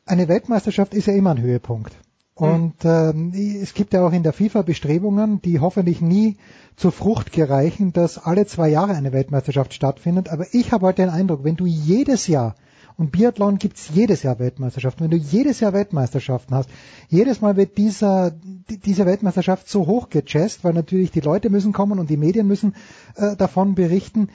eine 0.05 0.27
Weltmeisterschaft 0.27 0.93
ist 0.93 1.07
ja 1.07 1.13
immer 1.13 1.31
ein 1.31 1.41
Höhepunkt. 1.41 1.93
Hm. 2.37 2.47
Und 2.47 2.85
ähm, 2.85 3.33
es 3.61 3.73
gibt 3.73 3.93
ja 3.93 4.05
auch 4.05 4.13
in 4.13 4.23
der 4.23 4.33
FIFA 4.33 4.61
Bestrebungen, 4.61 5.41
die 5.41 5.59
hoffentlich 5.59 6.01
nie 6.01 6.37
zur 6.75 6.91
Frucht 6.91 7.31
gereichen, 7.31 7.93
dass 7.93 8.17
alle 8.17 8.45
zwei 8.45 8.69
Jahre 8.69 8.93
eine 8.93 9.13
Weltmeisterschaft 9.13 9.73
stattfindet. 9.73 10.29
Aber 10.29 10.45
ich 10.53 10.71
habe 10.71 10.85
heute 10.85 11.03
den 11.03 11.09
Eindruck, 11.09 11.43
wenn 11.43 11.55
du 11.55 11.65
jedes 11.65 12.27
Jahr 12.27 12.55
und 12.97 13.11
Biathlon 13.11 13.57
gibt's 13.57 13.89
jedes 13.93 14.23
Jahr 14.23 14.39
Weltmeisterschaften. 14.39 15.03
Wenn 15.03 15.11
du 15.11 15.17
jedes 15.17 15.59
Jahr 15.59 15.73
Weltmeisterschaften 15.73 16.55
hast, 16.55 16.69
jedes 17.09 17.41
Mal 17.41 17.57
wird 17.57 17.77
dieser, 17.77 18.31
diese 18.31 19.05
Weltmeisterschaft 19.05 19.69
so 19.69 19.85
hoch 19.85 20.09
gechest, 20.09 20.63
weil 20.63 20.73
natürlich 20.73 21.11
die 21.11 21.19
Leute 21.19 21.49
müssen 21.49 21.73
kommen 21.73 21.99
und 21.99 22.09
die 22.09 22.17
Medien 22.17 22.47
müssen 22.47 22.75
äh, 23.15 23.35
davon 23.35 23.75
berichten. 23.75 24.29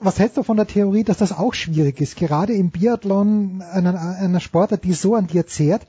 Was 0.00 0.18
hältst 0.18 0.36
du 0.36 0.42
von 0.42 0.56
der 0.56 0.66
Theorie, 0.66 1.04
dass 1.04 1.18
das 1.18 1.32
auch 1.32 1.54
schwierig 1.54 2.00
ist, 2.00 2.16
gerade 2.16 2.54
im 2.54 2.70
Biathlon 2.70 3.62
einer, 3.62 3.98
einer 4.00 4.40
Sportart, 4.40 4.84
die 4.84 4.92
so 4.92 5.14
an 5.14 5.26
dir 5.26 5.46
zehrt, 5.46 5.86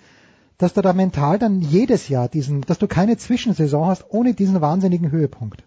dass 0.58 0.74
du 0.74 0.82
da 0.82 0.94
mental 0.94 1.40
dann 1.40 1.62
jedes 1.62 2.08
Jahr 2.08 2.30
diesen, 2.30 2.62
dass 2.62 2.80
du 2.80 2.88
keine 2.88 3.18
Zwischensaison 3.18 3.88
hast 3.88 4.06
ohne 4.10 4.34
diesen 4.34 4.62
wahnsinnigen 4.62 5.12
Höhepunkt? 5.12 5.65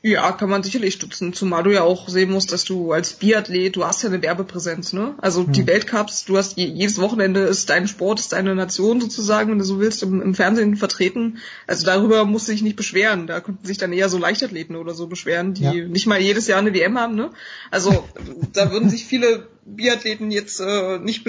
Ja, 0.00 0.30
kann 0.30 0.48
man 0.48 0.62
sicherlich 0.62 0.94
stützen, 0.94 1.32
zumal 1.32 1.64
du 1.64 1.72
ja 1.74 1.82
auch 1.82 2.08
sehen 2.08 2.30
musst, 2.30 2.52
dass 2.52 2.64
du 2.64 2.92
als 2.92 3.14
Biathlet, 3.14 3.74
du 3.74 3.84
hast 3.84 4.02
ja 4.02 4.08
eine 4.08 4.22
Werbepräsenz, 4.22 4.92
ne? 4.92 5.14
Also 5.18 5.44
hm. 5.44 5.52
die 5.52 5.66
Weltcups, 5.66 6.24
du 6.24 6.36
hast 6.36 6.56
jedes 6.56 7.00
Wochenende 7.00 7.40
ist 7.40 7.68
dein 7.68 7.88
Sport, 7.88 8.20
ist 8.20 8.32
deine 8.32 8.54
Nation 8.54 9.00
sozusagen, 9.00 9.50
wenn 9.50 9.58
du 9.58 9.64
so 9.64 9.80
willst, 9.80 10.04
im, 10.04 10.22
im 10.22 10.34
Fernsehen 10.36 10.76
vertreten. 10.76 11.38
Also 11.66 11.84
darüber 11.84 12.24
musst 12.24 12.46
du 12.46 12.52
dich 12.52 12.62
nicht 12.62 12.76
beschweren. 12.76 13.26
Da 13.26 13.40
könnten 13.40 13.66
sich 13.66 13.76
dann 13.76 13.92
eher 13.92 14.08
so 14.08 14.18
Leichtathleten 14.18 14.76
oder 14.76 14.94
so 14.94 15.08
beschweren, 15.08 15.54
die 15.54 15.64
ja. 15.64 15.72
nicht 15.72 16.06
mal 16.06 16.20
jedes 16.20 16.46
Jahr 16.46 16.60
eine 16.60 16.74
WM 16.74 16.96
haben, 16.96 17.16
ne? 17.16 17.32
Also 17.72 18.04
da 18.52 18.70
würden 18.70 18.90
sich 18.90 19.04
viele 19.04 19.48
Biathleten 19.76 20.30
jetzt 20.30 20.60
äh, 20.60 20.98
nicht, 20.98 21.24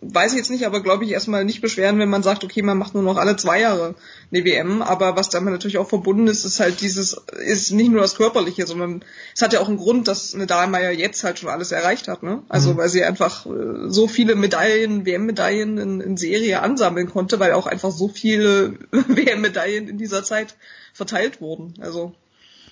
weiß 0.00 0.32
ich 0.32 0.38
jetzt 0.38 0.50
nicht, 0.50 0.64
aber 0.64 0.82
glaube 0.82 1.04
ich 1.04 1.10
erstmal 1.10 1.44
nicht 1.44 1.60
beschweren, 1.60 1.98
wenn 1.98 2.08
man 2.08 2.22
sagt, 2.22 2.44
okay, 2.44 2.62
man 2.62 2.78
macht 2.78 2.94
nur 2.94 3.02
noch 3.02 3.16
alle 3.16 3.36
zwei 3.36 3.60
Jahre 3.60 3.94
eine 4.30 4.44
WM. 4.44 4.82
Aber 4.82 5.16
was 5.16 5.28
damit 5.28 5.52
natürlich 5.52 5.78
auch 5.78 5.88
verbunden 5.88 6.26
ist, 6.26 6.44
ist 6.44 6.60
halt 6.60 6.80
dieses, 6.80 7.20
ist 7.44 7.72
nicht 7.72 7.90
nur 7.90 8.00
das 8.00 8.14
Körperliche, 8.14 8.66
sondern 8.66 9.04
es 9.34 9.42
hat 9.42 9.52
ja 9.52 9.60
auch 9.60 9.68
einen 9.68 9.76
Grund, 9.76 10.08
dass 10.08 10.34
eine 10.34 10.46
Dahlmeier 10.46 10.92
jetzt 10.92 11.24
halt 11.24 11.38
schon 11.38 11.48
alles 11.48 11.72
erreicht 11.72 12.08
hat. 12.08 12.22
Ne? 12.22 12.42
Also 12.48 12.72
mhm. 12.72 12.76
weil 12.76 12.88
sie 12.88 13.04
einfach 13.04 13.46
äh, 13.46 13.88
so 13.88 14.06
viele 14.08 14.36
Medaillen, 14.36 15.04
WM-Medaillen 15.04 15.78
in, 15.78 16.00
in 16.00 16.16
Serie 16.16 16.62
ansammeln 16.62 17.10
konnte, 17.10 17.40
weil 17.40 17.52
auch 17.52 17.66
einfach 17.66 17.90
so 17.90 18.08
viele 18.08 18.74
WM-Medaillen 18.90 19.88
in 19.88 19.98
dieser 19.98 20.22
Zeit 20.22 20.54
verteilt 20.92 21.40
wurden. 21.40 21.74
Also 21.80 22.14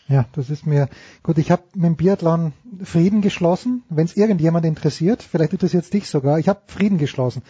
ja, 0.09 0.27
das 0.33 0.49
ist 0.51 0.67
mir 0.67 0.89
gut. 1.23 1.39
Ich 1.39 1.51
habe 1.51 1.63
mit 1.75 1.85
dem 1.85 1.97
Biathlon 1.97 2.53
Frieden 2.83 3.21
geschlossen. 3.21 3.83
Wenn 3.91 4.07
es 4.07 4.17
irgendjemand 4.17 4.65
interessiert, 4.65 5.23
vielleicht 5.23 5.53
interessiert 5.53 5.85
es 5.85 5.91
dich 5.91 6.09
sogar. 6.09 6.39
Ich 6.39 6.49
habe 6.49 6.61
Frieden 6.67 6.99
geschlossen 6.99 7.43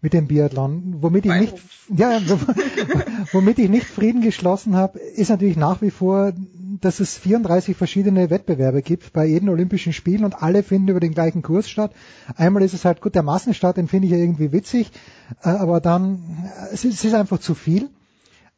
mit 0.00 0.12
dem 0.12 0.28
Biathlon. 0.28 0.96
Womit 1.00 1.26
ich 1.26 1.34
nicht, 1.34 1.54
ja, 1.88 2.20
womit 3.32 3.58
ich 3.58 3.68
nicht 3.68 3.86
Frieden 3.86 4.20
geschlossen 4.20 4.76
habe, 4.76 4.98
ist 4.98 5.30
natürlich 5.30 5.56
nach 5.56 5.82
wie 5.82 5.90
vor, 5.90 6.32
dass 6.80 7.00
es 7.00 7.16
34 7.16 7.76
verschiedene 7.76 8.30
Wettbewerbe 8.30 8.82
gibt 8.82 9.12
bei 9.12 9.24
jedem 9.24 9.48
Olympischen 9.48 9.92
Spielen 9.92 10.24
und 10.24 10.42
alle 10.42 10.62
finden 10.62 10.88
über 10.88 11.00
den 11.00 11.14
gleichen 11.14 11.42
Kurs 11.42 11.68
statt. 11.68 11.92
Einmal 12.36 12.62
ist 12.62 12.74
es 12.74 12.84
halt 12.84 13.00
gut, 13.00 13.14
der 13.14 13.22
Massenstart, 13.22 13.76
den 13.76 13.88
finde 13.88 14.06
ich 14.06 14.12
ja 14.12 14.18
irgendwie 14.18 14.52
witzig, 14.52 14.92
äh, 15.42 15.48
aber 15.48 15.80
dann 15.80 16.50
es 16.72 16.84
ist, 16.84 16.94
es 16.94 17.04
ist 17.04 17.14
einfach 17.14 17.38
zu 17.38 17.54
viel. 17.54 17.88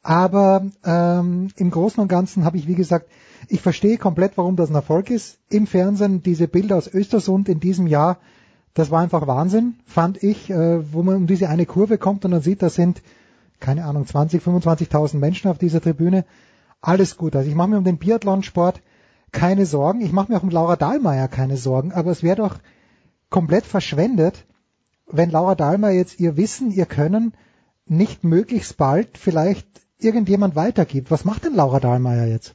Aber 0.02 0.66
ähm, 0.84 1.48
im 1.56 1.70
Großen 1.70 2.00
und 2.00 2.08
Ganzen 2.08 2.44
habe 2.44 2.58
ich, 2.58 2.68
wie 2.68 2.74
gesagt, 2.74 3.08
ich 3.48 3.60
verstehe 3.60 3.98
komplett, 3.98 4.36
warum 4.36 4.56
das 4.56 4.70
ein 4.70 4.74
Erfolg 4.74 5.10
ist. 5.10 5.38
Im 5.48 5.66
Fernsehen 5.66 6.22
diese 6.22 6.48
Bilder 6.48 6.76
aus 6.76 6.92
Östersund 6.92 7.48
in 7.48 7.60
diesem 7.60 7.86
Jahr, 7.86 8.18
das 8.74 8.90
war 8.90 9.00
einfach 9.00 9.26
Wahnsinn, 9.26 9.76
fand 9.86 10.22
ich, 10.22 10.50
äh, 10.50 10.92
wo 10.92 11.02
man 11.02 11.16
um 11.16 11.26
diese 11.26 11.48
eine 11.48 11.66
Kurve 11.66 11.98
kommt 11.98 12.24
und 12.24 12.32
dann 12.32 12.42
sieht, 12.42 12.62
da 12.62 12.68
sind, 12.68 13.02
keine 13.58 13.84
Ahnung, 13.84 14.06
20, 14.06 14.42
25.000 14.42 15.16
Menschen 15.16 15.50
auf 15.50 15.58
dieser 15.58 15.80
Tribüne. 15.80 16.24
Alles 16.80 17.16
gut. 17.16 17.34
Also 17.34 17.48
ich 17.48 17.56
mache 17.56 17.68
mir 17.68 17.78
um 17.78 17.84
den 17.84 17.98
Biathlonsport 17.98 18.82
keine 19.32 19.66
Sorgen. 19.66 20.02
Ich 20.02 20.12
mache 20.12 20.30
mir 20.30 20.38
auch 20.38 20.42
um 20.42 20.50
Laura 20.50 20.76
Dahlmeier 20.76 21.28
keine 21.28 21.56
Sorgen. 21.56 21.92
Aber 21.92 22.10
es 22.10 22.22
wäre 22.22 22.36
doch 22.36 22.58
komplett 23.30 23.64
verschwendet, 23.64 24.44
wenn 25.06 25.30
Laura 25.30 25.54
Dahlmeier 25.54 25.94
jetzt 25.94 26.20
ihr 26.20 26.36
Wissen, 26.36 26.70
ihr 26.70 26.86
Können 26.86 27.32
nicht 27.86 28.24
möglichst 28.24 28.76
bald 28.76 29.16
vielleicht 29.16 29.66
irgendjemand 29.98 30.54
weitergibt. 30.54 31.10
Was 31.10 31.24
macht 31.24 31.44
denn 31.44 31.54
Laura 31.54 31.80
Dahlmeier 31.80 32.26
jetzt? 32.26 32.54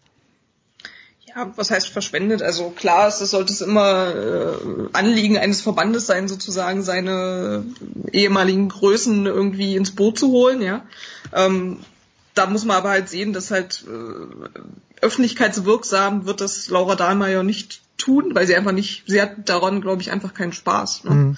Ja, 1.36 1.52
was 1.56 1.72
heißt 1.72 1.90
verschwendet? 1.90 2.41
Also 2.41 2.70
klar, 2.70 3.08
es 3.08 3.20
sollte 3.20 3.53
es 3.53 3.62
immer 3.62 4.16
äh, 4.16 4.90
Anliegen 4.94 5.38
eines 5.38 5.62
Verbandes 5.62 6.06
sein, 6.06 6.28
sozusagen 6.28 6.84
seine 6.84 7.64
ehemaligen 8.12 8.70
Größen 8.70 9.26
irgendwie 9.26 9.76
ins 9.76 9.91
Boot 9.95 10.20
zu 10.20 10.30
holen, 10.30 10.62
ja. 10.62 10.84
Ähm, 11.34 11.80
da 12.34 12.45
muss 12.48 12.66
man 12.66 12.78
aber 12.78 12.90
halt 12.90 13.10
sehen, 13.10 13.34
dass 13.34 13.52
halt 13.52 13.86
äh, 13.88 14.60
öffentlichkeitswirksam 15.02 16.26
wird 16.26 16.41
das 16.41 16.70
Laura 16.70 16.95
Dahlmeier 16.95 17.44
nicht 17.44 17.82
tun, 17.98 18.34
weil 18.34 18.48
sie 18.48 18.56
einfach 18.56 18.72
nicht, 18.72 19.03
sie 19.08 19.22
hat 19.22 19.49
daran, 19.49 19.82
glaube 19.82 20.02
ich, 20.02 20.12
einfach 20.12 20.34
keinen 20.34 20.53
Spaß. 20.53 21.03
Ne? 21.06 21.12
Mhm. 21.12 21.38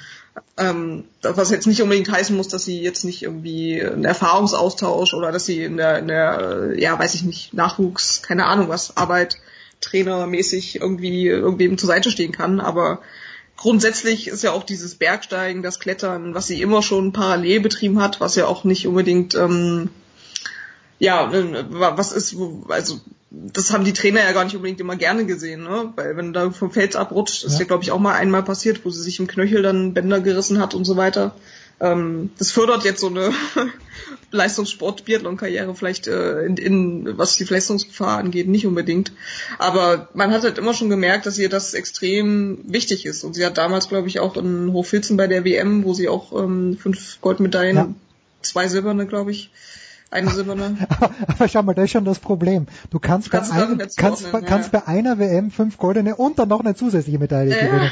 Ähm, 0.58 1.04
was 1.22 1.52
jetzt 1.52 1.68
nicht 1.68 1.82
unbedingt 1.82 2.12
heißen 2.12 2.36
muss, 2.36 2.48
dass 2.48 2.66
sie 2.66 2.82
jetzt 2.82 3.06
nicht 3.06 3.24
irgendwie 3.24 3.84
einen 3.84 4.06
Erfahrungsaustausch 4.06 5.14
oder 5.14 5.32
dass 5.32 5.46
sie 5.46 5.64
in 5.64 5.78
der, 5.78 6.00
in 6.00 6.08
der 6.08 6.74
ja, 6.76 6.98
weiß 6.98 7.14
ich 7.16 7.24
nicht, 7.24 7.54
Nachwuchs, 7.54 8.22
keine 8.24 8.46
Ahnung 8.46 8.70
was, 8.70 8.98
Arbeit 8.98 9.38
trainermäßig 9.84 10.80
irgendwie 10.82 11.28
irgendwem 11.28 11.78
zur 11.78 11.88
Seite 11.88 12.10
stehen 12.10 12.32
kann, 12.32 12.60
aber 12.60 13.02
grundsätzlich 13.58 14.28
ist 14.28 14.44
ja 14.44 14.52
auch 14.52 14.64
dieses 14.64 14.96
Bergsteigen, 14.96 15.62
das 15.62 15.80
Klettern, 15.80 16.34
was 16.34 16.48
sie 16.48 16.62
immer 16.62 16.82
schon 16.82 17.14
parallel 17.14 17.60
betrieben 17.60 18.02
hat, 18.02 18.20
was 18.20 18.36
ja 18.36 18.48
auch 18.48 18.64
nicht 18.64 18.88
unbedingt 18.88 19.36
ähm, 19.36 19.90
ja 21.00 21.32
was 21.70 22.12
ist, 22.12 22.36
also 22.70 23.00
das 23.34 23.74
haben 23.74 23.84
die 23.84 23.94
Trainer 23.94 24.22
ja 24.22 24.32
gar 24.32 24.44
nicht 24.44 24.56
unbedingt 24.56 24.80
immer 24.80 24.96
gerne 24.96 25.26
gesehen, 25.26 25.64
ne? 25.64 25.92
Weil 25.96 26.16
wenn 26.16 26.34
da 26.34 26.52
vom 26.52 26.72
Fels 26.72 26.96
abrutscht, 26.96 27.44
ist 27.44 27.60
ja, 27.60 27.66
glaube 27.66 27.84
ich, 27.84 27.92
auch 27.92 28.00
mal 28.00 28.14
einmal 28.14 28.44
passiert, 28.44 28.86
wo 28.86 28.92
sie 28.92 29.02
sich 29.02 29.20
im 29.20 29.26
Knöchel 29.26 29.64
dann 29.64 29.96
Bänder 29.96 30.22
gerissen 30.22 30.60
hat 30.60 30.76
und 30.76 30.86
so 30.86 30.98
weiter. 30.98 31.34
Ähm, 31.80 32.30
das 32.38 32.52
fördert 32.52 32.86
jetzt 32.86 33.02
so 33.02 33.08
eine 33.08 33.32
Leistungssport-Biathlon-Karriere 34.32 35.76
vielleicht 35.76 36.08
äh, 36.08 36.46
in, 36.46 36.58
in, 36.58 37.18
was 37.18 37.36
die 37.36 37.46
Verletzungsgefahr 37.46 38.18
angeht, 38.18 38.48
nicht 38.48 38.66
unbedingt. 38.66 39.12
Aber 39.60 40.10
man 40.14 40.32
hat 40.32 40.44
halt 40.44 40.58
immer 40.58 40.74
schon 40.74 40.90
gemerkt, 40.90 41.26
dass 41.26 41.38
ihr 41.38 41.50
das 41.50 41.74
extrem 41.74 42.60
wichtig 42.66 43.06
ist. 43.06 43.24
Und 43.24 43.34
sie 43.34 43.46
hat 43.46 43.58
damals, 43.58 43.90
glaube 43.90 44.08
ich, 44.08 44.20
auch 44.20 44.38
in 44.38 44.72
Hochfilzen 44.72 45.18
bei 45.18 45.28
der 45.28 45.46
WM, 45.46 45.84
wo 45.84 45.94
sie 45.94 46.10
auch 46.10 46.32
ähm, 46.34 46.78
fünf 46.80 47.20
Goldmedaillen, 47.22 47.76
ja. 47.76 47.90
zwei 48.42 48.68
silberne, 48.68 49.06
glaube 49.06 49.32
ich, 49.32 49.52
eine 50.14 50.30
silberne. 50.30 50.78
Aber 51.28 51.48
schau 51.48 51.64
mal, 51.64 51.74
das 51.74 51.86
ist 51.86 51.92
schon 51.92 52.06
das 52.06 52.20
Problem. 52.20 52.68
Du 52.92 53.00
kannst, 53.00 53.32
bei, 53.32 53.40
ein, 53.40 53.82
kannst, 53.98 54.32
bei, 54.32 54.42
kannst 54.42 54.72
bei 54.72 54.88
einer 54.88 55.18
WM 55.18 55.52
fünf 55.52 55.78
goldene 55.78 56.16
und 56.16 56.40
dann 56.40 56.50
noch 56.50 56.60
eine 56.60 56.76
zusätzliche 56.76 57.20
Medaille 57.20 57.58
ja. 57.58 57.66
gewinnen. 57.66 57.92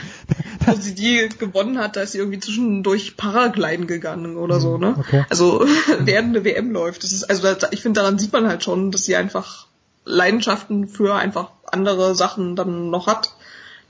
Wo 0.65 0.75
sie 0.75 0.95
die 0.95 1.29
gewonnen 1.37 1.77
hat, 1.79 1.95
da 1.95 2.01
ist 2.01 2.11
sie 2.11 2.19
irgendwie 2.19 2.39
zwischendurch 2.39 3.17
Paragliden 3.17 3.87
gegangen 3.87 4.37
oder 4.37 4.59
so, 4.59 4.77
ne? 4.77 4.95
Okay. 4.97 5.25
Also 5.29 5.65
während 5.99 6.29
eine 6.29 6.45
WM 6.45 6.71
läuft. 6.71 7.03
Das 7.03 7.11
ist, 7.11 7.23
also 7.23 7.47
ich 7.71 7.81
finde, 7.81 8.01
daran 8.01 8.19
sieht 8.19 8.33
man 8.33 8.47
halt 8.47 8.63
schon, 8.63 8.91
dass 8.91 9.05
sie 9.05 9.15
einfach 9.15 9.67
Leidenschaften 10.05 10.87
für 10.87 11.15
einfach 11.15 11.51
andere 11.65 12.15
Sachen 12.15 12.55
dann 12.55 12.89
noch 12.89 13.07
hat, 13.07 13.35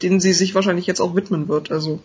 denen 0.01 0.19
sie 0.19 0.33
sich 0.33 0.55
wahrscheinlich 0.55 0.87
jetzt 0.87 1.01
auch 1.01 1.15
widmen 1.15 1.47
wird. 1.47 1.71
Also 1.71 1.99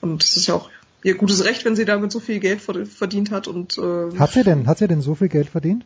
und 0.00 0.22
das 0.22 0.36
ist 0.36 0.46
ja 0.46 0.54
auch 0.54 0.70
ihr 1.02 1.14
gutes 1.14 1.44
Recht, 1.44 1.64
wenn 1.64 1.76
sie 1.76 1.84
damit 1.84 2.12
so 2.12 2.20
viel 2.20 2.40
Geld 2.40 2.60
verdient 2.60 3.30
hat 3.30 3.48
und 3.48 3.78
äh, 3.78 4.18
hat 4.18 4.32
sie 4.32 4.44
denn 4.44 4.66
hat 4.66 4.78
sie 4.78 4.88
denn 4.88 5.00
so 5.00 5.14
viel 5.14 5.28
Geld 5.28 5.48
verdient? 5.48 5.84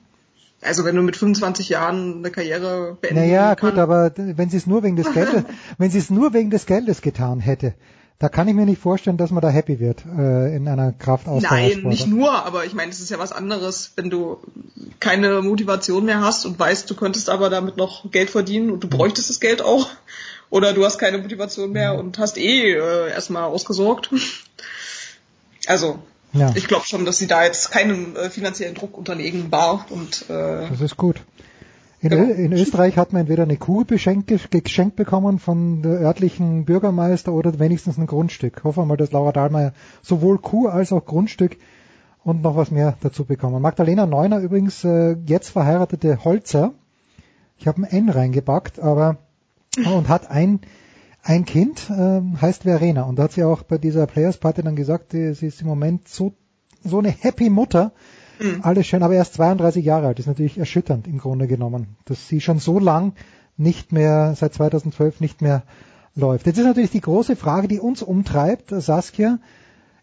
Also 0.65 0.85
wenn 0.85 0.97
du 0.97 1.03
mit 1.03 1.17
25 1.17 1.69
Jahren 1.69 2.19
eine 2.19 2.31
Karriere 2.31 2.97
beenden 3.01 3.21
Naja, 3.21 3.55
kann, 3.55 3.71
gut, 3.71 3.79
aber 3.79 4.13
wenn 4.17 4.49
sie 4.49 4.57
es 4.57 4.67
nur 4.67 4.83
wegen 4.83 4.97
des 4.97 5.13
Geldes, 5.13 5.45
wenn 5.79 5.91
sie 5.91 5.99
es 5.99 6.11
nur 6.11 6.33
wegen 6.33 6.51
des 6.51 6.67
Geldes 6.67 7.03
getan 7.03 7.41
hätte, 7.41 7.75
da 8.19 8.29
kann 8.29 8.49
ich 8.49 8.55
mir 8.55 8.65
nicht 8.65 8.81
vorstellen, 8.81 9.17
dass 9.19 9.31
man 9.31 9.43
da 9.43 9.51
happy 9.51 9.81
wird 9.81 10.05
äh, 10.07 10.57
in 10.57 10.67
einer 10.67 10.93
Kraftausdauersport. 10.93 11.83
Nein, 11.83 11.89
nicht 11.91 12.07
nur, 12.07 12.33
aber 12.33 12.65
ich 12.65 12.73
meine, 12.73 12.91
es 12.91 13.01
ist 13.01 13.11
ja 13.11 13.19
was 13.19 13.33
anderes, 13.33 13.93
wenn 13.97 14.09
du 14.09 14.39
keine 15.01 15.43
Motivation 15.43 16.07
mehr 16.07 16.23
hast 16.23 16.47
und 16.47 16.59
weißt, 16.59 16.89
du 16.89 16.95
könntest 16.95 17.29
aber 17.29 17.51
damit 17.51 17.77
noch 17.77 18.11
Geld 18.11 18.31
verdienen 18.31 18.71
und 18.71 18.83
du 18.83 18.89
bräuchtest 18.89 19.29
das 19.29 19.41
Geld 19.41 19.63
auch. 19.63 19.89
Oder 20.49 20.73
du 20.73 20.85
hast 20.85 20.99
keine 20.99 21.19
Motivation 21.19 21.73
mehr 21.73 21.99
und 21.99 22.19
hast 22.19 22.39
eh 22.39 22.73
äh, 22.73 23.11
erstmal 23.11 23.45
ausgesorgt. 23.45 24.11
Also 25.67 25.99
ja. 26.35 26.53
ich 26.55 26.69
glaube 26.69 26.87
schon, 26.87 27.05
dass 27.05 27.19
sie 27.19 27.27
da 27.27 27.45
jetzt 27.45 27.71
keinem 27.71 28.17
äh, 28.17 28.31
finanziellen 28.31 28.75
Druck 28.75 28.99
unterlegen 28.99 29.51
war. 29.51 29.87
Und, 29.91 30.29
äh, 30.29 30.69
das 30.69 30.81
ist 30.81 30.97
gut. 30.97 31.23
In, 32.01 32.11
genau. 32.11 32.33
in, 32.35 32.53
Österreich 32.53 32.99
hat 32.99 33.15
man 33.15 33.21
entweder 33.21 33.45
eine 33.45 33.57
Kuh 33.57 33.85
geschenkt, 33.87 34.31
geschenkt 34.51 34.97
bekommen 34.97 35.39
von 35.39 35.81
der 35.81 36.01
örtlichen 36.01 36.67
Bürgermeister 36.67 37.33
oder 37.33 37.59
wenigstens 37.59 37.97
ein 37.97 38.07
Grundstück. 38.07 38.63
Hoffen 38.63 38.83
wir 38.83 38.87
mal, 38.87 38.97
dass 38.99 39.11
Laura 39.11 39.33
Dahlmeier 39.33 39.73
sowohl 40.03 40.39
Kuh 40.39 40.69
als 40.69 40.93
auch 40.93 41.07
Grundstück 41.07 41.57
und 42.23 42.43
noch 42.43 42.57
was 42.57 42.71
mehr 42.71 42.99
dazu 43.01 43.25
bekommen. 43.25 43.63
Magdalena 43.63 44.05
Neuner 44.05 44.41
übrigens 44.41 44.85
äh, 44.85 45.17
jetzt 45.25 45.49
verheiratete 45.51 46.25
Holzer. 46.25 46.73
Ich 47.57 47.67
habe 47.67 47.83
ein 47.83 47.85
N 47.85 48.11
reingepackt, 48.11 48.81
aber 48.81 49.17
und 49.77 50.09
hat 50.09 50.31
ein 50.31 50.61
ein 51.25 51.45
Kind 51.45 51.91
äh, 51.91 52.21
heißt 52.41 52.63
Verena 52.63 53.03
und 53.03 53.19
da 53.19 53.25
hat 53.25 53.33
sie 53.33 53.45
auch 53.45 53.63
bei 53.63 53.79
dieser 53.79 54.07
Players 54.07 54.37
Party 54.37 54.63
dann 54.63 54.77
gesagt, 54.77 55.13
sie 55.13 55.29
ist 55.29 55.61
im 55.61 55.67
Moment 55.67 56.07
so 56.07 56.35
so 56.85 56.99
eine 56.99 57.09
happy 57.09 57.49
Mutter. 57.49 57.93
Mhm. 58.39 58.61
Alles 58.63 58.87
schön, 58.87 59.03
aber 59.03 59.15
erst 59.15 59.35
32 59.35 59.85
Jahre 59.85 60.09
alt. 60.09 60.19
ist 60.19 60.27
natürlich 60.27 60.59
erschütternd 60.59 61.07
im 61.07 61.19
Grunde 61.19 61.47
genommen, 61.47 61.97
dass 62.05 62.29
sie 62.29 62.41
schon 62.41 62.59
so 62.59 62.79
lang 62.79 63.15
nicht 63.57 63.93
mehr 63.93 64.35
seit 64.37 64.55
2012 64.55 65.21
nicht 65.21 65.41
mehr 65.41 65.63
läuft. 66.15 66.47
Jetzt 66.47 66.59
ist 66.59 66.67
natürlich 66.67 66.91
die 66.91 67.01
große 67.01 67.37
Frage, 67.37 67.69
die 67.69 67.81
uns 67.81 68.03
umtreibt, 68.03 68.71
Saskia, 68.71 69.39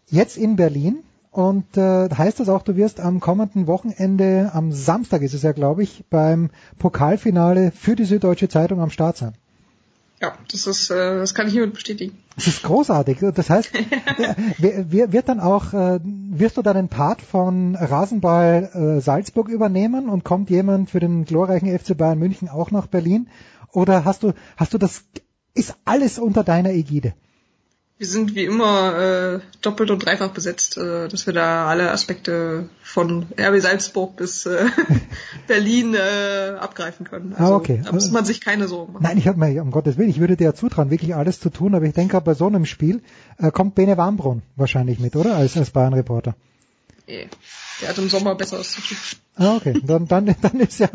jetzt 0.08 0.36
in 0.36 0.56
Berlin. 0.56 0.98
Und 1.30 1.78
äh, 1.78 2.10
heißt 2.10 2.40
das 2.40 2.50
auch, 2.50 2.62
du 2.62 2.76
wirst 2.76 3.00
am 3.00 3.18
kommenden 3.20 3.66
Wochenende, 3.66 4.50
am 4.52 4.70
Samstag 4.70 5.22
ist 5.22 5.32
es 5.32 5.42
ja, 5.42 5.52
glaube 5.52 5.82
ich, 5.82 6.04
beim 6.10 6.50
Pokalfinale 6.78 7.70
für 7.70 7.96
die 7.96 8.04
Süddeutsche 8.04 8.50
Zeitung 8.50 8.80
am 8.80 8.90
Start 8.90 9.16
sein? 9.16 9.32
Ja, 10.22 10.34
das 10.52 10.68
ist, 10.68 10.88
äh, 10.90 11.16
das 11.16 11.34
kann 11.34 11.48
ich 11.48 11.52
hiermit 11.52 11.74
bestätigen. 11.74 12.16
Das 12.36 12.46
ist 12.46 12.62
großartig. 12.62 13.18
Das 13.34 13.50
heißt, 13.50 13.72
wird 14.58 15.28
dann 15.28 15.40
auch, 15.40 15.72
äh, 15.72 15.98
wirst 16.04 16.56
du 16.56 16.62
dann 16.62 16.76
den 16.76 16.88
Part 16.88 17.20
von 17.20 17.74
Rasenball 17.74 18.70
äh, 18.72 19.00
Salzburg 19.00 19.48
übernehmen 19.48 20.08
und 20.08 20.22
kommt 20.22 20.48
jemand 20.48 20.90
für 20.90 21.00
den 21.00 21.24
glorreichen 21.24 21.76
FC 21.76 21.96
Bayern 21.96 22.20
München 22.20 22.48
auch 22.48 22.70
nach 22.70 22.86
Berlin? 22.86 23.28
Oder 23.72 24.04
hast 24.04 24.22
du, 24.22 24.32
hast 24.56 24.72
du 24.72 24.78
das, 24.78 25.02
ist 25.54 25.74
alles 25.84 26.20
unter 26.20 26.44
deiner 26.44 26.70
Ägide? 26.70 27.14
Wir 27.98 28.06
sind 28.06 28.34
wie 28.34 28.44
immer 28.44 28.98
äh, 28.98 29.40
doppelt 29.60 29.90
und 29.90 30.04
dreifach 30.04 30.30
besetzt, 30.30 30.76
äh, 30.76 31.08
dass 31.08 31.26
wir 31.26 31.32
da 31.32 31.66
alle 31.66 31.92
Aspekte 31.92 32.68
von 32.82 33.26
RB 33.38 33.60
Salzburg 33.60 34.16
bis 34.16 34.44
äh, 34.46 34.66
Berlin 35.46 35.94
äh, 35.94 36.56
abgreifen 36.58 37.06
können. 37.06 37.32
Ah, 37.36 37.42
also, 37.42 37.52
ah, 37.52 37.56
okay. 37.56 37.80
Da 37.84 37.92
muss 37.92 38.10
man 38.10 38.24
sich 38.24 38.40
keine 38.40 38.66
Sorgen 38.66 38.94
machen. 38.94 39.04
Nein, 39.04 39.18
ich 39.18 39.28
habe 39.28 39.38
mir, 39.38 39.62
um 39.62 39.70
Gottes 39.70 39.98
Willen, 39.98 40.10
ich 40.10 40.18
würde 40.18 40.36
dir 40.36 40.44
ja 40.44 40.54
zutrauen, 40.54 40.90
wirklich 40.90 41.14
alles 41.14 41.38
zu 41.38 41.50
tun, 41.50 41.74
aber 41.74 41.84
ich 41.84 41.94
denke, 41.94 42.20
bei 42.20 42.34
so 42.34 42.46
einem 42.46 42.66
Spiel 42.66 43.02
äh, 43.38 43.50
kommt 43.50 43.76
Bene 43.76 43.96
Warmbrunn 43.96 44.42
wahrscheinlich 44.56 44.98
mit, 44.98 45.14
oder? 45.14 45.36
Als, 45.36 45.56
als 45.56 45.70
Bayern-Reporter. 45.70 46.34
Nee. 47.06 47.28
Der 47.80 47.88
hat 47.88 47.98
im 47.98 48.08
Sommer 48.08 48.34
besseres 48.34 48.72
zu 48.72 48.80
tun. 48.80 48.96
Ah, 49.36 49.56
okay. 49.56 49.80
Dann, 49.84 50.06
dann, 50.06 50.34
dann 50.40 50.60
ist 50.60 50.78
ja 50.78 50.88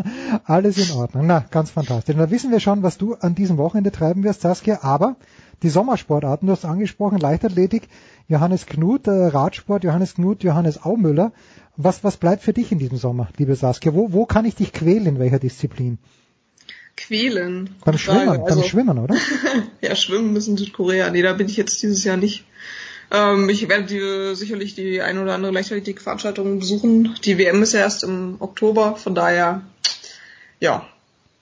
alles 0.45 0.77
in 0.77 0.95
Ordnung. 0.95 1.25
Na, 1.25 1.45
ganz 1.51 1.71
fantastisch. 1.71 2.15
Dann 2.15 2.31
wissen 2.31 2.51
wir 2.51 2.59
schon, 2.59 2.83
was 2.83 2.97
du 2.97 3.15
an 3.15 3.35
diesem 3.35 3.57
Wochenende 3.57 3.91
treiben 3.91 4.23
wirst, 4.23 4.41
Saskia. 4.41 4.79
Aber 4.83 5.15
die 5.63 5.69
Sommersportarten, 5.69 6.47
du 6.47 6.53
hast 6.53 6.65
angesprochen, 6.65 7.19
Leichtathletik, 7.19 7.87
Johannes 8.27 8.65
Knut, 8.65 9.07
äh, 9.07 9.11
Radsport, 9.11 9.83
Johannes 9.83 10.15
Knut, 10.15 10.43
Johannes 10.43 10.83
Aumüller. 10.83 11.31
Was, 11.75 12.03
was 12.03 12.17
bleibt 12.17 12.43
für 12.43 12.53
dich 12.53 12.71
in 12.71 12.79
diesem 12.79 12.97
Sommer, 12.97 13.29
liebe 13.37 13.55
Saskia? 13.55 13.93
Wo, 13.93 14.11
wo 14.11 14.25
kann 14.25 14.45
ich 14.45 14.55
dich 14.55 14.73
quälen, 14.73 15.05
in 15.05 15.19
welcher 15.19 15.39
Disziplin? 15.39 15.97
Quälen? 16.95 17.69
Beim 17.85 17.97
Schwimmen, 17.97 18.29
also, 18.29 18.43
beim 18.43 18.63
Schwimmen, 18.63 18.97
oder? 18.97 19.15
ja, 19.81 19.95
Schwimmen 19.95 20.35
in 20.35 20.57
Südkorea. 20.57 21.09
Nee, 21.11 21.21
da 21.21 21.33
bin 21.33 21.47
ich 21.47 21.55
jetzt 21.55 21.81
dieses 21.83 22.03
Jahr 22.03 22.17
nicht. 22.17 22.45
Ähm, 23.11 23.47
ich 23.49 23.69
werde 23.69 23.85
die, 23.85 24.35
sicherlich 24.35 24.75
die 24.75 25.01
ein 25.01 25.19
oder 25.19 25.35
andere 25.35 25.51
Leichtathletik-Veranstaltung 25.53 26.59
besuchen. 26.59 27.15
Die 27.23 27.37
WM 27.37 27.61
ist 27.61 27.73
ja 27.73 27.81
erst 27.81 28.03
im 28.03 28.37
Oktober, 28.39 28.95
von 28.95 29.15
daher, 29.15 29.61
ja, 30.59 30.87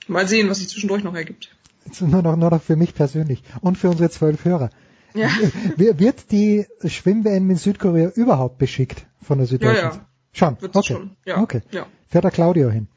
mal 0.06 0.28
sehen, 0.28 0.48
was 0.48 0.58
sich 0.58 0.68
zwischendurch 0.68 1.02
noch 1.02 1.14
ergibt. 1.14 1.55
Nur 2.00 2.22
noch, 2.22 2.36
nur 2.36 2.50
noch 2.50 2.62
für 2.62 2.76
mich 2.76 2.94
persönlich 2.94 3.42
und 3.60 3.78
für 3.78 3.90
unsere 3.90 4.10
zwölf 4.10 4.44
Hörer. 4.44 4.70
Ja. 5.14 5.28
Wird 5.76 6.30
die 6.30 6.66
Schwimm-WM 6.84 7.50
in 7.50 7.56
Südkorea 7.56 8.10
überhaupt 8.10 8.58
beschickt 8.58 9.06
von 9.22 9.38
der 9.38 9.46
Süddeutschen? 9.46 9.84
Ja, 9.84 9.94
ja. 9.94 10.06
Schon. 10.32 10.60
Wird 10.60 10.76
okay. 10.76 10.92
Schon. 10.92 11.16
Ja. 11.24 11.38
okay. 11.40 11.62
Ja. 11.70 11.86
Fährt 12.08 12.24
der 12.24 12.30
Claudio 12.30 12.70
hin. 12.70 12.88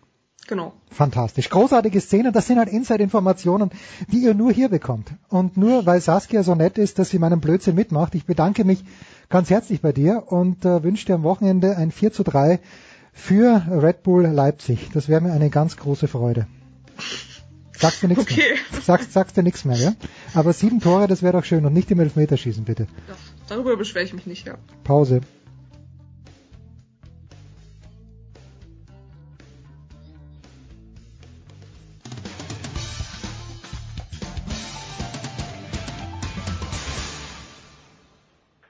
Genau. 0.47 0.73
Fantastisch. 0.89 1.49
Großartige 1.49 2.01
Szenen. 2.01 2.33
Das 2.33 2.47
sind 2.47 2.57
halt 2.57 2.69
Inside-Informationen, 2.69 3.69
die 4.11 4.17
ihr 4.17 4.33
nur 4.33 4.51
hier 4.51 4.67
bekommt. 4.67 5.13
Und 5.29 5.57
nur 5.57 5.85
weil 5.85 6.01
Saskia 6.01 6.41
so 6.41 6.55
nett 6.55 6.79
ist, 6.79 6.97
dass 6.97 7.09
sie 7.09 7.19
meinen 7.19 7.39
Blödsinn 7.39 7.75
mitmacht. 7.75 8.15
Ich 8.15 8.25
bedanke 8.25 8.65
mich 8.65 8.83
ganz 9.29 9.51
herzlich 9.51 9.81
bei 9.81 9.91
dir 9.91 10.23
und 10.27 10.65
äh, 10.65 10.83
wünsche 10.83 11.05
dir 11.05 11.15
am 11.15 11.23
Wochenende 11.23 11.77
ein 11.77 11.91
4 11.91 12.11
zu 12.11 12.23
3 12.23 12.59
für 13.13 13.63
Red 13.69 14.01
Bull 14.01 14.25
Leipzig. 14.25 14.89
Das 14.91 15.07
wäre 15.07 15.21
mir 15.21 15.33
eine 15.33 15.51
ganz 15.51 15.77
große 15.77 16.07
Freude. 16.07 16.47
Sagst 17.80 18.03
du 18.03 18.07
nichts 18.10 18.23
okay. 18.23 18.56
mehr. 18.72 18.81
Sagst, 18.81 19.14
sagst 19.14 19.38
du 19.38 19.41
nichts 19.41 19.64
mehr, 19.64 19.77
ja? 19.77 19.93
Aber 20.34 20.51
sieben 20.51 20.81
Tore, 20.81 21.07
das 21.07 21.23
wäre 21.23 21.34
doch 21.34 21.45
schön. 21.45 21.65
Und 21.65 21.73
nicht 21.73 21.89
im 21.91 22.01
Elfmeterschießen, 22.01 22.65
bitte. 22.65 22.88
Ja, 23.07 23.15
darüber 23.47 23.77
beschwere 23.77 24.03
ich 24.03 24.14
mich 24.14 24.26
nicht, 24.26 24.45
ja. 24.45 24.56
Pause. 24.84 25.22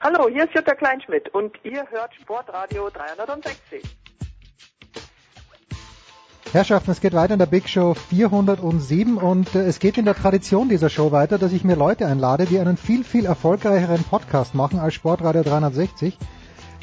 Hallo, 0.00 0.28
hier 0.28 0.44
ist 0.44 0.54
Jutta 0.54 0.74
Kleinschmidt 0.74 1.28
und 1.34 1.56
ihr 1.64 1.84
hört 1.90 2.14
Sportradio 2.14 2.88
360. 2.90 3.99
Herrschaften, 6.52 6.90
es 6.90 7.00
geht 7.00 7.12
weiter 7.12 7.34
in 7.34 7.38
der 7.38 7.46
Big 7.46 7.68
Show 7.68 7.94
407 7.94 9.18
und 9.18 9.54
äh, 9.54 9.60
es 9.60 9.78
geht 9.78 9.96
in 9.98 10.04
der 10.04 10.16
Tradition 10.16 10.68
dieser 10.68 10.90
Show 10.90 11.12
weiter, 11.12 11.38
dass 11.38 11.52
ich 11.52 11.62
mir 11.62 11.76
Leute 11.76 12.06
einlade, 12.06 12.44
die 12.44 12.58
einen 12.58 12.76
viel, 12.76 13.04
viel 13.04 13.24
erfolgreicheren 13.24 14.02
Podcast 14.02 14.52
machen 14.56 14.80
als 14.80 14.94
Sportradio 14.94 15.44
360. 15.44 16.18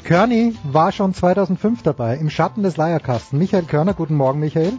Körny 0.04 0.56
war 0.64 0.90
schon 0.92 1.12
2005 1.12 1.82
dabei, 1.82 2.16
im 2.16 2.30
Schatten 2.30 2.62
des 2.62 2.78
Leierkasten. 2.78 3.38
Michael 3.38 3.64
Körner, 3.64 3.92
guten 3.92 4.14
Morgen, 4.14 4.40
Michael. 4.40 4.72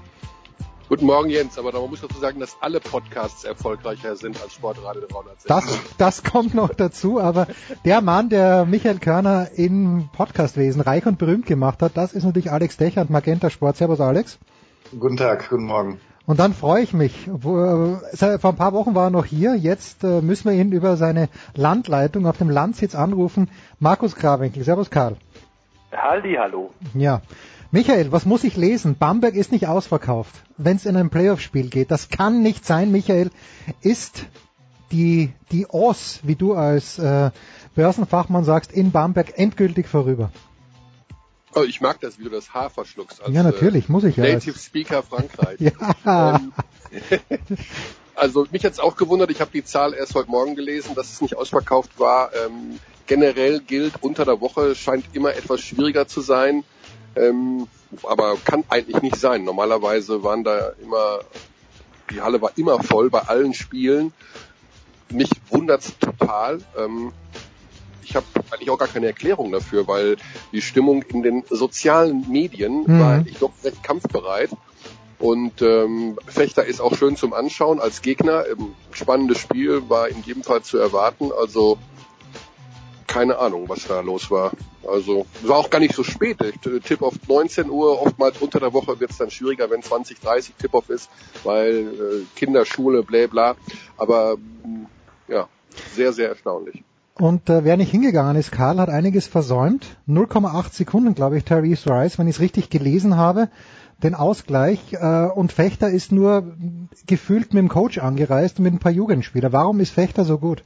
Guten 0.88 1.06
Morgen, 1.06 1.30
Jens. 1.30 1.60
Aber 1.60 1.72
man 1.72 1.88
muss 1.88 2.02
dazu 2.02 2.18
sagen, 2.20 2.40
dass 2.40 2.57
alle 2.60 2.80
Podcasts 2.80 3.44
erfolgreicher 3.44 4.16
sind 4.16 4.41
als 4.41 4.53
Sportradio 4.56 5.03
360. 5.07 5.48
Das, 5.48 5.80
das 5.99 6.24
kommt 6.24 6.56
noch 6.56 6.74
dazu. 6.74 7.20
Aber 7.20 7.45
der 7.86 8.02
Mann, 8.02 8.30
der 8.30 8.66
Michael 8.66 8.98
Körner 8.98 9.49
im 9.53 10.10
Podcastwesen 10.14 10.82
reich 10.82 11.06
und 11.06 11.20
berühmt 11.20 11.45
gemacht 11.45 11.84
hat, 11.84 11.95
das 11.95 12.14
ist 12.14 12.24
natürlich 12.24 12.52
Alex 12.52 12.78
Decher 12.78 13.02
und 13.02 13.11
Magenta 13.11 13.52
Sport. 13.52 13.78
Servus, 13.78 14.02
Alex. 14.02 14.40
Guten 14.98 15.18
Tag, 15.18 15.49
guten 15.49 15.66
Morgen. 15.66 15.99
Und 16.26 16.40
dann 16.40 16.53
freue 16.53 16.82
ich 16.82 16.94
mich. 16.94 17.30
Vor 17.41 18.02
ein 18.22 18.56
paar 18.56 18.74
Wochen 18.74 18.95
war 18.95 19.07
er 19.07 19.10
noch 19.11 19.26
hier. 19.26 19.56
Jetzt 19.56 20.03
müssen 20.03 20.49
wir 20.49 20.53
ihn 20.53 20.72
über 20.72 20.98
seine 20.98 21.30
Landleitung 21.53 22.26
auf 22.26 22.38
dem 22.38 22.49
Landsitz 22.49 22.95
anrufen. 22.95 23.49
Markus 23.80 24.16
Krawinkel. 24.16 24.64
Servus 24.64 24.90
Karl. 24.90 25.18
Halli, 25.91 26.36
hallo. 26.40 26.72
Ja. 26.95 27.22
Michael, 27.72 28.11
was 28.11 28.26
muss 28.26 28.44
ich 28.44 28.57
lesen? 28.57 28.95
Bamberg 28.98 29.36
ist 29.36 29.52
nicht 29.52 29.68
ausverkauft, 29.68 30.34
wenn 30.57 30.78
es 30.78 30.88
in 30.88 30.95
ein 30.95 31.11
Playoff-Spiel 31.11 31.70
geht. 31.70 31.91
Das 31.91 32.10
kann 32.10 32.41
nicht 32.41 32.66
sein, 32.66 32.91
Michael. 32.91 33.30
Ist 33.82 34.26
die, 34.91 35.32
die 35.52 35.68
OS, 35.68 36.22
wie 36.24 36.36
du 36.36 36.56
als 36.56 36.98
äh, 36.98 37.30
Börsenfachmann 37.76 38.44
sagst, 38.44 38.72
in 38.72 38.91
Bamberg 38.91 39.38
endgültig 39.38 39.88
vorüber? 39.88 40.32
Oh, 41.56 41.64
ich 41.64 41.82
mag 41.82 42.00
das, 42.02 42.20
wie 42.20 42.24
du 42.24 42.30
das 42.30 42.54
H 42.54 42.70
verschluckst. 42.70 43.22
Als, 43.22 43.34
ja, 43.34 43.44
natürlich, 43.44 43.90
muss 43.90 44.04
ich 44.04 44.18
ja. 44.18 44.24
Native 44.24 44.58
Speaker 44.58 45.04
Frankreich. 45.04 45.60
ja. 46.06 46.36
Ähm, 46.36 46.54
also 48.16 48.46
mich 48.52 48.66
hat's 48.66 48.80
auch 48.80 48.96
gewundert, 48.96 49.32
ich 49.32 49.42
habe 49.42 49.52
die 49.52 49.64
Zahl 49.64 49.94
erst 49.94 50.16
heute 50.16 50.30
Morgen 50.30 50.56
gelesen, 50.56 50.96
dass 50.96 51.12
es 51.12 51.22
nicht 51.22 51.36
ausverkauft 51.36 52.00
war. 52.00 52.32
Ähm, 52.36 52.80
generell 53.08 53.60
gilt, 53.60 54.02
unter 54.02 54.26
der 54.26 54.40
Woche 54.42 54.76
scheint 54.76 55.06
immer 55.14 55.36
etwas 55.36 55.62
schwieriger 55.62 56.08
zu 56.08 56.22
sein. 56.22 56.64
Ähm, 57.16 57.68
aber 58.04 58.38
kann 58.44 58.64
eigentlich 58.70 59.02
nicht 59.02 59.16
sein. 59.18 59.44
Normalerweise 59.44 60.24
waren 60.24 60.44
da 60.44 60.74
immer, 60.82 61.22
die 62.12 62.22
Halle 62.22 62.42
war 62.42 62.52
immer 62.56 62.82
voll 62.84 63.10
bei 63.10 63.22
allen 63.22 63.56
Spielen. 63.56 64.14
Mich 65.12 65.30
wundert's 65.50 65.98
total. 66.00 66.60
Ähm, 66.78 67.12
ich 68.10 68.15
habe 68.15 68.26
eigentlich 68.52 68.69
auch 68.69 68.77
gar 68.77 68.88
keine 68.88 69.07
Erklärung 69.07 69.52
dafür, 69.52 69.88
weil 69.88 70.18
die 70.52 70.61
Stimmung 70.61 71.03
in 71.03 71.22
den 71.22 71.44
sozialen 71.49 72.30
Medien 72.30 72.84
mhm. 72.88 72.99
war 72.99 73.14
eigentlich 73.14 73.38
doch 73.38 73.52
recht 73.64 73.84
kampfbereit. 73.84 74.49
Und 75.19 75.61
ähm, 75.61 76.18
Fechter 76.26 76.65
ist 76.65 76.80
auch 76.80 76.95
schön 76.95 77.18
zum 77.18 77.34
Anschauen 77.34 77.80
als 77.80 78.02
Gegner. 78.02 78.45
Ähm, 78.48 78.73
spannendes 78.91 79.38
Spiel 79.38 79.90
war 79.90 80.07
in 80.07 80.23
jedem 80.23 80.44
Fall 80.44 80.64
zu 80.64 80.77
erwarten. 80.77 81.31
Also 81.38 81.77
keine 83.06 83.38
Ahnung, 83.38 83.68
was 83.68 83.86
da 83.88 83.99
los 83.99 84.31
war. 84.31 84.52
Also 84.88 85.26
war 85.41 85.57
auch 85.57 85.69
gar 85.69 85.80
nicht 85.80 85.94
so 85.94 86.03
spät. 86.03 86.38
Tipp 86.61 87.02
auf 87.02 87.15
19 87.27 87.69
Uhr, 87.69 88.02
oftmals 88.02 88.38
unter 88.40 88.60
der 88.60 88.72
Woche 88.73 88.99
wird 88.99 89.11
es 89.11 89.18
dann 89.18 89.30
schwieriger, 89.30 89.69
wenn 89.69 89.84
20, 89.84 90.19
30 90.22 90.56
Tip-Off 90.56 90.90
ist, 90.90 91.10
weil 91.44 91.76
äh, 91.76 92.26
Kinderschule, 92.36 93.03
bla 93.03 93.27
bla. 93.27 93.56
Aber 93.98 94.38
ja, 95.27 95.49
sehr, 95.95 96.14
sehr 96.14 96.30
erstaunlich. 96.30 96.84
Und 97.20 97.50
äh, 97.50 97.66
wer 97.66 97.76
nicht 97.76 97.91
hingegangen 97.91 98.38
ist, 98.38 98.52
Karl 98.52 98.80
hat 98.80 98.88
einiges 98.88 99.28
versäumt. 99.28 99.98
0,8 100.08 100.72
Sekunden, 100.72 101.16
glaube 101.16 101.38
ich, 101.38 101.44
Therese 101.44 101.90
Rice, 101.90 102.18
wenn 102.18 102.28
ich 102.28 102.36
es 102.36 102.41
richtig 102.41 102.70
gelesen 102.70 103.18
habe. 103.18 103.50
Den 104.02 104.16
Ausgleich. 104.16 104.94
Äh, 104.94 105.28
und 105.36 105.52
Fechter 105.52 105.90
ist 105.90 106.14
nur 106.14 106.44
gefühlt 107.08 107.54
mit 107.54 107.62
dem 107.62 107.68
Coach 107.68 107.98
angereist 107.98 108.60
und 108.60 108.64
mit 108.64 108.74
ein 108.74 108.80
paar 108.80 108.94
Jugendspielern. 108.94 109.52
Warum 109.52 109.82
ist 109.82 109.94
Fechter 109.94 110.24
so 110.24 110.38
gut? 110.38 110.64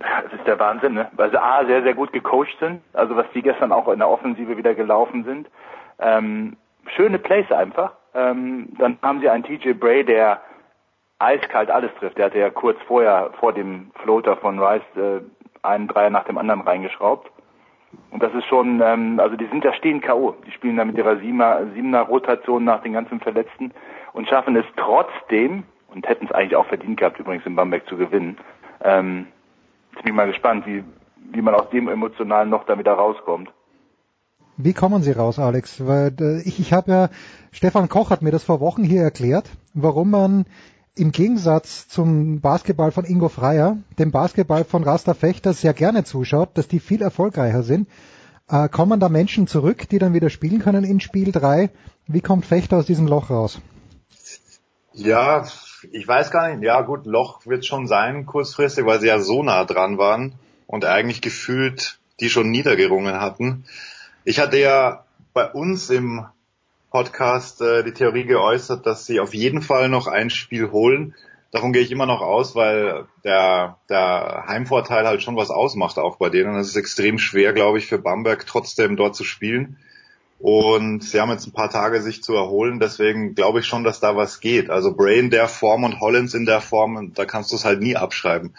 Das 0.00 0.32
ist 0.32 0.46
der 0.48 0.58
Wahnsinn, 0.58 0.94
ne? 0.94 1.08
Weil 1.12 1.30
sie 1.30 1.40
A, 1.40 1.64
sehr, 1.64 1.82
sehr 1.84 1.94
gut 1.94 2.12
gecoacht 2.12 2.58
sind, 2.58 2.80
also 2.92 3.16
was 3.16 3.26
die 3.32 3.42
gestern 3.42 3.70
auch 3.70 3.86
in 3.88 4.00
der 4.00 4.08
Offensive 4.08 4.56
wieder 4.56 4.74
gelaufen 4.74 5.22
sind. 5.24 5.48
Ähm, 6.00 6.56
schöne 6.96 7.20
Plays 7.20 7.50
einfach. 7.52 7.92
Ähm, 8.14 8.70
dann 8.78 8.98
haben 9.00 9.20
sie 9.20 9.28
einen 9.28 9.44
TJ 9.44 9.74
Bray, 9.74 10.04
der 10.04 10.40
eiskalt 11.18 11.70
alles 11.70 11.90
trifft. 11.98 12.18
Der 12.18 12.26
hatte 12.26 12.38
ja 12.38 12.50
kurz 12.50 12.78
vorher, 12.86 13.30
vor 13.38 13.52
dem 13.52 13.90
Floater 14.02 14.36
von 14.36 14.58
Rice, 14.58 14.82
äh, 14.96 15.20
einen 15.66 15.88
Dreier 15.88 16.10
nach 16.10 16.24
dem 16.24 16.38
anderen 16.38 16.62
reingeschraubt. 16.62 17.30
Und 18.10 18.22
das 18.22 18.32
ist 18.34 18.46
schon, 18.46 18.80
ähm, 18.82 19.20
also 19.20 19.36
die 19.36 19.46
sind 19.46 19.64
ja 19.64 19.72
stehen 19.74 20.00
K.O. 20.00 20.34
Die 20.46 20.52
spielen 20.52 20.76
da 20.76 20.84
mit 20.84 20.96
ihrer 20.96 21.16
Siebener, 21.18 21.66
Siebener 21.74 22.02
Rotation 22.02 22.64
nach 22.64 22.82
den 22.82 22.92
ganzen 22.92 23.20
Verletzten 23.20 23.72
und 24.12 24.28
schaffen 24.28 24.56
es 24.56 24.66
trotzdem, 24.76 25.64
und 25.88 26.06
hätten 26.06 26.26
es 26.26 26.32
eigentlich 26.32 26.56
auch 26.56 26.66
verdient 26.66 26.98
gehabt, 26.98 27.18
übrigens 27.18 27.46
in 27.46 27.56
Bamberg 27.56 27.86
zu 27.88 27.96
gewinnen, 27.96 28.36
ähm, 28.82 29.28
Jetzt 29.96 30.04
bin 30.04 30.12
ich 30.12 30.16
mal 30.16 30.26
gespannt, 30.26 30.66
wie, 30.66 30.84
wie 31.32 31.40
man 31.40 31.54
aus 31.54 31.70
dem 31.70 31.88
Emotionalen 31.88 32.50
noch 32.50 32.66
da 32.66 32.78
wieder 32.78 32.92
rauskommt. 32.92 33.50
Wie 34.58 34.74
kommen 34.74 35.02
Sie 35.02 35.12
raus, 35.12 35.38
Alex? 35.38 35.86
Weil 35.86 36.14
äh, 36.20 36.42
ich, 36.42 36.60
ich 36.60 36.74
habe 36.74 36.90
ja, 36.90 37.08
Stefan 37.50 37.88
Koch 37.88 38.10
hat 38.10 38.20
mir 38.20 38.30
das 38.30 38.44
vor 38.44 38.60
Wochen 38.60 38.84
hier 38.84 39.00
erklärt, 39.00 39.48
warum 39.72 40.10
man 40.10 40.44
im 40.96 41.12
Gegensatz 41.12 41.88
zum 41.88 42.40
Basketball 42.40 42.90
von 42.90 43.04
Ingo 43.04 43.28
Freier, 43.28 43.76
dem 43.98 44.10
Basketball 44.10 44.64
von 44.64 44.82
Rasta 44.82 45.12
Fechter 45.12 45.52
sehr 45.52 45.74
gerne 45.74 46.04
zuschaut, 46.04 46.50
dass 46.54 46.68
die 46.68 46.80
viel 46.80 47.02
erfolgreicher 47.02 47.62
sind. 47.62 47.88
Äh, 48.48 48.68
kommen 48.68 48.98
da 48.98 49.08
Menschen 49.08 49.46
zurück, 49.46 49.88
die 49.90 49.98
dann 49.98 50.14
wieder 50.14 50.30
spielen 50.30 50.58
können 50.58 50.84
in 50.84 51.00
Spiel 51.00 51.32
3? 51.32 51.70
Wie 52.06 52.20
kommt 52.22 52.46
Fechter 52.46 52.78
aus 52.78 52.86
diesem 52.86 53.06
Loch 53.06 53.28
raus? 53.28 53.60
Ja, 54.94 55.46
ich 55.92 56.08
weiß 56.08 56.30
gar 56.30 56.48
nicht, 56.48 56.62
ja 56.62 56.80
gut, 56.80 57.04
Loch 57.04 57.44
wird 57.44 57.66
schon 57.66 57.86
sein 57.86 58.24
kurzfristig, 58.24 58.86
weil 58.86 58.98
sie 58.98 59.08
ja 59.08 59.18
so 59.18 59.42
nah 59.42 59.64
dran 59.66 59.98
waren 59.98 60.34
und 60.66 60.86
eigentlich 60.86 61.20
gefühlt 61.20 61.98
die 62.20 62.30
schon 62.30 62.50
niedergerungen 62.50 63.20
hatten. 63.20 63.64
Ich 64.24 64.38
hatte 64.38 64.58
ja 64.58 65.04
bei 65.34 65.50
uns 65.50 65.90
im 65.90 66.24
Podcast 66.96 67.60
äh, 67.60 67.84
die 67.84 67.92
Theorie 67.92 68.24
geäußert, 68.24 68.86
dass 68.86 69.04
sie 69.04 69.20
auf 69.20 69.34
jeden 69.34 69.60
Fall 69.60 69.90
noch 69.90 70.06
ein 70.06 70.30
Spiel 70.30 70.70
holen. 70.70 71.14
Davon 71.50 71.74
gehe 71.74 71.82
ich 71.82 71.92
immer 71.92 72.06
noch 72.06 72.22
aus, 72.22 72.54
weil 72.54 73.04
der, 73.22 73.76
der 73.90 74.44
Heimvorteil 74.48 75.06
halt 75.06 75.22
schon 75.22 75.36
was 75.36 75.50
ausmacht 75.50 75.98
auch 75.98 76.16
bei 76.16 76.30
denen. 76.30 76.56
Es 76.56 76.68
ist 76.68 76.76
extrem 76.76 77.18
schwer, 77.18 77.52
glaube 77.52 77.76
ich, 77.76 77.86
für 77.86 77.98
Bamberg 77.98 78.46
trotzdem 78.46 78.96
dort 78.96 79.14
zu 79.14 79.24
spielen. 79.24 79.76
Und 80.38 81.04
sie 81.04 81.20
haben 81.20 81.28
jetzt 81.28 81.46
ein 81.46 81.52
paar 81.52 81.68
Tage 81.68 82.00
sich 82.00 82.22
zu 82.22 82.34
erholen, 82.34 82.80
deswegen 82.80 83.34
glaube 83.34 83.60
ich 83.60 83.66
schon, 83.66 83.84
dass 83.84 84.00
da 84.00 84.16
was 84.16 84.40
geht. 84.40 84.70
Also 84.70 84.96
Bray 84.96 85.28
der 85.28 85.48
Form 85.48 85.84
und 85.84 86.00
Hollins 86.00 86.32
in 86.32 86.46
der 86.46 86.62
Form, 86.62 87.12
da 87.12 87.26
kannst 87.26 87.52
du 87.52 87.56
es 87.56 87.66
halt 87.66 87.82
nie 87.82 87.96
abschreiben. 87.96 88.54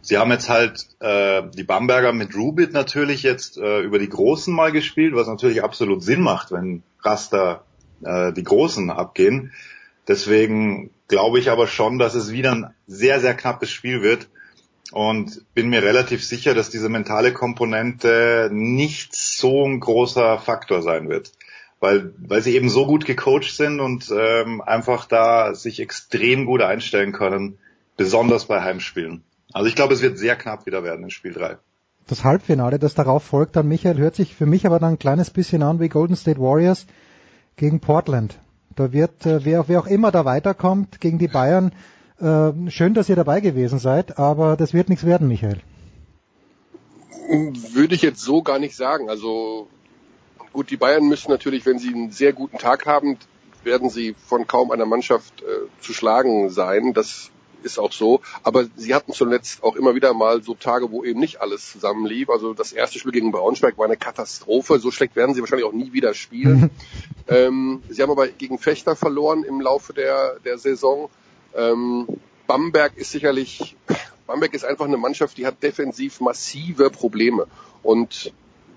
Sie 0.00 0.16
haben 0.16 0.30
jetzt 0.30 0.48
halt 0.48 0.86
äh, 1.00 1.42
die 1.56 1.64
Bamberger 1.64 2.12
mit 2.12 2.36
Rubit 2.36 2.72
natürlich 2.72 3.24
jetzt 3.24 3.58
äh, 3.58 3.80
über 3.80 3.98
die 3.98 4.08
Großen 4.08 4.54
mal 4.54 4.70
gespielt, 4.70 5.16
was 5.16 5.26
natürlich 5.26 5.64
absolut 5.64 6.04
Sinn 6.04 6.20
macht, 6.20 6.52
wenn 6.52 6.84
Raster 7.02 7.64
äh, 8.04 8.32
die 8.32 8.44
Großen 8.44 8.90
abgehen. 8.90 9.52
Deswegen 10.08 10.90
glaube 11.08 11.38
ich 11.38 11.50
aber 11.50 11.66
schon, 11.66 11.98
dass 11.98 12.14
es 12.14 12.32
wieder 12.32 12.52
ein 12.52 12.74
sehr, 12.86 13.20
sehr 13.20 13.34
knappes 13.34 13.70
Spiel 13.70 14.02
wird 14.02 14.28
und 14.92 15.42
bin 15.54 15.68
mir 15.68 15.82
relativ 15.82 16.24
sicher, 16.24 16.54
dass 16.54 16.70
diese 16.70 16.88
mentale 16.88 17.32
Komponente 17.32 18.48
nicht 18.52 19.14
so 19.14 19.66
ein 19.66 19.80
großer 19.80 20.38
Faktor 20.38 20.82
sein 20.82 21.08
wird. 21.08 21.32
Weil, 21.78 22.12
weil 22.18 22.42
sie 22.42 22.54
eben 22.54 22.68
so 22.68 22.86
gut 22.86 23.06
gecoacht 23.06 23.56
sind 23.56 23.80
und 23.80 24.12
ähm, 24.14 24.60
einfach 24.60 25.06
da 25.06 25.54
sich 25.54 25.80
extrem 25.80 26.44
gut 26.44 26.60
einstellen 26.60 27.12
können, 27.12 27.58
besonders 27.96 28.44
bei 28.44 28.60
Heimspielen. 28.60 29.24
Also 29.52 29.66
ich 29.66 29.76
glaube, 29.76 29.94
es 29.94 30.02
wird 30.02 30.18
sehr 30.18 30.36
knapp 30.36 30.66
wieder 30.66 30.84
werden 30.84 31.04
in 31.04 31.10
Spiel 31.10 31.32
3. 31.32 31.56
Das 32.06 32.24
Halbfinale, 32.24 32.78
das 32.78 32.94
darauf 32.94 33.22
folgt, 33.22 33.56
dann 33.56 33.68
Michael, 33.68 33.96
hört 33.96 34.14
sich 34.14 34.34
für 34.34 34.46
mich 34.46 34.66
aber 34.66 34.78
dann 34.78 34.94
ein 34.94 34.98
kleines 34.98 35.30
bisschen 35.30 35.62
an 35.62 35.80
wie 35.80 35.88
Golden 35.88 36.16
State 36.16 36.40
Warriors 36.40 36.86
gegen 37.60 37.78
Portland. 37.78 38.38
Da 38.74 38.92
wird, 38.92 39.26
äh, 39.26 39.44
wer, 39.44 39.68
wer 39.68 39.80
auch 39.80 39.86
immer 39.86 40.10
da 40.10 40.24
weiterkommt 40.24 40.98
gegen 41.00 41.18
die 41.18 41.28
Bayern, 41.28 41.72
äh, 42.18 42.70
schön, 42.70 42.94
dass 42.94 43.10
ihr 43.10 43.16
dabei 43.16 43.40
gewesen 43.40 43.78
seid, 43.78 44.18
aber 44.18 44.56
das 44.56 44.72
wird 44.72 44.88
nichts 44.88 45.04
werden, 45.04 45.28
Michael. 45.28 45.60
Würde 47.28 47.94
ich 47.94 48.00
jetzt 48.02 48.22
so 48.22 48.42
gar 48.42 48.58
nicht 48.58 48.74
sagen. 48.74 49.10
Also 49.10 49.68
gut, 50.54 50.70
die 50.70 50.78
Bayern 50.78 51.06
müssen 51.06 51.30
natürlich, 51.30 51.66
wenn 51.66 51.78
sie 51.78 51.92
einen 51.92 52.10
sehr 52.10 52.32
guten 52.32 52.56
Tag 52.56 52.86
haben, 52.86 53.18
werden 53.62 53.90
sie 53.90 54.14
von 54.26 54.46
kaum 54.46 54.70
einer 54.70 54.86
Mannschaft 54.86 55.42
äh, 55.42 55.44
zu 55.80 55.92
schlagen 55.92 56.48
sein. 56.48 56.94
Das 56.94 57.30
ist 57.64 57.78
auch 57.78 57.92
so. 57.92 58.20
Aber 58.42 58.66
sie 58.76 58.94
hatten 58.94 59.12
zuletzt 59.12 59.62
auch 59.62 59.76
immer 59.76 59.94
wieder 59.94 60.14
mal 60.14 60.42
so 60.42 60.54
Tage, 60.54 60.90
wo 60.90 61.04
eben 61.04 61.20
nicht 61.20 61.40
alles 61.40 61.70
zusammenlief. 61.72 62.30
Also 62.30 62.54
das 62.54 62.72
erste 62.72 62.98
Spiel 62.98 63.12
gegen 63.12 63.32
Braunschweig 63.32 63.78
war 63.78 63.86
eine 63.86 63.96
Katastrophe. 63.96 64.78
So 64.78 64.90
schlecht 64.90 65.16
werden 65.16 65.34
sie 65.34 65.40
wahrscheinlich 65.40 65.66
auch 65.66 65.72
nie 65.72 65.92
wieder 65.92 66.14
spielen. 66.14 66.70
ähm, 67.28 67.82
sie 67.88 68.02
haben 68.02 68.10
aber 68.10 68.28
gegen 68.28 68.58
Fechter 68.58 68.96
verloren 68.96 69.44
im 69.44 69.60
Laufe 69.60 69.92
der, 69.92 70.38
der 70.44 70.58
Saison. 70.58 71.10
Ähm, 71.54 72.06
Bamberg 72.46 72.96
ist 72.96 73.12
sicherlich, 73.12 73.76
Bamberg 74.26 74.54
ist 74.54 74.64
einfach 74.64 74.86
eine 74.86 74.96
Mannschaft, 74.96 75.38
die 75.38 75.46
hat 75.46 75.62
defensiv 75.62 76.20
massive 76.20 76.90
Probleme. 76.90 77.46
Und 77.82 78.32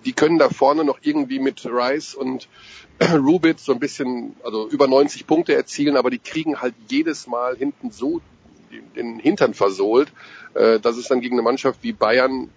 die 0.06 0.14
können 0.14 0.38
da 0.38 0.50
vorne 0.50 0.84
noch 0.84 1.00
irgendwie 1.02 1.40
mit 1.40 1.66
Rice 1.66 2.16
und 2.16 2.48
Rubitz 3.14 3.66
so 3.66 3.74
ein 3.74 3.80
bisschen, 3.80 4.36
also 4.44 4.68
über 4.70 4.88
90 4.88 5.26
Punkte 5.28 5.56
erzielen, 5.56 5.98
aber 5.98 6.10
die 6.10 6.20
kriegen 6.20 6.62
halt 6.62 6.76
jedes 6.88 7.28
Mal 7.28 7.56
hinten 7.58 7.92
so 7.92 8.22
den 8.96 9.20
Hintern 9.20 9.54
versohlt, 9.54 10.12
äh, 10.54 10.80
dass 10.80 10.98
es 10.98 11.08
dann 11.08 11.22
gegen 11.22 11.36
eine 11.36 11.42
Mannschaft 11.42 11.80
wie 11.82 11.94
Bayern 11.94 12.50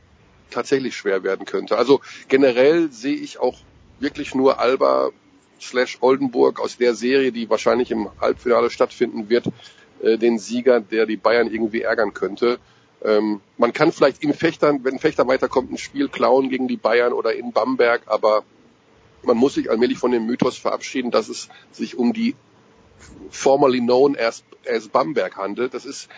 tatsächlich 0.51 0.97
schwer 0.97 1.23
werden 1.23 1.47
könnte. 1.47 1.77
Also 1.77 2.01
generell 2.29 2.91
sehe 2.91 3.17
ich 3.17 3.39
auch 3.39 3.59
wirklich 3.99 4.35
nur 4.35 4.61
Alba 4.61 5.11
slash 5.61 5.99
Oldenburg 6.01 6.61
aus 6.61 6.77
der 6.77 6.95
Serie, 6.95 7.33
die 7.33 7.49
wahrscheinlich 7.49 7.91
im 7.91 8.09
Halbfinale 8.21 8.71
stattfinden 8.71 9.29
wird, 9.29 9.47
äh, 10.03 10.19
den 10.19 10.39
Sieger, 10.39 10.81
der 10.81 11.07
die 11.07 11.17
Bayern 11.17 11.51
irgendwie 11.51 11.83
ärgern 11.83 12.15
könnte. 12.15 12.59
Ähm, 13.03 13.41
man 13.57 13.73
kann 13.73 13.93
vielleicht 13.93 14.23
in 14.23 14.35
Fechtern, 14.35 14.85
wenn 14.85 14.99
Fechter 14.99 15.27
weiterkommt, 15.27 15.71
ein 15.71 15.79
Spiel 15.79 16.09
klauen 16.09 16.49
gegen 16.49 16.69
die 16.69 16.77
Bayern 16.77 17.13
oder 17.13 17.35
in 17.35 17.53
Bamberg, 17.53 18.03
aber 18.07 18.45
man 19.23 19.37
muss 19.37 19.55
sich 19.55 19.71
allmählich 19.71 19.99
von 19.99 20.13
dem 20.13 20.27
Mythos 20.27 20.57
verabschieden, 20.57 21.11
dass 21.11 21.29
es 21.29 21.49
sich 21.73 21.99
um 21.99 22.13
die 22.13 22.35
formerly 23.31 23.81
known 23.81 24.17
as, 24.17 24.45
as 24.69 24.89
Bamberg 24.89 25.37
handelt. 25.37 25.75
Das 25.75 25.85
ist 25.85 26.09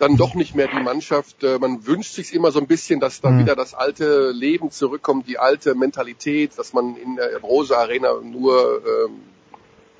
dann 0.00 0.16
doch 0.16 0.34
nicht 0.34 0.54
mehr 0.54 0.68
die 0.68 0.82
Mannschaft. 0.82 1.42
Äh, 1.44 1.58
man 1.58 1.86
wünscht 1.86 2.14
sich 2.14 2.34
immer 2.34 2.50
so 2.52 2.60
ein 2.60 2.66
bisschen, 2.66 3.00
dass 3.00 3.20
da 3.20 3.30
mhm. 3.30 3.40
wieder 3.40 3.56
das 3.56 3.74
alte 3.74 4.30
Leben 4.30 4.70
zurückkommt, 4.70 5.28
die 5.28 5.38
alte 5.38 5.74
Mentalität, 5.74 6.52
dass 6.56 6.72
man 6.72 6.96
in 6.96 7.16
der 7.16 7.38
Rose 7.40 7.76
Arena 7.76 8.14
nur 8.22 8.82
ähm, 8.86 9.20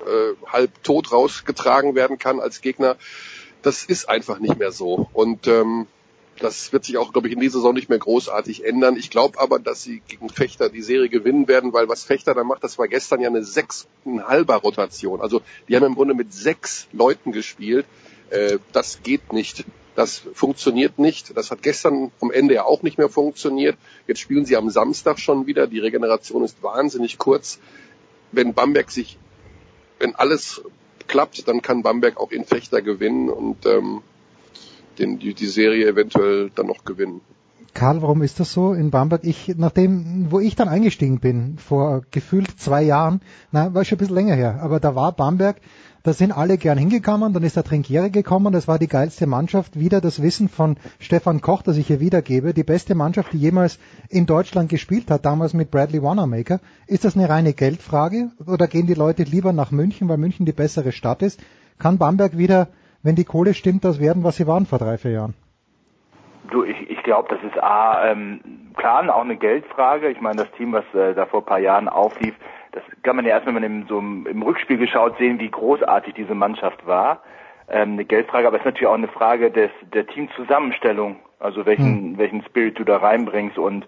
äh, 0.05 0.51
halb 0.51 0.83
tot 0.83 1.11
rausgetragen 1.11 1.95
werden 1.95 2.17
kann 2.17 2.39
als 2.39 2.61
Gegner. 2.61 2.97
Das 3.61 3.85
ist 3.85 4.09
einfach 4.09 4.39
nicht 4.39 4.57
mehr 4.57 4.71
so. 4.71 5.07
Und 5.13 5.47
ähm, 5.47 5.87
das 6.43 6.73
wird 6.73 6.83
sich 6.83 6.97
auch, 6.97 7.13
glaube 7.13 7.27
ich, 7.27 7.33
in 7.33 7.39
dieser 7.39 7.59
Saison 7.59 7.73
nicht 7.73 7.87
mehr 7.87 7.99
großartig 7.99 8.65
ändern. 8.65 8.97
Ich 8.97 9.09
glaube 9.09 9.39
aber, 9.39 9.59
dass 9.59 9.81
sie 9.81 10.01
gegen 10.07 10.29
Fechter 10.29 10.69
die 10.69 10.81
Serie 10.81 11.07
gewinnen 11.07 11.47
werden, 11.47 11.71
weil 11.71 11.87
was 11.87 12.03
Fechter 12.03 12.33
da 12.33 12.43
macht, 12.43 12.63
das 12.65 12.77
war 12.77 12.89
gestern 12.89 13.21
ja 13.21 13.29
eine 13.29 13.45
sechseinhalber 13.45 14.55
Rotation. 14.55 15.21
Also 15.21 15.41
die 15.69 15.75
haben 15.75 15.85
im 15.85 15.95
Grunde 15.95 16.13
mit 16.13 16.33
sechs 16.33 16.87
Leuten 16.91 17.31
gespielt. 17.31 17.85
Äh, 18.29 18.57
das 18.73 19.03
geht 19.03 19.31
nicht. 19.31 19.63
Das 19.95 20.23
funktioniert 20.33 20.99
nicht. 20.99 21.37
Das 21.37 21.49
hat 21.49 21.63
gestern 21.63 22.11
am 22.19 22.31
Ende 22.31 22.55
ja 22.55 22.65
auch 22.65 22.81
nicht 22.81 22.97
mehr 22.97 23.09
funktioniert. 23.09 23.77
Jetzt 24.07 24.19
spielen 24.19 24.45
sie 24.45 24.57
am 24.57 24.69
Samstag 24.69 25.19
schon 25.19 25.47
wieder. 25.47 25.67
Die 25.67 25.79
Regeneration 25.79 26.43
ist 26.43 26.61
wahnsinnig 26.61 27.17
kurz. 27.19 27.59
Wenn 28.33 28.53
Bamberg 28.53 28.91
sich, 28.91 29.17
wenn 29.99 30.13
alles 30.15 30.61
klappt, 31.07 31.47
dann 31.47 31.61
kann 31.61 31.83
Bamberg 31.83 32.17
auch 32.17 32.31
in 32.31 32.43
Fechter 32.43 32.81
gewinnen 32.81 33.29
und 33.29 33.65
ähm, 33.65 34.01
den, 34.99 35.19
die, 35.19 35.33
die 35.33 35.47
Serie 35.47 35.87
eventuell 35.87 36.49
dann 36.55 36.67
noch 36.67 36.83
gewinnen. 36.85 37.21
Karl, 37.73 38.03
warum 38.03 38.21
ist 38.21 38.39
das 38.39 38.53
so 38.53 38.73
in 38.73 38.91
Bamberg? 38.91 39.23
Ich, 39.23 39.55
nachdem, 39.57 40.27
wo 40.29 40.39
ich 40.39 40.55
dann 40.55 40.67
eingestiegen 40.67 41.19
bin, 41.19 41.57
vor 41.57 42.03
gefühlt 42.11 42.59
zwei 42.59 42.83
Jahren, 42.83 43.21
na, 43.51 43.73
war 43.73 43.83
schon 43.83 43.95
ein 43.95 43.99
bisschen 43.99 44.15
länger 44.15 44.35
her, 44.35 44.59
aber 44.61 44.79
da 44.79 44.93
war 44.93 45.11
Bamberg, 45.11 45.57
da 46.03 46.11
sind 46.11 46.33
alle 46.33 46.57
gern 46.57 46.77
hingekommen, 46.77 47.31
dann 47.31 47.43
ist 47.43 47.55
der 47.55 47.63
Trinkiere 47.63 48.11
gekommen, 48.11 48.51
das 48.51 48.67
war 48.67 48.77
die 48.77 48.89
geilste 48.89 49.25
Mannschaft, 49.25 49.79
wieder 49.79 50.01
das 50.01 50.21
Wissen 50.21 50.49
von 50.49 50.75
Stefan 50.99 51.39
Koch, 51.39 51.61
das 51.61 51.77
ich 51.77 51.87
hier 51.87 52.01
wiedergebe, 52.01 52.53
die 52.53 52.65
beste 52.65 52.93
Mannschaft, 52.93 53.31
die 53.31 53.37
jemals 53.37 53.79
in 54.09 54.25
Deutschland 54.25 54.69
gespielt 54.69 55.09
hat, 55.09 55.25
damals 55.25 55.53
mit 55.53 55.71
Bradley 55.71 56.03
Wanamaker. 56.03 56.59
Ist 56.87 57.05
das 57.05 57.15
eine 57.15 57.29
reine 57.29 57.53
Geldfrage 57.53 58.31
oder 58.45 58.67
gehen 58.67 58.85
die 58.85 58.93
Leute 58.93 59.23
lieber 59.23 59.53
nach 59.53 59.71
München, 59.71 60.09
weil 60.09 60.17
München 60.17 60.45
die 60.45 60.51
bessere 60.51 60.91
Stadt 60.91 61.21
ist? 61.21 61.39
Kann 61.79 61.97
Bamberg 61.97 62.37
wieder 62.37 62.67
wenn 63.03 63.15
die 63.15 63.25
Kohle 63.25 63.53
stimmt, 63.53 63.83
das 63.85 63.99
werden, 63.99 64.23
was 64.23 64.37
sie 64.37 64.47
waren 64.47 64.65
vor 64.65 64.79
drei, 64.79 64.97
vier 64.97 65.11
Jahren? 65.11 65.33
Du, 66.49 66.63
ich, 66.63 66.89
ich 66.89 67.03
glaube, 67.03 67.29
das 67.29 67.43
ist 67.43 67.61
A, 67.61 68.11
ähm, 68.11 68.41
klar, 68.75 69.15
auch 69.15 69.21
eine 69.21 69.37
Geldfrage. 69.37 70.09
Ich 70.09 70.21
meine, 70.21 70.37
das 70.37 70.51
Team, 70.53 70.73
was 70.73 70.85
äh, 70.93 71.13
da 71.13 71.25
vor 71.25 71.41
ein 71.41 71.45
paar 71.45 71.59
Jahren 71.59 71.87
auflief, 71.89 72.33
das 72.71 72.83
kann 73.03 73.15
man 73.15 73.25
ja 73.25 73.31
erst, 73.31 73.45
wenn 73.45 73.53
man 73.53 73.63
im, 73.63 73.85
so 73.87 73.99
im, 73.99 74.25
im 74.25 74.41
Rückspiel 74.41 74.77
geschaut, 74.77 75.17
sehen, 75.17 75.39
wie 75.39 75.49
großartig 75.49 76.15
diese 76.15 76.33
Mannschaft 76.33 76.85
war. 76.87 77.21
Ähm, 77.69 77.93
eine 77.93 78.05
Geldfrage, 78.05 78.47
aber 78.47 78.57
es 78.57 78.61
ist 78.61 78.65
natürlich 78.65 78.87
auch 78.87 78.93
eine 78.93 79.07
Frage 79.07 79.51
des, 79.51 79.69
der 79.93 80.07
Teamzusammenstellung, 80.07 81.17
also 81.39 81.65
welchen, 81.65 82.11
hm. 82.11 82.17
welchen 82.17 82.43
Spirit 82.43 82.79
du 82.79 82.83
da 82.83 82.97
reinbringst 82.97 83.57
und 83.57 83.85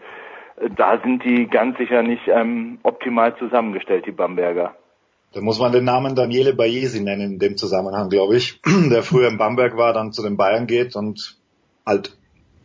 äh, 0.58 0.70
da 0.70 1.00
sind 1.00 1.24
die 1.24 1.48
ganz 1.48 1.78
sicher 1.78 2.04
nicht 2.04 2.28
ähm, 2.28 2.80
optimal 2.84 3.36
zusammengestellt, 3.38 4.06
die 4.06 4.12
Bamberger. 4.12 4.76
Da 5.36 5.42
muss 5.42 5.60
man 5.60 5.74
den 5.74 5.84
Namen 5.84 6.16
Daniele 6.16 6.54
Bayesi 6.54 7.02
nennen 7.02 7.34
in 7.34 7.40
dem 7.40 7.58
Zusammenhang, 7.58 8.08
glaube 8.08 8.38
ich, 8.38 8.62
der 8.90 9.04
früher 9.04 9.28
in 9.28 9.38
Bamberg 9.38 9.76
war, 9.76 9.92
dann 9.92 10.14
zu 10.14 10.24
den 10.24 10.38
Bayern 10.38 10.66
geht 10.66 10.96
und 10.96 11.38
halt 11.86 12.18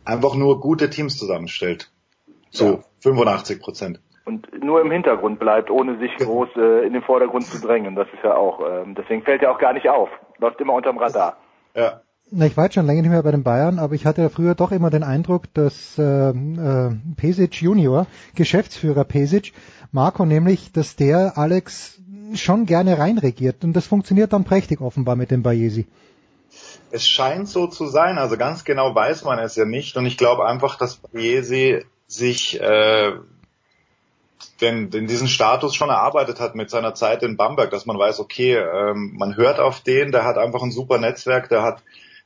einfach 0.05 0.35
nur 0.35 0.61
gute 0.61 0.89
Teams 0.89 1.17
zusammenstellt. 1.17 1.91
Zu 2.49 2.65
ja. 2.65 2.79
85 3.01 3.61
Prozent. 3.61 3.99
Und 4.23 4.47
nur 4.63 4.79
im 4.79 4.89
Hintergrund 4.89 5.37
bleibt, 5.37 5.69
ohne 5.69 5.99
sich 5.99 6.15
groß 6.15 6.47
äh, 6.55 6.87
in 6.87 6.93
den 6.93 7.01
Vordergrund 7.01 7.43
zu 7.43 7.59
drängen. 7.59 7.95
Das 7.95 8.07
ist 8.13 8.23
ja 8.23 8.35
auch, 8.35 8.61
äh, 8.61 8.85
deswegen 8.97 9.23
fällt 9.23 9.41
er 9.41 9.51
auch 9.51 9.59
gar 9.59 9.73
nicht 9.73 9.89
auf. 9.89 10.07
Läuft 10.37 10.61
immer 10.61 10.73
unterm 10.73 10.97
Radar. 10.97 11.35
Ja. 11.75 12.01
Na, 12.31 12.45
ich 12.45 12.55
war 12.55 12.65
jetzt 12.65 12.75
schon 12.75 12.85
länger 12.85 13.01
nicht 13.01 13.11
mehr 13.11 13.23
bei 13.23 13.31
den 13.31 13.43
Bayern, 13.43 13.79
aber 13.79 13.95
ich 13.95 14.05
hatte 14.05 14.21
ja 14.21 14.29
früher 14.29 14.55
doch 14.55 14.71
immer 14.71 14.89
den 14.89 15.03
Eindruck, 15.03 15.53
dass 15.53 15.99
äh, 15.99 16.29
äh, 16.29 16.91
Pesic 17.17 17.61
Junior, 17.61 18.07
Geschäftsführer 18.35 19.03
Pesic, 19.03 19.51
Marco 19.91 20.25
nämlich, 20.25 20.71
dass 20.71 20.95
der 20.95 21.37
Alex 21.37 22.01
schon 22.37 22.65
gerne 22.65 22.97
reinregiert. 22.97 23.63
Und 23.63 23.73
das 23.73 23.87
funktioniert 23.87 24.33
dann 24.33 24.43
prächtig 24.43 24.81
offenbar 24.81 25.15
mit 25.15 25.31
dem 25.31 25.43
Bayesi. 25.43 25.87
Es 26.91 27.07
scheint 27.07 27.47
so 27.47 27.67
zu 27.67 27.87
sein, 27.87 28.17
also 28.17 28.37
ganz 28.37 28.63
genau 28.65 28.93
weiß 28.93 29.23
man 29.23 29.39
es 29.39 29.55
ja 29.55 29.65
nicht. 29.65 29.95
Und 29.95 30.05
ich 30.05 30.17
glaube 30.17 30.45
einfach, 30.45 30.77
dass 30.77 30.97
Bayesi 30.97 31.85
sich 32.07 32.59
äh, 32.59 33.13
den, 34.59 34.89
den 34.89 35.07
diesen 35.07 35.27
Status 35.27 35.75
schon 35.75 35.89
erarbeitet 35.89 36.39
hat 36.39 36.55
mit 36.55 36.69
seiner 36.69 36.93
Zeit 36.93 37.23
in 37.23 37.37
Bamberg, 37.37 37.71
dass 37.71 37.85
man 37.85 37.97
weiß, 37.97 38.19
okay, 38.19 38.55
ähm, 38.55 39.13
man 39.17 39.37
hört 39.37 39.59
auf 39.59 39.81
den, 39.81 40.11
der 40.11 40.25
hat 40.25 40.37
einfach 40.37 40.61
ein 40.61 40.71
super 40.71 40.97
Netzwerk, 40.97 41.49
der 41.49 41.63
hat 41.63 41.81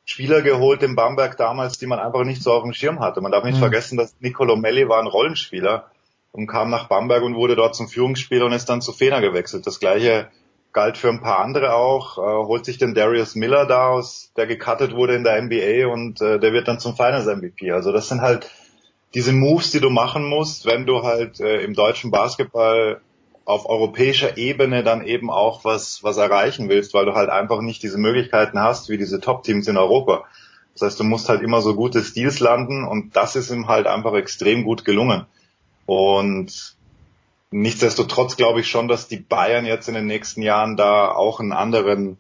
Spieler 0.06 0.42
geholt 0.42 0.84
in 0.84 0.96
Bamberg 0.96 1.38
damals, 1.38 1.78
die 1.78 1.88
man 1.88 2.00
einfach 2.00 2.24
nicht 2.24 2.44
so 2.44 2.54
auf 2.54 2.64
dem 2.64 2.74
Schirm 2.74 3.00
hatte. 3.00 3.22
Man 3.22 3.32
darf 3.32 3.44
nicht 3.44 3.56
mhm. 3.56 3.62
vergessen, 3.62 3.98
dass 3.98 4.16
Nicolo 4.20 4.56
Melli 4.56 4.88
war 4.88 5.00
ein 5.00 5.08
Rollenspieler 5.08 5.90
und 6.36 6.48
kam 6.48 6.70
nach 6.70 6.88
Bamberg 6.88 7.24
und 7.24 7.36
wurde 7.36 7.56
dort 7.56 7.76
zum 7.76 7.88
Führungsspieler 7.88 8.46
und 8.46 8.52
ist 8.52 8.68
dann 8.68 8.82
zu 8.82 8.92
Fener 8.92 9.22
gewechselt. 9.22 9.66
Das 9.66 9.80
gleiche 9.80 10.28
galt 10.74 10.98
für 10.98 11.08
ein 11.08 11.22
paar 11.22 11.40
andere 11.40 11.74
auch. 11.74 12.18
Äh, 12.18 12.22
holt 12.22 12.66
sich 12.66 12.78
den 12.78 12.94
Darius 12.94 13.36
Miller 13.36 13.66
da 13.66 13.88
aus, 13.88 14.32
der 14.36 14.46
gecuttet 14.46 14.94
wurde 14.94 15.16
in 15.16 15.24
der 15.24 15.42
NBA 15.42 15.88
und 15.88 16.22
äh, 16.22 16.38
der 16.38 16.52
wird 16.52 16.68
dann 16.68 16.80
zum 16.80 16.96
Finals 16.96 17.26
MVP. 17.26 17.72
Also 17.72 17.94
das 17.94 18.10
sind 18.10 18.22
halt 18.22 18.52
diese 19.14 19.32
Moves, 19.32 19.72
die 19.72 19.80
du 19.80 19.90
machen 19.90 20.28
musst, 20.28 20.66
wenn 20.66 20.86
du 20.86 21.04
halt 21.04 21.40
äh, 21.40 21.62
im 21.62 21.74
deutschen 21.74 22.12
Basketball 22.12 23.00
auf 23.46 23.70
europäischer 23.70 24.38
Ebene 24.38 24.84
dann 24.84 25.06
eben 25.06 25.30
auch 25.30 25.64
was, 25.64 26.04
was 26.04 26.18
erreichen 26.18 26.68
willst, 26.68 26.94
weil 26.94 27.06
du 27.06 27.14
halt 27.14 27.30
einfach 27.30 27.62
nicht 27.62 27.82
diese 27.82 27.98
Möglichkeiten 27.98 28.60
hast 28.60 28.90
wie 28.90 28.98
diese 28.98 29.22
Top-Teams 29.22 29.68
in 29.70 29.78
Europa. 29.78 30.26
Das 30.74 30.82
heißt, 30.82 31.00
du 31.00 31.06
musst 31.06 31.30
halt 31.30 31.42
immer 31.42 31.62
so 31.62 31.76
gute 31.76 32.04
Stils 32.04 32.42
landen 32.42 32.84
und 32.84 33.16
das 33.16 33.38
ist 33.38 33.52
ihm 33.52 33.70
halt 33.70 33.88
einfach 33.88 34.14
extrem 34.16 34.66
gut 34.66 34.84
gelungen. 34.84 35.26
Und 35.86 36.76
nichtsdestotrotz 37.52 38.38
glaube 38.38 38.62
ich 38.62 38.68
schon, 38.68 38.88
dass 38.88 39.08
die 39.08 39.18
Bayern 39.18 39.66
jetzt 39.66 39.88
in 39.88 39.96
den 39.96 40.08
nächsten 40.08 40.42
Jahren 40.42 40.78
da 40.78 41.12
auch 41.12 41.40
einen 41.40 41.54
anderen 41.54 42.18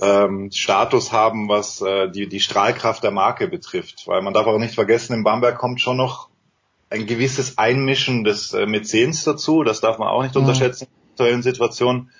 ähm, 0.00 0.50
Status 0.50 1.12
haben, 1.12 1.48
was 1.48 1.80
äh, 1.82 2.10
die, 2.10 2.28
die 2.28 2.40
Strahlkraft 2.40 3.02
der 3.02 3.10
Marke 3.10 3.48
betrifft. 3.48 4.06
Weil 4.06 4.22
man 4.22 4.34
darf 4.34 4.46
auch 4.46 4.58
nicht 4.58 4.74
vergessen, 4.74 5.14
in 5.14 5.24
Bamberg 5.24 5.58
kommt 5.58 5.80
schon 5.80 5.96
noch 5.96 6.28
ein 6.88 7.06
gewisses 7.06 7.58
Einmischen 7.58 8.24
des 8.24 8.52
äh, 8.52 8.66
Mäzens 8.66 9.24
dazu. 9.24 9.62
Das 9.62 9.80
darf 9.80 9.98
man 9.98 10.08
auch 10.08 10.22
nicht 10.22 10.34
mhm. 10.34 10.42
unterschätzen 10.42 10.84
in 10.84 11.10
aktuellen 11.12 11.42
Situationen. 11.42 12.10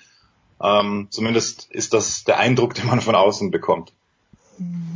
Ähm, 0.61 1.07
zumindest 1.09 1.71
ist 1.71 1.93
das 1.93 2.23
der 2.23 2.37
Eindruck, 2.37 2.75
den 2.75 2.87
man 2.87 3.01
von 3.01 3.15
außen 3.15 3.51
bekommt. 3.51 3.93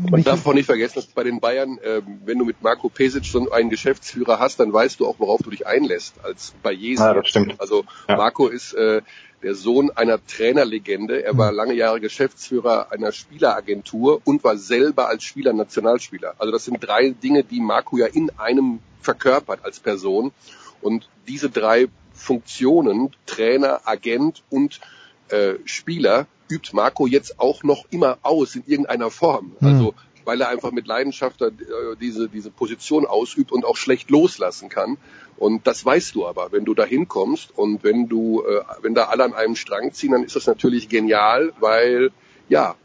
Man 0.10 0.24
darf 0.24 0.46
auch 0.46 0.54
nicht 0.54 0.66
vergessen, 0.66 0.96
dass 0.96 1.08
bei 1.08 1.24
den 1.24 1.40
Bayern, 1.40 1.78
äh, 1.80 2.02
wenn 2.26 2.38
du 2.38 2.46
mit 2.46 2.62
Marco 2.62 2.90
Pesic 2.90 3.26
schon 3.26 3.52
einen 3.52 3.70
Geschäftsführer 3.70 4.40
hast, 4.40 4.60
dann 4.60 4.72
weißt 4.72 5.00
du 5.00 5.08
auch, 5.08 5.16
worauf 5.20 5.42
du 5.42 5.50
dich 5.50 5.66
einlässt, 5.66 6.16
als 6.24 6.54
bei 6.62 6.72
Jesu. 6.72 7.04
Ja, 7.04 7.14
das 7.14 7.28
stimmt. 7.28 7.60
Also 7.60 7.86
ja. 8.08 8.18
Marco 8.18 8.48
ist 8.48 8.74
äh, 8.74 9.02
der 9.42 9.56
Sohn 9.56 9.92
einer 9.92 10.26
Trainerlegende. 10.26 11.24
Er 11.24 11.38
war 11.38 11.52
lange 11.52 11.74
Jahre 11.74 12.00
Geschäftsführer 12.00 12.92
einer 12.92 13.12
Spieleragentur 13.12 14.22
und 14.26 14.44
war 14.44 14.58
selber 14.58 15.08
als 15.08 15.24
Spieler 15.24 15.54
Nationalspieler. 15.54 16.36
Also 16.38 16.52
das 16.52 16.66
sind 16.66 16.77
drei 16.82 17.10
Dinge, 17.10 17.44
die 17.44 17.60
Marco 17.60 17.98
ja 17.98 18.08
in 18.08 18.32
einem 18.38 18.80
verkörpert 19.02 19.60
als 19.64 19.80
Person. 19.80 20.32
Und 20.82 21.10
diese 21.27 21.50
drei 21.50 21.88
Funktionen, 22.14 23.16
Trainer, 23.26 23.82
Agent 23.85 24.44
und 24.50 24.80
äh, 25.30 25.56
Spieler, 25.66 26.27
übt 26.49 26.75
Marco 26.75 27.07
jetzt 27.07 27.40
auch 27.40 27.64
noch 27.64 27.85
immer 27.90 28.17
aus 28.22 28.56
in 28.56 28.64
irgendeiner 28.65 29.09
Form. 29.11 29.56
Mhm. 29.59 29.67
Also 29.67 29.93
weil 30.25 30.41
er 30.41 30.49
einfach 30.49 30.72
mit 30.72 30.88
Leidenschaft 30.88 31.41
äh, 31.41 31.51
diese, 32.01 32.27
diese 32.27 32.49
Position 32.49 33.06
ausübt 33.06 33.51
und 33.51 33.64
auch 33.64 33.77
schlecht 33.77 34.09
loslassen 34.09 34.69
kann. 34.69 34.98
Und 35.38 35.67
das 35.67 35.85
weißt 35.85 36.15
du 36.15 36.25
aber, 36.25 36.51
wenn 36.51 36.65
du 36.65 36.74
da 36.74 36.83
hinkommst 36.83 37.56
und 37.56 37.83
wenn 37.83 38.09
du, 38.09 38.43
äh, 38.43 38.61
wenn 38.82 38.95
da 38.95 39.06
alle 39.06 39.24
an 39.24 39.33
einem 39.33 39.56
Strang 39.56 39.93
ziehen, 39.93 40.11
dann 40.11 40.24
ist 40.24 40.35
das 40.35 40.48
natürlich 40.48 40.90
genial, 40.90 41.53
weil 41.59 42.11
ja, 42.49 42.75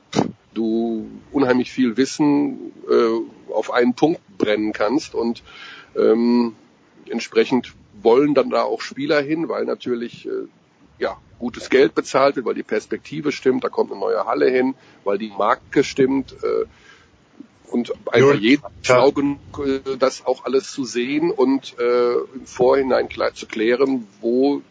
du 0.55 1.09
unheimlich 1.33 1.73
viel 1.73 1.97
Wissen 1.97 2.73
äh, 2.91 3.53
auf 3.53 3.73
einen 3.73 3.95
Punkt 3.95 4.21
brennen 4.37 4.73
kannst 4.73 5.15
und 5.15 5.43
ähm, 5.97 6.55
entsprechend 7.09 7.75
wollen 8.03 8.35
dann 8.35 8.51
da 8.51 8.63
auch 8.63 8.81
Spieler 8.81 9.21
hin, 9.21 9.49
weil 9.49 9.65
natürlich 9.65 10.27
äh, 10.27 10.49
ja, 10.99 11.19
gutes 11.41 11.71
Geld 11.71 11.97
bezahlt 11.97 12.37
wird, 12.37 12.47
weil 12.47 12.55
die 12.55 12.63
Perspektive 12.63 13.33
stimmt, 13.33 13.65
da 13.65 13.69
kommt 13.69 13.91
eine 13.91 13.99
neue 13.99 14.25
Halle 14.27 14.49
hin, 14.49 14.77
weil 15.03 15.19
die 15.19 15.31
Marke 15.31 15.83
stimmt 15.83 16.33
äh, 16.45 16.67
und 17.73 17.93
einfach 18.13 18.35
jeder 18.35 18.71
schlau 18.83 19.11
genug, 19.11 19.39
äh, 19.59 19.97
das 19.99 20.25
auch 20.25 20.45
alles 20.45 20.71
zu 20.71 20.85
sehen 20.85 21.33
und 21.33 21.77
äh, 21.79 22.13
im 22.35 22.47
Vorhinein 22.47 23.09
klar 23.09 23.35
zu 23.35 23.47
klären, 23.47 24.07
wo, 24.21 24.63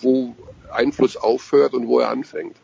wo 0.00 0.34
Einfluss 0.72 1.16
aufhört 1.16 1.74
und 1.74 1.86
wo 1.86 2.00
er 2.00 2.08
anfängt. 2.08 2.56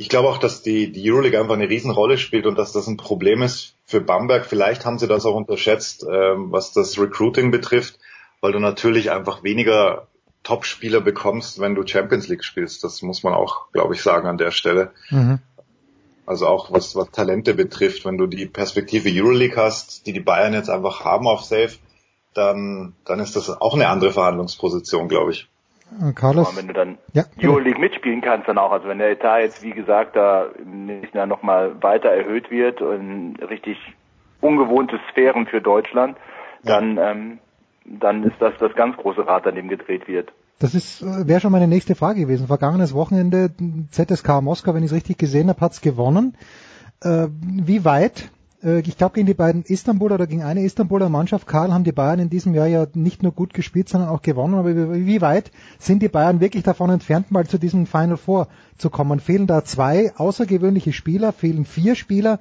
Ich 0.00 0.08
glaube 0.08 0.28
auch, 0.28 0.38
dass 0.38 0.62
die, 0.62 0.92
die 0.92 1.10
Euroleague 1.10 1.40
einfach 1.40 1.54
eine 1.54 1.68
Riesenrolle 1.68 2.18
spielt 2.18 2.46
und 2.46 2.56
dass 2.56 2.72
das 2.72 2.86
ein 2.86 2.96
Problem 2.96 3.42
ist 3.42 3.74
für 3.84 4.00
Bamberg. 4.00 4.46
Vielleicht 4.46 4.84
haben 4.84 4.98
sie 4.98 5.08
das 5.08 5.26
auch 5.26 5.34
unterschätzt, 5.34 6.06
ähm, 6.08 6.52
was 6.52 6.72
das 6.72 6.98
Recruiting 7.00 7.50
betrifft, 7.50 7.98
weil 8.40 8.52
du 8.52 8.60
natürlich 8.60 9.10
einfach 9.10 9.42
weniger 9.42 10.06
Top-Spieler 10.48 11.02
bekommst, 11.02 11.60
wenn 11.60 11.74
du 11.74 11.86
Champions 11.86 12.26
League 12.28 12.42
spielst. 12.42 12.82
Das 12.82 13.02
muss 13.02 13.22
man 13.22 13.34
auch, 13.34 13.70
glaube 13.72 13.94
ich, 13.94 14.02
sagen 14.02 14.26
an 14.26 14.38
der 14.38 14.50
Stelle. 14.50 14.92
Mhm. 15.10 15.40
Also 16.24 16.46
auch 16.46 16.72
was, 16.72 16.96
was 16.96 17.10
Talente 17.10 17.52
betrifft, 17.52 18.06
wenn 18.06 18.16
du 18.16 18.26
die 18.26 18.46
Perspektive 18.46 19.10
Euroleague 19.12 19.62
hast, 19.62 20.06
die 20.06 20.14
die 20.14 20.20
Bayern 20.20 20.54
jetzt 20.54 20.70
einfach 20.70 21.04
haben 21.04 21.26
auf 21.26 21.42
Safe, 21.42 21.72
dann, 22.32 22.94
dann 23.04 23.20
ist 23.20 23.36
das 23.36 23.50
auch 23.60 23.74
eine 23.74 23.88
andere 23.88 24.10
Verhandlungsposition, 24.10 25.08
glaube 25.08 25.32
ich. 25.32 25.48
Carlos? 26.14 26.56
wenn 26.56 26.68
du 26.68 26.74
dann 26.74 26.98
ja, 27.12 27.24
Euroleague 27.42 27.80
mitspielen 27.80 28.20
kannst 28.20 28.48
dann 28.48 28.58
auch, 28.58 28.72
also 28.72 28.88
wenn 28.88 28.98
der 28.98 29.10
Etat 29.10 29.40
jetzt, 29.40 29.62
wie 29.62 29.70
gesagt, 29.70 30.16
da 30.16 30.46
im 30.58 30.86
nächsten 30.86 31.16
Jahr 31.16 31.26
nochmal 31.26 31.82
weiter 31.82 32.08
erhöht 32.08 32.50
wird 32.50 32.80
und 32.80 33.36
richtig 33.48 33.78
ungewohnte 34.40 34.98
Sphären 35.10 35.46
für 35.46 35.60
Deutschland, 35.60 36.16
dann, 36.62 36.96
ja. 36.96 37.10
ähm, 37.10 37.38
dann 37.84 38.24
ist 38.24 38.36
das 38.40 38.54
das 38.58 38.74
ganz 38.74 38.96
große 38.96 39.26
Rad, 39.26 39.46
an 39.46 39.54
dem 39.54 39.68
gedreht 39.68 40.08
wird. 40.08 40.30
Das 40.58 40.74
ist 40.74 41.02
äh, 41.02 41.26
wäre 41.26 41.40
schon 41.40 41.52
meine 41.52 41.68
nächste 41.68 41.94
Frage 41.94 42.20
gewesen. 42.20 42.46
Vergangenes 42.46 42.94
Wochenende 42.94 43.50
ZSK 43.90 44.42
Moskau, 44.42 44.74
wenn 44.74 44.82
ich 44.82 44.90
es 44.90 44.96
richtig 44.96 45.18
gesehen 45.18 45.48
habe, 45.48 45.60
hat's 45.60 45.80
gewonnen. 45.80 46.36
Äh, 47.00 47.28
wie 47.30 47.84
weit? 47.84 48.30
Äh, 48.62 48.80
ich 48.80 48.96
glaube 48.96 49.14
gegen 49.14 49.26
die 49.26 49.34
beiden 49.34 49.62
Istanbuler 49.62 50.16
oder 50.16 50.26
gegen 50.26 50.42
eine 50.42 50.62
Istanbuler 50.62 51.08
Mannschaft, 51.08 51.46
Karl, 51.46 51.72
haben 51.72 51.84
die 51.84 51.92
Bayern 51.92 52.18
in 52.18 52.30
diesem 52.30 52.54
Jahr 52.54 52.66
ja 52.66 52.86
nicht 52.94 53.22
nur 53.22 53.32
gut 53.32 53.54
gespielt, 53.54 53.88
sondern 53.88 54.10
auch 54.10 54.22
gewonnen. 54.22 54.54
Aber 54.54 54.74
wie, 54.74 55.20
weit 55.20 55.52
sind 55.78 56.02
die 56.02 56.08
Bayern 56.08 56.40
wirklich 56.40 56.64
davon 56.64 56.90
entfernt, 56.90 57.30
mal 57.30 57.46
zu 57.46 57.58
diesem 57.58 57.86
Final 57.86 58.16
Four 58.16 58.48
zu 58.76 58.90
kommen? 58.90 59.20
Fehlen 59.20 59.46
da 59.46 59.64
zwei 59.64 60.12
außergewöhnliche 60.16 60.92
Spieler? 60.92 61.32
Fehlen 61.32 61.64
vier 61.64 61.94
Spieler? 61.94 62.40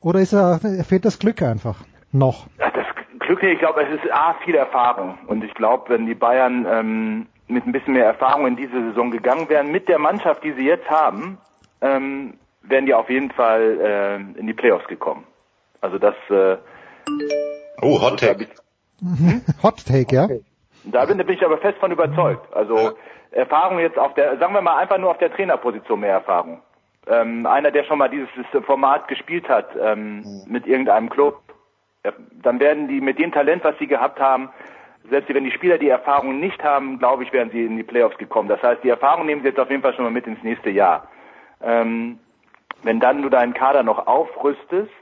Oder 0.00 0.20
ist 0.20 0.32
er, 0.32 0.60
fehlt 0.84 1.04
das 1.04 1.18
Glück 1.18 1.42
einfach 1.42 1.84
noch? 2.12 2.46
Glück, 3.28 3.42
ich 3.42 3.58
glaube, 3.58 3.82
es 3.82 4.02
ist 4.02 4.10
A, 4.10 4.34
viel 4.42 4.54
Erfahrung. 4.54 5.18
Und 5.26 5.44
ich 5.44 5.52
glaube, 5.52 5.90
wenn 5.90 6.06
die 6.06 6.14
Bayern 6.14 6.66
ähm, 6.66 7.26
mit 7.46 7.66
ein 7.66 7.72
bisschen 7.72 7.92
mehr 7.92 8.06
Erfahrung 8.06 8.46
in 8.46 8.56
diese 8.56 8.72
Saison 8.88 9.10
gegangen 9.10 9.50
wären, 9.50 9.70
mit 9.70 9.86
der 9.86 9.98
Mannschaft, 9.98 10.42
die 10.44 10.52
sie 10.52 10.64
jetzt 10.64 10.88
haben, 10.88 11.36
ähm, 11.82 12.38
wären 12.62 12.86
die 12.86 12.94
auf 12.94 13.10
jeden 13.10 13.30
Fall 13.30 13.78
äh, 13.80 14.38
in 14.38 14.46
die 14.46 14.54
Playoffs 14.54 14.86
gekommen. 14.88 15.24
Also 15.82 15.98
das. 15.98 16.14
Äh, 16.30 16.56
oh, 17.82 18.00
Hot 18.00 18.18
Take. 18.18 18.46
Hm? 19.00 19.42
Hot 19.62 19.84
Take, 19.86 20.14
ja. 20.14 20.26
Da 20.84 21.04
bin, 21.04 21.18
da 21.18 21.24
bin 21.24 21.34
ich 21.36 21.44
aber 21.44 21.58
fest 21.58 21.78
von 21.80 21.92
überzeugt. 21.92 22.50
Also 22.54 22.78
ja. 22.78 22.92
Erfahrung 23.32 23.78
jetzt 23.78 23.98
auf 23.98 24.14
der, 24.14 24.38
sagen 24.38 24.54
wir 24.54 24.62
mal 24.62 24.78
einfach 24.78 24.96
nur 24.96 25.10
auf 25.10 25.18
der 25.18 25.30
Trainerposition 25.30 26.00
mehr 26.00 26.14
Erfahrung 26.14 26.62
ähm, 27.08 27.46
einer, 27.46 27.70
der 27.70 27.84
schon 27.84 27.98
mal 27.98 28.08
dieses 28.08 28.28
Format 28.64 29.08
gespielt 29.08 29.48
hat 29.48 29.68
ähm, 29.80 30.20
mhm. 30.20 30.42
mit 30.46 30.66
irgendeinem 30.66 31.08
Club, 31.10 31.40
dann 32.42 32.60
werden 32.60 32.88
die 32.88 33.00
mit 33.00 33.18
dem 33.18 33.32
Talent, 33.32 33.64
was 33.64 33.78
sie 33.78 33.86
gehabt 33.86 34.20
haben, 34.20 34.50
selbst 35.10 35.32
wenn 35.32 35.44
die 35.44 35.50
Spieler 35.50 35.78
die 35.78 35.88
Erfahrung 35.88 36.38
nicht 36.38 36.62
haben, 36.62 36.98
glaube 36.98 37.24
ich, 37.24 37.32
wären 37.32 37.50
sie 37.50 37.64
in 37.64 37.76
die 37.76 37.82
Playoffs 37.82 38.18
gekommen. 38.18 38.48
Das 38.48 38.62
heißt, 38.62 38.84
die 38.84 38.90
Erfahrung 38.90 39.26
nehmen 39.26 39.42
sie 39.42 39.48
jetzt 39.48 39.60
auf 39.60 39.70
jeden 39.70 39.82
Fall 39.82 39.94
schon 39.94 40.04
mal 40.04 40.10
mit 40.10 40.26
ins 40.26 40.42
nächste 40.42 40.70
Jahr. 40.70 41.08
Ähm, 41.62 42.18
wenn 42.82 43.00
dann 43.00 43.22
du 43.22 43.28
deinen 43.28 43.54
Kader 43.54 43.82
noch 43.82 44.06
aufrüstest, 44.06 44.92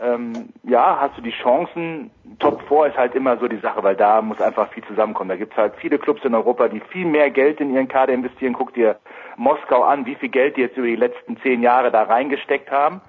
ähm, 0.00 0.48
ja, 0.64 0.98
hast 1.00 1.16
du 1.16 1.22
die 1.22 1.30
Chancen. 1.30 2.10
Top 2.40 2.62
4 2.66 2.86
ist 2.86 2.96
halt 2.96 3.14
immer 3.14 3.36
so 3.36 3.46
die 3.46 3.58
Sache, 3.58 3.82
weil 3.84 3.94
da 3.94 4.20
muss 4.22 4.40
einfach 4.40 4.68
viel 4.72 4.82
zusammenkommen. 4.84 5.28
Da 5.28 5.36
gibt 5.36 5.52
es 5.52 5.58
halt 5.58 5.74
viele 5.76 5.98
Clubs 5.98 6.24
in 6.24 6.34
Europa, 6.34 6.68
die 6.68 6.80
viel 6.80 7.06
mehr 7.06 7.30
Geld 7.30 7.60
in 7.60 7.72
ihren 7.72 7.86
Kader 7.86 8.12
investieren. 8.12 8.54
Guck 8.54 8.74
dir 8.74 8.96
Moskau 9.36 9.84
an, 9.84 10.04
wie 10.04 10.16
viel 10.16 10.30
Geld 10.30 10.56
die 10.56 10.62
jetzt 10.62 10.76
über 10.76 10.88
die 10.88 10.96
letzten 10.96 11.36
zehn 11.42 11.62
Jahre 11.62 11.92
da 11.92 12.02
reingesteckt 12.02 12.72
haben. 12.72 13.02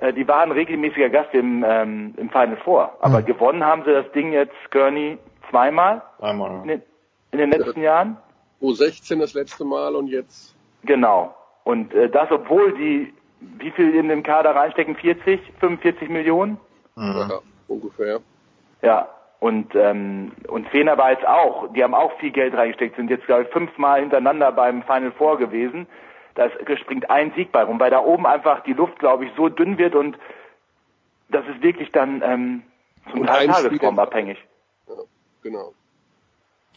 Äh, 0.00 0.12
die 0.12 0.26
waren 0.28 0.52
regelmäßiger 0.52 1.08
Gast 1.08 1.32
im, 1.32 1.64
ähm, 1.66 2.14
im 2.16 2.30
Final 2.30 2.56
Four. 2.58 2.96
Aber 3.00 3.20
mhm. 3.20 3.26
gewonnen 3.26 3.64
haben 3.64 3.82
sie 3.84 3.92
das 3.92 4.10
Ding 4.12 4.32
jetzt, 4.32 4.54
Gurney, 4.70 5.18
zweimal. 5.50 6.02
Einmal. 6.20 6.62
In 6.62 6.68
den, 6.68 6.82
in 7.32 7.38
den 7.38 7.50
letzten 7.50 7.80
Jahren. 7.80 8.16
U16 8.60 9.18
das 9.20 9.34
letzte 9.34 9.64
Mal 9.64 9.94
und 9.94 10.08
jetzt. 10.08 10.54
Genau. 10.84 11.34
Und 11.64 11.92
äh, 11.94 12.08
das, 12.08 12.30
obwohl 12.30 12.72
die, 12.74 13.12
wie 13.58 13.70
viel 13.70 13.94
in 13.94 14.08
den 14.08 14.22
Kader 14.22 14.54
reinstecken? 14.54 14.96
40, 14.96 15.40
45 15.60 16.08
Millionen? 16.08 16.58
Mhm. 16.94 17.26
Ja, 17.28 17.40
ungefähr. 17.68 18.20
Ja, 18.82 19.08
und, 19.40 19.74
ähm, 19.74 20.32
und 20.48 20.68
Fener 20.68 20.96
war 20.96 21.10
jetzt 21.10 21.26
auch, 21.26 21.72
die 21.72 21.82
haben 21.82 21.94
auch 21.94 22.12
viel 22.18 22.30
Geld 22.30 22.54
reingesteckt, 22.54 22.96
sind 22.96 23.10
jetzt, 23.10 23.26
glaube 23.26 23.42
ich, 23.42 23.48
fünfmal 23.48 24.00
hintereinander 24.00 24.52
beim 24.52 24.82
Final 24.82 25.12
Four 25.12 25.38
gewesen. 25.38 25.86
Da 26.36 26.48
springt 26.76 27.10
ein 27.10 27.32
Sieg 27.34 27.50
bei 27.50 27.62
rum, 27.62 27.80
weil 27.80 27.90
da 27.90 28.00
oben 28.00 28.26
einfach 28.26 28.62
die 28.62 28.74
Luft, 28.74 28.98
glaube 28.98 29.24
ich, 29.24 29.32
so 29.36 29.48
dünn 29.48 29.78
wird 29.78 29.94
und 29.94 30.16
das 31.28 31.44
ist 31.48 31.62
wirklich 31.62 31.90
dann 31.92 32.22
ähm, 32.22 32.62
zum 33.10 33.26
Teil 33.26 33.48
Tagesform 33.48 33.98
abhängig. 33.98 34.38
Ja, 34.88 34.94
genau. 35.42 35.72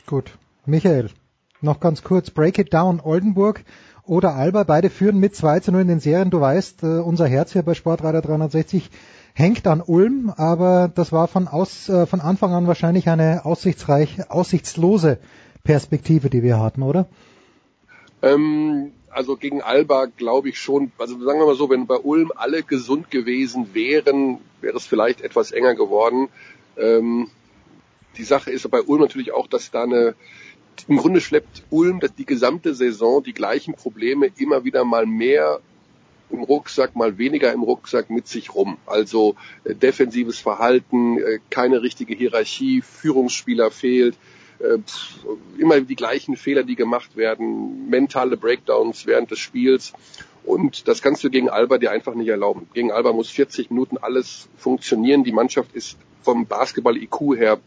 Gut. 0.08 0.38
Michael, 0.66 1.10
noch 1.62 1.80
ganz 1.80 2.04
kurz, 2.04 2.32
Break 2.32 2.58
It 2.58 2.74
Down, 2.74 3.02
Oldenburg 3.04 3.64
oder 4.06 4.34
Alba, 4.36 4.64
beide 4.64 4.90
führen 4.90 5.20
mit 5.20 5.36
2 5.36 5.60
zu 5.60 5.72
0 5.72 5.82
in 5.82 5.88
den 5.88 6.00
Serien. 6.00 6.30
Du 6.30 6.42
weißt, 6.42 6.84
äh, 6.84 7.00
unser 7.00 7.28
Herz 7.28 7.54
hier 7.54 7.64
bei 7.64 7.74
Sportradar 7.74 8.22
360 8.22 8.90
hängt 9.34 9.68
an 9.68 9.82
Ulm, 9.82 10.34
aber 10.36 10.90
das 10.94 11.12
war 11.12 11.28
von, 11.28 11.48
aus, 11.48 11.90
äh, 11.90 12.06
von 12.06 12.22
Anfang 12.22 12.54
an 12.54 12.68
wahrscheinlich 12.68 13.10
eine 13.10 13.46
aussichtsreich, 13.46 14.30
aussichtslose 14.30 15.20
Perspektive, 15.64 16.30
die 16.30 16.44
wir 16.44 16.60
hatten, 16.60 16.82
oder? 16.82 17.08
Ähm, 18.22 18.92
also 19.12 19.36
gegen 19.36 19.62
Alba 19.62 20.06
glaube 20.06 20.50
ich 20.50 20.60
schon, 20.60 20.92
also 20.98 21.20
sagen 21.24 21.40
wir 21.40 21.46
mal 21.46 21.56
so, 21.56 21.70
wenn 21.70 21.88
bei 21.88 21.98
Ulm 21.98 22.32
alle 22.36 22.64
gesund 22.64 23.12
gewesen 23.12 23.74
wären, 23.74 24.40
wäre 24.62 24.78
es 24.78 24.86
vielleicht 24.86 25.22
etwas 25.22 25.52
enger 25.52 25.76
geworden. 25.76 26.30
Ähm, 26.78 27.30
die 28.18 28.24
Sache 28.24 28.52
ist 28.52 28.70
bei 28.70 28.82
Ulm 28.82 29.02
natürlich 29.02 29.32
auch, 29.32 29.48
dass 29.48 29.72
da 29.72 29.84
eine, 29.84 30.16
im 30.88 30.98
Grunde 30.98 31.22
schleppt 31.22 31.64
Ulm 31.70 32.00
die 32.18 32.26
gesamte 32.26 32.74
Saison 32.74 33.24
die 33.24 33.34
gleichen 33.34 33.74
Probleme 33.74 34.30
immer 34.38 34.64
wieder 34.64 34.84
mal 34.84 35.06
mehr 35.06 35.60
im 36.32 36.44
Rucksack, 36.44 36.96
mal 36.96 37.18
weniger 37.18 37.52
im 37.52 37.64
Rucksack 37.64 38.10
mit 38.10 38.28
sich 38.28 38.54
rum. 38.54 38.78
Also 38.86 39.36
äh, 39.64 39.74
defensives 39.76 40.40
Verhalten, 40.40 41.18
äh, 41.18 41.40
keine 41.50 41.82
richtige 41.82 42.16
Hierarchie, 42.16 42.82
Führungsspieler 42.82 43.72
fehlt, 43.72 44.16
immer 45.58 45.82
die 45.82 45.96
gleichen 45.96 46.36
Fehler, 46.36 46.64
die 46.64 46.76
gemacht 46.76 47.16
werden, 47.16 47.90
mentale 47.90 48.38
Breakdowns 48.38 49.06
während 49.06 49.32
des 49.32 49.40
Spiels. 49.40 49.94
Und 50.44 50.88
das 50.88 51.02
kannst 51.02 51.24
du 51.24 51.30
gegen 51.30 51.50
Alba 51.50 51.78
dir 51.78 51.92
einfach 51.92 52.16
nicht 52.16 52.28
erlauben. 52.28 52.68
Gegen 52.74 52.92
Alba 52.92 53.14
muss 53.14 53.30
40 53.30 53.70
Minuten 53.70 53.98
alles 53.98 54.50
funktionieren. 54.58 55.24
Die 55.24 55.32
Mannschaft 55.32 55.74
ist 55.74 55.98
vom 56.24 56.46
Basketball-IQ 56.46 57.38
her 57.38 57.60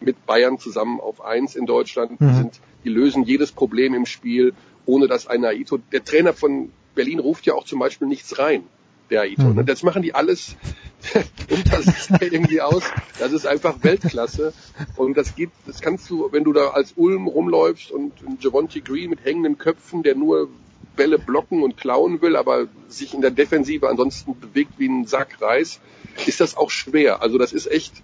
mit 0.00 0.24
Bayern 0.26 0.58
zusammen 0.58 1.00
auf 1.00 1.22
eins 1.24 1.56
in 1.56 1.66
Deutschland. 1.66 2.20
Mhm. 2.20 2.28
Die, 2.28 2.34
sind, 2.34 2.60
die 2.84 2.88
lösen 2.88 3.24
jedes 3.24 3.52
Problem 3.52 3.94
im 3.94 4.06
Spiel, 4.06 4.54
ohne 4.86 5.08
dass 5.08 5.26
ein 5.26 5.44
Aito, 5.44 5.78
der 5.92 6.04
Trainer 6.04 6.32
von 6.32 6.70
Berlin 6.94 7.18
ruft 7.18 7.46
ja 7.46 7.54
auch 7.54 7.64
zum 7.64 7.78
Beispiel 7.78 8.08
nichts 8.08 8.38
rein, 8.38 8.64
der 9.10 9.22
Aito. 9.22 9.42
Mhm. 9.42 9.58
Und 9.58 9.68
das 9.68 9.82
machen 9.82 10.02
die 10.02 10.14
alles 10.14 10.56
und 11.50 11.72
das 11.72 12.06
sieht 12.06 12.22
irgendwie 12.22 12.60
aus. 12.60 12.82
Das 13.18 13.32
ist 13.32 13.46
einfach 13.46 13.82
Weltklasse. 13.82 14.52
Und 14.96 15.16
das 15.16 15.34
geht, 15.34 15.50
das 15.66 15.80
kannst 15.80 16.08
du, 16.10 16.30
wenn 16.32 16.44
du 16.44 16.52
da 16.52 16.68
als 16.68 16.92
Ulm 16.96 17.26
rumläufst 17.26 17.90
und 17.90 18.12
Javonte 18.40 18.80
Green 18.80 19.10
mit 19.10 19.24
hängenden 19.24 19.58
Köpfen, 19.58 20.02
der 20.02 20.14
nur 20.14 20.48
Bälle 20.96 21.18
blocken 21.18 21.62
und 21.62 21.76
klauen 21.76 22.20
will, 22.20 22.36
aber 22.36 22.68
sich 22.88 23.14
in 23.14 23.20
der 23.20 23.30
Defensive 23.30 23.88
ansonsten 23.88 24.38
bewegt 24.38 24.74
wie 24.78 24.88
ein 24.88 25.06
Sack 25.06 25.40
Reis, 25.40 25.80
ist 26.26 26.40
das 26.40 26.56
auch 26.56 26.70
schwer. 26.70 27.22
Also 27.22 27.38
das 27.38 27.52
ist 27.52 27.66
echt 27.70 28.02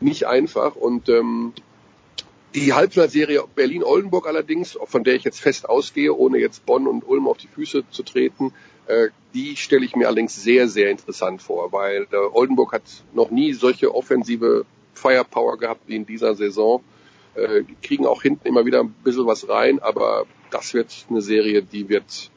nicht 0.00 0.26
einfach. 0.26 0.76
Und 0.76 1.08
ähm, 1.08 1.52
die 2.54 2.72
Halbfinalserie 2.72 3.44
Berlin-Oldenburg 3.54 4.26
allerdings, 4.26 4.78
von 4.84 5.04
der 5.04 5.14
ich 5.14 5.24
jetzt 5.24 5.40
fest 5.40 5.68
ausgehe, 5.68 6.14
ohne 6.14 6.38
jetzt 6.38 6.66
Bonn 6.66 6.86
und 6.86 7.06
Ulm 7.06 7.26
auf 7.26 7.38
die 7.38 7.48
Füße 7.48 7.84
zu 7.90 8.02
treten, 8.02 8.52
die 9.34 9.56
stelle 9.56 9.84
ich 9.84 9.96
mir 9.96 10.06
allerdings 10.06 10.42
sehr, 10.42 10.68
sehr 10.68 10.90
interessant 10.90 11.42
vor, 11.42 11.72
weil 11.72 12.06
äh, 12.12 12.16
Oldenburg 12.32 12.72
hat 12.72 12.82
noch 13.12 13.30
nie 13.30 13.52
solche 13.52 13.94
offensive 13.94 14.64
Firepower 14.94 15.58
gehabt 15.58 15.82
wie 15.86 15.96
in 15.96 16.06
dieser 16.06 16.34
Saison. 16.34 16.82
Äh, 17.34 17.62
die 17.64 17.76
kriegen 17.82 18.06
auch 18.06 18.22
hinten 18.22 18.46
immer 18.46 18.64
wieder 18.64 18.80
ein 18.80 18.94
bisschen 19.02 19.26
was 19.26 19.48
rein, 19.48 19.80
aber 19.80 20.26
das 20.50 20.72
wird 20.74 21.06
eine 21.10 21.20
Serie, 21.20 21.62
die 21.62 21.88
wird 21.88 22.30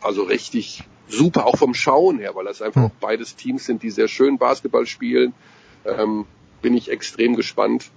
also 0.00 0.22
richtig 0.22 0.84
super, 1.08 1.46
auch 1.46 1.56
vom 1.56 1.74
Schauen 1.74 2.18
her, 2.18 2.34
weil 2.34 2.44
das 2.44 2.62
einfach 2.62 2.84
auch 2.84 2.90
beides 3.00 3.34
Teams 3.36 3.66
sind, 3.66 3.82
die 3.82 3.90
sehr 3.90 4.08
schön 4.08 4.38
Basketball 4.38 4.86
spielen. 4.86 5.34
Ähm, 5.84 6.26
bin 6.62 6.76
ich 6.76 6.90
extrem 6.90 7.36
gespannt 7.36 7.90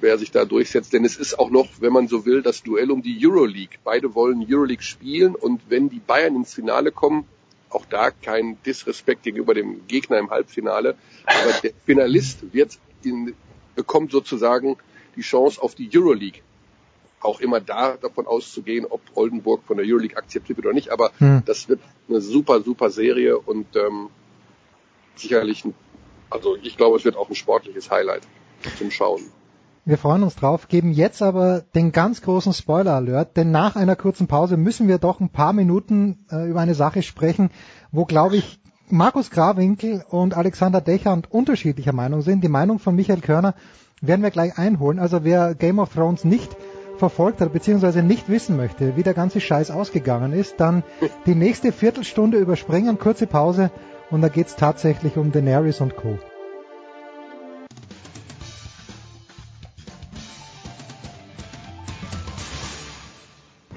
wer 0.00 0.18
sich 0.18 0.30
da 0.30 0.44
durchsetzt. 0.44 0.92
Denn 0.92 1.04
es 1.04 1.16
ist 1.16 1.38
auch 1.38 1.50
noch, 1.50 1.68
wenn 1.80 1.92
man 1.92 2.08
so 2.08 2.24
will, 2.24 2.42
das 2.42 2.62
Duell 2.62 2.90
um 2.90 3.02
die 3.02 3.18
Euroleague. 3.20 3.78
Beide 3.84 4.14
wollen 4.14 4.46
Euroleague 4.48 4.82
spielen 4.82 5.34
und 5.34 5.62
wenn 5.68 5.88
die 5.88 6.00
Bayern 6.00 6.36
ins 6.36 6.54
Finale 6.54 6.92
kommen, 6.92 7.26
auch 7.70 7.84
da 7.86 8.10
kein 8.10 8.62
Disrespekt 8.64 9.22
gegenüber 9.22 9.54
dem 9.54 9.86
Gegner 9.86 10.18
im 10.18 10.30
Halbfinale, 10.30 10.96
aber 11.26 11.52
der 11.62 11.72
Finalist 11.84 12.52
wird 12.52 12.78
in, 13.02 13.34
bekommt 13.74 14.10
sozusagen 14.10 14.76
die 15.16 15.22
Chance 15.22 15.60
auf 15.60 15.74
die 15.74 15.90
Euroleague. 15.94 16.40
Auch 17.20 17.40
immer 17.40 17.60
da 17.60 17.96
davon 17.96 18.26
auszugehen, 18.26 18.86
ob 18.86 19.00
Oldenburg 19.14 19.62
von 19.66 19.76
der 19.76 19.86
Euroleague 19.86 20.16
akzeptiert 20.16 20.56
wird 20.56 20.66
oder 20.66 20.74
nicht, 20.74 20.90
aber 20.90 21.10
hm. 21.18 21.42
das 21.44 21.68
wird 21.68 21.80
eine 22.08 22.20
super, 22.20 22.62
super 22.62 22.90
Serie 22.90 23.38
und 23.38 23.74
ähm, 23.76 24.08
sicherlich, 25.16 25.64
ein, 25.64 25.74
also 26.30 26.56
ich 26.62 26.76
glaube, 26.76 26.96
es 26.96 27.04
wird 27.04 27.16
auch 27.16 27.28
ein 27.28 27.34
sportliches 27.34 27.90
Highlight 27.90 28.22
zum 28.78 28.90
Schauen. 28.90 29.22
Wir 29.88 29.96
freuen 29.96 30.22
uns 30.22 30.36
drauf, 30.36 30.68
geben 30.68 30.92
jetzt 30.92 31.22
aber 31.22 31.62
den 31.74 31.92
ganz 31.92 32.20
großen 32.20 32.52
Spoiler-Alert, 32.52 33.38
denn 33.38 33.50
nach 33.50 33.74
einer 33.74 33.96
kurzen 33.96 34.26
Pause 34.26 34.58
müssen 34.58 34.86
wir 34.86 34.98
doch 34.98 35.18
ein 35.18 35.30
paar 35.30 35.54
Minuten 35.54 36.26
äh, 36.30 36.46
über 36.46 36.60
eine 36.60 36.74
Sache 36.74 37.00
sprechen, 37.00 37.48
wo, 37.90 38.04
glaube 38.04 38.36
ich, 38.36 38.60
Markus 38.90 39.30
Grawinkel 39.30 40.04
und 40.10 40.36
Alexander 40.36 40.82
Dechand 40.82 41.32
unterschiedlicher 41.32 41.94
Meinung 41.94 42.20
sind. 42.20 42.44
Die 42.44 42.50
Meinung 42.50 42.80
von 42.80 42.96
Michael 42.96 43.22
Körner 43.22 43.54
werden 44.02 44.22
wir 44.22 44.30
gleich 44.30 44.58
einholen. 44.58 44.98
Also 44.98 45.24
wer 45.24 45.54
Game 45.54 45.78
of 45.78 45.94
Thrones 45.94 46.22
nicht 46.22 46.54
verfolgt 46.98 47.40
hat, 47.40 47.54
beziehungsweise 47.54 48.02
nicht 48.02 48.28
wissen 48.28 48.58
möchte, 48.58 48.94
wie 48.94 49.02
der 49.04 49.14
ganze 49.14 49.40
Scheiß 49.40 49.70
ausgegangen 49.70 50.34
ist, 50.34 50.60
dann 50.60 50.82
die 51.24 51.34
nächste 51.34 51.72
Viertelstunde 51.72 52.36
überspringen, 52.36 52.98
kurze 52.98 53.26
Pause 53.26 53.70
und 54.10 54.20
da 54.20 54.28
geht's 54.28 54.54
tatsächlich 54.54 55.16
um 55.16 55.32
Daenerys 55.32 55.80
und 55.80 55.96
Co. 55.96 56.18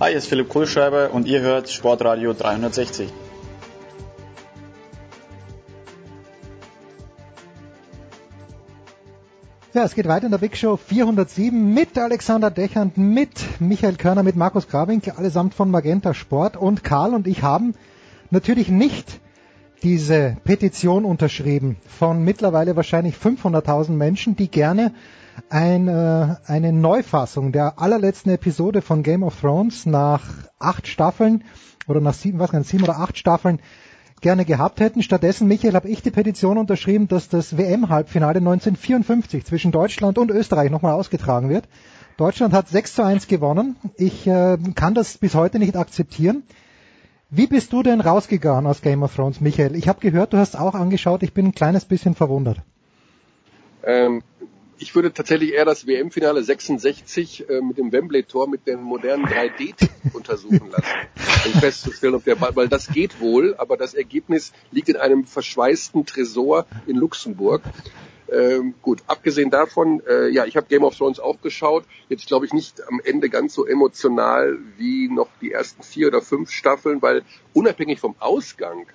Hi, 0.01 0.09
hier 0.09 0.17
ist 0.17 0.29
Philipp 0.29 0.49
Kohlschreiber 0.49 1.11
und 1.13 1.27
ihr 1.27 1.41
hört 1.41 1.69
Sportradio 1.69 2.33
360. 2.33 3.07
Ja, 9.75 9.83
es 9.83 9.93
geht 9.93 10.07
weiter 10.07 10.25
in 10.25 10.31
der 10.31 10.39
Big 10.39 10.57
Show 10.57 10.75
407 10.75 11.71
mit 11.75 11.99
Alexander 11.99 12.49
Dechand, 12.49 12.97
mit 12.97 13.29
Michael 13.59 13.93
Körner, 13.93 14.23
mit 14.23 14.35
Markus 14.35 14.67
Grabinkel, 14.67 15.13
allesamt 15.15 15.53
von 15.53 15.69
Magenta 15.69 16.15
Sport. 16.15 16.57
Und 16.57 16.83
Karl 16.83 17.13
und 17.13 17.27
ich 17.27 17.43
haben 17.43 17.75
natürlich 18.31 18.69
nicht 18.69 19.19
diese 19.83 20.35
Petition 20.43 21.05
unterschrieben 21.05 21.77
von 21.85 22.23
mittlerweile 22.23 22.75
wahrscheinlich 22.75 23.17
500.000 23.17 23.91
Menschen, 23.91 24.35
die 24.35 24.49
gerne 24.49 24.95
ein, 25.49 25.87
äh, 25.87 26.35
eine 26.45 26.73
Neufassung 26.73 27.51
der 27.51 27.79
allerletzten 27.79 28.31
Episode 28.31 28.81
von 28.81 29.03
Game 29.03 29.23
of 29.23 29.39
Thrones 29.39 29.85
nach 29.85 30.21
acht 30.59 30.87
Staffeln 30.87 31.43
oder 31.87 32.01
nach 32.01 32.13
sieben, 32.13 32.39
was 32.39 32.51
sieben 32.67 32.83
oder 32.83 32.99
acht 32.99 33.17
Staffeln 33.17 33.59
gerne 34.21 34.45
gehabt 34.45 34.79
hätten. 34.79 35.01
Stattdessen, 35.03 35.47
Michael, 35.47 35.73
habe 35.73 35.89
ich 35.89 36.01
die 36.01 36.11
Petition 36.11 36.57
unterschrieben, 36.57 37.07
dass 37.07 37.27
das 37.27 37.57
WM-Halbfinale 37.57 38.37
1954 38.37 39.45
zwischen 39.45 39.71
Deutschland 39.71 40.17
und 40.17 40.31
Österreich 40.31 40.69
nochmal 40.69 40.93
ausgetragen 40.93 41.49
wird. 41.49 41.67
Deutschland 42.17 42.53
hat 42.53 42.69
6 42.69 42.95
zu 42.95 43.03
1 43.03 43.27
gewonnen. 43.27 43.77
Ich 43.97 44.27
äh, 44.27 44.57
kann 44.75 44.93
das 44.93 45.17
bis 45.17 45.33
heute 45.33 45.59
nicht 45.59 45.75
akzeptieren. 45.75 46.43
Wie 47.29 47.47
bist 47.47 47.73
du 47.73 47.81
denn 47.81 48.01
rausgegangen 48.01 48.67
aus 48.67 48.81
Game 48.81 49.03
of 49.03 49.15
Thrones, 49.15 49.41
Michael? 49.41 49.75
Ich 49.75 49.87
habe 49.87 50.01
gehört, 50.01 50.33
du 50.33 50.37
hast 50.37 50.59
auch 50.59 50.75
angeschaut. 50.75 51.23
Ich 51.23 51.33
bin 51.33 51.47
ein 51.47 51.55
kleines 51.55 51.85
bisschen 51.85 52.13
verwundert. 52.13 52.57
Ähm, 53.83 54.21
ich 54.81 54.95
würde 54.95 55.13
tatsächlich 55.13 55.53
eher 55.53 55.63
das 55.63 55.85
WM-Finale 55.85 56.41
66 56.41 57.47
äh, 57.47 57.61
mit 57.61 57.77
dem 57.77 57.91
Wembley-Tor 57.91 58.49
mit 58.49 58.65
dem 58.65 58.81
modernen 58.81 59.25
3D 59.25 59.75
untersuchen 60.13 60.71
lassen, 60.71 60.95
um 61.45 61.59
festzustellen, 61.59 62.15
ob 62.15 62.23
der 62.23 62.35
Ball, 62.35 62.55
weil 62.55 62.67
das 62.67 62.87
geht 62.87 63.19
wohl, 63.19 63.55
aber 63.57 63.77
das 63.77 63.93
Ergebnis 63.93 64.53
liegt 64.71 64.89
in 64.89 64.97
einem 64.97 65.25
verschweißten 65.25 66.07
Tresor 66.07 66.65
in 66.87 66.95
Luxemburg. 66.95 67.61
Ähm, 68.31 68.73
gut, 68.81 69.03
abgesehen 69.05 69.51
davon, 69.51 70.01
äh, 70.07 70.29
ja, 70.29 70.45
ich 70.45 70.57
habe 70.57 70.65
Game 70.67 70.83
of 70.83 70.97
Thrones 70.97 71.19
auch 71.19 71.41
geschaut. 71.41 71.83
Jetzt 72.09 72.25
glaube 72.25 72.47
ich 72.47 72.53
nicht 72.53 72.81
am 72.87 72.99
Ende 73.03 73.29
ganz 73.29 73.53
so 73.53 73.67
emotional 73.67 74.57
wie 74.77 75.09
noch 75.09 75.27
die 75.41 75.51
ersten 75.51 75.83
vier 75.83 76.07
oder 76.07 76.21
fünf 76.23 76.49
Staffeln, 76.49 77.03
weil 77.03 77.21
unabhängig 77.53 77.99
vom 77.99 78.15
Ausgang 78.19 78.87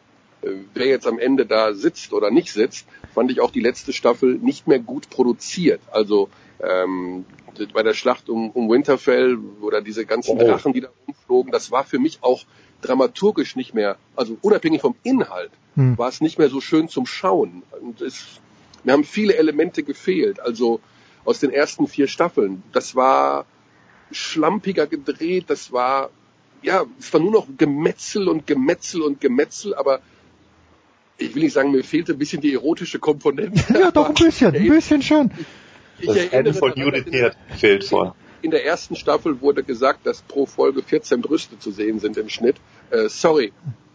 wer 0.74 0.86
jetzt 0.86 1.06
am 1.06 1.18
Ende 1.18 1.46
da 1.46 1.74
sitzt 1.74 2.12
oder 2.12 2.30
nicht 2.30 2.52
sitzt, 2.52 2.86
fand 3.14 3.30
ich 3.30 3.40
auch 3.40 3.50
die 3.50 3.60
letzte 3.60 3.92
Staffel 3.92 4.34
nicht 4.34 4.66
mehr 4.66 4.78
gut 4.78 5.10
produziert. 5.10 5.80
Also 5.90 6.28
ähm, 6.60 7.24
bei 7.72 7.82
der 7.82 7.94
Schlacht 7.94 8.28
um, 8.28 8.50
um 8.50 8.68
Winterfell 8.68 9.38
oder 9.60 9.80
diese 9.80 10.04
ganzen 10.04 10.38
oh. 10.38 10.44
Drachen, 10.44 10.72
die 10.72 10.82
da 10.82 10.88
rumflogen, 11.06 11.52
das 11.52 11.70
war 11.70 11.84
für 11.84 11.98
mich 11.98 12.18
auch 12.22 12.44
dramaturgisch 12.82 13.56
nicht 13.56 13.74
mehr, 13.74 13.96
also 14.14 14.36
unabhängig 14.42 14.82
vom 14.82 14.94
Inhalt, 15.02 15.50
hm. 15.74 15.96
war 15.96 16.08
es 16.08 16.20
nicht 16.20 16.38
mehr 16.38 16.50
so 16.50 16.60
schön 16.60 16.88
zum 16.88 17.06
Schauen. 17.06 17.62
Und 17.80 18.00
es, 18.00 18.40
mir 18.84 18.92
haben 18.92 19.04
viele 19.04 19.36
Elemente 19.36 19.82
gefehlt. 19.82 20.40
Also 20.40 20.80
aus 21.24 21.40
den 21.40 21.50
ersten 21.50 21.88
vier 21.88 22.06
Staffeln. 22.06 22.62
Das 22.72 22.94
war 22.94 23.46
schlampiger 24.12 24.86
gedreht, 24.86 25.46
das 25.48 25.72
war 25.72 26.10
ja, 26.62 26.84
es 26.98 27.12
war 27.12 27.20
nur 27.20 27.32
noch 27.32 27.46
Gemetzel 27.56 28.28
und 28.28 28.46
Gemetzel 28.46 29.02
und 29.02 29.20
Gemetzel, 29.20 29.74
aber 29.74 30.00
ich 31.18 31.34
will 31.34 31.42
nicht 31.44 31.52
sagen, 31.52 31.70
mir 31.70 31.84
fehlte 31.84 32.12
ein 32.12 32.18
bisschen 32.18 32.40
die 32.40 32.52
erotische 32.54 32.98
Komponente. 32.98 33.62
Ja, 33.78 33.90
doch 33.90 34.08
ein 34.08 34.14
bisschen, 34.14 34.54
ein 34.54 34.68
bisschen 34.68 35.02
schon. 35.02 35.30
Ich, 35.98 36.06
das 36.06 36.26
Ende 36.26 36.52
von 36.52 36.72
Judith 36.76 37.06
fehlt 37.56 37.84
vor. 37.84 38.14
In 38.42 38.50
der 38.50 38.64
ersten 38.66 38.96
Staffel 38.96 39.40
wurde 39.40 39.64
gesagt, 39.64 40.06
dass 40.06 40.22
pro 40.22 40.46
Folge 40.46 40.82
14 40.82 41.22
Brüste 41.22 41.58
zu 41.58 41.70
sehen 41.70 42.00
sind 42.00 42.16
im 42.16 42.28
Schnitt. 42.28 42.56
Äh, 42.90 43.08
sorry, 43.08 43.52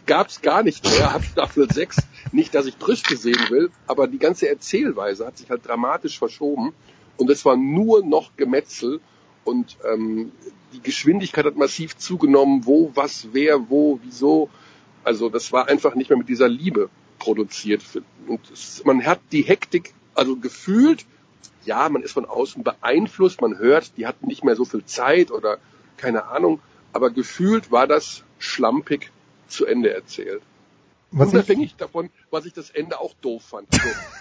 gab's 0.07 0.41
gar 0.41 0.63
nicht 0.63 0.83
mehr 0.83 1.11
ab 1.13 1.23
Staffel 1.23 1.71
6. 1.71 1.97
Nicht, 2.31 2.55
dass 2.55 2.65
ich 2.65 2.77
Brüste 2.77 3.15
sehen 3.15 3.49
will, 3.49 3.69
aber 3.87 4.07
die 4.07 4.17
ganze 4.17 4.49
Erzählweise 4.49 5.25
hat 5.25 5.37
sich 5.37 5.49
halt 5.49 5.65
dramatisch 5.65 6.17
verschoben 6.17 6.73
und 7.17 7.29
es 7.29 7.45
war 7.45 7.55
nur 7.55 8.03
noch 8.03 8.35
Gemetzel 8.35 8.99
und 9.43 9.77
ähm, 9.89 10.31
die 10.73 10.81
Geschwindigkeit 10.81 11.45
hat 11.45 11.55
massiv 11.55 11.97
zugenommen, 11.97 12.65
wo, 12.65 12.91
was, 12.95 13.27
wer, 13.31 13.69
wo, 13.69 13.99
wieso. 14.03 14.49
Also 15.03 15.29
das 15.29 15.51
war 15.51 15.67
einfach 15.67 15.95
nicht 15.95 16.09
mehr 16.09 16.17
mit 16.17 16.29
dieser 16.29 16.47
Liebe 16.47 16.89
produziert. 17.21 17.83
Und 18.27 18.49
es, 18.51 18.83
man 18.83 19.05
hat 19.05 19.19
die 19.31 19.43
Hektik, 19.43 19.93
also 20.15 20.35
gefühlt, 20.37 21.05
ja, 21.65 21.87
man 21.87 22.01
ist 22.01 22.13
von 22.13 22.25
außen 22.25 22.63
beeinflusst, 22.63 23.41
man 23.41 23.59
hört, 23.59 23.95
die 23.97 24.07
hatten 24.07 24.25
nicht 24.25 24.43
mehr 24.43 24.55
so 24.55 24.65
viel 24.65 24.83
Zeit 24.85 25.29
oder 25.29 25.59
keine 25.97 26.25
Ahnung, 26.25 26.59
aber 26.93 27.11
gefühlt 27.11 27.71
war 27.71 27.85
das 27.85 28.23
schlampig 28.39 29.11
zu 29.47 29.67
Ende 29.67 29.93
erzählt. 29.93 30.41
Was 31.11 31.33
Unabhängig 31.33 31.71
ich, 31.71 31.75
davon, 31.75 32.09
was 32.29 32.45
ich 32.45 32.53
das 32.53 32.69
Ende 32.69 32.99
auch 32.99 33.13
doof 33.15 33.43
fand. 33.43 33.67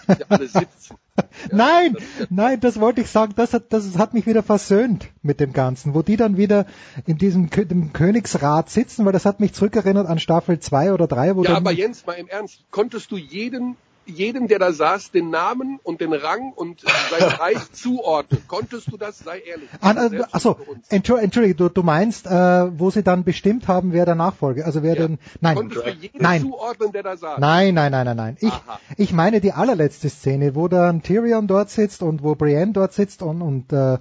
Also, 0.07 0.23
alle 0.29 0.47
sitzen. 0.47 0.97
Ja, 1.17 1.25
nein, 1.51 1.93
das 1.93 2.27
nein, 2.29 2.59
das 2.59 2.79
wollte 2.79 3.01
ich 3.01 3.09
sagen, 3.09 3.33
das 3.35 3.53
hat, 3.53 3.71
das 3.71 3.97
hat 3.97 4.13
mich 4.13 4.25
wieder 4.25 4.43
versöhnt 4.43 5.09
mit 5.21 5.39
dem 5.39 5.53
Ganzen, 5.53 5.93
wo 5.93 6.01
die 6.01 6.17
dann 6.17 6.35
wieder 6.35 6.65
in 7.05 7.17
diesem 7.17 7.49
dem 7.49 7.93
Königsrat 7.93 8.69
sitzen, 8.69 9.05
weil 9.05 9.13
das 9.13 9.25
hat 9.25 9.39
mich 9.39 9.53
zurückerinnert 9.53 10.07
an 10.07 10.19
Staffel 10.19 10.59
2 10.59 10.91
oder 10.91 11.07
3. 11.07 11.37
Wo 11.37 11.43
ja, 11.43 11.55
aber 11.55 11.71
Jens, 11.71 12.05
mal 12.05 12.13
im 12.13 12.27
Ernst, 12.27 12.65
konntest 12.71 13.11
du 13.11 13.17
jeden 13.17 13.77
jedem, 14.05 14.47
der 14.47 14.59
da 14.59 14.73
saß, 14.73 15.11
den 15.11 15.29
Namen 15.29 15.79
und 15.83 16.01
den 16.01 16.13
Rang 16.13 16.51
und 16.53 16.81
sein 16.81 17.23
Reich 17.39 17.71
zuordnen. 17.71 18.41
Konntest 18.47 18.91
du 18.91 18.97
das? 18.97 19.19
Sei 19.19 19.39
ehrlich. 19.39 19.69
Ah, 19.81 20.09
achso, 20.31 20.57
Entschuldige, 20.89 21.55
du, 21.55 21.69
du 21.69 21.83
meinst, 21.83 22.25
äh, 22.25 22.79
wo 22.79 22.89
sie 22.89 23.03
dann 23.03 23.23
bestimmt 23.23 23.67
haben, 23.67 23.93
wer 23.93 24.05
der 24.05 24.15
Nachfolger, 24.15 24.65
also 24.65 24.83
wer 24.83 24.95
ja. 24.95 25.07
den, 25.07 25.19
nein, 25.39 25.55
Konntest 25.55 25.85
du 25.85 25.89
jeden 25.89 26.21
nein, 26.21 26.41
zuordnen, 26.41 26.91
der 26.91 27.03
da 27.03 27.17
saß? 27.17 27.39
Nein, 27.39 27.73
nein, 27.73 27.91
nein, 27.91 28.05
nein, 28.05 28.17
nein. 28.17 28.37
Ich, 28.39 28.53
ich 28.97 29.13
meine 29.13 29.41
die 29.41 29.53
allerletzte 29.53 30.09
Szene, 30.09 30.55
wo 30.55 30.67
dann 30.67 31.03
Tyrion 31.03 31.47
dort 31.47 31.69
sitzt 31.69 32.01
und 32.01 32.23
wo 32.23 32.35
Brienne 32.35 32.73
dort 32.73 32.93
sitzt 32.93 33.21
und, 33.21 33.41
und 33.41 33.71
äh, 33.73 33.97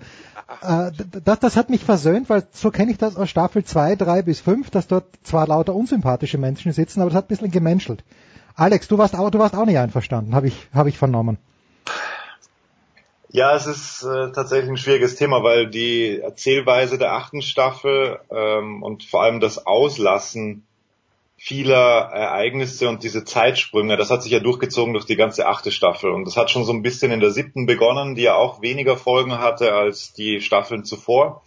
äh, 0.62 0.90
das, 1.24 1.40
das 1.40 1.56
hat 1.56 1.70
mich 1.70 1.84
versöhnt, 1.84 2.28
weil 2.28 2.44
so 2.52 2.70
kenne 2.70 2.90
ich 2.90 2.98
das 2.98 3.16
aus 3.16 3.30
Staffel 3.30 3.64
2, 3.64 3.96
3 3.96 4.22
bis 4.22 4.40
5, 4.40 4.70
dass 4.70 4.86
dort 4.88 5.06
zwar 5.22 5.46
lauter 5.46 5.74
unsympathische 5.74 6.38
Menschen 6.38 6.72
sitzen, 6.72 7.00
aber 7.00 7.10
das 7.10 7.18
hat 7.18 7.26
ein 7.26 7.28
bisschen 7.28 7.50
gemenschelt. 7.50 8.04
Alex, 8.54 8.88
du 8.88 8.98
warst 8.98 9.16
auch, 9.16 9.30
du 9.30 9.38
warst 9.38 9.54
auch 9.54 9.66
nicht 9.66 9.78
einverstanden, 9.78 10.34
habe 10.34 10.48
ich, 10.48 10.68
hab 10.74 10.86
ich 10.86 10.98
vernommen. 10.98 11.38
Ja, 13.32 13.54
es 13.54 13.66
ist 13.66 14.02
äh, 14.02 14.32
tatsächlich 14.32 14.70
ein 14.70 14.76
schwieriges 14.76 15.14
Thema, 15.14 15.44
weil 15.44 15.70
die 15.70 16.18
Erzählweise 16.18 16.98
der 16.98 17.12
achten 17.12 17.42
Staffel 17.42 18.18
ähm, 18.28 18.82
und 18.82 19.04
vor 19.04 19.22
allem 19.22 19.38
das 19.38 19.66
Auslassen 19.66 20.66
vieler 21.36 22.10
Ereignisse 22.12 22.88
und 22.88 23.02
diese 23.02 23.24
Zeitsprünge, 23.24 23.96
das 23.96 24.10
hat 24.10 24.22
sich 24.22 24.32
ja 24.32 24.40
durchgezogen 24.40 24.92
durch 24.92 25.06
die 25.06 25.16
ganze 25.16 25.46
achte 25.46 25.70
Staffel. 25.70 26.10
Und 26.10 26.26
das 26.26 26.36
hat 26.36 26.50
schon 26.50 26.64
so 26.64 26.72
ein 26.72 26.82
bisschen 26.82 27.12
in 27.12 27.20
der 27.20 27.30
siebten 27.30 27.66
begonnen, 27.66 28.14
die 28.14 28.22
ja 28.22 28.34
auch 28.34 28.60
weniger 28.60 28.96
Folgen 28.96 29.38
hatte 29.38 29.72
als 29.72 30.12
die 30.12 30.40
Staffeln 30.40 30.84
zuvor. 30.84 31.42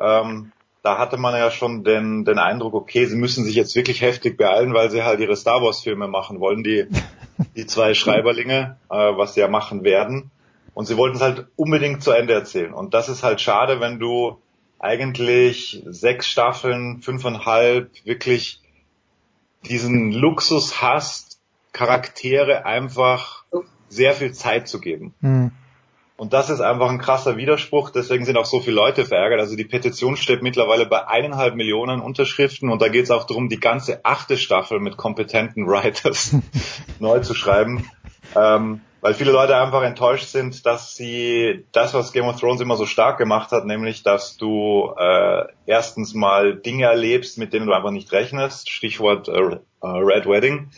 Ähm, 0.00 0.52
da 0.82 0.98
hatte 0.98 1.16
man 1.16 1.34
ja 1.34 1.50
schon 1.50 1.84
den, 1.84 2.24
den 2.24 2.38
Eindruck, 2.38 2.74
okay, 2.74 3.06
sie 3.06 3.16
müssen 3.16 3.44
sich 3.44 3.54
jetzt 3.54 3.74
wirklich 3.74 4.00
heftig 4.00 4.36
beeilen, 4.36 4.74
weil 4.74 4.90
sie 4.90 5.02
halt 5.02 5.20
ihre 5.20 5.36
Star 5.36 5.62
Wars 5.62 5.82
Filme 5.82 6.08
machen 6.08 6.40
wollen, 6.40 6.62
die, 6.62 6.86
die 7.56 7.66
zwei 7.66 7.94
Schreiberlinge, 7.94 8.76
äh, 8.90 8.94
was 8.94 9.34
sie 9.34 9.40
ja 9.40 9.48
machen 9.48 9.84
werden. 9.84 10.30
Und 10.74 10.86
sie 10.86 10.96
wollten 10.96 11.16
es 11.16 11.22
halt 11.22 11.46
unbedingt 11.56 12.02
zu 12.02 12.12
Ende 12.12 12.34
erzählen. 12.34 12.72
Und 12.72 12.94
das 12.94 13.08
ist 13.08 13.24
halt 13.24 13.40
schade, 13.40 13.80
wenn 13.80 13.98
du 13.98 14.38
eigentlich 14.78 15.82
sechs 15.86 16.28
Staffeln, 16.28 17.02
fünfeinhalb 17.02 17.90
wirklich 18.04 18.60
diesen 19.64 20.12
Luxus 20.12 20.80
hast, 20.80 21.40
Charaktere 21.72 22.64
einfach 22.64 23.44
sehr 23.88 24.12
viel 24.12 24.32
Zeit 24.32 24.68
zu 24.68 24.80
geben. 24.80 25.14
Mhm. 25.20 25.50
Und 26.18 26.32
das 26.32 26.50
ist 26.50 26.60
einfach 26.60 26.90
ein 26.90 26.98
krasser 26.98 27.36
Widerspruch. 27.36 27.90
Deswegen 27.90 28.24
sind 28.24 28.36
auch 28.36 28.44
so 28.44 28.58
viele 28.58 28.74
Leute 28.74 29.06
verärgert. 29.06 29.38
Also 29.38 29.54
die 29.54 29.64
Petition 29.64 30.16
steht 30.16 30.42
mittlerweile 30.42 30.84
bei 30.84 31.06
eineinhalb 31.06 31.54
Millionen 31.54 32.00
Unterschriften 32.00 32.70
und 32.70 32.82
da 32.82 32.88
geht 32.88 33.04
es 33.04 33.12
auch 33.12 33.24
darum, 33.24 33.48
die 33.48 33.60
ganze 33.60 34.04
achte 34.04 34.36
Staffel 34.36 34.80
mit 34.80 34.96
kompetenten 34.96 35.68
Writers 35.68 36.34
neu 36.98 37.20
zu 37.20 37.34
schreiben. 37.34 37.88
Ähm, 38.34 38.80
weil 39.00 39.14
viele 39.14 39.30
Leute 39.30 39.56
einfach 39.56 39.84
enttäuscht 39.84 40.26
sind, 40.26 40.66
dass 40.66 40.96
sie 40.96 41.64
das, 41.70 41.94
was 41.94 42.12
Game 42.12 42.26
of 42.26 42.40
Thrones 42.40 42.60
immer 42.60 42.74
so 42.74 42.84
stark 42.84 43.16
gemacht 43.16 43.52
hat, 43.52 43.64
nämlich, 43.64 44.02
dass 44.02 44.36
du 44.36 44.92
äh, 44.98 45.44
erstens 45.66 46.14
mal 46.14 46.56
Dinge 46.56 46.86
erlebst, 46.86 47.38
mit 47.38 47.52
denen 47.52 47.66
du 47.66 47.72
einfach 47.72 47.92
nicht 47.92 48.10
rechnest, 48.10 48.70
Stichwort 48.70 49.28
äh, 49.28 49.38
Red 49.86 50.26
Wedding, 50.26 50.70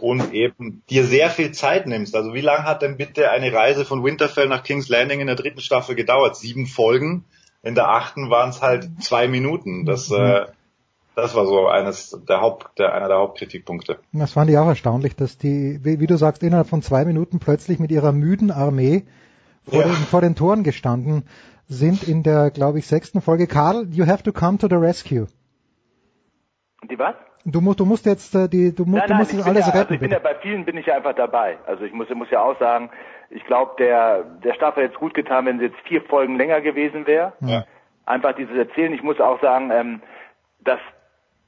und 0.00 0.32
eben 0.32 0.82
dir 0.88 1.04
sehr 1.04 1.30
viel 1.30 1.52
Zeit 1.52 1.86
nimmst. 1.86 2.14
Also 2.16 2.34
wie 2.34 2.40
lange 2.40 2.64
hat 2.64 2.82
denn 2.82 2.96
bitte 2.96 3.30
eine 3.30 3.52
Reise 3.52 3.84
von 3.84 4.04
Winterfell 4.04 4.48
nach 4.48 4.62
King's 4.62 4.88
Landing 4.88 5.20
in 5.20 5.26
der 5.26 5.36
dritten 5.36 5.60
Staffel 5.60 5.94
gedauert? 5.94 6.36
Sieben 6.36 6.66
Folgen. 6.66 7.24
In 7.62 7.74
der 7.74 7.88
achten 7.88 8.30
waren 8.30 8.50
es 8.50 8.60
halt 8.60 8.88
zwei 9.00 9.28
Minuten. 9.28 9.84
Das 9.84 10.10
äh, 10.10 10.46
das 11.14 11.34
war 11.34 11.46
so 11.46 11.68
eines 11.68 12.18
der 12.26 12.40
Haupt, 12.40 12.78
der, 12.78 12.94
einer 12.94 13.08
der 13.08 13.18
Hauptkritikpunkte. 13.18 13.98
Das 14.12 14.32
fand 14.32 14.50
ich 14.50 14.56
auch 14.56 14.66
erstaunlich, 14.66 15.14
dass 15.14 15.36
die, 15.36 15.78
wie, 15.82 16.00
wie 16.00 16.06
du 16.06 16.16
sagst, 16.16 16.42
innerhalb 16.42 16.68
von 16.68 16.82
zwei 16.82 17.04
Minuten 17.04 17.38
plötzlich 17.38 17.78
mit 17.78 17.90
ihrer 17.90 18.12
müden 18.12 18.50
Armee 18.50 19.04
vor, 19.64 19.80
ja. 19.80 19.86
den, 19.88 19.94
vor 19.94 20.20
den 20.22 20.34
Toren 20.34 20.62
gestanden 20.62 21.24
sind 21.68 22.02
in 22.02 22.22
der, 22.22 22.50
glaube 22.50 22.78
ich, 22.78 22.86
sechsten 22.86 23.20
Folge. 23.20 23.46
Karl, 23.46 23.86
you 23.90 24.06
have 24.06 24.22
to 24.22 24.32
come 24.32 24.58
to 24.58 24.68
the 24.68 24.76
rescue. 24.76 25.26
Die 26.90 26.98
was? 26.98 27.14
Du 27.44 27.60
musst, 27.60 27.80
du 27.80 27.84
musst 27.84 28.06
jetzt 28.06 28.34
äh, 28.34 28.48
die, 28.48 28.74
du, 28.74 28.84
musst, 28.84 29.08
nein, 29.08 29.18
nein, 29.18 29.18
musst 29.18 29.46
alles 29.46 29.66
ja, 29.66 29.72
retten. 29.72 29.78
Also 29.80 29.94
ich 29.94 30.00
bin 30.00 30.10
ja 30.10 30.18
bei 30.18 30.34
vielen 30.36 30.64
bin 30.64 30.76
ich 30.76 30.86
ja 30.86 30.94
einfach 30.94 31.14
dabei. 31.14 31.58
Also 31.66 31.84
ich 31.84 31.92
muss, 31.92 32.08
ich 32.08 32.14
muss 32.14 32.30
ja 32.30 32.42
auch 32.42 32.58
sagen, 32.58 32.90
ich 33.30 33.44
glaube, 33.44 33.72
der 33.78 34.22
der 34.44 34.54
Staffel 34.54 34.84
hätte 34.84 34.94
es 34.94 35.00
gut 35.00 35.14
getan, 35.14 35.46
wenn 35.46 35.58
sie 35.58 35.66
jetzt 35.66 35.80
vier 35.86 36.02
Folgen 36.02 36.36
länger 36.36 36.60
gewesen 36.60 37.06
wäre. 37.06 37.32
Ja. 37.40 37.64
Einfach 38.06 38.34
dieses 38.34 38.56
Erzählen. 38.56 38.92
Ich 38.92 39.02
muss 39.02 39.20
auch 39.20 39.40
sagen, 39.40 39.70
ähm, 39.72 40.02
dass 40.60 40.78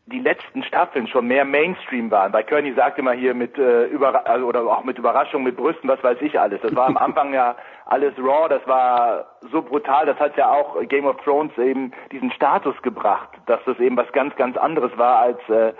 die 0.07 0.19
letzten 0.19 0.63
Staffeln 0.63 1.07
schon 1.07 1.27
mehr 1.27 1.45
Mainstream 1.47 2.11
waren. 2.11 2.31
Bei 2.31 2.43
Kearney 2.43 2.75
sagte 2.75 3.01
immer 3.01 3.13
hier 3.13 3.33
mit 3.33 3.57
äh, 3.57 3.87
über 3.87 4.27
also, 4.27 4.47
oder 4.47 4.63
auch 4.63 4.85
mit 4.85 4.99
Überraschung, 4.99 5.43
mit 5.43 5.57
Brüsten, 5.57 5.89
was 5.89 6.03
weiß 6.03 6.19
ich 6.21 6.39
alles. 6.39 6.61
Das 6.61 6.77
war 6.77 6.87
am 6.87 6.97
Anfang 6.99 7.33
ja 7.33 7.57
alles 7.87 8.13
raw, 8.19 8.49
das 8.49 8.67
war 8.67 9.27
so 9.51 9.63
brutal, 9.63 10.05
das 10.05 10.19
hat 10.19 10.37
ja 10.37 10.51
auch 10.51 10.77
Game 10.89 11.07
of 11.07 11.17
Thrones 11.23 11.57
eben 11.57 11.93
diesen 12.13 12.31
Status 12.33 12.81
gebracht, 12.83 13.31
dass 13.47 13.61
das 13.65 13.79
eben 13.79 13.97
was 13.97 14.11
ganz, 14.13 14.37
ganz 14.37 14.59
anderes 14.59 14.97
war 14.99 15.21
als 15.21 15.49
äh, 15.49 15.73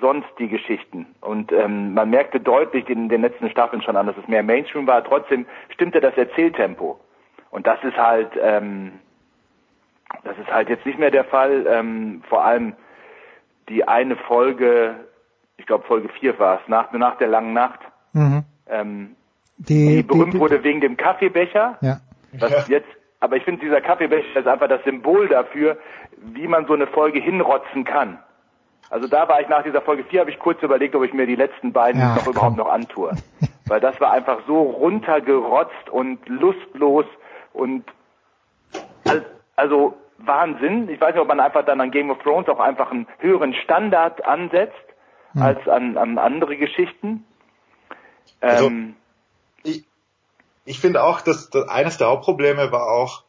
sonst 0.00 0.28
die 0.38 0.48
Geschichten. 0.48 1.06
Und 1.22 1.50
ähm, 1.52 1.94
man 1.94 2.10
merkte 2.10 2.40
deutlich 2.40 2.88
in 2.90 3.08
den 3.08 3.22
letzten 3.22 3.48
Staffeln 3.50 3.80
schon 3.80 3.96
an, 3.96 4.06
dass 4.06 4.16
es 4.18 4.28
mehr 4.28 4.42
Mainstream 4.42 4.86
war. 4.86 5.02
Trotzdem 5.04 5.46
stimmte 5.70 6.00
das 6.00 6.16
Erzähltempo. 6.16 7.00
Und 7.50 7.66
das 7.66 7.82
ist 7.82 7.96
halt, 7.96 8.30
ähm, 8.42 8.92
das 10.22 10.36
ist 10.38 10.52
halt 10.52 10.68
jetzt 10.68 10.84
nicht 10.84 10.98
mehr 10.98 11.10
der 11.10 11.24
Fall. 11.24 11.66
Ähm, 11.68 12.22
vor 12.28 12.44
allem 12.44 12.74
die 13.68 13.86
eine 13.86 14.16
Folge, 14.16 14.96
ich 15.56 15.66
glaube 15.66 15.84
Folge 15.86 16.08
4 16.08 16.38
war 16.38 16.60
es, 16.60 16.68
nach, 16.68 16.92
nach 16.92 17.18
der 17.18 17.28
langen 17.28 17.52
Nacht, 17.52 17.80
mhm. 18.12 18.44
ähm, 18.68 19.16
die, 19.56 19.96
die 19.96 20.02
berühmt 20.02 20.28
die, 20.28 20.30
die, 20.32 20.40
wurde 20.40 20.64
wegen 20.64 20.80
dem 20.80 20.96
Kaffeebecher. 20.96 21.78
Ja. 21.80 22.00
Was 22.32 22.50
ja. 22.50 22.64
jetzt, 22.76 22.88
aber 23.20 23.36
ich 23.36 23.44
finde, 23.44 23.60
dieser 23.60 23.80
Kaffeebecher 23.80 24.40
ist 24.40 24.46
einfach 24.46 24.68
das 24.68 24.82
Symbol 24.84 25.28
dafür, 25.28 25.78
wie 26.18 26.48
man 26.48 26.66
so 26.66 26.74
eine 26.74 26.86
Folge 26.86 27.20
hinrotzen 27.20 27.84
kann. 27.84 28.18
Also 28.90 29.08
da 29.08 29.28
war 29.28 29.40
ich 29.40 29.48
nach 29.48 29.62
dieser 29.62 29.80
Folge 29.80 30.04
4, 30.04 30.20
habe 30.20 30.30
ich 30.30 30.38
kurz 30.38 30.62
überlegt, 30.62 30.94
ob 30.94 31.04
ich 31.04 31.12
mir 31.12 31.26
die 31.26 31.36
letzten 31.36 31.72
beiden 31.72 32.00
ja, 32.00 32.14
noch 32.14 32.24
komm. 32.24 32.32
überhaupt 32.32 32.56
noch 32.56 32.68
antue. 32.68 33.12
Weil 33.66 33.80
das 33.80 33.98
war 34.00 34.12
einfach 34.12 34.40
so 34.46 34.60
runtergerotzt 34.60 35.88
und 35.90 36.28
lustlos 36.28 37.06
und 37.52 37.84
also 39.56 39.94
Wahnsinn. 40.18 40.88
Ich 40.88 41.00
weiß 41.00 41.14
nicht, 41.14 41.20
ob 41.20 41.28
man 41.28 41.40
einfach 41.40 41.64
dann 41.64 41.80
an 41.80 41.90
Game 41.90 42.10
of 42.10 42.18
Thrones 42.22 42.48
auch 42.48 42.60
einfach 42.60 42.90
einen 42.90 43.06
höheren 43.18 43.54
Standard 43.54 44.24
ansetzt 44.24 44.74
hm. 45.32 45.42
als 45.42 45.68
an, 45.68 45.96
an 45.96 46.18
andere 46.18 46.56
Geschichten. 46.56 47.24
Also, 48.40 48.66
ähm, 48.66 48.96
ich, 49.62 49.84
ich 50.64 50.80
finde 50.80 51.02
auch, 51.02 51.20
dass, 51.20 51.50
dass 51.50 51.68
eines 51.68 51.98
der 51.98 52.08
Hauptprobleme 52.08 52.72
war 52.72 52.88
auch, 52.88 53.24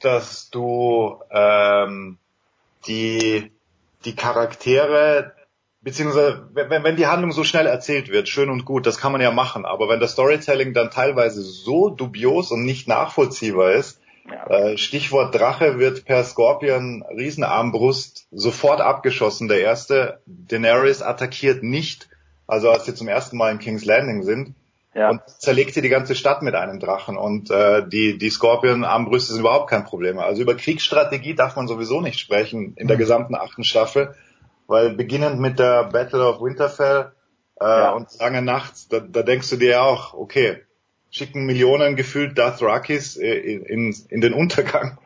dass 0.00 0.50
du 0.50 1.20
ähm, 1.30 2.18
die 2.86 3.50
die 4.04 4.14
Charaktere 4.14 5.34
beziehungsweise 5.80 6.48
wenn, 6.52 6.84
wenn 6.84 6.96
die 6.96 7.06
Handlung 7.06 7.32
so 7.32 7.44
schnell 7.44 7.66
erzählt 7.66 8.10
wird, 8.10 8.28
schön 8.28 8.50
und 8.50 8.64
gut, 8.64 8.86
das 8.86 8.98
kann 8.98 9.12
man 9.12 9.20
ja 9.20 9.30
machen, 9.30 9.64
aber 9.64 9.88
wenn 9.88 10.00
das 10.00 10.12
Storytelling 10.12 10.74
dann 10.74 10.90
teilweise 10.90 11.42
so 11.42 11.88
dubios 11.88 12.50
und 12.50 12.64
nicht 12.64 12.88
nachvollziehbar 12.88 13.72
ist, 13.72 13.97
ja. 14.30 14.46
Äh, 14.46 14.78
Stichwort 14.78 15.34
Drache 15.34 15.78
wird 15.78 16.04
per 16.04 16.24
Scorpion 16.24 17.04
Riesenarmbrust 17.10 18.26
sofort 18.30 18.80
abgeschossen. 18.80 19.48
Der 19.48 19.60
erste, 19.60 20.20
Daenerys 20.26 21.02
attackiert 21.02 21.62
nicht, 21.62 22.08
also 22.46 22.70
als 22.70 22.84
sie 22.84 22.94
zum 22.94 23.08
ersten 23.08 23.36
Mal 23.36 23.52
in 23.52 23.58
King's 23.58 23.84
Landing 23.84 24.22
sind. 24.22 24.54
Ja. 24.94 25.10
Und 25.10 25.20
zerlegt 25.26 25.74
sie 25.74 25.82
die 25.82 25.90
ganze 25.90 26.14
Stadt 26.14 26.42
mit 26.42 26.54
einem 26.54 26.80
Drachen. 26.80 27.16
Und 27.16 27.50
äh, 27.50 27.86
die, 27.86 28.18
die 28.18 28.30
Scorpion-Armbrüste 28.30 29.32
sind 29.32 29.40
überhaupt 29.40 29.70
kein 29.70 29.84
Problem. 29.84 30.18
Also 30.18 30.42
über 30.42 30.56
Kriegsstrategie 30.56 31.34
darf 31.34 31.56
man 31.56 31.68
sowieso 31.68 32.00
nicht 32.00 32.18
sprechen 32.18 32.74
in 32.76 32.88
der 32.88 32.96
mhm. 32.96 33.00
gesamten 33.00 33.34
achten 33.34 33.64
Staffel, 33.64 34.14
weil 34.66 34.90
beginnend 34.90 35.38
mit 35.38 35.58
der 35.58 35.84
Battle 35.84 36.26
of 36.26 36.40
Winterfell 36.40 37.12
äh, 37.60 37.64
ja. 37.64 37.90
und 37.92 38.08
Lange 38.18 38.42
Nacht, 38.42 38.92
da, 38.92 39.00
da 39.00 39.22
denkst 39.22 39.50
du 39.50 39.56
dir 39.56 39.82
auch, 39.82 40.14
okay, 40.14 40.62
schicken 41.10 41.46
Millionen 41.46 41.96
gefühlt 41.96 42.38
Dothrakis 42.38 43.16
äh, 43.16 43.32
in, 43.32 43.62
in, 43.64 43.96
in 44.08 44.20
den 44.20 44.34
Untergang. 44.34 44.98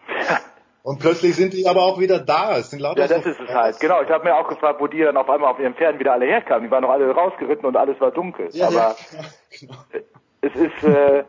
Und 0.83 0.99
plötzlich 0.99 1.37
sind 1.37 1.53
die 1.53 1.69
aber 1.69 1.83
auch 1.83 2.01
wieder 2.01 2.19
da. 2.19 2.59
Es 2.59 2.71
sind 2.71 2.81
lauter 2.81 3.03
ja, 3.03 3.09
das 3.09 3.25
ist 3.25 3.39
es 3.39 3.49
halt. 3.49 3.79
Genau. 3.79 4.03
Ich 4.03 4.11
habe 4.11 4.25
mir 4.25 4.35
auch 4.35 4.49
gefragt, 4.49 4.81
wo 4.81 4.89
die 4.89 4.99
dann 4.99 5.17
auf 5.17 5.31
einmal 5.31 5.53
auf 5.53 5.61
ihren 5.61 5.75
Pferden 5.75 6.01
wieder 6.01 6.13
alle 6.13 6.27
herkamen. 6.27 6.65
Die 6.65 6.71
waren 6.73 6.83
noch 6.83 6.91
alle 6.91 7.09
rausgeritten 7.09 7.65
und 7.67 7.77
alles 7.77 8.01
war 8.01 8.11
dunkel. 8.11 8.49
Ja, 8.53 8.67
aber 8.67 8.77
ja, 8.77 8.97
genau. 9.61 9.75
es 10.41 10.55
ist, 10.57 10.83
äh, 10.83 11.23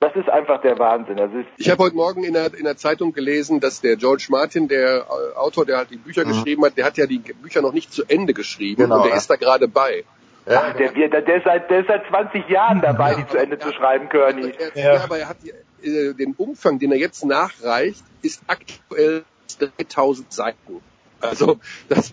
das 0.00 0.16
ist 0.16 0.30
einfach 0.30 0.62
der 0.62 0.78
Wahnsinn. 0.78 1.18
Das 1.18 1.30
ist 1.32 1.46
ich 1.58 1.68
habe 1.68 1.82
heute 1.82 1.96
Morgen 1.96 2.24
in 2.24 2.32
der, 2.32 2.54
in 2.54 2.64
der 2.64 2.78
Zeitung 2.78 3.12
gelesen, 3.12 3.60
dass 3.60 3.82
der 3.82 3.96
George 3.96 4.28
Martin, 4.30 4.68
der 4.68 5.06
Autor, 5.36 5.66
der 5.66 5.76
halt 5.76 5.90
die 5.90 5.98
Bücher 5.98 6.24
mhm. 6.24 6.28
geschrieben 6.28 6.64
hat, 6.64 6.78
der 6.78 6.86
hat 6.86 6.96
ja 6.96 7.06
die 7.06 7.18
Bücher 7.18 7.60
noch 7.60 7.74
nicht 7.74 7.92
zu 7.92 8.04
Ende 8.08 8.32
geschrieben 8.32 8.84
genau, 8.84 8.96
und 8.96 9.02
der 9.02 9.10
ja. 9.10 9.16
ist 9.18 9.28
da 9.28 9.36
gerade 9.36 9.68
bei. 9.68 10.04
Ja, 10.46 10.64
Ach, 10.66 10.76
der, 10.76 10.92
der, 10.92 11.22
der, 11.22 11.36
ist 11.36 11.44
seit, 11.44 11.70
der 11.70 11.80
ist 11.80 11.86
seit 11.86 12.06
20 12.08 12.48
Jahren 12.48 12.80
dabei, 12.80 13.12
ja, 13.12 13.16
die 13.18 13.28
zu 13.28 13.36
Ende 13.36 13.56
ja, 13.56 13.60
zu 13.60 13.72
schreiben, 13.72 14.08
Kearney. 14.08 14.52
Ja. 14.74 14.94
ja, 14.94 15.04
aber 15.04 15.18
er 15.18 15.28
hat 15.28 15.36
äh, 15.82 16.14
den 16.14 16.34
Umfang, 16.34 16.78
den 16.78 16.90
er 16.90 16.98
jetzt 16.98 17.24
nachreicht, 17.24 18.02
ist 18.22 18.42
aktuell 18.48 19.24
3000 19.78 20.32
Seiten. 20.32 20.80
Also 21.20 21.60
das, 21.88 22.12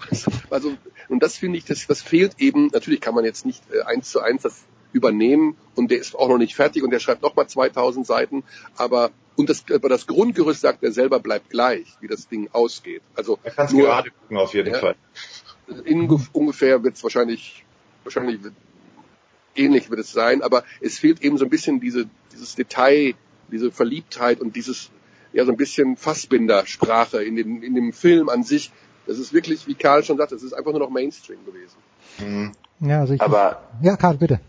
also 0.51 0.73
und 1.07 1.23
das 1.23 1.37
finde 1.37 1.57
ich, 1.57 1.65
das, 1.65 1.87
das 1.87 2.01
fehlt 2.01 2.35
eben. 2.37 2.67
Natürlich 2.67 3.01
kann 3.01 3.15
man 3.15 3.25
jetzt 3.25 3.45
nicht 3.45 3.63
äh, 3.73 3.81
eins 3.81 4.11
zu 4.11 4.21
eins 4.21 4.43
das 4.43 4.63
übernehmen 4.91 5.57
und 5.75 5.91
der 5.91 5.99
ist 5.99 6.15
auch 6.15 6.29
noch 6.29 6.37
nicht 6.37 6.55
fertig 6.55 6.83
und 6.83 6.91
der 6.91 6.99
schreibt 6.99 7.21
noch 7.23 7.35
mal 7.35 7.47
2000 7.47 8.05
Seiten. 8.05 8.43
Aber 8.77 9.09
und 9.35 9.49
das, 9.49 9.63
aber 9.73 9.89
das 9.89 10.05
Grundgerüst 10.05 10.61
sagt 10.61 10.83
er 10.83 10.91
selber 10.91 11.19
bleibt 11.19 11.49
gleich, 11.49 11.87
wie 12.01 12.07
das 12.07 12.27
Ding 12.27 12.49
ausgeht. 12.51 13.01
Also 13.15 13.39
er 13.43 13.51
kann 13.51 13.71
nur 13.71 13.83
gerade 13.83 14.11
gucken 14.11 14.37
auf 14.37 14.53
jeden 14.53 14.75
Fall. 14.75 14.95
In, 15.85 16.09
ungefähr 16.33 16.83
wird 16.83 16.95
es 16.95 17.03
wahrscheinlich 17.03 17.63
wahrscheinlich 18.03 18.39
ähnlich 19.55 19.89
wird 19.89 19.99
es 19.99 20.11
sein, 20.11 20.41
aber 20.41 20.63
es 20.81 20.99
fehlt 20.99 21.21
eben 21.21 21.37
so 21.37 21.45
ein 21.45 21.49
bisschen 21.49 21.79
diese, 21.79 22.05
dieses 22.31 22.55
Detail, 22.55 23.13
diese 23.51 23.71
Verliebtheit 23.71 24.39
und 24.39 24.55
dieses, 24.55 24.91
ja, 25.33 25.45
so 25.45 25.51
ein 25.51 25.57
bisschen 25.57 25.97
Fassbinder-Sprache 25.97 27.23
in, 27.23 27.35
den, 27.35 27.61
in 27.61 27.75
dem 27.75 27.93
Film 27.93 28.29
an 28.29 28.43
sich. 28.43 28.71
Das 29.07 29.17
ist 29.17 29.33
wirklich, 29.33 29.67
wie 29.67 29.75
Karl 29.75 30.03
schon 30.03 30.17
sagt, 30.17 30.31
es 30.31 30.43
ist 30.43 30.53
einfach 30.53 30.71
nur 30.71 30.81
noch 30.81 30.89
Mainstream 30.89 31.39
gewesen. 31.45 31.77
Mhm. 32.19 32.51
Ja, 32.79 33.01
also 33.01 33.13
ich, 33.13 33.21
aber, 33.21 33.63
ja, 33.81 33.97
Karl, 33.97 34.17
bitte. 34.17 34.39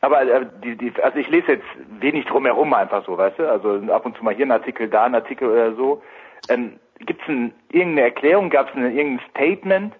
Aber 0.00 0.22
äh, 0.22 0.46
die, 0.62 0.76
die, 0.76 0.92
also 1.02 1.18
ich 1.18 1.28
lese 1.28 1.52
jetzt 1.52 1.66
wenig 2.00 2.24
drumherum 2.26 2.72
einfach 2.72 3.04
so, 3.04 3.18
weißt 3.18 3.38
du? 3.38 3.50
Also 3.50 3.92
ab 3.92 4.06
und 4.06 4.16
zu 4.16 4.24
mal 4.24 4.34
hier 4.34 4.46
ein 4.46 4.52
Artikel, 4.52 4.88
da 4.88 5.04
ein 5.04 5.14
Artikel 5.14 5.48
oder 5.48 5.74
so. 5.74 6.02
Ähm, 6.48 6.78
Gibt 7.00 7.20
es 7.22 7.28
irgendeine 7.70 8.02
Erklärung, 8.02 8.50
gab 8.50 8.68
es 8.70 8.74
irgendein 8.74 9.20
Statement, 9.30 9.94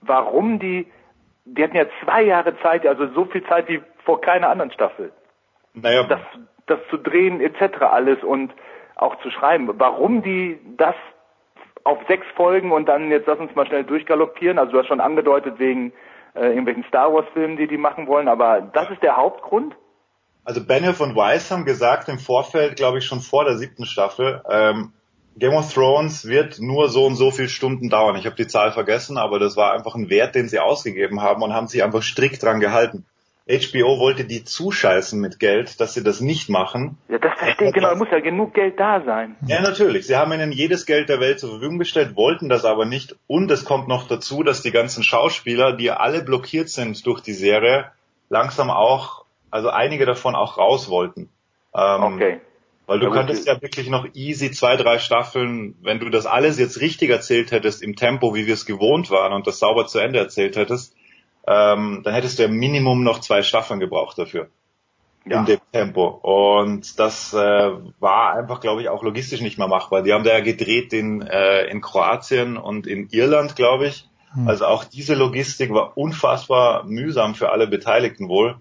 warum 0.00 0.58
die 0.58 0.86
die 1.46 1.62
hatten 1.62 1.76
ja 1.76 1.86
zwei 2.04 2.22
Jahre 2.22 2.58
Zeit, 2.60 2.86
also 2.86 3.06
so 3.08 3.24
viel 3.26 3.44
Zeit 3.46 3.68
wie 3.68 3.80
vor 4.04 4.20
keiner 4.20 4.48
anderen 4.50 4.72
Staffel. 4.72 5.12
Naja. 5.74 6.04
Das, 6.04 6.20
das 6.66 6.78
zu 6.90 6.98
drehen 6.98 7.40
etc. 7.40 7.82
alles 7.82 8.22
und 8.22 8.52
auch 8.96 9.16
zu 9.22 9.30
schreiben. 9.30 9.70
Warum 9.78 10.22
die 10.22 10.58
das 10.76 10.94
auf 11.84 11.98
sechs 12.08 12.26
Folgen 12.34 12.72
und 12.72 12.86
dann 12.86 13.10
jetzt 13.10 13.28
lass 13.28 13.38
uns 13.38 13.54
mal 13.54 13.66
schnell 13.66 13.84
durchgaloppieren. 13.84 14.58
Also 14.58 14.72
du 14.72 14.78
hast 14.78 14.88
schon 14.88 15.00
angedeutet 15.00 15.58
wegen 15.58 15.92
äh, 16.34 16.48
irgendwelchen 16.48 16.84
Star 16.88 17.12
Wars 17.12 17.26
Filmen, 17.32 17.56
die 17.56 17.68
die 17.68 17.78
machen 17.78 18.08
wollen, 18.08 18.28
aber 18.28 18.60
das 18.60 18.90
ist 18.90 19.02
der 19.02 19.16
Hauptgrund? 19.16 19.76
Also 20.44 20.64
Benioff 20.66 21.00
und 21.00 21.16
Weiss 21.16 21.50
haben 21.50 21.64
gesagt 21.64 22.08
im 22.08 22.18
Vorfeld, 22.18 22.76
glaube 22.76 22.98
ich 22.98 23.04
schon 23.04 23.20
vor 23.20 23.44
der 23.44 23.56
siebten 23.56 23.84
Staffel, 23.84 24.42
ähm, 24.50 24.92
Game 25.38 25.54
of 25.54 25.72
Thrones 25.72 26.26
wird 26.26 26.58
nur 26.60 26.88
so 26.88 27.04
und 27.04 27.14
so 27.16 27.30
viele 27.30 27.48
Stunden 27.48 27.90
dauern. 27.90 28.16
Ich 28.16 28.26
habe 28.26 28.36
die 28.36 28.46
Zahl 28.46 28.72
vergessen, 28.72 29.18
aber 29.18 29.38
das 29.38 29.56
war 29.56 29.72
einfach 29.72 29.94
ein 29.94 30.08
Wert, 30.08 30.34
den 30.34 30.48
sie 30.48 30.58
ausgegeben 30.58 31.20
haben 31.20 31.42
und 31.42 31.52
haben 31.52 31.68
sich 31.68 31.82
einfach 31.84 32.02
strikt 32.02 32.42
dran 32.42 32.60
gehalten. 32.60 33.04
HBO 33.48 34.00
wollte 34.00 34.24
die 34.24 34.42
zuscheißen 34.42 35.20
mit 35.20 35.38
Geld, 35.38 35.80
dass 35.80 35.94
sie 35.94 36.02
das 36.02 36.20
nicht 36.20 36.48
machen. 36.48 36.98
Ja, 37.08 37.18
das 37.18 37.38
verstehe 37.38 37.68
ich 37.68 37.74
genau. 37.74 37.90
Da 37.90 37.94
muss 37.94 38.08
ja 38.10 38.18
genug 38.18 38.54
Geld 38.54 38.80
da 38.80 39.02
sein. 39.04 39.36
Ja, 39.46 39.60
natürlich. 39.60 40.08
Sie 40.08 40.16
haben 40.16 40.32
ihnen 40.32 40.50
jedes 40.50 40.84
Geld 40.84 41.08
der 41.08 41.20
Welt 41.20 41.38
zur 41.38 41.50
Verfügung 41.50 41.78
gestellt, 41.78 42.16
wollten 42.16 42.48
das 42.48 42.64
aber 42.64 42.86
nicht. 42.86 43.14
Und 43.28 43.48
es 43.52 43.64
kommt 43.64 43.86
noch 43.86 44.08
dazu, 44.08 44.42
dass 44.42 44.62
die 44.62 44.72
ganzen 44.72 45.04
Schauspieler, 45.04 45.74
die 45.74 45.92
alle 45.92 46.24
blockiert 46.24 46.70
sind 46.70 47.06
durch 47.06 47.20
die 47.20 47.34
Serie, 47.34 47.92
langsam 48.30 48.68
auch 48.70 49.26
also 49.50 49.70
einige 49.70 50.06
davon 50.06 50.34
auch 50.34 50.58
raus 50.58 50.88
wollten. 50.88 51.28
Ähm, 51.74 52.02
Okay. 52.02 52.40
Weil 52.86 53.00
du 53.00 53.06
gut, 53.06 53.16
könntest 53.16 53.46
ja 53.46 53.60
wirklich 53.60 53.88
noch 53.90 54.06
easy 54.14 54.52
zwei, 54.52 54.76
drei 54.76 54.98
Staffeln, 54.98 55.74
wenn 55.82 55.98
du 55.98 56.08
das 56.08 56.24
alles 56.26 56.58
jetzt 56.58 56.80
richtig 56.80 57.10
erzählt 57.10 57.50
hättest 57.50 57.82
im 57.82 57.96
Tempo, 57.96 58.34
wie 58.34 58.46
wir 58.46 58.54
es 58.54 58.64
gewohnt 58.64 59.10
waren 59.10 59.32
und 59.32 59.46
das 59.46 59.58
sauber 59.58 59.86
zu 59.86 59.98
Ende 59.98 60.20
erzählt 60.20 60.56
hättest, 60.56 60.94
ähm, 61.48 62.02
dann 62.04 62.14
hättest 62.14 62.38
du 62.38 62.44
ja 62.44 62.48
Minimum 62.48 63.02
noch 63.02 63.20
zwei 63.20 63.42
Staffeln 63.42 63.80
gebraucht 63.80 64.18
dafür. 64.18 64.48
Ja. 65.28 65.40
In 65.40 65.46
dem 65.46 65.60
Tempo. 65.72 66.06
Und 66.06 67.00
das 67.00 67.34
äh, 67.34 67.70
war 67.98 68.34
einfach, 68.34 68.60
glaube 68.60 68.82
ich, 68.82 68.88
auch 68.88 69.02
logistisch 69.02 69.40
nicht 69.40 69.58
mehr 69.58 69.66
machbar. 69.66 70.02
Die 70.02 70.12
haben 70.12 70.22
da 70.22 70.30
ja 70.30 70.40
gedreht 70.40 70.92
in, 70.92 71.22
äh, 71.22 71.64
in 71.64 71.80
Kroatien 71.80 72.56
und 72.56 72.86
in 72.86 73.08
Irland, 73.10 73.56
glaube 73.56 73.88
ich. 73.88 74.08
Hm. 74.34 74.46
Also 74.46 74.66
auch 74.66 74.84
diese 74.84 75.14
Logistik 75.14 75.72
war 75.72 75.98
unfassbar 75.98 76.84
mühsam 76.84 77.34
für 77.34 77.50
alle 77.50 77.66
Beteiligten 77.66 78.28
wohl. 78.28 78.60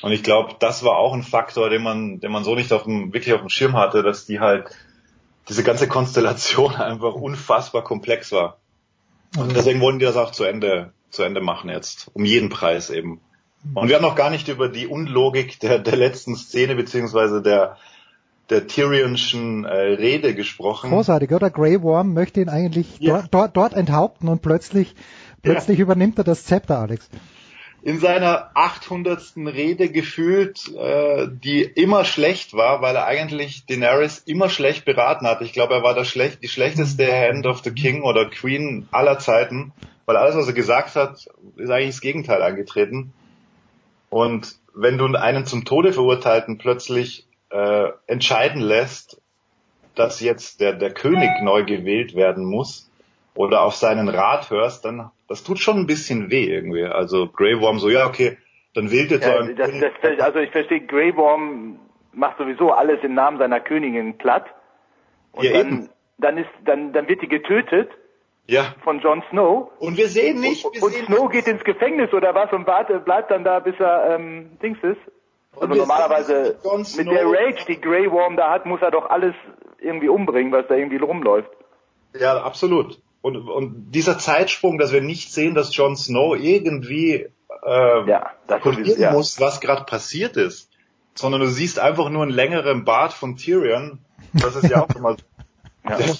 Und 0.00 0.12
ich 0.12 0.22
glaube, 0.22 0.54
das 0.58 0.82
war 0.84 0.96
auch 0.96 1.12
ein 1.12 1.22
Faktor, 1.22 1.68
den 1.70 1.82
man, 1.82 2.20
den 2.20 2.32
man 2.32 2.44
so 2.44 2.54
nicht 2.54 2.72
auf 2.72 2.84
dem, 2.84 3.12
wirklich 3.12 3.34
auf 3.34 3.40
dem 3.40 3.50
Schirm 3.50 3.74
hatte, 3.74 4.02
dass 4.02 4.26
die 4.26 4.40
halt, 4.40 4.70
diese 5.48 5.62
ganze 5.62 5.88
Konstellation 5.88 6.74
einfach 6.76 7.14
unfassbar 7.14 7.82
komplex 7.84 8.32
war. 8.32 8.58
Und 9.36 9.56
deswegen 9.56 9.80
wollen 9.80 9.98
die 9.98 10.04
das 10.04 10.16
auch 10.16 10.30
zu 10.30 10.44
Ende, 10.44 10.92
zu 11.10 11.22
Ende 11.22 11.40
machen 11.40 11.70
jetzt. 11.70 12.10
Um 12.14 12.24
jeden 12.24 12.48
Preis 12.48 12.90
eben. 12.90 13.20
Und 13.74 13.88
wir 13.88 13.96
haben 13.96 14.02
noch 14.02 14.16
gar 14.16 14.30
nicht 14.30 14.48
über 14.48 14.68
die 14.68 14.86
Unlogik 14.86 15.60
der, 15.60 15.78
der 15.78 15.96
letzten 15.96 16.36
Szene 16.36 16.74
beziehungsweise 16.74 17.42
der, 17.42 17.76
der 18.50 18.66
Tyrionschen 18.66 19.64
äh, 19.64 19.70
Rede 19.70 20.34
gesprochen. 20.34 20.90
Großartig, 20.90 21.32
oder? 21.32 21.48
Grey 21.48 21.80
Worm 21.82 22.12
möchte 22.12 22.40
ihn 22.40 22.48
eigentlich 22.48 22.98
Ja. 22.98 23.18
dort, 23.20 23.34
dort, 23.34 23.56
dort 23.56 23.74
enthaupten 23.74 24.28
und 24.28 24.42
plötzlich, 24.42 24.94
plötzlich 25.42 25.78
übernimmt 25.78 26.18
er 26.18 26.24
das 26.24 26.44
Zepter, 26.44 26.80
Alex. 26.80 27.08
In 27.82 27.98
seiner 27.98 28.50
800. 28.54 29.34
Rede 29.36 29.90
gefühlt, 29.90 30.72
äh, 30.74 31.26
die 31.28 31.62
immer 31.62 32.04
schlecht 32.04 32.54
war, 32.54 32.80
weil 32.80 32.94
er 32.94 33.06
eigentlich 33.06 33.66
Daenerys 33.66 34.18
immer 34.18 34.48
schlecht 34.48 34.84
beraten 34.84 35.26
hat. 35.26 35.42
Ich 35.42 35.52
glaube, 35.52 35.74
er 35.74 35.82
war 35.82 35.94
der 35.94 36.04
schlecht, 36.04 36.42
die 36.42 36.48
schlechteste 36.48 37.06
Hand 37.12 37.46
of 37.46 37.62
the 37.64 37.72
King 37.72 38.02
oder 38.02 38.30
Queen 38.30 38.88
aller 38.92 39.18
Zeiten, 39.18 39.72
weil 40.06 40.16
alles, 40.16 40.36
was 40.36 40.46
er 40.46 40.52
gesagt 40.52 40.94
hat, 40.94 41.26
ist 41.56 41.70
eigentlich 41.70 41.90
das 41.90 42.00
Gegenteil 42.00 42.42
eingetreten. 42.42 43.12
Und 44.10 44.56
wenn 44.74 44.98
du 44.98 45.06
einen 45.06 45.46
zum 45.46 45.64
Tode 45.64 45.92
verurteilten 45.92 46.58
plötzlich 46.58 47.26
äh, 47.50 47.88
entscheiden 48.06 48.62
lässt, 48.62 49.20
dass 49.94 50.20
jetzt 50.20 50.60
der, 50.60 50.72
der 50.72 50.94
König 50.94 51.30
neu 51.42 51.64
gewählt 51.64 52.14
werden 52.14 52.44
muss 52.44 52.90
oder 53.34 53.62
auf 53.62 53.74
seinen 53.74 54.08
Rat 54.08 54.50
hörst, 54.50 54.84
dann 54.84 55.10
das 55.32 55.44
tut 55.44 55.58
schon 55.58 55.78
ein 55.78 55.86
bisschen 55.86 56.30
weh 56.30 56.44
irgendwie. 56.44 56.84
Also 56.84 57.26
Grey 57.26 57.58
Worm 57.58 57.78
so, 57.78 57.88
ja 57.88 58.06
okay, 58.06 58.36
dann 58.74 58.90
wählt 58.90 59.10
jetzt 59.10 59.26
Ja, 59.26 59.40
ein 59.40 59.56
das, 59.56 59.70
das, 60.02 60.20
also 60.20 60.38
ich 60.40 60.50
verstehe, 60.50 60.80
Grey 60.82 61.16
Worm 61.16 61.78
macht 62.12 62.36
sowieso 62.36 62.70
alles 62.70 63.02
im 63.02 63.14
Namen 63.14 63.38
seiner 63.38 63.60
Königin 63.60 64.18
platt. 64.18 64.44
Und 65.32 65.44
Ja, 65.44 65.52
dann, 65.52 65.66
eben. 65.66 65.88
dann 66.18 66.36
ist, 66.36 66.50
dann, 66.66 66.92
dann 66.92 67.08
wird 67.08 67.22
die 67.22 67.28
getötet 67.28 67.90
ja. 68.46 68.74
von 68.84 69.00
Jon 69.00 69.22
Snow. 69.30 69.70
Und 69.78 69.96
wir 69.96 70.08
sehen 70.08 70.40
nicht, 70.40 70.66
Und, 70.66 70.74
wir 70.74 70.82
und 70.82 70.92
sehen 70.92 71.06
Snow 71.06 71.30
geht 71.30 71.46
ins 71.46 71.64
Gefängnis 71.64 72.12
oder 72.12 72.34
was 72.34 72.52
und 72.52 72.66
wartet, 72.66 73.06
bleibt 73.06 73.30
dann 73.30 73.42
da, 73.44 73.60
bis 73.60 73.74
er 73.78 74.16
ähm, 74.16 74.58
Dings 74.62 74.78
ist. 74.82 75.00
Also 75.56 75.68
wir 75.68 75.76
normalerweise 75.76 76.58
mit 76.96 77.10
der 77.10 77.24
Rage, 77.24 77.64
die 77.68 77.80
Grey 77.80 78.10
Worm 78.10 78.36
da 78.36 78.50
hat, 78.50 78.66
muss 78.66 78.82
er 78.82 78.90
doch 78.90 79.08
alles 79.08 79.34
irgendwie 79.78 80.08
umbringen, 80.08 80.52
was 80.52 80.66
da 80.68 80.74
irgendwie 80.74 80.98
rumläuft. 80.98 81.50
Ja, 82.18 82.42
absolut. 82.42 82.98
Und, 83.22 83.36
und 83.36 83.92
dieser 83.92 84.18
Zeitsprung, 84.18 84.78
dass 84.78 84.92
wir 84.92 85.00
nicht 85.00 85.32
sehen, 85.32 85.54
dass 85.54 85.74
Jon 85.74 85.96
Snow 85.96 86.36
irgendwie 86.36 87.28
äh, 87.64 88.08
ja, 88.10 88.32
kontrollieren 88.48 89.00
ja. 89.00 89.12
muss, 89.12 89.40
was 89.40 89.60
gerade 89.60 89.84
passiert 89.84 90.36
ist, 90.36 90.68
sondern 91.14 91.40
du 91.40 91.48
siehst 91.48 91.78
einfach 91.78 92.10
nur 92.10 92.22
einen 92.22 92.32
längeren 92.32 92.84
Bart 92.84 93.12
von 93.12 93.36
Tyrion. 93.36 94.00
Das 94.32 94.56
ist 94.56 94.68
ja 94.68 94.82
auch 94.82 94.94
immer 94.94 95.16
Ja. 95.88 95.96
der, 95.96 96.16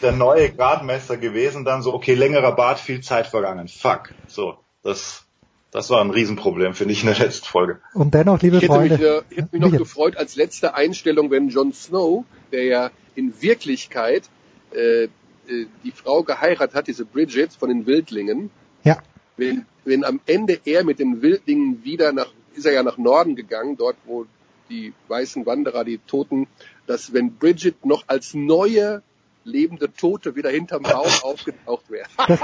der 0.00 0.12
neue 0.12 0.50
Gradmesser 0.50 1.18
gewesen. 1.18 1.66
Dann 1.66 1.82
so, 1.82 1.92
okay, 1.92 2.14
längerer 2.14 2.52
Bart, 2.52 2.78
viel 2.80 3.02
Zeit 3.02 3.26
vergangen. 3.26 3.68
Fuck. 3.68 4.14
So, 4.28 4.56
das, 4.82 5.26
das 5.70 5.90
war 5.90 6.00
ein 6.00 6.08
Riesenproblem, 6.10 6.72
finde 6.72 6.92
ich, 6.94 7.02
in 7.02 7.08
der 7.08 7.18
letzten 7.18 7.46
Folge. 7.46 7.80
Und 7.92 8.14
dennoch, 8.14 8.40
liebe 8.40 8.56
Ich 8.56 8.62
hätte 8.62 8.72
Freunde. 8.72 8.96
mich, 8.96 9.06
äh, 9.06 9.22
ich 9.28 9.36
hätte 9.36 9.48
mich 9.52 9.60
noch 9.60 9.78
gefreut 9.78 10.16
als 10.16 10.36
letzte 10.36 10.74
Einstellung, 10.74 11.30
wenn 11.30 11.48
Jon 11.50 11.74
Snow, 11.74 12.24
der 12.50 12.64
ja 12.64 12.90
in 13.14 13.34
Wirklichkeit 13.42 14.24
äh, 14.72 15.08
äh, 15.48 15.66
die 15.84 15.90
Frau 15.92 16.22
geheiratet 16.22 16.74
hat, 16.74 16.86
diese 16.86 17.04
Bridget 17.04 17.52
von 17.52 17.68
den 17.68 17.86
Wildlingen, 17.86 18.50
Ja. 18.84 18.98
wenn, 19.36 19.66
wenn 19.84 20.04
am 20.04 20.20
Ende 20.26 20.58
er 20.64 20.84
mit 20.84 20.98
den 20.98 21.22
Wildlingen 21.22 21.84
wieder 21.84 22.12
nach, 22.12 22.32
ist 22.54 22.66
er 22.66 22.72
ja 22.72 22.82
nach 22.82 22.98
Norden 22.98 23.36
gegangen, 23.36 23.76
dort 23.76 23.96
wo 24.06 24.26
die 24.70 24.92
weißen 25.08 25.44
Wanderer, 25.46 25.84
die 25.84 25.98
Toten, 26.06 26.46
dass 26.86 27.12
wenn 27.12 27.34
Bridget 27.34 27.84
noch 27.84 28.04
als 28.06 28.34
neue 28.34 29.02
lebende 29.44 29.92
Tote 29.92 30.36
wieder 30.36 30.48
hinterm 30.50 30.82
Baum 30.84 31.06
aufgetaucht 31.22 31.90
wäre. 31.90 32.06
Das, 32.26 32.40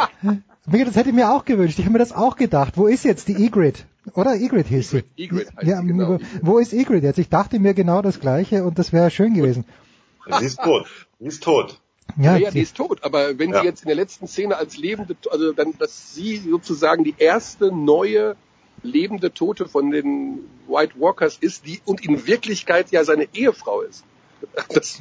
Michael, 0.67 0.85
das 0.85 0.97
hätte 0.97 1.09
ich 1.09 1.15
mir 1.15 1.31
auch 1.33 1.47
gewünscht. 1.47 1.79
Ich 1.79 1.85
habe 1.87 1.95
mir 1.95 1.99
das 1.99 2.13
auch 2.13 2.37
gedacht. 2.37 2.77
Wo 2.77 2.87
ist 2.87 3.05
jetzt 3.07 3.29
die 3.29 3.43
Egrid? 3.43 3.87
Oder 4.15 4.35
Egrid 4.35 4.67
hieß 4.67 4.91
sie. 4.91 5.05
Egrid 5.17 5.49
heißt 5.57 5.67
Ja, 5.67 5.81
genau. 5.81 6.19
wo 6.43 6.59
ist 6.59 6.75
Egrid 6.75 7.03
jetzt? 7.03 7.19
Ich 7.19 7.31
dachte 7.31 7.59
mir 7.59 7.73
genau 7.73 8.03
das 8.03 8.21
Gleiche 8.21 8.65
und 8.65 8.79
das 8.79 8.93
wäre 8.93 9.11
schön 9.11 9.33
gewesen. 9.33 9.65
Sie 10.39 10.45
ist 10.45 10.61
tot. 10.61 10.87
Sie 11.19 11.27
ist 11.27 11.43
tot. 11.43 11.80
Ja, 12.17 12.33
Ja, 12.33 12.37
ja, 12.37 12.51
die- 12.51 12.61
ist 12.61 12.77
tot. 12.77 13.03
Aber 13.05 13.39
wenn 13.39 13.51
Ja. 13.53 13.61
sie 13.61 13.67
jetzt 13.67 13.83
in 13.83 13.89
der 13.89 13.97
letzten 13.97 14.27
Szene 14.27 14.57
als 14.57 14.77
lebende, 14.77 15.17
also 15.31 15.53
dann, 15.53 15.77
dass 15.79 16.13
sie 16.13 16.37
sozusagen 16.39 17.05
die 17.05 17.15
erste 17.19 17.73
neue 17.75 18.37
lebende 18.83 19.33
Tote 19.33 19.69
von 19.69 19.91
den 19.91 20.41
White 20.67 20.95
Walkers 20.99 21.37
ist, 21.39 21.67
die 21.67 21.81
und 21.85 22.05
in 22.05 22.27
Wirklichkeit 22.27 22.91
ja 22.93 23.05
seine 23.05 23.29
Ehefrau 23.35 23.83
ist. 23.83 24.05
Das, 24.71 25.01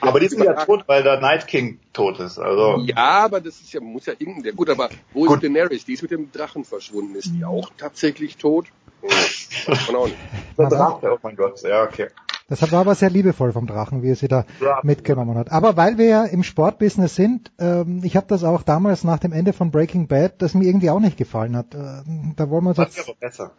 Aber 0.00 0.18
die 0.18 0.28
sind 0.28 0.42
ja 0.42 0.54
tot, 0.64 0.82
weil 0.88 1.02
der 1.04 1.20
Night 1.20 1.46
King 1.46 1.78
tot 1.92 2.18
ist. 2.18 2.38
Also 2.38 2.78
ja, 2.86 2.96
aber 3.24 3.40
das 3.40 3.60
ist 3.60 3.72
ja, 3.72 3.80
muss 3.80 4.06
ja 4.06 4.14
irgendein, 4.18 4.42
der, 4.42 4.52
gut, 4.54 4.68
aber 4.68 4.90
wo 5.12 5.26
ist 5.26 5.42
Daenerys? 5.42 5.84
Die 5.84 5.92
ist 5.92 6.02
mit 6.02 6.10
dem 6.10 6.32
Drachen 6.32 6.64
verschwunden. 6.64 7.14
Ist 7.14 7.32
die 7.32 7.44
auch 7.44 7.70
tatsächlich 7.76 8.36
tot? 8.36 8.66
Hm, 9.02 9.08
weiß 9.08 9.86
man 9.86 9.96
auch 9.96 10.08
nicht. 10.08 10.18
der 10.58 10.68
Drache, 10.68 11.12
oh 11.12 11.18
mein 11.22 11.36
Gott, 11.36 11.62
ja 11.62 11.84
okay. 11.84 12.08
Das 12.50 12.70
war 12.72 12.80
aber 12.80 12.96
sehr 12.96 13.10
liebevoll 13.10 13.52
vom 13.52 13.66
Drachen, 13.68 14.02
wie 14.02 14.10
er 14.10 14.16
sie 14.16 14.26
da 14.28 14.44
mitgenommen 14.82 15.38
hat. 15.38 15.52
Aber 15.52 15.76
weil 15.76 15.98
wir 15.98 16.06
ja 16.06 16.24
im 16.24 16.42
Sportbusiness 16.42 17.14
sind, 17.14 17.52
ähm, 17.60 18.00
ich 18.02 18.16
habe 18.16 18.26
das 18.28 18.42
auch 18.42 18.62
damals 18.62 19.04
nach 19.04 19.18
dem 19.20 19.32
Ende 19.32 19.52
von 19.52 19.70
Breaking 19.70 20.08
Bad, 20.08 20.42
das 20.42 20.54
mir 20.54 20.64
irgendwie 20.64 20.90
auch 20.90 20.98
nicht 20.98 21.16
gefallen 21.16 21.56
hat. 21.56 21.74
Äh, 21.74 22.02
da 22.36 22.50
wollen 22.50 22.64
wir 22.64 22.70
uns 22.70 22.76
Das 22.76 22.96
jetzt, 22.96 23.08
aber 23.08 23.16
besser. 23.18 23.52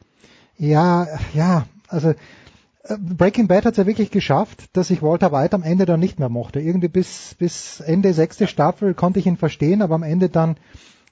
ja, 0.58 1.08
ja, 1.34 1.66
also 1.88 2.10
äh, 2.10 2.98
Breaking 3.00 3.48
Bad 3.48 3.66
hat 3.66 3.74
es 3.74 3.78
ja 3.78 3.88
wirklich 3.88 4.12
geschafft, 4.12 4.66
dass 4.74 4.90
ich 4.90 5.02
Walter 5.02 5.32
White 5.32 5.56
am 5.56 5.64
Ende 5.64 5.86
dann 5.86 6.02
nicht 6.02 6.20
mehr 6.20 6.30
mochte. 6.30 6.60
Irgendwie 6.60 6.90
bis 6.90 7.36
bis 7.40 7.80
Ende 7.80 8.14
sechste 8.14 8.46
Staffel 8.46 8.94
konnte 8.94 9.20
ich 9.20 9.26
ihn 9.26 9.38
verstehen, 9.38 9.82
aber 9.82 9.96
am 9.96 10.04
Ende 10.04 10.28
dann 10.28 10.58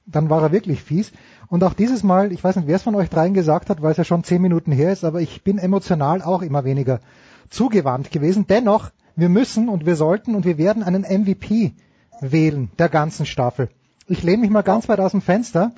dann 0.04 0.28
war 0.28 0.42
er 0.42 0.52
wirklich 0.52 0.82
fies. 0.82 1.12
Und 1.48 1.64
auch 1.64 1.72
dieses 1.74 2.02
Mal, 2.02 2.32
ich 2.32 2.42
weiß 2.44 2.56
nicht, 2.56 2.68
wer 2.68 2.76
es 2.76 2.82
von 2.82 2.94
euch 2.94 3.08
dreien 3.08 3.32
gesagt 3.34 3.70
hat, 3.70 3.80
weil 3.80 3.92
es 3.92 3.96
ja 3.96 4.04
schon 4.04 4.24
zehn 4.24 4.42
Minuten 4.42 4.72
her 4.72 4.92
ist, 4.92 5.04
aber 5.04 5.20
ich 5.20 5.42
bin 5.44 5.58
emotional 5.58 6.20
auch 6.22 6.42
immer 6.42 6.64
weniger 6.64 7.00
zugewandt 7.50 8.10
gewesen. 8.10 8.46
Dennoch, 8.46 8.90
wir 9.16 9.28
müssen 9.28 9.68
und 9.68 9.84
wir 9.84 9.96
sollten 9.96 10.34
und 10.34 10.44
wir 10.44 10.56
werden 10.56 10.82
einen 10.82 11.02
MVP 11.02 11.74
wählen 12.20 12.70
der 12.78 12.88
ganzen 12.88 13.26
Staffel. 13.26 13.68
Ich 14.06 14.22
lehne 14.22 14.38
mich 14.38 14.50
mal 14.50 14.62
ganz 14.62 14.88
weit 14.88 15.00
aus 15.00 15.12
dem 15.12 15.22
Fenster 15.22 15.72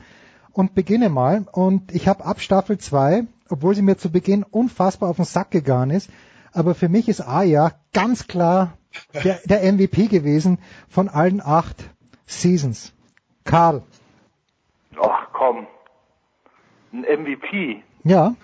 und 0.52 0.75
beginne 0.75 1.09
mal. 1.09 1.47
Und 1.52 1.92
ich 1.94 2.09
habe 2.09 2.25
ab 2.25 2.41
Staffel 2.41 2.78
2, 2.78 3.25
obwohl 3.49 3.75
sie 3.75 3.83
mir 3.83 3.97
zu 3.97 4.10
Beginn 4.10 4.42
unfassbar 4.42 5.10
auf 5.10 5.17
den 5.17 5.25
Sack 5.25 5.51
gegangen 5.51 5.91
ist, 5.91 6.10
aber 6.52 6.75
für 6.75 6.89
mich 6.89 7.09
ist 7.09 7.20
Aya 7.20 7.73
ganz 7.92 8.26
klar 8.26 8.76
der, 9.25 9.41
der 9.44 9.73
MVP 9.73 10.07
gewesen 10.07 10.59
von 10.89 11.09
allen 11.09 11.41
acht 11.41 11.91
Seasons. 12.26 12.92
Karl. 13.44 13.83
Ach 15.01 15.28
komm. 15.33 15.67
Ein 16.92 17.01
MVP. 17.23 17.83
Ja. 18.05 18.34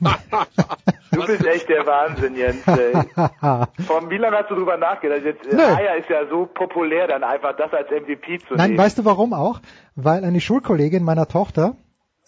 Du 1.10 1.26
bist 1.26 1.46
echt 1.46 1.68
der 1.68 1.86
Wahnsinn, 1.86 2.36
Jens. 2.36 2.66
ey. 2.66 2.92
Von 3.86 4.10
wie 4.10 4.18
lange 4.18 4.36
hast 4.36 4.50
du 4.50 4.54
drüber 4.54 4.76
nachgedacht? 4.76 5.22
Jetzt, 5.24 5.44
äh, 5.46 5.56
Nö. 5.56 5.62
Aya 5.62 5.94
ist 5.94 6.08
ja 6.08 6.26
so 6.28 6.46
populär, 6.46 7.08
dann 7.08 7.24
einfach 7.24 7.56
das 7.56 7.72
als 7.72 7.90
MVP 7.90 8.40
zu 8.40 8.54
Nein, 8.54 8.70
nehmen. 8.72 8.78
weißt 8.78 8.98
du 8.98 9.04
warum 9.04 9.32
auch? 9.32 9.60
Weil 9.96 10.24
eine 10.24 10.40
Schulkollegin 10.40 11.02
meiner 11.02 11.26
Tochter 11.26 11.76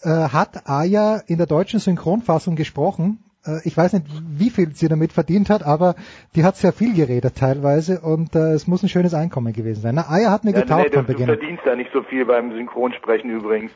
äh, 0.01 0.09
hat 0.09 0.67
Aya 0.67 1.21
in 1.27 1.37
der 1.37 1.47
deutschen 1.47 1.79
Synchronfassung 1.79 2.55
gesprochen. 2.55 3.23
Äh, 3.45 3.59
ich 3.65 3.77
weiß 3.77 3.93
nicht, 3.93 4.07
wie 4.27 4.49
viel 4.49 4.73
sie 4.73 4.87
damit 4.87 5.13
verdient 5.13 5.49
hat, 5.51 5.63
aber 5.63 5.95
die 6.35 6.43
hat 6.43 6.57
sehr 6.57 6.73
viel 6.73 6.93
geredet 6.95 7.35
teilweise 7.37 8.01
und 8.01 8.35
äh, 8.35 8.53
es 8.53 8.67
muss 8.67 8.81
ein 8.83 8.89
schönes 8.89 9.13
Einkommen 9.13 9.53
gewesen 9.53 9.81
sein. 9.81 9.95
Na, 9.95 10.09
Aya 10.09 10.31
hat 10.31 10.43
mir 10.43 10.51
ja, 10.51 10.61
getaugt 10.61 10.83
nee, 10.83 10.89
du, 10.89 10.95
von 10.97 11.05
du 11.05 11.13
Beginn. 11.13 11.27
verdienst 11.27 11.63
da 11.65 11.75
nicht 11.75 11.91
so 11.93 12.01
viel 12.01 12.25
beim 12.25 12.51
Synchronsprechen 12.51 13.29
übrigens. 13.29 13.71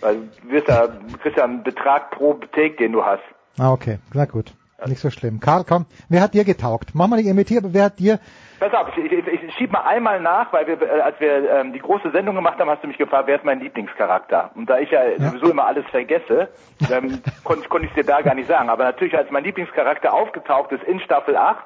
Weil 0.00 0.16
du 0.42 0.50
wirst 0.50 0.68
ja, 0.68 0.88
kriegst 1.20 1.36
ja 1.38 1.44
einen 1.44 1.64
Betrag 1.64 2.12
pro 2.12 2.34
Take, 2.52 2.76
den 2.76 2.92
du 2.92 3.04
hast. 3.04 3.22
Ah, 3.58 3.72
okay, 3.72 3.98
na 4.12 4.24
gut. 4.24 4.52
Nicht 4.86 5.00
so 5.00 5.10
schlimm. 5.10 5.40
Karl, 5.40 5.64
komm, 5.64 5.86
wer 6.08 6.20
hat 6.20 6.34
dir 6.34 6.44
getaugt? 6.44 6.90
Mach 6.94 7.06
mal 7.06 7.16
nicht 7.16 7.26
imitiert, 7.26 7.64
aber 7.64 7.72
wer 7.72 7.84
hat 7.84 7.98
dir... 7.98 8.18
Pass 8.60 8.74
auf, 8.74 8.96
ich, 8.96 9.10
ich, 9.10 9.26
ich 9.26 9.54
schieb 9.54 9.72
mal 9.72 9.82
einmal 9.82 10.20
nach, 10.20 10.52
weil 10.52 10.66
wir, 10.66 10.80
äh, 10.80 11.00
als 11.00 11.18
wir 11.20 11.50
ähm, 11.50 11.72
die 11.72 11.78
große 11.78 12.10
Sendung 12.10 12.34
gemacht 12.34 12.58
haben, 12.58 12.68
hast 12.68 12.82
du 12.82 12.88
mich 12.88 12.98
gefragt, 12.98 13.26
wer 13.26 13.36
ist 13.36 13.44
mein 13.44 13.60
Lieblingscharakter? 13.60 14.50
Und 14.54 14.68
da 14.68 14.78
ich 14.78 14.90
ja, 14.90 15.04
ja. 15.04 15.18
sowieso 15.18 15.50
immer 15.50 15.66
alles 15.66 15.86
vergesse, 15.86 16.48
ähm, 16.90 17.22
konnte 17.44 17.68
konnt 17.68 17.84
ich 17.84 17.92
dir 17.92 18.04
da 18.04 18.20
gar 18.20 18.34
nicht 18.34 18.48
sagen. 18.48 18.68
Aber 18.68 18.84
natürlich, 18.84 19.16
als 19.16 19.30
mein 19.30 19.44
Lieblingscharakter 19.44 20.12
aufgetaucht 20.12 20.72
ist 20.72 20.84
in 20.84 21.00
Staffel 21.00 21.36
8, 21.36 21.64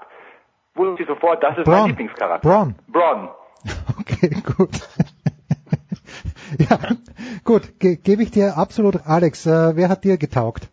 wusste 0.75 1.03
ich 1.03 1.09
sofort, 1.09 1.43
das 1.43 1.59
ist 1.59 1.65
Braun. 1.65 1.81
mein 1.81 1.87
Lieblingscharakter. 1.89 2.49
Braun. 2.49 2.75
Braun. 2.89 3.29
Okay, 4.01 4.31
gut. 4.57 4.71
ja, 6.59 6.79
gut, 7.45 7.79
ge 7.79 7.97
gebe 7.97 8.23
ich 8.23 8.31
dir 8.31 8.57
absolut, 8.57 9.07
Alex, 9.07 9.45
äh, 9.45 9.77
wer 9.77 9.89
hat 9.89 10.03
dir 10.05 10.17
getaugt? 10.17 10.71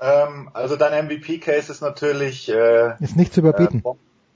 Ähm, 0.00 0.50
also 0.52 0.76
dein 0.76 1.06
MVP-Case 1.06 1.72
ist 1.72 1.80
natürlich 1.80 2.48
äh, 2.48 2.94
ist 3.00 3.16
nicht 3.16 3.32
zu 3.32 3.40
überbieten. 3.40 3.82
Äh, 3.84 3.92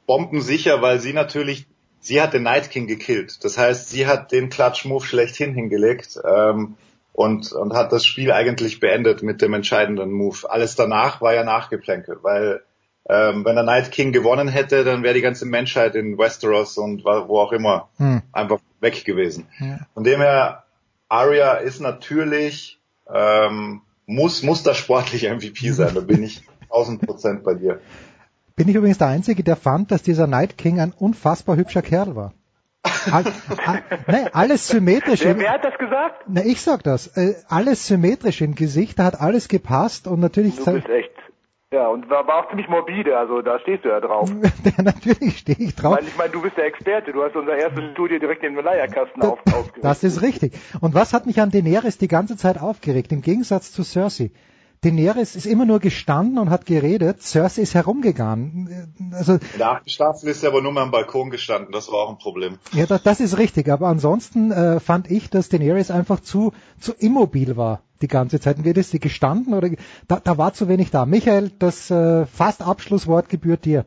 bombensicher, 0.07 0.83
weil 0.83 1.01
sie 1.01 1.13
natürlich, 1.13 1.67
sie 2.01 2.21
hat 2.21 2.35
den 2.35 2.43
Night 2.43 2.71
King 2.71 2.87
gekillt. 2.87 3.45
Das 3.45 3.59
heißt, 3.59 3.89
sie 3.89 4.07
hat 4.07 4.33
den 4.33 4.49
Clutch-Move 4.49 5.05
schlechthin 5.05 5.55
hingelegt 5.55 6.19
ähm, 6.25 6.77
und, 7.13 7.53
und 7.53 7.75
hat 7.75 7.93
das 7.93 8.05
Spiel 8.05 8.33
eigentlich 8.33 8.81
beendet 8.81 9.23
mit 9.23 9.41
dem 9.43 9.55
entscheidenden 9.55 10.11
Move. 10.13 10.51
Alles 10.51 10.75
danach 10.75 11.21
war 11.21 11.35
ja 11.35 11.45
Nachgeplänkel, 11.45 12.19
weil 12.23 12.63
ähm, 13.09 13.45
wenn 13.45 13.57
der 13.57 13.65
Night 13.65 13.91
King 13.91 14.13
gewonnen 14.13 14.49
hätte, 14.49 14.85
dann 14.85 15.03
wäre 15.03 15.15
die 15.15 15.23
ganze 15.23 15.45
Menschheit 15.45 15.95
in 15.95 16.19
Westeros 16.19 16.79
und 16.79 17.05
wo 17.05 17.41
auch 17.41 17.53
immer 17.53 17.89
hm. 17.97 18.23
einfach 18.33 18.61
weg 18.81 19.05
gewesen. 19.05 19.49
Ja. 19.59 19.81
Von 19.95 20.05
dem 20.05 20.21
her, 20.21 20.65
Arya 21.09 21.55
ist 21.55 21.81
natürlich, 21.81 22.81
ähm, 23.13 23.83
muss, 24.07 24.43
muss 24.43 24.63
da 24.63 24.75
sportlich 24.75 25.29
MVP 25.29 25.71
sein, 25.71 25.95
da 25.95 26.01
bin 26.01 26.23
ich 26.23 26.43
1000 26.65 27.03
Prozent 27.03 27.45
bei 27.45 27.55
dir. 27.55 27.81
Bin 28.57 28.69
ich 28.69 28.75
übrigens 28.75 28.99
der 28.99 29.09
Einzige, 29.09 29.43
der 29.43 29.57
fand, 29.57 29.91
dass 29.91 30.03
dieser 30.03 30.27
Night 30.27 30.59
King 30.59 30.81
ein 30.81 30.93
unfassbar 30.93 31.57
hübscher 31.57 31.83
Kerl 31.83 32.17
war. 32.17 32.35
All, 33.11 33.25
all, 33.65 33.83
nein, 34.09 34.29
alles 34.33 34.67
symmetrisch. 34.67 35.23
Wer, 35.23 35.39
wer 35.39 35.53
hat 35.53 35.65
das 35.65 35.79
gesagt? 35.79 36.25
Na, 36.27 36.45
ich 36.45 36.61
sag 36.61 36.83
das. 36.83 37.17
Äh, 37.17 37.35
alles 37.49 37.87
symmetrisch 37.87 38.41
im 38.41 38.55
Gesicht, 38.55 38.99
da 38.99 39.05
hat 39.05 39.21
alles 39.21 39.49
gepasst 39.49 40.07
und 40.07 40.21
natürlich. 40.21 40.57
Du 40.57 40.65
bist 40.65 40.89
echt 40.89 41.11
ja, 41.73 41.89
und 41.89 42.09
war, 42.11 42.27
war 42.27 42.45
auch 42.45 42.49
ziemlich 42.51 42.69
morbide, 42.69 43.17
also 43.17 43.41
da 43.41 43.59
stehst 43.61 43.85
du 43.85 43.89
ja 43.89 44.01
drauf. 44.01 44.31
ja, 44.65 44.83
natürlich 44.83 45.39
stehe 45.39 45.59
ich 45.59 45.75
drauf. 45.75 45.97
Weil 45.97 46.07
ich 46.07 46.17
meine, 46.17 46.31
du 46.31 46.43
bist 46.43 46.57
der 46.57 46.67
Experte, 46.67 47.13
du 47.13 47.23
hast 47.23 47.35
unser 47.35 47.57
erstes 47.57 47.93
Studio 47.93 48.19
direkt 48.19 48.45
in 48.45 48.55
den 48.55 48.65
Leierkasten 48.65 49.23
auf, 49.23 49.39
aufgeregt. 49.47 49.79
Das 49.83 50.05
ist 50.05 50.21
richtig. 50.21 50.53
Und 50.81 50.95
was 50.95 51.15
hat 51.15 51.25
mich 51.25 51.41
an 51.41 51.51
Daenerys 51.51 51.97
die 51.97 52.09
ganze 52.09 52.37
Zeit 52.37 52.61
aufgeregt, 52.61 53.11
im 53.11 53.23
Gegensatz 53.23 53.73
zu 53.73 53.83
Cersei? 53.85 54.31
Daenerys 54.83 55.35
ist 55.37 55.47
immer 55.47 55.65
nur 55.65 55.79
gestanden 55.79 56.39
und 56.39 56.51
hat 56.51 56.67
geredet, 56.67 57.23
Cersei 57.23 57.63
ist 57.63 57.75
herumgegangen. 57.75 58.93
Also, 59.13 59.35
In 59.35 59.41
der 59.59 59.71
achten 59.71 59.89
Staffel 59.89 60.29
ist 60.29 60.43
er 60.43 60.51
aber 60.51 60.61
nur 60.61 60.73
mal 60.73 60.83
am 60.83 60.91
Balkon 60.91 61.31
gestanden, 61.31 61.73
das 61.73 61.91
war 61.91 62.01
auch 62.01 62.11
ein 62.11 62.19
Problem. 62.19 62.59
Ja, 62.73 62.85
das, 62.85 63.03
das 63.03 63.21
ist 63.21 63.39
richtig, 63.39 63.69
aber 63.69 63.87
ansonsten 63.87 64.51
äh, 64.51 64.79
fand 64.79 65.11
ich, 65.11 65.31
dass 65.31 65.49
Daenerys 65.49 65.91
einfach 65.91 66.21
zu, 66.21 66.53
zu 66.81 66.93
immobil 66.93 67.57
war 67.57 67.81
die 68.03 68.09
ganze 68.09 68.41
Zeit. 68.41 68.59
Und 68.59 68.65
wird 68.65 68.77
ist 68.77 68.91
sie 68.91 69.01
gestanden 69.01 69.55
oder 69.55 69.71
da, 70.09 70.21
da 70.21 70.39
war 70.39 70.53
zu 70.53 70.69
wenig 70.69 70.91
da. 70.91 71.07
Michael, 71.07 71.51
das 71.59 71.91
äh, 71.91 72.27
fast 72.27 72.63
Abschlusswort 72.63 73.29
gebührt 73.29 73.65
dir. 73.65 73.85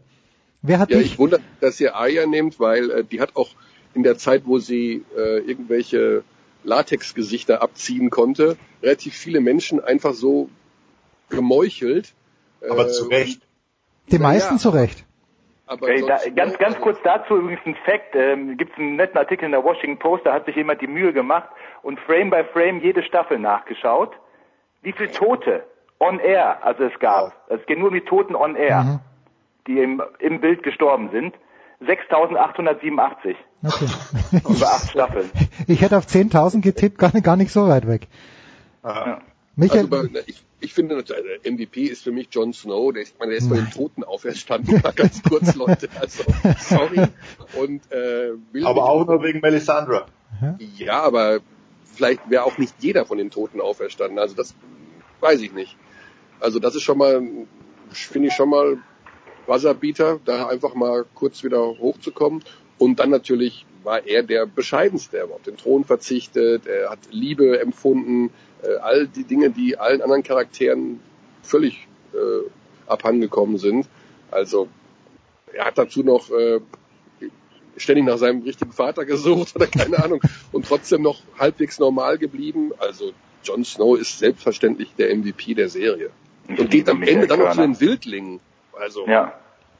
Wer 0.61 0.79
hat 0.79 0.89
ja, 0.89 0.97
dich? 0.97 1.13
ich 1.13 1.19
wundere, 1.19 1.41
dass 1.59 1.79
ihr 1.79 1.95
Aya 1.95 2.25
nehmt, 2.25 2.59
weil 2.59 2.89
äh, 2.89 3.03
die 3.03 3.21
hat 3.21 3.35
auch 3.35 3.49
in 3.93 4.03
der 4.03 4.17
Zeit, 4.17 4.43
wo 4.45 4.59
sie 4.59 5.05
äh, 5.15 5.39
irgendwelche 5.39 6.23
Latexgesichter 6.63 7.61
abziehen 7.61 8.09
konnte, 8.09 8.57
relativ 8.81 9.15
viele 9.15 9.39
Menschen 9.39 9.79
einfach 9.79 10.13
so 10.13 10.49
gemeuchelt. 11.29 12.13
Aber 12.67 12.87
äh, 12.87 12.91
zu 12.91 13.05
Recht. 13.05 13.41
Die 14.11 14.19
meisten 14.19 14.55
ja, 14.55 14.59
zu 14.59 14.69
Recht. 14.69 15.05
Aber 15.67 15.87
hey, 15.87 16.03
da, 16.05 16.19
ganz, 16.35 16.57
ganz 16.57 16.79
kurz 16.79 16.99
dazu 17.03 17.37
übrigens 17.37 17.65
ein 17.65 17.75
Fact. 17.85 18.15
Ähm, 18.15 18.57
Gibt 18.57 18.73
es 18.73 18.77
einen 18.77 18.95
netten 18.97 19.17
Artikel 19.17 19.45
in 19.45 19.51
der 19.51 19.63
Washington 19.63 19.97
Post, 19.97 20.25
da 20.25 20.33
hat 20.33 20.45
sich 20.45 20.55
jemand 20.55 20.81
die 20.81 20.87
Mühe 20.87 21.11
gemacht 21.11 21.49
und 21.81 21.99
Frame 22.01 22.29
by 22.29 22.43
Frame 22.53 22.81
jede 22.81 23.03
Staffel 23.03 23.39
nachgeschaut, 23.39 24.11
wie 24.81 24.91
viele 24.91 25.11
Tote 25.11 25.63
on 25.99 26.19
air, 26.19 26.63
also 26.63 26.83
es 26.83 26.99
gab. 26.99 27.33
Es 27.49 27.65
geht 27.65 27.79
nur 27.79 27.87
um 27.87 27.93
die 27.93 28.01
Toten 28.01 28.35
on 28.35 28.55
air, 28.55 28.83
mhm. 28.83 28.99
die 29.67 29.79
im, 29.79 30.01
im 30.19 30.39
Bild 30.39 30.61
gestorben 30.63 31.09
sind. 31.11 31.35
6.887. 31.81 33.35
Okay. 33.63 33.85
Über 34.47 34.67
acht 34.67 34.89
Staffeln. 34.89 35.29
Ich 35.67 35.81
hätte 35.81 35.97
auf 35.97 36.05
10.000 36.05 36.61
getippt, 36.61 36.97
gar 36.97 37.13
nicht, 37.13 37.25
gar 37.25 37.35
nicht 37.35 37.51
so 37.51 37.67
weit 37.67 37.87
weg. 37.87 38.07
Ja. 38.83 39.19
Michael, 39.55 39.87
also, 39.91 40.09
ich, 40.25 40.43
ich 40.59 40.73
finde, 40.73 41.01
der 41.03 41.51
MVP 41.51 41.83
ist 41.83 42.03
für 42.03 42.11
mich 42.11 42.27
Jon 42.31 42.51
Snow. 42.51 42.91
Der 42.91 43.03
ist, 43.03 43.17
meine, 43.19 43.31
der 43.31 43.39
ist 43.39 43.47
von 43.47 43.57
den 43.57 43.71
Toten 43.71 44.03
auferstanden. 44.03 44.81
Mal 44.83 44.91
ganz 44.91 45.23
kurz, 45.23 45.55
Leute. 45.55 45.89
Also, 45.99 46.23
sorry. 46.59 47.07
Und, 47.57 47.81
äh, 47.91 48.31
aber 48.63 48.89
auch 48.89 49.05
nur 49.07 49.23
wegen 49.23 49.39
Melisandre. 49.39 50.07
Ja, 50.77 51.01
aber 51.01 51.39
vielleicht 51.95 52.29
wäre 52.29 52.43
auch 52.43 52.57
nicht 52.57 52.75
jeder 52.79 53.05
von 53.05 53.17
den 53.17 53.31
Toten 53.31 53.61
auferstanden. 53.61 54.19
Also 54.19 54.35
das 54.35 54.53
weiß 55.21 55.41
ich 55.41 55.53
nicht. 55.53 55.77
Also 56.39 56.59
das 56.59 56.75
ist 56.75 56.83
schon 56.83 56.97
mal, 56.97 57.21
finde 57.91 58.27
ich 58.27 58.33
schon 58.33 58.49
mal 58.49 58.77
Wasserbieter, 59.47 60.19
da 60.25 60.47
einfach 60.47 60.75
mal 60.75 61.05
kurz 61.13 61.43
wieder 61.43 61.59
hochzukommen. 61.59 62.43
Und 62.77 62.99
dann 62.99 63.09
natürlich 63.09 63.65
war 63.83 64.05
er 64.05 64.23
der 64.23 64.45
bescheidenste. 64.45 65.17
Er 65.17 65.29
war 65.29 65.35
auf 65.35 65.43
den 65.43 65.57
Thron 65.57 65.85
verzichtet, 65.85 66.65
er 66.67 66.89
hat 66.89 66.99
Liebe 67.11 67.59
empfunden, 67.59 68.31
äh, 68.63 68.75
all 68.77 69.07
die 69.07 69.23
Dinge, 69.23 69.51
die 69.51 69.77
allen 69.77 70.01
anderen 70.01 70.23
Charakteren 70.23 70.99
völlig 71.43 71.87
äh, 72.13 72.49
abhandengekommen 72.87 73.57
sind. 73.57 73.87
Also 74.31 74.67
er 75.53 75.65
hat 75.65 75.77
dazu 75.77 76.03
noch 76.03 76.29
äh, 76.31 76.59
ständig 77.77 78.05
nach 78.05 78.17
seinem 78.17 78.41
richtigen 78.41 78.71
Vater 78.71 79.05
gesucht 79.05 79.51
oder 79.55 79.67
keine 79.67 80.03
Ahnung 80.03 80.21
und 80.51 80.65
trotzdem 80.65 81.01
noch 81.01 81.21
halbwegs 81.37 81.79
normal 81.79 82.17
geblieben. 82.17 82.71
Also 82.77 83.13
Jon 83.43 83.63
Snow 83.63 83.97
ist 83.97 84.19
selbstverständlich 84.19 84.93
der 84.97 85.15
MVP 85.15 85.53
der 85.53 85.69
Serie 85.69 86.09
und 86.47 86.69
geht 86.69 86.89
am 86.89 87.03
Ende 87.03 87.27
dann 87.27 87.39
noch 87.39 87.51
zu 87.51 87.61
den 87.61 87.79
Wildlingen. 87.79 88.39
Also 88.73 89.07
ja. 89.07 89.33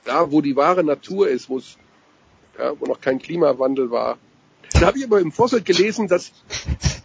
da, 0.04 0.32
wo 0.32 0.42
die 0.42 0.56
wahre 0.56 0.84
Natur 0.84 1.28
ist, 1.28 1.50
wo 1.50 1.58
es 1.58 1.78
ja, 2.60 2.74
wo 2.80 2.86
noch 2.86 3.02
kein 3.02 3.20
Klimawandel 3.20 3.92
war. 3.92 4.18
Da 4.74 4.88
habe 4.88 4.98
ich 4.98 5.06
aber 5.06 5.20
im 5.20 5.32
Vorfeld 5.32 5.66
gelesen, 5.66 6.08
dass 6.08 6.32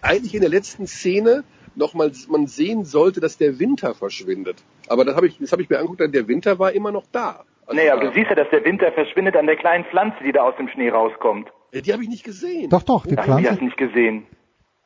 eigentlich 0.02 0.34
in 0.34 0.40
der 0.40 0.50
letzten 0.50 0.86
Szene 0.86 1.44
nochmal 1.76 2.10
man 2.28 2.46
sehen 2.46 2.84
sollte, 2.84 3.20
dass 3.20 3.38
der 3.38 3.58
Winter 3.58 3.94
verschwindet. 3.94 4.62
Aber 4.88 5.04
das 5.04 5.14
habe 5.14 5.26
ich, 5.26 5.38
das 5.38 5.52
habe 5.52 5.62
ich 5.62 5.70
mir 5.70 5.78
angeguckt, 5.78 6.00
der 6.14 6.28
Winter 6.28 6.58
war 6.58 6.72
immer 6.72 6.90
noch 6.90 7.04
da. 7.12 7.44
Also 7.66 7.80
nee, 7.80 7.88
aber 7.88 8.00
du 8.00 8.12
siehst 8.12 8.28
ja, 8.28 8.34
dass 8.34 8.50
der 8.50 8.64
Winter 8.64 8.90
verschwindet 8.92 9.36
an 9.36 9.46
der 9.46 9.56
kleinen 9.56 9.84
Pflanze, 9.84 10.16
die 10.24 10.32
da 10.32 10.42
aus 10.42 10.56
dem 10.56 10.68
Schnee 10.68 10.90
rauskommt. 10.90 11.48
Die 11.72 11.92
habe 11.92 12.02
ich 12.02 12.08
nicht 12.08 12.24
gesehen. 12.24 12.68
Doch, 12.68 12.82
doch, 12.82 13.06
die 13.06 13.16
Ach, 13.16 13.24
Pflanze. 13.24 13.42
Die 13.42 13.48
hast 13.48 13.62
nicht 13.62 13.76
gesehen. 13.76 14.26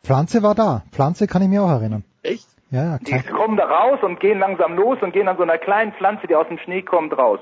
Pflanze 0.03 0.43
war 0.43 0.55
da. 0.55 0.85
Pflanze 0.93 1.27
kann 1.27 1.41
ich 1.41 1.49
mir 1.49 1.63
auch 1.63 1.71
erinnern. 1.71 2.05
Echt? 2.23 2.47
Ja, 2.71 2.85
ja. 2.85 2.99
Die 2.99 3.33
kommen 3.33 3.57
da 3.57 3.65
raus 3.65 4.01
und 4.03 4.21
gehen 4.21 4.39
langsam 4.39 4.75
los 4.75 4.99
und 5.01 5.13
gehen 5.13 5.29
an 5.29 5.37
so 5.39 5.43
einer 5.43 5.57
kleinen 5.57 5.93
Pflanze, 5.93 6.27
die 6.27 6.35
aus 6.35 6.49
dem 6.49 6.59
Schnee 6.59 6.83
kommt, 6.83 7.17
raus. 7.17 7.41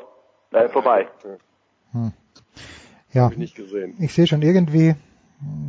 Äh, 0.52 0.68
vorbei. 0.68 1.08
Hm. 1.92 2.12
Ja. 3.12 3.24
Hab 3.24 3.32
ich 3.32 3.38
nicht 3.38 3.54
gesehen. 3.54 3.94
Ich 3.98 4.12
sehe 4.14 4.26
schon, 4.26 4.42
irgendwie, 4.42 4.94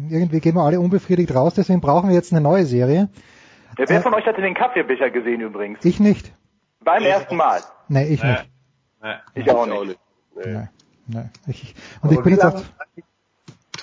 irgendwie 0.09 0.39
gehen 0.39 0.55
wir 0.55 0.63
alle 0.63 0.79
unbefriedigt 0.79 1.33
raus, 1.33 1.53
deswegen 1.55 1.81
brauchen 1.81 2.09
wir 2.09 2.15
jetzt 2.15 2.31
eine 2.31 2.41
neue 2.41 2.65
Serie. 2.65 3.09
Ja, 3.77 3.85
wer 3.87 3.99
äh, 3.99 4.01
von 4.01 4.13
euch 4.13 4.25
hatte 4.25 4.41
den 4.41 4.53
Kaffeebecher 4.53 5.09
gesehen 5.09 5.41
übrigens? 5.41 5.83
Ich 5.83 5.99
nicht. 5.99 6.33
Beim 6.83 7.01
ich 7.01 7.09
ersten 7.09 7.35
Mal? 7.35 7.61
Nee, 7.87 8.05
ich 8.05 8.23
nicht. 8.23 8.49
Nee. 9.01 9.13
Ich 9.35 9.51
auch 9.51 9.65
nicht. 9.65 9.99
Nee. 10.35 10.67
Nee. 11.07 11.29
Ich, 11.47 11.75
und 12.01 12.09
Aber 12.09 12.13
ich 12.13 12.21
bin 12.21 12.33
jetzt 12.33 12.45
auch 12.45 12.63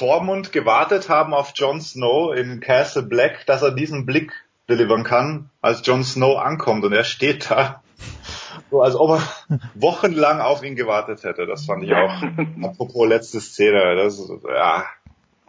Tormund 0.01 0.53
gewartet 0.53 1.11
haben 1.11 1.35
auf 1.35 1.53
Jon 1.55 1.81
Snow 1.81 2.35
in 2.35 2.61
Castle 2.61 3.03
Black, 3.03 3.45
dass 3.45 3.61
er 3.61 3.73
diesen 3.73 4.07
Blick 4.07 4.33
delivern 4.69 5.05
kann, 5.05 5.51
als 5.61 5.87
Jon 5.87 6.05
Snow 6.05 6.39
ankommt 6.39 6.85
und 6.85 6.95
er 6.95 7.05
steht 7.05 7.51
da. 7.51 7.83
So 8.71 8.83
als 8.83 8.95
ob 8.95 9.19
er 9.19 9.61
wochenlang 9.75 10.41
auf 10.41 10.63
ihn 10.63 10.77
gewartet 10.77 11.25
hätte. 11.25 11.47
Das 11.47 11.67
fand 11.67 11.85
ich 11.85 11.95
auch. 11.95 12.23
Apropos 12.63 13.09
letzte 13.09 13.41
Szene. 13.41 13.97
Das, 13.97 14.31
ja, 14.49 14.85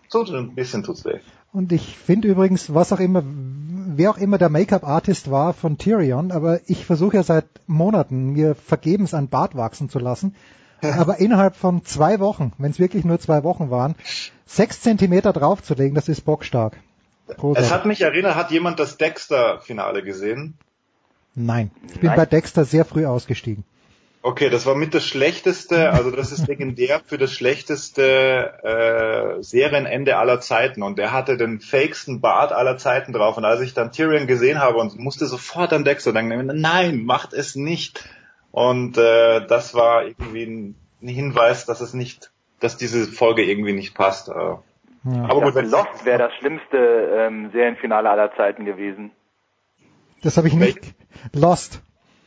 tut 0.09 0.29
ein 0.31 0.55
bisschen 0.55 0.83
tut's 0.83 1.05
weh. 1.05 1.19
Und 1.53 1.71
ich 1.71 1.97
finde 1.97 2.29
übrigens, 2.29 2.73
was 2.73 2.93
auch 2.93 2.99
immer, 2.99 3.23
wer 3.25 4.11
auch 4.11 4.17
immer 4.17 4.37
der 4.37 4.49
Make-up-Artist 4.49 5.29
war 5.29 5.53
von 5.53 5.77
Tyrion, 5.77 6.31
aber 6.31 6.61
ich 6.67 6.85
versuche 6.85 7.17
ja 7.17 7.23
seit 7.23 7.45
Monaten, 7.67 8.31
mir 8.31 8.55
vergebens 8.55 9.13
ein 9.13 9.27
Bart 9.27 9.55
wachsen 9.55 9.89
zu 9.89 9.99
lassen. 9.99 10.35
Aber 10.81 11.19
innerhalb 11.19 11.55
von 11.55 11.83
zwei 11.83 12.19
Wochen, 12.19 12.53
wenn 12.57 12.71
es 12.71 12.79
wirklich 12.79 13.05
nur 13.05 13.19
zwei 13.19 13.43
Wochen 13.43 13.69
waren, 13.69 13.95
sechs 14.45 14.81
Zentimeter 14.81 15.31
draufzulegen, 15.31 15.93
das 15.93 16.09
ist 16.09 16.21
bockstark. 16.21 16.77
Großartig. 17.27 17.67
Es 17.67 17.71
hat 17.71 17.85
mich 17.85 18.01
erinnert, 18.01 18.35
hat 18.35 18.51
jemand 18.51 18.79
das 18.79 18.97
Dexter-Finale 18.97 20.03
gesehen? 20.03 20.57
Nein, 21.35 21.71
ich 21.87 21.99
bin 21.99 22.07
Nein. 22.07 22.17
bei 22.17 22.25
Dexter 22.25 22.65
sehr 22.65 22.85
früh 22.85 23.05
ausgestiegen. 23.05 23.63
Okay, 24.23 24.51
das 24.51 24.67
war 24.67 24.75
mit 24.75 24.93
das 24.93 25.03
schlechteste, 25.03 25.91
also 25.91 26.11
das 26.11 26.31
ist 26.31 26.47
legendär 26.47 27.01
für 27.03 27.17
das 27.17 27.31
schlechteste 27.31 28.53
äh, 28.61 29.41
Serienende 29.41 30.17
aller 30.17 30.39
Zeiten 30.39 30.83
und 30.83 30.99
der 30.99 31.11
hatte 31.11 31.37
den 31.37 31.59
fakesten 31.59 32.21
Bart 32.21 32.51
aller 32.51 32.77
Zeiten 32.77 33.13
drauf 33.13 33.37
und 33.37 33.45
als 33.45 33.61
ich 33.61 33.73
dann 33.73 33.91
Tyrion 33.91 34.27
gesehen 34.27 34.59
habe 34.59 34.77
und 34.77 34.99
musste 34.99 35.25
sofort 35.25 35.73
an 35.73 35.83
Dexter 35.83 36.13
denken, 36.13 36.51
nein, 36.61 37.03
macht 37.03 37.33
es 37.33 37.55
nicht. 37.55 38.07
Und 38.51 38.97
äh, 38.97 39.45
das 39.47 39.73
war 39.73 40.05
irgendwie 40.05 40.43
ein, 40.43 40.75
Hinweis, 41.03 41.65
dass 41.65 41.81
es 41.81 41.95
nicht, 41.95 42.31
dass 42.59 42.77
diese 42.77 43.11
Folge 43.11 43.43
irgendwie 43.43 43.73
nicht 43.73 43.95
passt. 43.95 44.29
Äh, 44.29 44.33
ja. 44.33 44.59
Aber 45.03 45.51
gut, 45.51 45.55
Lost 45.55 46.05
wäre 46.05 46.19
das 46.19 46.33
schlimmste 46.35 46.77
ähm, 46.77 47.49
Serienfinale 47.51 48.07
aller 48.07 48.35
Zeiten 48.35 48.65
gewesen. 48.65 49.09
Das 50.23 50.37
habe 50.37 50.47
ich 50.47 50.53
nicht. 50.53 50.79
Lost. 51.33 51.81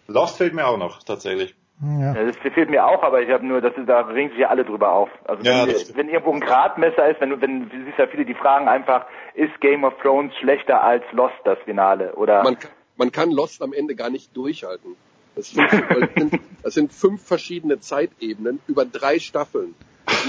Lost 0.06 0.38
fehlt 0.38 0.54
mir 0.54 0.66
auch 0.66 0.76
noch 0.76 1.02
tatsächlich. 1.02 1.54
Ja. 1.82 2.14
Das 2.14 2.36
fehlt 2.36 2.70
mir 2.70 2.86
auch, 2.86 3.02
aber 3.02 3.22
ich 3.22 3.30
habe 3.30 3.44
nur, 3.44 3.60
das 3.60 3.76
ist, 3.76 3.88
da 3.88 4.02
regen 4.02 4.30
sich 4.30 4.38
ja 4.38 4.48
alle 4.48 4.64
drüber 4.64 4.92
auf. 4.92 5.10
Also 5.24 5.42
ja, 5.42 5.66
wenn, 5.66 5.96
wenn, 5.96 6.08
irgendwo 6.08 6.32
ein 6.32 6.40
Gradmesser 6.40 7.10
ist, 7.10 7.20
wenn 7.20 7.30
du, 7.30 7.40
wenn 7.40 7.68
du 7.68 7.84
siehst 7.84 7.98
ja 7.98 8.06
viele, 8.06 8.24
die 8.24 8.34
fragen 8.34 8.68
einfach, 8.68 9.06
ist 9.34 9.60
Game 9.60 9.84
of 9.84 9.94
Thrones 10.00 10.32
schlechter 10.36 10.82
als 10.82 11.02
Lost 11.12 11.34
das 11.44 11.58
Finale? 11.64 12.14
Oder 12.14 12.42
man, 12.44 12.56
man 12.96 13.10
kann 13.10 13.30
Lost 13.30 13.60
am 13.60 13.72
Ende 13.72 13.96
gar 13.96 14.08
nicht 14.08 14.36
durchhalten. 14.36 14.96
Das 15.34 15.50
sind, 15.50 16.40
das 16.62 16.74
sind 16.74 16.92
fünf 16.92 17.26
verschiedene 17.26 17.80
Zeitebenen 17.80 18.60
über 18.68 18.84
drei 18.84 19.18
Staffeln. 19.18 19.74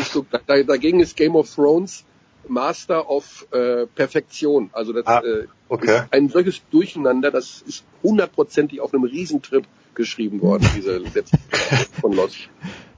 So, 0.03 0.25
da, 0.29 0.39
dagegen 0.63 0.99
ist 0.99 1.15
Game 1.15 1.35
of 1.35 1.53
Thrones 1.53 2.05
Master 2.47 3.09
of 3.09 3.47
äh, 3.51 3.85
Perfektion. 3.87 4.69
Also 4.73 4.93
das 4.93 5.05
ah, 5.07 5.21
äh, 5.21 5.47
okay. 5.69 5.97
ist 5.97 6.07
ein 6.11 6.29
solches 6.29 6.61
Durcheinander, 6.69 7.31
das 7.31 7.61
ist 7.61 7.83
hundertprozentig 8.03 8.81
auf 8.81 8.93
einem 8.93 9.03
Riesentrip 9.03 9.65
geschrieben 9.93 10.41
worden, 10.41 10.67
diese 10.75 10.97
letzte 11.15 11.37
von 12.01 12.13
Lost. 12.13 12.49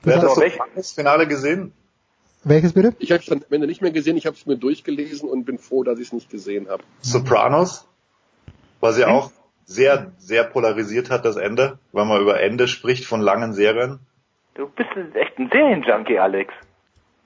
Wer 0.03 0.17
hat 0.17 0.23
das, 0.23 0.39
das 0.75 0.91
Finale 0.91 1.27
gesehen? 1.27 1.73
Welches 2.43 2.73
bitte? 2.73 2.95
Ich 2.99 3.11
habe 3.11 3.21
es 3.21 3.31
am 3.31 3.43
Ende 3.49 3.67
nicht 3.67 3.81
mehr 3.81 3.91
gesehen, 3.91 4.15
ich 4.15 4.25
habe 4.25 4.35
es 4.35 4.45
mir 4.45 4.57
durchgelesen 4.57 5.27
und 5.27 5.45
bin 5.45 5.57
froh, 5.57 5.83
dass 5.83 5.99
ich 5.99 6.07
es 6.07 6.13
nicht 6.13 6.29
gesehen 6.29 6.69
habe. 6.69 6.83
Sopranos, 7.01 7.87
was 8.79 8.97
ja 8.97 9.07
hm? 9.07 9.13
auch 9.13 9.31
sehr, 9.65 10.13
sehr 10.17 10.45
polarisiert 10.45 11.09
hat, 11.09 11.25
das 11.25 11.35
Ende, 11.35 11.77
weil 11.91 12.05
man 12.05 12.21
über 12.21 12.39
Ende 12.39 12.67
spricht 12.67 13.05
von 13.05 13.21
langen 13.21 13.53
Serien. 13.53 13.99
Du 14.55 14.67
bist 14.69 14.89
echt 15.13 15.37
ein 15.37 15.49
Serienjunkie, 15.51 16.17
Alex. 16.17 16.53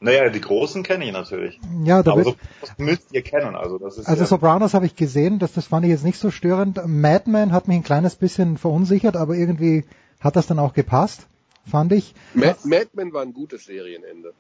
Naja, 0.04 0.30
die 0.30 0.42
großen 0.42 0.82
kenne 0.82 1.06
ich 1.06 1.12
natürlich. 1.12 1.60
Ja, 1.84 2.02
da 2.02 2.14
Aber 2.14 2.24
so, 2.24 2.36
das 2.60 2.72
müsst 2.80 3.14
ihr 3.14 3.22
kennen. 3.22 3.56
Also, 3.56 3.78
das 3.78 4.00
ist 4.00 4.08
also 4.08 4.24
ja 4.24 4.28
Sopranos 4.28 4.74
habe 4.74 4.88
ich 4.88 4.96
gesehen, 4.96 5.38
das, 5.38 5.54
das 5.54 5.68
fand 5.68 5.86
ich 5.86 5.92
jetzt 5.92 6.04
nicht 6.04 6.18
so 6.18 6.32
störend. 6.32 6.82
Madman 6.88 7.52
hat 7.52 7.68
mich 7.68 7.78
ein 7.78 7.84
kleines 7.84 8.16
bisschen 8.16 8.58
verunsichert, 8.58 9.16
aber 9.16 9.36
irgendwie 9.36 9.86
hat 10.20 10.36
das 10.36 10.48
dann 10.48 10.58
auch 10.58 10.74
gepasst, 10.74 11.28
fand 11.70 11.92
ich. 11.92 12.16
Mad, 12.34 12.58
Madman 12.64 13.14
war 13.14 13.22
ein 13.22 13.34
gutes 13.34 13.66
Serienende. 13.66 14.34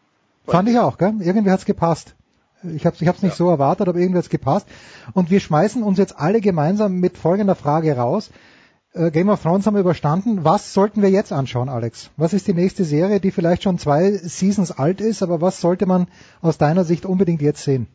Fand, 0.45 0.51
fand 0.51 0.69
ich 0.69 0.79
auch, 0.79 0.97
gell? 0.97 1.13
Irgendwie 1.19 1.51
hat's 1.51 1.65
gepasst. 1.65 2.15
Ich 2.63 2.87
habe 2.87 2.95
es 2.95 3.01
ich 3.03 3.07
hab's 3.07 3.21
nicht 3.21 3.33
ja. 3.33 3.37
so 3.37 3.49
erwartet, 3.49 3.87
aber 3.87 3.99
irgendwie 3.99 4.17
hat's 4.17 4.29
gepasst. 4.29 4.67
Und 5.13 5.29
wir 5.29 5.39
schmeißen 5.39 5.83
uns 5.83 5.99
jetzt 5.99 6.17
alle 6.17 6.41
gemeinsam 6.41 6.99
mit 6.99 7.19
folgender 7.19 7.55
Frage 7.55 7.95
raus. 7.95 8.31
Äh, 8.93 9.11
Game 9.11 9.29
of 9.29 9.41
Thrones 9.41 9.65
haben 9.65 9.75
wir 9.75 9.81
überstanden. 9.81 10.43
Was 10.43 10.73
sollten 10.73 11.01
wir 11.01 11.09
jetzt 11.09 11.31
anschauen, 11.31 11.69
Alex? 11.69 12.09
Was 12.17 12.33
ist 12.33 12.47
die 12.47 12.53
nächste 12.53 12.83
Serie, 12.83 13.19
die 13.19 13.31
vielleicht 13.31 13.63
schon 13.63 13.77
zwei 13.77 14.11
Seasons 14.11 14.71
alt 14.71 15.01
ist, 15.01 15.23
aber 15.23 15.41
was 15.41 15.61
sollte 15.61 15.85
man 15.85 16.07
aus 16.41 16.57
deiner 16.57 16.83
Sicht 16.83 17.05
unbedingt 17.05 17.41
jetzt 17.41 17.63
sehen? 17.63 17.87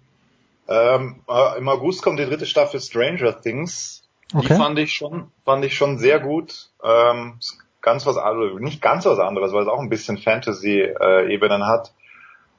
Ähm, 0.68 1.20
äh, 1.28 1.58
Im 1.58 1.68
August 1.68 2.02
kommt 2.02 2.18
die 2.18 2.25
dritte 2.25 2.47
Staffel 2.47 2.81
Stranger 2.81 3.41
Things. 3.41 4.02
Okay. 4.34 4.49
Die 4.49 4.55
fand 4.55 4.78
ich 4.78 4.92
schon, 4.92 5.31
fand 5.44 5.65
ich 5.65 5.76
schon 5.76 5.99
sehr 5.99 6.18
gut. 6.18 6.70
Ähm, 6.83 7.39
ganz 7.83 8.07
was 8.07 8.16
anderes, 8.16 8.60
nicht 8.60 8.83
ganz 8.83 9.07
was 9.07 9.18
anderes, 9.18 9.52
weil 9.52 9.62
es 9.62 9.68
auch 9.68 9.78
ein 9.78 9.91
bisschen 9.91 10.18
Fantasy-Ebenen 10.18 11.66
hat. 11.66 11.92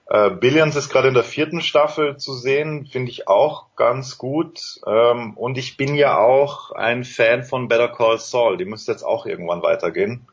Äh, 0.09 0.29
Billions 0.31 0.75
ist 0.75 0.89
gerade 0.89 1.09
in 1.09 1.13
der 1.13 1.23
vierten 1.23 1.61
Staffel 1.61 2.17
zu 2.17 2.33
sehen, 2.33 2.85
finde 2.85 3.11
ich 3.11 3.27
auch 3.27 3.75
ganz 3.75 4.17
gut. 4.17 4.79
Ähm, 4.87 5.33
und 5.35 5.57
ich 5.57 5.75
bin 5.75 5.95
ja 5.95 6.17
auch 6.17 6.71
ein 6.71 7.03
Fan 7.03 7.43
von 7.43 7.67
Better 7.67 7.89
Call 7.89 8.17
Saul. 8.17 8.57
Die 8.57 8.65
müsste 8.65 8.91
jetzt 8.91 9.03
auch 9.03 9.25
irgendwann 9.25 9.61
weitergehen. 9.61 10.27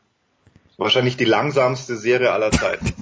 Wahrscheinlich 0.77 1.15
die 1.15 1.25
langsamste 1.25 1.95
Serie 1.95 2.31
aller 2.31 2.51
Zeiten. 2.51 2.93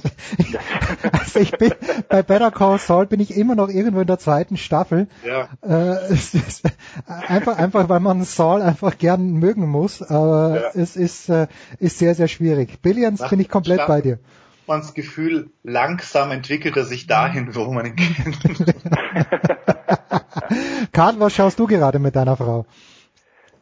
also 1.11 1.39
ich 1.39 1.51
bin 1.51 1.73
bei 2.07 2.21
Better 2.21 2.51
Call 2.51 2.77
Saul 2.77 3.07
bin 3.07 3.19
ich 3.19 3.35
immer 3.35 3.55
noch 3.55 3.69
irgendwo 3.69 4.01
in 4.01 4.07
der 4.07 4.19
zweiten 4.19 4.57
Staffel. 4.57 5.07
Ja. 5.25 5.49
Äh, 5.61 6.11
es 6.11 6.33
ist 6.35 6.63
einfach, 7.07 7.57
einfach, 7.57 7.89
weil 7.89 7.99
man 7.99 8.23
Saul 8.23 8.61
einfach 8.61 8.97
gern 8.97 9.33
mögen 9.33 9.67
muss. 9.67 10.03
Aber 10.03 10.61
ja. 10.61 10.81
es 10.81 10.95
ist, 10.95 11.29
äh, 11.29 11.47
ist 11.79 11.99
sehr, 11.99 12.13
sehr 12.13 12.27
schwierig. 12.27 12.81
Billions 12.81 13.21
Nach 13.21 13.29
bin 13.29 13.39
ich 13.39 13.49
komplett 13.49 13.81
Staffel. 13.81 13.95
bei 13.95 14.01
dir 14.01 14.19
man 14.67 14.79
das 14.79 14.93
Gefühl, 14.93 15.51
langsam 15.63 16.31
entwickelt 16.31 16.77
er 16.77 16.83
sich 16.83 17.07
dahin, 17.07 17.55
wo 17.55 17.71
man 17.71 17.85
ihn 17.85 17.95
kennt. 17.95 18.43
Karl, 20.93 21.19
was 21.19 21.33
schaust 21.33 21.59
du 21.59 21.67
gerade 21.67 21.99
mit 21.99 22.15
deiner 22.15 22.37
Frau? 22.37 22.65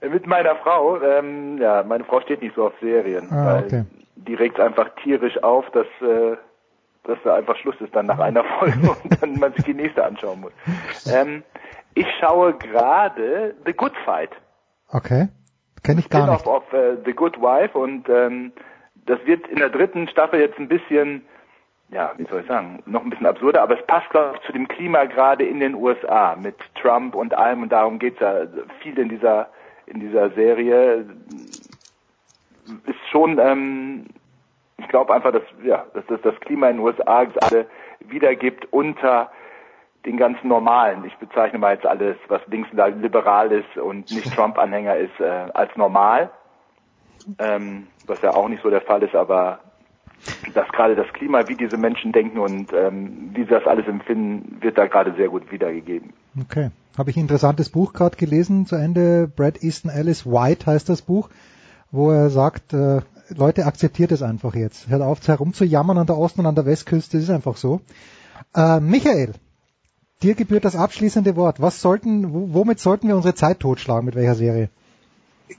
Mit 0.02 0.26
meiner 0.26 0.56
Frau, 0.58 1.02
ähm, 1.02 1.58
ja, 1.60 1.84
meine 1.84 2.04
Frau 2.04 2.22
steht 2.22 2.42
nicht 2.42 2.56
so 2.56 2.66
auf 2.66 2.74
Serien, 2.82 3.32
ah, 3.32 3.46
weil 3.46 3.66
okay. 3.66 3.86
die 4.16 4.34
regt 4.34 4.60
einfach 4.60 4.90
tierisch 5.04 5.42
auf, 5.44 5.66
dass, 5.72 5.86
äh, 6.02 6.38
dass 7.04 7.20
da 7.24 7.36
einfach 7.36 7.56
Schluss 7.58 7.76
ist 7.80 7.96
dann 7.96 8.08
nach 8.08 8.20
einer 8.20 8.44
Folge 8.60 8.96
und 9.04 9.22
dann 9.22 9.40
man 9.40 9.54
sich 9.54 9.66
die 9.66 9.76
nächste 9.76 10.04
anschauen 10.04 10.42
muss. 10.42 10.54
Ähm, 11.06 11.44
ich 11.94 12.08
schaue 12.20 12.58
gerade 12.58 13.56
The 13.66 13.74
Good 13.74 13.94
Fight. 14.06 14.32
Okay, 14.90 15.28
kenne 15.84 16.00
ich 16.00 16.10
gar 16.10 16.32
nicht. 16.32 16.48
Auf, 16.48 16.48
auf 16.48 16.74
uh, 16.74 16.98
The 17.06 17.14
Good 17.14 17.40
Wife 17.40 17.78
und 17.78 18.10
ähm, 18.10 18.54
das 19.06 19.20
wird 19.26 19.48
in 19.48 19.58
der 19.58 19.70
dritten 19.70 20.08
Staffel 20.08 20.40
jetzt 20.40 20.60
ein 20.60 20.68
bisschen, 20.68 21.26
ja, 21.90 22.14
wie 22.18 22.26
soll 22.26 22.42
ich 22.42 22.48
sagen, 22.48 22.82
noch 22.86 23.04
ein 23.04 23.10
bisschen 23.10 23.26
absurder, 23.26 23.62
aber 23.62 23.80
es 23.80 23.86
passt, 23.86 24.10
glaube 24.10 24.36
ich, 24.36 24.46
zu 24.46 24.54
dem 24.54 24.68
Klima 24.68 25.06
gerade 25.06 25.46
in 25.46 25.60
den 25.60 25.76
USA 25.76 26.36
mit 26.36 26.56
Trump 26.76 27.16
und 27.16 27.34
allem 27.34 27.64
und 27.64 27.72
darum 27.72 28.00
geht's 28.00 28.20
ja 28.20 28.46
viel 28.82 28.98
in 28.98 29.10
dieser, 29.10 29.50
in 29.88 30.00
dieser 30.00 30.30
Serie. 30.32 31.06
Ist 32.86 33.10
schon, 33.10 33.40
ähm, 33.40 34.06
ich 34.78 34.88
glaube 34.88 35.14
einfach, 35.14 35.32
dass, 35.32 35.44
ja, 35.64 35.86
dass 35.94 36.06
das, 36.08 36.22
das 36.22 36.40
Klima 36.42 36.70
in 36.70 36.78
den 36.78 36.86
USA 36.86 37.24
gerade 37.26 37.66
wiedergibt 38.00 38.72
unter 38.72 39.32
den 40.06 40.18
ganzen 40.18 40.48
Normalen. 40.48 41.06
Ich 41.06 41.16
bezeichne 41.18 41.60
mal 41.60 41.76
jetzt 41.76 41.86
alles, 41.86 42.18
was 42.28 42.42
links 42.48 42.70
liberal 42.72 43.52
ist 43.52 43.78
und 43.78 44.12
nicht 44.12 44.34
Trump-Anhänger 44.36 44.96
ist, 44.96 45.20
äh, 45.20 45.48
als 45.54 45.76
normal 45.76 46.32
ähm, 47.40 47.88
was 48.08 48.22
ja 48.22 48.34
auch 48.34 48.48
nicht 48.48 48.64
so 48.64 48.70
der 48.70 48.82
Fall 48.82 49.04
ist, 49.04 49.16
aber 49.16 49.60
dass 50.54 50.68
gerade 50.70 50.96
das 50.96 51.08
Klima, 51.14 51.48
wie 51.48 51.56
diese 51.56 51.78
Menschen 51.78 52.12
denken 52.12 52.40
und 52.40 52.72
ähm, 52.74 53.32
wie 53.34 53.44
sie 53.44 53.50
das 53.50 53.66
alles 53.66 53.88
empfinden, 53.88 54.58
wird 54.62 54.78
da 54.78 54.88
gerade 54.88 55.14
sehr 55.16 55.30
gut 55.30 55.52
wiedergegeben. 55.52 56.14
Okay. 56.40 56.70
Habe 56.98 57.10
ich 57.10 57.18
ein 57.18 57.22
interessantes 57.22 57.70
Buch 57.70 57.94
gerade 57.94 58.18
gelesen 58.18 58.66
zu 58.66 58.76
Ende. 58.76 59.32
Brad 59.34 59.64
Easton 59.64 59.90
Ellis 59.90 60.26
White 60.26 60.66
heißt 60.66 60.90
das 60.90 61.02
Buch, 61.02 61.30
wo 61.90 62.12
er 62.12 62.30
sagt, 62.30 62.74
äh, 62.74 63.02
Leute, 63.30 63.66
akzeptiert 63.66 64.12
es 64.12 64.22
einfach 64.22 64.56
jetzt. 64.56 64.90
Hört 64.90 65.02
auf, 65.02 65.26
herumzujammern 65.26 65.98
an 65.98 66.08
der 66.08 66.18
Osten- 66.18 66.42
und 66.42 66.48
an 66.48 66.56
der 66.56 66.66
Westküste, 66.66 67.18
ist 67.18 67.30
einfach 67.30 67.56
so. 67.56 67.82
Äh, 68.54 68.82
Michael, 68.82 69.34
dir 70.22 70.36
gebührt 70.36 70.66
das 70.66 70.76
abschließende 70.76 71.36
Wort. 71.38 71.62
Was 71.62 71.82
sollten, 71.82 72.54
womit 72.54 72.80
sollten 72.80 73.08
wir 73.08 73.16
unsere 73.16 73.36
Zeit 73.36 73.62
totschlagen, 73.62 74.06
mit 74.06 74.16
welcher 74.16 74.36
Serie? 74.36 74.70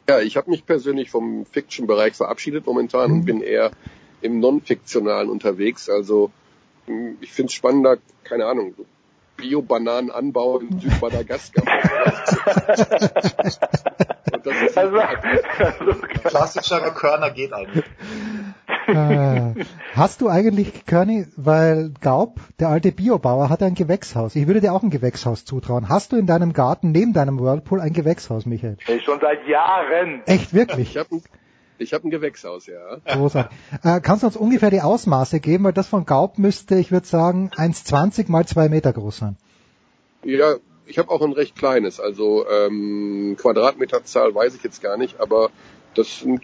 Ja, 0.09 0.21
ich 0.21 0.37
habe 0.37 0.51
mich 0.51 0.67
persönlich 0.67 1.11
vom 1.11 1.45
Fiction-Bereich 1.47 2.15
verabschiedet 2.15 2.67
momentan 2.67 3.11
mhm. 3.11 3.17
und 3.17 3.25
bin 3.25 3.41
eher 3.41 3.71
im 4.21 4.41
Non-Fiktionalen 4.41 5.31
unterwegs. 5.31 5.89
Also 5.89 6.31
hm, 6.87 7.19
ich 7.21 7.33
finde 7.33 7.49
es 7.49 7.55
spannender, 7.55 7.99
keine 8.25 8.47
Ahnung, 8.47 8.75
Bio-Bananen-Anbau 9.37 10.59
in 10.61 10.81
Südmadagaskar. 10.81 11.65
also, 14.77 14.99
also, 14.99 15.95
klassischer 16.23 16.91
Körner 16.93 17.31
geht 17.31 17.53
eigentlich. 17.53 17.85
Äh, 18.87 19.65
hast 19.95 20.21
du 20.21 20.29
eigentlich, 20.29 20.87
Körny, 20.87 21.27
weil 21.37 21.93
Gaub, 22.01 22.41
der 22.59 22.69
alte 22.69 22.93
Biobauer, 22.93 23.49
hat 23.49 23.63
ein 23.63 23.75
Gewächshaus. 23.75 24.35
Ich 24.37 24.47
würde 24.47 24.61
dir 24.61 24.73
auch 24.73 24.83
ein 24.83 24.91
Gewächshaus 24.91 25.45
zutrauen. 25.45 25.89
Hast 25.89 26.13
du 26.13 26.17
in 26.17 26.27
deinem 26.27 26.53
Garten 26.53 26.93
neben 26.93 27.13
deinem 27.13 27.39
Whirlpool 27.41 27.81
ein 27.81 27.93
Gewächshaus, 27.93 28.47
Michael? 28.47 28.77
Schon 29.05 29.21
seit 29.21 29.47
Jahren. 29.47 30.23
Echt, 30.27 30.55
wirklich? 30.55 30.91
Ich 30.91 30.97
habe 30.97 31.17
ein, 31.17 31.23
ich 31.79 31.93
hab 31.93 32.05
ein 32.05 32.11
Gewächshaus, 32.11 32.67
ja. 32.67 32.99
Großartig. 33.05 33.57
Äh, 33.83 34.01
kannst 34.01 34.23
du 34.23 34.27
uns 34.29 34.37
ungefähr 34.37 34.71
die 34.71 34.81
Ausmaße 34.81 35.41
geben? 35.41 35.65
Weil 35.65 35.73
das 35.73 35.89
von 35.89 36.07
Gaub 36.07 36.39
müsste, 36.39 36.77
ich 36.77 36.93
würde 36.93 37.07
sagen, 37.07 37.51
1,20 37.55 38.31
mal 38.31 38.47
2 38.47 38.69
Meter 38.69 38.93
groß 38.93 39.17
sein. 39.19 39.37
Ja, 40.25 40.57
ich 40.87 40.99
habe 40.99 41.11
auch 41.11 41.23
ein 41.23 41.33
recht 41.33 41.57
kleines. 41.57 42.01
Also 42.01 42.47
ähm, 42.49 43.37
Quadratmeterzahl 43.41 44.35
weiß 44.35 44.55
ich 44.55 44.63
jetzt 44.63 44.83
gar 44.83 44.97
nicht, 44.97 45.21
aber 45.21 45.51
das 45.95 46.21
sind 46.21 46.43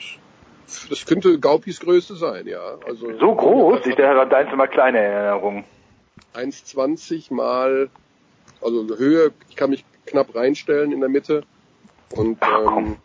das 0.88 1.06
könnte 1.06 1.38
Gaupis 1.38 1.80
Größe 1.80 2.16
sein, 2.16 2.46
ja. 2.46 2.78
Also 2.86 3.16
so 3.18 3.34
groß? 3.34 3.86
Ich 3.86 3.96
dachte, 3.96 4.28
deins 4.28 4.52
immer 4.52 4.68
kleine 4.68 4.98
Erinnerung. 4.98 5.64
1,20 6.34 7.32
mal, 7.32 7.88
also 8.60 8.86
Höhe, 8.96 9.32
ich 9.48 9.56
kann 9.56 9.70
mich 9.70 9.84
knapp 10.06 10.34
reinstellen 10.34 10.92
in 10.92 11.00
der 11.00 11.08
Mitte 11.08 11.42
und 12.14 12.38
ähm, 12.42 12.96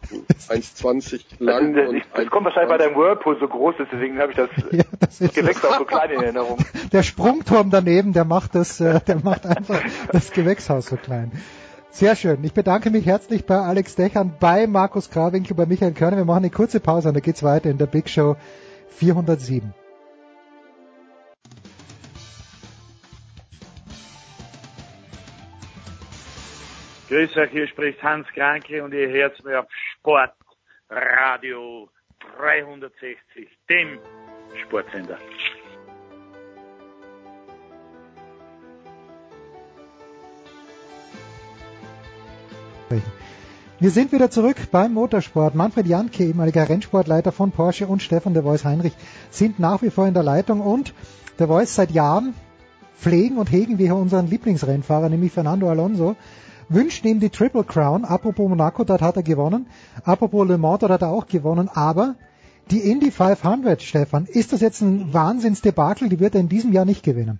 1,20 0.49 1.21
lang. 1.39 1.73
Das, 1.75 1.89
und 1.89 2.03
das 2.13 2.29
kommt 2.29 2.45
wahrscheinlich, 2.45 2.69
weil 2.71 2.77
dein 2.77 2.95
Whirlpool 2.95 3.37
so 3.39 3.47
groß 3.47 3.75
ist, 3.79 3.89
deswegen 3.91 4.19
habe 4.19 4.31
ich 4.31 4.37
das, 4.37 4.49
ja, 4.71 4.83
das 4.99 5.33
Gewächs 5.33 5.63
auch 5.65 5.79
so 5.79 5.85
klein 5.85 6.11
in 6.11 6.21
Erinnerung. 6.21 6.57
Der 6.91 7.03
Sprungturm 7.03 7.69
daneben, 7.69 8.13
der 8.13 8.25
macht 8.25 8.55
das, 8.55 8.79
äh, 8.79 8.99
der 9.01 9.17
macht 9.23 9.45
einfach 9.45 9.81
das 10.11 10.31
Gewächshaus 10.31 10.87
so 10.87 10.95
klein. 10.95 11.31
Sehr 11.93 12.15
schön. 12.15 12.43
Ich 12.43 12.53
bedanke 12.55 12.89
mich 12.89 13.05
herzlich 13.05 13.45
bei 13.45 13.55
Alex 13.55 13.95
Dechern, 13.95 14.35
bei 14.39 14.65
Markus 14.65 15.11
Krawinkel, 15.11 15.55
bei 15.55 15.67
Michael 15.67 15.93
Körner. 15.93 16.17
Wir 16.17 16.25
machen 16.25 16.39
eine 16.39 16.49
kurze 16.49 16.79
Pause 16.79 17.09
und 17.09 17.13
dann 17.13 17.21
geht's 17.21 17.43
weiter 17.43 17.69
in 17.69 17.77
der 17.77 17.85
Big 17.85 18.09
Show 18.09 18.35
407. 18.89 19.75
Grüß 27.09 27.37
euch, 27.37 27.51
hier 27.51 27.67
spricht 27.67 28.01
Hans 28.01 28.27
Kranke 28.29 28.83
und 28.83 28.91
ihr 28.91 29.09
hört 29.09 29.43
mir 29.45 29.59
auf 29.59 29.67
Sportradio 30.89 31.89
360, 32.39 33.47
dem 33.69 33.99
Sportsender. 34.63 35.19
Wir 43.79 43.91
sind 43.91 44.11
wieder 44.11 44.29
zurück 44.29 44.57
beim 44.71 44.93
Motorsport. 44.93 45.55
Manfred 45.55 45.87
Janke, 45.87 46.23
ehemaliger 46.23 46.69
Rennsportleiter 46.69 47.31
von 47.31 47.51
Porsche 47.51 47.87
und 47.87 48.01
Stefan 48.01 48.33
de 48.33 48.43
Vois 48.43 48.63
Heinrich 48.63 48.93
sind 49.29 49.59
nach 49.59 49.81
wie 49.81 49.89
vor 49.89 50.07
in 50.07 50.13
der 50.13 50.23
Leitung 50.23 50.61
und 50.61 50.93
de 51.39 51.47
Vois 51.47 51.65
seit 51.65 51.91
Jahren 51.91 52.33
pflegen 52.97 53.37
und 53.37 53.51
hegen 53.51 53.77
wir 53.77 53.95
unseren 53.95 54.27
Lieblingsrennfahrer, 54.27 55.09
nämlich 55.09 55.33
Fernando 55.33 55.69
Alonso, 55.69 56.15
wünschen 56.69 57.07
ihm 57.07 57.19
die 57.19 57.29
Triple 57.29 57.63
Crown. 57.63 58.05
Apropos 58.05 58.47
Monaco, 58.47 58.83
dort 58.83 59.01
hat 59.01 59.17
er 59.17 59.23
gewonnen. 59.23 59.67
Apropos 60.03 60.47
Le 60.47 60.57
Mans, 60.57 60.79
dort 60.79 60.91
hat 60.91 61.01
er 61.01 61.09
auch 61.09 61.27
gewonnen. 61.27 61.69
Aber 61.69 62.15
die 62.71 62.79
Indy 62.79 63.11
500, 63.11 63.81
Stefan, 63.81 64.25
ist 64.25 64.53
das 64.53 64.61
jetzt 64.61 64.81
ein 64.81 65.13
Wahnsinnsdebakel? 65.13 66.09
Die 66.09 66.19
wird 66.19 66.35
er 66.35 66.41
in 66.41 66.49
diesem 66.49 66.71
Jahr 66.71 66.85
nicht 66.85 67.03
gewinnen. 67.03 67.39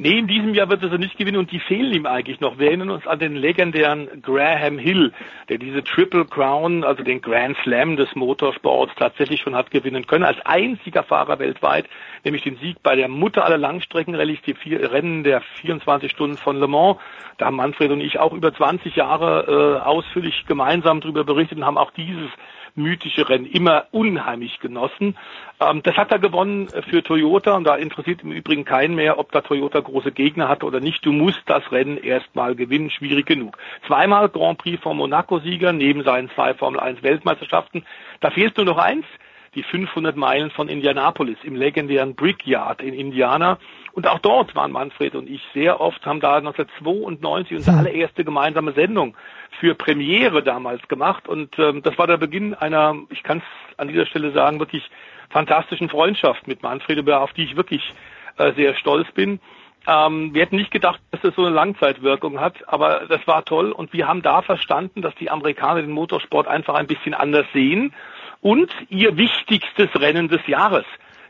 Nee, 0.00 0.16
in 0.16 0.28
diesem 0.28 0.54
Jahr 0.54 0.70
wird 0.70 0.84
er 0.84 0.96
nicht 0.96 1.18
gewinnen 1.18 1.38
und 1.38 1.50
die 1.50 1.58
fehlen 1.58 1.92
ihm 1.92 2.06
eigentlich 2.06 2.38
noch. 2.38 2.56
Wir 2.56 2.68
erinnern 2.68 2.90
uns 2.90 3.04
an 3.08 3.18
den 3.18 3.34
legendären 3.34 4.22
Graham 4.22 4.78
Hill, 4.78 5.12
der 5.48 5.58
diese 5.58 5.82
Triple 5.82 6.24
Crown, 6.24 6.84
also 6.84 7.02
den 7.02 7.20
Grand 7.20 7.56
Slam 7.64 7.96
des 7.96 8.14
Motorsports 8.14 8.92
tatsächlich 8.94 9.40
schon 9.40 9.56
hat 9.56 9.72
gewinnen 9.72 10.06
können, 10.06 10.22
als 10.22 10.38
einziger 10.44 11.02
Fahrer 11.02 11.40
weltweit, 11.40 11.86
nämlich 12.22 12.44
den 12.44 12.58
Sieg 12.58 12.80
bei 12.80 12.94
der 12.94 13.08
Mutter 13.08 13.44
aller 13.44 13.58
Langstreckenrallyes, 13.58 14.40
die 14.46 14.54
vier 14.54 14.92
Rennen 14.92 15.24
der 15.24 15.40
24 15.40 16.12
Stunden 16.12 16.36
von 16.36 16.60
Le 16.60 16.68
Mans. 16.68 16.98
Da 17.38 17.46
haben 17.46 17.56
Manfred 17.56 17.90
und 17.90 18.00
ich 18.00 18.20
auch 18.20 18.32
über 18.32 18.54
20 18.54 18.94
Jahre 18.94 19.80
äh, 19.82 19.84
ausführlich 19.84 20.44
gemeinsam 20.46 21.00
darüber 21.00 21.24
berichtet 21.24 21.58
und 21.58 21.66
haben 21.66 21.76
auch 21.76 21.90
dieses 21.90 22.30
mythische 22.74 23.28
Rennen 23.28 23.46
immer 23.46 23.86
unheimlich 23.90 24.60
genossen. 24.60 25.16
Ähm, 25.60 25.82
das 25.82 25.96
hat 25.96 26.10
er 26.12 26.18
gewonnen 26.18 26.68
für 26.88 27.02
Toyota 27.02 27.56
und 27.56 27.64
da 27.64 27.76
interessiert 27.76 28.22
im 28.22 28.32
Übrigen 28.32 28.64
keinen 28.64 28.94
mehr, 28.94 29.18
ob 29.18 29.32
da 29.32 29.40
Toyota 29.40 29.80
große 29.80 30.12
Gegner 30.12 30.48
hat 30.48 30.64
oder 30.64 30.80
nicht. 30.80 31.04
Du 31.04 31.12
musst 31.12 31.42
das 31.46 31.70
Rennen 31.72 31.98
erstmal 31.98 32.54
gewinnen, 32.54 32.90
schwierig 32.90 33.26
genug. 33.26 33.58
Zweimal 33.86 34.28
Grand 34.28 34.58
Prix 34.58 34.82
von 34.82 34.96
Monaco-Sieger 34.96 35.72
neben 35.72 36.02
seinen 36.04 36.30
zwei 36.30 36.54
Formel 36.54 36.80
1 36.80 37.02
Weltmeisterschaften. 37.02 37.84
Da 38.20 38.30
fehlt 38.30 38.56
nur 38.56 38.66
noch 38.66 38.78
eins 38.78 39.04
die 39.54 39.62
500 39.62 40.16
Meilen 40.16 40.50
von 40.50 40.68
Indianapolis 40.68 41.38
im 41.42 41.56
legendären 41.56 42.14
Brickyard 42.14 42.82
in 42.82 42.94
Indiana. 42.94 43.58
Und 43.92 44.06
auch 44.06 44.18
dort 44.18 44.54
waren 44.54 44.72
Manfred 44.72 45.14
und 45.14 45.28
ich 45.28 45.42
sehr 45.54 45.80
oft, 45.80 46.04
haben 46.06 46.20
da 46.20 46.36
1992 46.36 47.56
unsere 47.56 47.76
hm. 47.76 47.86
allererste 47.86 48.24
gemeinsame 48.24 48.72
Sendung 48.72 49.16
für 49.60 49.74
Premiere 49.74 50.42
damals 50.42 50.86
gemacht. 50.88 51.28
Und 51.28 51.58
ähm, 51.58 51.82
das 51.82 51.98
war 51.98 52.06
der 52.06 52.18
Beginn 52.18 52.54
einer, 52.54 52.94
ich 53.10 53.22
kann 53.22 53.38
es 53.38 53.78
an 53.78 53.88
dieser 53.88 54.06
Stelle 54.06 54.32
sagen, 54.32 54.60
wirklich 54.60 54.88
fantastischen 55.30 55.88
Freundschaft 55.88 56.46
mit 56.46 56.62
Manfred, 56.62 57.08
auf 57.10 57.32
die 57.32 57.44
ich 57.44 57.56
wirklich 57.56 57.82
äh, 58.36 58.52
sehr 58.54 58.74
stolz 58.74 59.10
bin. 59.12 59.40
Ähm, 59.86 60.34
wir 60.34 60.42
hätten 60.42 60.56
nicht 60.56 60.70
gedacht, 60.70 61.00
dass 61.10 61.20
das 61.22 61.34
so 61.34 61.44
eine 61.44 61.54
Langzeitwirkung 61.54 62.40
hat, 62.40 62.56
aber 62.68 63.06
das 63.08 63.26
war 63.26 63.44
toll 63.44 63.72
und 63.72 63.92
wir 63.92 64.06
haben 64.06 64.22
da 64.22 64.42
verstanden, 64.42 65.02
dass 65.02 65.14
die 65.14 65.30
Amerikaner 65.30 65.80
den 65.80 65.90
Motorsport 65.90 66.46
einfach 66.46 66.74
ein 66.74 66.86
bisschen 66.86 67.14
anders 67.14 67.46
sehen 67.52 67.94
und 68.40 68.70
ihr 68.88 69.16
wichtigstes 69.16 69.88
Rennen 69.94 70.28
des 70.28 70.46
Jahres. 70.46 70.84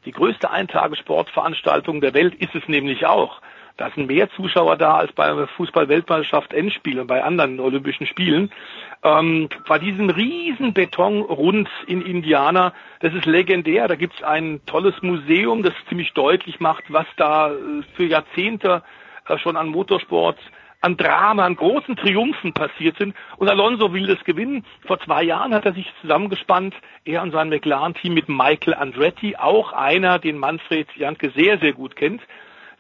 Die 0.04 0.12
größte 0.12 0.50
Eintagesportveranstaltung 0.50 2.00
der 2.00 2.14
Welt 2.14 2.34
ist 2.36 2.54
es 2.54 2.66
nämlich 2.68 3.06
auch. 3.06 3.40
Da 3.78 3.90
sind 3.90 4.08
mehr 4.08 4.28
Zuschauer 4.30 4.76
da 4.76 4.96
als 4.96 5.12
bei 5.12 5.32
der 5.32 5.46
Fußball-Weltmeisterschaft 5.46 6.52
Endspiel 6.52 6.98
und 6.98 7.06
bei 7.06 7.22
anderen 7.22 7.60
Olympischen 7.60 8.06
Spielen. 8.06 8.50
Ähm, 9.04 9.48
bei 9.68 9.78
diesem 9.78 10.10
riesen 10.10 10.74
Betonrund 10.74 11.68
in 11.86 12.02
Indiana, 12.02 12.72
das 13.00 13.14
ist 13.14 13.24
legendär. 13.24 13.86
Da 13.86 13.94
gibt's 13.94 14.20
ein 14.24 14.60
tolles 14.66 15.00
Museum, 15.00 15.62
das 15.62 15.74
ziemlich 15.88 16.12
deutlich 16.12 16.58
macht, 16.58 16.84
was 16.88 17.06
da 17.16 17.52
äh, 17.52 17.54
für 17.94 18.04
Jahrzehnte 18.04 18.82
äh, 19.28 19.38
schon 19.38 19.56
an 19.56 19.68
Motorsport 19.68 20.38
an 20.80 20.96
Drama, 20.96 21.44
an 21.44 21.56
großen 21.56 21.96
Triumphen 21.96 22.52
passiert 22.52 22.96
sind. 22.98 23.14
Und 23.36 23.48
Alonso 23.48 23.92
will 23.92 24.06
das 24.06 24.22
gewinnen. 24.24 24.64
Vor 24.86 25.00
zwei 25.00 25.22
Jahren 25.24 25.54
hat 25.54 25.66
er 25.66 25.72
sich 25.72 25.86
zusammengespannt, 26.00 26.74
er 27.04 27.22
und 27.22 27.32
sein 27.32 27.48
McLaren-Team 27.48 28.14
mit 28.14 28.28
Michael 28.28 28.74
Andretti, 28.74 29.36
auch 29.36 29.72
einer, 29.72 30.18
den 30.18 30.38
Manfred 30.38 30.88
Janke 30.96 31.30
sehr, 31.30 31.58
sehr 31.58 31.72
gut 31.72 31.96
kennt. 31.96 32.22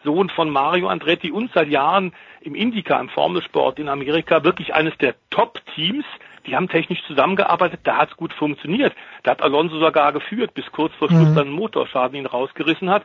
Sohn 0.04 0.30
von 0.30 0.48
Mario 0.48 0.88
Andretti 0.88 1.32
und 1.32 1.50
seit 1.52 1.68
Jahren 1.68 2.12
im 2.40 2.54
Indica, 2.54 3.00
im 3.00 3.08
Formelsport 3.08 3.80
in 3.80 3.88
Amerika, 3.88 4.44
wirklich 4.44 4.74
eines 4.74 4.96
der 4.98 5.16
Top-Teams. 5.30 6.04
Die 6.46 6.54
haben 6.54 6.68
technisch 6.68 7.02
zusammengearbeitet, 7.06 7.80
da 7.82 7.96
hat 7.96 8.10
es 8.10 8.16
gut 8.16 8.32
funktioniert. 8.32 8.94
Da 9.24 9.32
hat 9.32 9.42
Alonso 9.42 9.78
sogar 9.80 10.12
geführt, 10.12 10.54
bis 10.54 10.70
kurz 10.70 10.94
vor 10.94 11.08
Schluss 11.08 11.30
mhm. 11.30 11.34
dann 11.34 11.50
Motorschaden 11.50 12.16
ihn 12.16 12.26
rausgerissen 12.26 12.88
hat. 12.90 13.04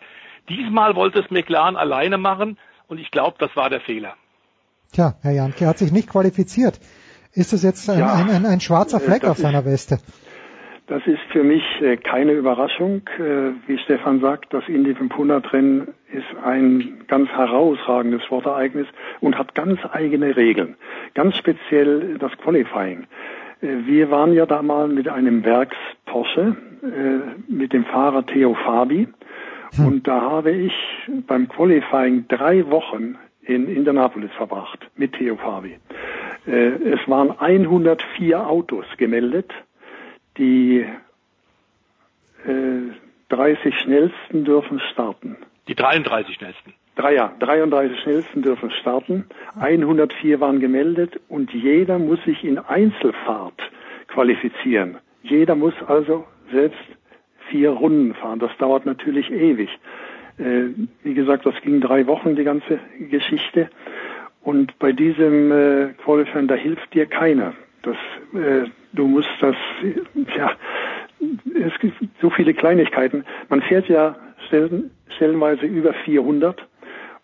Diesmal 0.49 0.95
wollte 0.95 1.19
es 1.19 1.31
McLaren 1.31 1.75
alleine 1.75 2.17
machen 2.17 2.59
und 2.87 2.99
ich 2.99 3.09
glaube, 3.09 3.37
das 3.39 3.55
war 3.55 3.69
der 3.69 3.81
Fehler. 3.81 4.15
Tja, 4.93 5.15
Herr 5.23 5.31
Janke 5.31 5.65
hat 5.65 5.79
sich 5.79 5.91
nicht 5.91 6.07
qualifiziert. 6.07 6.79
Ist 7.33 7.51
das 7.51 7.63
jetzt 7.63 7.89
ein, 7.89 7.97
ja, 7.97 8.13
ein, 8.13 8.29
ein, 8.29 8.45
ein 8.45 8.59
schwarzer 8.59 8.97
äh, 8.97 8.99
Fleck 8.99 9.23
auf 9.25 9.37
seiner 9.37 9.65
Weste? 9.65 9.97
Das 10.85 11.01
ist 11.07 11.21
für 11.31 11.43
mich 11.43 11.63
äh, 11.81 11.97
keine 11.97 12.33
Überraschung. 12.33 13.01
Äh, 13.17 13.53
wie 13.65 13.79
Stefan 13.79 14.21
sagt, 14.21 14.53
das 14.53 14.63
Indy 14.67 14.93
500 14.93 15.51
Rennen 15.51 15.87
ist 16.11 16.27
ein 16.45 17.05
ganz 17.07 17.27
herausragendes 17.29 18.23
Sportereignis 18.25 18.85
und 19.19 19.35
hat 19.35 19.55
ganz 19.55 19.79
eigene 19.91 20.35
Regeln. 20.35 20.75
Ganz 21.15 21.37
speziell 21.37 22.19
das 22.19 22.31
Qualifying. 22.43 23.07
Wir 23.61 24.11
waren 24.11 24.33
ja 24.33 24.45
da 24.45 24.61
mal 24.61 24.89
mit 24.89 25.07
einem 25.07 25.45
Werks 25.45 25.77
Porsche, 26.05 26.57
mit 27.47 27.71
dem 27.71 27.85
Fahrer 27.85 28.25
Theo 28.25 28.55
Fabi. 28.55 29.07
Hm. 29.75 29.85
Und 29.87 30.07
da 30.07 30.19
habe 30.19 30.51
ich 30.51 30.73
beim 31.27 31.47
Qualifying 31.47 32.27
drei 32.27 32.69
Wochen 32.69 33.15
in 33.45 33.67
Indianapolis 33.67 34.31
verbracht 34.37 34.89
mit 34.95 35.13
Theo 35.13 35.35
Fabi. 35.35 35.77
Äh, 36.47 36.51
es 36.51 36.99
waren 37.07 37.31
104 37.31 38.47
Autos 38.47 38.85
gemeldet. 38.97 39.51
Die 40.37 40.85
äh, 42.45 42.81
30 43.29 43.79
schnellsten 43.79 44.45
dürfen 44.45 44.79
starten. 44.91 45.37
Die 45.67 45.75
33 45.75 46.35
schnellsten. 46.35 46.73
Drei, 46.95 47.15
ja, 47.15 47.33
33 47.39 47.99
schnellsten 48.01 48.41
dürfen 48.41 48.69
starten. 48.71 49.25
104 49.59 50.39
waren 50.39 50.59
gemeldet 50.59 51.19
und 51.27 51.51
jeder 51.51 51.97
muss 51.97 52.23
sich 52.23 52.43
in 52.43 52.59
Einzelfahrt 52.59 53.59
qualifizieren. 54.07 54.97
Jeder 55.23 55.55
muss 55.55 55.73
also 55.87 56.25
selbst 56.51 56.83
vier 57.49 57.71
Runden 57.71 58.13
fahren. 58.13 58.39
Das 58.39 58.51
dauert 58.57 58.85
natürlich 58.85 59.31
ewig. 59.31 59.69
Äh, 60.37 60.69
wie 61.03 61.13
gesagt, 61.13 61.45
das 61.45 61.55
ging 61.61 61.81
drei 61.81 62.07
Wochen, 62.07 62.35
die 62.35 62.43
ganze 62.43 62.79
Geschichte. 63.09 63.69
Und 64.41 64.77
bei 64.79 64.91
diesem 64.91 65.51
äh, 65.51 65.93
Qualifying, 66.03 66.47
da 66.47 66.55
hilft 66.55 66.93
dir 66.93 67.05
keiner. 67.05 67.53
Das, 67.83 67.95
äh, 68.33 68.69
du 68.93 69.07
musst 69.07 69.29
das, 69.39 69.55
ja, 70.37 70.51
es 71.53 71.79
gibt 71.79 71.95
so 72.21 72.29
viele 72.29 72.53
Kleinigkeiten. 72.53 73.23
Man 73.49 73.61
fährt 73.61 73.87
ja 73.87 74.15
stellen, 74.47 74.91
stellenweise 75.15 75.65
über 75.65 75.93
400 75.93 76.67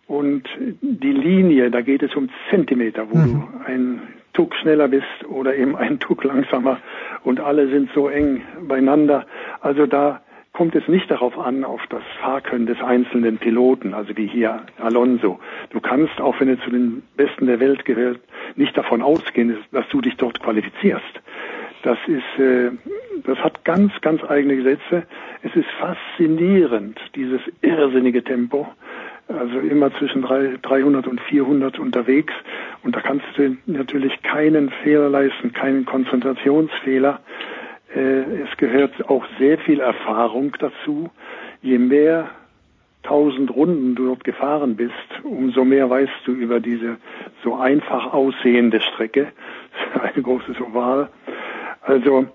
und 0.06 0.48
die 0.80 1.12
Linie, 1.12 1.70
da 1.70 1.82
geht 1.82 2.02
es 2.02 2.14
um 2.16 2.30
Zentimeter, 2.50 3.10
wo 3.10 3.18
mhm. 3.18 3.32
du 3.32 3.64
ein 3.66 4.02
Tuck 4.32 4.54
schneller 4.56 4.88
bist 4.88 5.06
oder 5.28 5.54
eben 5.54 5.76
ein 5.76 5.98
Tuck 5.98 6.24
langsamer 6.30 6.78
und 7.24 7.40
alle 7.40 7.68
sind 7.68 7.90
so 7.94 8.08
eng 8.08 8.42
beieinander. 8.66 9.26
Also 9.60 9.86
da 9.86 10.22
kommt 10.52 10.74
es 10.74 10.86
nicht 10.88 11.10
darauf 11.10 11.38
an, 11.38 11.64
auf 11.64 11.80
das 11.88 12.02
Fahrkönnen 12.20 12.66
des 12.66 12.80
einzelnen 12.82 13.38
Piloten, 13.38 13.94
also 13.94 14.16
wie 14.16 14.26
hier 14.26 14.62
Alonso. 14.78 15.38
Du 15.70 15.80
kannst, 15.80 16.20
auch 16.20 16.38
wenn 16.40 16.48
er 16.48 16.60
zu 16.60 16.70
den 16.70 17.02
Besten 17.16 17.46
der 17.46 17.60
Welt 17.60 17.84
gehört, 17.84 18.20
nicht 18.56 18.76
davon 18.76 19.02
ausgehen, 19.02 19.56
dass 19.72 19.88
du 19.88 20.00
dich 20.00 20.16
dort 20.16 20.40
qualifizierst. 20.40 21.20
Das 21.82 21.98
ist, 22.06 22.38
äh, 22.38 22.70
das 23.24 23.38
hat 23.38 23.64
ganz, 23.64 23.92
ganz 24.02 24.22
eigene 24.24 24.56
Gesetze. 24.56 25.04
Es 25.42 25.54
ist 25.54 25.68
faszinierend, 25.78 27.00
dieses 27.14 27.40
irrsinnige 27.62 28.22
Tempo. 28.22 28.68
Also 29.28 29.60
immer 29.60 29.92
zwischen 29.94 30.22
300 30.22 31.06
und 31.06 31.20
400 31.20 31.78
unterwegs. 31.78 32.34
Und 32.82 32.96
da 32.96 33.00
kannst 33.00 33.24
du 33.36 33.56
natürlich 33.66 34.20
keinen 34.22 34.70
Fehler 34.82 35.08
leisten, 35.08 35.52
keinen 35.52 35.84
Konzentrationsfehler. 35.84 37.20
Äh, 37.94 38.42
es 38.44 38.56
gehört 38.56 39.08
auch 39.08 39.24
sehr 39.38 39.58
viel 39.58 39.80
Erfahrung 39.80 40.56
dazu. 40.58 41.10
Je 41.62 41.78
mehr 41.78 42.30
tausend 43.02 43.54
Runden 43.54 43.94
du 43.94 44.06
dort 44.06 44.24
gefahren 44.24 44.76
bist, 44.76 44.92
umso 45.22 45.64
mehr 45.64 45.88
weißt 45.88 46.12
du 46.26 46.32
über 46.32 46.60
diese 46.60 46.98
so 47.42 47.56
einfach 47.56 48.12
aussehende 48.12 48.80
Strecke. 48.80 49.28
Ein 50.14 50.22
großes 50.22 50.60
Oval. 50.60 51.08
Also 51.82 52.26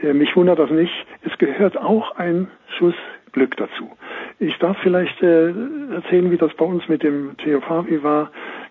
äh, 0.00 0.12
mich 0.12 0.34
wundert 0.36 0.58
das 0.58 0.70
nicht. 0.70 0.94
Es 1.22 1.36
gehört 1.38 1.76
auch 1.76 2.16
ein 2.16 2.48
Schuss 2.78 2.94
Glück 3.32 3.56
dazu. 3.56 3.90
Ich 4.38 4.58
darf 4.58 4.76
vielleicht 4.82 5.22
äh, 5.22 5.52
erzählen, 5.94 6.30
wie 6.30 6.36
das 6.36 6.52
bei 6.54 6.64
uns 6.64 6.86
mit 6.88 7.02
dem 7.02 7.36
Theo 7.38 7.60
Fabi 7.60 8.02
war. 8.02 8.30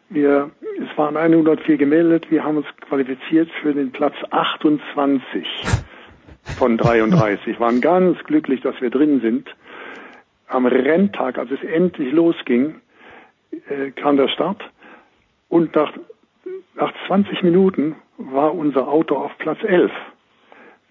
Wir, 0.09 0.51
es 0.79 0.97
waren 0.97 1.17
104 1.17 1.77
gemeldet. 1.77 2.29
Wir 2.29 2.43
haben 2.43 2.57
uns 2.57 2.67
qualifiziert 2.87 3.49
für 3.61 3.73
den 3.73 3.91
Platz 3.91 4.15
28 4.29 5.47
von 6.43 6.77
33. 6.77 7.59
Waren 7.59 7.81
ganz 7.81 8.17
glücklich, 8.23 8.61
dass 8.61 8.79
wir 8.81 8.89
drin 8.89 9.21
sind. 9.21 9.49
Am 10.47 10.65
Renntag, 10.65 11.37
als 11.37 11.51
es 11.51 11.63
endlich 11.63 12.11
losging, 12.11 12.75
äh, 13.69 13.91
kam 13.91 14.17
der 14.17 14.27
Start 14.27 14.61
und 15.49 15.75
nach, 15.75 15.93
nach 16.75 16.93
20 17.07 17.43
Minuten 17.43 17.95
war 18.17 18.55
unser 18.55 18.87
Auto 18.87 19.15
auf 19.15 19.37
Platz 19.37 19.59
11. 19.63 19.91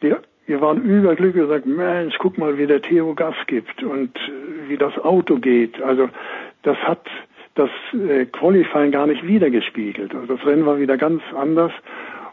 Wir, 0.00 0.22
wir 0.46 0.60
waren 0.60 0.82
überglücklich 0.82 1.42
und 1.42 1.50
sagten, 1.50 1.76
Mensch, 1.76 2.16
guck 2.18 2.38
mal, 2.38 2.58
wie 2.58 2.66
der 2.66 2.82
Theo 2.82 3.14
Gas 3.14 3.34
gibt 3.46 3.82
und 3.82 4.16
äh, 4.16 4.68
wie 4.68 4.76
das 4.76 4.98
Auto 4.98 5.36
geht. 5.36 5.80
Also 5.82 6.08
das 6.62 6.76
hat 6.78 7.06
das 7.54 7.70
äh, 7.92 8.26
Qualifying 8.26 8.92
gar 8.92 9.06
nicht 9.06 9.26
wiedergespiegelt. 9.26 10.14
Also 10.14 10.36
das 10.36 10.46
Rennen 10.46 10.66
war 10.66 10.78
wieder 10.78 10.96
ganz 10.96 11.22
anders 11.36 11.72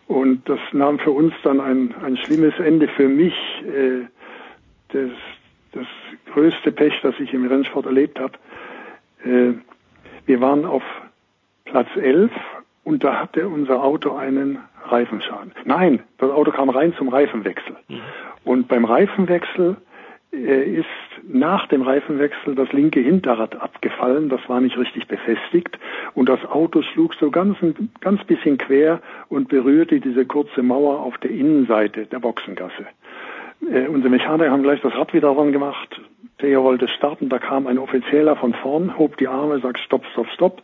und 0.08 0.48
das 0.48 0.60
nahm 0.72 1.00
für 1.00 1.12
uns 1.12 1.34
dann 1.44 1.60
ein, 1.60 1.94
ein 2.04 2.18
schlimmes 2.18 2.58
Ende. 2.60 2.88
Für 2.88 3.10
mich 3.10 3.34
äh, 3.64 4.06
das, 4.90 5.12
das 5.74 5.86
größte 6.34 6.72
Pech, 6.72 6.94
das 7.04 7.16
ich 7.20 7.34
im 7.34 7.46
Rennsport 7.46 7.86
erlebt 7.86 8.20
habe. 8.20 8.34
Äh, 9.24 9.54
wir 10.26 10.42
waren 10.42 10.66
auf 10.66 10.84
Platz 11.66 11.90
11 11.96 12.32
und 12.84 13.04
da 13.04 13.20
hatte 13.20 13.50
unser 13.50 13.84
Auto 13.84 14.16
einen 14.16 14.60
Reifenschaden. 14.86 15.54
Nein, 15.66 16.04
das 16.18 16.32
Auto 16.32 16.52
kam 16.52 16.70
rein 16.70 16.94
zum 16.98 17.10
Reifenwechsel. 17.10 17.76
Mhm. 17.90 18.02
Und 18.46 18.68
beim 18.70 18.86
Reifenwechsel 18.86 19.76
ist 20.32 20.86
nach 21.28 21.68
dem 21.68 21.82
Reifenwechsel 21.82 22.54
das 22.56 22.72
linke 22.74 23.00
Hinterrad 23.00 23.56
abgefallen, 23.62 24.30
das 24.30 24.42
war 24.48 24.60
nicht 24.60 24.78
richtig 24.78 25.08
befestigt 25.08 25.80
und 26.14 26.30
das 26.30 26.44
Auto 26.46 26.82
schlug 26.82 27.16
so 27.16 27.32
ganz 27.32 27.58
ein 27.62 27.90
ganz 28.02 28.24
bisschen 28.26 28.58
quer 28.58 29.02
und 29.30 29.48
berührte 29.48 30.00
diese 30.00 30.26
kurze 30.26 30.64
Mauer 30.64 31.00
auf 31.00 31.18
der 31.20 31.32
Innenseite 31.32 32.06
der 32.06 32.20
Boxengasse. 32.20 32.86
Äh, 33.72 33.88
unsere 33.88 34.10
Mechaniker 34.10 34.52
haben 34.52 34.64
gleich 34.64 34.82
das 34.82 34.94
Rad 34.94 35.14
wieder 35.14 35.34
dran 35.34 35.52
gemacht. 35.52 36.00
Theo 36.40 36.64
wollte 36.64 36.88
starten, 36.88 37.30
da 37.30 37.40
kam 37.40 37.66
ein 37.66 37.80
Offizieller 37.80 38.36
von 38.36 38.54
vorn, 38.54 38.98
hob 38.98 39.18
die 39.18 39.28
Arme, 39.28 39.60
sagt 39.60 39.80
Stopp, 39.80 40.06
Stopp, 40.12 40.28
Stopp. 40.30 40.62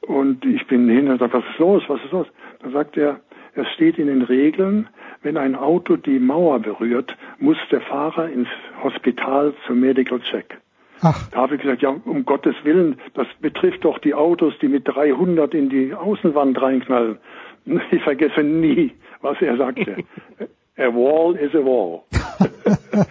Und 0.00 0.44
ich 0.44 0.66
bin 0.66 0.88
hin 0.88 1.08
und 1.08 1.18
sage, 1.18 1.34
was 1.34 1.44
ist 1.44 1.58
los, 1.58 1.82
was 1.88 2.02
ist 2.02 2.12
los? 2.12 2.26
Da 2.62 2.70
sagt 2.70 2.96
er, 2.96 3.20
es 3.54 3.66
steht 3.74 3.98
in 3.98 4.06
den 4.06 4.22
Regeln, 4.22 4.88
wenn 5.22 5.36
ein 5.36 5.54
Auto 5.54 5.96
die 5.96 6.18
Mauer 6.18 6.60
berührt, 6.60 7.16
muss 7.38 7.56
der 7.70 7.80
Fahrer 7.80 8.28
ins 8.28 8.48
Hospital 8.82 9.54
zum 9.66 9.80
Medical 9.80 10.20
Check. 10.20 10.58
Ach. 11.00 11.28
Da 11.30 11.38
habe 11.38 11.54
ich 11.54 11.62
gesagt, 11.62 11.82
ja, 11.82 11.94
um 12.04 12.24
Gottes 12.24 12.56
Willen, 12.64 13.00
das 13.14 13.26
betrifft 13.40 13.84
doch 13.84 13.98
die 13.98 14.14
Autos, 14.14 14.54
die 14.60 14.68
mit 14.68 14.86
300 14.88 15.54
in 15.54 15.68
die 15.68 15.94
Außenwand 15.94 16.60
reinknallen. 16.60 17.18
Ich 17.90 18.02
vergesse 18.02 18.42
nie, 18.42 18.92
was 19.20 19.40
er 19.42 19.58
sagte. 19.58 19.96
A 20.78 20.94
wall 20.94 21.36
is 21.36 21.54
a 21.54 21.58
wall. 21.58 22.04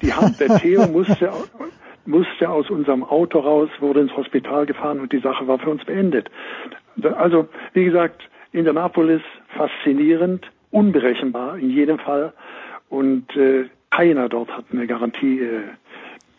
die 0.00 0.12
Hand, 0.12 0.40
der 0.40 0.58
Theo 0.58 0.86
musste 0.86 1.30
musste 2.06 2.48
aus 2.48 2.70
unserem 2.70 3.04
Auto 3.04 3.40
raus, 3.40 3.68
wurde 3.80 4.00
ins 4.00 4.16
Hospital 4.16 4.64
gefahren 4.64 5.00
und 5.00 5.12
die 5.12 5.18
Sache 5.18 5.46
war 5.46 5.58
für 5.58 5.70
uns 5.70 5.84
beendet. 5.84 6.30
Also, 7.16 7.48
wie 7.74 7.84
gesagt, 7.84 8.22
Indianapolis 8.52 9.22
faszinierend, 9.56 10.50
unberechenbar 10.70 11.58
in 11.58 11.70
jedem 11.70 11.98
Fall 11.98 12.32
und 12.88 13.34
äh, 13.36 13.66
keiner 13.90 14.28
dort 14.28 14.50
hat 14.56 14.66
eine 14.72 14.86
Garantie, 14.86 15.40
äh, 15.40 15.62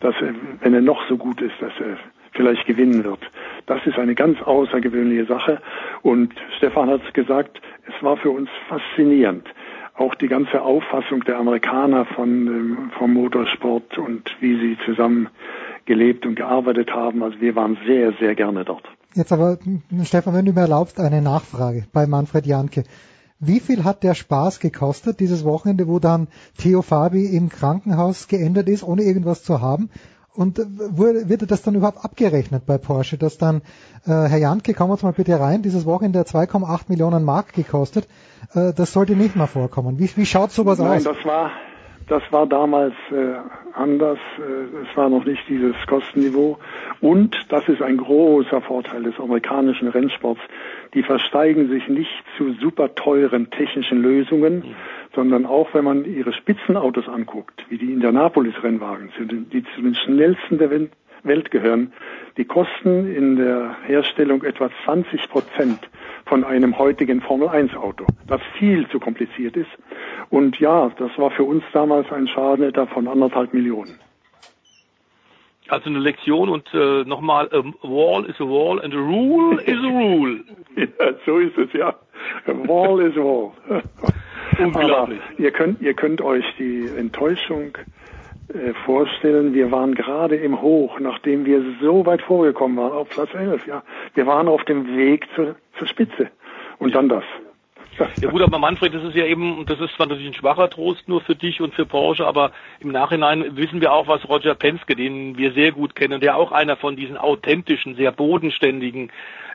dass 0.00 0.14
er, 0.20 0.34
wenn 0.60 0.74
er 0.74 0.80
noch 0.80 1.06
so 1.08 1.16
gut 1.16 1.40
ist, 1.40 1.54
dass 1.60 1.72
er 1.80 1.98
vielleicht 2.32 2.66
gewinnen 2.66 3.04
wird. 3.04 3.20
Das 3.66 3.84
ist 3.86 3.98
eine 3.98 4.14
ganz 4.14 4.40
außergewöhnliche 4.40 5.26
Sache 5.26 5.60
und 6.02 6.32
Stefan 6.56 6.88
hat 6.88 7.02
es 7.06 7.12
gesagt, 7.12 7.60
es 7.86 8.02
war 8.02 8.16
für 8.16 8.30
uns 8.30 8.48
faszinierend 8.68 9.48
auch 10.00 10.14
die 10.14 10.28
ganze 10.28 10.62
Auffassung 10.62 11.24
der 11.24 11.38
Amerikaner 11.38 12.06
von, 12.06 12.46
ähm, 12.46 12.90
vom 12.98 13.12
Motorsport 13.12 13.98
und 13.98 14.34
wie 14.40 14.58
sie 14.58 14.78
zusammen 14.86 15.28
gelebt 15.84 16.24
und 16.24 16.36
gearbeitet 16.36 16.92
haben. 16.92 17.22
Also 17.22 17.40
wir 17.40 17.54
waren 17.54 17.76
sehr, 17.86 18.12
sehr 18.14 18.34
gerne 18.34 18.64
dort. 18.64 18.88
Jetzt 19.14 19.32
aber, 19.32 19.58
Stefan, 20.04 20.34
wenn 20.34 20.44
du 20.44 20.52
mir 20.52 20.60
erlaubst, 20.60 21.00
eine 21.00 21.20
Nachfrage 21.20 21.84
bei 21.92 22.06
Manfred 22.06 22.46
Janke. 22.46 22.84
Wie 23.40 23.58
viel 23.58 23.84
hat 23.84 24.02
der 24.02 24.14
Spaß 24.14 24.60
gekostet, 24.60 25.18
dieses 25.18 25.44
Wochenende, 25.44 25.88
wo 25.88 25.98
dann 25.98 26.28
Theo 26.58 26.82
Fabi 26.82 27.24
im 27.24 27.48
Krankenhaus 27.48 28.28
geendet 28.28 28.68
ist, 28.68 28.82
ohne 28.84 29.02
irgendwas 29.02 29.42
zu 29.42 29.60
haben? 29.60 29.90
Und 30.32 30.58
wird 30.58 31.50
das 31.50 31.62
dann 31.62 31.74
überhaupt 31.74 32.04
abgerechnet 32.04 32.64
bei 32.64 32.78
Porsche, 32.78 33.18
dass 33.18 33.36
dann, 33.36 33.62
äh, 34.06 34.10
Herr 34.10 34.38
Janke, 34.38 34.74
kommen 34.74 34.90
wir 34.90 34.92
uns 34.92 35.02
mal 35.02 35.12
bitte 35.12 35.40
rein, 35.40 35.62
dieses 35.62 35.86
Wochenende 35.86 36.20
2,8 36.20 36.82
Millionen 36.88 37.24
Mark 37.24 37.52
gekostet, 37.52 38.06
äh, 38.54 38.72
das 38.72 38.92
sollte 38.92 39.16
nicht 39.16 39.34
mal 39.34 39.48
vorkommen. 39.48 39.98
Wie, 39.98 40.08
wie 40.16 40.26
schaut 40.26 40.52
sowas 40.52 40.78
Nein, 40.78 40.98
aus? 40.98 41.04
Nein, 41.04 41.14
das 41.14 41.24
war, 41.24 41.50
das 42.10 42.22
war 42.30 42.46
damals 42.46 42.94
äh, 43.12 43.34
anders. 43.74 44.18
Äh, 44.38 44.88
es 44.90 44.96
war 44.96 45.08
noch 45.08 45.24
nicht 45.24 45.42
dieses 45.48 45.76
Kostenniveau. 45.86 46.58
Und 47.00 47.36
das 47.48 47.68
ist 47.68 47.80
ein 47.80 47.98
großer 47.98 48.60
Vorteil 48.62 49.04
des 49.04 49.18
amerikanischen 49.18 49.88
Rennsports. 49.88 50.40
Die 50.94 51.04
versteigen 51.04 51.68
sich 51.68 51.88
nicht 51.88 52.10
zu 52.36 52.52
super 52.54 52.94
teuren 52.96 53.50
technischen 53.50 54.02
Lösungen, 54.02 54.56
mhm. 54.56 54.74
sondern 55.14 55.46
auch 55.46 55.72
wenn 55.72 55.84
man 55.84 56.04
ihre 56.04 56.32
Spitzenautos 56.32 57.08
anguckt, 57.08 57.64
wie 57.68 57.78
die 57.78 57.92
Indianapolis-Rennwagen, 57.92 59.10
die 59.52 59.64
zu 59.74 59.80
den 59.80 59.94
schnellsten 59.94 60.58
der 60.58 60.70
Welt 61.22 61.50
gehören, 61.50 61.92
die 62.36 62.44
kosten 62.44 63.14
in 63.14 63.36
der 63.36 63.76
Herstellung 63.86 64.42
etwa 64.42 64.70
20 64.84 65.28
Prozent 65.28 65.78
von 66.26 66.44
einem 66.44 66.78
heutigen 66.78 67.20
Formel-1-Auto, 67.20 68.06
das 68.26 68.40
viel 68.58 68.88
zu 68.88 69.00
kompliziert 69.00 69.56
ist. 69.56 69.70
Und 70.30 70.58
ja, 70.60 70.90
das 70.98 71.10
war 71.18 71.30
für 71.30 71.44
uns 71.44 71.64
damals 71.72 72.10
ein 72.12 72.28
Schaden 72.28 72.64
etwa 72.64 72.86
von 72.86 73.08
anderthalb 73.08 73.52
Millionen. 73.52 73.98
Also 75.68 75.88
eine 75.88 76.00
Lektion 76.00 76.48
und 76.48 76.68
äh, 76.74 77.04
nochmal, 77.04 77.48
a 77.52 77.62
wall 77.82 78.24
is 78.24 78.34
a 78.40 78.44
wall 78.44 78.80
and 78.80 78.92
a 78.92 78.98
rule 78.98 79.60
is 79.62 79.78
a 79.78 79.88
rule. 79.88 80.40
ja, 80.76 80.86
so 81.24 81.38
ist 81.38 81.56
es 81.58 81.72
ja. 81.72 81.94
A 82.46 82.52
wall 82.66 83.00
is 83.00 83.16
a 83.16 83.20
wall. 83.20 83.52
Unglaublich. 84.58 85.20
Aber 85.20 85.40
ihr 85.40 85.50
könnt, 85.52 85.80
ihr 85.80 85.94
könnt 85.94 86.20
euch 86.22 86.44
die 86.58 86.88
Enttäuschung 86.96 87.78
vorstellen, 88.84 89.54
wir 89.54 89.70
waren 89.70 89.94
gerade 89.94 90.36
im 90.36 90.60
Hoch, 90.60 90.98
nachdem 91.00 91.46
wir 91.46 91.62
so 91.80 92.04
weit 92.06 92.22
vorgekommen 92.22 92.76
waren, 92.76 92.92
auf 92.92 93.08
Platz 93.08 93.32
11, 93.34 93.66
ja. 93.66 93.82
Wir 94.14 94.26
waren 94.26 94.48
auf 94.48 94.64
dem 94.64 94.96
Weg 94.96 95.26
zur, 95.34 95.56
zur 95.78 95.86
Spitze. 95.86 96.30
Und 96.78 96.94
dann 96.94 97.08
das. 97.08 97.24
Ja 98.20 98.30
gut, 98.30 98.40
aber 98.40 98.58
Manfred, 98.58 98.94
das 98.94 99.04
ist 99.04 99.14
ja 99.14 99.26
eben, 99.26 99.66
das 99.66 99.78
ist 99.78 99.94
zwar 99.94 100.06
natürlich 100.06 100.28
ein 100.28 100.34
schwacher 100.34 100.70
Trost 100.70 101.06
nur 101.08 101.20
für 101.20 101.34
dich 101.34 101.60
und 101.60 101.74
für 101.74 101.84
Porsche, 101.84 102.26
aber 102.26 102.52
im 102.78 102.92
Nachhinein 102.92 103.56
wissen 103.56 103.82
wir 103.82 103.92
auch, 103.92 104.08
was 104.08 104.26
Roger 104.26 104.54
Penske, 104.54 104.96
den 104.96 105.36
wir 105.36 105.52
sehr 105.52 105.72
gut 105.72 105.94
kennen, 105.94 106.20
der 106.20 106.36
auch 106.36 106.50
einer 106.50 106.76
von 106.76 106.96
diesen 106.96 107.18
authentischen, 107.18 107.96
sehr 107.96 108.12
bodenständigen 108.12 109.10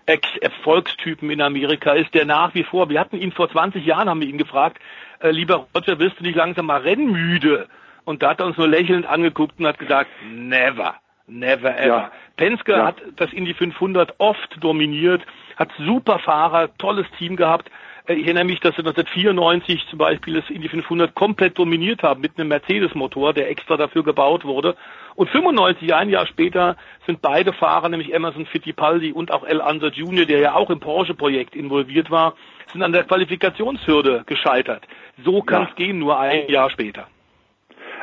Ex-Erfolgstypen 0.05 1.31
in 1.31 1.41
Amerika 1.41 1.93
ist, 1.93 2.13
der 2.13 2.25
nach 2.25 2.53
wie 2.53 2.63
vor, 2.63 2.89
wir 2.89 2.99
hatten 2.99 3.17
ihn 3.17 3.31
vor 3.31 3.49
20 3.49 3.83
Jahren, 3.83 4.09
haben 4.09 4.21
wir 4.21 4.27
ihn 4.27 4.37
gefragt, 4.37 4.79
äh, 5.21 5.31
lieber 5.31 5.65
Roger, 5.75 5.97
wirst 5.97 6.19
du 6.19 6.23
nicht 6.23 6.35
langsam 6.35 6.67
mal 6.67 6.81
rennmüde? 6.81 7.67
Und 8.05 8.23
da 8.23 8.29
hat 8.29 8.39
er 8.39 8.45
uns 8.45 8.57
nur 8.57 8.67
lächelnd 8.67 9.05
angeguckt 9.05 9.59
und 9.59 9.67
hat 9.67 9.79
gesagt, 9.79 10.09
never. 10.31 10.95
Never 11.27 11.75
ever. 11.77 11.87
Ja. 11.87 12.11
Penske 12.37 12.73
ja. 12.73 12.85
hat 12.85 12.97
das 13.15 13.33
Indy 13.33 13.53
500 13.53 14.13
oft 14.19 14.57
dominiert, 14.59 15.23
hat 15.55 15.69
super 15.79 16.19
Fahrer, 16.19 16.69
tolles 16.77 17.07
Team 17.17 17.35
gehabt. 17.35 17.71
Äh, 18.07 18.13
ich 18.13 18.25
erinnere 18.25 18.43
mich, 18.43 18.59
dass 18.59 18.75
sie 18.75 18.81
1994 18.81 19.87
zum 19.89 19.97
Beispiel 19.97 20.35
das 20.35 20.49
Indy 20.51 20.69
500 20.69 21.15
komplett 21.15 21.57
dominiert 21.57 22.03
haben 22.03 22.21
mit 22.21 22.37
einem 22.37 22.49
Mercedes-Motor, 22.49 23.33
der 23.33 23.49
extra 23.49 23.75
dafür 23.75 24.03
gebaut 24.03 24.45
wurde. 24.45 24.75
Und 25.15 25.29
95, 25.29 25.95
ein 25.95 26.09
Jahr 26.09 26.27
später, 26.27 26.75
sind 27.07 27.23
beide 27.23 27.53
Fahrer, 27.53 27.89
nämlich 27.89 28.13
Emerson 28.13 28.45
Fittipaldi 28.45 29.11
und 29.11 29.31
auch 29.31 29.45
El 29.45 29.61
Anser 29.61 29.89
Jr., 29.89 30.25
der 30.25 30.39
ja 30.39 30.53
auch 30.53 30.69
im 30.69 30.79
Porsche-Projekt 30.79 31.55
involviert 31.55 32.11
war, 32.11 32.35
sind 32.71 32.83
an 32.83 32.91
der 32.91 33.03
Qualifikationshürde 33.03 34.23
gescheitert. 34.27 34.83
So 35.23 35.41
kann 35.41 35.63
es 35.63 35.69
ja. 35.69 35.75
gehen, 35.75 35.97
nur 35.97 36.19
ein 36.19 36.49
Jahr 36.49 36.69
später. 36.69 37.07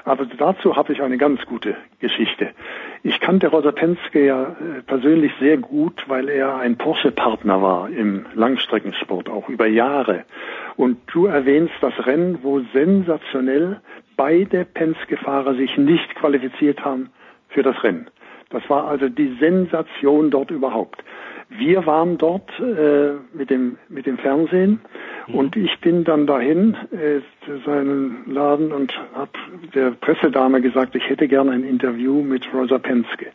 Aber 0.05 0.27
dazu 0.27 0.77
habe 0.77 0.93
ich 0.93 1.03
eine 1.03 1.17
ganz 1.17 1.45
gute 1.47 1.77
Geschichte. 2.01 2.51
Ich 3.03 3.21
kannte 3.21 3.49
Roger 3.49 3.73
Penske 3.73 4.27
ja 4.27 4.43
äh, 4.43 4.83
persönlich 4.87 5.33
sehr 5.41 5.59
gut, 5.59 6.05
weil 6.09 6.29
er 6.29 6.57
ein 6.57 6.77
Porsche-Partner 6.77 7.63
war 7.63 7.89
im 7.89 8.27
Langstreckensport, 8.35 9.29
auch 9.29 9.49
über 9.49 9.67
Jahre. 9.67 10.25
Und 10.77 10.99
du 11.13 11.27
erwähnst 11.27 11.75
das 11.81 11.95
Rennen, 12.07 12.39
wo 12.43 12.61
sensationell 12.73 13.81
beide 14.17 14.65
Penske-Fahrer 14.65 15.55
sich 15.55 15.77
nicht 15.77 16.15
qualifiziert 16.17 16.85
haben 16.85 17.11
für 17.49 17.63
das 17.63 17.83
Rennen. 17.85 18.09
Das 18.51 18.69
war 18.69 18.87
also 18.87 19.09
die 19.09 19.37
Sensation 19.41 20.31
dort 20.31 20.51
überhaupt. 20.51 21.03
Wir 21.59 21.87
waren 21.87 22.19
dort 22.19 22.51
äh, 22.61 23.13
mit 23.33 23.51
dem 23.51 23.77
mit 23.89 24.07
dem 24.07 24.19
Fernsehen 24.19 24.81
mhm. 25.27 25.35
und 25.35 25.57
ich 25.57 25.81
bin 25.81 26.05
dann 26.05 26.27
dahin 26.27 26.77
äh, 26.93 27.21
zu 27.45 27.59
seinem 27.65 28.25
Laden 28.27 28.73
und 28.73 28.93
habe 29.15 29.33
der 29.75 29.91
Pressedame 29.91 30.61
gesagt, 30.61 30.95
ich 30.95 31.09
hätte 31.09 31.29
gerne 31.29 31.53
ein 31.53 31.65
Interview 31.65 32.23
mit 32.23 32.53
Rosa 32.55 32.79
Penske. 32.79 33.27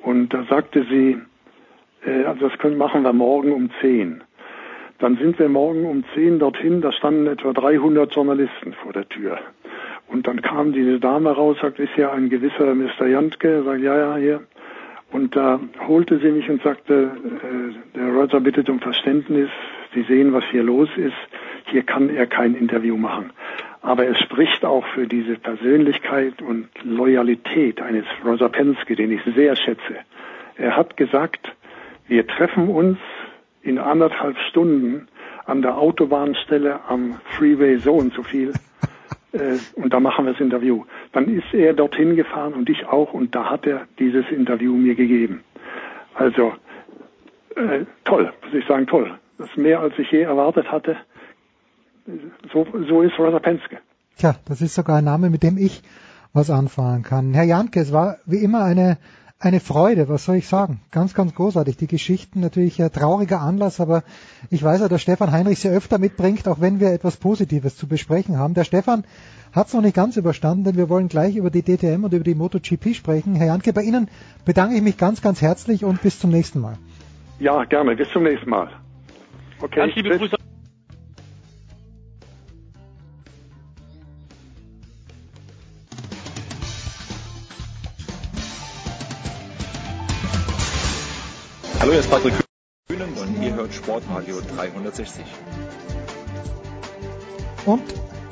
Und 0.00 0.34
da 0.34 0.44
sagte 0.44 0.84
sie, 0.90 1.18
äh, 2.04 2.24
also 2.24 2.48
das 2.48 2.58
können 2.58 2.76
machen 2.76 3.02
wir 3.02 3.12
morgen 3.12 3.52
um 3.52 3.70
10. 3.80 4.22
Dann 4.98 5.16
sind 5.16 5.38
wir 5.38 5.48
morgen 5.48 5.86
um 5.86 6.04
10 6.14 6.38
dorthin, 6.38 6.80
da 6.80 6.92
standen 6.92 7.26
etwa 7.26 7.52
300 7.52 8.14
Journalisten 8.14 8.74
vor 8.74 8.92
der 8.92 9.08
Tür. 9.08 9.38
Und 10.06 10.26
dann 10.26 10.42
kam 10.42 10.72
diese 10.72 11.00
Dame 11.00 11.30
raus, 11.30 11.56
sagt, 11.60 11.78
ist 11.78 11.96
ja 11.96 12.12
ein 12.12 12.28
gewisser 12.28 12.74
Mr. 12.74 13.06
Jantke, 13.06 13.62
sagt, 13.64 13.80
ja, 13.80 13.98
ja, 13.98 14.16
hier. 14.16 14.40
Und 15.14 15.36
da 15.36 15.60
holte 15.86 16.18
sie 16.18 16.32
mich 16.32 16.50
und 16.50 16.60
sagte, 16.64 17.12
äh, 17.12 17.96
der 17.96 18.08
Roger 18.08 18.40
bittet 18.40 18.68
um 18.68 18.80
Verständnis, 18.80 19.48
Sie 19.94 20.02
sehen, 20.02 20.32
was 20.32 20.42
hier 20.50 20.64
los 20.64 20.88
ist, 20.96 21.14
hier 21.66 21.84
kann 21.84 22.10
er 22.10 22.26
kein 22.26 22.56
Interview 22.56 22.96
machen. 22.96 23.30
Aber 23.80 24.08
es 24.08 24.18
spricht 24.18 24.64
auch 24.64 24.84
für 24.88 25.06
diese 25.06 25.36
Persönlichkeit 25.36 26.42
und 26.42 26.68
Loyalität 26.82 27.80
eines 27.80 28.04
Roger 28.24 28.48
Penske, 28.48 28.96
den 28.96 29.12
ich 29.12 29.20
sehr 29.36 29.54
schätze. 29.54 29.98
Er 30.56 30.76
hat 30.76 30.96
gesagt, 30.96 31.46
wir 32.08 32.26
treffen 32.26 32.66
uns 32.68 32.98
in 33.62 33.78
anderthalb 33.78 34.36
Stunden 34.50 35.06
an 35.46 35.62
der 35.62 35.78
Autobahnstelle 35.78 36.80
am 36.88 37.20
Freeway 37.36 37.76
so 37.76 37.92
und 37.92 38.14
so 38.14 38.24
viel 38.24 38.52
äh, 39.34 39.58
und 39.74 39.92
da 39.92 40.00
machen 40.00 40.24
wir 40.24 40.32
das 40.32 40.40
Interview. 40.40 40.84
Dann 41.12 41.28
ist 41.28 41.52
er 41.52 41.74
dorthin 41.74 42.16
gefahren 42.16 42.54
und 42.54 42.70
ich 42.70 42.86
auch 42.86 43.12
und 43.12 43.34
da 43.34 43.50
hat 43.50 43.66
er 43.66 43.86
dieses 43.98 44.24
Interview 44.30 44.74
mir 44.76 44.94
gegeben. 44.94 45.42
Also 46.14 46.52
äh, 47.56 47.84
toll, 48.04 48.32
muss 48.44 48.54
ich 48.54 48.66
sagen, 48.66 48.86
toll. 48.86 49.18
Das 49.38 49.48
ist 49.48 49.56
mehr 49.56 49.80
als 49.80 49.98
ich 49.98 50.10
je 50.10 50.22
erwartet 50.22 50.70
hatte. 50.70 50.96
So, 52.52 52.66
so 52.88 53.02
ist 53.02 53.18
Rosa 53.18 53.40
Penske. 53.40 53.78
Tja, 54.16 54.36
das 54.46 54.60
ist 54.60 54.74
sogar 54.74 54.98
ein 54.98 55.04
Name, 55.04 55.30
mit 55.30 55.42
dem 55.42 55.58
ich 55.58 55.82
was 56.32 56.50
anfangen 56.50 57.02
kann. 57.02 57.34
Herr 57.34 57.44
Janke, 57.44 57.80
es 57.80 57.92
war 57.92 58.18
wie 58.26 58.44
immer 58.44 58.62
eine 58.64 58.98
eine 59.44 59.60
Freude, 59.60 60.08
was 60.08 60.24
soll 60.24 60.36
ich 60.36 60.48
sagen? 60.48 60.80
Ganz, 60.90 61.14
ganz 61.14 61.34
großartig. 61.34 61.76
Die 61.76 61.86
Geschichten 61.86 62.40
natürlich 62.40 62.82
ein 62.82 62.92
trauriger 62.92 63.40
Anlass, 63.40 63.80
aber 63.80 64.02
ich 64.50 64.62
weiß 64.62 64.80
ja, 64.80 64.88
dass 64.88 65.02
Stefan 65.02 65.32
Heinrich 65.32 65.60
sie 65.60 65.68
öfter 65.68 65.98
mitbringt, 65.98 66.48
auch 66.48 66.60
wenn 66.60 66.80
wir 66.80 66.92
etwas 66.92 67.16
Positives 67.16 67.76
zu 67.76 67.86
besprechen 67.86 68.38
haben. 68.38 68.54
Der 68.54 68.64
Stefan 68.64 69.04
hat 69.52 69.68
es 69.68 69.74
noch 69.74 69.82
nicht 69.82 69.94
ganz 69.94 70.16
überstanden, 70.16 70.64
denn 70.64 70.76
wir 70.76 70.88
wollen 70.88 71.08
gleich 71.08 71.36
über 71.36 71.50
die 71.50 71.62
DTM 71.62 72.04
und 72.04 72.12
über 72.12 72.24
die 72.24 72.34
MotoGP 72.34 72.94
sprechen. 72.94 73.34
Herr 73.34 73.48
Janke, 73.48 73.72
bei 73.72 73.82
Ihnen 73.82 74.08
bedanke 74.44 74.76
ich 74.76 74.82
mich 74.82 74.96
ganz, 74.96 75.22
ganz 75.22 75.42
herzlich 75.42 75.84
und 75.84 76.02
bis 76.02 76.18
zum 76.18 76.30
nächsten 76.30 76.60
Mal. 76.60 76.78
Ja, 77.38 77.64
gerne. 77.64 77.94
Bis 77.96 78.08
zum 78.10 78.22
nächsten 78.24 78.48
Mal. 78.50 78.70
Okay. 79.60 79.76
Ganz 79.76 79.94
liebe 79.94 80.16
Grüße 80.18 80.36
Hallo, 91.84 91.92
hier 91.92 92.00
ist 92.00 92.10
Patrick 92.10 92.32
Kühnen 92.88 93.12
und 93.12 93.42
ihr 93.42 93.54
hört 93.56 93.74
Sportradio 93.74 94.36
360. 94.56 95.22
Und 97.66 97.82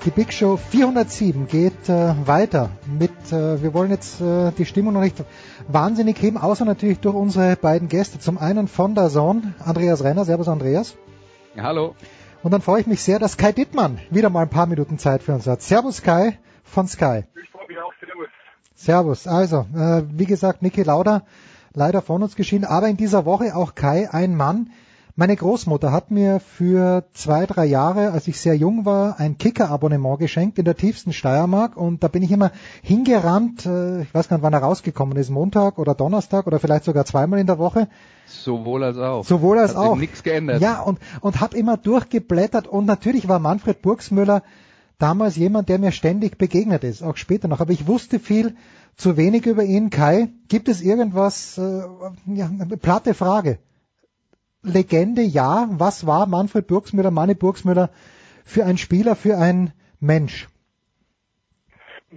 die 0.06 0.10
Big 0.10 0.32
Show 0.32 0.56
407 0.56 1.48
geht 1.48 1.86
äh, 1.90 2.14
weiter 2.26 2.70
mit, 2.86 3.10
äh, 3.31 3.62
wir 3.62 3.74
wollen 3.74 3.90
jetzt 3.90 4.22
äh, 4.22 4.52
die 4.52 4.64
Stimmung 4.64 4.94
noch 4.94 5.02
nicht 5.02 5.22
wahnsinnig 5.68 6.16
heben, 6.22 6.39
außer 6.39 6.64
natürlich 6.64 7.00
durch 7.00 7.14
unsere 7.14 7.56
beiden 7.56 7.89
Gäste. 7.89 8.18
Zum 8.18 8.39
einen 8.39 8.68
von 8.68 8.94
der 8.94 9.10
Zone, 9.10 9.52
Andreas 9.62 10.02
Renner. 10.02 10.24
Servus 10.24 10.48
Andreas. 10.48 10.97
Ja, 11.55 11.64
hallo. 11.64 11.94
Und 12.42 12.52
dann 12.52 12.62
freue 12.62 12.81
ich 12.81 12.86
mich 12.86 13.02
sehr, 13.02 13.18
dass 13.18 13.36
Kai 13.36 13.52
Dittmann 13.52 13.98
wieder 14.08 14.31
mal 14.31 14.44
ein 14.44 14.48
paar 14.48 14.64
Minuten 14.64 14.98
Zeit 14.98 15.22
für 15.22 15.34
uns 15.34 15.47
hat. 15.47 15.60
Servus 15.60 16.00
Kai 16.00 16.39
von 16.64 16.89
Sky. 16.89 17.24
Ich 17.34 17.50
freue 17.50 17.66
mich 17.68 17.76
auch. 17.78 17.92
Servus. 18.00 18.28
Servus. 18.74 19.26
Also, 19.26 19.66
äh, 19.76 20.05
wie 20.08 20.24
gesagt, 20.24 20.62
Niki 20.62 20.84
Lauda 20.84 21.26
leider 21.75 22.02
von 22.02 22.23
uns 22.23 22.36
geschieden. 22.36 22.65
Aber 22.65 22.89
in 22.89 22.97
dieser 22.97 23.25
Woche 23.25 23.55
auch 23.57 23.75
Kai, 23.75 24.09
ein 24.12 24.34
Mann. 24.34 24.70
Meine 25.15 25.36
Großmutter 25.36 25.92
hat 25.92 26.10
mir 26.10 26.41
für 26.41 27.05
zwei, 27.12 27.44
drei 27.44 27.67
Jahre, 27.67 28.12
als 28.12 28.28
ich 28.28 28.41
sehr 28.41 28.57
jung 28.57 28.86
war, 28.86 29.20
ein 29.20 29.36
Kicker-Abonnement 29.36 30.18
geschenkt 30.18 30.59
in 30.59 30.65
der 30.65 30.75
tiefsten 30.75 31.12
Steiermark 31.12 31.76
und 31.76 32.02
da 32.02 32.09
bin 32.09 32.23
ich 32.23 32.33
immer 32.33 32.51
hingerannt, 32.83 33.67
äh, 33.67 34.01
ich 34.01 34.15
weiß 34.15 34.28
gar 34.28 34.39
nicht, 34.39 34.42
wann 34.42 34.55
er 34.55 34.60
rausgekommen 34.60 35.18
ist, 35.18 35.28
Montag 35.28 35.78
oder 35.78 35.94
Donnerstag 35.94 36.47
oder 36.47 36.59
vielleicht 36.59 36.84
sogar 36.84 37.05
zweimal 37.05 37.41
in 37.41 37.47
der 37.47 37.59
Woche. 37.59 37.89
Sowohl 38.25 38.84
als 38.84 38.97
auch. 38.97 39.23
Sowohl 39.26 39.59
als 39.59 39.76
Hat 39.76 39.86
auch. 39.86 39.97
nichts 39.97 40.23
geändert. 40.23 40.62
Ja, 40.62 40.81
und, 40.81 40.99
und 41.20 41.42
habe 41.42 41.59
immer 41.59 41.76
durchgeblättert 41.76 42.67
und 42.67 42.86
natürlich 42.86 43.28
war 43.28 43.39
Manfred 43.39 43.83
Burgsmüller 43.83 44.42
damals 44.99 45.36
jemand, 45.36 45.68
der 45.68 45.78
mir 45.78 45.92
ständig 45.92 46.39
begegnet 46.39 46.84
ist, 46.84 47.02
auch 47.02 47.18
später 47.18 47.49
noch. 47.49 47.60
Aber 47.60 47.73
ich 47.73 47.86
wusste 47.86 48.18
viel 48.18 48.57
zu 48.97 49.17
wenig 49.17 49.47
über 49.47 49.65
ihn. 49.65 49.91
Kai, 49.91 50.29
gibt 50.49 50.69
es 50.69 50.81
irgendwas, 50.81 51.59
äh, 51.59 51.83
ja, 52.27 52.47
eine 52.47 52.77
platte 52.77 53.15
Frage. 53.15 53.59
Legende, 54.62 55.23
ja. 55.23 55.69
Was 55.73 56.07
war 56.07 56.27
Manfred 56.27 56.67
Burgsmüller, 56.67 57.11
Manni 57.11 57.35
Burgsmüller 57.35 57.91
für 58.45 58.65
ein 58.65 58.79
Spieler, 58.79 59.17
für 59.17 59.39
ein 59.39 59.73
Mensch? 59.99 60.49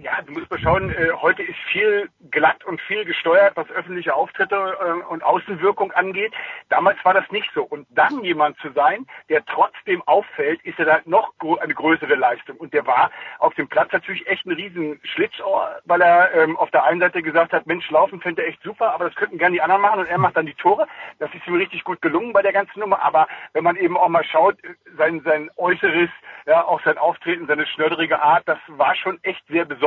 Ja, 0.02 0.20
du 0.20 0.32
musst 0.32 0.50
mal 0.50 0.58
schauen, 0.58 0.90
äh, 0.90 1.10
heute 1.22 1.42
ist 1.42 1.58
viel 1.72 2.10
glatt 2.30 2.62
und 2.64 2.82
viel 2.82 3.06
gesteuert, 3.06 3.56
was 3.56 3.70
öffentliche 3.70 4.14
Auftritte 4.14 4.54
äh, 4.54 5.10
und 5.10 5.22
Außenwirkung 5.24 5.90
angeht. 5.92 6.34
Damals 6.68 7.02
war 7.02 7.14
das 7.14 7.24
nicht 7.30 7.50
so. 7.54 7.62
Und 7.62 7.86
dann 7.88 8.22
jemand 8.22 8.58
zu 8.58 8.70
sein, 8.72 9.06
der 9.30 9.42
trotzdem 9.46 10.02
auffällt, 10.02 10.62
ist 10.64 10.78
ja 10.78 10.84
dann 10.84 11.00
noch 11.06 11.32
eine 11.60 11.72
größere 11.72 12.14
Leistung. 12.14 12.58
Und 12.58 12.74
der 12.74 12.86
war 12.86 13.10
auf 13.38 13.54
dem 13.54 13.68
Platz 13.68 13.90
natürlich 13.90 14.26
echt 14.26 14.44
ein 14.44 14.52
riesen 14.52 15.00
Schlitzohr, 15.02 15.80
weil 15.86 16.02
er 16.02 16.34
ähm, 16.34 16.58
auf 16.58 16.70
der 16.72 16.84
einen 16.84 17.00
Seite 17.00 17.22
gesagt 17.22 17.54
hat, 17.54 17.66
Mensch, 17.66 17.90
laufen 17.90 18.20
fände 18.20 18.42
er 18.42 18.48
echt 18.48 18.62
super, 18.62 18.92
aber 18.92 19.06
das 19.06 19.14
könnten 19.14 19.38
gerne 19.38 19.54
die 19.54 19.62
anderen 19.62 19.80
machen 19.80 20.00
und 20.00 20.06
er 20.08 20.18
macht 20.18 20.36
dann 20.36 20.44
die 20.44 20.54
Tore. 20.54 20.86
Das 21.20 21.32
ist 21.32 21.46
ihm 21.46 21.54
richtig 21.54 21.84
gut 21.84 22.02
gelungen 22.02 22.34
bei 22.34 22.42
der 22.42 22.52
ganzen 22.52 22.80
Nummer. 22.80 23.02
Aber 23.02 23.28
wenn 23.54 23.64
man 23.64 23.76
eben 23.76 23.96
auch 23.96 24.08
mal 24.08 24.24
schaut, 24.24 24.58
sein, 24.98 25.22
sein 25.24 25.48
Äußeres, 25.56 26.10
ja, 26.44 26.64
auch 26.66 26.82
sein 26.84 26.98
Auftreten, 26.98 27.46
seine 27.46 27.66
schnörderige 27.66 28.20
Art, 28.20 28.42
das 28.46 28.58
war 28.68 28.94
schon 28.94 29.18
echt 29.22 29.42
sehr 29.48 29.64
besonders. 29.64 29.85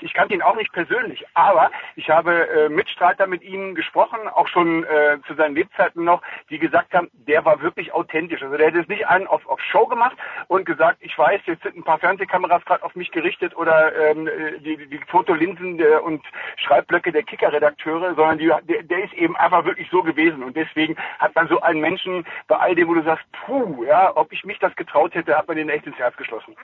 Ich 0.00 0.12
kannte 0.14 0.34
ihn 0.34 0.42
auch 0.42 0.56
nicht 0.56 0.72
persönlich, 0.72 1.24
aber 1.34 1.70
ich 1.96 2.10
habe 2.10 2.48
äh, 2.48 2.68
Mitstreiter 2.68 3.26
mit 3.26 3.42
ihm 3.42 3.74
gesprochen, 3.74 4.28
auch 4.28 4.48
schon 4.48 4.84
äh, 4.84 5.18
zu 5.26 5.34
seinen 5.34 5.54
Lebzeiten 5.54 6.04
noch, 6.04 6.22
die 6.50 6.58
gesagt 6.58 6.92
haben, 6.94 7.10
der 7.12 7.44
war 7.44 7.60
wirklich 7.62 7.92
authentisch. 7.92 8.42
Also 8.42 8.56
der 8.56 8.66
hätte 8.66 8.80
es 8.80 8.88
nicht 8.88 9.06
einen 9.06 9.26
auf, 9.26 9.46
auf 9.46 9.60
Show 9.60 9.86
gemacht 9.86 10.16
und 10.48 10.64
gesagt, 10.64 10.98
ich 11.00 11.16
weiß, 11.16 11.40
jetzt 11.46 11.62
sind 11.62 11.76
ein 11.76 11.84
paar 11.84 11.98
Fernsehkameras 11.98 12.64
gerade 12.64 12.84
auf 12.84 12.94
mich 12.94 13.10
gerichtet 13.10 13.56
oder 13.56 13.94
ähm, 13.94 14.28
die, 14.60 14.76
die 14.88 15.00
Fotolinsen 15.08 15.78
der, 15.78 16.02
und 16.04 16.22
Schreibblöcke 16.56 17.12
der 17.12 17.22
Kicker-Redakteure, 17.22 18.14
sondern 18.14 18.38
die, 18.38 18.50
der, 18.62 18.82
der 18.82 19.04
ist 19.04 19.14
eben 19.14 19.36
einfach 19.36 19.64
wirklich 19.64 19.88
so 19.90 20.02
gewesen. 20.02 20.42
Und 20.42 20.56
deswegen 20.56 20.96
hat 21.18 21.34
man 21.34 21.48
so 21.48 21.60
einen 21.60 21.80
Menschen 21.80 22.26
bei 22.48 22.56
all 22.56 22.74
dem, 22.74 22.88
wo 22.88 22.94
du 22.94 23.02
sagst, 23.02 23.24
puh, 23.32 23.84
ja, 23.84 24.16
ob 24.16 24.32
ich 24.32 24.44
mich 24.44 24.58
das 24.58 24.74
getraut 24.76 25.14
hätte, 25.14 25.36
hat 25.36 25.48
man 25.48 25.56
den 25.56 25.68
echt 25.68 25.86
ins 25.86 25.98
Herz 25.98 26.16
geschlossen. 26.16 26.56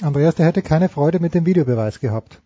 Andreas, 0.00 0.34
der 0.34 0.46
hätte 0.46 0.62
keine 0.62 0.88
Freude 0.88 1.20
mit 1.20 1.34
dem 1.34 1.46
Videobeweis 1.46 2.00
gehabt. 2.00 2.40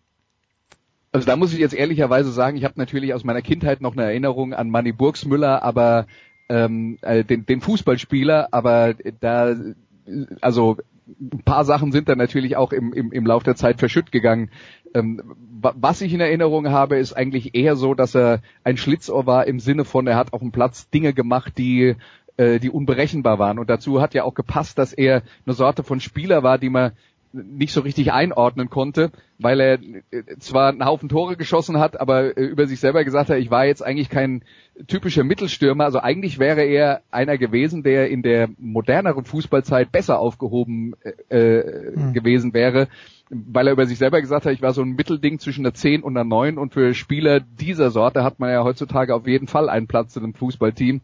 Also 1.11 1.25
da 1.25 1.35
muss 1.35 1.53
ich 1.53 1.59
jetzt 1.59 1.73
ehrlicherweise 1.73 2.31
sagen, 2.31 2.57
ich 2.57 2.63
habe 2.63 2.75
natürlich 2.77 3.13
aus 3.13 3.23
meiner 3.23 3.41
Kindheit 3.41 3.81
noch 3.81 3.93
eine 3.93 4.03
Erinnerung 4.03 4.53
an 4.53 4.69
Manny 4.69 4.91
Burgsmüller, 4.91 5.63
aber 5.63 6.05
ähm, 6.49 6.97
äh, 7.01 7.23
den, 7.23 7.45
den 7.45 7.61
Fußballspieler, 7.61 8.49
aber 8.51 8.93
da 9.19 9.55
also 10.41 10.77
ein 11.19 11.43
paar 11.43 11.65
Sachen 11.65 11.91
sind 11.91 12.09
da 12.09 12.15
natürlich 12.15 12.57
auch 12.57 12.73
im, 12.73 12.93
im, 12.93 13.11
im 13.11 13.25
Lauf 13.25 13.43
der 13.43 13.55
Zeit 13.55 13.79
verschütt 13.79 14.11
gegangen. 14.11 14.49
Ähm, 14.93 15.21
was 15.59 16.01
ich 16.01 16.13
in 16.13 16.19
Erinnerung 16.19 16.69
habe, 16.69 16.97
ist 16.97 17.13
eigentlich 17.13 17.55
eher 17.55 17.75
so, 17.75 17.93
dass 17.93 18.15
er 18.15 18.41
ein 18.63 18.77
Schlitzohr 18.77 19.25
war 19.25 19.47
im 19.47 19.59
Sinne 19.59 19.85
von, 19.85 20.05
er 20.07 20.17
hat 20.17 20.33
auf 20.33 20.41
dem 20.41 20.51
Platz 20.51 20.89
Dinge 20.89 21.13
gemacht, 21.13 21.53
die 21.57 21.95
äh, 22.37 22.59
die 22.59 22.69
unberechenbar 22.69 23.39
waren. 23.39 23.57
Und 23.57 23.69
dazu 23.69 24.01
hat 24.01 24.13
ja 24.13 24.23
auch 24.23 24.35
gepasst, 24.35 24.77
dass 24.77 24.93
er 24.93 25.23
eine 25.45 25.55
Sorte 25.55 25.83
von 25.83 25.99
Spieler 25.99 26.43
war, 26.43 26.57
die 26.57 26.69
man 26.69 26.91
nicht 27.33 27.73
so 27.73 27.81
richtig 27.81 28.11
einordnen 28.11 28.69
konnte, 28.69 29.11
weil 29.39 29.59
er 29.59 29.79
äh, 30.11 30.37
zwar 30.39 30.69
einen 30.69 30.85
Haufen 30.85 31.09
Tore 31.09 31.37
geschossen 31.37 31.79
hat, 31.79 31.99
aber 31.99 32.37
äh, 32.37 32.43
über 32.45 32.67
sich 32.67 32.79
selber 32.79 33.03
gesagt 33.03 33.29
hat, 33.29 33.37
ich 33.37 33.51
war 33.51 33.65
jetzt 33.65 33.83
eigentlich 33.83 34.09
kein 34.09 34.43
typischer 34.87 35.23
Mittelstürmer. 35.23 35.85
Also 35.85 35.99
eigentlich 35.99 36.39
wäre 36.39 36.63
er 36.63 37.01
einer 37.11 37.37
gewesen, 37.37 37.83
der 37.83 38.09
in 38.09 38.21
der 38.21 38.49
moderneren 38.57 39.25
Fußballzeit 39.25 39.91
besser 39.91 40.19
aufgehoben 40.19 40.93
äh, 41.29 41.91
mhm. 41.95 42.13
gewesen 42.13 42.53
wäre, 42.53 42.87
weil 43.29 43.67
er 43.67 43.73
über 43.73 43.85
sich 43.85 43.97
selber 43.97 44.21
gesagt 44.21 44.45
hat, 44.45 44.53
ich 44.53 44.61
war 44.61 44.73
so 44.73 44.81
ein 44.81 44.95
Mittelding 44.95 45.39
zwischen 45.39 45.63
der 45.63 45.73
10 45.73 46.03
und 46.03 46.13
der 46.13 46.23
9 46.23 46.57
und 46.57 46.73
für 46.73 46.93
Spieler 46.93 47.39
dieser 47.39 47.91
Sorte 47.91 48.23
hat 48.23 48.39
man 48.39 48.51
ja 48.51 48.63
heutzutage 48.63 49.13
auf 49.13 49.27
jeden 49.27 49.47
Fall 49.47 49.69
einen 49.69 49.87
Platz 49.87 50.15
in 50.15 50.23
einem 50.23 50.33
Fußballteam. 50.33 51.01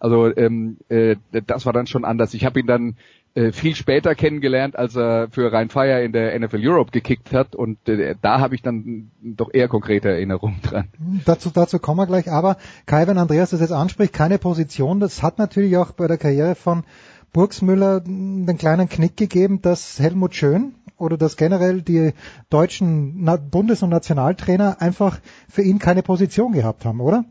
Also 0.00 0.34
ähm, 0.36 0.78
äh, 0.88 1.16
das 1.30 1.66
war 1.66 1.72
dann 1.72 1.86
schon 1.86 2.04
anders. 2.04 2.34
Ich 2.34 2.44
habe 2.44 2.60
ihn 2.60 2.66
dann 2.66 2.96
äh, 3.34 3.52
viel 3.52 3.76
später 3.76 4.14
kennengelernt, 4.14 4.76
als 4.76 4.96
er 4.96 5.28
für 5.30 5.52
Rhein 5.52 5.70
Fire 5.70 6.02
in 6.02 6.12
der 6.12 6.38
NFL 6.38 6.66
Europe 6.66 6.90
gekickt 6.90 7.32
hat 7.32 7.54
und 7.54 7.88
äh, 7.88 8.16
da 8.20 8.40
habe 8.40 8.54
ich 8.54 8.62
dann 8.62 9.10
doch 9.22 9.50
eher 9.52 9.68
konkrete 9.68 10.08
Erinnerungen 10.08 10.60
dran. 10.62 10.88
Dazu, 11.24 11.50
dazu 11.50 11.78
kommen 11.78 11.98
wir 11.98 12.06
gleich, 12.06 12.30
aber 12.30 12.56
Kai, 12.86 13.06
wenn 13.06 13.18
Andreas 13.18 13.50
das 13.50 13.60
jetzt 13.60 13.72
anspricht, 13.72 14.12
keine 14.12 14.38
Position, 14.38 15.00
das 15.00 15.22
hat 15.22 15.38
natürlich 15.38 15.76
auch 15.76 15.92
bei 15.92 16.08
der 16.08 16.18
Karriere 16.18 16.54
von 16.54 16.84
Burgsmüller 17.32 18.00
den 18.00 18.58
kleinen 18.58 18.88
Knick 18.88 19.16
gegeben, 19.16 19.62
dass 19.62 20.00
Helmut 20.00 20.34
Schön 20.34 20.74
oder 20.96 21.16
dass 21.16 21.36
generell 21.36 21.82
die 21.82 22.12
deutschen 22.50 23.24
Bundes- 23.50 23.84
und 23.84 23.90
Nationaltrainer 23.90 24.78
einfach 24.80 25.20
für 25.48 25.62
ihn 25.62 25.78
keine 25.78 26.02
Position 26.02 26.52
gehabt 26.52 26.84
haben, 26.84 27.00
oder? 27.00 27.24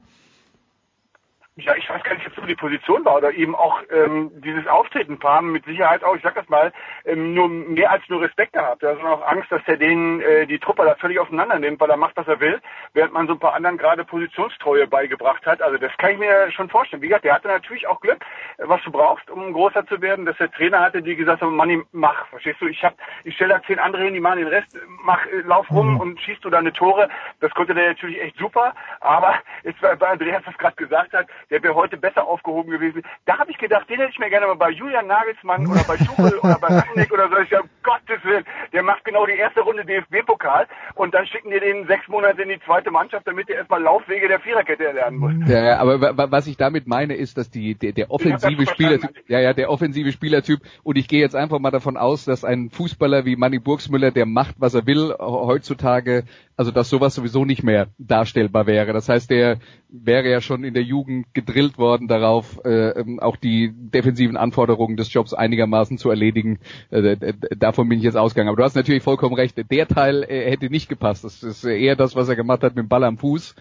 ja, 1.62 1.76
ich 1.76 1.90
weiß 1.90 2.04
gar 2.04 2.16
nicht, 2.16 2.28
ob 2.28 2.29
so 2.40 2.48
die 2.48 2.56
Position 2.56 3.06
war 3.06 3.18
oder 3.18 3.32
eben 3.34 3.56
auch 3.56 3.82
ähm, 3.92 4.32
dieses 4.42 4.68
Auftreten 4.68 5.20
haben 5.24 5.52
mit 5.52 5.66
Sicherheit 5.66 6.04
auch, 6.04 6.16
ich 6.16 6.24
sag 6.24 6.36
das 6.36 6.48
mal, 6.50 6.72
ähm, 7.06 7.34
nur 7.34 7.50
mehr 7.50 7.92
als 7.92 8.04
nur 8.10 8.22
Respekt 8.22 8.54
gehabt. 8.54 8.84
Er 8.84 8.92
hat 8.92 9.04
auch 9.04 9.26
Angst, 9.28 9.52
dass 9.52 9.62
er 9.66 9.78
den 9.78 10.22
äh, 10.22 10.46
die 10.48 10.60
Truppe 10.60 10.84
da 10.86 10.96
völlig 10.96 11.20
auseinander 11.20 11.60
nimmt, 11.60 11.80
weil 11.80 11.90
er 11.90 11.98
macht, 11.98 12.16
was 12.18 12.28
er 12.28 12.40
will, 12.40 12.60
während 12.94 13.14
man 13.14 13.28
so 13.28 13.34
ein 13.34 13.40
paar 13.40 13.54
anderen 13.54 13.78
gerade 13.78 14.06
Positionstreue 14.06 14.88
beigebracht 14.88 15.46
hat. 15.46 15.62
Also 15.62 15.78
das 15.78 15.92
kann 15.98 16.12
ich 16.12 16.18
mir 16.18 16.52
schon 16.52 16.70
vorstellen. 16.70 17.02
Wie 17.02 17.08
gesagt, 17.08 17.26
der 17.26 17.34
hatte 17.34 17.48
natürlich 17.48 17.88
auch 17.88 18.00
Glück, 18.02 18.24
was 18.58 18.82
du 18.84 18.92
brauchst, 18.92 19.30
um 19.30 19.54
großer 19.54 19.86
zu 19.88 20.02
werden, 20.02 20.26
dass 20.26 20.38
der 20.38 20.52
Trainer 20.52 20.80
hatte, 20.80 21.02
die 21.02 21.16
gesagt 21.16 21.42
haben, 21.42 21.56
Manni, 21.56 21.82
mach, 21.92 22.28
verstehst 22.28 22.62
du, 22.62 22.68
ich 22.68 22.84
hab, 22.84 22.94
ich 23.24 23.36
stelle 23.36 23.56
da 23.56 23.64
zehn 23.64 23.80
andere 23.80 24.04
hin, 24.04 24.14
die 24.14 24.20
machen 24.20 24.40
den 24.40 24.48
Rest, 24.48 24.78
mach, 25.04 25.26
äh, 25.28 25.42
lauf 25.42 25.70
rum 25.72 25.94
mhm. 25.94 26.00
und 26.00 26.22
schießt 26.22 26.44
du 26.44 26.50
deine 26.50 26.74
Tore. 26.74 27.10
Das 27.40 27.52
konnte 27.52 27.74
der 27.74 27.90
natürlich 27.90 28.22
echt 28.22 28.38
super, 28.38 28.74
aber 29.00 29.36
jetzt 29.64 29.82
bei 29.82 30.08
Andreas 30.08 30.44
das 30.46 30.58
gerade 30.58 30.76
gesagt 30.76 31.14
hat, 31.14 31.28
der 31.50 31.62
wäre 31.64 31.76
heute 31.76 31.98
besser 31.98 32.28
aufgehoben 32.30 32.72
gewesen. 32.72 33.04
Da 33.26 33.38
habe 33.38 33.52
ich 33.52 33.58
gedacht, 33.58 33.90
den 33.90 34.00
hätte 34.00 34.12
ich 34.12 34.20
mir 34.20 34.30
gerne 34.30 34.48
mal 34.48 34.56
bei 34.56 34.70
Julian 34.70 35.08
Nagelsmann 35.08 35.68
oder 35.68 35.84
bei 35.84 35.98
Tuchel 35.98 36.40
oder 36.40 36.58
bei 36.60 36.68
Rangnick 36.68 37.12
oder 37.12 37.30
so. 37.30 37.38
Ich 37.38 37.50
sage, 37.50 37.68
Gottes 37.84 38.24
Willen, 38.24 38.46
der 38.72 38.84
macht 38.84 39.04
genau 39.04 39.26
die 39.26 39.34
erste 39.34 39.62
Runde 39.62 39.84
DFB-Pokal 39.86 40.68
und 40.96 41.14
dann 41.14 41.26
schicken 41.28 41.50
die 41.52 41.60
den 41.60 41.88
sechs 41.88 42.08
Monate 42.08 42.44
in 42.44 42.50
die 42.50 42.60
zweite 42.66 42.92
Mannschaft, 42.92 43.28
damit 43.28 43.50
er 43.50 43.58
erstmal 43.58 43.82
Laufwege 43.82 44.28
der 44.28 44.40
Viererkette 44.40 44.86
erlernen 44.86 45.18
muss. 45.18 45.34
Ja, 45.48 45.78
aber 45.80 46.32
was 46.32 46.48
ich 46.48 46.58
damit 46.58 46.88
meine, 46.88 47.16
ist, 47.16 47.38
dass 47.38 47.50
die 47.50 47.76
der, 47.76 47.94
der 47.94 48.12
offensive 48.12 48.68
Spielertyp, 48.68 49.12
ja, 49.28 49.40
ja, 49.40 49.54
der 49.54 49.70
offensive 49.70 50.12
Spielertyp 50.12 50.60
und 50.84 50.98
ich 50.98 51.08
gehe 51.08 51.22
jetzt 51.22 51.36
einfach 51.36 51.60
mal 51.60 51.72
davon 51.72 51.98
aus, 51.98 52.26
dass 52.26 52.46
ein 52.46 52.70
Fußballer 52.70 53.26
wie 53.26 53.36
Manny 53.36 53.60
Burgsmüller, 53.60 54.12
der 54.12 54.26
macht, 54.26 54.56
was 54.60 54.76
er 54.76 54.86
will, 54.86 55.16
heutzutage 55.20 56.24
also 56.60 56.72
dass 56.72 56.90
sowas 56.90 57.16
sowieso 57.16 57.46
nicht 57.46 57.64
mehr 57.64 57.88
darstellbar 57.98 58.68
wäre. 58.68 58.92
Das 58.92 59.08
heißt, 59.08 59.30
der 59.30 59.60
wäre 59.88 60.30
ja 60.30 60.42
schon 60.42 60.66
in 60.66 60.74
der 60.74 60.84
Jugend 60.84 61.34
gedrillt 61.34 61.78
worden 61.78 62.10
darauf, 62.10 62.60
äh, 62.66 62.90
ähm, 63.00 63.22
auch 63.22 63.38
die 63.38 63.72
defensiven 63.74 64.36
Anforderungen 64.36 64.98
des 64.98 65.14
Jobs 65.14 65.34
einigermaßen 65.34 65.98
zu 65.98 66.10
erledigen. 66.10 66.60
Äh, 66.90 67.16
davon 67.58 67.88
bin 67.88 68.00
ich 68.00 68.04
jetzt 68.04 68.18
ausgegangen. 68.18 68.50
Aber 68.50 68.58
du 68.58 68.64
hast 68.66 68.76
natürlich 68.76 69.04
vollkommen 69.04 69.36
recht. 69.36 69.56
Der 69.72 69.88
Teil 69.88 70.24
äh, 70.24 70.52
hätte 70.52 70.70
nicht 70.70 70.90
gepasst. 70.90 71.24
Das 71.24 71.44
ist 71.44 71.64
eher 71.64 71.96
das, 71.96 72.18
was 72.18 72.28
er 72.28 72.36
gemacht 72.36 72.62
hat 72.62 72.76
mit 72.76 72.84
dem 72.84 72.90
Ball 72.90 73.06
am 73.06 73.18
Fuß 73.18 73.56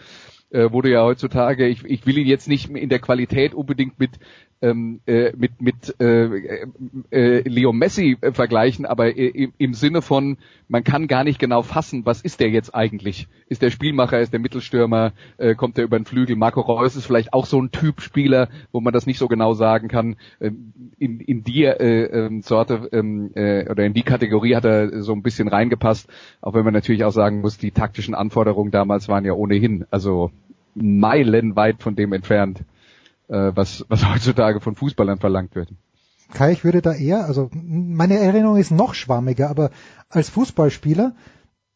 äh, 0.51 0.71
wurde 0.71 0.91
ja 0.91 1.03
heutzutage, 1.03 1.67
ich, 1.67 1.83
ich 1.85 2.05
will 2.05 2.17
ihn 2.17 2.27
jetzt 2.27 2.47
nicht 2.47 2.69
in 2.69 2.89
der 2.89 2.99
Qualität 2.99 3.53
unbedingt 3.53 3.99
mit 3.99 4.19
ähm, 4.61 4.99
äh, 5.05 5.31
mit 5.37 5.61
mit 5.61 5.95
äh, 6.01 6.65
äh, 7.11 7.47
Leo 7.47 7.71
Messi 7.71 8.17
äh, 8.19 8.31
vergleichen, 8.33 8.85
aber 8.85 9.15
im, 9.15 9.53
im 9.57 9.73
Sinne 9.73 10.01
von 10.01 10.37
man 10.67 10.83
kann 10.83 11.07
gar 11.07 11.23
nicht 11.23 11.39
genau 11.39 11.61
fassen, 11.61 12.05
was 12.05 12.21
ist 12.21 12.39
der 12.39 12.49
jetzt 12.49 12.75
eigentlich? 12.75 13.27
Ist 13.47 13.61
der 13.61 13.69
Spielmacher, 13.69 14.19
ist 14.19 14.33
der 14.33 14.39
Mittelstürmer, 14.39 15.13
äh, 15.37 15.55
kommt 15.55 15.77
der 15.77 15.85
über 15.85 15.97
den 15.97 16.05
Flügel? 16.05 16.35
Marco 16.35 16.61
Reus 16.61 16.95
ist 16.95 17.05
vielleicht 17.05 17.33
auch 17.33 17.45
so 17.45 17.59
ein 17.61 17.71
Typ 17.71 18.01
Spieler, 18.01 18.49
wo 18.71 18.81
man 18.81 18.93
das 18.93 19.05
nicht 19.05 19.17
so 19.17 19.27
genau 19.27 19.53
sagen 19.53 19.87
kann. 19.87 20.17
Ähm, 20.41 20.73
in, 20.97 21.21
in 21.21 21.43
die 21.43 21.63
äh, 21.63 22.03
ähm, 22.05 22.41
Sorte 22.41 22.89
ähm, 22.91 23.31
äh, 23.35 23.69
oder 23.69 23.85
in 23.85 23.93
die 23.93 24.03
Kategorie 24.03 24.55
hat 24.55 24.65
er 24.65 25.01
so 25.01 25.13
ein 25.13 25.23
bisschen 25.23 25.47
reingepasst, 25.47 26.09
auch 26.41 26.53
wenn 26.53 26.65
man 26.65 26.73
natürlich 26.73 27.05
auch 27.05 27.11
sagen 27.11 27.41
muss, 27.41 27.57
die 27.57 27.71
taktischen 27.71 28.13
Anforderungen 28.13 28.71
damals 28.71 29.07
waren 29.07 29.25
ja 29.25 29.33
ohnehin 29.33 29.85
also 29.89 30.31
meilenweit 30.75 31.81
von 31.81 31.95
dem 31.95 32.13
entfernt, 32.13 32.61
äh, 33.27 33.51
was, 33.55 33.85
was 33.89 34.07
heutzutage 34.07 34.59
von 34.61 34.75
Fußballern 34.75 35.19
verlangt 35.19 35.55
wird. 35.55 35.69
Kai, 36.33 36.51
ich 36.51 36.63
würde 36.63 36.81
da 36.81 36.93
eher, 36.93 37.25
also 37.25 37.49
meine 37.53 38.19
Erinnerung 38.19 38.57
ist 38.57 38.71
noch 38.71 38.93
schwammiger, 38.93 39.49
aber 39.49 39.71
als 40.09 40.29
Fußballspieler 40.29 41.13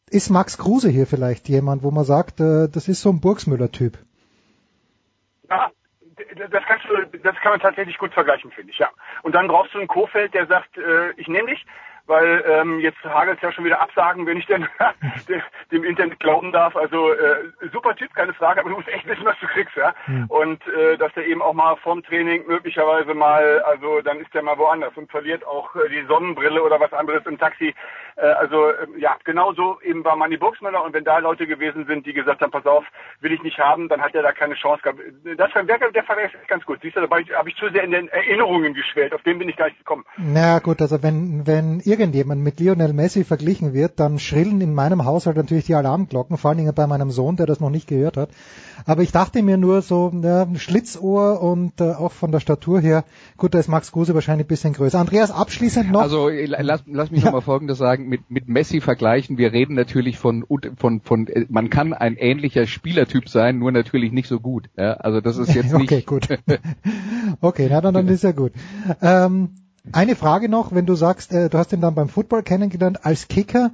ist 0.09 0.29
Max 0.29 0.57
Kruse 0.57 0.89
hier 0.89 1.07
vielleicht 1.07 1.49
jemand, 1.49 1.81
wo 1.81 1.89
man 1.89 2.03
sagt, 2.03 2.39
äh, 2.39 2.69
das 2.69 2.87
ist 2.87 3.01
so 3.01 3.09
ein 3.09 3.19
Burgsmüller-Typ. 3.19 3.97
Ja, 5.49 5.71
das 6.51 6.63
kannst 6.67 6.85
du, 6.85 7.17
das 7.17 7.35
kann 7.41 7.51
man 7.51 7.59
tatsächlich 7.59 7.97
gut 7.97 8.13
vergleichen, 8.13 8.51
finde 8.51 8.71
ich, 8.71 8.77
ja. 8.77 8.89
Und 9.23 9.33
dann 9.33 9.47
brauchst 9.47 9.73
du 9.73 9.79
einen 9.79 9.87
Kofeld, 9.87 10.33
der 10.35 10.45
sagt, 10.45 10.77
äh, 10.77 11.11
ich 11.17 11.27
nehme 11.27 11.49
dich, 11.49 11.65
weil 12.05 12.43
ähm, 12.47 12.79
jetzt 12.79 13.01
hagelt 13.03 13.41
ja 13.41 13.51
schon 13.51 13.65
wieder 13.65 13.81
Absagen, 13.81 14.25
wenn 14.25 14.37
ich 14.37 14.45
denn 14.45 14.67
dem 15.71 15.83
Internet 15.83 16.19
glauben 16.19 16.51
darf. 16.51 16.75
Also 16.75 17.13
äh, 17.13 17.35
super 17.71 17.95
Typ, 17.95 18.13
keine 18.13 18.33
Frage, 18.33 18.59
aber 18.59 18.69
du 18.69 18.75
musst 18.75 18.89
echt 18.89 19.07
wissen, 19.07 19.25
was 19.25 19.39
du 19.39 19.47
kriegst, 19.47 19.75
ja. 19.75 19.93
Mhm. 20.07 20.25
Und 20.27 20.67
äh, 20.67 20.97
dass 20.97 21.13
der 21.13 21.25
eben 21.27 21.41
auch 21.41 21.53
mal 21.53 21.75
vorm 21.77 22.03
Training 22.03 22.45
möglicherweise 22.47 23.13
mal, 23.13 23.61
also 23.61 24.01
dann 24.01 24.19
ist 24.19 24.33
der 24.33 24.43
mal 24.43 24.57
woanders 24.57 24.95
und 24.95 25.09
verliert 25.09 25.45
auch 25.45 25.75
äh, 25.75 25.89
die 25.89 26.05
Sonnenbrille 26.07 26.61
oder 26.61 26.79
was 26.79 26.91
anderes 26.93 27.25
im 27.25 27.37
Taxi. 27.37 27.73
Äh, 28.15 28.25
also 28.25 28.69
äh, 28.69 28.87
ja, 28.97 29.15
genauso 29.23 29.79
eben 29.81 30.03
war 30.03 30.15
Manny 30.15 30.37
Buxmüller 30.37 30.83
und 30.83 30.93
wenn 30.93 31.03
da 31.03 31.19
Leute 31.19 31.47
gewesen 31.47 31.85
sind, 31.85 32.05
die 32.05 32.13
gesagt 32.13 32.41
haben, 32.41 32.51
pass 32.51 32.65
auf, 32.65 32.85
will 33.21 33.31
ich 33.31 33.43
nicht 33.43 33.59
haben, 33.59 33.87
dann 33.87 34.01
hat 34.01 34.13
er 34.13 34.23
da 34.23 34.31
keine 34.31 34.55
Chance 34.55 34.81
gehabt. 34.83 34.99
Das 35.37 35.51
der, 35.53 35.91
der 35.91 36.03
Fall 36.03 36.17
ist 36.19 36.47
ganz 36.47 36.65
gut. 36.65 36.79
Siehst 36.81 36.95
du, 36.95 37.01
dabei 37.01 37.23
habe 37.35 37.49
ich 37.49 37.55
zu 37.55 37.69
sehr 37.69 37.83
in 37.83 37.91
den 37.91 38.09
Erinnerungen 38.09 38.73
geschwellt, 38.73 39.13
auf 39.13 39.23
den 39.23 39.39
bin 39.39 39.49
ich 39.49 39.55
gar 39.55 39.65
nicht 39.65 39.77
gekommen. 39.77 40.03
Na 40.17 40.59
gut, 40.59 40.81
also 40.81 41.01
wenn, 41.01 41.47
wenn 41.47 41.79
irgendjemand 41.99 42.41
mit 42.41 42.59
Lionel 42.59 42.93
Messi 42.93 43.23
verglichen 43.23 43.73
wird, 43.73 43.99
dann 43.99 44.19
schrillen 44.19 44.61
in 44.61 44.73
meinem 44.73 45.05
Haushalt 45.05 45.37
natürlich 45.37 45.65
die 45.65 45.75
Alarmglocken, 45.75 46.37
vor 46.37 46.49
allen 46.49 46.57
Dingen 46.57 46.73
bei 46.73 46.87
meinem 46.87 47.11
Sohn, 47.11 47.35
der 47.35 47.45
das 47.45 47.59
noch 47.59 47.69
nicht 47.69 47.87
gehört 47.87 48.17
hat. 48.17 48.29
Aber 48.85 49.03
ich 49.03 49.11
dachte 49.11 49.43
mir 49.43 49.57
nur 49.57 49.81
so, 49.81 50.11
ja, 50.23 50.47
Schlitzohr 50.55 51.41
und 51.41 51.79
äh, 51.79 51.91
auch 51.91 52.11
von 52.11 52.31
der 52.31 52.39
Statur 52.39 52.79
her, 52.79 53.03
gut, 53.37 53.53
da 53.53 53.59
ist 53.59 53.67
Max 53.67 53.91
Kruse 53.91 54.13
wahrscheinlich 54.15 54.45
ein 54.45 54.47
bisschen 54.47 54.73
größer. 54.73 54.99
Andreas, 54.99 55.31
abschließend 55.31 55.91
noch. 55.91 56.01
Also 56.01 56.29
lass, 56.29 56.83
lass 56.87 57.11
mich 57.11 57.21
ja. 57.21 57.27
noch 57.27 57.33
mal 57.33 57.41
Folgendes 57.41 57.77
sagen, 57.77 58.07
mit, 58.07 58.29
mit 58.29 58.49
Messi 58.49 58.81
vergleichen, 58.81 59.37
wir 59.37 59.53
reden 59.53 59.75
natürlich 59.75 60.17
von, 60.17 60.45
von, 60.77 61.01
von, 61.01 61.29
man 61.49 61.69
kann 61.69 61.93
ein 61.93 62.15
ähnlicher 62.17 62.65
Spielertyp 62.65 63.29
sein, 63.29 63.59
nur 63.59 63.71
natürlich 63.71 64.11
nicht 64.11 64.27
so 64.27 64.39
gut. 64.39 64.69
Ja? 64.77 64.93
Also 64.93 65.21
das 65.21 65.37
ist 65.37 65.53
jetzt 65.53 65.73
nicht... 65.73 65.91
okay, 65.91 66.01
gut. 66.01 66.27
okay, 67.41 67.67
na 67.69 67.81
dann, 67.81 67.93
dann 67.93 68.07
ist 68.07 68.23
ja 68.23 68.31
gut. 68.31 68.53
Ähm, 69.01 69.49
eine 69.91 70.15
Frage 70.15 70.49
noch, 70.49 70.73
wenn 70.73 70.85
du 70.85 70.95
sagst, 70.95 71.33
äh, 71.33 71.49
du 71.49 71.57
hast 71.57 71.73
ihn 71.73 71.81
dann 71.81 71.95
beim 71.95 72.09
Football 72.09 72.43
kennengelernt 72.43 73.05
als 73.05 73.27
Kicker. 73.27 73.71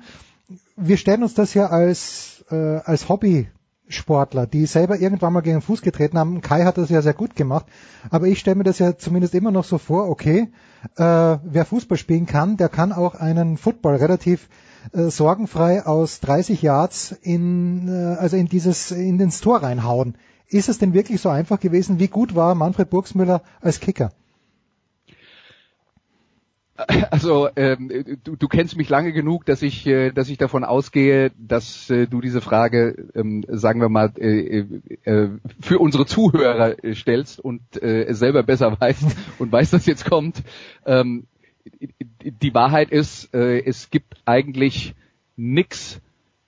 Wir 0.76 0.98
stellen 0.98 1.24
uns 1.24 1.36
das 1.36 1.54
ja 1.54 1.68
als, 1.68 2.44
äh, 2.50 2.56
als 2.56 3.10
Hobby-Sportler, 3.10 4.48
die 4.48 4.66
selber 4.66 5.00
irgendwann 5.00 5.34
mal 5.34 5.42
gegen 5.42 5.58
den 5.58 5.62
Fuß 5.62 5.82
getreten 5.82 6.18
haben. 6.18 6.42
Kai 6.42 6.64
hat 6.64 6.78
das 6.78 6.90
ja 6.90 7.02
sehr 7.02 7.14
gut 7.14 7.36
gemacht, 7.36 7.68
aber 8.10 8.28
ich 8.28 8.40
stelle 8.40 8.56
mir 8.56 8.64
das 8.64 8.80
ja 8.80 8.98
zumindest 8.98 9.36
immer 9.36 9.52
noch 9.52 9.66
so 9.66 9.78
vor, 9.78 10.10
okay, 10.10 10.48
äh, 10.96 11.04
wer 11.04 11.66
Fußball 11.66 11.98
spielen 11.98 12.26
kann, 12.26 12.58
der 12.58 12.70
kann 12.70 12.92
auch 12.92 13.16
einen 13.16 13.58
Football 13.58 13.98
relativ 13.98 14.50
äh, 14.94 15.10
sorgenfrei 15.10 15.86
aus 15.86 16.22
30 16.22 16.62
Yards 16.62 17.12
in, 17.22 17.88
äh, 17.88 18.16
also 18.16 18.36
in 18.36 18.48
dieses, 18.48 18.92
in 18.92 19.20
ins 19.20 19.42
Tor 19.42 19.62
reinhauen. 19.62 20.16
Ist 20.48 20.70
es 20.70 20.80
denn 20.80 20.96
wirklich 20.96 21.22
so 21.22 21.30
einfach 21.30 21.60
gewesen? 21.60 22.00
Wie 22.00 22.08
gut 22.08 22.34
war 22.34 22.56
Manfred 22.56 22.90
Burgsmüller 22.90 23.44
als 23.62 23.80
Kicker? 23.80 24.12
Also 27.12 27.50
ähm, 27.56 28.18
du, 28.24 28.36
du 28.36 28.48
kennst 28.48 28.78
mich 28.78 28.90
lange 28.90 29.14
genug, 29.14 29.46
dass 29.46 29.62
ich, 29.62 29.86
äh, 29.88 30.12
dass 30.12 30.30
ich 30.30 30.38
davon 30.38 30.64
ausgehe, 30.64 31.32
dass 31.38 31.90
äh, 31.90 32.08
du 32.08 32.22
diese 32.22 32.42
Frage, 32.42 33.08
ähm, 33.16 33.44
sagen 33.48 33.82
wir 33.82 33.90
mal, 33.90 34.12
äh, 34.18 34.66
äh, 35.04 35.30
für 35.60 35.80
unsere 35.80 36.06
Zuhörer 36.06 36.84
äh, 36.84 36.94
stellst 36.94 37.40
und 37.40 37.62
äh, 37.82 38.14
selber 38.14 38.44
besser 38.44 38.76
weißt 38.80 39.16
und 39.40 39.52
weißt, 39.52 39.74
dass 39.74 39.86
jetzt 39.86 40.10
kommt. 40.10 40.44
Ähm, 40.86 41.26
die 42.22 42.54
Wahrheit 42.54 42.92
ist, 42.92 43.34
äh, 43.34 43.60
es 43.64 43.90
gibt 43.90 44.16
eigentlich 44.26 44.96
nix 45.36 46.02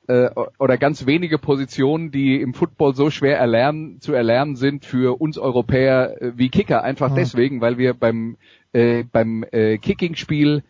äh, 0.07 0.29
oder 0.59 0.77
ganz 0.77 1.05
wenige 1.05 1.37
Positionen, 1.37 2.11
die 2.11 2.41
im 2.41 2.53
Football 2.53 2.95
so 2.95 3.09
schwer 3.09 3.37
erlernen, 3.37 4.01
zu 4.01 4.13
erlernen 4.13 4.55
sind 4.55 4.85
für 4.85 5.19
uns 5.21 5.37
Europäer 5.37 6.21
äh, 6.21 6.31
wie 6.35 6.49
Kicker. 6.49 6.83
Einfach 6.83 7.09
ja. 7.09 7.15
deswegen, 7.15 7.61
weil 7.61 7.77
wir 7.77 7.93
beim 7.93 8.37
äh, 8.73 9.03
beim 9.03 9.43
äh, 9.51 9.77
Kicking-Spiel 9.77 10.63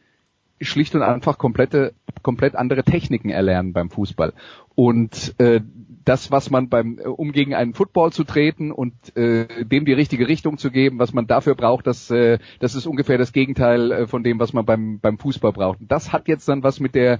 schlicht 0.61 0.93
und 0.95 1.01
einfach 1.01 1.37
komplette, 1.37 1.93
komplett 2.21 2.55
andere 2.55 2.83
Techniken 2.83 3.29
erlernen 3.29 3.73
beim 3.73 3.89
Fußball. 3.89 4.33
Und 4.75 5.35
äh, 5.39 5.61
das, 6.05 6.31
was 6.31 6.49
man 6.49 6.69
beim, 6.69 6.99
äh, 6.99 7.07
um 7.07 7.31
gegen 7.31 7.53
einen 7.53 7.73
Football 7.73 8.11
zu 8.11 8.23
treten 8.23 8.71
und 8.71 8.93
äh, 9.15 9.65
dem 9.65 9.85
die 9.85 9.93
richtige 9.93 10.27
Richtung 10.27 10.57
zu 10.57 10.71
geben, 10.71 10.99
was 10.99 11.13
man 11.13 11.27
dafür 11.27 11.55
braucht, 11.55 11.87
das, 11.87 12.09
äh, 12.11 12.39
das 12.59 12.75
ist 12.75 12.85
ungefähr 12.85 13.17
das 13.17 13.33
Gegenteil 13.33 13.91
äh, 13.91 14.07
von 14.07 14.23
dem, 14.23 14.39
was 14.39 14.53
man 14.53 14.65
beim, 14.65 14.99
beim 14.99 15.17
Fußball 15.17 15.51
braucht. 15.51 15.81
Und 15.81 15.91
das 15.91 16.13
hat 16.13 16.27
jetzt 16.27 16.47
dann 16.47 16.63
was 16.63 16.79
mit 16.79 16.95
der 16.95 17.19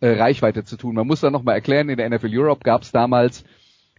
äh, 0.00 0.10
Reichweite 0.10 0.64
zu 0.64 0.76
tun. 0.76 0.94
Man 0.94 1.06
muss 1.06 1.20
da 1.20 1.30
nochmal 1.30 1.56
erklären, 1.56 1.88
in 1.88 1.96
der 1.96 2.08
NFL 2.10 2.30
Europe 2.32 2.60
gab 2.64 2.82
es 2.82 2.92
damals 2.92 3.44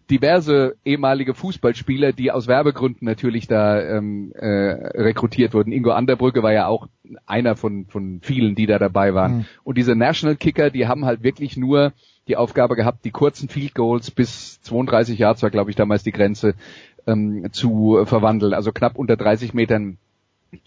diverse 0.10 0.76
ehemalige 0.86 1.34
Fußballspieler, 1.34 2.14
die 2.14 2.32
aus 2.32 2.48
Werbegründen 2.48 3.06
natürlich 3.06 3.48
da 3.48 3.82
ähm, 3.82 4.32
äh, 4.36 4.48
rekrutiert 4.48 5.54
wurden. 5.54 5.72
Ingo 5.72 5.92
Anderbrücke 5.92 6.44
war 6.44 6.54
ja 6.54 6.68
auch 6.68 6.88
einer 7.26 7.56
von, 7.56 7.86
von 7.88 8.20
vielen, 8.22 8.56
die 8.56 8.66
da 8.66 8.80
dabei 8.80 9.14
waren. 9.14 9.38
Mhm. 9.38 9.46
Und 9.64 9.78
diese 9.78 9.96
National 9.96 10.36
Kicker, 10.36 10.70
die 10.70 10.88
haben 10.88 11.06
halt 11.06 11.24
wirklich 11.24 11.58
nur 11.58 11.94
die 12.28 12.38
Aufgabe 12.38 12.76
gehabt, 12.76 13.06
die 13.06 13.12
kurzen 13.12 13.50
Field 13.50 13.76
Goals 13.76 14.12
bis 14.12 14.62
32 14.62 15.20
Yards 15.20 15.44
war, 15.44 15.50
glaube 15.50 15.70
ich, 15.70 15.76
damals 15.76 16.04
die 16.04 16.12
Grenze, 16.12 16.56
ähm, 17.06 17.50
zu 17.52 18.06
verwandeln. 18.06 18.54
Also 18.54 18.72
knapp 18.72 18.98
unter 18.98 19.18
30 19.18 19.54
Metern 19.54 19.98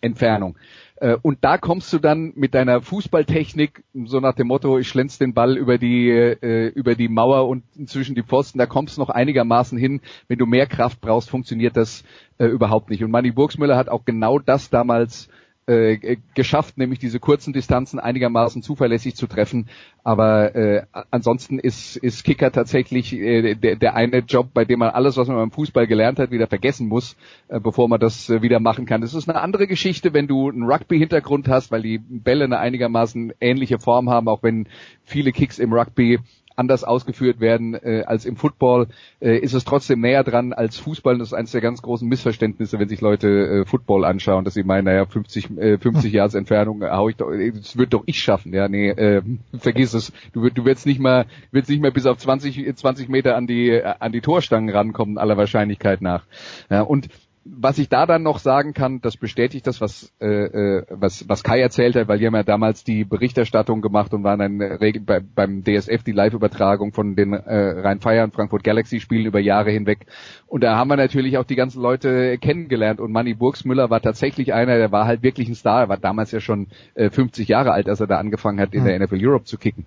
Entfernung. 0.00 0.56
Äh, 0.96 1.16
und 1.20 1.38
da 1.42 1.58
kommst 1.58 1.92
du 1.92 1.98
dann 1.98 2.32
mit 2.36 2.54
deiner 2.54 2.80
Fußballtechnik, 2.80 3.84
so 4.04 4.20
nach 4.20 4.34
dem 4.34 4.46
Motto, 4.48 4.78
ich 4.78 4.88
schlänz 4.88 5.18
den 5.18 5.34
Ball 5.34 5.56
über 5.56 5.78
die, 5.78 6.08
äh, 6.10 6.68
über 6.68 6.94
die 6.94 7.08
Mauer 7.08 7.48
und 7.48 7.64
zwischen 7.88 8.14
die 8.14 8.22
Pfosten, 8.22 8.58
da 8.58 8.66
kommst 8.66 8.96
du 8.96 9.00
noch 9.00 9.10
einigermaßen 9.10 9.76
hin. 9.78 10.00
Wenn 10.28 10.38
du 10.38 10.46
mehr 10.46 10.66
Kraft 10.66 11.00
brauchst, 11.00 11.30
funktioniert 11.30 11.76
das 11.76 12.04
äh, 12.38 12.46
überhaupt 12.46 12.90
nicht. 12.90 13.04
Und 13.04 13.10
Manny 13.10 13.30
Burgsmüller 13.30 13.76
hat 13.76 13.88
auch 13.88 14.04
genau 14.04 14.38
das 14.38 14.70
damals 14.70 15.28
äh, 15.66 16.16
geschafft, 16.34 16.78
nämlich 16.78 16.98
diese 16.98 17.18
kurzen 17.18 17.52
Distanzen 17.52 17.98
einigermaßen 17.98 18.62
zuverlässig 18.62 19.16
zu 19.16 19.26
treffen. 19.26 19.68
Aber 20.04 20.54
äh, 20.54 20.86
ansonsten 21.10 21.58
ist, 21.58 21.96
ist 21.96 22.24
Kicker 22.24 22.52
tatsächlich 22.52 23.12
äh, 23.12 23.54
der, 23.54 23.76
der 23.76 23.94
eine 23.94 24.18
Job, 24.18 24.50
bei 24.54 24.64
dem 24.64 24.78
man 24.78 24.90
alles, 24.90 25.16
was 25.16 25.28
man 25.28 25.36
beim 25.36 25.50
Fußball 25.50 25.86
gelernt 25.86 26.18
hat, 26.18 26.30
wieder 26.30 26.46
vergessen 26.46 26.86
muss, 26.86 27.16
äh, 27.48 27.58
bevor 27.58 27.88
man 27.88 27.98
das 27.98 28.30
äh, 28.30 28.42
wieder 28.42 28.60
machen 28.60 28.86
kann. 28.86 29.00
Das 29.00 29.14
ist 29.14 29.28
eine 29.28 29.40
andere 29.40 29.66
Geschichte, 29.66 30.14
wenn 30.14 30.28
du 30.28 30.48
einen 30.48 30.62
Rugby-Hintergrund 30.62 31.48
hast, 31.48 31.72
weil 31.72 31.82
die 31.82 31.98
Bälle 31.98 32.44
eine 32.44 32.58
einigermaßen 32.58 33.32
ähnliche 33.40 33.78
Form 33.78 34.08
haben, 34.08 34.28
auch 34.28 34.42
wenn 34.42 34.68
viele 35.04 35.32
Kicks 35.32 35.58
im 35.58 35.72
Rugby 35.72 36.20
anders 36.56 36.84
ausgeführt 36.84 37.40
werden 37.40 37.74
äh, 37.74 38.02
als 38.06 38.24
im 38.24 38.36
Football, 38.36 38.88
äh, 39.20 39.38
ist 39.38 39.54
es 39.54 39.64
trotzdem 39.64 40.00
näher 40.00 40.24
dran 40.24 40.52
als 40.52 40.78
Fußball. 40.78 41.18
Das 41.18 41.28
ist 41.28 41.34
eines 41.34 41.52
der 41.52 41.60
ganz 41.60 41.82
großen 41.82 42.08
Missverständnisse, 42.08 42.78
wenn 42.78 42.88
sich 42.88 43.00
Leute 43.00 43.28
äh, 43.28 43.64
Football 43.66 44.04
anschauen, 44.04 44.44
dass 44.44 44.54
sie 44.54 44.64
meinen, 44.64 44.84
naja, 44.84 45.06
50, 45.06 45.58
äh, 45.58 45.78
50 45.78 46.12
Yards 46.12 46.34
Entfernung 46.46 46.82
äh, 46.82 46.90
hau 46.90 47.08
ich 47.08 47.16
doch, 47.16 47.30
äh, 47.30 47.52
das 47.52 47.76
wird 47.76 47.92
doch 47.92 48.02
ich 48.06 48.20
schaffen. 48.20 48.52
Ja, 48.52 48.68
nee, 48.68 48.88
äh, 48.88 49.22
vergiss 49.58 49.94
es. 49.94 50.12
Du, 50.32 50.48
du 50.48 50.64
wirst 50.64 50.86
nicht 50.86 51.00
mal, 51.00 51.26
wirst 51.52 51.68
nicht 51.68 51.82
mehr 51.82 51.90
bis 51.90 52.06
auf 52.06 52.18
20, 52.18 52.74
20 52.74 53.08
Meter 53.08 53.36
an 53.36 53.46
die, 53.46 53.82
an 53.82 54.12
die 54.12 54.20
Torstangen 54.20 54.74
rankommen, 54.74 55.18
aller 55.18 55.36
Wahrscheinlichkeit 55.36 56.00
nach. 56.00 56.24
Ja, 56.70 56.82
und 56.82 57.08
was 57.48 57.78
ich 57.78 57.88
da 57.88 58.06
dann 58.06 58.22
noch 58.22 58.38
sagen 58.38 58.72
kann, 58.72 59.00
das 59.00 59.16
bestätigt 59.16 59.66
das, 59.66 59.80
was, 59.80 60.12
äh, 60.20 60.26
äh 60.26 60.86
was, 60.90 61.28
was 61.28 61.42
Kai 61.42 61.60
erzählt 61.60 61.94
hat, 61.96 62.08
weil 62.08 62.18
die 62.18 62.26
haben 62.26 62.34
ja 62.34 62.42
damals 62.42 62.84
die 62.84 63.04
Berichterstattung 63.04 63.82
gemacht 63.82 64.12
und 64.14 64.24
waren 64.24 64.38
dann 64.38 64.58
bei, 65.04 65.20
beim 65.20 65.62
DSF 65.62 66.02
die 66.02 66.12
Live-Übertragung 66.12 66.92
von 66.92 67.14
den 67.14 67.32
äh, 67.32 67.80
Rhein-Feiern 67.80 68.32
Frankfurt 68.32 68.64
Galaxy-Spielen 68.64 69.26
über 69.26 69.40
Jahre 69.40 69.70
hinweg. 69.70 70.06
Und 70.46 70.64
da 70.64 70.76
haben 70.76 70.88
wir 70.88 70.96
natürlich 70.96 71.38
auch 71.38 71.44
die 71.44 71.56
ganzen 71.56 71.82
Leute 71.82 72.38
kennengelernt 72.38 73.00
und 73.00 73.12
Manny 73.12 73.34
Burgsmüller 73.34 73.90
war 73.90 74.00
tatsächlich 74.00 74.52
einer, 74.52 74.76
der 74.76 74.92
war 74.92 75.06
halt 75.06 75.22
wirklich 75.22 75.48
ein 75.48 75.54
Star, 75.54 75.82
er 75.82 75.88
war 75.88 75.98
damals 75.98 76.32
ja 76.32 76.40
schon 76.40 76.68
äh, 76.94 77.10
50 77.10 77.48
Jahre 77.48 77.72
alt, 77.72 77.88
als 77.88 78.00
er 78.00 78.06
da 78.06 78.18
angefangen 78.18 78.60
hat, 78.60 78.74
in 78.74 78.84
der 78.84 78.98
NFL 78.98 79.18
Europe 79.20 79.44
zu 79.44 79.58
kicken. 79.58 79.86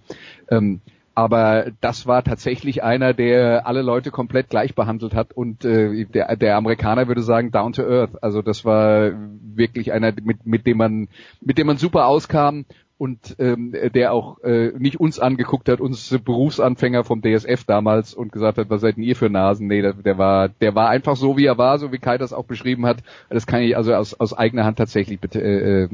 Ähm, 0.49 0.81
aber 1.19 1.65
das 1.81 2.07
war 2.07 2.23
tatsächlich 2.23 2.81
einer, 2.81 3.13
der 3.13 3.67
alle 3.67 3.81
Leute 3.81 4.09
komplett 4.09 4.49
gleich 4.49 4.73
behandelt 4.73 5.13
hat 5.13 5.33
und 5.33 5.65
äh, 5.65 6.05
der, 6.05 6.33
der 6.37 6.55
Amerikaner 6.55 7.09
würde 7.09 7.23
sagen 7.23 7.51
down 7.51 7.73
to 7.73 7.83
earth. 7.83 8.23
Also 8.23 8.41
das 8.41 8.63
war 8.63 9.11
wirklich 9.43 9.91
einer, 9.91 10.13
mit, 10.23 10.45
mit 10.45 10.65
dem 10.65 10.77
man 10.77 11.09
mit 11.41 11.57
dem 11.57 11.67
man 11.67 11.75
super 11.75 12.07
auskam 12.07 12.63
und 12.97 13.35
ähm, 13.37 13.75
der 13.93 14.13
auch 14.13 14.41
äh, 14.43 14.71
nicht 14.77 15.01
uns 15.01 15.19
angeguckt 15.19 15.67
hat, 15.67 15.81
uns 15.81 16.17
Berufsanfänger 16.23 17.03
vom 17.03 17.21
DSF 17.21 17.65
damals 17.65 18.13
und 18.13 18.31
gesagt 18.31 18.57
hat, 18.57 18.69
was 18.69 18.79
seid 18.79 18.95
denn 18.95 19.03
ihr 19.03 19.17
für 19.17 19.29
Nasen? 19.29 19.67
Nee, 19.67 19.81
der, 19.81 19.95
der 19.95 20.17
war 20.17 20.47
der 20.47 20.73
war 20.73 20.87
einfach 20.87 21.17
so 21.17 21.35
wie 21.35 21.47
er 21.47 21.57
war, 21.57 21.79
so 21.79 21.91
wie 21.91 21.97
Kai 21.97 22.17
das 22.17 22.31
auch 22.31 22.45
beschrieben 22.45 22.85
hat. 22.85 22.99
Das 23.29 23.45
kann 23.45 23.61
ich 23.61 23.75
also 23.75 23.93
aus, 23.93 24.13
aus 24.13 24.33
eigener 24.33 24.63
Hand 24.63 24.77
tatsächlich 24.77 25.19
äh, 25.35 25.83
äh 25.83 25.89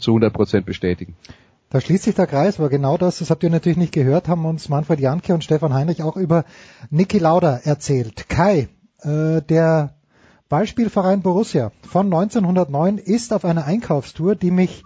zu 0.00 0.10
100 0.10 0.32
Prozent 0.32 0.66
bestätigen. 0.66 1.14
Da 1.68 1.80
schließt 1.80 2.04
sich 2.04 2.14
der 2.14 2.28
Kreis, 2.28 2.58
aber 2.58 2.68
genau 2.68 2.96
das, 2.96 3.18
das 3.18 3.30
habt 3.30 3.42
ihr 3.42 3.50
natürlich 3.50 3.76
nicht 3.76 3.92
gehört, 3.92 4.28
haben 4.28 4.44
uns 4.46 4.68
Manfred 4.68 5.00
Janke 5.00 5.34
und 5.34 5.42
Stefan 5.42 5.74
Heinrich 5.74 6.02
auch 6.02 6.16
über 6.16 6.44
Niki 6.90 7.18
Lauda 7.18 7.56
erzählt. 7.56 8.28
Kai, 8.28 8.68
äh, 9.02 9.42
der 9.42 9.94
Ballspielverein 10.48 11.22
Borussia 11.22 11.72
von 11.82 12.06
1909 12.06 12.98
ist 12.98 13.32
auf 13.32 13.44
einer 13.44 13.64
Einkaufstour, 13.64 14.36
die 14.36 14.52
mich 14.52 14.84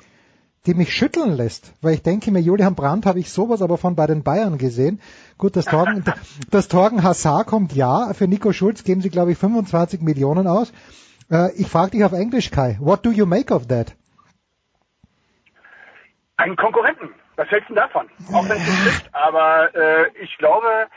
die 0.67 0.75
mich 0.75 0.93
schütteln 0.93 1.37
lässt, 1.37 1.73
weil 1.81 1.95
ich 1.95 2.03
denke 2.03 2.31
mir, 2.31 2.41
Julian 2.41 2.75
Brandt 2.75 3.07
habe 3.07 3.19
ich 3.19 3.31
sowas 3.31 3.63
aber 3.63 3.79
von 3.79 3.95
bei 3.95 4.07
den 4.07 4.23
Bayern 4.23 4.59
gesehen. 4.59 5.01
Gut, 5.39 5.57
das 5.57 5.65
Torgen, 5.65 6.05
das 6.51 6.69
Torgen 6.69 7.03
Hazard 7.03 7.47
kommt 7.47 7.75
ja, 7.75 8.13
für 8.13 8.29
Nico 8.29 8.53
Schulz 8.53 8.85
geben 8.85 9.01
sie 9.01 9.09
glaube 9.09 9.33
ich 9.33 9.39
25 9.39 10.03
Millionen 10.03 10.47
aus. 10.47 10.73
Äh, 11.31 11.53
ich 11.55 11.67
frage 11.67 11.93
dich 11.93 12.05
auf 12.05 12.13
Englisch, 12.13 12.51
Kai, 12.51 12.77
what 12.81 13.07
do 13.07 13.11
you 13.11 13.25
make 13.25 13.53
of 13.55 13.69
that? 13.69 13.95
Einen 16.41 16.57
Konkurrenten. 16.57 17.15
Was 17.37 17.49
hältst 17.51 17.71
du 17.71 17.75
davon? 17.75 18.09
Auch 18.33 18.49
wenn 18.49 18.59
es 18.59 18.67
nicht 18.67 18.85
ist, 18.85 19.15
aber 19.15 19.75
äh, 19.75 20.09
ich 20.21 20.37
glaube, 20.39 20.89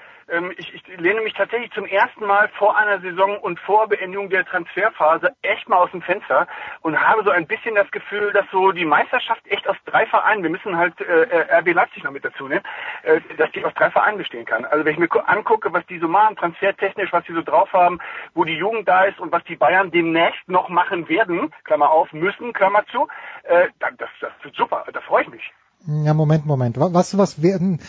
ich, 0.57 0.73
ich 0.73 0.87
lehne 0.97 1.21
mich 1.21 1.33
tatsächlich 1.33 1.71
zum 1.71 1.85
ersten 1.85 2.25
Mal 2.25 2.49
vor 2.57 2.77
einer 2.77 2.99
Saison 3.01 3.37
und 3.37 3.59
vor 3.59 3.87
Beendigung 3.87 4.29
der 4.29 4.45
Transferphase 4.45 5.35
echt 5.41 5.67
mal 5.69 5.77
aus 5.77 5.91
dem 5.91 6.01
Fenster 6.01 6.47
und 6.81 6.99
habe 6.99 7.23
so 7.23 7.29
ein 7.29 7.47
bisschen 7.47 7.75
das 7.75 7.89
Gefühl, 7.91 8.31
dass 8.33 8.45
so 8.51 8.71
die 8.71 8.85
Meisterschaft 8.85 9.41
echt 9.47 9.67
aus 9.67 9.77
drei 9.85 10.05
Vereinen, 10.07 10.43
wir 10.43 10.49
müssen 10.49 10.77
halt 10.77 10.99
äh 11.01 11.57
RB 11.59 11.73
Leipzig 11.73 12.03
noch 12.03 12.11
mit 12.11 12.25
dazu 12.25 12.47
nehmen, 12.47 12.63
äh, 13.03 13.19
dass 13.37 13.51
die 13.51 13.63
aus 13.65 13.73
drei 13.73 13.91
Vereinen 13.91 14.17
bestehen 14.17 14.45
kann. 14.45 14.65
Also 14.65 14.85
wenn 14.85 14.93
ich 14.93 14.99
mir 14.99 15.09
angucke, 15.27 15.71
was 15.73 15.85
die 15.87 15.99
so 15.99 16.07
machen, 16.07 16.35
transfertechnisch, 16.35 17.11
was 17.11 17.25
die 17.25 17.33
so 17.33 17.41
drauf 17.41 17.71
haben, 17.73 17.99
wo 18.33 18.43
die 18.43 18.57
Jugend 18.57 18.87
da 18.87 19.03
ist 19.03 19.19
und 19.19 19.31
was 19.31 19.43
die 19.45 19.55
Bayern 19.55 19.91
demnächst 19.91 20.47
noch 20.47 20.69
machen 20.69 21.09
werden, 21.09 21.53
Klammer 21.63 21.89
auf, 21.91 22.11
müssen, 22.13 22.53
Klammer 22.53 22.85
zu, 22.87 23.07
äh, 23.43 23.67
das, 23.79 24.09
das 24.19 24.31
wird 24.41 24.55
super, 24.55 24.85
da 24.91 25.01
freue 25.01 25.23
ich 25.23 25.29
mich. 25.29 25.53
Ja, 25.85 26.13
Moment, 26.13 26.45
Moment. 26.45 26.77
Was, 26.79 27.17
was 27.17 27.41
werden, 27.41 27.79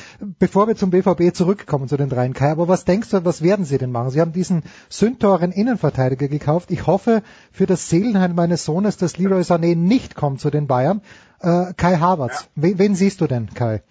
bevor 0.40 0.66
wir 0.66 0.74
zum 0.74 0.90
BVB 0.90 1.32
zurückkommen, 1.32 1.86
zu 1.86 1.96
den 1.96 2.08
dreien 2.08 2.34
Kai, 2.34 2.50
aber 2.50 2.66
was 2.66 2.84
denkst 2.84 3.10
du, 3.10 3.24
was 3.24 3.40
werden 3.40 3.64
sie 3.64 3.78
denn 3.78 3.92
machen? 3.92 4.10
Sie 4.10 4.20
haben 4.20 4.32
diesen 4.32 4.64
sündteuren 4.88 5.52
Innenverteidiger 5.52 6.26
gekauft. 6.26 6.72
Ich 6.72 6.88
hoffe 6.88 7.22
für 7.52 7.66
das 7.66 7.88
Seelenheil 7.88 8.34
meines 8.34 8.64
Sohnes, 8.64 8.96
dass 8.96 9.16
Leroy 9.16 9.42
Sané 9.42 9.76
nicht 9.76 10.16
kommt 10.16 10.40
zu 10.40 10.50
den 10.50 10.66
Bayern. 10.66 11.02
Äh, 11.38 11.72
Kai 11.76 11.98
Havertz. 11.98 12.48
Ja. 12.56 12.62
Wen, 12.62 12.78
wen 12.78 12.94
siehst 12.96 13.20
du 13.20 13.28
denn, 13.28 13.54
Kai? 13.54 13.82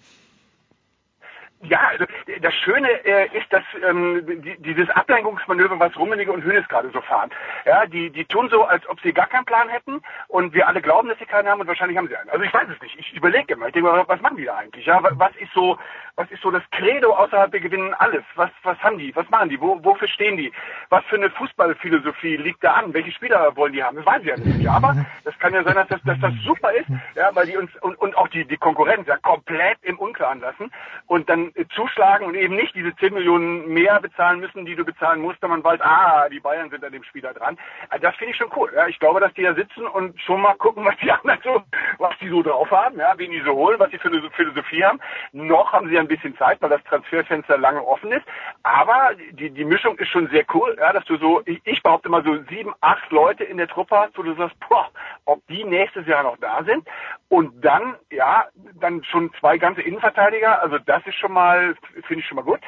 Ja, 1.64 1.80
also 1.88 2.04
das 2.40 2.54
Schöne 2.54 2.88
äh, 3.04 3.26
ist, 3.36 3.50
dass 3.52 3.62
ähm, 3.88 4.22
die, 4.42 4.56
dieses 4.62 4.88
Ablenkungsmanöver, 4.90 5.78
was 5.80 5.96
Rummenigge 5.96 6.30
und 6.30 6.44
Hönes 6.44 6.68
gerade 6.68 6.90
so 6.90 7.00
fahren, 7.00 7.30
ja, 7.64 7.86
die, 7.86 8.10
die 8.10 8.24
tun 8.24 8.48
so, 8.50 8.64
als 8.64 8.86
ob 8.88 9.00
sie 9.00 9.12
gar 9.12 9.26
keinen 9.26 9.44
Plan 9.44 9.68
hätten 9.68 10.02
und 10.28 10.52
wir 10.52 10.68
alle 10.68 10.82
glauben, 10.82 11.08
dass 11.08 11.18
sie 11.18 11.26
keinen 11.26 11.48
haben 11.48 11.60
und 11.60 11.66
wahrscheinlich 11.66 11.96
haben 11.96 12.08
sie 12.08 12.16
einen. 12.16 12.30
Also 12.30 12.44
ich 12.44 12.52
weiß 12.52 12.68
es 12.68 12.80
nicht. 12.82 12.98
Ich 12.98 13.12
überlege 13.14 13.54
immer. 13.54 13.66
Ich 13.68 13.72
denke 13.72 14.04
was 14.06 14.20
machen 14.20 14.36
die 14.36 14.44
da 14.44 14.56
eigentlich? 14.56 14.84
Ja, 14.86 15.00
was 15.02 15.34
ist 15.36 15.52
so, 15.52 15.78
was 16.16 16.30
ist 16.30 16.42
so 16.42 16.50
das 16.50 16.62
Credo 16.70 17.12
außerhalb 17.12 17.52
wir 17.52 17.60
gewinnen 17.60 17.92
alles? 17.94 18.22
Was, 18.36 18.50
was 18.62 18.78
haben 18.78 18.98
die? 18.98 19.14
Was 19.16 19.28
machen 19.30 19.48
die? 19.48 19.60
Wo, 19.60 19.82
wofür 19.82 20.06
stehen 20.08 20.36
die? 20.36 20.52
Was 20.88 21.04
für 21.06 21.16
eine 21.16 21.30
Fußballphilosophie 21.30 22.36
liegt 22.36 22.62
da 22.62 22.74
an? 22.74 22.94
Welche 22.94 23.10
Spieler 23.10 23.54
wollen 23.56 23.72
die 23.72 23.82
haben? 23.82 23.96
Das 23.96 24.06
weiß 24.06 24.22
ich 24.22 24.28
ja 24.28 24.36
nicht. 24.36 24.68
Aber 24.68 24.94
das 25.24 25.36
kann 25.40 25.54
ja 25.54 25.64
sein, 25.64 25.74
dass 25.74 25.88
das, 25.88 26.00
dass 26.04 26.20
das 26.20 26.32
super 26.44 26.72
ist, 26.72 26.88
ja, 27.16 27.34
weil 27.34 27.46
die 27.46 27.56
uns 27.56 27.70
und, 27.80 27.96
und 28.00 28.16
auch 28.16 28.28
die, 28.28 28.44
die 28.44 28.56
Konkurrenz 28.56 29.08
ja 29.08 29.16
komplett 29.16 29.78
im 29.82 29.98
Unklaren 29.98 30.40
lassen 30.40 30.70
und 31.06 31.28
dann 31.28 31.52
zuschlagen 31.74 32.26
und 32.26 32.36
eben 32.36 32.54
nicht 32.54 32.74
diese 32.76 32.94
10 32.94 33.14
Millionen 33.14 33.68
mehr 33.68 34.00
bezahlen 34.00 34.38
müssen, 34.38 34.64
die 34.64 34.76
du 34.76 34.84
bezahlen 34.84 35.20
musst, 35.20 35.42
wenn 35.42 35.50
man 35.50 35.64
weiß, 35.64 35.80
ah, 35.80 36.28
die 36.28 36.40
Bayern 36.40 36.70
sind 36.70 36.84
an 36.84 36.92
dem 36.92 37.04
Spieler 37.04 37.34
dran. 37.34 37.58
Also 37.88 38.02
das 38.02 38.14
finde 38.16 38.32
ich 38.32 38.36
schon 38.36 38.52
cool. 38.54 38.70
Ja. 38.74 38.86
Ich 38.86 39.00
glaube, 39.00 39.18
dass 39.18 39.34
die 39.34 39.42
da 39.42 39.54
sitzen 39.54 39.86
und 39.86 40.20
schon 40.20 40.40
mal 40.40 40.54
gucken, 40.54 40.84
was 40.84 40.96
die 41.02 41.10
anderen 41.10 41.40
so, 41.42 41.62
was 41.98 42.16
die 42.20 42.28
so 42.28 42.42
drauf 42.42 42.70
haben, 42.70 42.98
ja, 42.98 43.14
wen 43.16 43.32
die 43.32 43.40
so 43.40 43.52
holen, 43.52 43.80
was 43.80 43.90
sie 43.90 43.98
für 43.98 44.08
eine 44.08 44.22
Philosophie 44.30 44.84
haben. 44.84 45.00
Noch 45.32 45.72
haben 45.72 45.88
sie 45.88 46.03
ein 46.04 46.08
bisschen 46.08 46.36
Zeit, 46.36 46.60
weil 46.60 46.70
das 46.70 46.84
Transferfenster 46.84 47.58
lange 47.58 47.84
offen 47.84 48.12
ist. 48.12 48.24
Aber 48.62 49.10
die, 49.32 49.50
die 49.50 49.64
Mischung 49.64 49.96
ist 49.98 50.08
schon 50.08 50.28
sehr 50.28 50.44
cool, 50.54 50.76
ja, 50.78 50.92
dass 50.92 51.04
du 51.04 51.16
so, 51.16 51.42
ich, 51.44 51.60
ich 51.64 51.82
behaupte 51.82 52.08
mal 52.08 52.24
so 52.24 52.36
sieben, 52.48 52.72
acht 52.80 53.10
Leute 53.10 53.44
in 53.44 53.56
der 53.56 53.68
Truppe 53.68 53.96
hast, 53.96 54.16
wo 54.16 54.22
du 54.22 54.34
sagst, 54.34 54.56
boah, 54.68 54.88
ob 55.24 55.46
die 55.48 55.64
nächstes 55.64 56.06
Jahr 56.06 56.22
noch 56.22 56.36
da 56.38 56.62
sind. 56.64 56.86
Und 57.28 57.64
dann, 57.64 57.96
ja, 58.10 58.44
dann 58.80 59.02
schon 59.04 59.32
zwei 59.40 59.58
ganze 59.58 59.82
Innenverteidiger. 59.82 60.62
Also 60.62 60.78
das 60.78 61.04
ist 61.06 61.16
schon 61.16 61.32
mal, 61.32 61.74
finde 62.06 62.20
ich 62.20 62.26
schon 62.26 62.36
mal 62.36 62.42
gut. 62.42 62.60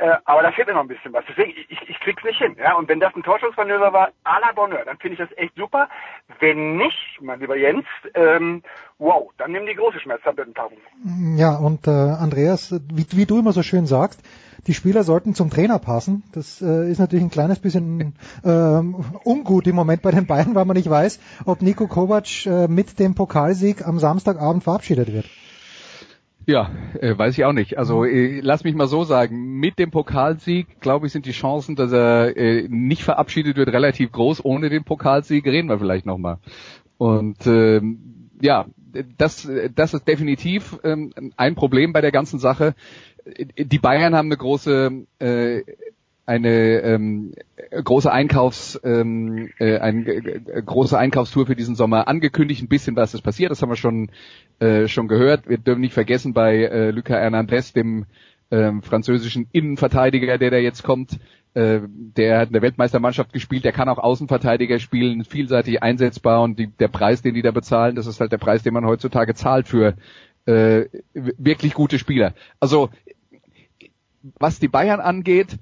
Äh, 0.00 0.16
aber 0.24 0.42
da 0.42 0.50
fehlt 0.50 0.66
mir 0.66 0.72
noch 0.72 0.80
ein 0.80 0.88
bisschen 0.88 1.12
was. 1.12 1.24
Deswegen, 1.28 1.52
ich, 1.68 1.78
ich 1.86 2.00
krieg's 2.00 2.24
nicht 2.24 2.38
hin. 2.38 2.56
Ja? 2.58 2.74
Und 2.76 2.88
wenn 2.88 3.00
das 3.00 3.14
ein 3.14 3.22
Torschussmanöver 3.22 3.92
war, 3.92 4.08
à 4.24 4.40
la 4.40 4.52
Bonheur, 4.54 4.82
dann 4.86 4.96
finde 4.96 5.12
ich 5.12 5.28
das 5.28 5.36
echt 5.36 5.54
super. 5.56 5.90
Wenn 6.38 6.78
nicht, 6.78 7.18
mein 7.20 7.38
lieber 7.38 7.54
Jens, 7.54 7.84
ähm, 8.14 8.62
wow, 8.98 9.30
dann 9.36 9.52
nimm 9.52 9.66
die 9.66 9.74
große 9.74 10.00
Schmerztablettenpackung. 10.00 10.78
Ja, 11.36 11.54
und 11.56 11.86
äh, 11.86 11.90
Andreas, 11.90 12.80
wie, 12.90 13.06
wie 13.10 13.26
du 13.26 13.40
immer 13.40 13.52
so 13.52 13.62
schön 13.62 13.84
sagst, 13.84 14.22
die 14.66 14.72
Spieler 14.72 15.04
sollten 15.04 15.34
zum 15.34 15.50
Trainer 15.50 15.78
passen. 15.78 16.22
Das 16.32 16.62
äh, 16.62 16.90
ist 16.90 16.98
natürlich 16.98 17.24
ein 17.24 17.30
kleines 17.30 17.58
bisschen 17.58 18.14
ähm, 18.42 19.04
ungut 19.24 19.66
im 19.66 19.76
Moment 19.76 20.00
bei 20.00 20.12
den 20.12 20.26
Bayern, 20.26 20.54
weil 20.54 20.64
man 20.64 20.78
nicht 20.78 20.88
weiß, 20.88 21.20
ob 21.44 21.60
Nico 21.60 21.86
Kovac 21.88 22.46
äh, 22.46 22.68
mit 22.68 22.98
dem 22.98 23.14
Pokalsieg 23.14 23.86
am 23.86 23.98
Samstagabend 23.98 24.64
verabschiedet 24.64 25.12
wird. 25.12 25.26
Ja, 26.50 26.68
äh, 26.98 27.16
weiß 27.16 27.38
ich 27.38 27.44
auch 27.44 27.52
nicht. 27.52 27.78
Also 27.78 28.04
äh, 28.04 28.40
lass 28.40 28.64
mich 28.64 28.74
mal 28.74 28.88
so 28.88 29.04
sagen, 29.04 29.60
mit 29.60 29.78
dem 29.78 29.92
Pokalsieg, 29.92 30.80
glaube 30.80 31.06
ich, 31.06 31.12
sind 31.12 31.24
die 31.26 31.30
Chancen, 31.30 31.76
dass 31.76 31.92
er 31.92 32.36
äh, 32.36 32.66
nicht 32.68 33.04
verabschiedet 33.04 33.56
wird, 33.56 33.68
relativ 33.68 34.10
groß. 34.10 34.44
Ohne 34.44 34.68
den 34.68 34.82
Pokalsieg 34.82 35.46
reden 35.46 35.68
wir 35.68 35.78
vielleicht 35.78 36.06
nochmal. 36.06 36.38
Und 36.98 37.46
ähm, 37.46 38.30
ja, 38.42 38.66
das, 39.16 39.48
das 39.76 39.94
ist 39.94 40.08
definitiv 40.08 40.76
ähm, 40.82 41.12
ein 41.36 41.54
Problem 41.54 41.92
bei 41.92 42.00
der 42.00 42.10
ganzen 42.10 42.40
Sache. 42.40 42.74
Die 43.56 43.78
Bayern 43.78 44.16
haben 44.16 44.26
eine 44.26 44.36
große 44.36 45.06
äh, 45.20 45.62
eine 46.30 46.80
ähm, 46.82 47.32
große 47.72 48.10
Einkaufs 48.10 48.80
ähm, 48.84 49.50
äh, 49.58 49.78
eine 49.78 50.06
äh, 50.06 50.62
große 50.64 50.96
Einkaufstour 50.96 51.46
für 51.46 51.56
diesen 51.56 51.74
Sommer 51.74 52.06
angekündigt. 52.06 52.62
Ein 52.62 52.68
bisschen 52.68 52.94
was 52.94 53.14
ist 53.14 53.22
passiert, 53.22 53.50
das 53.50 53.60
haben 53.60 53.70
wir 53.70 53.76
schon 53.76 54.10
äh, 54.60 54.86
schon 54.86 55.08
gehört. 55.08 55.48
Wir 55.48 55.58
dürfen 55.58 55.80
nicht 55.80 55.92
vergessen 55.92 56.32
bei 56.32 56.56
äh, 56.56 56.90
Luca 56.92 57.14
Hernandez, 57.14 57.72
dem 57.72 58.06
ähm, 58.52 58.80
französischen 58.82 59.48
Innenverteidiger, 59.50 60.38
der 60.38 60.52
da 60.52 60.56
jetzt 60.58 60.84
kommt. 60.84 61.18
Äh, 61.54 61.80
der 61.88 62.38
hat 62.38 62.48
in 62.50 62.52
der 62.52 62.62
Weltmeistermannschaft 62.62 63.32
gespielt, 63.32 63.64
der 63.64 63.72
kann 63.72 63.88
auch 63.88 63.98
Außenverteidiger 63.98 64.78
spielen, 64.78 65.24
vielseitig 65.24 65.82
einsetzbar 65.82 66.42
und 66.42 66.60
die, 66.60 66.68
der 66.68 66.88
Preis, 66.88 67.22
den 67.22 67.34
die 67.34 67.42
da 67.42 67.50
bezahlen, 67.50 67.96
das 67.96 68.06
ist 68.06 68.20
halt 68.20 68.30
der 68.30 68.38
Preis, 68.38 68.62
den 68.62 68.72
man 68.72 68.86
heutzutage 68.86 69.34
zahlt 69.34 69.66
für 69.66 69.94
äh, 70.46 70.84
wirklich 71.12 71.74
gute 71.74 71.98
Spieler. 71.98 72.34
Also 72.60 72.90
was 74.38 74.60
die 74.60 74.68
Bayern 74.68 75.00
angeht, 75.00 75.58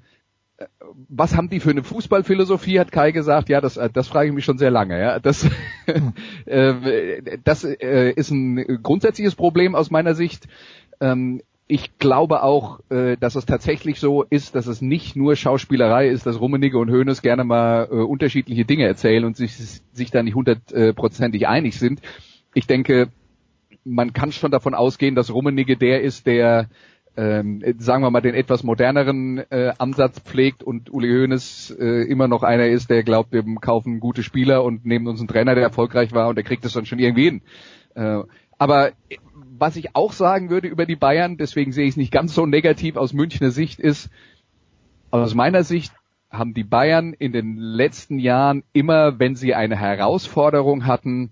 was 1.07 1.35
haben 1.35 1.49
die 1.49 1.59
für 1.59 1.69
eine 1.69 1.83
Fußballphilosophie, 1.83 2.79
hat 2.79 2.91
Kai 2.91 3.11
gesagt. 3.11 3.49
Ja, 3.49 3.61
das, 3.61 3.79
das 3.93 4.07
frage 4.07 4.29
ich 4.29 4.35
mich 4.35 4.45
schon 4.45 4.57
sehr 4.57 4.71
lange. 4.71 4.99
Ja, 4.99 5.19
das, 5.19 5.47
äh, 6.45 7.37
das 7.43 7.63
äh, 7.63 8.11
ist 8.11 8.31
ein 8.31 8.81
grundsätzliches 8.81 9.35
Problem 9.35 9.75
aus 9.75 9.91
meiner 9.91 10.15
Sicht. 10.15 10.47
Ähm, 10.99 11.41
ich 11.67 11.99
glaube 11.99 12.41
auch, 12.41 12.79
äh, 12.89 13.15
dass 13.17 13.35
es 13.35 13.45
tatsächlich 13.45 13.99
so 13.99 14.23
ist, 14.23 14.55
dass 14.55 14.65
es 14.65 14.81
nicht 14.81 15.15
nur 15.15 15.35
Schauspielerei 15.35 16.09
ist, 16.09 16.25
dass 16.25 16.41
Rummenigge 16.41 16.79
und 16.79 16.89
Hoeneß 16.89 17.21
gerne 17.21 17.43
mal 17.43 17.87
äh, 17.91 17.95
unterschiedliche 17.95 18.65
Dinge 18.65 18.85
erzählen 18.85 19.23
und 19.23 19.37
sich, 19.37 19.55
sich 19.55 20.09
da 20.09 20.23
nicht 20.23 20.33
hundertprozentig 20.33 21.47
einig 21.47 21.77
sind. 21.77 22.01
Ich 22.55 22.65
denke, 22.65 23.09
man 23.83 24.13
kann 24.13 24.31
schon 24.31 24.49
davon 24.49 24.73
ausgehen, 24.73 25.13
dass 25.13 25.31
Rummenigge 25.31 25.77
der 25.77 26.01
ist, 26.01 26.25
der 26.25 26.69
ähm, 27.19 27.61
sagen 27.79 28.01
wir 28.01 28.11
mal, 28.11 28.21
den 28.21 28.33
etwas 28.33 28.63
moderneren 28.63 29.39
äh, 29.49 29.73
Ansatz 29.77 30.21
pflegt 30.21 30.63
und 30.63 30.89
Uli 30.89 31.09
Hoeneß 31.09 31.75
äh, 31.77 32.03
immer 32.09 32.29
noch 32.29 32.43
einer 32.43 32.67
ist, 32.67 32.89
der 32.89 33.03
glaubt, 33.03 33.33
wir 33.33 33.43
kaufen 33.59 33.99
gute 33.99 34.23
Spieler 34.23 34.63
und 34.63 34.85
nehmen 34.85 35.05
uns 35.05 35.19
einen 35.19 35.27
Trainer, 35.27 35.53
der 35.53 35.65
erfolgreich 35.65 36.13
war 36.13 36.29
und 36.29 36.35
der 36.35 36.45
kriegt 36.45 36.63
es 36.63 36.71
dann 36.71 36.85
schon 36.85 36.99
irgendwie 36.99 37.25
hin. 37.25 37.41
Äh, 37.93 38.23
aber 38.57 38.91
was 39.33 39.75
ich 39.75 39.97
auch 39.97 40.13
sagen 40.13 40.49
würde 40.49 40.69
über 40.69 40.85
die 40.85 40.95
Bayern, 40.95 41.35
deswegen 41.35 41.73
sehe 41.73 41.83
ich 41.83 41.91
es 41.91 41.97
nicht 41.97 42.13
ganz 42.13 42.33
so 42.33 42.45
negativ 42.45 42.95
aus 42.95 43.11
Münchner 43.11 43.51
Sicht, 43.51 43.81
ist, 43.81 44.09
aus 45.11 45.35
meiner 45.35 45.65
Sicht 45.65 45.91
haben 46.31 46.53
die 46.53 46.63
Bayern 46.63 47.11
in 47.11 47.33
den 47.33 47.57
letzten 47.57 48.17
Jahren 48.17 48.63
immer, 48.71 49.19
wenn 49.19 49.35
sie 49.35 49.55
eine 49.55 49.75
Herausforderung 49.75 50.85
hatten, 50.85 51.31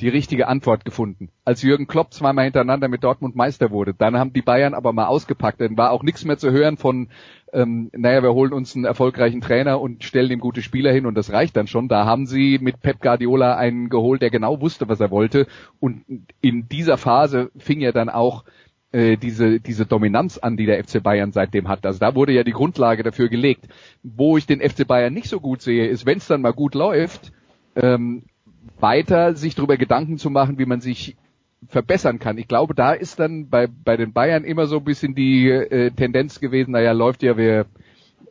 die 0.00 0.08
richtige 0.08 0.48
Antwort 0.48 0.84
gefunden. 0.84 1.28
Als 1.44 1.62
Jürgen 1.62 1.86
Klopp 1.86 2.12
zweimal 2.12 2.44
hintereinander 2.44 2.88
mit 2.88 3.04
Dortmund 3.04 3.36
Meister 3.36 3.70
wurde, 3.70 3.94
dann 3.94 4.18
haben 4.18 4.32
die 4.32 4.42
Bayern 4.42 4.74
aber 4.74 4.92
mal 4.92 5.06
ausgepackt. 5.06 5.60
Dann 5.60 5.76
war 5.76 5.90
auch 5.90 6.02
nichts 6.02 6.24
mehr 6.24 6.38
zu 6.38 6.50
hören 6.50 6.76
von, 6.76 7.08
ähm, 7.52 7.90
naja, 7.92 8.22
wir 8.22 8.32
holen 8.32 8.52
uns 8.52 8.74
einen 8.74 8.84
erfolgreichen 8.84 9.40
Trainer 9.40 9.80
und 9.80 10.04
stellen 10.04 10.30
ihm 10.30 10.40
gute 10.40 10.62
Spieler 10.62 10.92
hin 10.92 11.06
und 11.06 11.14
das 11.14 11.32
reicht 11.32 11.56
dann 11.56 11.66
schon. 11.66 11.88
Da 11.88 12.06
haben 12.06 12.26
sie 12.26 12.58
mit 12.60 12.80
Pep 12.80 13.00
Guardiola 13.00 13.56
einen 13.56 13.88
geholt, 13.88 14.22
der 14.22 14.30
genau 14.30 14.60
wusste, 14.60 14.88
was 14.88 15.00
er 15.00 15.10
wollte. 15.10 15.46
Und 15.80 16.04
in 16.40 16.68
dieser 16.68 16.96
Phase 16.96 17.50
fing 17.58 17.80
ja 17.80 17.92
dann 17.92 18.08
auch 18.08 18.44
äh, 18.92 19.16
diese, 19.16 19.60
diese 19.60 19.86
Dominanz 19.86 20.38
an, 20.38 20.56
die 20.56 20.66
der 20.66 20.82
FC 20.82 21.02
Bayern 21.02 21.32
seitdem 21.32 21.68
hat. 21.68 21.84
Also 21.86 21.98
da 21.98 22.14
wurde 22.14 22.32
ja 22.32 22.42
die 22.42 22.52
Grundlage 22.52 23.02
dafür 23.02 23.28
gelegt. 23.28 23.68
Wo 24.02 24.36
ich 24.36 24.46
den 24.46 24.60
FC 24.60 24.86
Bayern 24.86 25.14
nicht 25.14 25.28
so 25.28 25.40
gut 25.40 25.62
sehe, 25.62 25.86
ist, 25.86 26.06
wenn 26.06 26.18
es 26.18 26.26
dann 26.26 26.40
mal 26.40 26.52
gut 26.52 26.74
läuft, 26.74 27.32
ähm, 27.76 28.24
weiter 28.78 29.34
sich 29.34 29.54
darüber 29.54 29.76
Gedanken 29.76 30.18
zu 30.18 30.30
machen, 30.30 30.58
wie 30.58 30.66
man 30.66 30.80
sich 30.80 31.16
verbessern 31.68 32.18
kann. 32.18 32.38
Ich 32.38 32.48
glaube, 32.48 32.74
da 32.74 32.92
ist 32.92 33.18
dann 33.18 33.48
bei, 33.48 33.66
bei 33.66 33.96
den 33.96 34.12
Bayern 34.12 34.44
immer 34.44 34.66
so 34.66 34.78
ein 34.78 34.84
bisschen 34.84 35.14
die 35.14 35.48
äh, 35.48 35.90
Tendenz 35.90 36.40
gewesen, 36.40 36.72
naja, 36.72 36.92
läuft 36.92 37.22
ja, 37.22 37.36
wir, 37.36 37.66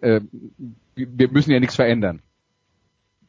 äh, 0.01 0.21
wir 0.95 1.31
müssen 1.31 1.51
ja 1.51 1.59
nichts 1.59 1.75
verändern. 1.75 2.21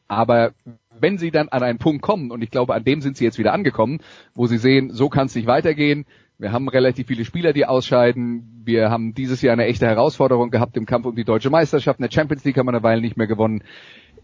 Aber 0.07 0.53
wenn 0.99 1.17
sie 1.17 1.31
dann 1.31 1.49
an 1.49 1.63
einen 1.63 1.79
Punkt 1.79 2.01
kommen, 2.01 2.31
und 2.31 2.41
ich 2.41 2.51
glaube, 2.51 2.73
an 2.73 2.83
dem 2.83 3.01
sind 3.01 3.15
sie 3.15 3.23
jetzt 3.23 3.37
wieder 3.37 3.53
angekommen, 3.53 3.99
wo 4.33 4.47
sie 4.47 4.57
sehen, 4.57 4.91
so 4.91 5.07
kann 5.07 5.27
es 5.27 5.35
nicht 5.35 5.47
weitergehen, 5.47 6.05
wir 6.37 6.51
haben 6.51 6.67
relativ 6.69 7.05
viele 7.05 7.23
Spieler, 7.23 7.53
die 7.53 7.67
ausscheiden. 7.67 8.63
Wir 8.65 8.89
haben 8.89 9.13
dieses 9.13 9.43
Jahr 9.43 9.53
eine 9.53 9.65
echte 9.65 9.85
Herausforderung 9.85 10.49
gehabt 10.49 10.75
im 10.75 10.87
Kampf 10.87 11.05
um 11.05 11.15
die 11.15 11.23
deutsche 11.23 11.51
Meisterschaft. 11.51 11.99
In 11.99 12.03
der 12.03 12.11
Champions 12.11 12.43
League 12.43 12.57
haben 12.57 12.65
wir 12.65 12.71
eine 12.71 12.81
Weile 12.81 12.99
nicht 12.99 13.15
mehr 13.15 13.27
gewonnen 13.27 13.61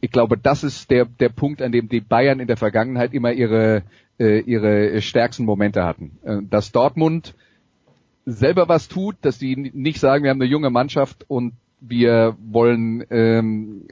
ich 0.02 0.12
glaube, 0.12 0.38
das 0.38 0.64
ist 0.64 0.90
der, 0.92 1.06
der 1.06 1.30
Punkt, 1.30 1.62
an 1.62 1.72
dem 1.72 1.90
die 1.90 2.02
Bayern 2.02 2.40
in 2.40 2.48
der 2.48 2.58
Vergangenheit 2.58 3.14
immer 3.14 3.32
ihre, 3.32 3.84
äh, 4.20 4.40
ihre 4.40 5.02
stärksten 5.02 5.46
Momente 5.46 5.84
hatten. 5.84 6.18
Äh, 6.24 6.38
dass 6.50 6.72
Dortmund 6.72 7.36
selber 8.26 8.68
was 8.68 8.88
tut, 8.88 9.16
dass 9.22 9.40
die 9.40 9.56
nicht 9.56 10.00
sagen, 10.00 10.24
wir 10.24 10.32
haben 10.32 10.42
eine 10.42 10.50
junge 10.50 10.70
Mannschaft 10.70 11.26
und 11.28 11.54
wir 11.80 12.36
wollen 12.40 13.06
ähm, 13.12 13.84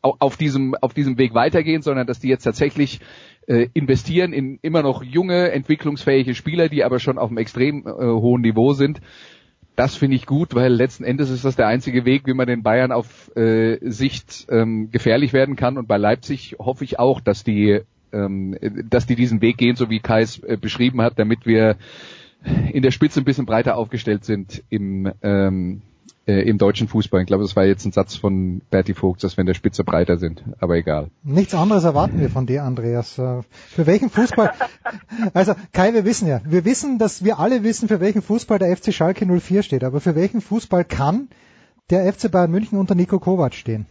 auf 0.00 0.36
diesem 0.36 0.76
auf 0.76 0.94
diesem 0.94 1.18
Weg 1.18 1.34
weitergehen, 1.34 1.82
sondern 1.82 2.06
dass 2.06 2.20
die 2.20 2.28
jetzt 2.28 2.44
tatsächlich 2.44 3.00
äh, 3.48 3.66
investieren 3.74 4.32
in 4.32 4.60
immer 4.62 4.82
noch 4.82 5.02
junge 5.02 5.50
entwicklungsfähige 5.50 6.34
Spieler, 6.34 6.68
die 6.68 6.84
aber 6.84 7.00
schon 7.00 7.18
auf 7.18 7.30
einem 7.30 7.38
extrem 7.38 7.86
äh, 7.86 7.90
hohen 7.90 8.42
Niveau 8.42 8.72
sind 8.74 9.00
das 9.76 9.96
finde 9.96 10.16
ich 10.16 10.26
gut, 10.26 10.54
weil 10.54 10.72
letzten 10.72 11.04
Endes 11.04 11.30
ist 11.30 11.44
das 11.44 11.56
der 11.56 11.66
einzige 11.66 12.04
Weg, 12.04 12.26
wie 12.26 12.34
man 12.34 12.46
den 12.46 12.62
Bayern 12.62 12.92
auf 12.92 13.34
äh, 13.36 13.78
Sicht 13.80 14.46
ähm, 14.50 14.90
gefährlich 14.90 15.32
werden 15.32 15.56
kann. 15.56 15.78
Und 15.78 15.88
bei 15.88 15.96
Leipzig 15.96 16.56
hoffe 16.58 16.84
ich 16.84 16.98
auch, 16.98 17.20
dass 17.20 17.42
die, 17.42 17.80
ähm, 18.12 18.56
dass 18.88 19.06
die 19.06 19.16
diesen 19.16 19.40
Weg 19.40 19.56
gehen, 19.56 19.76
so 19.76 19.88
wie 19.88 20.00
Kai 20.00 20.22
es 20.22 20.42
äh, 20.42 20.58
beschrieben 20.60 21.00
hat, 21.00 21.18
damit 21.18 21.46
wir 21.46 21.76
in 22.72 22.82
der 22.82 22.90
Spitze 22.90 23.20
ein 23.20 23.24
bisschen 23.24 23.46
breiter 23.46 23.76
aufgestellt 23.76 24.24
sind 24.24 24.62
im 24.68 25.10
ähm, 25.22 25.82
äh, 26.26 26.42
im 26.48 26.58
deutschen 26.58 26.88
Fußball. 26.88 27.20
Ich 27.20 27.26
glaube, 27.26 27.42
das 27.42 27.56
war 27.56 27.64
jetzt 27.64 27.84
ein 27.84 27.92
Satz 27.92 28.14
von 28.14 28.60
Berti 28.70 28.94
Vogt, 28.94 29.24
dass 29.24 29.36
wir 29.36 29.42
in 29.42 29.46
der 29.46 29.54
Spitze 29.54 29.84
breiter 29.84 30.16
sind, 30.16 30.44
aber 30.60 30.76
egal. 30.76 31.10
Nichts 31.22 31.54
anderes 31.54 31.84
erwarten 31.84 32.20
wir 32.20 32.30
von 32.30 32.46
dir, 32.46 32.62
Andreas. 32.62 33.18
Äh, 33.18 33.42
für 33.52 33.86
welchen 33.86 34.10
Fußball, 34.10 34.52
also 35.34 35.54
Kai, 35.72 35.94
wir 35.94 36.04
wissen 36.04 36.28
ja, 36.28 36.40
wir 36.44 36.64
wissen, 36.64 36.98
dass 36.98 37.24
wir 37.24 37.38
alle 37.38 37.62
wissen, 37.64 37.88
für 37.88 38.00
welchen 38.00 38.22
Fußball 38.22 38.58
der 38.58 38.76
FC 38.76 38.92
Schalke 38.92 39.26
04 39.26 39.62
steht, 39.62 39.84
aber 39.84 40.00
für 40.00 40.14
welchen 40.14 40.40
Fußball 40.40 40.84
kann 40.84 41.28
der 41.90 42.12
FC 42.12 42.30
Bayern 42.30 42.50
München 42.50 42.78
unter 42.78 42.94
Nico 42.94 43.18
Kovac 43.18 43.54
stehen? 43.54 43.86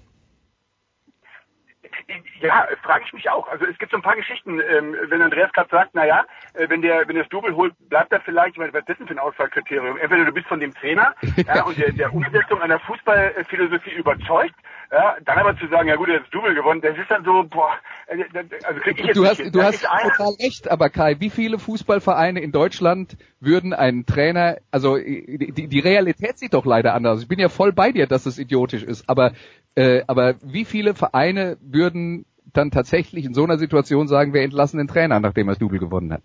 Ja, 2.42 2.68
frage 2.82 3.04
ich 3.06 3.14
mich 3.14 3.30
auch. 3.30 3.48
Also 3.48 3.66
es 3.66 3.78
gibt 3.78 3.92
so 3.92 3.98
ein 3.98 4.04
paar 4.04 4.16
Geschichten, 4.16 4.60
ähm, 4.60 4.96
wenn 5.10 5.22
Andreas 5.22 5.52
gerade 5.54 5.70
sagt, 5.70 5.92
na 5.94 6.06
ja, 6.06 6.26
äh, 6.54 6.68
wenn 6.70 6.82
der 6.82 7.08
wenn 7.08 7.16
der 7.16 7.24
das 7.24 7.30
Double 7.30 7.56
holt, 7.56 7.74
bleibt 7.90 8.12
er 8.12 8.22
vielleicht, 8.22 8.58
weil 8.58 8.74
was 8.74 8.88
ist 8.88 9.00
denn 9.00 9.08
für 9.08 9.14
ein 9.14 9.20
Auswahlkriterium? 9.20 9.98
Entweder 9.98 10.26
du 10.26 10.32
bist 10.32 10.48
von 10.48 10.60
dem 10.60 10.74
Trainer 10.74 11.14
ja, 11.46 11.64
und 11.64 11.78
der, 11.78 11.92
der 11.92 12.14
Umsetzung 12.14 12.62
einer 12.62 12.80
Fußballphilosophie 12.80 13.92
überzeugt, 13.92 14.56
ja, 14.92 15.16
dann 15.24 15.38
aber 15.38 15.58
zu 15.58 15.68
sagen, 15.68 15.88
ja 15.88 15.96
gut, 15.96 16.10
er 16.10 16.16
hat 16.16 16.24
das 16.24 16.30
Double 16.32 16.54
gewonnen, 16.54 16.82
das 16.82 16.98
ist 16.98 17.10
dann 17.10 17.24
so, 17.24 17.44
boah, 17.44 17.72
äh, 18.08 18.24
also 18.64 18.82
krieg 18.82 19.00
ich 19.00 19.06
jetzt 19.06 19.18
Du 19.18 19.26
hast, 19.26 19.40
nicht 19.40 19.56
du 19.56 19.62
hast 19.62 19.84
total 19.84 20.34
recht, 20.42 20.70
aber 20.70 20.90
Kai, 20.90 21.18
wie 21.20 21.30
viele 21.30 21.60
Fußballvereine 21.60 22.42
in 22.42 22.52
Deutschland 22.52 23.18
würden 23.40 23.74
einen 23.74 24.06
Trainer, 24.06 24.58
also 24.72 24.98
die, 24.98 25.68
die 25.68 25.80
Realität 25.80 26.40
sieht 26.40 26.54
doch 26.54 26.66
leider 26.66 26.94
anders. 26.94 27.22
Ich 27.22 27.28
bin 27.28 27.40
ja 27.40 27.50
voll 27.50 27.72
bei 27.72 27.92
dir, 27.92 28.08
dass 28.08 28.26
es 28.26 28.40
idiotisch 28.40 28.84
ist, 28.84 29.08
aber 29.08 29.32
äh, 29.76 30.04
aber 30.08 30.36
wie 30.42 30.66
viele 30.66 30.94
Vereine 30.94 31.58
würden 31.62 32.26
dann 32.46 32.72
tatsächlich 32.72 33.26
in 33.26 33.34
so 33.34 33.44
einer 33.44 33.58
Situation 33.58 34.08
sagen, 34.08 34.34
wir 34.34 34.42
entlassen 34.42 34.78
den 34.78 34.88
Trainer, 34.88 35.20
nachdem 35.20 35.48
er 35.48 35.52
das 35.52 35.60
Double 35.60 35.80
gewonnen 35.80 36.14
hat? 36.14 36.24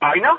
Einer? 0.00 0.38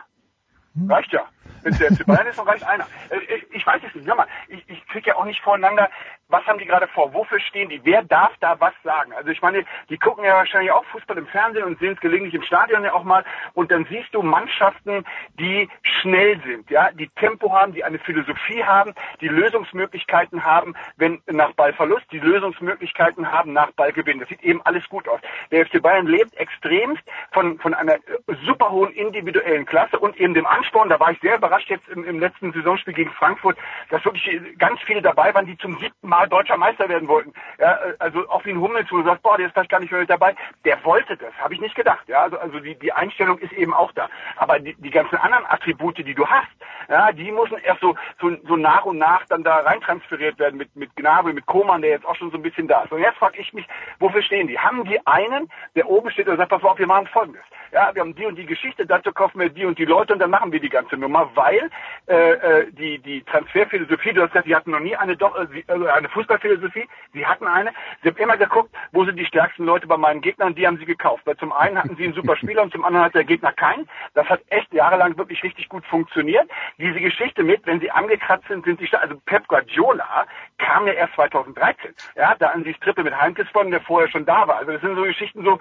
Reicht 0.88 1.12
ja. 1.14 1.22
Es 1.64 1.78
der 1.78 1.92
FC 1.92 2.06
Bayern 2.06 2.28
ist, 2.28 2.38
dann 2.38 2.48
reicht 2.48 2.64
einer. 2.64 2.86
Äh, 3.10 3.42
ich 3.52 3.66
weiß 3.66 3.82
es 3.88 3.96
nicht. 3.96 4.08
Hör 4.08 4.16
mal, 4.16 4.28
ich, 4.48 4.64
ich 4.68 4.88
kriege 4.88 5.10
ja 5.10 5.16
auch 5.16 5.26
nicht 5.26 5.42
voreinander, 5.42 5.90
was 6.30 6.46
haben 6.46 6.60
die 6.60 6.66
gerade 6.66 6.88
vor? 6.88 7.14
Wofür 7.14 7.40
stehen 7.40 7.70
die? 7.70 7.80
Wer 7.84 8.04
darf 8.04 8.32
da 8.40 8.60
was 8.60 8.74
sagen? 8.84 9.14
Also 9.14 9.30
ich 9.30 9.42
meine, 9.42 9.64
die 9.90 9.98
gucken 9.98 10.26
ja 10.26 10.36
wahrscheinlich 10.36 10.72
auch 10.72 10.84
Fußball 10.86 11.18
im 11.18 11.28
Fernsehen 11.28 11.64
und 11.64 11.80
sehen 11.80 11.94
es 11.94 12.00
gelegentlich 12.00 12.34
im 12.34 12.44
Stadion 12.44 12.84
ja 12.84 12.94
auch 12.94 13.04
mal. 13.04 13.24
Und 13.54 13.72
dann 13.72 13.86
siehst 13.90 14.14
du 14.14 14.22
Mannschaften, 14.22 15.06
die 15.40 15.70
schnell 15.82 16.40
sind, 16.42 16.70
ja, 16.70 16.92
die 16.92 17.08
Tempo 17.10 17.54
haben, 17.54 17.74
die 17.74 17.84
eine 17.84 18.00
Philosophie 18.00 18.64
haben, 18.64 18.94
die 19.22 19.30
Lösungsmöglichkeiten 19.30 20.44
haben, 20.44 20.76
wenn 20.98 21.22
nach 21.28 21.54
Ballverlust, 21.54 22.06
die 22.12 22.20
Lösungsmöglichkeiten 22.20 23.32
haben 23.32 23.54
nach 23.54 23.72
Ballgewinn. 23.72 24.20
Das 24.20 24.28
sieht 24.28 24.44
eben 24.44 24.62
alles 24.64 24.88
gut 24.90 25.08
aus. 25.08 25.22
Der 25.52 25.66
FC 25.66 25.82
Bayern 25.82 26.08
lebt 26.08 26.36
extremst 26.36 27.04
von, 27.32 27.58
von 27.60 27.74
einer 27.74 27.98
super 28.46 28.70
hohen 28.72 28.92
individuellen 28.92 29.66
Klasse 29.66 29.98
und 29.98 30.18
eben 30.18 30.34
dem 30.34 30.46
Ansporn. 30.46 30.90
Da 30.90 31.00
war 31.00 31.12
ich 31.12 31.20
sehr 31.22 31.37
überrascht 31.38 31.70
jetzt 31.70 31.88
im, 31.90 32.04
im 32.04 32.20
letzten 32.20 32.52
Saisonspiel 32.52 32.94
gegen 32.94 33.12
Frankfurt, 33.12 33.58
dass 33.90 34.04
wirklich 34.06 34.40
ganz 34.58 34.80
viele 34.82 35.02
dabei 35.02 35.34
waren, 35.34 35.46
die 35.46 35.58
zum 35.58 35.78
siebten 35.80 36.08
Mal 36.08 36.28
deutscher 36.28 36.58
Meister 36.58 36.90
werden 36.90 37.08
wollten. 37.08 37.34
Ja, 37.60 37.80
also 38.00 38.28
auch 38.30 38.44
wie 38.46 38.52
ein 38.52 38.62
Hummels, 38.62 38.92
wo 38.92 38.98
du 38.98 39.04
sagst, 39.04 39.24
boah, 39.24 39.38
der 39.38 39.48
ist 39.48 39.54
vielleicht 39.54 39.72
gar 39.72 39.80
nicht 39.80 39.92
mehr 39.92 40.02
mit 40.02 40.10
dabei. 40.10 40.36
Der 40.66 40.84
wollte 40.84 41.18
das, 41.18 41.34
habe 41.40 41.54
ich 41.54 41.62
nicht 41.62 41.76
gedacht. 41.76 42.08
Ja, 42.08 42.24
also, 42.24 42.38
also 42.38 42.60
die, 42.60 42.76
die 42.76 42.92
Einstellung 42.92 43.38
ist 43.40 43.54
eben 43.54 43.74
auch 43.74 43.92
da. 43.94 44.10
Aber 44.36 44.60
die, 44.60 44.76
die 44.76 44.90
ganzen 44.90 45.18
anderen 45.18 45.46
Attribute, 45.46 45.98
die 45.98 46.14
du 46.14 46.28
hast, 46.28 46.48
ja, 46.90 47.12
die 47.12 47.32
müssen 47.32 47.58
erst 47.58 47.82
so, 47.82 47.96
so, 48.20 48.32
so 48.48 48.56
nach 48.56 48.86
und 48.86 48.98
nach 48.98 49.26
dann 49.26 49.44
da 49.44 49.58
reintransferiert 49.58 50.40
werden 50.40 50.58
mit, 50.58 50.76
mit 50.76 50.96
Gnabry, 50.96 51.34
mit 51.34 51.46
Koman, 51.46 51.82
der 51.82 51.92
jetzt 51.92 52.06
auch 52.06 52.16
schon 52.16 52.32
so 52.32 52.38
ein 52.38 52.44
bisschen 52.44 52.68
da 52.68 52.84
ist. 52.84 52.92
Und 52.92 53.02
jetzt 53.02 53.18
frage 53.18 53.40
ich 53.40 53.54
mich, 53.54 53.68
wofür 54.00 54.22
stehen 54.22 54.48
die? 54.48 54.58
Haben 54.58 54.86
die 54.86 55.06
einen, 55.06 55.50
der 55.76 55.90
oben 55.90 56.12
steht 56.12 56.28
und 56.28 56.38
sagt, 56.38 56.50
pass 56.50 56.64
auf, 56.64 56.80
wir 56.80 56.88
machen 56.88 57.08
Folgendes. 57.08 57.44
Ja, 57.72 57.94
wir 57.94 58.02
haben 58.02 58.16
die 58.16 58.26
und 58.26 58.36
die 58.36 58.46
Geschichte, 58.46 58.86
dazu 58.86 59.12
kaufen 59.12 59.40
wir 59.40 59.50
die 59.50 59.66
und 59.66 59.78
die 59.78 59.86
Leute 59.86 60.14
und 60.14 60.20
dann 60.20 60.30
machen 60.30 60.52
wir 60.52 60.60
die 60.60 60.70
ganze 60.70 60.96
Nummer, 60.96 61.27
weil 61.36 61.70
äh, 62.08 62.32
äh, 62.32 62.72
die, 62.72 63.00
die 63.00 63.22
Transferphilosophie, 63.24 64.14
du 64.14 64.22
hast 64.22 64.32
gesagt, 64.32 64.48
die 64.48 64.56
hatten 64.56 64.72
noch 64.72 64.80
nie 64.80 64.96
eine, 64.96 65.14
äh, 65.14 65.60
äh, 65.68 65.90
eine 65.90 66.10
Fußballphilosophie, 66.10 66.88
sie 67.14 67.26
hatten 67.26 67.48
eine, 67.48 67.72
sie 68.02 68.10
haben 68.10 68.18
immer 68.18 68.38
geguckt, 68.38 68.74
wo 68.92 69.06
sind 69.06 69.18
die 69.18 69.26
stärksten 69.26 69.66
Leute 69.66 69.88
bei 69.88 69.98
meinen 69.98 70.22
Gegnern, 70.22 70.56
die 70.56 70.66
haben 70.66 70.78
sie 70.78 70.86
gekauft. 70.86 71.26
Weil 71.26 71.38
zum 71.38 71.52
einen 71.52 71.78
hatten 71.78 71.96
sie 71.96 72.06
einen 72.06 72.14
super 72.14 72.36
Spieler 72.36 72.64
und 72.64 72.72
zum 72.72 72.86
anderen 72.86 73.06
hat 73.06 73.16
der 73.16 73.24
Gegner 73.24 73.52
keinen. 73.52 73.90
Das 74.14 74.28
hat 74.30 74.42
echt 74.50 74.74
jahrelang 74.74 75.18
wirklich 75.18 75.44
richtig 75.44 75.70
gut 75.70 75.86
funktioniert. 75.86 76.50
Diese 76.78 77.00
Geschichte 77.00 77.44
mit, 77.44 77.66
wenn 77.66 77.80
sie 77.80 77.92
angekratzt 77.92 78.48
sind, 78.48 78.66
sind 78.66 78.80
sie 78.80 78.88
stark. 78.88 79.04
Also 79.04 79.22
Pep 79.26 79.48
Guardiola 79.48 80.26
kam 80.58 80.88
ja 80.88 80.94
erst 80.94 81.14
2013. 81.16 81.94
Ja, 82.16 82.36
da 82.40 82.48
an 82.48 82.64
die 82.64 82.74
Strippe 82.74 83.04
mit 83.04 83.20
Heinkes 83.20 83.50
von, 83.50 83.70
der 83.72 83.82
vorher 83.82 84.10
schon 84.10 84.26
da 84.26 84.48
war. 84.48 84.58
Also 84.58 84.72
das 84.72 84.82
sind 84.82 84.96
so 84.96 85.04
Geschichten 85.04 85.44
so, 85.44 85.60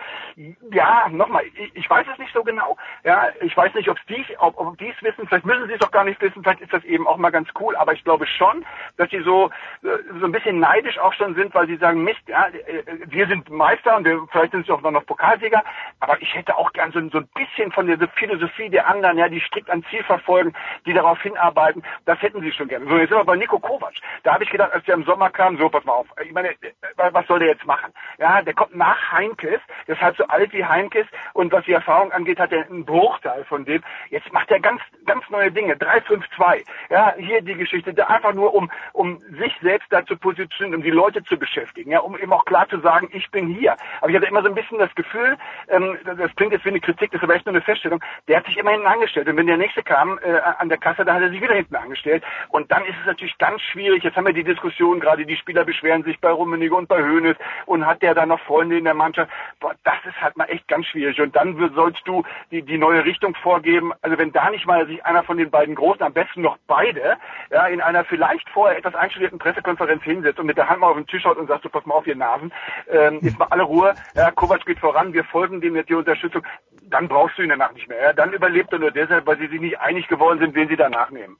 ja, 0.71 1.09
nochmal, 1.11 1.45
ich, 1.55 1.75
ich 1.75 1.91
weiß 1.91 2.07
es 2.13 2.19
nicht 2.19 2.33
so 2.33 2.43
genau. 2.43 2.77
Ja, 3.05 3.29
ich 3.41 3.57
weiß 3.57 3.75
nicht, 3.75 3.89
ob 3.89 3.99
die, 4.07 4.25
ob, 4.39 4.59
ob 4.59 4.79
die 4.79 4.89
es 4.89 5.03
wissen, 5.03 5.27
vielleicht 5.27 5.45
müssen 5.45 5.56
sie 5.67 5.73
es 5.73 5.79
doch 5.79 5.91
gar 5.91 6.05
nicht 6.05 6.21
wissen, 6.21 6.43
vielleicht 6.43 6.61
ist 6.61 6.73
das 6.73 6.85
eben 6.85 7.07
auch 7.07 7.17
mal 7.17 7.31
ganz 7.31 7.49
cool, 7.61 7.77
aber 7.77 7.93
ich 7.93 8.05
glaube 8.05 8.27
schon, 8.27 8.65
dass 8.97 9.11
sie 9.11 9.21
so, 9.23 9.51
äh, 9.83 9.89
so 10.21 10.27
ein 10.27 10.33
bisschen 10.33 10.61
neidisch 10.61 10.99
auch 10.99 11.13
schon 11.13 11.35
sind, 11.35 11.55
weil 11.55 11.67
sie 11.67 11.77
sagen, 11.77 12.05
Mist, 12.05 12.21
ja, 12.27 12.49
äh, 12.49 12.83
wir 13.07 13.27
sind 13.27 13.51
Meister 13.51 13.97
und 13.97 14.05
wir, 14.05 14.27
vielleicht 14.31 14.53
sind 14.53 14.67
sie 14.67 14.73
auch 14.73 14.83
noch 14.83 15.07
Pokalsieger, 15.07 15.63
aber 16.01 16.21
ich 16.21 16.35
hätte 16.35 16.57
auch 16.57 16.73
gern 16.73 16.93
so, 16.93 17.01
so 17.11 17.19
ein 17.19 17.29
bisschen 17.35 17.73
von 17.73 17.87
der 17.87 17.99
Philosophie 18.15 18.69
der 18.69 18.87
anderen, 18.89 19.19
ja, 19.19 19.29
die 19.29 19.41
strikt 19.41 19.71
ein 19.71 19.85
Ziel 19.91 20.03
verfolgen, 20.05 20.53
die 20.85 20.93
darauf 20.93 21.21
hinarbeiten, 21.23 21.83
das 22.05 22.21
hätten 22.23 22.41
sie 22.41 22.53
schon 22.53 22.69
gerne. 22.69 22.87
So, 22.87 22.97
jetzt 22.97 23.09
sind 23.09 23.19
wir 23.19 23.25
bei 23.25 23.37
Nico 23.37 23.59
Kovac. 23.59 23.95
Da 24.23 24.35
habe 24.35 24.45
ich 24.45 24.51
gedacht, 24.51 24.73
als 24.73 24.85
der 24.85 24.95
im 24.95 25.05
Sommer 25.05 25.31
kam, 25.31 25.59
so, 25.59 25.69
pass 25.69 25.85
mal 25.85 25.93
auf, 25.93 26.07
ich 26.25 26.33
meine, 26.33 26.51
äh, 26.51 26.73
was 26.97 27.27
soll 27.27 27.39
der 27.39 27.49
jetzt 27.49 27.67
machen? 27.67 27.93
Ja, 28.19 28.43
der 28.43 28.55
kommt 28.55 28.75
nach 28.75 29.13
Heinkes, 29.13 29.61
halt 30.07 30.17
so 30.17 30.27
alt 30.29 30.53
wie 30.53 30.65
Heinkes 30.65 31.07
und 31.33 31.53
was 31.53 31.65
die 31.65 31.73
Erfahrung 31.73 32.13
angeht, 32.13 32.39
hat 32.39 32.53
er 32.53 32.67
einen 32.67 32.85
Bruchteil 32.85 33.45
von 33.45 33.65
dem. 33.65 33.83
Jetzt 34.11 34.33
macht 34.33 34.51
er 34.51 34.61
ganz, 34.61 34.81
ganz 35.05 35.29
neue 35.31 35.46
Dinge. 35.51 35.75
3-5-2. 35.75 36.65
Ja, 36.91 37.15
hier 37.17 37.43
die 37.43 37.55
Geschichte, 37.55 37.95
da 37.95 38.07
einfach 38.07 38.35
nur 38.35 38.55
um, 38.55 38.71
um 38.93 39.21
sich 39.39 39.55
selbst 39.63 39.91
da 39.91 40.05
zu 40.05 40.17
positionieren, 40.17 40.77
um 40.77 40.83
die 40.83 40.91
Leute 40.91 41.23
zu 41.25 41.37
beschäftigen, 41.37 41.91
ja, 41.91 42.01
um 42.01 42.17
eben 42.19 42.33
auch 42.33 42.45
klar 42.45 42.69
zu 42.69 42.81
sagen, 42.81 43.09
ich 43.13 43.31
bin 43.31 43.49
hier. 43.49 43.77
Aber 44.01 44.11
ich 44.11 44.17
hatte 44.17 44.27
immer 44.27 44.43
so 44.43 44.49
ein 44.49 44.55
bisschen 44.55 44.79
das 44.79 44.95
Gefühl, 44.95 45.37
ähm, 45.69 45.99
das 46.05 46.35
klingt 46.37 46.53
jetzt 46.53 46.65
wie 46.65 46.71
eine 46.71 46.81
Kritik, 46.81 47.11
das 47.11 47.21
ist 47.21 47.25
aber 47.25 47.35
echt 47.35 47.47
nur 47.47 47.55
eine 47.55 47.63
Feststellung, 47.63 48.01
der 48.29 48.39
hat 48.39 48.47
sich 48.47 48.57
immer 48.57 48.71
hinten 48.71 48.87
angestellt. 48.87 49.29
Und 49.29 49.37
wenn 49.37 49.47
der 49.47 49.57
nächste 49.57 49.83
kam 49.83 50.19
äh, 50.23 50.39
an 50.59 50.69
der 50.69 50.79
Kasse, 50.79 51.05
dann 51.05 51.17
hat 51.17 51.23
er 51.23 51.31
sich 51.31 51.41
wieder 51.41 51.55
hinten 51.55 51.77
angestellt. 51.77 52.25
Und 52.49 52.71
dann 52.71 52.85
ist 52.85 52.97
es 53.01 53.07
natürlich 53.07 53.37
ganz 53.39 53.61
schwierig. 53.63 54.05
Jetzt 54.05 54.17
haben 54.17 54.27
wir 54.27 54.33
die 54.33 54.45
Diskussion, 54.45 55.01
gerade 55.01 55.27
die 55.27 55.37
Spieler 55.37 55.65
beschweren 55.65 56.03
sich 56.05 56.19
bei 56.21 56.31
Rummenigge 56.31 56.75
und 56.75 56.89
bei 56.89 57.03
Hoeneß 57.03 57.37
und 57.67 57.87
hat 57.87 58.03
der 58.03 58.15
da 58.15 58.27
noch 58.27 58.41
Freunde 58.41 58.79
in 58.79 58.85
der 58.85 58.95
Mannschaft. 58.95 59.31
Boah, 59.61 59.75
das 59.85 59.97
ist 60.05 60.21
halt 60.21 60.37
mal 60.37 60.47
echt 60.47 60.69
ganz 60.69 60.87
schwierig. 60.87 61.21
Und 61.21 61.35
dann 61.35 61.57
sollst 61.75 62.03
du 62.07 62.25
die, 62.51 62.63
die 62.63 62.79
neue 62.79 63.05
Richtung 63.05 63.35
vorgeben. 63.35 63.93
Also 64.03 64.19
wenn 64.19 64.33
da 64.33 64.51
nicht 64.51 64.67
mal 64.67 64.87
sich 64.87 65.05
einer 65.05 65.23
von 65.27 65.37
den 65.37 65.51
beiden 65.51 65.75
Großen, 65.75 66.03
am 66.03 66.13
besten 66.13 66.43
noch 66.43 66.57
beide, 66.67 67.17
ja, 67.51 67.67
in 67.67 67.81
einer 67.81 68.05
vielleicht 68.05 68.49
vorher 68.51 68.79
etwas 68.79 68.95
einstudierten 68.95 69.39
Pressekonferenz 69.39 70.03
hinsetzt 70.03 70.39
und 70.39 70.47
mit 70.47 70.57
der 70.57 70.69
Hand 70.69 70.81
mal 70.81 70.89
auf 70.91 70.97
den 70.97 71.07
Tisch 71.07 71.25
haut 71.25 71.37
und 71.37 71.49
sagt, 71.49 71.65
so 71.65 71.69
pass 71.69 71.85
mal 71.85 71.95
auf, 71.95 72.07
ihr 72.07 72.17
Nasen, 72.17 72.53
ähm, 72.91 73.19
ist 73.21 73.39
mal 73.39 73.49
alle 73.51 73.65
Ruhe, 73.65 73.95
ja, 74.15 74.31
Kovac 74.31 74.65
geht 74.65 74.79
voran, 74.79 75.13
wir 75.13 75.25
folgen 75.25 75.61
dem 75.61 75.77
jetzt 75.77 75.89
die 75.89 75.95
Unterstützung, 75.95 76.43
dann 76.89 77.09
brauchst 77.09 77.37
du 77.39 77.43
ihn 77.43 77.49
danach 77.49 77.73
nicht 77.73 77.89
mehr. 77.89 78.01
Ja. 78.01 78.13
Dann 78.13 78.33
überlebt 78.33 78.73
er 78.73 78.79
nur 78.79 78.91
deshalb, 78.91 79.27
weil 79.27 79.39
sie 79.39 79.49
sich 79.49 79.61
nicht 79.61 79.81
einig 79.81 80.09
geworden 80.09 80.39
sind, 80.39 80.55
wen 80.55 80.69
sie 80.69 80.77
danach 80.77 81.11
nehmen. 81.11 81.37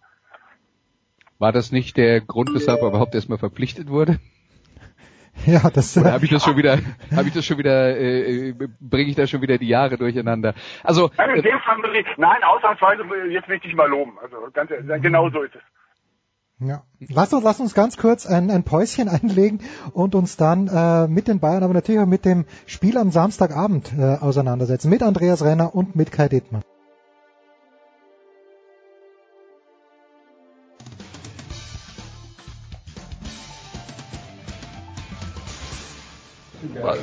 War 1.39 1.53
das 1.53 1.71
nicht 1.71 1.97
der 1.97 2.21
Grund, 2.21 2.51
weshalb 2.55 2.81
er 2.81 2.89
überhaupt 2.89 3.15
erstmal 3.15 3.39
verpflichtet 3.39 3.89
wurde? 3.89 4.19
Ja, 5.47 5.71
das 5.71 5.97
Oder 5.97 6.13
habe 6.13 6.25
ich 6.25 6.31
das 6.31 6.43
schon 6.43 6.57
wieder, 6.57 6.79
habe 7.15 7.29
ich 7.29 7.35
das 7.35 7.45
schon 7.45 7.59
wieder, 7.59 7.97
äh, 7.97 8.55
bringe 8.81 9.11
ich 9.11 9.17
da 9.17 9.27
schon 9.27 9.43
wieder 9.43 9.59
die 9.59 9.69
Jahre 9.69 9.97
durcheinander? 9.97 10.55
Also 10.83 11.11
nein, 11.17 11.37
in 11.37 11.43
dem 11.43 11.59
Fall, 11.61 11.77
nein, 12.17 12.43
ausnahmsweise 12.43 13.03
jetzt 13.31 13.49
will 13.49 13.57
ich 13.57 13.63
dich 13.63 13.75
mal 13.75 13.89
loben. 13.89 14.19
Also 14.23 14.37
ganz, 14.53 14.71
genau 15.03 15.31
so 15.31 15.43
ist 15.43 15.55
es. 15.55 15.63
Ja. 16.59 16.83
Lass 17.11 17.35
uns, 17.35 17.45
lass 17.45 17.61
uns 17.61 17.75
ganz 17.75 17.99
kurz 17.99 18.27
ein, 18.27 18.51
ein 18.51 18.65
Päuschen 18.65 19.09
einlegen 19.11 19.61
und 19.93 20.15
uns 20.15 20.37
dann 20.37 20.69
äh, 20.69 21.07
mit 21.07 21.29
den 21.29 21.41
Bayern, 21.41 21.63
aber 21.63 21.75
natürlich 21.75 22.01
auch 22.01 22.07
mit 22.07 22.25
dem 22.25 22.47
Spiel 22.67 22.97
am 22.97 23.11
Samstagabend 23.11 23.93
äh, 23.97 24.17
auseinandersetzen. 24.17 24.89
Mit 24.89 25.03
Andreas 25.03 25.45
Renner 25.45 25.75
und 25.75 25.97
mit 25.97 26.13
Kai 26.13 26.29
Dittmann. 26.29 26.63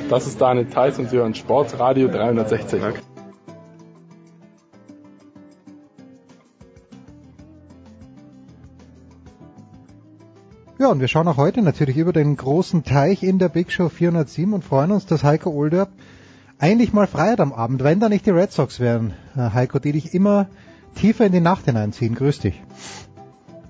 Das 0.08 0.26
ist 0.26 0.40
Daniel 0.40 0.66
Theiss 0.66 0.98
und 0.98 1.10
Sie 1.10 1.16
hören 1.16 1.34
Sportradio 1.34 2.08
360. 2.08 2.82
Ja, 10.78 10.90
und 10.90 11.00
wir 11.00 11.08
schauen 11.08 11.28
auch 11.28 11.36
heute 11.36 11.62
natürlich 11.62 11.96
über 11.96 12.12
den 12.12 12.36
großen 12.36 12.84
Teich 12.84 13.22
in 13.22 13.38
der 13.38 13.48
Big 13.48 13.72
Show 13.72 13.88
407 13.88 14.52
und 14.52 14.64
freuen 14.64 14.90
uns, 14.90 15.06
dass 15.06 15.24
Heiko 15.24 15.50
Olderb 15.50 15.88
eigentlich 16.58 16.92
mal 16.92 17.06
frei 17.06 17.30
hat 17.30 17.40
am 17.40 17.52
Abend, 17.52 17.82
wenn 17.84 18.00
da 18.00 18.08
nicht 18.08 18.26
die 18.26 18.30
Red 18.30 18.52
Sox 18.52 18.80
wären. 18.80 19.14
Äh, 19.36 19.50
Heiko, 19.54 19.78
die 19.78 19.92
dich 19.92 20.14
immer 20.14 20.48
tiefer 20.94 21.26
in 21.26 21.32
die 21.32 21.40
Nacht 21.40 21.64
hineinziehen. 21.66 22.14
Grüß 22.14 22.40
dich. 22.40 22.60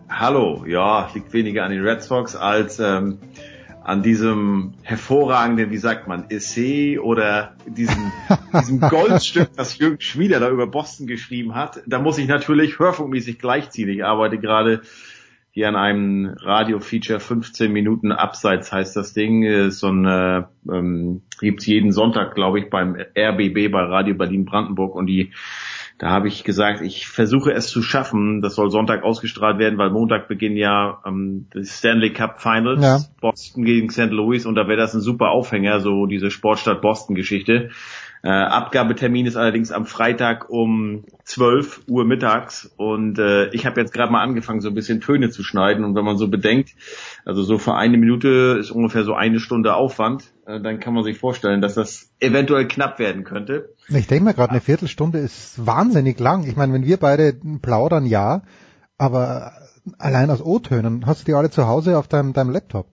Hallo, 0.08 0.64
ja, 0.66 1.08
liegt 1.14 1.32
weniger 1.32 1.64
an 1.64 1.70
den 1.70 1.82
Red 1.82 2.02
Sox 2.02 2.36
als 2.36 2.78
ähm, 2.78 3.18
an 3.84 4.02
diesem 4.02 4.72
hervorragenden, 4.82 5.70
wie 5.70 5.76
sagt 5.76 6.08
man, 6.08 6.30
Essay 6.30 6.98
oder 6.98 7.54
diesem, 7.66 8.10
diesem 8.52 8.80
Goldstück, 8.88 9.50
das 9.56 9.78
Jürgen 9.78 10.00
Schmieder 10.00 10.40
da 10.40 10.48
über 10.48 10.66
Boston 10.66 11.06
geschrieben 11.06 11.54
hat. 11.54 11.82
Da 11.86 11.98
muss 11.98 12.16
ich 12.16 12.26
natürlich 12.26 12.78
hörfunkmäßig 12.78 13.38
gleichziehen. 13.38 13.90
Ich 13.90 14.02
arbeite 14.02 14.38
gerade 14.38 14.80
hier 15.50 15.68
an 15.68 15.76
einem 15.76 16.34
Radio-Feature 16.40 17.20
15 17.20 17.70
Minuten 17.70 18.10
Abseits 18.10 18.72
heißt 18.72 18.96
das 18.96 19.12
Ding. 19.12 19.44
Ist 19.44 19.80
so 19.80 19.88
ein, 19.88 20.06
äh, 20.06 20.42
ähm, 20.68 21.20
gibt's 21.38 21.66
jeden 21.66 21.92
Sonntag, 21.92 22.34
glaube 22.34 22.60
ich, 22.60 22.70
beim 22.70 22.96
RBB 22.96 23.70
bei 23.70 23.82
Radio 23.82 24.14
Berlin 24.14 24.46
Brandenburg 24.46 24.96
und 24.96 25.06
die 25.06 25.32
da 25.98 26.10
habe 26.10 26.26
ich 26.26 26.42
gesagt, 26.42 26.80
ich 26.80 27.06
versuche 27.06 27.52
es 27.52 27.68
zu 27.68 27.80
schaffen. 27.80 28.42
Das 28.42 28.56
soll 28.56 28.70
Sonntag 28.70 29.04
ausgestrahlt 29.04 29.58
werden, 29.58 29.78
weil 29.78 29.90
Montag 29.90 30.26
beginnen 30.26 30.56
ja 30.56 31.00
ähm, 31.06 31.46
die 31.54 31.64
Stanley 31.64 32.12
Cup 32.12 32.42
Finals, 32.42 32.82
ja. 32.82 32.98
Boston 33.20 33.64
gegen 33.64 33.90
St. 33.90 34.10
Louis 34.10 34.44
und 34.44 34.56
da 34.56 34.66
wäre 34.66 34.76
das 34.76 34.94
ein 34.94 35.00
super 35.00 35.30
Aufhänger, 35.30 35.80
so 35.80 36.06
diese 36.06 36.30
Sportstadt 36.30 36.82
Boston 36.82 37.14
Geschichte. 37.14 37.70
Äh, 38.24 38.30
Abgabetermin 38.30 39.26
ist 39.26 39.36
allerdings 39.36 39.70
am 39.70 39.86
Freitag 39.86 40.50
um 40.50 41.04
12 41.24 41.82
Uhr 41.88 42.04
mittags 42.04 42.72
und 42.76 43.18
äh, 43.18 43.50
ich 43.50 43.66
habe 43.66 43.80
jetzt 43.80 43.92
gerade 43.92 44.10
mal 44.10 44.22
angefangen, 44.22 44.62
so 44.62 44.68
ein 44.68 44.74
bisschen 44.74 45.00
Töne 45.00 45.30
zu 45.30 45.44
schneiden 45.44 45.84
und 45.84 45.94
wenn 45.94 46.04
man 46.04 46.16
so 46.16 46.28
bedenkt, 46.28 46.70
also 47.24 47.42
so 47.42 47.58
für 47.58 47.74
eine 47.74 47.98
Minute 47.98 48.56
ist 48.58 48.70
ungefähr 48.70 49.04
so 49.04 49.14
eine 49.14 49.38
Stunde 49.38 49.74
Aufwand, 49.74 50.33
dann 50.46 50.80
kann 50.80 50.94
man 50.94 51.04
sich 51.04 51.18
vorstellen, 51.18 51.60
dass 51.60 51.74
das 51.74 52.10
eventuell 52.20 52.68
knapp 52.68 52.98
werden 52.98 53.24
könnte. 53.24 53.74
Ich 53.88 54.06
denke 54.06 54.24
mir 54.24 54.34
gerade, 54.34 54.50
eine 54.50 54.60
Viertelstunde 54.60 55.18
ist 55.18 55.64
wahnsinnig 55.64 56.18
lang. 56.20 56.44
Ich 56.44 56.56
meine, 56.56 56.72
wenn 56.72 56.84
wir 56.84 56.98
beide 56.98 57.34
plaudern, 57.62 58.06
ja, 58.06 58.42
aber 58.98 59.52
allein 59.98 60.30
aus 60.30 60.42
O-Tönen 60.42 61.06
hast 61.06 61.22
du 61.22 61.24
die 61.26 61.34
alle 61.34 61.50
zu 61.50 61.66
Hause 61.66 61.98
auf 61.98 62.08
deinem, 62.08 62.32
deinem 62.32 62.50
Laptop. 62.50 62.86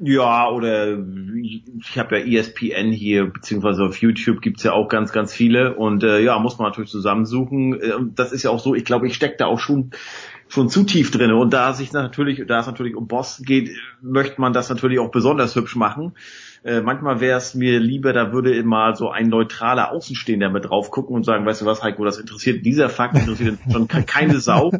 Ja, 0.00 0.50
oder 0.50 0.98
ich 1.42 1.98
habe 1.98 2.18
ja 2.18 2.40
ESPN 2.40 2.90
hier, 2.90 3.26
beziehungsweise 3.26 3.84
auf 3.84 3.96
YouTube 3.98 4.40
gibt's 4.40 4.64
ja 4.64 4.72
auch 4.72 4.88
ganz, 4.88 5.12
ganz 5.12 5.32
viele. 5.32 5.76
Und 5.76 6.02
äh, 6.02 6.20
ja, 6.20 6.38
muss 6.38 6.58
man 6.58 6.68
natürlich 6.68 6.90
zusammensuchen. 6.90 7.80
Äh, 7.80 7.92
das 8.14 8.32
ist 8.32 8.42
ja 8.42 8.50
auch 8.50 8.58
so, 8.58 8.74
ich 8.74 8.84
glaube, 8.84 9.06
ich 9.06 9.14
stecke 9.14 9.36
da 9.38 9.46
auch 9.46 9.60
schon 9.60 9.92
schon 10.48 10.68
zu 10.68 10.84
tief 10.84 11.10
drin. 11.10 11.32
Und 11.32 11.52
da 11.52 11.72
sich 11.72 11.92
natürlich, 11.92 12.44
da 12.46 12.60
es 12.60 12.66
natürlich 12.66 12.94
um 12.96 13.06
Boston 13.06 13.44
geht, 13.44 13.70
möchte 14.00 14.40
man 14.40 14.52
das 14.52 14.68
natürlich 14.68 14.98
auch 14.98 15.10
besonders 15.10 15.56
hübsch 15.56 15.76
machen. 15.76 16.12
Äh, 16.64 16.80
manchmal 16.80 17.20
wäre 17.20 17.36
es 17.36 17.54
mir 17.54 17.78
lieber, 17.78 18.14
da 18.14 18.32
würde 18.32 18.62
mal 18.64 18.96
so 18.96 19.10
ein 19.10 19.28
neutraler 19.28 19.92
Außenstehender 19.92 20.48
mit 20.48 20.64
drauf 20.64 20.90
gucken 20.90 21.14
und 21.14 21.22
sagen, 21.22 21.44
weißt 21.44 21.60
du 21.60 21.66
was, 21.66 21.82
Heiko, 21.82 22.06
das 22.06 22.18
interessiert, 22.18 22.64
dieser 22.64 22.88
Fakt 22.88 23.16
interessiert 23.16 23.58
schon 23.70 23.86
keine 23.86 24.40
Sau. 24.40 24.72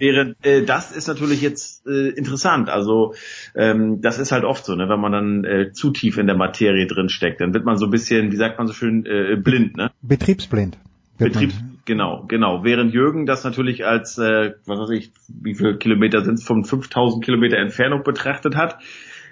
Während 0.00 0.44
äh, 0.44 0.64
das 0.64 0.90
ist 0.90 1.06
natürlich 1.06 1.40
jetzt 1.40 1.86
äh, 1.86 2.08
interessant. 2.08 2.68
Also 2.70 3.14
ähm, 3.54 4.00
das 4.00 4.18
ist 4.18 4.32
halt 4.32 4.42
oft 4.42 4.64
so, 4.64 4.74
ne? 4.74 4.88
wenn 4.88 4.98
man 4.98 5.12
dann 5.12 5.44
äh, 5.44 5.72
zu 5.72 5.92
tief 5.92 6.18
in 6.18 6.26
der 6.26 6.36
Materie 6.36 6.88
drin 6.88 7.08
steckt, 7.08 7.40
dann 7.40 7.54
wird 7.54 7.64
man 7.64 7.76
so 7.76 7.86
ein 7.86 7.92
bisschen, 7.92 8.32
wie 8.32 8.36
sagt 8.36 8.58
man 8.58 8.66
so 8.66 8.72
schön, 8.72 9.06
äh, 9.06 9.36
blind, 9.36 9.76
ne? 9.76 9.92
Betriebsblind. 10.02 10.76
Betriebs 11.18 11.54
genau, 11.84 12.24
genau. 12.28 12.62
Während 12.62 12.92
Jürgen 12.92 13.26
das 13.26 13.42
natürlich 13.42 13.84
als, 13.84 14.18
äh, 14.18 14.54
was 14.66 14.78
weiß 14.78 14.90
ich, 14.90 15.10
wie 15.28 15.54
viele 15.54 15.76
Kilometer 15.76 16.24
sind 16.24 16.34
es, 16.34 16.44
von 16.44 16.64
5000 16.64 17.24
Kilometer 17.24 17.56
Entfernung 17.56 18.04
betrachtet 18.04 18.54
hat, 18.54 18.78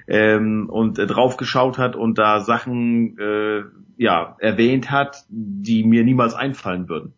ähm, 0.06 0.68
und 0.70 0.98
äh, 0.98 1.06
drauf 1.06 1.36
geschaut 1.36 1.78
hat 1.78 1.96
und 1.96 2.18
da 2.18 2.40
Sachen 2.40 3.18
äh, 3.18 3.62
ja 3.96 4.36
erwähnt 4.38 4.90
hat, 4.90 5.24
die 5.28 5.84
mir 5.84 6.04
niemals 6.04 6.34
einfallen 6.34 6.88
würden. 6.88 7.14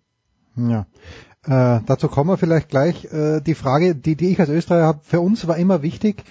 Ja. 0.56 0.86
Äh, 1.44 1.80
dazu 1.86 2.08
kommen 2.08 2.30
wir 2.30 2.36
vielleicht 2.36 2.68
gleich. 2.68 3.04
Äh, 3.12 3.40
die 3.40 3.54
Frage, 3.54 3.94
die, 3.94 4.16
die 4.16 4.32
ich 4.32 4.40
als 4.40 4.48
Österreicher 4.48 4.86
habe, 4.86 5.00
für 5.02 5.20
uns 5.20 5.46
war 5.46 5.56
immer 5.56 5.82
wichtig, 5.82 6.24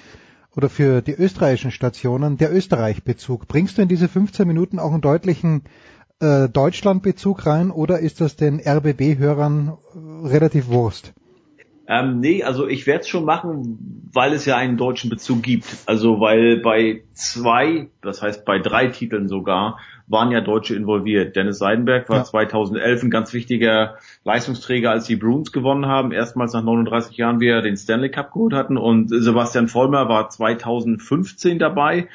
oder 0.58 0.70
für 0.70 1.02
die 1.04 1.14
österreichischen 1.14 1.72
Stationen, 1.72 2.38
der 2.38 2.52
Österreich-Bezug. 2.52 3.48
Bringst 3.48 3.78
du 3.78 3.84
in 3.84 3.88
diese 3.88 4.08
15 4.08 4.48
Minuten 4.48 4.80
auch 4.80 4.92
einen 4.92 5.02
deutlichen 5.02 5.62
äh, 6.20 6.50
Deutschland-Bezug 6.50 7.46
rein 7.46 7.70
oder 7.70 8.00
ist 8.00 8.22
das 8.22 8.36
den 8.36 8.60
RBB-Hörern 8.60 9.70
äh, 9.70 10.28
relativ 10.28 10.68
Wurst? 10.68 11.14
Ähm, 11.90 12.20
nee, 12.20 12.44
also 12.44 12.68
ich 12.68 12.86
werde 12.86 13.02
es 13.02 13.08
schon 13.08 13.24
machen, 13.24 14.10
weil 14.14 14.34
es 14.34 14.46
ja 14.46 14.58
einen 14.58 14.76
deutschen 14.76 15.10
Bezug 15.10 15.42
gibt. 15.42 15.66
Also 15.86 16.20
weil 16.20 16.58
bei 16.58 17.04
zwei, 17.14 17.88
das 18.02 18.22
heißt 18.22 18.44
bei 18.44 18.60
drei 18.60 18.88
Titeln 18.88 19.30
sogar, 19.30 19.80
waren 20.06 20.32
ja 20.32 20.42
Deutsche 20.42 20.76
involviert. 20.76 21.36
Dennis 21.36 21.60
Seidenberg 21.60 22.10
war 22.10 22.18
ja. 22.18 22.24
2011 22.26 23.04
ein 23.04 23.10
ganz 23.10 23.34
wichtiger 23.34 23.96
Leistungsträger, 24.26 24.92
als 24.92 25.06
die 25.06 25.16
Bruins 25.16 25.52
gewonnen 25.52 25.86
haben. 25.86 26.12
Erstmals 26.12 26.54
nach 26.54 26.64
39 26.64 27.16
Jahren 27.16 27.40
wir 27.40 27.62
den 27.62 27.78
Stanley 27.78 28.10
Cup 28.10 28.34
geholt 28.34 28.54
hatten. 28.54 28.78
Und 28.78 29.10
Sebastian 29.10 29.70
Vollmer 29.70 30.10
war 30.10 30.30
2015 30.30 31.60
dabei 31.60 32.08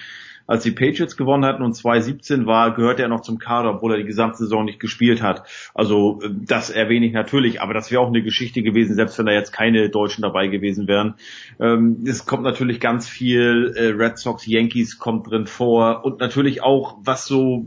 als 0.47 0.63
die 0.63 0.71
Patriots 0.71 1.17
gewonnen 1.17 1.45
hatten 1.45 1.63
und 1.63 1.75
2017 1.75 2.47
war, 2.47 2.75
gehörte 2.75 3.03
er 3.03 3.09
noch 3.09 3.23
zum 3.23 3.39
Kader, 3.39 3.75
obwohl 3.75 3.93
er 3.93 3.99
die 3.99 4.05
gesamte 4.05 4.39
Saison 4.39 4.65
nicht 4.65 4.81
gespielt 4.81 5.23
hat. 5.23 5.45
Also 5.75 6.21
äh, 6.23 6.31
das 6.31 6.71
erwähne 6.71 7.07
ich 7.07 7.13
natürlich, 7.13 7.61
aber 7.61 7.75
das 7.75 7.91
wäre 7.91 8.01
auch 8.01 8.09
eine 8.09 8.23
Geschichte 8.23 8.63
gewesen, 8.63 8.95
selbst 8.95 9.19
wenn 9.19 9.27
da 9.27 9.33
jetzt 9.33 9.53
keine 9.53 9.89
Deutschen 9.91 10.23
dabei 10.23 10.49
gewesen 10.49 10.89
wären. 10.89 11.15
Ähm, 11.61 12.05
es 12.07 12.27
kommt 12.27 12.43
natürlich 12.43 12.81
ganz 12.81 13.09
viel, 13.09 13.75
äh, 13.77 13.89
Red 13.89 14.19
Sox, 14.19 14.47
Yankees 14.47 14.99
kommt 14.99 15.31
drin 15.31 15.47
vor 15.47 16.05
und 16.05 16.21
natürlich 16.21 16.63
auch, 16.63 16.99
was 17.03 17.27
so 17.27 17.67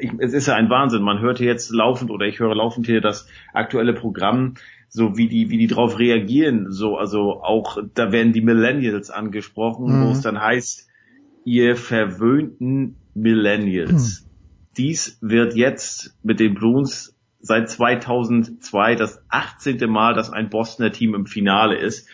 ich, 0.00 0.12
es 0.18 0.32
ist 0.32 0.46
ja 0.46 0.54
ein 0.54 0.70
Wahnsinn. 0.70 1.02
Man 1.02 1.20
hört 1.20 1.38
hier 1.38 1.46
jetzt 1.46 1.70
laufend 1.70 2.10
oder 2.10 2.26
ich 2.26 2.40
höre 2.40 2.54
laufend 2.54 2.86
hier 2.86 3.00
das 3.00 3.26
aktuelle 3.52 3.92
Programm, 3.92 4.54
so 4.88 5.16
wie 5.16 5.28
die, 5.28 5.50
wie 5.50 5.58
die 5.58 5.66
drauf 5.66 5.98
reagieren. 5.98 6.70
So, 6.70 6.96
also 6.96 7.42
auch, 7.42 7.78
da 7.94 8.12
werden 8.12 8.32
die 8.32 8.42
Millennials 8.42 9.10
angesprochen, 9.10 9.86
mhm. 9.86 10.06
wo 10.06 10.10
es 10.10 10.20
dann 10.20 10.40
heißt, 10.40 10.88
ihr 11.44 11.76
verwöhnten 11.76 12.96
Millennials. 13.14 14.20
Hm. 14.20 14.30
Dies 14.76 15.18
wird 15.20 15.54
jetzt 15.54 16.16
mit 16.22 16.40
den 16.40 16.54
Bruins 16.54 17.14
seit 17.40 17.68
2002 17.68 18.94
das 18.94 19.22
18. 19.28 19.90
Mal, 19.90 20.14
dass 20.14 20.30
ein 20.30 20.48
Bostoner 20.48 20.92
Team 20.92 21.14
im 21.14 21.26
Finale 21.26 21.76
ist. 21.76 22.08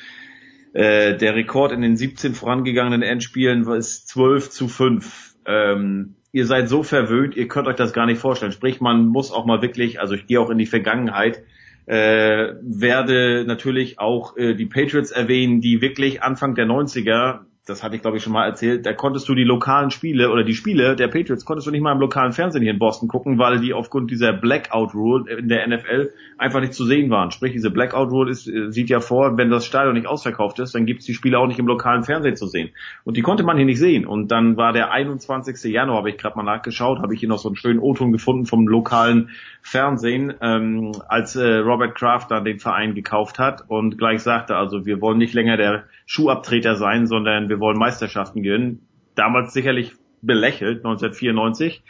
Äh, 0.72 1.16
der 1.16 1.34
Rekord 1.34 1.72
in 1.72 1.82
den 1.82 1.96
17 1.96 2.34
vorangegangenen 2.34 3.02
Endspielen 3.02 3.66
ist 3.68 4.08
12 4.08 4.50
zu 4.50 4.68
5. 4.68 5.36
Ähm, 5.46 6.16
ihr 6.32 6.46
seid 6.46 6.68
so 6.68 6.82
verwöhnt, 6.82 7.36
ihr 7.36 7.48
könnt 7.48 7.68
euch 7.68 7.76
das 7.76 7.92
gar 7.92 8.06
nicht 8.06 8.20
vorstellen. 8.20 8.52
Sprich, 8.52 8.80
man 8.80 9.06
muss 9.06 9.32
auch 9.32 9.46
mal 9.46 9.62
wirklich, 9.62 10.00
also 10.00 10.14
ich 10.14 10.26
gehe 10.26 10.40
auch 10.40 10.50
in 10.50 10.58
die 10.58 10.66
Vergangenheit, 10.66 11.42
äh, 11.86 12.54
werde 12.60 13.44
natürlich 13.46 13.98
auch 13.98 14.36
äh, 14.36 14.54
die 14.54 14.66
Patriots 14.66 15.10
erwähnen, 15.10 15.60
die 15.60 15.80
wirklich 15.80 16.22
Anfang 16.22 16.54
der 16.54 16.66
90er 16.66 17.40
das 17.68 17.82
hatte 17.82 17.96
ich 17.96 18.02
glaube 18.02 18.16
ich 18.16 18.22
schon 18.22 18.32
mal 18.32 18.46
erzählt, 18.46 18.86
da 18.86 18.92
konntest 18.92 19.28
du 19.28 19.34
die 19.34 19.44
lokalen 19.44 19.90
Spiele 19.90 20.30
oder 20.30 20.44
die 20.44 20.54
Spiele 20.54 20.96
der 20.96 21.08
Patriots 21.08 21.44
konntest 21.44 21.66
du 21.66 21.70
nicht 21.70 21.82
mal 21.82 21.92
im 21.92 22.00
lokalen 22.00 22.32
Fernsehen 22.32 22.62
hier 22.62 22.72
in 22.72 22.78
Boston 22.78 23.08
gucken, 23.08 23.38
weil 23.38 23.60
die 23.60 23.74
aufgrund 23.74 24.10
dieser 24.10 24.32
Blackout 24.32 24.94
Rule 24.94 25.38
in 25.38 25.48
der 25.48 25.66
NFL 25.66 26.12
einfach 26.38 26.60
nicht 26.60 26.74
zu 26.74 26.84
sehen 26.84 27.10
waren. 27.10 27.30
Sprich, 27.30 27.52
diese 27.52 27.70
Blackout 27.70 28.10
Rule 28.10 28.30
ist, 28.30 28.48
äh, 28.48 28.70
sieht 28.70 28.88
ja 28.88 29.00
vor, 29.00 29.36
wenn 29.36 29.50
das 29.50 29.66
Stadion 29.66 29.94
nicht 29.94 30.06
ausverkauft 30.06 30.58
ist, 30.60 30.74
dann 30.74 30.86
gibt 30.86 31.00
es 31.00 31.06
die 31.06 31.14
Spiele 31.14 31.38
auch 31.38 31.46
nicht 31.46 31.58
im 31.58 31.66
lokalen 31.66 32.04
Fernsehen 32.04 32.36
zu 32.36 32.46
sehen. 32.46 32.70
Und 33.04 33.16
die 33.16 33.22
konnte 33.22 33.42
man 33.42 33.56
hier 33.56 33.66
nicht 33.66 33.78
sehen. 33.78 34.06
Und 34.06 34.28
dann 34.30 34.56
war 34.56 34.72
der 34.72 34.90
21. 34.90 35.70
Januar, 35.72 35.98
habe 35.98 36.10
ich 36.10 36.18
gerade 36.18 36.36
mal 36.36 36.44
nachgeschaut, 36.44 37.00
habe 37.00 37.14
ich 37.14 37.20
hier 37.20 37.28
noch 37.28 37.38
so 37.38 37.48
einen 37.48 37.56
schönen 37.56 37.80
O-Ton 37.80 38.12
gefunden 38.12 38.46
vom 38.46 38.66
lokalen 38.66 39.30
Fernsehen, 39.62 40.34
ähm, 40.40 40.92
als 41.08 41.36
äh, 41.36 41.56
Robert 41.56 41.96
Kraft 41.96 42.30
dann 42.30 42.44
den 42.44 42.58
Verein 42.58 42.94
gekauft 42.94 43.38
hat 43.38 43.64
und 43.68 43.98
gleich 43.98 44.22
sagte, 44.22 44.56
also 44.56 44.86
wir 44.86 45.00
wollen 45.00 45.18
nicht 45.18 45.34
länger 45.34 45.56
der 45.56 45.84
Schuhabtreter 46.06 46.76
sein, 46.76 47.06
sondern 47.06 47.48
wir 47.48 47.57
wollen 47.60 47.78
Meisterschaften 47.78 48.42
gewinnen. 48.42 48.86
Damals 49.14 49.52
sicherlich 49.52 49.94
belächelt, 50.22 50.78
1994. 50.78 51.82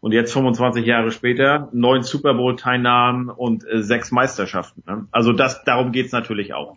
Und 0.00 0.12
jetzt 0.12 0.32
25 0.32 0.84
Jahre 0.84 1.12
später, 1.12 1.68
neun 1.72 2.02
Super 2.02 2.34
Bowl-Teilnahmen 2.34 3.28
und 3.28 3.64
äh, 3.64 3.82
sechs 3.82 4.10
Meisterschaften. 4.10 4.82
Ne? 4.86 5.06
Also 5.12 5.32
das, 5.32 5.62
darum 5.64 5.92
geht's 5.92 6.10
natürlich 6.10 6.54
auch. 6.54 6.76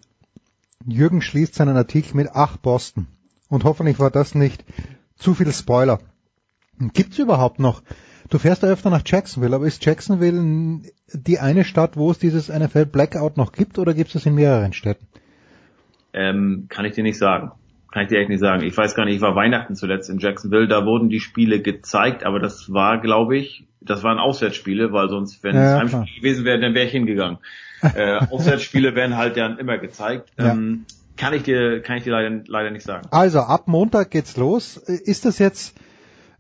Jürgen 0.86 1.22
schließt 1.22 1.56
seinen 1.56 1.76
Artikel 1.76 2.16
mit 2.16 2.30
Ach 2.34 2.58
Boston. 2.58 3.08
Und 3.50 3.64
hoffentlich 3.64 4.00
war 4.00 4.12
das 4.12 4.36
nicht 4.36 4.64
zu 5.16 5.34
viel 5.34 5.52
Spoiler. 5.52 6.00
Gibt's 6.94 7.18
überhaupt 7.18 7.60
noch 7.60 7.82
Du 8.30 8.40
fährst 8.40 8.64
ja 8.64 8.70
öfter 8.70 8.90
nach 8.90 9.04
Jacksonville, 9.06 9.56
aber 9.56 9.68
ist 9.68 9.86
Jacksonville 9.86 10.82
die 11.14 11.40
eine 11.40 11.64
Stadt, 11.64 11.96
wo 11.96 12.10
es 12.10 12.18
dieses 12.18 12.50
NFL 12.50 12.88
Blackout 12.88 13.38
noch 13.38 13.52
gibt 13.52 13.78
oder 13.78 13.94
gibt 13.94 14.08
es 14.08 14.14
das 14.14 14.26
in 14.26 14.36
mehreren 14.36 14.74
Städten? 14.74 15.08
Ähm, 16.14 16.66
kann 16.70 16.86
ich 16.86 16.94
dir 16.94 17.04
nicht 17.04 17.20
sagen. 17.20 17.52
Kann 17.96 18.04
ich 18.04 18.10
dir 18.10 18.20
echt 18.20 18.28
nicht 18.28 18.42
sagen. 18.42 18.62
Ich 18.64 18.76
weiß 18.76 18.94
gar 18.94 19.06
nicht, 19.06 19.16
ich 19.16 19.22
war 19.22 19.38
Weihnachten 19.38 19.74
zuletzt 19.74 20.10
in 20.10 20.20
Jacksonville, 20.20 20.68
da 20.68 20.86
wurden 20.86 21.08
die 21.08 21.22
Spiele 21.22 21.62
gezeigt, 21.62 22.26
aber 22.26 22.42
das 22.42 22.74
war, 22.74 23.00
glaube 23.00 23.38
ich, 23.38 23.70
das 23.80 24.04
waren 24.04 24.20
Auswärtsspiele, 24.20 24.92
weil 24.92 25.08
sonst, 25.08 25.42
wenn 25.46 25.56
ja, 25.56 25.76
es 25.76 25.94
Heimspiele 25.94 26.20
gewesen 26.20 26.44
wäre, 26.44 26.60
dann 26.60 26.74
wäre 26.74 26.88
ich 26.88 26.92
hingegangen. 26.92 27.38
äh, 27.96 28.18
Auswärtsspiele 28.18 28.96
werden 28.96 29.16
halt 29.16 29.38
dann 29.38 29.60
immer 29.60 29.78
gezeigt. 29.78 30.34
Ja. 30.38 30.52
Ähm, 30.52 30.84
kann 31.16 31.34
ich 31.34 31.44
dir, 31.44 31.82
kann 31.84 31.96
ich 31.96 32.04
dir 32.04 32.12
leider, 32.12 32.44
leider 32.46 32.70
nicht 32.70 32.86
sagen. 32.86 33.08
Also 33.12 33.40
ab 33.40 33.70
Montag 33.70 34.12
geht's 34.12 34.36
los. 34.36 34.76
Ist 34.76 35.24
das 35.24 35.40
jetzt 35.40 35.78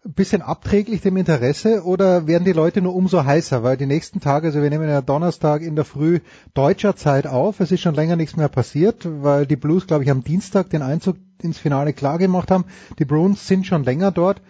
ein 0.03 0.11
bisschen 0.11 0.41
abträglich 0.41 0.99
dem 0.99 1.15
Interesse 1.15 1.85
oder 1.85 2.27
werden 2.27 2.43
die 2.43 2.51
Leute 2.51 2.81
nur 2.81 2.93
umso 2.93 3.23
heißer? 3.23 3.63
Weil 3.63 3.77
die 3.77 3.85
nächsten 3.85 4.19
Tage, 4.19 4.47
also 4.47 4.61
wir 4.61 4.69
nehmen 4.69 4.89
ja 4.89 5.01
Donnerstag 5.01 5.61
in 5.61 5.77
der 5.77 5.85
Früh 5.85 6.19
deutscher 6.53 6.97
Zeit 6.97 7.27
auf, 7.27 7.61
es 7.61 7.71
ist 7.71 7.79
schon 7.79 7.95
länger 7.95 8.17
nichts 8.17 8.35
mehr 8.35 8.49
passiert, 8.49 9.07
weil 9.23 9.45
die 9.45 9.55
Blues, 9.55 9.87
glaube 9.87 10.03
ich, 10.03 10.11
am 10.11 10.21
Dienstag 10.21 10.69
den 10.69 10.81
Einzug 10.81 11.15
ins 11.41 11.57
Finale 11.57 11.93
klar 11.93 12.17
gemacht 12.17 12.51
haben. 12.51 12.65
Die 12.99 13.05
Bruins 13.05 13.47
sind 13.47 13.65
schon 13.65 13.83
länger 13.83 14.11
dort. 14.11 14.41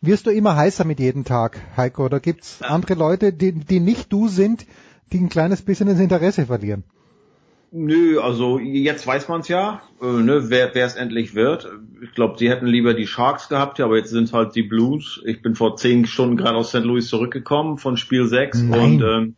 Wirst 0.00 0.26
du 0.26 0.30
immer 0.30 0.56
heißer 0.56 0.84
mit 0.84 1.00
jedem 1.00 1.24
Tag, 1.24 1.58
Heiko? 1.76 2.04
Oder 2.04 2.20
gibt's 2.20 2.62
andere 2.62 2.94
Leute, 2.94 3.32
die, 3.32 3.52
die 3.52 3.80
nicht 3.80 4.12
du 4.12 4.28
sind, 4.28 4.66
die 5.12 5.18
ein 5.18 5.28
kleines 5.28 5.62
bisschen 5.62 5.88
das 5.88 5.98
Interesse 5.98 6.46
verlieren? 6.46 6.84
Nö, 7.72 8.20
also 8.20 8.58
jetzt 8.58 9.06
weiß 9.06 9.28
man 9.28 9.40
es 9.40 9.48
ja, 9.48 9.82
äh, 10.00 10.06
ne, 10.06 10.48
wer 10.48 10.74
es 10.74 10.94
endlich 10.94 11.34
wird. 11.34 11.68
Ich 12.02 12.12
glaube, 12.12 12.38
sie 12.38 12.48
hätten 12.48 12.66
lieber 12.66 12.94
die 12.94 13.06
Sharks 13.06 13.48
gehabt, 13.48 13.78
ja, 13.78 13.86
aber 13.86 13.96
jetzt 13.96 14.10
sind 14.10 14.32
halt 14.32 14.54
die 14.54 14.62
Blues. 14.62 15.20
Ich 15.26 15.42
bin 15.42 15.54
vor 15.54 15.76
zehn 15.76 16.06
Stunden 16.06 16.36
gerade 16.36 16.56
aus 16.56 16.68
St. 16.68 16.84
Louis 16.84 17.08
zurückgekommen 17.08 17.78
von 17.78 17.96
Spiel 17.96 18.26
6 18.26 18.62
Nein. 18.62 18.80
und 18.80 19.02
ähm, 19.02 19.34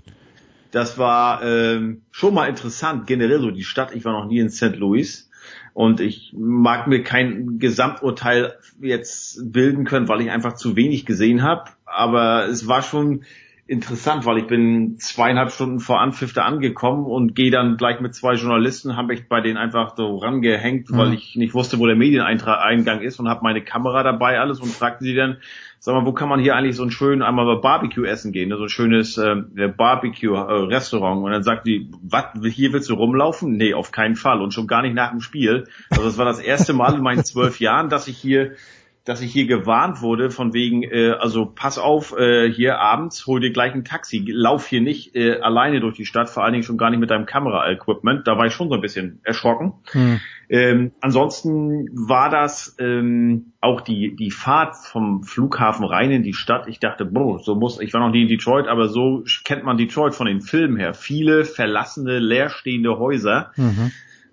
das 0.71 0.99
war 0.99 1.43
ähm, 1.43 2.03
schon 2.11 2.35
mal 2.35 2.47
interessant, 2.47 3.07
generell 3.07 3.41
so 3.41 3.51
die 3.51 3.65
Stadt. 3.65 3.95
Ich 3.95 4.05
war 4.05 4.13
noch 4.13 4.27
nie 4.27 4.39
in 4.39 4.51
St. 4.51 4.77
Louis 4.77 5.28
und 5.79 6.01
ich 6.01 6.33
mag 6.37 6.89
mir 6.89 7.05
kein 7.05 7.61
Gesamturteil 7.61 8.59
jetzt 8.81 9.53
bilden 9.53 9.85
können, 9.85 10.09
weil 10.09 10.21
ich 10.21 10.33
einfach 10.33 10.55
zu 10.55 10.75
wenig 10.75 11.07
gesehen 11.07 11.45
habe. 11.45 11.71
Aber 11.85 12.49
es 12.49 12.67
war 12.67 12.83
schon 12.83 13.23
interessant, 13.69 14.25
weil 14.25 14.39
ich 14.39 14.47
bin 14.47 14.97
zweieinhalb 14.99 15.53
Stunden 15.53 15.79
vor 15.79 16.01
Anpfiff 16.01 16.33
da 16.33 16.45
angekommen 16.45 17.05
und 17.05 17.35
gehe 17.35 17.51
dann 17.51 17.77
gleich 17.77 18.01
mit 18.01 18.15
zwei 18.15 18.33
Journalisten, 18.33 18.97
habe 18.97 19.13
ich 19.13 19.29
bei 19.29 19.43
denen 19.43 19.59
einfach 19.59 19.95
so 19.95 20.17
rangehängt, 20.17 20.91
weil 20.91 21.09
mhm. 21.09 21.13
ich 21.13 21.37
nicht 21.37 21.53
wusste, 21.53 21.79
wo 21.79 21.87
der 21.87 21.95
Medieneingang 21.95 23.03
ist 23.03 23.21
und 23.21 23.29
habe 23.29 23.43
meine 23.43 23.63
Kamera 23.63 24.03
dabei 24.03 24.41
alles 24.41 24.61
und 24.61 24.73
fragten 24.73 25.05
sie 25.07 25.15
dann, 25.15 25.37
sag 25.81 25.95
mal, 25.95 26.07
wo 26.07 26.13
kann 26.13 26.31
man 26.31 26.41
hier 26.41 26.57
eigentlich 26.57 26.77
so 26.77 26.83
ein 26.83 26.91
schön 26.91 27.21
einmal 27.21 27.61
Barbecue 27.61 28.07
essen 28.07 28.33
gehen, 28.33 28.49
ne? 28.49 28.57
so 28.57 28.63
ein 28.63 28.69
schönes 28.71 29.19
äh, 29.19 29.37
Barbecue-Restaurant 29.69 31.23
und 31.23 31.31
dann 31.31 31.43
sagt 31.43 31.67
die, 31.67 31.91
was, 32.03 32.25
hier 32.43 32.73
willst 32.73 32.89
du 32.89 32.95
rumlaufen? 32.95 33.53
Nee, 33.59 33.75
auf 33.75 33.93
keinen 33.93 34.17
Fall 34.17 34.41
und 34.41 34.55
schon 34.55 34.67
gar 34.67 34.81
nicht 34.81 34.95
nach 34.95 35.11
dem 35.11 35.21
Spiel. 35.21 35.65
Also 35.91 36.05
das 36.05 36.17
war 36.17 36.25
das 36.25 36.41
erste 36.41 36.73
Mal 36.73 36.95
in 36.95 37.03
meinen 37.03 37.23
zwölf 37.23 37.61
Jahren, 37.61 37.91
dass 37.91 38.09
ich 38.09 38.17
hier 38.17 38.53
dass 39.09 39.23
ich 39.23 39.33
hier 39.33 39.47
gewarnt 39.47 40.03
wurde 40.03 40.31
von 40.31 40.53
wegen, 40.53 40.83
äh, 40.83 41.13
also 41.19 41.47
pass 41.47 41.79
auf, 41.79 42.15
äh, 42.19 42.53
hier 42.53 42.79
abends 42.79 43.27
hol 43.27 43.41
dir 43.41 43.53
gleich 43.53 43.73
ein 43.73 43.83
Taxi, 43.83 44.23
lauf 44.29 44.67
hier 44.67 44.83
nicht 44.83 45.17
äh, 45.17 45.41
alleine 45.41 45.81
durch 45.81 45.97
die 45.97 46.05
Stadt, 46.05 46.29
vor 46.29 46.45
allen 46.45 46.53
Dingen 46.53 46.63
schon 46.63 46.77
gar 46.77 46.91
nicht 46.91 47.01
mit 47.01 47.11
deinem 47.11 47.25
Kamera-Equipment. 47.25 48.29
Da 48.29 48.37
war 48.37 48.45
ich 48.45 48.53
schon 48.53 48.69
so 48.69 48.75
ein 48.75 48.83
bisschen 48.83 49.21
erschrocken. 49.23 49.73
Hm. 49.93 50.21
Ähm, 50.51 50.93
ansonsten 51.01 51.89
war 51.93 52.29
das 52.29 52.77
ähm, 52.79 53.53
auch 53.63 53.81
die 53.81 54.15
die 54.15 54.31
Fahrt 54.31 54.77
vom 54.77 55.23
Flughafen 55.23 55.87
rein 55.87 56.11
in 56.11 56.23
die 56.23 56.35
Stadt. 56.35 56.69
Ich 56.69 56.79
dachte, 56.79 57.07
boah, 57.07 57.39
so 57.39 57.55
muss 57.55 57.81
ich 57.81 57.95
war 57.95 58.01
noch 58.01 58.13
nie 58.13 58.23
in 58.23 58.29
Detroit, 58.29 58.69
aber 58.69 58.89
so 58.89 59.25
kennt 59.45 59.65
man 59.65 59.79
Detroit 59.79 60.15
von 60.15 60.27
den 60.27 60.43
Filmen 60.43 60.77
her. 60.77 60.93
Viele 60.93 61.47
verlassene, 61.47 62.19
leerstehende 62.19 62.99
Häuser. 62.99 63.53
Mhm. 63.57 63.91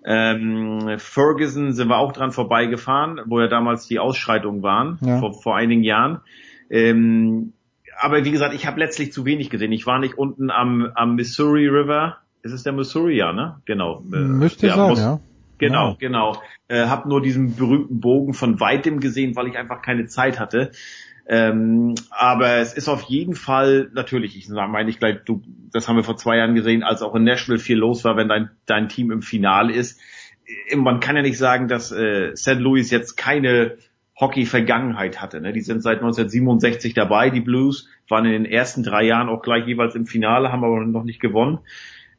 Ähm, 0.08 0.98
Ferguson 0.98 1.72
sind 1.72 1.88
wir 1.88 1.98
auch 1.98 2.12
dran 2.12 2.30
vorbeigefahren, 2.30 3.20
wo 3.26 3.40
ja 3.40 3.48
damals 3.48 3.88
die 3.88 3.98
Ausschreitungen 3.98 4.62
waren, 4.62 4.98
ja. 5.00 5.18
vor, 5.18 5.34
vor 5.34 5.56
einigen 5.56 5.82
Jahren. 5.82 6.20
Ähm, 6.70 7.52
aber 7.98 8.24
wie 8.24 8.30
gesagt, 8.30 8.54
ich 8.54 8.66
habe 8.66 8.78
letztlich 8.78 9.12
zu 9.12 9.24
wenig 9.24 9.50
gesehen. 9.50 9.72
Ich 9.72 9.86
war 9.86 9.98
nicht 9.98 10.16
unten 10.16 10.50
am, 10.50 10.90
am 10.94 11.16
Missouri 11.16 11.66
River. 11.66 12.18
Ist 12.42 12.52
es 12.52 12.62
der 12.62 12.72
Missouri, 12.72 13.16
ja, 13.16 13.32
ne? 13.32 13.60
Genau. 13.64 14.00
Müsste 14.04 14.68
ja, 14.68 14.76
sein, 14.76 14.88
muss, 14.90 15.00
ja. 15.00 15.20
Genau, 15.58 15.90
Ja. 15.90 15.96
genau. 15.98 16.36
Äh, 16.68 16.86
hab 16.86 17.06
nur 17.06 17.22
diesen 17.22 17.56
berühmten 17.56 18.00
Bogen 18.00 18.34
von 18.34 18.60
weitem 18.60 19.00
gesehen, 19.00 19.34
weil 19.36 19.48
ich 19.48 19.56
einfach 19.56 19.82
keine 19.82 20.06
Zeit 20.06 20.38
hatte. 20.38 20.70
Ähm, 21.28 21.96
aber 22.10 22.58
es 22.58 22.72
ist 22.72 22.88
auf 22.88 23.02
jeden 23.02 23.34
Fall 23.34 23.90
natürlich, 23.92 24.36
ich 24.36 24.48
meine 24.48 24.88
ich 24.88 25.00
gleich, 25.00 25.18
du, 25.24 25.42
das 25.72 25.88
haben 25.88 25.96
wir 25.96 26.04
vor 26.04 26.16
zwei 26.16 26.36
Jahren 26.36 26.54
gesehen, 26.54 26.84
als 26.84 27.02
auch 27.02 27.14
in 27.16 27.24
Nashville 27.24 27.58
viel 27.58 27.78
los 27.78 28.04
war, 28.04 28.16
wenn 28.16 28.28
dein, 28.28 28.50
dein 28.66 28.88
Team 28.88 29.10
im 29.10 29.22
Finale 29.22 29.72
ist. 29.72 30.00
Äh, 30.70 30.76
Man 30.76 31.00
kann 31.00 31.16
ja 31.16 31.22
nicht 31.22 31.38
sagen, 31.38 31.66
dass 31.66 31.90
äh, 31.90 32.36
St. 32.36 32.60
Louis 32.60 32.90
jetzt 32.90 33.16
keine 33.16 33.76
Hockey-Vergangenheit 34.20 35.20
hatte. 35.20 35.40
Ne? 35.40 35.52
Die 35.52 35.60
sind 35.60 35.82
seit 35.82 35.98
1967 35.98 36.94
dabei, 36.94 37.30
die 37.30 37.40
Blues, 37.40 37.88
waren 38.08 38.24
in 38.24 38.32
den 38.32 38.46
ersten 38.46 38.84
drei 38.84 39.04
Jahren 39.04 39.28
auch 39.28 39.42
gleich 39.42 39.66
jeweils 39.66 39.96
im 39.96 40.06
Finale, 40.06 40.52
haben 40.52 40.64
aber 40.64 40.84
noch 40.84 41.04
nicht 41.04 41.20
gewonnen. 41.20 41.58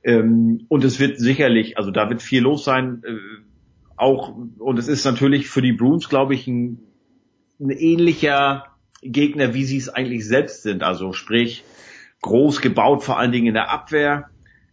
Ähm, 0.03 0.65
und 0.67 0.83
es 0.83 0.99
wird 0.99 1.17
sicherlich, 1.17 1.77
also 1.77 1.91
da 1.91 2.09
wird 2.09 2.21
viel 2.21 2.41
los 2.41 2.65
sein, 2.65 3.03
äh, 3.05 3.13
auch, 3.95 4.35
und 4.59 4.77
es 4.77 4.87
ist 4.87 5.05
natürlich 5.05 5.49
für 5.49 5.61
die 5.61 5.73
Bruins, 5.73 6.07
glaube 6.07 6.35
ich, 6.35 6.45
ein, 6.45 6.79
ein 7.59 7.71
ähnlicher 7.71 8.76
Gegner, 9.01 9.53
wie 9.53 9.63
sie 9.63 9.77
es 9.77 9.89
eigentlich 9.89 10.27
selbst 10.27 10.63
sind. 10.63 10.83
Also 10.83 11.13
sprich, 11.13 11.63
groß 12.21 12.61
gebaut, 12.61 13.03
vor 13.03 13.17
allen 13.19 13.31
Dingen 13.31 13.47
in 13.47 13.53
der 13.53 13.71
Abwehr, 13.71 14.29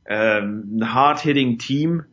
ähm, 0.06 0.78
ein 0.78 0.94
hard-hitting 0.94 1.58
Team, 1.58 2.04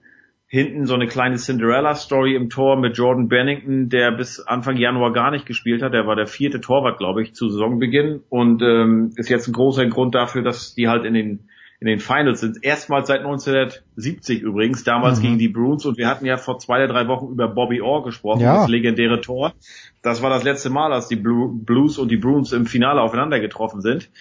hinten 0.47 0.85
so 0.85 0.95
eine 0.95 1.07
kleine 1.07 1.37
Cinderella-Story 1.37 2.35
im 2.35 2.49
Tor 2.49 2.77
mit 2.77 2.97
Jordan 2.97 3.29
Bennington, 3.29 3.87
der 3.87 4.11
bis 4.11 4.41
Anfang 4.41 4.75
Januar 4.75 5.13
gar 5.13 5.31
nicht 5.31 5.45
gespielt 5.45 5.81
hat. 5.81 5.93
Der 5.93 6.07
war 6.07 6.17
der 6.17 6.27
vierte 6.27 6.59
Torwart, 6.59 6.97
glaube 6.97 7.23
ich, 7.23 7.33
zu 7.33 7.49
Saisonbeginn 7.49 8.21
und 8.27 8.61
ähm, 8.61 9.13
ist 9.15 9.29
jetzt 9.29 9.47
ein 9.47 9.53
großer 9.53 9.85
Grund 9.85 10.13
dafür, 10.13 10.41
dass 10.41 10.75
die 10.75 10.89
halt 10.89 11.05
in 11.05 11.13
den 11.13 11.49
in 11.81 11.87
den 11.87 11.99
Finals 11.99 12.39
sind. 12.39 12.63
Erstmals 12.63 13.07
seit 13.07 13.21
1970 13.21 14.41
übrigens, 14.41 14.83
damals 14.83 15.17
Mhm. 15.17 15.23
gegen 15.23 15.37
die 15.39 15.49
Bruins 15.49 15.83
und 15.85 15.97
wir 15.97 16.07
hatten 16.07 16.25
ja 16.27 16.37
vor 16.37 16.59
zwei 16.59 16.75
oder 16.83 16.93
drei 16.93 17.07
Wochen 17.07 17.31
über 17.31 17.47
Bobby 17.47 17.81
Orr 17.81 18.03
gesprochen, 18.03 18.41
Ja. 18.41 18.57
das 18.61 18.69
legendäre 18.69 19.19
Tor. 19.19 19.53
Das 20.03 20.21
war 20.21 20.29
das 20.29 20.43
letzte 20.43 20.69
Mal, 20.69 20.93
als 20.93 21.07
die 21.07 21.15
Blu- 21.15 21.51
Blues 21.51 21.97
und 21.97 22.09
die 22.11 22.17
Bruins 22.17 22.51
im 22.53 22.67
Finale 22.67 23.01
aufeinander 23.01 23.39
getroffen 23.39 23.81
sind. 23.81 24.11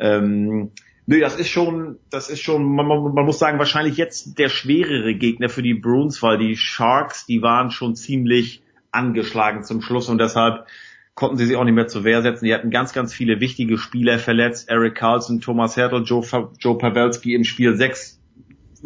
Ähm, 0.00 0.72
nee, 1.06 1.20
das 1.20 1.36
ist 1.38 1.48
schon, 1.48 1.98
das 2.10 2.28
ist 2.28 2.40
schon, 2.42 2.64
man, 2.74 2.86
man, 2.88 3.14
man 3.14 3.24
muss 3.24 3.38
sagen, 3.38 3.58
wahrscheinlich 3.60 3.96
jetzt 3.96 4.36
der 4.40 4.48
schwerere 4.48 5.14
Gegner 5.14 5.48
für 5.48 5.62
die 5.62 5.74
Bruins, 5.74 6.22
weil 6.24 6.38
die 6.38 6.56
Sharks, 6.56 7.24
die 7.24 7.40
waren 7.40 7.70
schon 7.70 7.94
ziemlich 7.94 8.62
angeschlagen 8.90 9.62
zum 9.62 9.80
Schluss 9.80 10.08
und 10.08 10.18
deshalb 10.20 10.66
konnten 11.16 11.38
sie 11.38 11.46
sich 11.46 11.56
auch 11.56 11.64
nicht 11.64 11.74
mehr 11.74 11.88
zur 11.88 12.04
Wehr 12.04 12.22
setzen. 12.22 12.44
Die 12.44 12.54
hatten 12.54 12.70
ganz, 12.70 12.92
ganz 12.92 13.12
viele 13.12 13.40
wichtige 13.40 13.78
Spieler 13.78 14.18
verletzt. 14.18 14.68
Eric 14.68 14.94
Carlson, 14.94 15.40
Thomas 15.40 15.76
Hertel, 15.76 16.04
Joe, 16.04 16.22
Joe 16.60 16.78
Pavelski 16.78 17.34
im 17.34 17.42
Spiel 17.42 17.74
6 17.74 18.20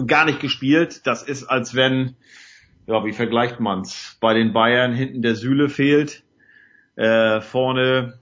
gar 0.06 0.24
nicht 0.24 0.40
gespielt. 0.40 1.06
Das 1.06 1.24
ist, 1.24 1.44
als 1.44 1.74
wenn, 1.74 2.14
ja, 2.86 3.04
wie 3.04 3.12
vergleicht 3.12 3.58
man's? 3.58 4.16
Bei 4.20 4.32
den 4.32 4.52
Bayern 4.52 4.94
hinten 4.94 5.22
der 5.22 5.34
Süle 5.34 5.68
fehlt, 5.68 6.22
äh, 6.94 7.40
vorne, 7.40 8.14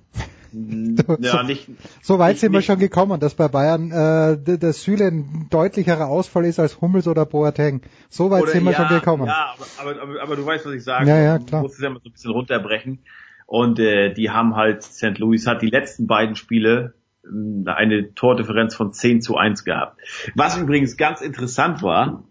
ja, 1.21 1.43
nicht, 1.43 1.69
So 2.01 2.19
weit 2.19 2.39
sind 2.39 2.55
wir 2.55 2.63
schon 2.63 2.79
gekommen, 2.79 3.21
dass 3.21 3.35
bei 3.35 3.49
Bayern 3.49 3.91
äh, 3.91 4.57
der 4.57 4.73
Süle 4.73 5.09
ein 5.09 5.49
deutlicherer 5.51 6.07
Ausfall 6.07 6.47
ist 6.47 6.59
als 6.59 6.81
Hummels 6.81 7.07
oder 7.07 7.27
Boateng. 7.27 7.83
So 8.09 8.31
weit 8.31 8.45
Oder- 8.45 8.53
sind 8.53 8.65
wir 8.65 8.73
ja, 8.73 8.79
schon 8.79 8.89
gekommen. 8.89 9.27
Ja, 9.27 9.55
aber, 9.55 9.91
aber, 9.93 10.03
aber, 10.03 10.23
aber 10.23 10.37
du 10.37 10.47
weißt, 10.47 10.65
was 10.65 10.73
ich 10.73 10.85
sage. 10.85 11.07
Ja, 11.07 11.19
ja, 11.19 11.39
klar. 11.39 11.61
muss 11.61 11.75
es 11.75 11.81
ja 11.81 11.91
mal 11.91 12.01
so 12.03 12.09
ein 12.09 12.13
bisschen 12.13 12.31
runterbrechen. 12.31 13.01
Und 13.49 13.79
äh, 13.79 14.13
die 14.13 14.29
haben 14.29 14.57
halt, 14.57 14.83
St. 14.83 15.17
Louis 15.17 15.47
hat 15.47 15.63
die 15.63 15.71
letzten 15.71 16.07
beiden 16.07 16.37
Spiele 16.37 16.93
ähm, 17.25 17.65
eine 17.67 18.15
Tordifferenz 18.15 18.75
von 18.75 18.93
10 18.93 19.23
zu 19.23 19.39
1 19.39 19.65
gehabt. 19.65 19.99
Was 20.35 20.59
übrigens 20.59 20.99
ganz 20.99 21.23
interessant 21.23 21.83
war, 21.83 22.25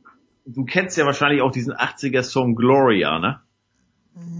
du 0.45 0.63
kennst 0.63 0.95
ja 0.95 1.07
wahrscheinlich 1.07 1.41
auch 1.41 1.51
diesen 1.51 1.73
80er-Song 1.73 2.53
Gloria, 2.55 3.17
ne? 3.17 3.39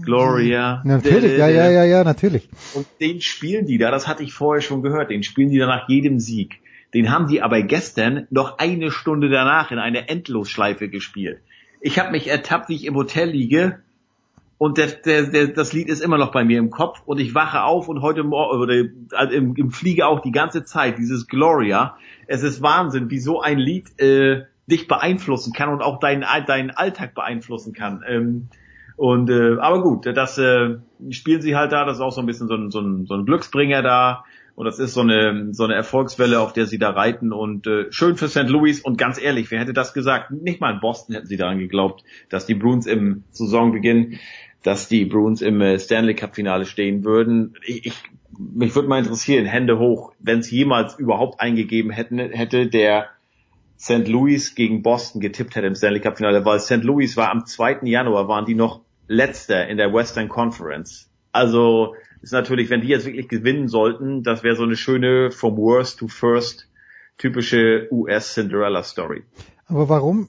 Gloria. 0.04 0.80
Natürlich, 0.84 1.36
ja, 1.36 1.48
ja, 1.48 1.68
ja, 1.68 1.82
ja, 1.82 2.04
natürlich. 2.04 2.48
Und 2.74 2.86
den 3.00 3.22
spielen 3.22 3.66
die 3.66 3.78
da, 3.78 3.90
das 3.90 4.06
hatte 4.06 4.22
ich 4.22 4.32
vorher 4.32 4.62
schon 4.62 4.80
gehört, 4.80 5.10
den 5.10 5.24
spielen 5.24 5.50
die 5.50 5.58
da 5.58 5.66
nach 5.66 5.88
jedem 5.88 6.20
Sieg. 6.20 6.60
Den 6.94 7.10
haben 7.10 7.26
die 7.26 7.42
aber 7.42 7.60
gestern 7.62 8.28
noch 8.30 8.58
eine 8.58 8.92
Stunde 8.92 9.30
danach 9.30 9.72
in 9.72 9.80
einer 9.80 10.08
Endlosschleife 10.08 10.88
gespielt. 10.88 11.40
Ich 11.80 11.98
habe 11.98 12.12
mich 12.12 12.28
ertappt, 12.28 12.68
wie 12.68 12.76
ich 12.76 12.86
im 12.86 12.94
Hotel 12.94 13.30
liege 13.30 13.80
und 14.58 14.76
der, 14.76 14.88
der, 14.88 15.22
der, 15.24 15.48
das 15.48 15.72
Lied 15.72 15.88
ist 15.88 16.00
immer 16.00 16.18
noch 16.18 16.32
bei 16.32 16.44
mir 16.44 16.58
im 16.58 16.70
Kopf 16.70 17.00
und 17.06 17.20
ich 17.20 17.34
wache 17.34 17.62
auf 17.62 17.88
und 17.88 18.02
heute 18.02 18.24
Morgen 18.24 18.60
oder 18.60 18.84
also 19.16 19.32
im, 19.32 19.54
im 19.54 19.70
Fliege 19.70 20.06
auch 20.06 20.20
die 20.20 20.32
ganze 20.32 20.64
Zeit 20.64 20.98
dieses 20.98 21.28
Gloria. 21.28 21.96
Es 22.26 22.42
ist 22.42 22.60
Wahnsinn, 22.60 23.08
wie 23.08 23.20
so 23.20 23.40
ein 23.40 23.58
Lied 23.58 23.98
äh, 24.00 24.42
dich 24.66 24.88
beeinflussen 24.88 25.52
kann 25.52 25.68
und 25.70 25.80
auch 25.80 26.00
deinen 26.00 26.24
deinen 26.46 26.70
Alltag 26.70 27.14
beeinflussen 27.14 27.72
kann. 27.72 28.02
Ähm, 28.06 28.48
und 28.96 29.30
äh, 29.30 29.58
aber 29.60 29.80
gut, 29.80 30.06
das 30.06 30.38
äh, 30.38 30.78
spielen 31.10 31.40
sie 31.40 31.54
halt 31.54 31.70
da, 31.70 31.84
das 31.84 31.98
ist 31.98 32.02
auch 32.02 32.10
so 32.10 32.20
ein 32.20 32.26
bisschen 32.26 32.48
so 32.48 32.54
ein, 32.54 32.72
so 32.72 32.80
ein, 32.80 33.06
so 33.06 33.14
ein 33.14 33.24
Glücksbringer 33.24 33.80
da. 33.80 34.24
Und 34.56 34.64
das 34.64 34.80
ist 34.80 34.94
so 34.94 35.02
eine, 35.02 35.54
so 35.54 35.62
eine 35.62 35.76
Erfolgswelle, 35.76 36.40
auf 36.40 36.52
der 36.52 36.66
sie 36.66 36.80
da 36.80 36.90
reiten. 36.90 37.32
Und 37.32 37.68
äh, 37.68 37.92
schön 37.92 38.16
für 38.16 38.26
St. 38.26 38.48
Louis. 38.48 38.80
Und 38.80 38.98
ganz 38.98 39.22
ehrlich, 39.22 39.52
wer 39.52 39.60
hätte 39.60 39.72
das 39.72 39.94
gesagt? 39.94 40.32
Nicht 40.32 40.60
mal 40.60 40.74
in 40.74 40.80
Boston 40.80 41.14
hätten 41.14 41.28
sie 41.28 41.36
daran 41.36 41.60
geglaubt, 41.60 42.02
dass 42.28 42.44
die 42.44 42.56
Bruins 42.56 42.86
im 42.86 43.22
Saisonbeginn, 43.30 44.18
dass 44.62 44.88
die 44.88 45.04
Bruins 45.04 45.42
im 45.42 45.60
äh, 45.60 45.78
Stanley 45.78 46.14
Cup 46.14 46.34
Finale 46.34 46.66
stehen 46.66 47.04
würden. 47.04 47.54
Ich, 47.64 47.86
ich, 47.86 47.94
mich 48.38 48.74
würde 48.74 48.88
mal 48.88 48.98
interessieren, 48.98 49.46
Hände 49.46 49.78
hoch, 49.78 50.12
wenn 50.18 50.40
es 50.40 50.50
jemals 50.50 50.98
überhaupt 50.98 51.40
eingegeben 51.40 51.90
hätten, 51.90 52.18
hätte, 52.18 52.66
der 52.66 53.08
St. 53.78 54.08
Louis 54.08 54.54
gegen 54.54 54.82
Boston 54.82 55.20
getippt 55.20 55.54
hätte 55.54 55.66
im 55.66 55.74
Stanley 55.74 56.00
Cup 56.00 56.16
Finale, 56.16 56.44
weil 56.44 56.60
St. 56.60 56.82
Louis 56.82 57.16
war 57.16 57.30
am 57.30 57.46
2. 57.46 57.80
Januar, 57.82 58.28
waren 58.28 58.44
die 58.44 58.54
noch 58.54 58.80
letzter 59.06 59.68
in 59.68 59.76
der 59.76 59.92
Western 59.92 60.28
Conference. 60.28 61.08
Also 61.32 61.94
ist 62.20 62.32
natürlich, 62.32 62.70
wenn 62.70 62.80
die 62.80 62.88
jetzt 62.88 63.06
wirklich 63.06 63.28
gewinnen 63.28 63.68
sollten, 63.68 64.22
das 64.22 64.42
wäre 64.42 64.56
so 64.56 64.64
eine 64.64 64.76
schöne 64.76 65.30
from 65.30 65.56
worst 65.56 66.00
to 66.00 66.08
first 66.08 66.68
typische 67.16 67.88
US 67.90 68.34
Cinderella 68.34 68.82
Story. 68.82 69.22
Aber 69.66 69.88
warum? 69.88 70.28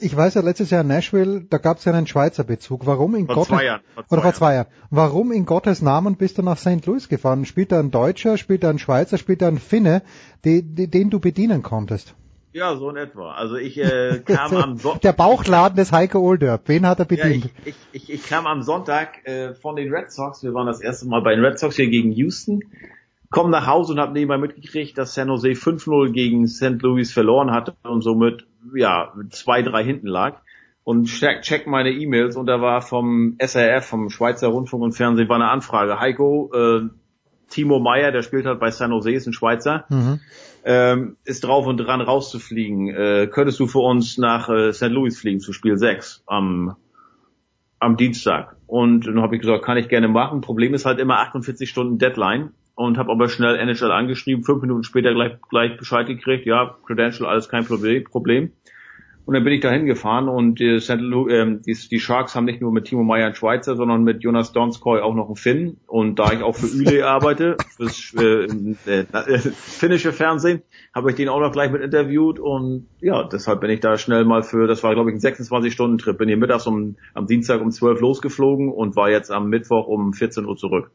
Ich 0.00 0.14
weiß 0.16 0.34
ja, 0.34 0.42
letztes 0.42 0.70
Jahr 0.70 0.82
in 0.82 0.88
Nashville, 0.88 1.46
da 1.48 1.58
gab 1.58 1.78
es 1.78 1.84
ja 1.84 1.92
einen 1.92 2.06
Schweizer 2.06 2.44
Bezug. 2.44 2.84
Warum 2.86 3.14
in 3.14 3.26
Vor 3.26 3.36
Gottes 3.36 3.48
zwei 3.48 3.64
Jahren, 3.64 3.80
vor 3.94 4.04
zwei 4.06 4.12
oder 4.14 4.22
vor 4.22 4.32
zwei 4.34 4.54
Jahren? 4.54 4.66
Warum 4.90 5.32
in 5.32 5.46
Gottes 5.46 5.80
Namen 5.82 6.16
bist 6.16 6.38
du 6.38 6.42
nach 6.42 6.58
St. 6.58 6.84
Louis 6.86 7.08
gefahren? 7.08 7.44
Spielt 7.46 7.72
da 7.72 7.80
ein 7.80 7.90
Deutscher, 7.90 8.36
spielt 8.36 8.62
da 8.62 8.70
ein 8.70 8.78
Schweizer, 8.78 9.16
spielt 9.18 9.40
da 9.42 9.48
ein 9.48 9.58
Finne, 9.58 10.02
die, 10.44 10.62
die, 10.62 10.88
den 10.88 11.10
du 11.10 11.18
bedienen 11.20 11.62
konntest? 11.62 12.14
Ja, 12.52 12.74
so 12.76 12.88
in 12.90 12.96
etwa. 12.96 13.32
Also 13.32 13.56
ich 13.56 13.76
äh, 13.78 14.20
kam 14.24 14.54
am 14.56 14.76
Sonntag. 14.78 15.02
Der 15.02 15.12
Bauchladen 15.12 15.76
des 15.76 15.92
Heiko 15.92 16.20
Olderb. 16.20 16.62
Wen 16.66 16.86
hat 16.86 16.98
er 17.00 17.06
Ja, 17.10 17.24
bedient? 17.24 17.50
ich, 17.64 17.74
ich, 17.92 18.08
ich, 18.08 18.12
ich 18.12 18.26
kam 18.26 18.46
am 18.46 18.62
Sonntag 18.62 19.26
äh, 19.26 19.54
von 19.54 19.76
den 19.76 19.92
Red 19.92 20.10
Sox. 20.10 20.42
Wir 20.42 20.54
waren 20.54 20.66
das 20.66 20.80
erste 20.80 21.06
Mal 21.06 21.20
bei 21.22 21.34
den 21.34 21.44
Red 21.44 21.58
Sox 21.58 21.76
hier 21.76 21.88
gegen 21.88 22.12
Houston. 22.12 22.60
Komm 23.30 23.50
nach 23.50 23.66
Hause 23.66 23.92
und 23.92 24.00
habe 24.00 24.12
nebenbei 24.12 24.38
mitgekriegt, 24.38 24.96
dass 24.98 25.14
San 25.14 25.28
Jose 25.28 25.48
5-0 25.48 26.10
gegen 26.12 26.46
St. 26.46 26.80
Louis 26.82 27.12
verloren 27.12 27.50
hatte 27.50 27.74
und 27.82 28.02
somit 28.02 28.46
ja 28.74 29.12
zwei, 29.30 29.62
drei 29.62 29.84
hinten 29.84 30.06
lag. 30.06 30.40
Und 30.84 31.06
check, 31.06 31.42
check 31.42 31.66
meine 31.66 31.90
E-Mails 31.90 32.36
und 32.36 32.46
da 32.46 32.60
war 32.60 32.80
vom 32.80 33.36
SRF, 33.40 33.84
vom 33.84 34.08
Schweizer 34.08 34.48
Rundfunk 34.48 34.84
und 34.84 34.92
Fernsehen, 34.92 35.28
war 35.28 35.36
eine 35.36 35.50
Anfrage. 35.50 35.98
Heiko, 35.98 36.52
äh, 36.54 36.88
Timo 37.48 37.80
Meyer, 37.80 38.12
der 38.12 38.22
spielt 38.22 38.46
halt 38.46 38.60
bei 38.60 38.70
San 38.70 38.92
Jose, 38.92 39.12
ist 39.12 39.26
ein 39.26 39.32
Schweizer 39.32 39.84
Mhm. 39.88 40.20
ähm, 40.64 41.16
ist 41.24 41.42
drauf 41.44 41.66
und 41.66 41.78
dran 41.78 42.00
rauszufliegen. 42.00 42.88
Äh, 42.88 43.28
könntest 43.32 43.58
du 43.58 43.66
für 43.66 43.80
uns 43.80 44.18
nach 44.18 44.48
äh, 44.48 44.72
St. 44.72 44.88
Louis 44.90 45.18
fliegen 45.18 45.40
zu 45.40 45.52
Spiel 45.52 45.76
6 45.76 46.22
am, 46.26 46.76
am 47.80 47.96
Dienstag? 47.96 48.56
Und 48.68 49.06
dann 49.06 49.20
habe 49.22 49.34
ich 49.36 49.42
gesagt, 49.42 49.64
kann 49.64 49.76
ich 49.76 49.88
gerne 49.88 50.08
machen. 50.08 50.40
Problem 50.40 50.74
ist 50.74 50.86
halt 50.86 51.00
immer 51.00 51.18
48 51.18 51.68
Stunden 51.68 51.98
Deadline 51.98 52.50
und 52.76 52.98
habe 52.98 53.10
aber 53.10 53.28
schnell 53.28 53.56
NHL 53.56 53.90
angeschrieben, 53.90 54.44
fünf 54.44 54.62
Minuten 54.62 54.84
später 54.84 55.12
gleich, 55.12 55.32
gleich 55.48 55.76
Bescheid 55.78 56.06
gekriegt, 56.06 56.46
ja, 56.46 56.76
Credential, 56.86 57.28
alles 57.28 57.48
kein 57.48 57.64
Proble- 57.64 58.04
Problem. 58.04 58.52
Und 59.24 59.34
dann 59.34 59.42
bin 59.42 59.54
ich 59.54 59.60
da 59.60 59.72
hingefahren 59.72 60.28
und 60.28 60.60
äh, 60.60 60.76
ähm, 60.76 61.60
die, 61.66 61.98
Sharks 61.98 62.36
haben 62.36 62.44
nicht 62.44 62.60
nur 62.60 62.70
mit 62.70 62.84
Timo 62.84 63.02
Meyer 63.02 63.26
einen 63.26 63.34
Schweizer, 63.34 63.74
sondern 63.74 64.04
mit 64.04 64.22
Jonas 64.22 64.52
Donskoy 64.52 65.00
auch 65.00 65.16
noch 65.16 65.26
einen 65.26 65.34
Finn. 65.34 65.78
Und 65.88 66.20
da 66.20 66.30
ich 66.32 66.44
auch 66.44 66.54
für 66.54 66.68
Yle 66.68 67.08
arbeite, 67.08 67.56
fürs 67.76 68.14
äh, 68.16 68.44
äh, 68.86 69.00
äh, 69.10 69.38
finnische 69.38 70.12
Fernsehen, 70.12 70.62
habe 70.94 71.10
ich 71.10 71.16
den 71.16 71.28
auch 71.28 71.40
noch 71.40 71.50
gleich 71.50 71.72
mit 71.72 71.82
interviewt 71.82 72.38
und 72.38 72.86
ja, 73.00 73.24
deshalb 73.24 73.62
bin 73.62 73.70
ich 73.70 73.80
da 73.80 73.98
schnell 73.98 74.24
mal 74.24 74.44
für, 74.44 74.68
das 74.68 74.84
war 74.84 74.94
glaube 74.94 75.10
ich 75.10 75.16
ein 75.16 75.34
26-Stunden-Trip, 75.34 76.16
bin 76.16 76.28
hier 76.28 76.36
mittags 76.36 76.68
um, 76.68 76.94
am 77.12 77.26
Dienstag 77.26 77.60
um 77.60 77.72
12 77.72 78.00
losgeflogen 78.00 78.70
und 78.70 78.94
war 78.94 79.10
jetzt 79.10 79.32
am 79.32 79.48
Mittwoch 79.48 79.88
um 79.88 80.12
14 80.12 80.44
Uhr 80.44 80.56
zurück. 80.56 80.92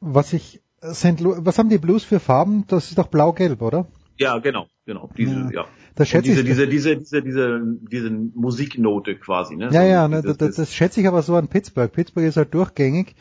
Was 0.00 0.32
ich 0.32 0.62
St. 0.82 1.20
Louis, 1.20 1.38
was 1.40 1.58
haben 1.58 1.68
die 1.68 1.78
Blues 1.78 2.04
für 2.04 2.20
Farben? 2.20 2.64
Das 2.68 2.88
ist 2.88 2.98
doch 2.98 3.08
blau-gelb, 3.08 3.62
oder? 3.62 3.86
Ja, 4.18 4.38
genau, 4.38 4.66
genau. 4.86 5.10
Diese, 5.16 5.34
Ja. 5.34 5.50
ja. 5.52 5.64
Das 5.94 6.08
schätze 6.08 6.28
diese, 6.30 6.40
ich- 6.40 6.46
diese, 6.46 6.66
diese, 6.68 6.96
diese, 6.96 7.22
diese, 7.22 7.60
diese 7.90 8.10
Musiknote 8.10 9.16
quasi, 9.16 9.56
ne? 9.56 9.66
Ja, 9.66 9.70
So 9.70 9.78
ja, 9.80 10.08
ne, 10.08 10.20
dieses- 10.22 10.36
das, 10.36 10.56
das 10.56 10.74
schätze 10.74 11.00
ich 11.00 11.08
aber 11.08 11.22
so 11.22 11.36
an 11.36 11.48
Pittsburgh. 11.48 11.90
Pittsburgh 11.92 12.26
ist 12.26 12.36
halt 12.36 12.52
durchgängig 12.54 13.14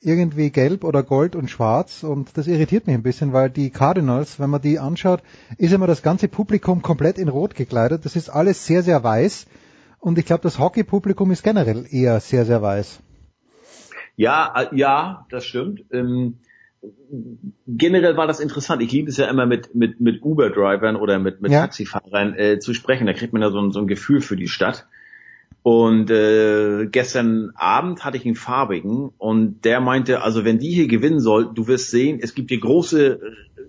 irgendwie 0.00 0.50
gelb 0.50 0.84
oder 0.84 1.02
gold 1.02 1.36
und 1.36 1.50
schwarz 1.50 2.04
und 2.04 2.36
das 2.38 2.46
irritiert 2.46 2.86
mich 2.86 2.94
ein 2.94 3.02
bisschen, 3.02 3.32
weil 3.32 3.50
die 3.50 3.70
Cardinals, 3.70 4.40
wenn 4.40 4.48
man 4.48 4.62
die 4.62 4.78
anschaut, 4.78 5.22
ist 5.58 5.72
immer 5.72 5.86
das 5.86 6.02
ganze 6.02 6.26
Publikum 6.28 6.80
komplett 6.82 7.18
in 7.18 7.28
rot 7.28 7.54
gekleidet. 7.54 8.04
Das 8.06 8.16
ist 8.16 8.30
alles 8.30 8.64
sehr, 8.66 8.82
sehr 8.82 9.02
weiß 9.04 9.46
Und 9.98 10.16
ich 10.18 10.24
glaube, 10.24 10.42
das 10.42 10.58
Hockey-Publikum 10.58 11.30
ist 11.30 11.42
generell 11.42 11.84
eher 11.90 12.20
sehr, 12.20 12.46
sehr 12.46 12.62
weiß. 12.62 13.00
Ja, 14.16 14.52
äh, 14.56 14.74
ja, 14.76 15.26
das 15.30 15.44
stimmt. 15.44 15.84
Ähm, 15.92 16.38
generell 17.66 18.16
war 18.16 18.26
das 18.26 18.40
interessant. 18.40 18.82
Ich 18.82 18.92
liebe 18.92 19.10
es 19.10 19.16
ja 19.16 19.28
immer 19.28 19.46
mit 19.46 19.74
mit 19.74 20.00
mit 20.00 20.22
Uber-Drivern 20.22 20.96
oder 20.96 21.18
mit 21.18 21.40
mit 21.40 21.52
ja. 21.52 21.62
Taxifahrern 21.62 22.34
äh, 22.34 22.58
zu 22.58 22.74
sprechen. 22.74 23.06
Da 23.06 23.12
kriegt 23.12 23.32
man 23.32 23.42
ja 23.42 23.50
so 23.50 23.60
ein, 23.60 23.72
so 23.72 23.80
ein 23.80 23.86
Gefühl 23.86 24.20
für 24.20 24.36
die 24.36 24.48
Stadt. 24.48 24.86
Und 25.62 26.10
äh, 26.10 26.86
gestern 26.86 27.50
Abend 27.54 28.04
hatte 28.04 28.16
ich 28.16 28.24
einen 28.24 28.34
farbigen 28.34 29.10
und 29.18 29.64
der 29.66 29.80
meinte, 29.80 30.22
also 30.22 30.46
wenn 30.46 30.58
die 30.58 30.70
hier 30.70 30.88
gewinnen 30.88 31.20
soll, 31.20 31.52
du 31.52 31.66
wirst 31.66 31.90
sehen, 31.90 32.18
es 32.22 32.34
gibt 32.34 32.48
hier 32.48 32.60
große 32.60 33.20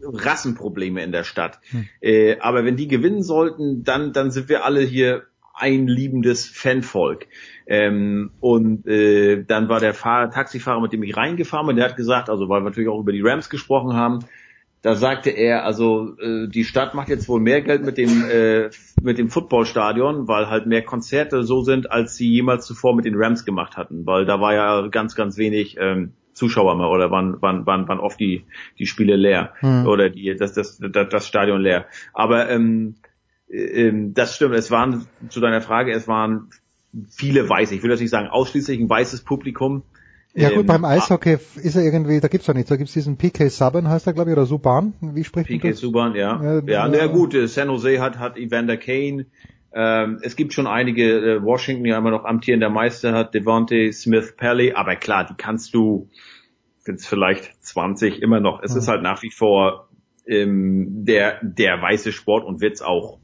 Rassenprobleme 0.03 1.03
in 1.03 1.11
der 1.11 1.25
Stadt. 1.25 1.59
Hm. 1.71 1.89
Äh, 1.99 2.37
aber 2.39 2.63
wenn 2.63 2.77
die 2.77 2.87
gewinnen 2.87 3.23
sollten, 3.23 3.83
dann 3.83 4.13
dann 4.13 4.31
sind 4.31 4.47
wir 4.47 4.63
alle 4.63 4.81
hier 4.81 5.23
ein 5.61 5.87
liebendes 5.87 6.47
Fanvolk. 6.47 7.27
Ähm, 7.67 8.31
und 8.39 8.87
äh, 8.87 9.43
dann 9.43 9.69
war 9.69 9.79
der 9.79 9.93
Fahrer, 9.93 10.31
Taxifahrer, 10.31 10.81
mit 10.81 10.91
dem 10.91 11.03
ich 11.03 11.15
reingefahren 11.15 11.67
bin, 11.67 11.75
der 11.75 11.85
hat 11.85 11.95
gesagt, 11.95 12.29
also 12.29 12.49
weil 12.49 12.61
wir 12.61 12.65
natürlich 12.65 12.89
auch 12.89 12.99
über 12.99 13.11
die 13.11 13.21
Rams 13.21 13.49
gesprochen 13.49 13.93
haben, 13.93 14.19
da 14.81 14.95
sagte 14.95 15.29
er, 15.29 15.63
also 15.63 16.17
äh, 16.19 16.47
die 16.47 16.63
Stadt 16.63 16.95
macht 16.95 17.09
jetzt 17.09 17.29
wohl 17.29 17.39
mehr 17.39 17.61
Geld 17.61 17.85
mit 17.85 17.97
dem 17.97 18.25
äh, 18.29 18.71
mit 19.01 19.19
dem 19.19 19.29
Footballstadion, 19.29 20.27
weil 20.27 20.49
halt 20.49 20.65
mehr 20.65 20.81
Konzerte 20.81 21.43
so 21.43 21.61
sind, 21.61 21.91
als 21.91 22.15
sie 22.15 22.27
jemals 22.27 22.65
zuvor 22.65 22.95
mit 22.95 23.05
den 23.05 23.15
Rams 23.15 23.45
gemacht 23.45 23.77
hatten, 23.77 24.07
weil 24.07 24.25
da 24.25 24.41
war 24.41 24.55
ja 24.55 24.87
ganz 24.87 25.13
ganz 25.15 25.37
wenig 25.37 25.77
ähm, 25.79 26.13
Zuschauer 26.33 26.75
mehr 26.77 26.89
oder 26.89 27.11
waren 27.11 27.39
waren 27.43 27.67
waren, 27.67 27.87
waren 27.87 27.99
oft 27.99 28.19
die 28.19 28.45
die 28.79 28.87
Spiele 28.87 29.15
leer 29.17 29.53
hm. 29.59 29.85
oder 29.85 30.09
die 30.09 30.35
das, 30.35 30.53
das 30.53 30.79
das 30.79 31.09
das 31.09 31.27
Stadion 31.27 31.61
leer. 31.61 31.85
Aber 32.13 32.49
ähm, 32.49 32.95
äh, 33.03 33.10
ähm, 33.51 34.13
das 34.13 34.35
stimmt. 34.35 34.55
Es 34.55 34.71
waren 34.71 35.07
zu 35.29 35.39
deiner 35.39 35.61
Frage, 35.61 35.91
es 35.91 36.07
waren 36.07 36.49
viele 37.09 37.47
Weiße. 37.47 37.75
Ich 37.75 37.83
will 37.83 37.89
das 37.89 37.99
nicht 37.99 38.09
sagen 38.09 38.27
ausschließlich 38.27 38.79
ein 38.79 38.89
weißes 38.89 39.21
Publikum. 39.21 39.83
Ja 40.33 40.49
gut, 40.49 40.59
ähm, 40.59 40.65
beim 40.67 40.85
Eishockey 40.85 41.37
ist 41.61 41.75
er 41.75 41.83
irgendwie, 41.83 42.21
da 42.21 42.29
gibt's 42.29 42.47
ja 42.47 42.53
nichts, 42.53 42.69
da 42.69 42.77
gibt's 42.77 42.93
diesen 42.93 43.17
PK 43.17 43.49
Subban 43.49 43.89
heißt 43.89 44.07
er, 44.07 44.13
glaube 44.13 44.29
ich, 44.29 44.37
oder 44.37 44.45
Suban, 44.45 44.93
wie 45.01 45.25
spricht 45.25 45.49
man 45.49 45.59
PK 45.59 45.73
Subban, 45.73 46.15
ja. 46.15 46.41
Ja, 46.41 46.61
ja, 46.65 46.87
na 46.87 47.07
gut, 47.07 47.33
äh, 47.33 47.49
San 47.49 47.67
Jose 47.67 47.99
hat, 47.99 48.17
hat 48.17 48.37
Evander 48.37 48.77
Kane, 48.77 49.25
ähm, 49.73 50.19
es 50.21 50.35
gibt 50.35 50.53
schon 50.53 50.67
einige, 50.67 51.35
äh, 51.35 51.43
Washington 51.43 51.85
ja 51.85 51.97
immer 51.97 52.11
noch 52.11 52.25
amtierender 52.25 52.69
Meister 52.69 53.13
hat, 53.13 53.33
Devontae 53.33 53.91
Smith 53.91 54.35
Pelly, 54.35 54.73
aber 54.73 54.95
klar, 54.95 55.25
die 55.25 55.35
kannst 55.35 55.73
du, 55.73 56.09
sind 56.79 57.01
vielleicht 57.01 57.63
20 57.63 58.21
immer 58.21 58.39
noch. 58.39 58.61
Es 58.63 58.73
mhm. 58.73 58.79
ist 58.79 58.87
halt 58.87 59.01
nach 59.01 59.23
wie 59.23 59.31
vor 59.31 59.89
ähm, 60.25 61.05
der, 61.05 61.39
der 61.41 61.81
weiße 61.81 62.11
Sport 62.11 62.45
und 62.45 62.59
wird's 62.59 62.81
auch 62.81 63.19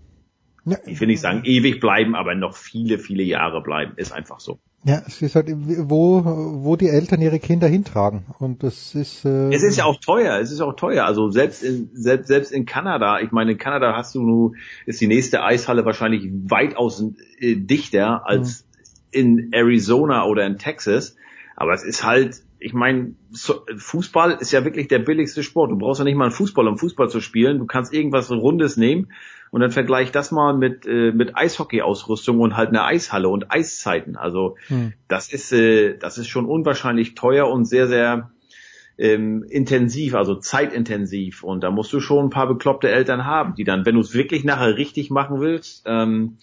ja. 0.67 0.77
ich 0.85 0.99
will 0.99 1.07
nicht 1.07 1.21
sagen 1.21 1.41
ewig 1.45 1.79
bleiben, 1.79 2.15
aber 2.15 2.35
noch 2.35 2.55
viele, 2.55 2.99
viele 2.99 3.23
Jahre 3.23 3.61
bleiben. 3.61 3.93
Ist 3.95 4.11
einfach 4.11 4.39
so. 4.39 4.59
Ja, 4.83 5.01
es 5.05 5.21
ist 5.21 5.35
halt, 5.35 5.47
wo, 5.49 6.23
wo 6.23 6.75
die 6.75 6.87
Eltern 6.87 7.21
ihre 7.21 7.39
Kinder 7.39 7.67
hintragen. 7.67 8.25
Und 8.39 8.63
das 8.63 8.95
ist. 8.95 9.25
Äh 9.25 9.53
es 9.53 9.63
ist 9.63 9.77
ja 9.77 9.85
auch 9.85 9.99
teuer, 9.99 10.39
es 10.39 10.51
ist 10.51 10.61
auch 10.61 10.75
teuer. 10.75 11.05
Also 11.05 11.29
selbst 11.29 11.63
in, 11.63 11.89
selbst, 11.93 12.27
selbst 12.27 12.51
in 12.51 12.65
Kanada, 12.65 13.19
ich 13.19 13.31
meine, 13.31 13.53
in 13.53 13.57
Kanada 13.57 13.95
hast 13.95 14.13
du 14.15 14.21
nur, 14.21 14.53
ist 14.85 15.01
die 15.01 15.07
nächste 15.07 15.43
Eishalle 15.43 15.85
wahrscheinlich 15.85 16.29
weitaus 16.31 17.03
äh, 17.39 17.55
dichter 17.55 18.27
als 18.27 18.63
mhm. 18.63 19.19
in 19.19 19.53
Arizona 19.53 20.25
oder 20.25 20.45
in 20.45 20.57
Texas. 20.57 21.15
Aber 21.55 21.73
es 21.73 21.83
ist 21.83 22.03
halt, 22.03 22.43
ich 22.59 22.73
meine, 22.73 23.15
Fußball 23.77 24.37
ist 24.39 24.51
ja 24.51 24.63
wirklich 24.63 24.87
der 24.87 24.99
billigste 24.99 25.43
Sport. 25.43 25.71
Du 25.71 25.77
brauchst 25.77 25.99
ja 25.99 26.05
nicht 26.05 26.15
mal 26.15 26.25
einen 26.25 26.33
Fußball, 26.33 26.67
um 26.67 26.77
Fußball 26.77 27.09
zu 27.09 27.19
spielen. 27.19 27.59
Du 27.59 27.65
kannst 27.65 27.93
irgendwas 27.93 28.29
Rundes 28.31 28.77
nehmen 28.77 29.09
und 29.51 29.61
dann 29.61 29.71
vergleich 29.71 30.11
das 30.11 30.31
mal 30.31 30.55
mit, 30.55 30.85
äh, 30.85 31.11
mit 31.11 31.35
Eishockey-Ausrüstung 31.35 32.39
und 32.39 32.57
halt 32.57 32.69
einer 32.69 32.85
Eishalle 32.85 33.29
und 33.29 33.51
Eiszeiten. 33.51 34.15
Also 34.15 34.55
hm. 34.67 34.93
das 35.07 35.31
ist, 35.31 35.51
äh, 35.51 35.97
das 35.97 36.17
ist 36.17 36.27
schon 36.27 36.45
unwahrscheinlich 36.45 37.15
teuer 37.15 37.47
und 37.47 37.65
sehr, 37.65 37.87
sehr 37.87 38.31
ähm, 38.97 39.43
intensiv, 39.49 40.15
also 40.15 40.35
zeitintensiv. 40.35 41.43
Und 41.43 41.63
da 41.63 41.71
musst 41.71 41.93
du 41.93 41.99
schon 41.99 42.25
ein 42.25 42.29
paar 42.29 42.47
bekloppte 42.47 42.89
Eltern 42.89 43.25
haben, 43.25 43.55
die 43.55 43.63
dann, 43.63 43.85
wenn 43.85 43.95
du 43.95 44.01
es 44.01 44.13
wirklich 44.13 44.43
nachher 44.43 44.77
richtig 44.77 45.09
machen 45.09 45.39
willst, 45.39 45.83
ähm, 45.85 46.37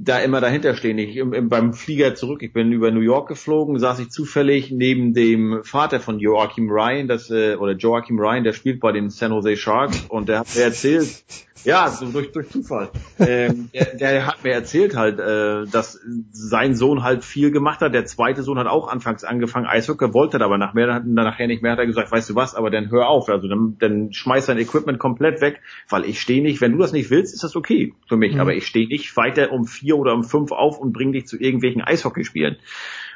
da 0.00 0.20
immer 0.20 0.40
dahinter 0.40 0.76
stehen. 0.76 0.96
Ich 0.98 1.16
im, 1.16 1.32
im, 1.32 1.48
beim 1.48 1.72
Flieger 1.72 2.14
zurück, 2.14 2.42
ich 2.42 2.52
bin 2.52 2.70
über 2.72 2.92
New 2.92 3.00
York 3.00 3.28
geflogen, 3.28 3.78
saß 3.78 3.98
ich 3.98 4.10
zufällig 4.10 4.70
neben 4.70 5.12
dem 5.12 5.60
Vater 5.64 5.98
von 5.98 6.20
Joachim 6.20 6.70
Ryan, 6.70 7.08
das 7.08 7.30
äh, 7.30 7.56
oder 7.56 7.72
Joachim 7.72 8.18
Ryan, 8.18 8.44
der 8.44 8.52
spielt 8.52 8.78
bei 8.78 8.92
den 8.92 9.10
San 9.10 9.32
Jose 9.32 9.56
Sharks 9.56 10.06
und 10.08 10.28
der 10.28 10.38
hat 10.38 10.54
mir 10.54 10.62
erzählt, 10.62 11.24
ja, 11.64 11.88
so 11.88 12.06
durch, 12.06 12.32
durch 12.32 12.48
Zufall. 12.48 12.90
ähm, 13.18 13.70
der, 13.74 13.96
der 13.96 14.26
hat 14.26 14.44
mir 14.44 14.52
erzählt 14.52 14.96
halt, 14.96 15.18
äh, 15.18 15.66
dass 15.70 16.00
sein 16.32 16.74
Sohn 16.74 17.02
halt 17.02 17.24
viel 17.24 17.50
gemacht 17.50 17.80
hat. 17.80 17.94
Der 17.94 18.06
zweite 18.06 18.42
Sohn 18.42 18.58
hat 18.58 18.66
auch 18.66 18.88
anfangs 18.88 19.24
angefangen, 19.24 19.66
Eishockey, 19.66 20.14
wollte 20.14 20.40
aber 20.40 20.58
nach 20.58 20.74
mehr, 20.74 20.86
dann 20.86 21.14
nachher 21.14 21.46
nicht 21.46 21.62
mehr, 21.62 21.72
hat 21.72 21.78
er 21.78 21.86
gesagt, 21.86 22.10
weißt 22.10 22.30
du 22.30 22.34
was, 22.34 22.54
aber 22.54 22.70
dann 22.70 22.90
hör 22.90 23.08
auf. 23.08 23.28
Also 23.28 23.48
dann, 23.48 23.76
dann 23.78 24.12
schmeiß 24.12 24.46
dein 24.46 24.58
Equipment 24.58 24.98
komplett 24.98 25.40
weg, 25.40 25.60
weil 25.88 26.04
ich 26.04 26.20
stehe 26.20 26.42
nicht, 26.42 26.60
wenn 26.60 26.72
du 26.72 26.78
das 26.78 26.92
nicht 26.92 27.10
willst, 27.10 27.34
ist 27.34 27.44
das 27.44 27.56
okay 27.56 27.94
für 28.08 28.16
mich. 28.16 28.34
Mhm. 28.34 28.40
Aber 28.40 28.54
ich 28.54 28.66
stehe 28.66 28.88
nicht 28.88 29.16
weiter 29.16 29.52
um 29.52 29.66
vier 29.66 29.96
oder 29.96 30.14
um 30.14 30.24
fünf 30.24 30.52
auf 30.52 30.78
und 30.78 30.92
bring 30.92 31.12
dich 31.12 31.26
zu 31.26 31.38
irgendwelchen 31.38 31.82
Eishockeyspielen. 31.82 32.56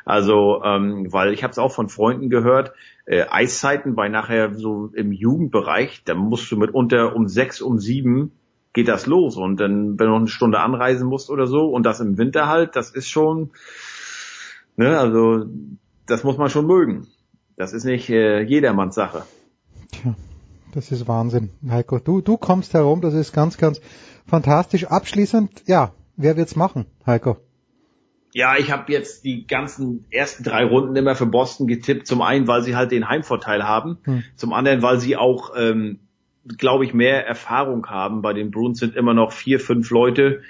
Also, 0.05 0.63
ähm, 0.65 1.13
weil 1.13 1.33
ich 1.33 1.43
habe 1.43 1.53
es 1.53 1.59
auch 1.59 1.73
von 1.73 1.89
Freunden 1.89 2.29
gehört, 2.29 2.73
äh, 3.05 3.25
Eiszeiten 3.29 3.95
bei 3.95 4.09
nachher 4.09 4.55
so 4.55 4.91
im 4.95 5.13
Jugendbereich, 5.13 6.03
da 6.05 6.15
musst 6.15 6.51
du 6.51 6.57
mitunter 6.57 7.15
um 7.17 7.29
sechs, 7.29 7.61
um 7.61 7.79
sieben 7.79 8.33
geht 8.73 8.89
das 8.89 9.07
los. 9.07 9.37
Und 9.37 9.61
dann, 9.61 9.99
wenn 9.99 10.07
du 10.07 10.13
noch 10.13 10.19
eine 10.19 10.29
Stunde 10.29 10.61
anreisen 10.61 11.09
musst 11.09 11.31
oder 11.31 11.47
so, 11.47 11.67
und 11.67 11.85
das 11.85 12.01
im 12.01 12.19
Winter 12.19 12.49
halt, 12.49 12.77
das 12.77 12.91
ist 12.91 13.09
schon, 13.09 13.51
ne, 14.77 14.99
also 14.99 15.47
das 16.07 16.25
muss 16.25 16.39
man 16.39 16.49
schon 16.49 16.67
mögen. 16.67 17.07
Das 17.57 17.73
ist 17.73 17.85
nicht 17.85 18.09
äh, 18.09 18.43
jedermanns 18.43 18.95
Sache. 18.95 19.25
Tja, 19.91 20.15
das 20.73 20.91
ist 20.91 21.07
Wahnsinn, 21.07 21.51
Heiko. 21.69 21.99
Du, 21.99 22.21
du 22.21 22.37
kommst 22.37 22.73
herum, 22.73 23.01
das 23.01 23.15
ist 23.15 23.33
ganz, 23.33 23.59
ganz 23.59 23.81
fantastisch. 24.27 24.85
Abschließend, 24.85 25.65
ja, 25.67 25.93
wer 26.17 26.37
wird's 26.37 26.57
machen, 26.57 26.87
Heiko? 27.07 27.37
Ja, 28.35 28.57
ich 28.57 28.73
habe 28.73 28.91
jetzt 28.91 29.25
die 29.25 29.47
ganzen 29.47 30.07
ersten 30.11 30.43
drei 30.43 30.65
Runden 30.65 30.97
immer 30.97 31.15
für 31.15 31.27
Boston 31.27 31.67
getippt. 31.67 32.07
Zum 32.07 32.23
einen, 32.23 32.49
weil 32.49 32.63
sie 32.63 32.75
halt 32.75 32.91
den 32.91 33.09
Heimvorteil 33.09 33.65
haben. 33.65 33.99
Hm. 34.05 34.25
Zum 34.37 34.53
anderen, 34.55 34.83
weil 34.83 34.99
sie 35.01 35.17
auch, 35.17 35.53
ähm, 35.57 36.01
glaube 36.59 36.85
ich, 36.85 36.95
mehr 36.95 37.27
Erfahrung 37.27 37.87
haben. 37.87 38.23
Bei 38.23 38.33
den 38.33 38.51
Bruins 38.51 38.79
sind 38.79 38.97
immer 38.97 39.13
noch 39.13 39.33
vier, 39.33 39.61
fünf 39.61 39.91
Leute, 39.91 40.43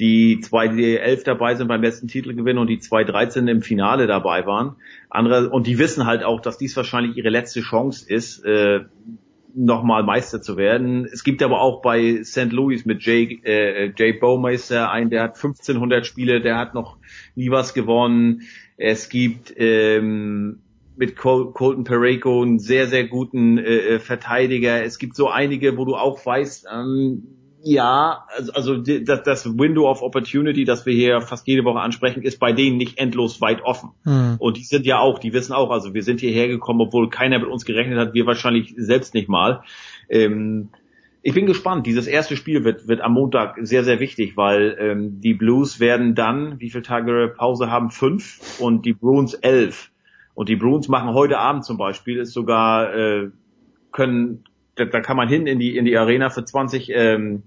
die 0.00 0.40
zwei 0.40 0.68
die 0.68 0.98
elf 0.98 1.22
dabei 1.22 1.54
sind 1.54 1.68
beim 1.68 1.82
letzten 1.82 2.08
Titelgewinn 2.08 2.58
und 2.58 2.66
die 2.66 2.80
zwei 2.80 3.04
13 3.04 3.46
im 3.46 3.62
Finale 3.62 4.08
dabei 4.08 4.44
waren. 4.46 4.76
Andere 5.08 5.48
und 5.50 5.66
die 5.68 5.78
wissen 5.78 6.06
halt 6.06 6.24
auch, 6.24 6.40
dass 6.40 6.58
dies 6.58 6.76
wahrscheinlich 6.76 7.16
ihre 7.16 7.28
letzte 7.28 7.60
Chance 7.60 8.12
ist, 8.12 8.44
äh, 8.44 8.80
nochmal 9.54 10.02
Meister 10.02 10.40
zu 10.40 10.56
werden. 10.56 11.04
Es 11.04 11.24
gibt 11.24 11.42
aber 11.42 11.60
auch 11.60 11.82
bei 11.82 12.22
St. 12.24 12.52
Louis 12.52 12.84
mit 12.84 13.02
Jay, 13.02 13.40
äh, 13.44 13.92
Jay 13.96 14.12
Bowmeister 14.12 14.90
einen, 14.90 15.10
der 15.10 15.22
hat 15.22 15.36
1500 15.36 16.06
Spiele, 16.06 16.40
der 16.40 16.58
hat 16.58 16.74
noch 16.74 16.96
nie 17.34 17.50
was 17.50 17.74
gewonnen. 17.74 18.42
Es 18.76 19.08
gibt 19.08 19.52
ähm, 19.56 20.60
mit 20.96 21.16
Col 21.16 21.52
Colton 21.52 21.84
Pareko 21.84 22.42
einen 22.42 22.58
sehr, 22.58 22.86
sehr 22.86 23.06
guten 23.06 23.58
äh, 23.58 23.62
äh, 23.62 23.98
Verteidiger. 23.98 24.84
Es 24.84 24.98
gibt 24.98 25.16
so 25.16 25.28
einige, 25.28 25.76
wo 25.76 25.84
du 25.84 25.94
auch 25.94 26.24
weißt, 26.24 26.66
ähm, 26.72 27.41
ja, 27.64 28.24
also, 28.36 28.52
also 28.52 28.76
das, 28.78 29.22
das 29.22 29.58
Window 29.58 29.88
of 29.88 30.02
Opportunity, 30.02 30.64
das 30.64 30.84
wir 30.86 30.94
hier 30.94 31.20
fast 31.20 31.46
jede 31.46 31.64
Woche 31.64 31.80
ansprechen, 31.80 32.22
ist 32.22 32.38
bei 32.38 32.52
denen 32.52 32.76
nicht 32.76 32.98
endlos 32.98 33.40
weit 33.40 33.62
offen. 33.62 33.90
Mhm. 34.04 34.36
Und 34.38 34.56
die 34.56 34.64
sind 34.64 34.84
ja 34.86 34.98
auch, 34.98 35.18
die 35.18 35.32
wissen 35.32 35.52
auch, 35.52 35.70
also 35.70 35.94
wir 35.94 36.02
sind 36.02 36.20
hierher 36.20 36.48
gekommen, 36.48 36.80
obwohl 36.80 37.08
keiner 37.08 37.38
mit 37.38 37.48
uns 37.48 37.64
gerechnet 37.64 37.98
hat, 37.98 38.14
wir 38.14 38.26
wahrscheinlich 38.26 38.74
selbst 38.76 39.14
nicht 39.14 39.28
mal. 39.28 39.62
Ähm, 40.08 40.70
ich 41.22 41.34
bin 41.34 41.46
gespannt. 41.46 41.86
Dieses 41.86 42.08
erste 42.08 42.36
Spiel 42.36 42.64
wird, 42.64 42.88
wird 42.88 43.00
am 43.00 43.12
Montag 43.12 43.56
sehr, 43.60 43.84
sehr 43.84 44.00
wichtig, 44.00 44.36
weil 44.36 44.76
ähm, 44.80 45.20
die 45.20 45.34
Blues 45.34 45.78
werden 45.78 46.16
dann, 46.16 46.58
wie 46.58 46.70
viele 46.70 46.82
Tage 46.82 47.32
Pause 47.36 47.70
haben? 47.70 47.90
Fünf 47.90 48.60
und 48.60 48.84
die 48.84 48.92
Bruins 48.92 49.34
elf. 49.34 49.90
Und 50.34 50.48
die 50.48 50.56
Bruins 50.56 50.88
machen 50.88 51.14
heute 51.14 51.38
Abend 51.38 51.64
zum 51.64 51.76
Beispiel, 51.76 52.18
ist 52.18 52.32
sogar, 52.32 52.92
äh, 52.94 53.30
können, 53.92 54.44
da, 54.74 54.84
da 54.84 55.00
kann 55.00 55.16
man 55.16 55.28
hin 55.28 55.46
in 55.46 55.58
die, 55.58 55.76
in 55.76 55.84
die 55.84 55.96
Arena 55.96 56.30
für 56.30 56.44
20, 56.44 56.90
ähm, 56.94 57.44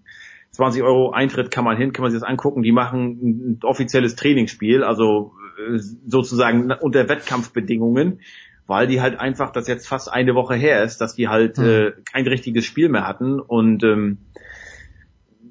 20 0.52 0.84
Euro 0.84 1.12
Eintritt 1.12 1.52
kann 1.52 1.66
man 1.66 1.78
hin, 1.78 1.92
kann 1.94 2.04
man 2.04 2.12
sich 2.12 2.20
das 2.20 2.28
angucken. 2.28 2.64
Die 2.64 2.72
machen 2.72 3.58
ein 3.58 3.60
offizielles 3.64 4.16
Trainingsspiel, 4.16 4.84
also 4.84 5.34
äh, 5.58 5.80
sozusagen 6.08 6.72
unter 6.72 7.10
Wettkampfbedingungen, 7.10 8.22
weil 8.68 8.88
die 8.88 9.02
halt 9.02 9.20
einfach, 9.20 9.52
das 9.52 9.68
jetzt 9.68 9.88
fast 9.88 10.12
eine 10.12 10.34
Woche 10.36 10.56
her 10.56 10.84
ist, 10.84 11.00
dass 11.00 11.16
die 11.16 11.28
halt 11.28 11.58
mhm. 11.58 11.66
äh, 11.66 11.92
kein 12.12 12.28
richtiges 12.28 12.66
Spiel 12.66 12.90
mehr 12.90 13.08
hatten. 13.08 13.40
Und 13.40 13.84
ähm, 13.84 14.20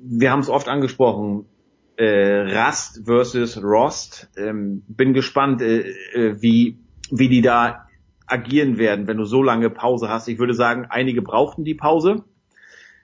wir 0.02 0.30
haben 0.30 0.40
es 0.40 0.48
oft 0.48 0.68
angesprochen, 0.68 1.46
äh, 1.96 2.40
Rust 2.40 3.02
versus 3.04 3.62
Rost. 3.62 4.28
Ähm, 4.36 4.82
bin 4.88 5.14
gespannt, 5.14 5.62
äh, 5.62 5.90
äh, 6.12 6.42
wie, 6.42 6.78
wie 7.10 7.28
die 7.28 7.42
da 7.42 7.83
agieren 8.26 8.78
werden, 8.78 9.06
wenn 9.06 9.16
du 9.16 9.24
so 9.24 9.42
lange 9.42 9.70
Pause 9.70 10.08
hast. 10.08 10.28
Ich 10.28 10.38
würde 10.38 10.54
sagen, 10.54 10.86
einige 10.88 11.22
brauchten 11.22 11.64
die 11.64 11.74
Pause 11.74 12.24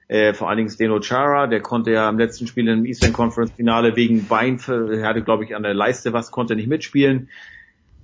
Äh, 0.08 0.34
vor 0.34 0.48
allen 0.48 0.56
Dingen 0.56 0.70
Steno 0.70 0.98
Chara, 1.00 1.46
der 1.46 1.60
konnte 1.60 1.92
ja 1.92 2.08
im 2.08 2.18
letzten 2.18 2.48
Spiel 2.48 2.66
im 2.66 2.84
Eastern 2.84 3.12
Conference 3.12 3.52
Finale 3.52 3.94
wegen 3.94 4.26
Bein, 4.26 4.58
er 4.66 5.06
hatte 5.06 5.22
glaube 5.22 5.44
ich 5.44 5.54
an 5.54 5.62
der 5.62 5.74
Leiste 5.74 6.12
was, 6.12 6.32
konnte 6.32 6.56
nicht 6.56 6.66
mitspielen. 6.66 7.28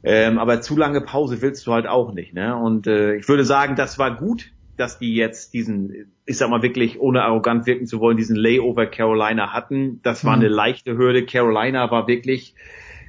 Ähm, 0.04 0.38
aber 0.38 0.60
zu 0.60 0.76
lange 0.76 1.00
Pause 1.00 1.42
willst 1.42 1.66
du 1.66 1.72
halt 1.72 1.88
auch 1.88 2.12
nicht. 2.14 2.32
Ne? 2.32 2.54
Und 2.54 2.86
äh, 2.86 3.16
ich 3.16 3.28
würde 3.28 3.44
sagen, 3.44 3.74
das 3.74 3.98
war 3.98 4.14
gut, 4.14 4.52
dass 4.76 5.00
die 5.00 5.16
jetzt 5.16 5.52
diesen, 5.52 6.12
ich 6.26 6.36
sag 6.36 6.48
mal 6.48 6.62
wirklich, 6.62 7.00
ohne 7.00 7.22
arrogant 7.22 7.66
wirken 7.66 7.86
zu 7.86 7.98
wollen, 7.98 8.16
diesen 8.16 8.36
Layover 8.36 8.86
Carolina 8.86 9.52
hatten. 9.52 10.00
Das 10.04 10.24
war 10.24 10.36
mhm. 10.36 10.42
eine 10.42 10.48
leichte 10.48 10.96
Hürde. 10.96 11.26
Carolina 11.26 11.90
war 11.90 12.06
wirklich, 12.06 12.54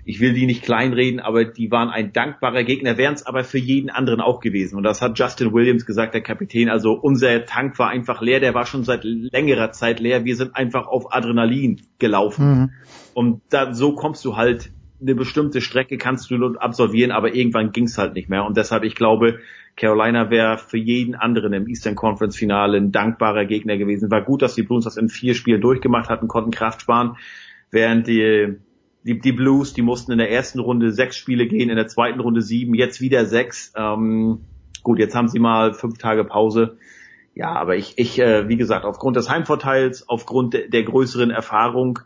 ich 0.08 0.22
will 0.22 0.34
die 0.34 0.45
nicht 0.45 0.64
kleinreden, 0.64 1.19
aber 1.19 1.44
die 1.44 1.69
waren 1.69 1.90
ein 1.90 2.14
dankbarer 2.14 2.64
Gegner, 2.64 2.98
wären 2.98 3.14
es 3.14 3.26
aber 3.26 3.44
für 3.44 3.58
jeden 3.58 3.90
anderen 3.90 4.22
auch 4.22 4.40
gewesen. 4.40 4.77
Und 4.77 4.84
das 4.84 5.02
hat 5.02 5.19
Justin 5.19 5.53
Williams 5.53 5.86
gesagt, 5.86 6.14
der 6.14 6.22
Kapitän. 6.22 6.69
Also 6.69 6.94
unser 6.94 7.45
Tank 7.45 7.77
war 7.77 7.90
einfach 7.90 8.22
leer, 8.22 8.40
der 8.40 8.53
war 8.53 8.66
schon 8.66 8.86
seit 8.86 9.03
längerer 9.03 9.74
Zeit 9.74 10.00
leer. 10.00 10.24
Wir 10.24 10.38
sind 10.38 10.56
einfach 10.56 10.88
auf 10.88 11.14
Adrenalin 11.14 11.82
gelaufen. 12.00 12.48
Mhm. 12.48 12.69
Und 13.14 13.42
da, 13.50 13.74
so 13.74 13.95
kommst 13.95 14.24
du 14.24 14.38
halt 14.38 14.72
eine 15.02 15.14
bestimmte 15.14 15.60
Strecke 15.60 15.98
kannst 15.98 16.32
du 16.32 16.56
absolvieren, 16.56 17.11
aber 17.11 17.36
irgendwann 17.36 17.74
ging's 17.74 17.98
halt 17.98 18.14
nicht 18.14 18.30
mehr. 18.30 18.45
Und 18.45 18.56
deshalb, 18.56 18.84
ich 18.84 18.95
glaube, 18.95 19.40
Carolina 19.76 20.30
wäre 20.30 20.58
für 20.58 20.77
jeden 20.77 21.16
anderen 21.16 21.52
im 21.52 21.68
Eastern 21.68 21.95
Conference 21.95 22.38
Finale 22.38 22.77
ein 22.77 22.94
dankbarer 22.94 23.45
Gegner 23.45 23.77
gewesen. 23.77 24.10
War 24.10 24.24
gut, 24.24 24.42
dass 24.42 24.56
die 24.56 24.64
Blues 24.64 24.86
das 24.86 24.95
in 24.95 25.10
vier 25.10 25.36
Spielen 25.36 25.60
durchgemacht 25.60 26.10
hatten, 26.10 26.30
konnten 26.30 26.52
Kraft 26.52 26.82
sparen, 26.82 27.18
während 27.72 28.08
die, 28.08 28.56
die, 29.08 29.19
die 29.19 29.32
Blues, 29.32 29.74
die 29.74 29.82
mussten 29.82 30.11
in 30.11 30.18
der 30.18 30.32
ersten 30.32 30.60
Runde 30.60 30.92
sechs 30.92 31.16
Spiele 31.16 31.48
gehen, 31.48 31.69
in 31.69 31.77
der 31.77 31.88
zweiten 31.88 32.19
Runde 32.19 32.42
sieben, 32.42 32.74
jetzt 32.76 33.00
wieder 33.00 33.26
sechs. 33.26 33.72
Ähm, 33.76 34.42
gut, 34.84 35.00
jetzt 35.00 35.16
haben 35.16 35.30
sie 35.30 35.40
mal 35.40 35.74
fünf 35.74 35.98
Tage 35.98 36.26
Pause. 36.26 36.77
Ja, 37.34 37.53
aber 37.53 37.76
ich, 37.76 37.94
ich 37.98 38.19
äh, 38.19 38.50
wie 38.50 38.58
gesagt, 38.58 38.84
aufgrund 38.84 39.16
des 39.16 39.30
Heimvorteils, 39.30 40.10
aufgrund 40.10 40.53
der, 40.53 40.68
der 40.68 40.84
größeren 40.84 41.32
Erfahrung, 41.32 42.00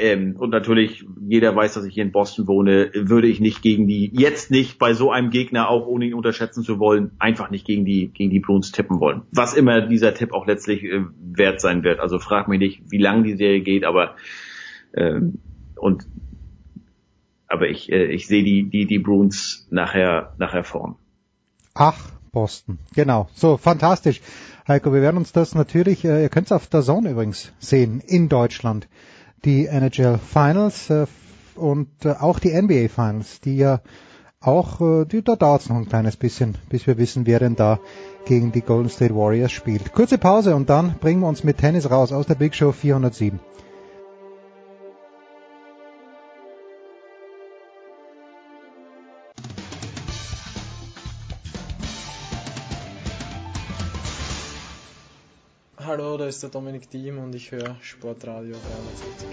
ähm, 0.00 0.36
und 0.38 0.50
natürlich, 0.50 1.04
jeder 1.28 1.54
weiß, 1.54 1.74
dass 1.74 1.84
ich 1.84 1.94
hier 1.94 2.04
in 2.04 2.12
Boston 2.12 2.46
wohne, 2.46 2.90
würde 2.94 3.26
ich 3.26 3.40
nicht 3.40 3.62
gegen 3.62 3.88
die, 3.88 4.10
jetzt 4.14 4.50
nicht 4.50 4.78
bei 4.78 4.94
so 4.94 5.10
einem 5.10 5.30
Gegner, 5.30 5.68
auch 5.68 5.86
ohne 5.86 6.06
ihn 6.06 6.14
unterschätzen 6.14 6.62
zu 6.62 6.78
wollen, 6.78 7.10
einfach 7.18 7.50
nicht 7.50 7.66
gegen 7.66 7.84
die, 7.84 8.08
gegen 8.08 8.30
die 8.30 8.38
Bruins 8.38 8.70
tippen 8.70 9.00
wollen. 9.00 9.22
Was 9.32 9.54
immer 9.54 9.80
dieser 9.80 10.14
Tipp 10.14 10.32
auch 10.32 10.46
letztlich 10.46 10.84
äh, 10.84 11.04
wert 11.20 11.60
sein 11.60 11.82
wird. 11.82 11.98
Also 11.98 12.20
frag 12.20 12.46
mich 12.46 12.60
nicht, 12.60 12.82
wie 12.90 12.98
lang 12.98 13.24
die 13.24 13.36
Serie 13.36 13.60
geht, 13.60 13.84
aber 13.84 14.14
ähm, 14.94 15.40
und 15.78 16.06
aber 17.48 17.68
ich, 17.68 17.90
äh, 17.90 18.04
ich 18.06 18.26
sehe 18.26 18.44
die, 18.44 18.68
die, 18.68 18.86
die 18.86 18.98
Bruins 18.98 19.66
nachher, 19.70 20.34
nachher 20.38 20.64
vorn. 20.64 20.96
Ach, 21.74 22.12
Boston. 22.30 22.78
Genau. 22.94 23.28
So, 23.34 23.56
fantastisch. 23.56 24.20
Heiko, 24.66 24.92
wir 24.92 25.00
werden 25.00 25.16
uns 25.16 25.32
das 25.32 25.54
natürlich, 25.54 26.04
äh, 26.04 26.22
ihr 26.22 26.28
könnt 26.28 26.46
es 26.46 26.52
auf 26.52 26.66
der 26.66 26.82
Zone 26.82 27.10
übrigens 27.10 27.52
sehen, 27.58 28.00
in 28.06 28.28
Deutschland 28.28 28.86
die 29.44 29.66
NHL 29.66 30.18
Finals 30.18 30.90
äh, 30.90 31.06
und 31.54 31.88
äh, 32.04 32.10
auch 32.10 32.38
die 32.38 32.50
NBA 32.50 32.88
Finals, 32.88 33.40
die 33.40 33.56
ja 33.56 33.80
auch, 34.40 34.80
äh, 34.80 35.04
die, 35.06 35.22
da 35.22 35.36
dauert 35.36 35.62
es 35.62 35.68
noch 35.68 35.76
ein 35.76 35.88
kleines 35.88 36.16
bisschen, 36.16 36.56
bis 36.68 36.86
wir 36.86 36.98
wissen, 36.98 37.26
wer 37.26 37.38
denn 37.38 37.56
da 37.56 37.80
gegen 38.26 38.52
die 38.52 38.60
Golden 38.60 38.90
State 38.90 39.14
Warriors 39.14 39.52
spielt. 39.52 39.92
Kurze 39.92 40.18
Pause 40.18 40.54
und 40.54 40.68
dann 40.68 40.96
bringen 41.00 41.20
wir 41.22 41.28
uns 41.28 41.44
mit 41.44 41.58
Tennis 41.58 41.90
raus 41.90 42.12
aus 42.12 42.26
der 42.26 42.34
Big 42.34 42.54
Show 42.54 42.72
407. 42.72 43.40
Hallo, 55.88 56.18
da 56.18 56.26
ist 56.26 56.42
der 56.42 56.50
Dominik 56.50 56.90
Diem 56.90 57.18
und 57.18 57.34
ich 57.34 57.50
höre 57.50 57.76
Sportradio 57.80 58.52
360. 58.52 59.26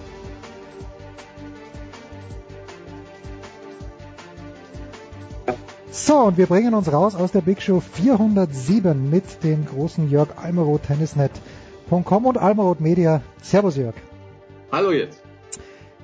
So, 5.91 6.15
und 6.19 6.37
wir 6.37 6.45
bringen 6.45 6.73
uns 6.73 6.89
raus 6.93 7.13
aus 7.13 7.33
der 7.33 7.41
Big 7.41 7.61
Show 7.61 7.81
407 7.81 9.09
mit 9.09 9.43
dem 9.43 9.65
großen 9.65 10.09
Jörg 10.09 10.29
Almeroth, 10.37 10.83
tennisnet.com 10.83 12.25
und 12.25 12.37
Almeroth 12.37 12.79
Media. 12.79 13.21
Servus 13.41 13.75
Jörg. 13.75 13.95
Hallo 14.71 14.93
jetzt. 14.93 15.21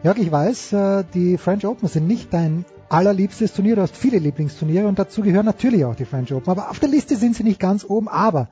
Jörg, 0.03 0.17
ich 0.17 0.33
weiß, 0.33 0.73
äh, 0.73 1.05
die 1.13 1.37
French 1.37 1.65
Open 1.65 1.87
sind 1.87 2.07
nicht 2.07 2.33
dein 2.33 2.65
allerliebstes 2.89 3.53
Turnier. 3.53 3.77
Du 3.77 3.83
hast 3.83 3.95
viele 3.95 4.19
Lieblingsturniere 4.19 4.85
und 4.85 4.99
dazu 4.99 5.21
gehören 5.21 5.45
natürlich 5.45 5.85
auch 5.85 5.95
die 5.95 6.03
French 6.03 6.33
Open. 6.33 6.51
Aber 6.51 6.71
auf 6.71 6.79
der 6.81 6.89
Liste 6.89 7.15
sind 7.15 7.37
sie 7.37 7.43
nicht 7.43 7.61
ganz 7.61 7.85
oben. 7.85 8.09
Aber 8.09 8.49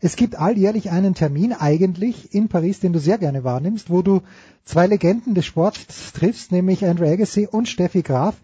es 0.00 0.16
gibt 0.16 0.36
alljährlich 0.36 0.90
einen 0.90 1.14
Termin 1.14 1.52
eigentlich 1.52 2.32
in 2.34 2.48
Paris, 2.48 2.80
den 2.80 2.92
du 2.92 3.00
sehr 3.00 3.18
gerne 3.18 3.44
wahrnimmst, 3.44 3.90
wo 3.90 4.02
du 4.02 4.22
zwei 4.64 4.86
Legenden 4.86 5.34
des 5.34 5.46
Sports 5.46 6.12
triffst, 6.12 6.52
nämlich 6.52 6.84
Andrew 6.84 7.06
Agassi 7.06 7.48
und 7.50 7.68
Steffi 7.68 8.02
Graf. 8.02 8.36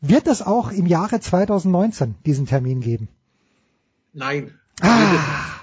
Wird 0.00 0.26
es 0.26 0.42
auch 0.42 0.72
im 0.72 0.86
Jahre 0.86 1.20
2019 1.20 2.16
diesen 2.26 2.46
Termin 2.46 2.80
geben? 2.80 3.08
Nein. 4.12 4.58
Ah. 4.80 5.62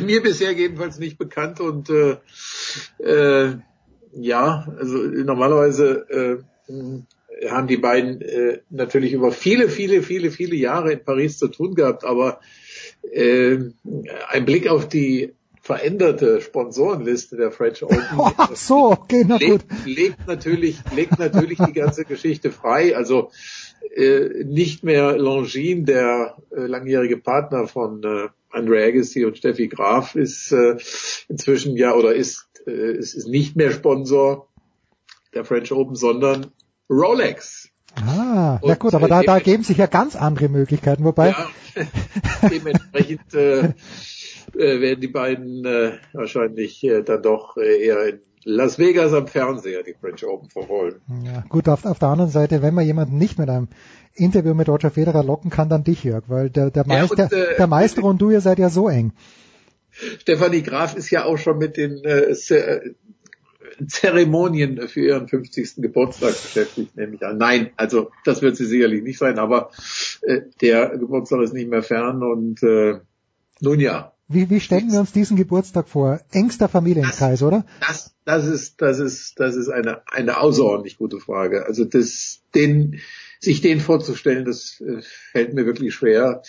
Mir 0.00 0.22
bisher 0.22 0.52
jedenfalls 0.52 0.98
nicht 0.98 1.18
bekannt 1.18 1.60
und 1.60 1.90
äh, 1.90 2.16
äh, 2.98 3.56
ja, 4.12 4.66
also 4.78 4.98
normalerweise 4.98 6.44
äh, 6.68 7.48
haben 7.48 7.66
die 7.66 7.76
beiden 7.76 8.20
äh, 8.20 8.60
natürlich 8.70 9.12
über 9.12 9.32
viele, 9.32 9.68
viele, 9.68 10.02
viele, 10.02 10.30
viele 10.30 10.56
Jahre 10.56 10.92
in 10.92 11.04
Paris 11.04 11.38
zu 11.38 11.48
tun 11.48 11.74
gehabt, 11.74 12.04
aber 12.04 12.40
äh, 13.12 13.58
ein 14.28 14.44
Blick 14.44 14.68
auf 14.68 14.88
die 14.88 15.34
veränderte 15.60 16.40
Sponsorenliste 16.40 17.36
der 17.36 17.50
French 17.50 17.82
Open. 17.82 17.98
Ach 18.36 18.54
so, 18.54 18.92
okay, 18.92 19.24
na 19.26 19.36
legt, 19.36 19.64
legt 19.84 20.26
natürlich, 20.28 20.78
legt 20.94 21.18
natürlich 21.18 21.58
die 21.58 21.72
ganze 21.72 22.04
Geschichte 22.04 22.52
frei. 22.52 22.96
Also 22.96 23.32
äh, 23.96 24.44
nicht 24.44 24.84
mehr 24.84 25.18
Longines, 25.18 25.86
der 25.86 26.36
äh, 26.50 26.66
langjährige 26.66 27.16
Partner 27.16 27.66
von 27.66 28.02
äh, 28.04 28.28
Andre 28.50 28.84
Agassi 28.84 29.24
und 29.24 29.38
Steffi 29.38 29.66
Graf, 29.66 30.14
ist 30.14 30.52
äh, 30.52 30.76
inzwischen 31.28 31.76
ja 31.76 31.94
oder 31.94 32.14
ist 32.14 32.46
äh, 32.66 32.70
es 32.70 33.14
ist 33.14 33.26
nicht 33.26 33.56
mehr 33.56 33.72
Sponsor 33.72 34.48
der 35.34 35.44
French 35.44 35.72
Open, 35.72 35.96
sondern 35.96 36.52
Rolex. 36.88 37.65
Ah, 38.04 38.58
und, 38.60 38.68
na 38.68 38.74
gut, 38.74 38.94
aber 38.94 39.08
da, 39.08 39.22
da 39.22 39.38
geben 39.38 39.62
sich 39.62 39.78
ja 39.78 39.86
ganz 39.86 40.16
andere 40.16 40.48
Möglichkeiten, 40.48 41.04
wobei. 41.04 41.30
Ja, 41.30 41.46
dementsprechend 42.50 43.34
äh, 43.34 43.60
äh, 44.54 44.80
werden 44.80 45.00
die 45.00 45.08
beiden 45.08 45.64
äh, 45.64 45.92
wahrscheinlich 46.12 46.84
äh, 46.84 47.02
dann 47.02 47.22
doch 47.22 47.56
äh, 47.56 47.84
eher 47.84 48.08
in 48.08 48.20
Las 48.44 48.78
Vegas 48.78 49.12
am 49.12 49.26
Fernseher 49.26 49.82
die 49.82 49.94
French 49.94 50.24
Open 50.24 50.48
verfolgen. 50.48 51.00
Ja, 51.24 51.44
gut, 51.48 51.68
auf, 51.68 51.84
auf 51.84 51.98
der 51.98 52.08
anderen 52.08 52.30
Seite, 52.30 52.62
wenn 52.62 52.74
man 52.74 52.86
jemanden 52.86 53.18
nicht 53.18 53.38
mit 53.38 53.48
einem 53.48 53.68
Interview 54.14 54.54
mit 54.54 54.68
Roger 54.68 54.90
Federer 54.90 55.24
locken 55.24 55.50
kann, 55.50 55.68
dann 55.68 55.82
dich, 55.82 56.04
Jörg, 56.04 56.24
weil 56.28 56.48
der, 56.50 56.70
der, 56.70 56.86
Meister, 56.86 57.16
ja, 57.16 57.24
und, 57.24 57.32
äh, 57.32 57.56
der 57.56 57.66
Meister 57.66 58.04
und 58.04 58.22
du, 58.22 58.30
ihr 58.30 58.40
seid 58.40 58.58
ja 58.58 58.70
so 58.70 58.88
eng. 58.88 59.12
Stefanie 59.90 60.62
Graf 60.62 60.94
ist 60.94 61.10
ja 61.10 61.24
auch 61.24 61.38
schon 61.38 61.58
mit 61.58 61.76
den 61.76 62.04
äh, 62.04 62.34
Zeremonien 63.86 64.88
für 64.88 65.00
ihren 65.00 65.28
50. 65.28 65.76
Geburtstag 65.76 66.30
beschäftigt, 66.30 66.96
nehme 66.96 67.14
ich 67.14 67.24
an. 67.24 67.38
Nein, 67.38 67.70
also 67.76 68.10
das 68.24 68.42
wird 68.42 68.56
sie 68.56 68.66
sicherlich 68.66 69.02
nicht 69.02 69.18
sein, 69.18 69.38
aber 69.38 69.70
äh, 70.22 70.42
der 70.60 70.96
Geburtstag 70.98 71.40
ist 71.42 71.54
nicht 71.54 71.68
mehr 71.68 71.82
fern 71.82 72.22
und 72.22 72.62
äh, 72.62 73.00
nun 73.60 73.80
ja. 73.80 74.12
Wie, 74.28 74.50
wie 74.50 74.60
stellen 74.60 74.90
wir 74.90 75.00
uns 75.00 75.12
diesen 75.12 75.36
Geburtstag 75.36 75.88
vor? 75.88 76.20
Engster 76.32 76.68
Familienkreis, 76.68 77.40
das, 77.40 77.42
oder? 77.42 77.64
Das, 77.86 78.14
das 78.24 78.46
ist, 78.46 78.82
das 78.82 78.98
ist, 78.98 79.38
das 79.38 79.54
ist 79.54 79.68
eine, 79.68 80.02
eine 80.10 80.40
außerordentlich 80.40 80.98
gute 80.98 81.20
Frage. 81.20 81.64
Also 81.64 81.84
das, 81.84 82.40
den, 82.54 83.00
sich 83.38 83.60
den 83.60 83.80
vorzustellen, 83.80 84.44
das 84.44 84.80
äh, 84.80 85.00
fällt 85.30 85.54
mir 85.54 85.64
wirklich 85.64 85.94
schwer, 85.94 86.42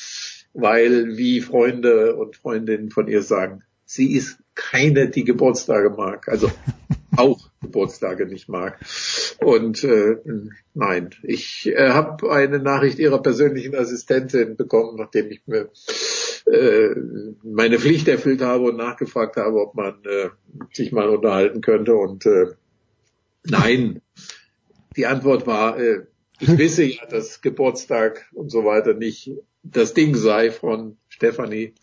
weil 0.54 1.18
wie 1.18 1.42
Freunde 1.42 2.16
und 2.16 2.36
Freundinnen 2.36 2.90
von 2.90 3.08
ihr 3.08 3.22
sagen, 3.22 3.64
sie 3.86 4.14
ist 4.14 4.40
keine, 4.56 5.10
die 5.10 5.24
Geburtstage 5.24 5.92
mag. 5.92 6.28
Also 6.28 6.52
auch 7.18 7.50
Geburtstage 7.62 8.26
nicht 8.26 8.50
mag. 8.50 8.80
Und 9.40 9.84
äh, 9.84 10.18
nein, 10.74 11.10
ich 11.24 11.68
äh, 11.68 11.90
habe 11.90 12.32
eine 12.32 12.60
Nachricht 12.60 13.00
ihrer 13.00 13.22
persönlichen 13.22 13.76
Assistentin 13.76 14.56
bekommen, 14.56 14.98
nachdem 14.98 15.32
ich 15.32 15.42
mir 15.48 15.70
äh, 16.46 16.96
meine 17.44 17.80
Pflicht 17.80 18.08
erfüllt 18.08 18.42
habe 18.42 18.66
und 18.66 18.78
nachgefragt 18.78 19.38
habe, 19.38 19.62
ob 19.62 19.76
man 19.76 19.96
äh, 20.06 20.30
sich 20.74 20.92
mal 20.92 21.10
unterhalten 21.10 21.62
könnte. 21.62 21.96
Und 21.96 22.26
äh, 22.26 22.48
nein, 23.44 24.02
die 24.96 25.06
Antwort 25.06 25.48
war, 25.48 25.80
äh, 25.80 26.04
ich 26.40 26.48
wisse 26.58 26.84
ja, 26.84 27.06
dass 27.06 27.42
Geburtstag 27.42 28.28
und 28.34 28.52
so 28.52 28.64
weiter 28.64 28.94
nicht 28.94 29.32
das 29.72 29.94
Ding 29.94 30.16
sei 30.16 30.52
von 30.52 30.98
Stefanie. 31.10 31.74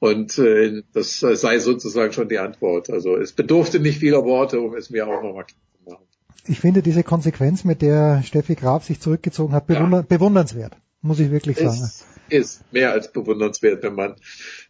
Und 0.00 0.38
äh, 0.38 0.82
das 0.92 1.20
sei 1.20 1.58
sozusagen 1.58 2.12
schon 2.12 2.28
die 2.28 2.38
Antwort. 2.38 2.90
Also 2.90 3.16
es 3.16 3.32
bedurfte 3.32 3.80
nicht 3.80 3.98
vieler 3.98 4.24
Worte, 4.24 4.60
um 4.60 4.74
es 4.74 4.90
mir 4.90 5.06
auch 5.06 5.22
nochmal 5.22 5.44
klar 5.44 5.60
zu 5.76 5.90
machen. 5.90 6.04
Ich 6.46 6.60
finde 6.60 6.82
diese 6.82 7.02
Konsequenz, 7.02 7.64
mit 7.64 7.82
der 7.82 8.22
Steffi 8.24 8.54
Graf 8.54 8.84
sich 8.84 9.00
zurückgezogen 9.00 9.54
hat, 9.54 9.66
bewunder 9.66 9.98
ja. 9.98 10.02
bewundernswert, 10.02 10.76
muss 11.00 11.20
ich 11.20 11.30
wirklich 11.30 11.58
sagen. 11.58 11.80
Es 11.82 12.04
ist 12.28 12.72
mehr 12.72 12.92
als 12.92 13.12
bewundernswert, 13.12 13.82
wenn 13.82 13.94
man 13.94 14.16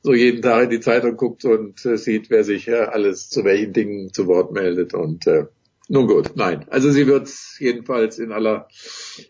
so 0.02 0.12
jeden 0.12 0.42
Tag 0.42 0.64
in 0.64 0.70
die 0.70 0.80
Zeitung 0.80 1.16
guckt 1.16 1.44
und 1.44 1.84
äh, 1.86 1.96
sieht, 1.96 2.28
wer 2.28 2.44
sich 2.44 2.68
äh, 2.68 2.74
alles 2.74 3.28
zu 3.30 3.44
welchen 3.44 3.72
Dingen 3.72 4.12
zu 4.12 4.26
Wort 4.26 4.52
meldet. 4.52 4.94
Und 4.94 5.26
äh, 5.26 5.46
nun 5.88 6.06
gut, 6.06 6.32
nein. 6.36 6.66
Also 6.70 6.90
sie 6.90 7.06
wird 7.06 7.28
jedenfalls 7.58 8.18
in 8.18 8.32
aller 8.32 8.68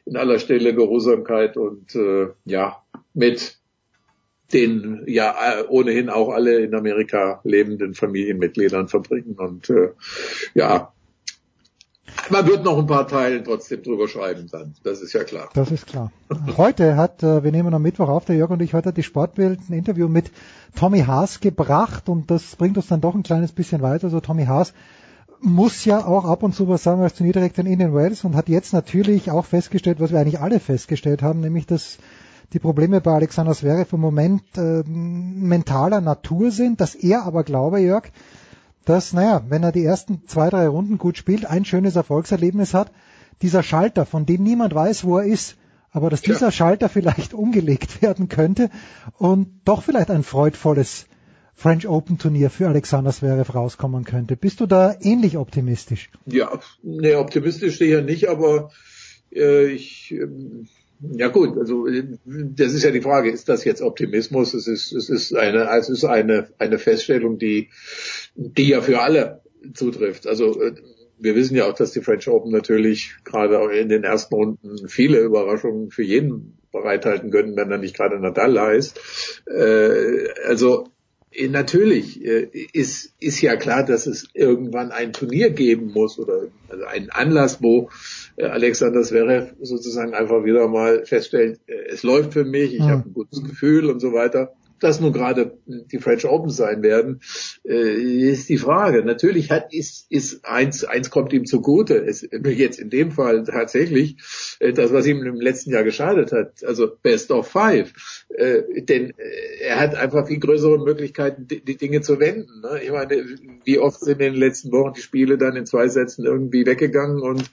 in 0.05 0.17
aller 0.17 0.39
Stelle 0.39 0.75
Geruhsamkeit 0.75 1.57
und 1.57 1.95
äh, 1.95 2.29
ja 2.45 2.83
mit 3.15 3.59
den 4.53 5.05
ja 5.07 5.35
äh, 5.61 5.65
ohnehin 5.69 6.11
auch 6.11 6.31
alle 6.31 6.61
in 6.61 6.75
Amerika 6.75 7.41
lebenden 7.45 7.95
Familienmitgliedern 7.95 8.89
verbringen 8.89 9.37
und 9.39 9.71
äh, 9.71 9.93
ja 10.55 10.93
man 12.31 12.47
wird 12.47 12.65
noch 12.65 12.79
ein 12.79 12.87
paar 12.87 13.09
Teile 13.09 13.43
trotzdem 13.43 13.83
drüber 13.83 14.07
schreiben 14.07 14.49
dann, 14.51 14.75
das 14.85 15.01
ist 15.01 15.13
ja 15.13 15.25
klar. 15.25 15.49
Das 15.55 15.71
ist 15.71 15.87
klar. 15.87 16.13
Heute 16.57 16.97
hat, 16.97 17.23
äh, 17.23 17.43
wir 17.43 17.53
nehmen 17.53 17.73
am 17.75 17.83
Mittwoch 17.83 18.09
auf, 18.09 18.25
der 18.25 18.37
Jörg 18.37 18.51
und 18.51 18.63
ich, 18.63 18.75
heute 18.75 18.91
hat 18.91 18.97
die 18.97 19.03
Sportbild 19.03 19.61
ein 19.69 19.73
Interview 19.73 20.09
mit 20.09 20.31
Tommy 20.77 21.01
Haas 21.01 21.41
gebracht 21.41 22.09
und 22.09 22.31
das 22.31 22.57
bringt 22.57 22.77
uns 22.77 22.89
dann 22.89 23.01
doch 23.01 23.15
ein 23.15 23.23
kleines 23.23 23.53
bisschen 23.53 23.83
weiter. 23.83 24.05
Also 24.05 24.21
Tommy 24.21 24.45
Haas 24.45 24.73
muss 25.43 25.85
ja 25.85 26.05
auch 26.05 26.25
ab 26.25 26.43
und 26.43 26.55
zu 26.55 26.69
was 26.69 26.85
sagen 26.85 27.03
als 27.03 27.15
Turnierdirektor 27.15 27.65
in 27.65 27.73
Indian 27.73 27.95
Wells 27.95 28.25
und 28.25 28.37
hat 28.37 28.49
jetzt 28.49 28.73
natürlich 28.73 29.31
auch 29.31 29.45
festgestellt, 29.45 30.01
was 30.01 30.13
wir 30.13 30.21
eigentlich 30.21 30.41
alle 30.41 30.61
festgestellt 30.61 31.23
haben, 31.23 31.41
nämlich 31.41 31.67
dass 31.67 31.99
die 32.53 32.59
Probleme 32.59 33.01
bei 33.01 33.13
Alexander 33.13 33.53
Zverev 33.53 33.95
im 33.95 34.01
Moment 34.01 34.43
äh, 34.57 34.83
mentaler 34.87 36.01
Natur 36.01 36.51
sind, 36.51 36.81
dass 36.81 36.95
er 36.95 37.25
aber 37.25 37.45
glaube, 37.45 37.81
Jörg, 37.81 38.05
dass, 38.85 39.13
naja, 39.13 39.43
wenn 39.49 39.63
er 39.63 39.73
die 39.73 39.85
ersten 39.85 40.23
zwei, 40.27 40.51
drei 40.51 40.69
Runden 40.69 40.99
gut 40.99 41.17
spielt, 41.17 41.47
ein 41.47 41.65
schönes 41.65 41.97
Erfolgserlebnis 41.97 42.75
hat, 42.75 42.93
dieser 43.41 43.63
Schalter, 43.63 44.07
von 44.07 44.27
dem 44.27 44.43
niemand 44.43 44.75
weiß, 44.75 45.05
wo 45.05 45.19
er 45.19 45.25
ist, 45.25 45.57
aber 45.91 46.11
dass 46.11 46.23
dieser 46.23 46.47
ja. 46.47 46.53
Schalter 46.53 46.89
vielleicht 46.89 47.35
umgelegt 47.35 48.03
werden 48.03 48.29
könnte 48.29 48.71
und 49.19 49.49
doch 49.65 49.83
vielleicht 49.83 50.11
ein 50.11 50.23
freudvolles 50.23 51.07
French 51.55 51.87
Open 51.87 52.19
Turnier 52.19 52.51
für 52.51 52.69
Alexander 52.69 53.13
Zverev 53.13 53.55
rauskommen 53.55 54.05
könnte. 54.05 54.37
Bist 54.37 54.61
du 54.61 54.67
da 54.67 54.95
ähnlich 55.01 55.37
optimistisch? 55.37 56.11
Ja, 56.27 56.59
ne, 56.83 57.19
optimistisch 57.19 57.81
ja 57.81 58.01
nicht, 58.01 58.29
aber 58.29 58.71
äh, 59.35 59.67
ich, 59.67 60.13
äh, 60.13 60.27
ja 61.17 61.29
gut, 61.29 61.59
also 61.59 61.87
das 62.25 62.73
ist 62.73 62.85
ja 62.85 62.91
die 62.91 63.01
Frage, 63.01 63.31
ist 63.31 63.49
das 63.49 63.65
jetzt 63.65 63.83
Optimismus? 63.83 64.55
Es 64.55 64.67
ist, 64.67 64.93
es 64.93 65.09
ist 65.09 65.35
eine, 65.35 65.69
es 65.79 65.89
ist 65.89 66.05
eine, 66.05 66.49
eine 66.59 66.79
Feststellung, 66.79 67.39
die, 67.39 67.71
die 68.35 68.69
ja 68.69 68.81
für 68.81 69.01
alle 69.01 69.43
zutrifft. 69.75 70.27
Also 70.27 70.61
äh, 70.61 70.75
wir 71.19 71.37
wissen 71.37 71.57
ja 71.57 71.71
auch, 71.71 71.75
dass 71.75 71.93
die 71.93 72.01
French 72.01 72.29
Open 72.29 72.51
natürlich 72.51 73.15
gerade 73.25 73.57
in 73.79 73.89
den 73.89 74.03
ersten 74.03 74.35
Runden 74.35 74.89
viele 74.89 75.21
Überraschungen 75.21 75.91
für 75.91 76.03
jeden 76.03 76.59
bereithalten 76.73 77.31
können, 77.31 77.57
wenn 77.57 77.71
er 77.71 77.79
nicht 77.79 77.97
gerade 77.97 78.19
Nadal 78.19 78.59
heißt. 78.59 79.01
Äh, 79.47 80.29
also 80.47 80.85
äh, 80.85 80.89
natürlich 81.49 82.25
äh, 82.25 82.49
ist, 82.73 83.15
ist 83.21 83.41
ja 83.41 83.57
klar, 83.57 83.85
dass 83.85 84.07
es 84.07 84.29
irgendwann 84.35 84.91
ein 84.91 85.13
Turnier 85.13 85.51
geben 85.51 85.93
muss 85.93 86.19
oder 86.19 86.49
also 86.69 86.85
einen 86.85 87.11
Anlass, 87.11 87.63
wo 87.63 87.91
äh, 88.37 88.47
Alexander 88.47 89.03
Zverev 89.03 89.55
sozusagen 89.61 90.15
einfach 90.15 90.45
wieder 90.45 90.69
mal 90.69 91.05
feststellt, 91.05 91.61
es 91.67 92.03
läuft 92.03 92.33
für 92.33 92.45
mich, 92.45 92.75
ich 92.75 92.81
mhm. 92.81 92.89
habe 92.89 93.09
ein 93.09 93.15
gutes 93.15 93.43
Gefühl 93.43 93.91
und 93.91 94.01
so 94.01 94.13
weiter 94.13 94.53
das 94.83 95.01
nun 95.01 95.13
gerade 95.13 95.59
die 95.67 95.99
French 95.99 96.27
Open 96.27 96.51
sein 96.51 96.83
werden, 96.83 97.21
äh, 97.65 98.31
ist 98.31 98.49
die 98.49 98.59
Frage. 98.59 99.05
Natürlich 99.05 99.51
hat, 99.51 99.73
ist, 99.73 100.07
ist 100.11 100.45
eins, 100.45 100.85
eins 100.85 101.11
kommt 101.11 101.33
ihm 101.33 101.47
zugute. 101.47 102.05
Es, 102.05 102.27
jetzt 102.31 102.81
in 102.81 102.91
dem 102.91 103.13
Fall 103.13 103.45
tatsächlich 103.45 104.17
äh, 104.59 104.73
das, 104.73 104.93
was 104.93 105.07
ihm 105.07 105.23
im 105.25 105.41
letzten 105.41 105.71
Jahr 105.71 105.85
geschadet 105.85 106.33
hat. 106.33 106.65
Also 106.65 106.89
Best 107.03 107.31
of 107.31 107.49
Five. 107.49 107.93
Äh, 108.29 108.83
denn 108.83 109.13
er 109.61 109.79
hat 109.79 109.95
einfach 109.95 110.27
viel 110.27 110.41
größere 110.41 110.79
Möglichkeiten, 110.79 111.47
die, 111.47 111.77
Dinge 111.77 112.01
zu 112.01 112.19
wenden. 112.19 112.61
Ne? 112.61 112.81
Ich 112.83 112.91
meine, 112.91 113.25
wie 113.65 113.79
oft 113.79 114.01
sind 114.01 114.21
in 114.21 114.33
den 114.33 114.35
letzten 114.35 114.73
Wochen 114.73 114.95
die 114.95 115.01
Spiele 115.01 115.39
dann 115.39 115.57
in 115.57 115.67
zwei 115.67 115.89
Sätzen 115.89 116.25
irgendwie 116.25 116.67
weggegangen 116.67 117.21
und 117.21 117.51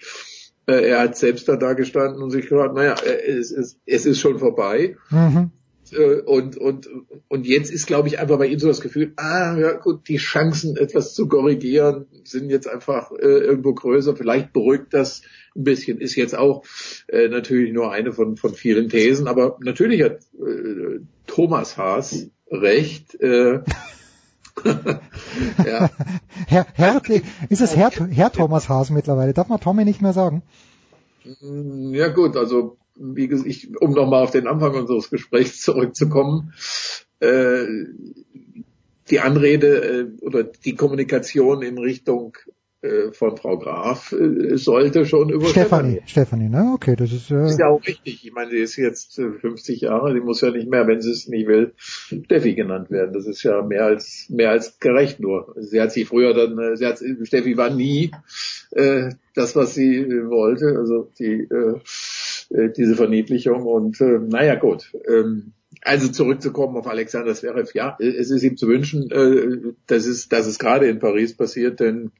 er 0.66 0.99
hat 0.99 1.17
selbst 1.17 1.49
da, 1.49 1.56
da 1.56 1.74
gestanden 1.74 2.22
und 2.22 2.30
sich 2.30 2.48
gesagt, 2.48 2.75
naja, 2.75 2.93
es, 3.03 3.51
es, 3.51 3.80
es 3.88 4.06
ist 4.06 4.19
schon 4.19 4.38
vorbei. 4.38 4.98
Mhm. 5.09 5.49
Äh, 5.93 6.22
und, 6.22 6.58
und, 6.58 6.90
und 7.27 7.48
jetzt 7.48 7.72
ist, 7.72 7.88
glaube 7.88 8.08
ich, 8.08 8.19
einfach 8.19 8.38
bei 8.38 8.48
ihm 8.48 8.59
so 8.59 8.68
das 8.68 8.82
Gefühl, 8.82 9.14
ah, 9.18 9.58
ja 9.58 9.74
gut, 9.74 10.08
die 10.08 10.18
Chancen, 10.18 10.77
etwas 10.77 11.14
zu 11.14 11.27
korrigieren, 11.27 12.06
sind 12.24 12.50
jetzt 12.50 12.68
einfach 12.68 13.11
äh, 13.11 13.16
irgendwo 13.26 13.74
größer. 13.74 14.16
Vielleicht 14.16 14.53
beruhigt 14.53 14.88
das 14.92 15.22
ein 15.56 15.64
bisschen. 15.64 16.00
Ist 16.00 16.16
jetzt 16.16 16.38
auch 16.38 16.64
äh, 17.08 17.27
natürlich 17.27 17.74
nur 17.74 17.92
eine 17.92 18.14
von, 18.14 18.38
von 18.38 18.53
vielen 18.53 18.90
Thesen, 18.90 19.27
aber 19.27 19.58
natürlich 19.61 20.01
hat 20.03 20.19
äh, 20.40 21.00
Thomas 21.27 21.77
Haas 21.77 22.27
recht. 22.51 23.19
Äh, 23.22 23.61
ja. 25.66 25.90
Herr, 26.48 26.68
Herr, 26.74 27.01
ist 27.50 27.61
es 27.61 27.76
Herr, 27.76 27.92
Herr 27.92 28.32
Thomas 28.32 28.68
Haas 28.69 28.90
mittlerweile? 28.90 29.34
Darf 29.34 29.48
man 29.48 29.59
Tommy 29.59 29.85
nicht 29.85 30.01
mehr 30.01 30.14
sagen? 30.14 30.43
Ja 31.42 32.08
gut, 32.08 32.35
also 32.35 32.77
wie 33.00 33.28
gesagt, 33.28 33.50
ich, 33.50 33.69
um 33.80 33.92
nochmal 33.92 34.24
auf 34.24 34.32
den 34.32 34.48
Anfang 34.48 34.74
unseres 34.76 35.10
Gesprächs 35.10 35.61
zurückzukommen, 35.61 36.53
äh, 37.19 37.66
die 39.10 39.19
Anrede 39.19 39.84
äh, 39.84 40.26
oder 40.26 40.44
die 40.44 40.76
Kommunikation 40.76 41.61
in 41.64 41.78
Richtung 41.78 42.38
äh, 42.82 43.11
von 43.11 43.36
Frau 43.36 43.58
Graf 43.58 44.14
äh, 44.14 44.56
sollte 44.56 45.06
schon 45.06 45.30
über 45.30 45.48
Stefanie. 45.48 46.02
Stefanie, 46.06 46.48
ne? 46.48 46.72
Okay, 46.76 46.95
das 46.95 47.11
ist, 47.11 47.30
äh, 47.30 47.45
ist 47.45 47.60
ja 47.60 47.68
auch 47.68 47.86
richtig. 47.86 48.26
Ich 48.26 48.32
meine, 48.32 48.52
sie 48.52 48.60
ist 48.60 48.78
jetzt 48.78 49.16
50 49.16 49.82
Jahre, 49.82 50.14
die 50.14 50.22
muss 50.22 50.40
ja 50.40 50.52
nicht 50.52 50.69
mehr, 50.69 50.88
wenn 50.88 51.02
sie 51.02 51.11
es 51.11 51.28
nicht 51.28 51.48
will, 51.48 51.74
Steffi 51.78 52.56
genannt 52.56 52.90
werden. 52.90 53.11
Das 53.11 53.28
ist 53.28 53.44
ja 53.44 53.61
mehr 53.64 53.84
als 53.84 54.28
mehr 54.30 54.52
als 54.52 54.80
gerecht 54.80 55.19
nur. 55.19 55.56
Sie 55.60 55.82
hat 55.82 55.92
sie 55.92 56.06
früher 56.06 56.34
dann, 56.34 56.78
sie 56.78 56.86
hat 56.86 57.02
Steffi 57.24 57.58
war 57.58 57.69
nie 57.69 58.11
äh, 58.72 59.10
das, 59.36 59.58
was 59.58 59.74
sie 59.74 60.06
wollte. 60.30 60.78
Also 60.78 61.10
die 61.19 61.50
äh, 61.52 61.80
äh, 62.50 62.69
diese 62.76 62.95
Verniedlichung. 62.95 63.64
Und 63.64 64.00
äh, 64.02 64.19
naja 64.19 64.56
gut. 64.56 64.94
Ähm, 65.08 65.53
also 65.82 66.10
zurückzukommen 66.10 66.76
auf 66.78 66.88
Alexander 66.88 67.34
Zverev, 67.34 67.72
ja, 67.74 67.95
es 68.00 68.32
ist 68.32 68.44
ihm 68.44 68.58
zu 68.58 68.68
wünschen, 68.68 69.10
äh, 69.11 69.74
dass 69.88 70.06
es, 70.06 70.28
dass 70.28 70.45
es 70.45 70.60
gerade 70.60 70.88
in 70.88 71.00
Paris 71.00 71.38
passiert, 71.38 71.80
denn 71.80 72.11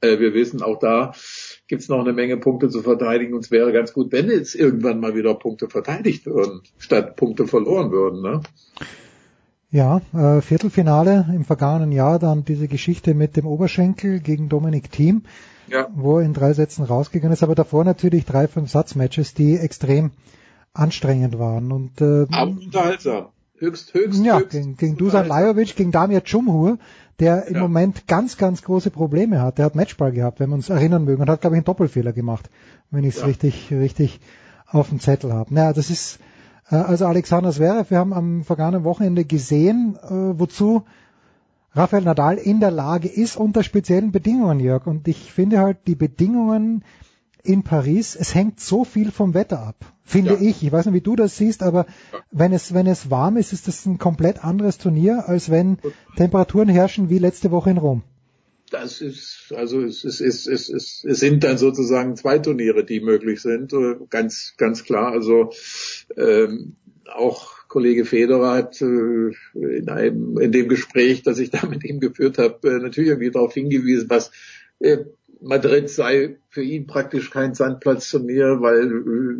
äh, 0.00 0.18
wir 0.18 0.34
wissen, 0.34 0.62
auch 0.62 0.78
da 0.78 1.12
gibt's 1.68 1.88
noch 1.88 2.00
eine 2.00 2.12
Menge 2.12 2.36
Punkte 2.36 2.68
zu 2.68 2.82
verteidigen 2.82 3.34
und 3.34 3.44
es 3.44 3.50
wäre 3.50 3.72
ganz 3.72 3.92
gut, 3.92 4.12
wenn 4.12 4.28
jetzt 4.30 4.54
irgendwann 4.54 5.00
mal 5.00 5.14
wieder 5.14 5.34
Punkte 5.34 5.68
verteidigt 5.68 6.26
würden, 6.26 6.62
statt 6.78 7.16
Punkte 7.16 7.46
verloren 7.46 7.92
würden. 7.92 8.22
Ne? 8.22 8.42
Ja, 9.70 10.00
äh, 10.14 10.40
Viertelfinale 10.40 11.26
im 11.34 11.44
vergangenen 11.44 11.92
Jahr, 11.92 12.18
dann 12.18 12.44
diese 12.44 12.68
Geschichte 12.68 13.14
mit 13.14 13.36
dem 13.36 13.46
Oberschenkel 13.46 14.20
gegen 14.20 14.48
Dominik 14.48 14.90
Thiem 14.92 15.22
ja. 15.68 15.88
wo 15.94 16.18
er 16.18 16.24
in 16.24 16.34
drei 16.34 16.52
Sätzen 16.52 16.84
rausgegangen 16.84 17.32
ist, 17.32 17.42
aber 17.42 17.54
davor 17.54 17.84
natürlich 17.84 18.24
drei, 18.24 18.48
fünf 18.48 18.70
Satzmatches, 18.70 19.34
die 19.34 19.56
extrem 19.56 20.12
anstrengend 20.72 21.38
waren. 21.38 21.72
Und, 21.72 22.00
äh, 22.00 22.26
aber 22.30 22.50
unterhaltsam. 22.50 23.26
Höchst, 23.58 23.94
höchst, 23.94 24.22
ja, 24.22 24.38
höchst 24.38 24.50
gegen, 24.50 24.76
gegen 24.76 24.96
Dusan 24.98 25.28
Lajovic, 25.28 25.76
gegen 25.76 25.90
Damir 25.90 26.20
Cumhur, 26.20 26.78
der 27.18 27.46
im 27.46 27.54
ja. 27.54 27.62
Moment 27.62 28.06
ganz, 28.06 28.36
ganz 28.36 28.62
große 28.62 28.90
Probleme 28.90 29.40
hat. 29.40 29.56
Der 29.56 29.64
hat 29.64 29.74
Matchball 29.74 30.12
gehabt, 30.12 30.40
wenn 30.40 30.50
wir 30.50 30.56
uns 30.56 30.68
erinnern 30.68 31.04
mögen, 31.04 31.22
und 31.22 31.30
hat, 31.30 31.40
glaube 31.40 31.56
ich, 31.56 31.58
einen 31.58 31.64
Doppelfehler 31.64 32.12
gemacht, 32.12 32.50
wenn 32.90 33.04
ich 33.04 33.14
es 33.14 33.20
ja. 33.22 33.26
richtig, 33.26 33.70
richtig 33.70 34.20
auf 34.66 34.90
dem 34.90 35.00
Zettel 35.00 35.32
habe. 35.32 35.54
Naja, 35.54 35.72
das 35.72 35.88
ist, 35.88 36.18
also 36.68 37.06
Alexander 37.06 37.52
Zverev, 37.52 37.90
wir 37.90 37.98
haben 37.98 38.12
am 38.12 38.44
vergangenen 38.44 38.84
Wochenende 38.84 39.24
gesehen, 39.24 39.96
äh, 40.02 40.38
wozu 40.38 40.82
Rafael 41.72 42.04
Nadal 42.04 42.38
in 42.38 42.58
der 42.58 42.70
Lage 42.70 43.08
ist 43.08 43.36
unter 43.36 43.62
speziellen 43.62 44.10
Bedingungen, 44.10 44.60
Jörg. 44.60 44.86
Und 44.86 45.06
ich 45.08 45.32
finde 45.32 45.58
halt 45.58 45.78
die 45.86 45.94
Bedingungen 45.94 46.84
in 47.42 47.62
Paris, 47.62 48.16
es 48.16 48.34
hängt 48.34 48.60
so 48.60 48.84
viel 48.84 49.12
vom 49.12 49.34
Wetter 49.34 49.60
ab, 49.60 49.76
finde 50.02 50.34
ja. 50.34 50.40
ich. 50.40 50.64
Ich 50.64 50.72
weiß 50.72 50.86
nicht, 50.86 50.94
wie 50.94 51.00
du 51.00 51.14
das 51.14 51.36
siehst, 51.36 51.62
aber 51.62 51.86
ja. 52.12 52.18
wenn 52.32 52.52
es, 52.52 52.74
wenn 52.74 52.86
es 52.86 53.10
warm 53.10 53.36
ist, 53.36 53.52
ist 53.52 53.68
das 53.68 53.86
ein 53.86 53.98
komplett 53.98 54.42
anderes 54.42 54.78
Turnier, 54.78 55.28
als 55.28 55.50
wenn 55.50 55.78
Temperaturen 56.16 56.68
herrschen 56.68 57.10
wie 57.10 57.18
letzte 57.18 57.50
Woche 57.50 57.70
in 57.70 57.78
Rom. 57.78 58.02
Das 58.70 59.00
ist, 59.00 59.52
also 59.54 59.82
es, 59.82 60.04
es, 60.04 60.20
es, 60.20 60.46
es, 60.46 60.68
es, 60.68 61.04
es 61.04 61.20
sind 61.20 61.44
dann 61.44 61.56
sozusagen 61.56 62.16
zwei 62.16 62.38
Turniere, 62.38 62.84
die 62.84 63.00
möglich 63.00 63.40
sind, 63.40 63.72
äh, 63.72 63.94
ganz, 64.10 64.54
ganz 64.56 64.82
klar. 64.82 65.12
Also 65.12 65.52
ähm, 66.16 66.76
auch 67.14 67.68
Kollege 67.68 68.04
Federer 68.04 68.54
hat 68.54 68.80
äh, 68.80 69.30
in, 69.54 69.88
einem, 69.88 70.38
in 70.38 70.50
dem 70.50 70.68
Gespräch, 70.68 71.22
das 71.22 71.38
ich 71.38 71.50
da 71.50 71.66
mit 71.66 71.84
ihm 71.84 72.00
geführt 72.00 72.38
habe, 72.38 72.68
äh, 72.68 72.78
natürlich 72.78 73.10
irgendwie 73.10 73.30
darauf 73.30 73.54
hingewiesen, 73.54 74.10
was 74.10 74.32
äh, 74.80 74.98
Madrid 75.40 75.90
sei 75.90 76.38
für 76.48 76.62
ihn 76.62 76.86
praktisch 76.86 77.30
kein 77.30 77.54
Sandplatzturnier, 77.54 78.60
weil 78.60 78.88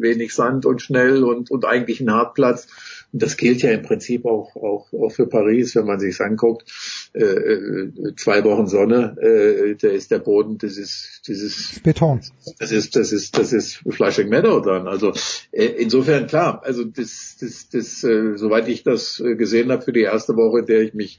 wenig 0.00 0.34
Sand 0.34 0.66
und 0.66 0.82
schnell 0.82 1.24
und, 1.24 1.50
und 1.50 1.64
eigentlich 1.64 2.00
ein 2.00 2.12
Hartplatz. 2.12 2.68
Und 3.16 3.22
das 3.22 3.38
gilt 3.38 3.62
ja 3.62 3.70
im 3.70 3.80
Prinzip 3.80 4.26
auch, 4.26 4.54
auch, 4.56 4.92
auch 4.92 5.08
für 5.08 5.26
Paris, 5.26 5.74
wenn 5.74 5.86
man 5.86 5.98
sich 5.98 6.20
anguckt. 6.20 6.70
äh, 7.14 7.24
äh, 7.24 8.14
zwei 8.14 8.44
Wochen 8.44 8.66
Sonne, 8.66 9.16
äh, 9.18 9.74
da 9.74 9.88
ist 9.88 10.10
der 10.10 10.18
Boden, 10.18 10.58
das 10.58 10.76
ist, 10.76 11.22
das 11.26 11.38
ist 11.38 11.82
Beton. 11.82 12.20
Das 12.58 12.72
ist, 12.72 12.94
das 12.94 13.12
ist, 13.12 13.38
das 13.38 13.54
ist 13.54 13.76
Flushing 13.88 14.28
Meadow 14.28 14.60
dann. 14.60 14.86
Also 14.86 15.14
äh, 15.50 15.64
insofern 15.64 16.26
klar. 16.26 16.60
Also 16.62 16.84
das, 16.84 17.38
das, 17.40 17.70
das, 17.70 18.04
äh, 18.04 18.36
soweit 18.36 18.68
ich 18.68 18.82
das 18.82 19.18
äh, 19.20 19.34
gesehen 19.34 19.72
habe 19.72 19.80
für 19.80 19.94
die 19.94 20.02
erste 20.02 20.36
Woche, 20.36 20.58
in 20.58 20.66
der 20.66 20.82
ich 20.82 20.92
mich 20.92 21.18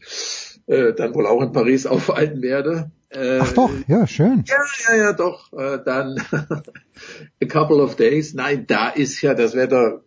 äh, 0.68 0.94
dann 0.94 1.16
wohl 1.16 1.26
auch 1.26 1.42
in 1.42 1.52
Paris 1.52 1.86
aufhalten 1.88 2.44
werde. 2.44 2.92
Äh, 3.10 3.40
Ach 3.42 3.54
doch, 3.54 3.72
ja, 3.88 4.06
schön. 4.06 4.44
Ja, 4.46 4.58
ja, 4.88 4.98
ja, 4.98 5.14
doch. 5.14 5.52
Äh, 5.54 5.80
dann 5.84 6.22
a 7.42 7.46
couple 7.48 7.82
of 7.82 7.96
days. 7.96 8.36
Nein, 8.36 8.66
da 8.68 8.90
ist 8.90 9.20
ja 9.24 9.34
das 9.34 9.56
Wetter, 9.56 10.04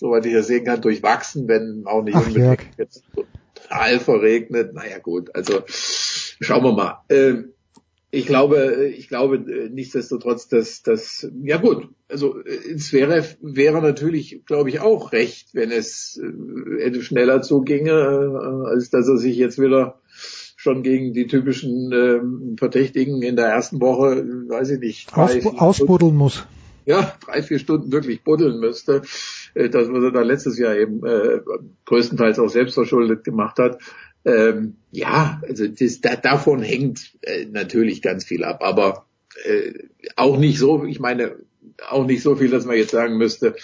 soweit 0.00 0.26
ich 0.26 0.32
das 0.32 0.48
sehen 0.48 0.64
kann, 0.64 0.80
durchwachsen, 0.80 1.46
wenn 1.46 1.84
auch 1.86 2.02
nicht 2.02 2.16
Ach, 2.16 2.28
Jörg. 2.28 2.58
unbedingt 2.58 2.78
jetzt 2.78 3.04
total 3.14 4.00
verregnet. 4.00 4.74
Naja, 4.74 4.98
gut. 4.98 5.34
Also 5.34 5.62
schauen 5.66 6.64
wir 6.64 6.72
mal. 6.72 7.02
Ähm, 7.10 7.52
ich 8.10 8.26
glaube, 8.26 8.88
ich 8.96 9.06
glaube 9.06 9.36
äh, 9.36 9.68
nichtsdestotrotz, 9.68 10.48
dass 10.48 10.82
das 10.82 11.28
ja 11.44 11.58
gut. 11.58 11.88
Also 12.08 12.42
äh, 12.42 12.72
es 12.74 12.92
wäre 12.92 13.24
wäre 13.40 13.80
natürlich, 13.80 14.42
glaube 14.46 14.70
ich, 14.70 14.80
auch 14.80 15.12
recht, 15.12 15.50
wenn 15.54 15.70
es 15.70 16.20
äh, 16.20 16.82
etwas 16.82 17.04
schneller 17.04 17.42
zuginge, 17.42 17.92
äh, 17.92 18.68
als 18.68 18.90
dass 18.90 19.06
er 19.06 19.18
sich 19.18 19.36
jetzt 19.36 19.60
wieder 19.60 20.00
schon 20.56 20.82
gegen 20.82 21.14
die 21.14 21.26
typischen 21.26 21.92
ähm, 21.92 22.56
Verdächtigen 22.58 23.22
in 23.22 23.36
der 23.36 23.46
ersten 23.46 23.80
Woche, 23.80 24.18
äh, 24.18 24.48
weiß 24.48 24.70
ich 24.70 24.80
nicht, 24.80 25.14
drei, 25.14 25.40
vier 25.40 25.62
ausbuddeln 25.62 26.16
muss. 26.16 26.44
ja, 26.86 27.14
drei, 27.24 27.42
vier 27.42 27.60
Stunden 27.60 27.92
wirklich 27.92 28.24
buddeln 28.24 28.58
müsste. 28.58 29.02
Äh, 29.54 29.68
Das, 29.68 29.88
was 29.90 30.04
er 30.04 30.12
da 30.12 30.22
letztes 30.22 30.58
Jahr 30.58 30.76
eben 30.76 31.04
äh, 31.04 31.40
größtenteils 31.86 32.38
auch 32.38 32.48
selbst 32.48 32.74
verschuldet 32.74 33.24
gemacht 33.24 33.58
hat. 33.58 33.78
Ähm, 34.24 34.76
ja, 34.90 35.40
also 35.48 35.66
das, 35.66 36.00
da, 36.00 36.16
davon 36.16 36.62
hängt 36.62 37.16
äh, 37.22 37.46
natürlich 37.46 38.02
ganz 38.02 38.24
viel 38.24 38.44
ab, 38.44 38.62
aber 38.62 39.06
äh, 39.44 39.72
auch 40.16 40.38
nicht 40.38 40.58
so, 40.58 40.84
ich 40.84 41.00
meine, 41.00 41.36
auch 41.88 42.06
nicht 42.06 42.22
so 42.22 42.36
viel, 42.36 42.50
dass 42.50 42.66
man 42.66 42.76
jetzt 42.76 42.90
sagen 42.90 43.16
müsste, 43.16 43.54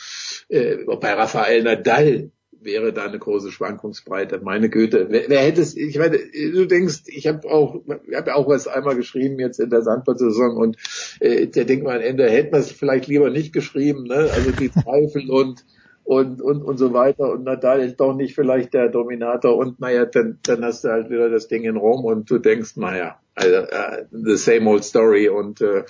äh, 0.48 0.76
bei 1.00 1.12
Rafael 1.12 1.62
Nadal 1.62 2.31
wäre 2.58 2.92
da 2.92 3.05
eine 3.05 3.18
große 3.18 3.52
Schwankungsbreite. 3.52 4.40
Meine 4.42 4.70
Güte, 4.70 5.08
wer, 5.10 5.28
wer 5.28 5.40
hätte 5.40 5.60
es, 5.60 5.76
ich 5.76 5.98
meine, 5.98 6.18
du 6.18 6.66
denkst, 6.66 7.02
ich 7.06 7.26
habe 7.26 7.48
auch, 7.48 7.82
ich 8.08 8.16
habe 8.16 8.34
auch 8.34 8.48
was 8.48 8.66
einmal 8.66 8.97
geschrieben 8.97 9.39
jetzt 9.39 9.60
in 9.60 9.70
der 9.70 9.82
Sandplatzsaison 9.82 10.56
und 10.56 10.76
äh, 11.20 11.47
der 11.47 11.65
denkt 11.66 11.84
mal 11.84 11.97
am 11.97 12.02
Ende, 12.02 12.28
hätten 12.28 12.52
wir 12.52 12.60
es 12.60 12.73
vielleicht 12.73 13.08
lieber 13.08 13.31
nicht 13.31 13.52
geschrieben, 13.52 14.05
ne? 14.05 14.31
Also 14.32 14.50
die 14.52 14.70
Zweifel 14.70 15.31
und 15.31 15.65
und, 16.07 16.41
und, 16.41 16.62
und 16.62 16.78
so 16.78 16.93
weiter. 16.93 17.33
Und 17.33 17.44
Nadal 17.44 17.81
ist 17.81 17.99
doch 17.99 18.15
nicht 18.15 18.35
vielleicht 18.35 18.75
der 18.75 18.89
Dominator. 18.89 19.57
Und 19.57 19.81
naja, 19.81 20.07
dann, 20.07 20.39
dann 20.44 20.65
hast 20.65 20.85
du 20.85 20.89
halt 20.89 21.10
wieder 21.10 21.28
das 21.28 21.49
Ding 21.49 21.65
in 21.65 21.76
Rom 21.76 22.05
und 22.05 22.31
du 22.31 22.39
denkst, 22.39 22.76
naja, 22.76 23.20
also, 23.35 23.57
äh, 23.57 24.05
the 24.12 24.36
same 24.36 24.70
old 24.70 24.85
story. 24.85 25.28
Und 25.28 25.60
äh, 25.60 25.85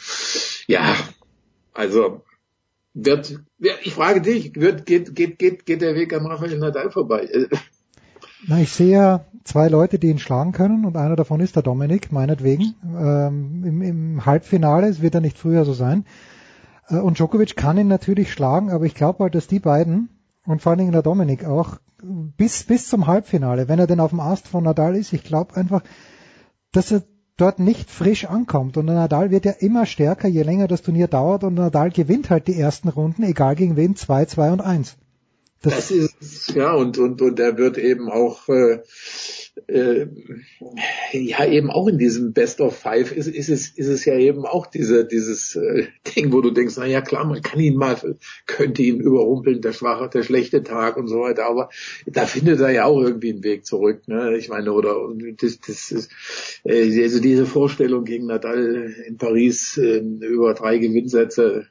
ja, 0.66 0.94
also 1.74 2.22
wird, 2.94 3.40
ich 3.58 3.92
frage 3.92 4.22
dich, 4.22 4.56
wird, 4.56 4.86
geht, 4.86 5.14
geht, 5.14 5.38
geht, 5.38 5.66
geht 5.66 5.82
der 5.82 5.94
Weg 5.94 6.14
am 6.14 6.24
Rafael 6.24 6.58
Nadal 6.58 6.90
vorbei? 6.90 7.28
Na, 8.46 8.60
ich 8.60 8.72
sehe 8.72 8.92
ja 8.92 9.26
zwei 9.44 9.68
Leute, 9.68 9.98
die 9.98 10.08
ihn 10.08 10.18
schlagen 10.18 10.52
können 10.52 10.86
und 10.86 10.96
einer 10.96 11.16
davon 11.16 11.40
ist 11.40 11.56
der 11.56 11.62
Dominik, 11.62 12.10
meinetwegen. 12.10 12.74
Ähm, 12.84 13.64
im, 13.66 13.82
Im 13.82 14.24
Halbfinale, 14.24 14.88
es 14.88 15.02
wird 15.02 15.12
ja 15.12 15.20
nicht 15.20 15.36
früher 15.36 15.66
so 15.66 15.74
sein. 15.74 16.06
Äh, 16.88 16.96
und 16.96 17.18
Djokovic 17.18 17.56
kann 17.56 17.78
ihn 17.78 17.88
natürlich 17.88 18.32
schlagen, 18.32 18.70
aber 18.70 18.84
ich 18.84 18.94
glaube 18.94 19.24
halt, 19.24 19.34
dass 19.34 19.46
die 19.46 19.60
beiden 19.60 20.08
und 20.46 20.62
vor 20.62 20.70
allen 20.70 20.78
Dingen 20.78 20.92
der 20.92 21.02
Dominik 21.02 21.44
auch 21.44 21.78
bis, 22.02 22.64
bis 22.64 22.88
zum 22.88 23.06
Halbfinale, 23.06 23.68
wenn 23.68 23.78
er 23.78 23.86
denn 23.86 24.00
auf 24.00 24.10
dem 24.10 24.20
Ast 24.20 24.48
von 24.48 24.64
Nadal 24.64 24.96
ist, 24.96 25.12
ich 25.12 25.24
glaube 25.24 25.56
einfach, 25.56 25.82
dass 26.72 26.92
er 26.92 27.02
dort 27.36 27.58
nicht 27.58 27.90
frisch 27.90 28.26
ankommt. 28.26 28.76
Und 28.76 28.86
der 28.86 28.96
Nadal 28.96 29.30
wird 29.30 29.44
ja 29.44 29.52
immer 29.52 29.86
stärker, 29.86 30.28
je 30.28 30.42
länger 30.42 30.68
das 30.68 30.82
Turnier 30.82 31.08
dauert. 31.08 31.44
Und 31.44 31.54
Nadal 31.54 31.90
gewinnt 31.90 32.30
halt 32.30 32.48
die 32.48 32.58
ersten 32.58 32.88
Runden, 32.88 33.22
egal 33.22 33.56
gegen 33.56 33.76
wen, 33.76 33.96
2, 33.96 34.26
2 34.26 34.52
und 34.52 34.60
1. 34.60 34.96
Das, 35.62 35.74
das 35.74 35.90
ist, 35.90 36.54
ja, 36.54 36.72
und, 36.72 36.98
und, 36.98 37.20
und 37.22 37.40
er 37.40 37.56
wird 37.56 37.78
eben 37.78 38.10
auch, 38.10 38.48
äh, 38.48 38.82
äh, 39.68 40.06
ja, 41.12 41.46
eben 41.46 41.70
auch 41.70 41.88
in 41.88 41.98
diesem 41.98 42.32
Best 42.32 42.60
of 42.60 42.76
Five 42.76 43.12
ist, 43.12 43.26
ist 43.26 43.48
es, 43.48 43.70
ist 43.70 43.88
es 43.88 44.04
ja 44.04 44.16
eben 44.16 44.44
auch 44.44 44.66
diese, 44.66 45.04
dieses 45.04 45.56
äh, 45.56 45.86
Ding, 46.14 46.32
wo 46.32 46.40
du 46.40 46.50
denkst, 46.50 46.74
na 46.76 46.86
ja, 46.86 47.00
klar, 47.00 47.24
man 47.24 47.42
kann 47.42 47.58
ihn 47.60 47.76
mal, 47.76 47.96
könnte 48.46 48.82
ihn 48.82 49.00
überrumpeln, 49.00 49.62
der 49.62 49.72
schwache, 49.72 50.10
der 50.10 50.22
schlechte 50.22 50.62
Tag 50.62 50.96
und 50.96 51.08
so 51.08 51.20
weiter, 51.20 51.46
aber 51.46 51.70
da 52.06 52.26
findet 52.26 52.60
er 52.60 52.70
ja 52.70 52.84
auch 52.84 53.00
irgendwie 53.00 53.32
einen 53.32 53.44
Weg 53.44 53.64
zurück, 53.64 54.02
ne, 54.06 54.36
ich 54.36 54.48
meine, 54.48 54.72
oder, 54.72 54.94
das, 55.40 55.58
das 55.60 55.90
ist, 55.90 56.10
äh, 56.64 57.02
also 57.02 57.20
diese 57.20 57.46
Vorstellung 57.46 58.04
gegen 58.04 58.26
Nadal 58.26 58.94
in 59.06 59.16
Paris 59.16 59.78
äh, 59.78 59.98
über 59.98 60.54
drei 60.54 60.78
Gewinnsätze, 60.78 61.66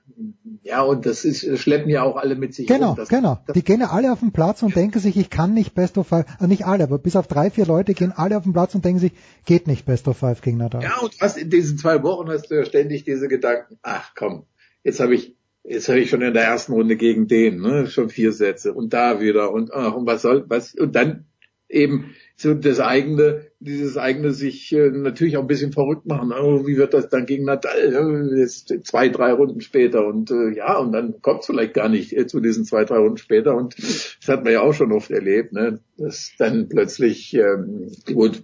ja, 0.64 0.82
und 0.82 1.06
das 1.06 1.26
ist, 1.26 1.60
schleppen 1.60 1.90
ja 1.90 2.04
auch 2.04 2.16
alle 2.16 2.36
mit 2.36 2.56
sich 2.56 2.68
Genau, 2.68 2.90
rum. 2.90 2.96
Das, 2.96 3.10
genau. 3.10 3.38
Die 3.54 3.64
gehen 3.64 3.82
ja 3.82 3.92
alle 3.92 4.12
auf 4.12 4.22
den 4.22 4.32
Platz 4.32 4.64
und 4.64 4.76
denken 4.76 5.00
sich, 5.00 5.18
ich 5.18 5.30
kann 5.30 5.54
nicht 5.54 5.76
Best 5.76 5.98
of 5.98 6.08
Five, 6.08 6.26
also 6.40 6.48
nicht 6.48 6.66
alle, 6.66 6.84
aber 6.86 6.98
bis 6.98 7.16
auf 7.16 7.28
drei, 7.28 7.52
vier 7.52 7.66
Leute 7.66 7.75
gehen 7.84 8.12
alle 8.12 8.38
auf 8.38 8.44
den 8.44 8.54
Platz 8.54 8.76
und 8.76 8.86
denken 8.86 9.00
sich, 9.00 9.12
geht 9.46 9.68
nicht 9.68 9.86
Best 9.86 10.08
of 10.08 10.18
Five 10.18 10.42
gegen 10.42 10.58
Nadal. 10.58 10.84
Ja, 10.84 11.00
und 11.00 11.14
hast 11.20 11.38
in 11.38 11.50
diesen 11.50 11.78
zwei 11.78 12.02
Wochen 12.04 12.30
hast 12.30 12.50
du 12.50 12.56
ja 12.56 12.66
ständig 12.66 13.04
diese 13.04 13.28
Gedanken, 13.28 13.78
ach 13.82 14.14
komm, 14.16 14.46
jetzt 14.84 15.00
habe 15.00 15.16
ich, 15.16 15.36
jetzt 15.64 15.90
habe 15.90 16.00
ich 16.00 16.10
schon 16.10 16.22
in 16.22 16.34
der 16.34 16.44
ersten 16.44 16.74
Runde 16.74 16.96
gegen 16.96 17.28
den, 17.28 17.62
ne, 17.62 17.88
schon 17.88 18.10
vier 18.10 18.32
Sätze 18.32 18.74
und 18.74 18.94
da 18.94 19.20
wieder 19.20 19.52
und 19.52 19.74
ach, 19.74 19.94
und 19.94 20.06
was 20.06 20.22
soll, 20.22 20.46
was, 20.48 20.74
und 20.76 20.96
dann 20.96 21.26
eben 21.70 22.16
so 22.38 22.54
das 22.54 22.82
eigene, 22.82 23.48
dieses 23.60 23.98
eigene 23.98 24.32
sich 24.32 24.72
äh, 24.74 24.90
natürlich 24.90 25.38
auch 25.38 25.42
ein 25.42 25.48
bisschen 25.48 25.72
verrückt 25.72 26.06
machen. 26.06 26.34
Oh, 26.34 26.68
wie 26.68 26.76
wird 26.76 26.94
das 26.94 27.08
dann 27.08 27.26
gegen 27.26 27.46
Nadal? 27.46 27.94
Ja, 27.94 28.38
Jetzt 28.38 28.74
zwei, 28.84 29.08
drei 29.08 29.32
Runden 29.32 29.62
später 29.62 30.06
und 30.06 30.32
äh, 30.32 30.54
ja, 30.54 30.78
und 30.78 30.92
dann 30.92 31.22
kommt 31.22 31.42
es 31.42 31.46
vielleicht 31.46 31.74
gar 31.74 31.88
nicht 31.88 32.16
äh, 32.16 32.28
zu 32.28 32.42
diesen 32.42 32.66
zwei, 32.66 32.84
drei 32.84 32.98
Runden 32.98 33.18
später 33.18 33.56
und 33.56 33.78
das 33.78 34.28
hat 34.28 34.44
man 34.44 34.52
ja 34.52 34.62
auch 34.62 34.74
schon 34.74 34.92
oft 34.92 35.12
erlebt, 35.12 35.54
ne? 35.54 35.80
dass 35.98 36.34
dann 36.38 36.68
plötzlich 36.68 37.34
ähm, 37.36 37.92
gut, 38.14 38.44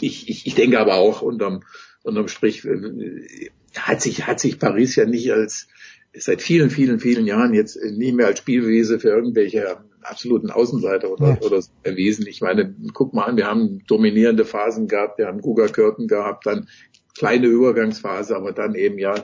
ich, 0.00 0.28
ich, 0.28 0.46
ich 0.46 0.54
denke 0.56 0.80
aber 0.80 0.96
auch 0.96 1.22
unterm, 1.22 1.62
unterm 2.02 2.26
Strich 2.26 2.64
äh, 2.64 3.50
hat 3.76 4.02
sich 4.02 4.26
hat 4.26 4.40
sich 4.40 4.58
Paris 4.58 4.96
ja 4.96 5.04
nicht 5.04 5.32
als 5.32 5.68
seit 6.12 6.42
vielen, 6.42 6.70
vielen, 6.70 6.98
vielen 6.98 7.26
Jahren 7.26 7.54
jetzt 7.54 7.78
nie 7.82 8.12
mehr 8.12 8.26
als 8.26 8.40
Spielwiese 8.40 8.98
für 8.98 9.08
irgendwelche 9.08 9.78
absoluten 10.04 10.50
Außenseiter 10.50 11.10
oder, 11.10 11.28
Ja. 11.28 11.38
oder 11.40 11.62
so 11.62 11.70
erwiesen. 11.82 12.26
Ich 12.26 12.40
meine, 12.40 12.74
guck 12.92 13.14
mal 13.14 13.24
an, 13.24 13.36
wir 13.36 13.46
haben 13.46 13.82
dominierende 13.86 14.44
Phasen 14.44 14.88
gehabt, 14.88 15.18
wir 15.18 15.26
haben 15.26 15.40
Guga 15.40 15.68
Kürten 15.68 16.08
gehabt, 16.08 16.46
dann 16.46 16.68
kleine 17.16 17.46
Übergangsphase, 17.46 18.36
aber 18.36 18.52
dann 18.52 18.74
eben 18.74 18.98
ja 18.98 19.14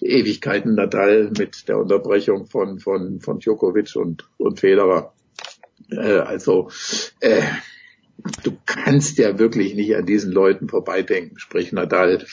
Ewigkeiten 0.00 0.74
Nadal 0.74 1.30
mit 1.38 1.68
der 1.68 1.78
Unterbrechung 1.78 2.46
von, 2.46 2.78
von, 2.80 3.20
von 3.20 3.38
Djokovic 3.38 3.94
und, 3.96 4.28
und 4.38 4.60
Federer. 4.60 5.12
Äh, 5.90 6.18
also, 6.18 6.70
äh, 7.20 7.42
du 8.42 8.52
kannst 8.66 9.18
ja 9.18 9.38
wirklich 9.38 9.74
nicht 9.74 9.94
an 9.96 10.06
diesen 10.06 10.32
Leuten 10.32 10.68
vorbeidenken, 10.68 11.38
sprich 11.38 11.72
Nadal, 11.72 12.24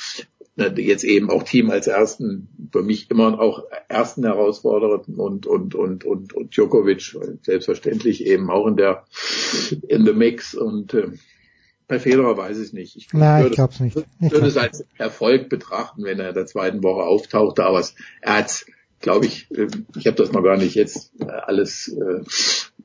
jetzt 0.57 1.03
eben 1.03 1.29
auch 1.29 1.43
Team 1.43 1.69
als 1.69 1.87
ersten, 1.87 2.69
für 2.71 2.81
mich 2.81 3.09
immer 3.11 3.39
auch 3.39 3.63
ersten 3.87 4.23
Herausforderer 4.23 5.03
und, 5.07 5.45
und, 5.45 5.75
und, 5.75 6.03
und, 6.03 6.33
und 6.33 6.55
Djokovic, 6.55 7.15
selbstverständlich 7.43 8.25
eben 8.25 8.49
auch 8.49 8.65
in 8.67 8.75
der, 8.75 9.05
in 9.87 10.05
the 10.05 10.13
Mix 10.13 10.55
und, 10.55 10.93
äh, 10.93 11.09
bei 11.87 11.99
Federer 11.99 12.35
weiß 12.35 12.59
ich 12.59 12.73
nicht. 12.73 12.97
Ich 12.97 13.07
Nein, 13.13 13.37
ich 13.37 13.43
würde, 13.45 13.55
glaub's 13.55 13.79
nicht. 13.79 13.95
Ich 14.19 14.31
würde 14.31 14.47
es 14.47 14.57
als 14.57 14.85
Erfolg 14.97 15.47
betrachten, 15.47 16.03
wenn 16.03 16.19
er 16.19 16.29
in 16.29 16.35
der 16.35 16.45
zweiten 16.45 16.83
Woche 16.83 17.03
auftauchte, 17.03 17.63
aber 17.63 17.79
es, 17.79 17.95
er 18.21 18.39
hat, 18.39 18.65
glaube 18.99 19.25
ich, 19.25 19.49
äh, 19.51 19.67
ich 19.95 20.07
habe 20.07 20.17
das 20.17 20.31
noch 20.31 20.43
gar 20.43 20.57
nicht 20.57 20.75
jetzt 20.75 21.13
äh, 21.21 21.25
alles 21.25 21.87
äh, 21.87 22.23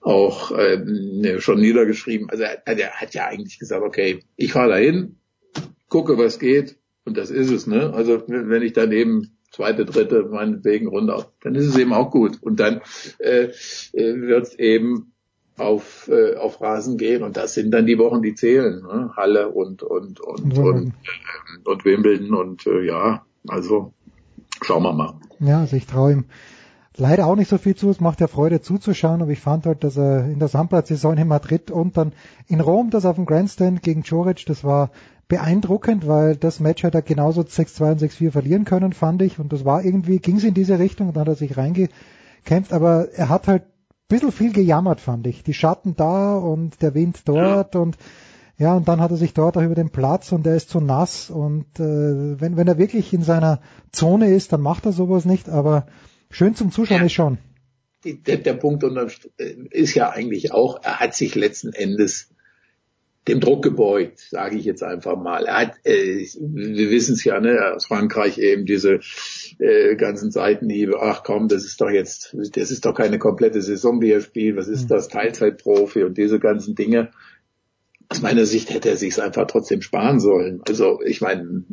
auch 0.03 0.53
äh, 0.53 1.41
schon 1.41 1.61
niedergeschrieben. 1.61 2.31
Also 2.31 2.45
er, 2.45 2.67
er 2.67 2.91
hat 2.93 3.15
ja 3.15 3.27
eigentlich 3.27 3.59
gesagt, 3.59 3.83
okay, 3.83 4.23
ich 4.37 4.53
fahre 4.53 4.71
dahin, 4.71 5.17
gucke, 5.89 6.17
was 6.17 6.39
geht 6.39 6.77
und 7.05 7.17
das 7.17 7.31
ist 7.31 7.51
es. 7.51 7.67
Ne? 7.67 7.93
Also 7.95 8.23
wenn 8.27 8.63
ich 8.63 8.73
dann 8.73 8.93
eben 8.93 9.37
zweite, 9.51 9.85
dritte, 9.85 10.25
meinetwegen 10.25 10.89
runter, 10.89 11.33
dann 11.43 11.55
ist 11.55 11.67
es 11.67 11.77
eben 11.77 11.93
auch 11.93 12.11
gut. 12.11 12.39
Und 12.43 12.59
dann 12.61 12.81
äh, 13.19 13.49
wird 13.93 14.47
es 14.47 14.59
eben 14.59 15.13
auf, 15.59 16.09
äh, 16.09 16.37
auf 16.37 16.61
Rasen 16.61 16.97
gehen 16.97 17.23
und 17.23 17.37
das 17.37 17.55
sind 17.55 17.71
dann 17.73 17.87
die 17.87 17.99
Wochen, 17.99 18.23
die 18.23 18.35
zählen. 18.35 18.83
Ne? 18.83 19.11
Halle 19.17 19.51
und 19.51 19.83
und 19.83 20.21
und 20.21 20.57
Ja. 20.57 20.63
und, 20.63 20.89
äh, 20.89 21.69
und 21.69 21.85
Wimbledon 21.85 22.35
und 22.35 22.67
äh, 22.67 22.85
ja, 22.87 23.25
also 23.49 23.93
schauen 24.63 24.83
wir 24.83 24.93
mal. 24.93 25.15
Ja, 25.41 25.61
also 25.61 25.77
ich 25.77 25.87
traue 25.87 26.13
ihm 26.13 26.25
leider 26.97 27.27
auch 27.27 27.37
nicht 27.37 27.49
so 27.49 27.59
viel 27.59 27.75
zu. 27.75 27.91
Es 27.91 28.01
macht 28.01 28.21
ja 28.21 28.29
Freude 28.29 28.63
zuzuschauen, 28.63 29.23
aber 29.23 29.31
ich 29.31 29.41
fand 29.41 29.67
halt, 29.67 29.85
dass 29.85 29.97
er 29.97 30.25
in 30.25 30.39
der 30.39 30.49
Sandplatzsaison 30.49 31.19
in 31.19 31.29
Madrid 31.29 31.71
und 31.71 31.97
dann 31.97 32.13
in 32.49 32.61
Rom, 32.61 32.91
das 32.91 33.05
auf 33.05 33.17
dem 33.17 33.27
Grandstand 33.27 33.83
gegen 33.83 34.03
Joric, 34.03 34.47
das 34.47 34.65
war 34.65 34.91
beeindruckend, 35.33 36.07
weil 36.07 36.37
das 36.37 36.61
Match 36.61 36.85
hat 36.85 36.95
er 36.95 37.01
genauso 37.01 37.41
6-2 37.41 37.93
und 37.93 38.03
6-4 38.03 38.31
verlieren 38.33 38.65
können, 38.67 38.93
fand 38.93 39.23
ich. 39.23 39.39
Und 39.39 39.51
das 39.51 39.65
war 39.65 39.83
irgendwie, 39.83 40.19
ging 40.19 40.37
es 40.37 40.45
in 40.45 40.53
diese 40.53 40.79
Richtung 40.79 41.09
und 41.09 41.17
dann 41.17 41.23
hat 41.23 41.29
er 41.29 41.37
sich 41.37 41.57
reingekämpft, 41.57 42.71
aber 42.71 43.09
er 43.15 43.31
hat 43.31 43.49
halt 43.49 43.63
ein 43.63 43.69
bisschen 44.09 44.31
viel 44.31 44.53
gejammert, 44.53 45.01
fand 45.01 45.27
ich. 45.27 45.43
Die 45.43 45.55
Schatten 45.55 45.97
da 45.97 46.37
und 46.37 46.83
der 46.83 46.93
Wind 46.93 47.23
dort 47.25 47.77
und 47.77 47.97
Ja, 48.59 48.77
und 48.77 48.87
dann 48.89 49.01
hat 49.01 49.11
er 49.11 49.17
sich 49.17 49.33
dort 49.33 49.57
auch 49.57 49.63
über 49.63 49.75
den 49.75 49.89
Platz 49.89 50.33
und 50.33 50.47
er 50.47 50.55
ist 50.55 50.69
zu 50.69 50.81
nass 50.81 51.31
und 51.31 51.81
äh, 51.81 52.39
wenn, 52.39 52.59
wenn 52.59 52.69
er 52.69 52.77
wirklich 52.77 53.15
in 53.15 53.23
seiner 53.23 53.63
Zone 53.91 54.35
ist, 54.35 54.53
dann 54.53 54.61
macht 54.61 54.85
er 54.85 54.93
sowas 54.93 55.25
nicht, 55.25 55.49
aber 55.49 55.87
schön 56.29 56.55
zum 56.55 56.71
Zuschauen 56.71 57.01
ja. 57.01 57.07
ist 57.07 57.15
schon. 57.15 57.39
Der, 58.05 58.37
der 58.37 58.55
Punkt 58.55 58.85
ist 59.71 59.95
ja 59.95 60.11
eigentlich 60.11 60.53
auch, 60.53 60.79
er 60.83 61.01
hat 61.01 61.15
sich 61.15 61.35
letzten 61.35 61.73
Endes 61.73 62.32
dem 63.29 63.39
Druck 63.39 63.63
gebeugt, 63.63 64.19
sage 64.19 64.57
ich 64.57 64.65
jetzt 64.65 64.83
einfach 64.83 65.17
mal. 65.17 65.45
Er 65.45 65.61
hat, 65.61 65.75
äh, 65.85 66.27
wir 66.41 66.91
wissen 66.91 67.15
es 67.15 67.25
ja, 67.25 67.39
ne, 67.39 67.73
aus 67.75 67.87
Frankreich 67.87 68.39
eben 68.39 68.67
diese 68.67 69.01
äh, 69.59 69.95
ganzen 69.95 70.33
Seitenhiebe, 70.33 71.01
ach 71.01 71.23
komm, 71.23 71.47
das 71.47 71.65
ist 71.65 71.81
doch 71.81 71.91
jetzt, 71.91 72.37
das 72.55 72.71
ist 72.71 72.85
doch 72.85 72.95
keine 72.95 73.19
komplette 73.19 73.63
Saison, 73.63 74.01
die 74.01 74.11
er 74.11 74.21
spielt, 74.21 74.57
was 74.57 74.67
ist 74.67 74.85
mhm. 74.85 74.89
das, 74.89 75.09
Teilzeitprofi 75.09 76.03
und 76.03 76.19
diese 76.19 76.41
ganzen 76.41 76.75
Dinge 76.75 77.11
aus 78.13 78.21
meiner 78.21 78.45
Sicht 78.45 78.69
hätte 78.69 78.91
er 78.91 78.99
sich 78.99 79.21
einfach 79.23 79.47
trotzdem 79.47 79.81
sparen 79.81 80.21
sollen. 80.21 80.61
Also 80.69 81.01
ich 81.03 81.23
meine, 81.23 81.65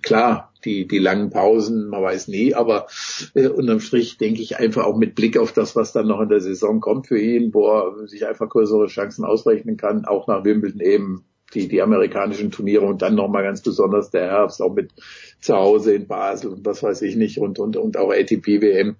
klar, 0.00 0.52
die, 0.64 0.86
die 0.86 0.98
langen 0.98 1.30
Pausen, 1.30 1.88
man 1.88 2.02
weiß 2.02 2.28
nie, 2.28 2.54
aber 2.54 2.86
äh, 3.34 3.48
unterm 3.48 3.80
Strich 3.80 4.16
denke 4.16 4.40
ich 4.40 4.58
einfach 4.58 4.84
auch 4.84 4.96
mit 4.96 5.16
Blick 5.16 5.36
auf 5.36 5.52
das, 5.52 5.74
was 5.74 5.92
dann 5.92 6.06
noch 6.06 6.20
in 6.20 6.28
der 6.28 6.40
Saison 6.40 6.78
kommt 6.78 7.08
für 7.08 7.18
ihn, 7.18 7.52
wo 7.52 7.66
er 7.66 8.06
sich 8.06 8.28
einfach 8.28 8.48
größere 8.48 8.86
Chancen 8.86 9.24
ausrechnen 9.24 9.76
kann, 9.76 10.04
auch 10.04 10.28
nach 10.28 10.44
Wimbledon 10.44 10.80
eben 10.80 11.24
die, 11.54 11.68
die 11.68 11.80
amerikanischen 11.80 12.50
Turniere 12.50 12.84
und 12.84 13.02
dann 13.02 13.14
nochmal 13.14 13.42
ganz 13.42 13.62
besonders 13.62 14.10
der 14.10 14.30
Herbst, 14.30 14.60
auch 14.60 14.74
mit 14.74 14.92
zu 15.40 15.54
Hause 15.54 15.94
in 15.94 16.06
Basel 16.06 16.52
und 16.52 16.66
was 16.66 16.82
weiß 16.82 17.02
ich 17.02 17.16
nicht 17.16 17.38
und, 17.38 17.58
und, 17.58 17.76
und 17.76 17.96
auch 17.96 18.10
ATP-WM, 18.10 18.96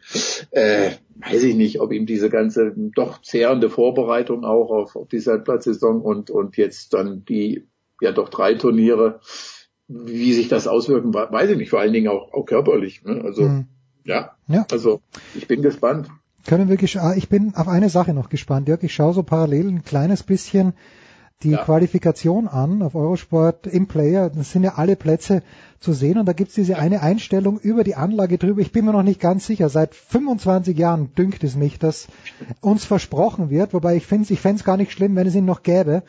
äh, 0.50 0.90
weiß 1.16 1.42
ich 1.42 1.56
nicht, 1.56 1.80
ob 1.80 1.92
ihm 1.92 2.06
diese 2.06 2.30
ganze 2.30 2.72
doch 2.76 3.20
zehrende 3.22 3.70
Vorbereitung 3.70 4.44
auch 4.44 4.70
auf, 4.70 4.96
auf 4.96 5.08
die 5.08 5.18
Sandplatzsaison 5.18 6.00
und, 6.00 6.30
und 6.30 6.56
jetzt 6.56 6.94
dann 6.94 7.24
die, 7.24 7.66
ja 8.00 8.12
doch 8.12 8.28
drei 8.28 8.54
Turniere, 8.54 9.20
wie 9.88 10.32
sich 10.32 10.48
das 10.48 10.66
auswirken, 10.66 11.12
weiß 11.14 11.50
ich 11.50 11.56
nicht, 11.56 11.70
vor 11.70 11.80
allen 11.80 11.92
Dingen 11.92 12.08
auch, 12.08 12.32
auch 12.32 12.44
körperlich. 12.44 13.02
Ne? 13.04 13.22
Also, 13.24 13.42
mhm. 13.42 13.66
ja, 14.04 14.36
ja, 14.46 14.66
also 14.70 15.00
ich 15.34 15.48
bin 15.48 15.62
gespannt. 15.62 16.08
Können 16.46 16.68
wir, 16.68 16.78
ah, 17.02 17.14
ich 17.14 17.28
bin 17.28 17.54
auf 17.54 17.68
eine 17.68 17.90
Sache 17.90 18.14
noch 18.14 18.30
gespannt, 18.30 18.68
Jörg, 18.68 18.82
ich 18.82 18.94
schaue 18.94 19.12
so 19.12 19.22
parallel 19.22 19.68
ein 19.68 19.84
kleines 19.84 20.22
bisschen 20.22 20.72
die 21.44 21.50
ja. 21.50 21.64
Qualifikation 21.64 22.48
an 22.48 22.82
auf 22.82 22.96
Eurosport 22.96 23.66
im 23.68 23.86
Player. 23.86 24.28
Das 24.28 24.50
sind 24.50 24.64
ja 24.64 24.74
alle 24.74 24.96
Plätze 24.96 25.42
zu 25.78 25.92
sehen 25.92 26.18
und 26.18 26.26
da 26.26 26.32
gibt's 26.32 26.54
diese 26.54 26.78
eine 26.78 27.00
Einstellung 27.02 27.60
über 27.60 27.84
die 27.84 27.94
Anlage 27.94 28.38
drüber. 28.38 28.60
Ich 28.60 28.72
bin 28.72 28.84
mir 28.84 28.92
noch 28.92 29.04
nicht 29.04 29.20
ganz 29.20 29.46
sicher. 29.46 29.68
Seit 29.68 29.94
25 29.94 30.76
Jahren 30.76 31.14
dünkt 31.14 31.44
es 31.44 31.54
mich, 31.54 31.78
dass 31.78 32.08
uns 32.60 32.84
versprochen 32.84 33.50
wird, 33.50 33.72
wobei 33.72 33.94
ich 33.94 34.06
finde 34.06 34.32
ich 34.32 34.40
fände 34.40 34.58
es 34.58 34.64
gar 34.64 34.76
nicht 34.76 34.90
schlimm, 34.90 35.14
wenn 35.14 35.28
es 35.28 35.36
ihn 35.36 35.44
noch 35.44 35.62
gäbe, 35.62 36.02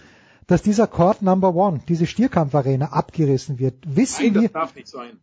dass 0.50 0.64
dieser 0.64 0.88
Court 0.88 1.22
Number 1.22 1.54
One, 1.54 1.80
diese 1.88 2.08
Stierkampfarena 2.08 2.88
abgerissen 2.88 3.60
wird. 3.60 3.76
Wissen 3.86 4.34
Nein, 4.34 4.50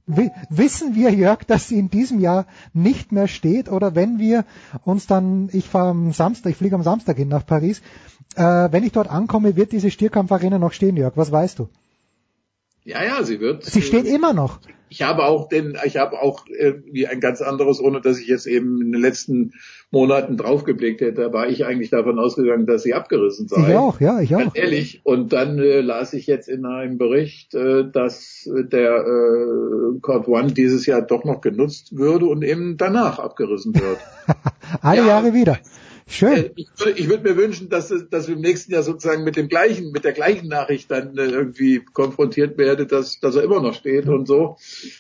wir, 0.07 0.31
wissen 0.51 0.95
wir, 0.95 1.11
Jörg, 1.11 1.43
dass 1.45 1.67
sie 1.67 1.81
in 1.81 1.91
diesem 1.91 2.21
Jahr 2.21 2.47
nicht 2.73 3.11
mehr 3.11 3.27
steht 3.27 3.69
oder 3.69 3.97
wenn 3.97 4.21
wir 4.21 4.45
uns 4.85 5.09
dann, 5.09 5.49
ich 5.53 5.69
fahre 5.69 5.91
am 5.91 6.13
Samstag, 6.13 6.51
ich 6.51 6.57
fliege 6.57 6.77
am 6.77 6.85
Samstag 6.85 7.17
hin 7.17 7.27
nach 7.27 7.45
Paris, 7.45 7.83
äh, 8.37 8.43
wenn 8.71 8.85
ich 8.85 8.93
dort 8.93 9.11
ankomme, 9.11 9.57
wird 9.57 9.73
diese 9.73 9.91
Stierkampfarena 9.91 10.61
noch 10.61 10.73
stehen, 10.73 10.97
Jörg. 10.97 11.17
Was 11.17 11.33
weißt 11.33 11.59
du? 11.59 11.69
Ja, 12.85 13.03
ja, 13.03 13.25
sie 13.25 13.41
wird. 13.41 13.65
Sie 13.65 13.83
steht 13.83 14.07
äh, 14.07 14.15
immer 14.15 14.33
noch. 14.33 14.61
Ich 14.89 15.03
habe 15.03 15.25
auch 15.25 15.49
den, 15.49 15.77
ich 15.85 15.97
habe 15.97 16.23
auch 16.23 16.47
irgendwie 16.47 17.07
ein 17.07 17.21
ganz 17.21 17.43
anderes, 17.43 17.81
ohne 17.81 18.01
dass 18.01 18.21
ich 18.21 18.29
jetzt 18.29 18.47
eben 18.47 18.81
in 18.81 18.93
den 18.93 19.01
letzten 19.01 19.53
Monaten 19.91 20.37
draufgeblickt 20.37 21.01
hätte, 21.01 21.33
war 21.33 21.49
ich 21.49 21.65
eigentlich 21.65 21.91
davon 21.91 22.19
ausgegangen, 22.19 22.67
dass 22.67 22.83
sie 22.83 22.95
abgerissen 22.95 23.49
sei. 23.49 23.71
Ich 23.71 23.77
auch, 23.77 24.01
ja, 24.01 24.21
ich 24.21 24.35
auch. 24.35 24.41
Ganz 24.41 24.53
ehrlich. 24.57 25.01
Und 25.05 25.33
dann 25.33 25.59
äh, 25.59 25.81
las 25.81 26.13
ich 26.13 26.27
jetzt 26.27 26.49
in 26.49 26.67
einem 26.67 26.99
Bericht, 26.99 27.55
äh, 27.55 27.85
dass 27.91 28.49
der 28.49 29.05
äh, 29.05 30.01
Court 30.01 30.29
One 30.29 30.53
dieses 30.53 30.87
Jahr 30.87 31.03
doch 31.03 31.25
noch 31.25 31.41
genutzt 31.41 31.97
würde 31.97 32.27
und 32.27 32.45
eben 32.45 32.77
danach 32.77 33.19
abgerissen 33.19 33.75
wird. 33.75 33.99
Alle 34.83 35.03
ja, 35.03 35.07
Jahre 35.07 35.35
wieder. 35.35 35.59
Schön. 36.09 36.37
Äh, 36.37 36.51
ich, 36.55 36.69
ich 36.97 37.09
würde 37.09 37.29
mir 37.29 37.37
wünschen, 37.37 37.69
dass, 37.69 37.93
dass 38.11 38.29
wir 38.29 38.37
im 38.37 38.41
nächsten 38.41 38.73
Jahr 38.73 38.83
sozusagen 38.83 39.25
mit 39.25 39.37
dem 39.37 39.49
gleichen, 39.49 39.91
mit 39.91 40.05
der 40.05 40.13
gleichen 40.13 40.49
Nachricht 40.49 40.91
dann 40.91 41.17
äh, 41.19 41.25
irgendwie 41.25 41.81
konfrontiert 41.81 42.57
werde, 42.59 42.87
dass, 42.87 43.19
dass 43.21 43.35
er 43.35 43.43
immer 43.43 43.61
noch 43.61 43.75
steht 43.75 44.07
und 44.07 44.27
so, 44.27 44.57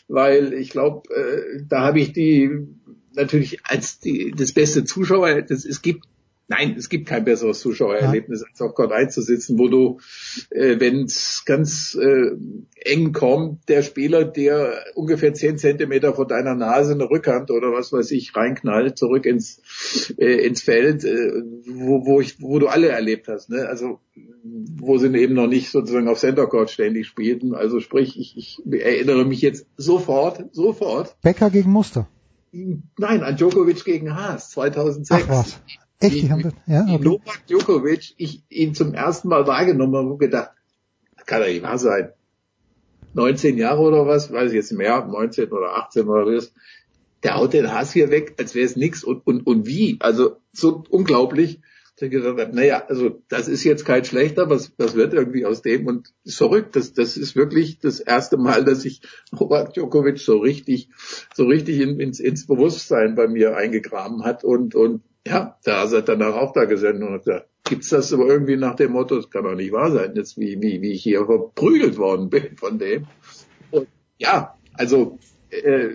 weil 0.09 0.52
ich 0.52 0.70
glaube, 0.70 1.09
äh, 1.15 1.62
da 1.68 1.83
habe 1.83 2.01
ich 2.01 2.12
die 2.12 2.51
natürlich 3.15 3.65
als 3.65 3.99
die, 4.01 4.33
das 4.36 4.52
beste 4.52 4.85
Zuschauer, 4.85 5.43
das, 5.43 5.65
es 5.65 5.81
gibt 5.81 6.05
Nein, 6.49 6.76
es 6.78 6.89
gibt 6.89 7.08
kein 7.08 7.25
besseres 7.25 7.58
Zuschauererlebnis, 7.60 8.41
ja. 8.41 8.47
als 8.49 8.60
auf 8.60 8.75
Court 8.75 8.92
1 8.92 9.12
zu 9.12 9.20
sitzen, 9.20 9.58
wo 9.58 9.66
du, 9.66 9.99
äh, 10.50 10.78
wenn 10.78 11.05
es 11.05 11.42
ganz 11.44 11.99
äh, 12.00 12.36
eng 12.84 13.12
kommt, 13.12 13.68
der 13.68 13.83
Spieler, 13.83 14.25
der 14.25 14.75
ungefähr 14.94 15.34
zehn 15.34 15.58
Zentimeter 15.58 16.15
vor 16.15 16.26
deiner 16.26 16.55
Nase 16.55 16.92
eine 16.92 17.10
Rückhand 17.10 17.50
oder 17.50 17.73
was 17.73 17.92
weiß 17.92 18.12
ich 18.12 18.36
reinknallt, 18.36 18.97
zurück 18.97 19.26
ins, 19.26 19.60
äh, 20.18 20.47
ins 20.47 20.62
Feld, 20.62 21.05
äh, 21.05 21.42
wo, 21.66 22.07
wo, 22.07 22.20
ich, 22.20 22.41
wo 22.41 22.60
du 22.60 22.68
alle 22.68 22.91
erlebt 22.91 23.26
hast. 23.26 23.50
Ne? 23.50 23.66
Also 23.66 23.99
wo 24.78 24.99
sie 24.99 25.12
eben 25.16 25.34
noch 25.34 25.49
nicht 25.49 25.70
sozusagen 25.70 26.08
auf 26.08 26.20
Center 26.20 26.47
Court 26.47 26.70
ständig 26.70 27.07
spielten. 27.07 27.55
Also 27.55 27.81
sprich, 27.81 28.18
ich, 28.18 28.36
ich 28.36 28.62
erinnere 28.70 29.25
mich 29.25 29.41
jetzt 29.41 29.66
sofort, 29.76 30.44
sofort. 30.52 31.16
Becker 31.23 31.50
gegen 31.50 31.70
Muster. 31.70 32.08
Nein, 32.52 33.23
an 33.23 33.36
Djokovic 33.36 33.84
gegen 33.84 34.15
Haas 34.15 34.50
2006. 34.50 35.10
Ach 35.10 35.28
was. 35.28 35.60
Echt? 35.99 36.23
Die, 36.23 36.31
haben 36.31 36.42
das, 36.42 36.52
ja, 36.66 36.83
okay. 36.83 36.99
Novak 37.05 37.47
Djokovic, 37.47 38.15
ich 38.18 38.42
ihn 38.50 38.75
zum 38.75 38.94
ersten 38.94 39.28
Mal 39.28 39.47
wahrgenommen 39.47 39.97
habe 39.97 40.08
und 40.08 40.18
gedacht, 40.18 40.50
das 41.16 41.26
kann 41.26 41.41
doch 41.41 41.49
nicht 41.49 41.62
wahr 41.62 41.78
sein. 41.78 42.12
19 43.15 43.57
Jahre 43.57 43.81
oder 43.81 44.07
was, 44.07 44.31
weiß 44.31 44.50
ich 44.50 44.57
jetzt 44.57 44.73
mehr, 44.73 45.07
19 45.07 45.50
oder 45.50 45.76
18 45.76 46.07
oder 46.07 46.26
was, 46.26 46.52
der 47.23 47.36
haut 47.36 47.55
den 47.55 47.73
Hass 47.73 47.92
hier 47.92 48.10
weg, 48.10 48.34
als 48.39 48.55
wäre 48.55 48.66
es 48.66 48.76
nix. 48.76 49.02
Und, 49.02 49.26
und, 49.26 49.47
und 49.47 49.66
wie, 49.66 49.97
also 50.00 50.36
so 50.52 50.84
unglaublich, 50.91 51.60
dass 51.97 52.08
ich 52.08 52.10
gesagt 52.10 52.39
habe, 52.39 52.55
naja, 52.55 52.84
also 52.89 53.23
das 53.28 53.49
ist 53.49 53.65
jetzt 53.65 53.86
kein 53.86 54.05
schlechter, 54.05 54.50
was, 54.50 54.73
was 54.76 54.94
wird 54.94 55.15
irgendwie 55.15 55.47
aus 55.47 55.62
dem. 55.62 55.86
Und 55.86 56.12
verrückt, 56.26 56.76
das, 56.76 56.92
das 56.92 57.16
ist 57.16 57.34
wirklich 57.34 57.78
das 57.78 58.00
erste 58.00 58.36
Mal, 58.36 58.66
dass 58.66 58.84
ich 58.84 59.00
Novak 59.33 59.73
Djokovic 59.73 60.18
so 60.18 60.36
richtig, 60.36 60.91
so 61.34 61.47
richtig 61.47 61.81
in, 61.81 61.99
ins, 61.99 62.20
ins 62.20 62.47
Bewusstsein 62.47 63.15
bei 63.15 63.28
mir 63.28 63.57
eingegraben 63.57 64.25
hat. 64.25 64.44
Und, 64.44 64.75
und 64.75 65.02
ja, 65.27 65.59
da 65.65 65.85
ist 65.85 65.93
er 65.93 66.03
danach 66.03 66.35
auch 66.35 66.53
da 66.53 66.65
gesessen 66.65 67.03
und 67.03 67.15
hat 67.15 67.25
gesagt, 67.25 67.49
gibt's 67.65 67.89
das 67.89 68.13
aber 68.13 68.27
irgendwie 68.27 68.57
nach 68.57 68.77
dem 68.77 68.93
Motto, 68.93 69.17
das 69.17 69.29
kann 69.29 69.45
doch 69.45 69.57
nicht 69.57 69.73
wahr 69.73 69.91
sein, 69.91 70.13
jetzt 70.15 70.39
wie, 70.39 70.61
wie, 70.63 70.81
wie 70.83 70.93
ich 70.93 71.03
hier 71.03 71.27
verprügelt 71.27 71.99
worden 71.99 72.31
bin 72.31 72.57
von 72.57 72.79
dem. 72.79 73.07
Und 73.73 73.89
ja, 74.19 74.57
also 74.75 75.19
äh, 75.51 75.89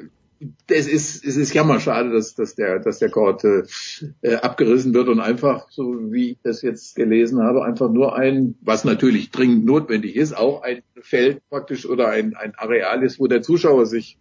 es 0.68 0.88
ist, 0.88 1.24
es 1.26 1.38
ist 1.38 1.54
jammerschade, 1.54 2.12
dass, 2.12 2.34
dass 2.34 2.56
der, 2.56 2.80
dass 2.80 3.00
der 3.00 3.10
Court 3.10 3.44
äh, 3.44 4.36
abgerissen 4.36 4.94
wird 4.94 5.08
und 5.08 5.20
einfach, 5.20 5.70
so 5.70 6.12
wie 6.12 6.32
ich 6.32 6.38
das 6.44 6.62
jetzt 6.62 6.96
gelesen 6.96 7.42
habe, 7.42 7.64
einfach 7.64 7.92
nur 7.92 8.16
ein, 8.16 8.56
was 8.62 8.84
natürlich 8.84 9.32
dringend 9.32 9.66
notwendig 9.66 10.16
ist, 10.16 10.36
auch 10.36 10.64
ein 10.64 10.82
Feld 11.02 11.42
praktisch 11.50 11.86
oder 11.86 12.10
ein, 12.10 12.36
ein 12.36 12.54
Areal 12.56 13.04
ist, 13.04 13.20
wo 13.20 13.28
der 13.28 13.42
Zuschauer 13.42 13.86
sich 13.86 14.18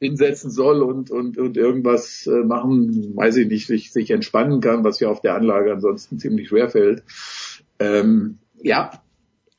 hinsetzen 0.00 0.50
soll 0.50 0.82
und, 0.82 1.10
und, 1.10 1.38
und 1.38 1.56
irgendwas 1.56 2.26
äh, 2.26 2.44
machen, 2.44 3.16
weiß 3.16 3.36
ich 3.36 3.48
nicht, 3.48 3.66
sich, 3.66 3.92
sich 3.92 4.10
entspannen 4.10 4.60
kann, 4.60 4.84
was 4.84 5.00
ja 5.00 5.08
auf 5.08 5.20
der 5.20 5.34
Anlage 5.34 5.72
ansonsten 5.72 6.18
ziemlich 6.18 6.48
schwer 6.48 6.68
fällt. 6.68 7.02
Ähm, 7.78 8.38
ja, 8.62 8.90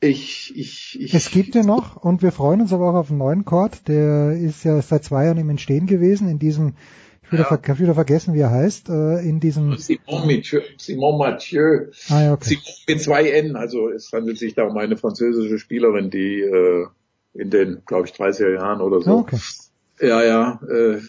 ich, 0.00 0.52
ich, 0.56 0.98
ich. 1.00 1.14
Es 1.14 1.30
gibt 1.30 1.54
ja 1.54 1.62
noch 1.62 1.96
und 1.96 2.22
wir 2.22 2.32
freuen 2.32 2.60
uns 2.60 2.72
aber 2.72 2.90
auch 2.90 2.94
auf 2.94 3.10
einen 3.10 3.18
neuen 3.18 3.44
Chord. 3.44 3.88
Der 3.88 4.32
ist 4.32 4.64
ja 4.64 4.80
seit 4.80 5.04
zwei 5.04 5.24
Jahren 5.24 5.38
im 5.38 5.50
Entstehen 5.50 5.86
gewesen 5.86 6.28
in 6.28 6.38
diesem. 6.38 6.74
Ich 7.24 7.32
wieder, 7.32 7.42
ja. 7.50 7.58
ver 7.58 7.78
wieder 7.78 7.94
vergessen, 7.94 8.32
wie 8.32 8.40
er 8.40 8.50
heißt. 8.50 8.88
Äh, 8.88 9.28
in 9.28 9.40
diesem. 9.40 9.76
Simon 9.76 10.26
Mathieu. 10.26 10.60
Simon 10.78 11.18
Mathieu. 11.18 11.86
Ah, 12.08 12.22
ja, 12.22 12.32
okay. 12.32 12.48
Simon 12.48 12.64
mit 12.86 13.02
zwei 13.02 13.30
N. 13.30 13.56
Also 13.56 13.90
es 13.90 14.10
handelt 14.12 14.38
sich 14.38 14.54
da 14.54 14.64
um 14.64 14.76
eine 14.78 14.96
französische 14.96 15.58
Spielerin, 15.58 16.10
die 16.10 16.40
äh, 16.40 16.86
in 17.34 17.50
den, 17.50 17.82
glaube 17.84 18.06
ich, 18.06 18.14
30er 18.14 18.54
Jahren 18.54 18.80
oder 18.80 19.00
so. 19.00 19.18
Okay. 19.18 19.38
Ja, 20.00 20.22
ja, 20.22 20.60
äh, 20.70 21.00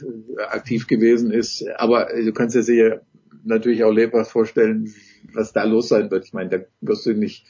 aktiv 0.48 0.88
gewesen 0.88 1.32
ist. 1.32 1.64
Aber 1.78 2.08
du 2.08 2.34
kannst 2.34 2.56
dir 2.56 2.64
sicher 2.64 3.02
natürlich 3.44 3.84
auch 3.84 3.92
lebhaft 3.92 4.32
vorstellen, 4.32 4.94
was 5.34 5.54
da 5.54 5.64
los 5.64 5.90
sein 5.90 6.12
wird. 6.12 6.26
Ich 6.26 6.34
meine, 6.34 6.50
da 6.50 6.58
wirst 6.82 7.06
du 7.06 7.14
nicht 7.14 7.46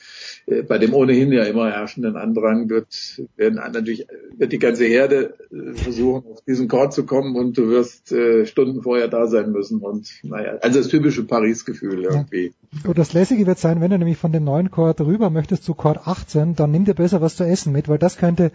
äh, 0.46 0.64
bei 0.64 0.78
dem 0.78 0.94
ohnehin 0.94 1.32
ja 1.32 1.44
immer 1.44 1.72
herrschenden 1.72 2.16
Andrang 2.16 2.70
wird 2.70 3.22
werden 3.36 3.56
natürlich 3.56 4.08
wird 4.38 4.52
die 4.52 4.60
ganze 4.60 4.86
Herde 4.86 5.36
äh, 5.52 5.74
versuchen 5.74 6.32
auf 6.32 6.42
diesen 6.46 6.68
Chord 6.68 6.94
zu 6.94 7.06
kommen 7.06 7.36
und 7.36 7.58
du 7.58 7.70
wirst 7.70 8.12
äh, 8.12 8.46
Stunden 8.46 8.82
vorher 8.82 9.08
da 9.08 9.28
sein 9.28 9.52
müssen 9.52 9.80
und 9.80 10.10
naja, 10.24 10.58
also 10.62 10.80
das 10.80 10.88
typische 10.88 11.24
Paris-Gefühl 11.24 12.04
irgendwie. 12.04 12.54
Ja. 12.84 12.90
Und 12.90 12.98
das 12.98 13.14
Lässige 13.14 13.46
wird 13.48 13.60
sein, 13.60 13.82
wenn 13.82 13.92
du 13.92 13.98
nämlich 13.98 14.18
von 14.18 14.32
dem 14.32 14.44
neuen 14.44 14.72
Chord 14.72 15.02
rüber 15.02 15.30
möchtest 15.30 15.64
zu 15.64 15.74
Chord 15.74 16.08
18, 16.08 16.56
dann 16.56 16.72
nimm 16.72 16.86
dir 16.86 16.94
besser 16.94 17.22
was 17.22 17.36
zu 17.36 17.44
essen 17.44 17.74
mit, 17.74 17.88
weil 17.88 17.98
das 17.98 18.18
könnte 18.18 18.52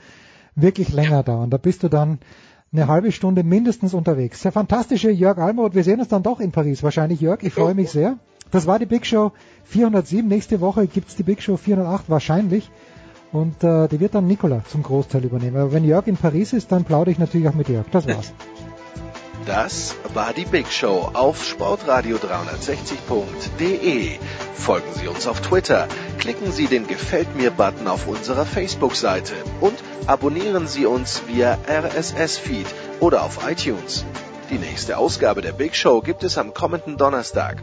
wirklich 0.55 0.93
länger 0.93 1.23
dauern. 1.23 1.51
Da 1.51 1.57
bist 1.57 1.83
du 1.83 1.89
dann 1.89 2.19
eine 2.73 2.89
halbe 2.89 3.13
Stunde 3.13 3.45
mindestens 3.45 3.95
unterwegs. 3.95 4.43
Der 4.43 4.53
fantastische 4.53 5.11
Jörg 5.11 5.39
Almroth, 5.39 5.75
wir 5.75 5.85
sehen 5.85 6.01
uns 6.01 6.09
dann 6.09 6.23
doch 6.23 6.41
in 6.41 6.51
Paris 6.51 6.83
wahrscheinlich, 6.83 7.21
Jörg. 7.21 7.43
Ich 7.43 7.55
freue 7.55 7.75
mich 7.75 7.91
sehr. 7.91 8.19
Das 8.55 8.67
war 8.69 8.79
die 8.79 8.87
Big 8.87 9.05
Show 9.05 9.33
407. 9.65 10.29
Nächste 10.29 10.61
Woche 10.61 10.87
gibt's 10.87 11.17
die 11.17 11.25
Big 11.25 11.43
Show 11.43 11.57
408 11.57 12.09
wahrscheinlich. 12.09 12.71
Und 13.33 13.65
äh, 13.65 13.89
die 13.89 13.99
wird 13.99 14.15
dann 14.15 14.29
Nicola 14.29 14.63
zum 14.71 14.85
Großteil 14.85 15.25
übernehmen. 15.25 15.57
Aber 15.57 15.73
wenn 15.73 15.85
Jörg 15.85 16.07
in 16.07 16.17
Paris 16.17 16.53
ist, 16.53 16.71
dann 16.71 16.85
plaudere 16.85 17.11
ich 17.11 17.19
natürlich 17.19 17.49
auch 17.49 17.55
mit 17.55 17.69
Jörg. 17.69 17.87
Das 17.91 18.07
war's. 18.07 18.33
Das 19.45 19.97
war 20.15 20.33
die 20.33 20.47
Big 20.47 20.73
Show 20.73 21.11
auf 21.13 21.45
Sportradio 21.45 22.17
360.de. 22.17 24.19
Folgen 24.55 24.89
Sie 24.95 25.07
uns 25.07 25.27
auf 25.27 25.43
Twitter, 25.43 25.87
klicken 26.19 26.51
Sie 26.51 26.67
den 26.67 26.87
Gefällt 26.87 27.37
mir 27.37 27.51
Button 27.51 27.87
auf 27.87 28.07
unserer 28.07 28.47
Facebook-Seite 28.47 29.35
und 29.61 29.75
abonnieren 30.07 30.67
Sie 30.67 30.87
uns 30.87 31.21
via 31.27 31.59
RSS-Feed 31.69 32.65
oder 33.01 33.23
auf 33.23 33.47
iTunes. 33.47 34.07
Die 34.49 34.57
nächste 34.57 34.97
Ausgabe 34.97 35.43
der 35.43 35.53
Big 35.53 35.77
Show 35.77 36.01
gibt 36.01 36.25
es 36.25 36.39
am 36.39 36.55
kommenden 36.55 36.97
Donnerstag. 36.97 37.63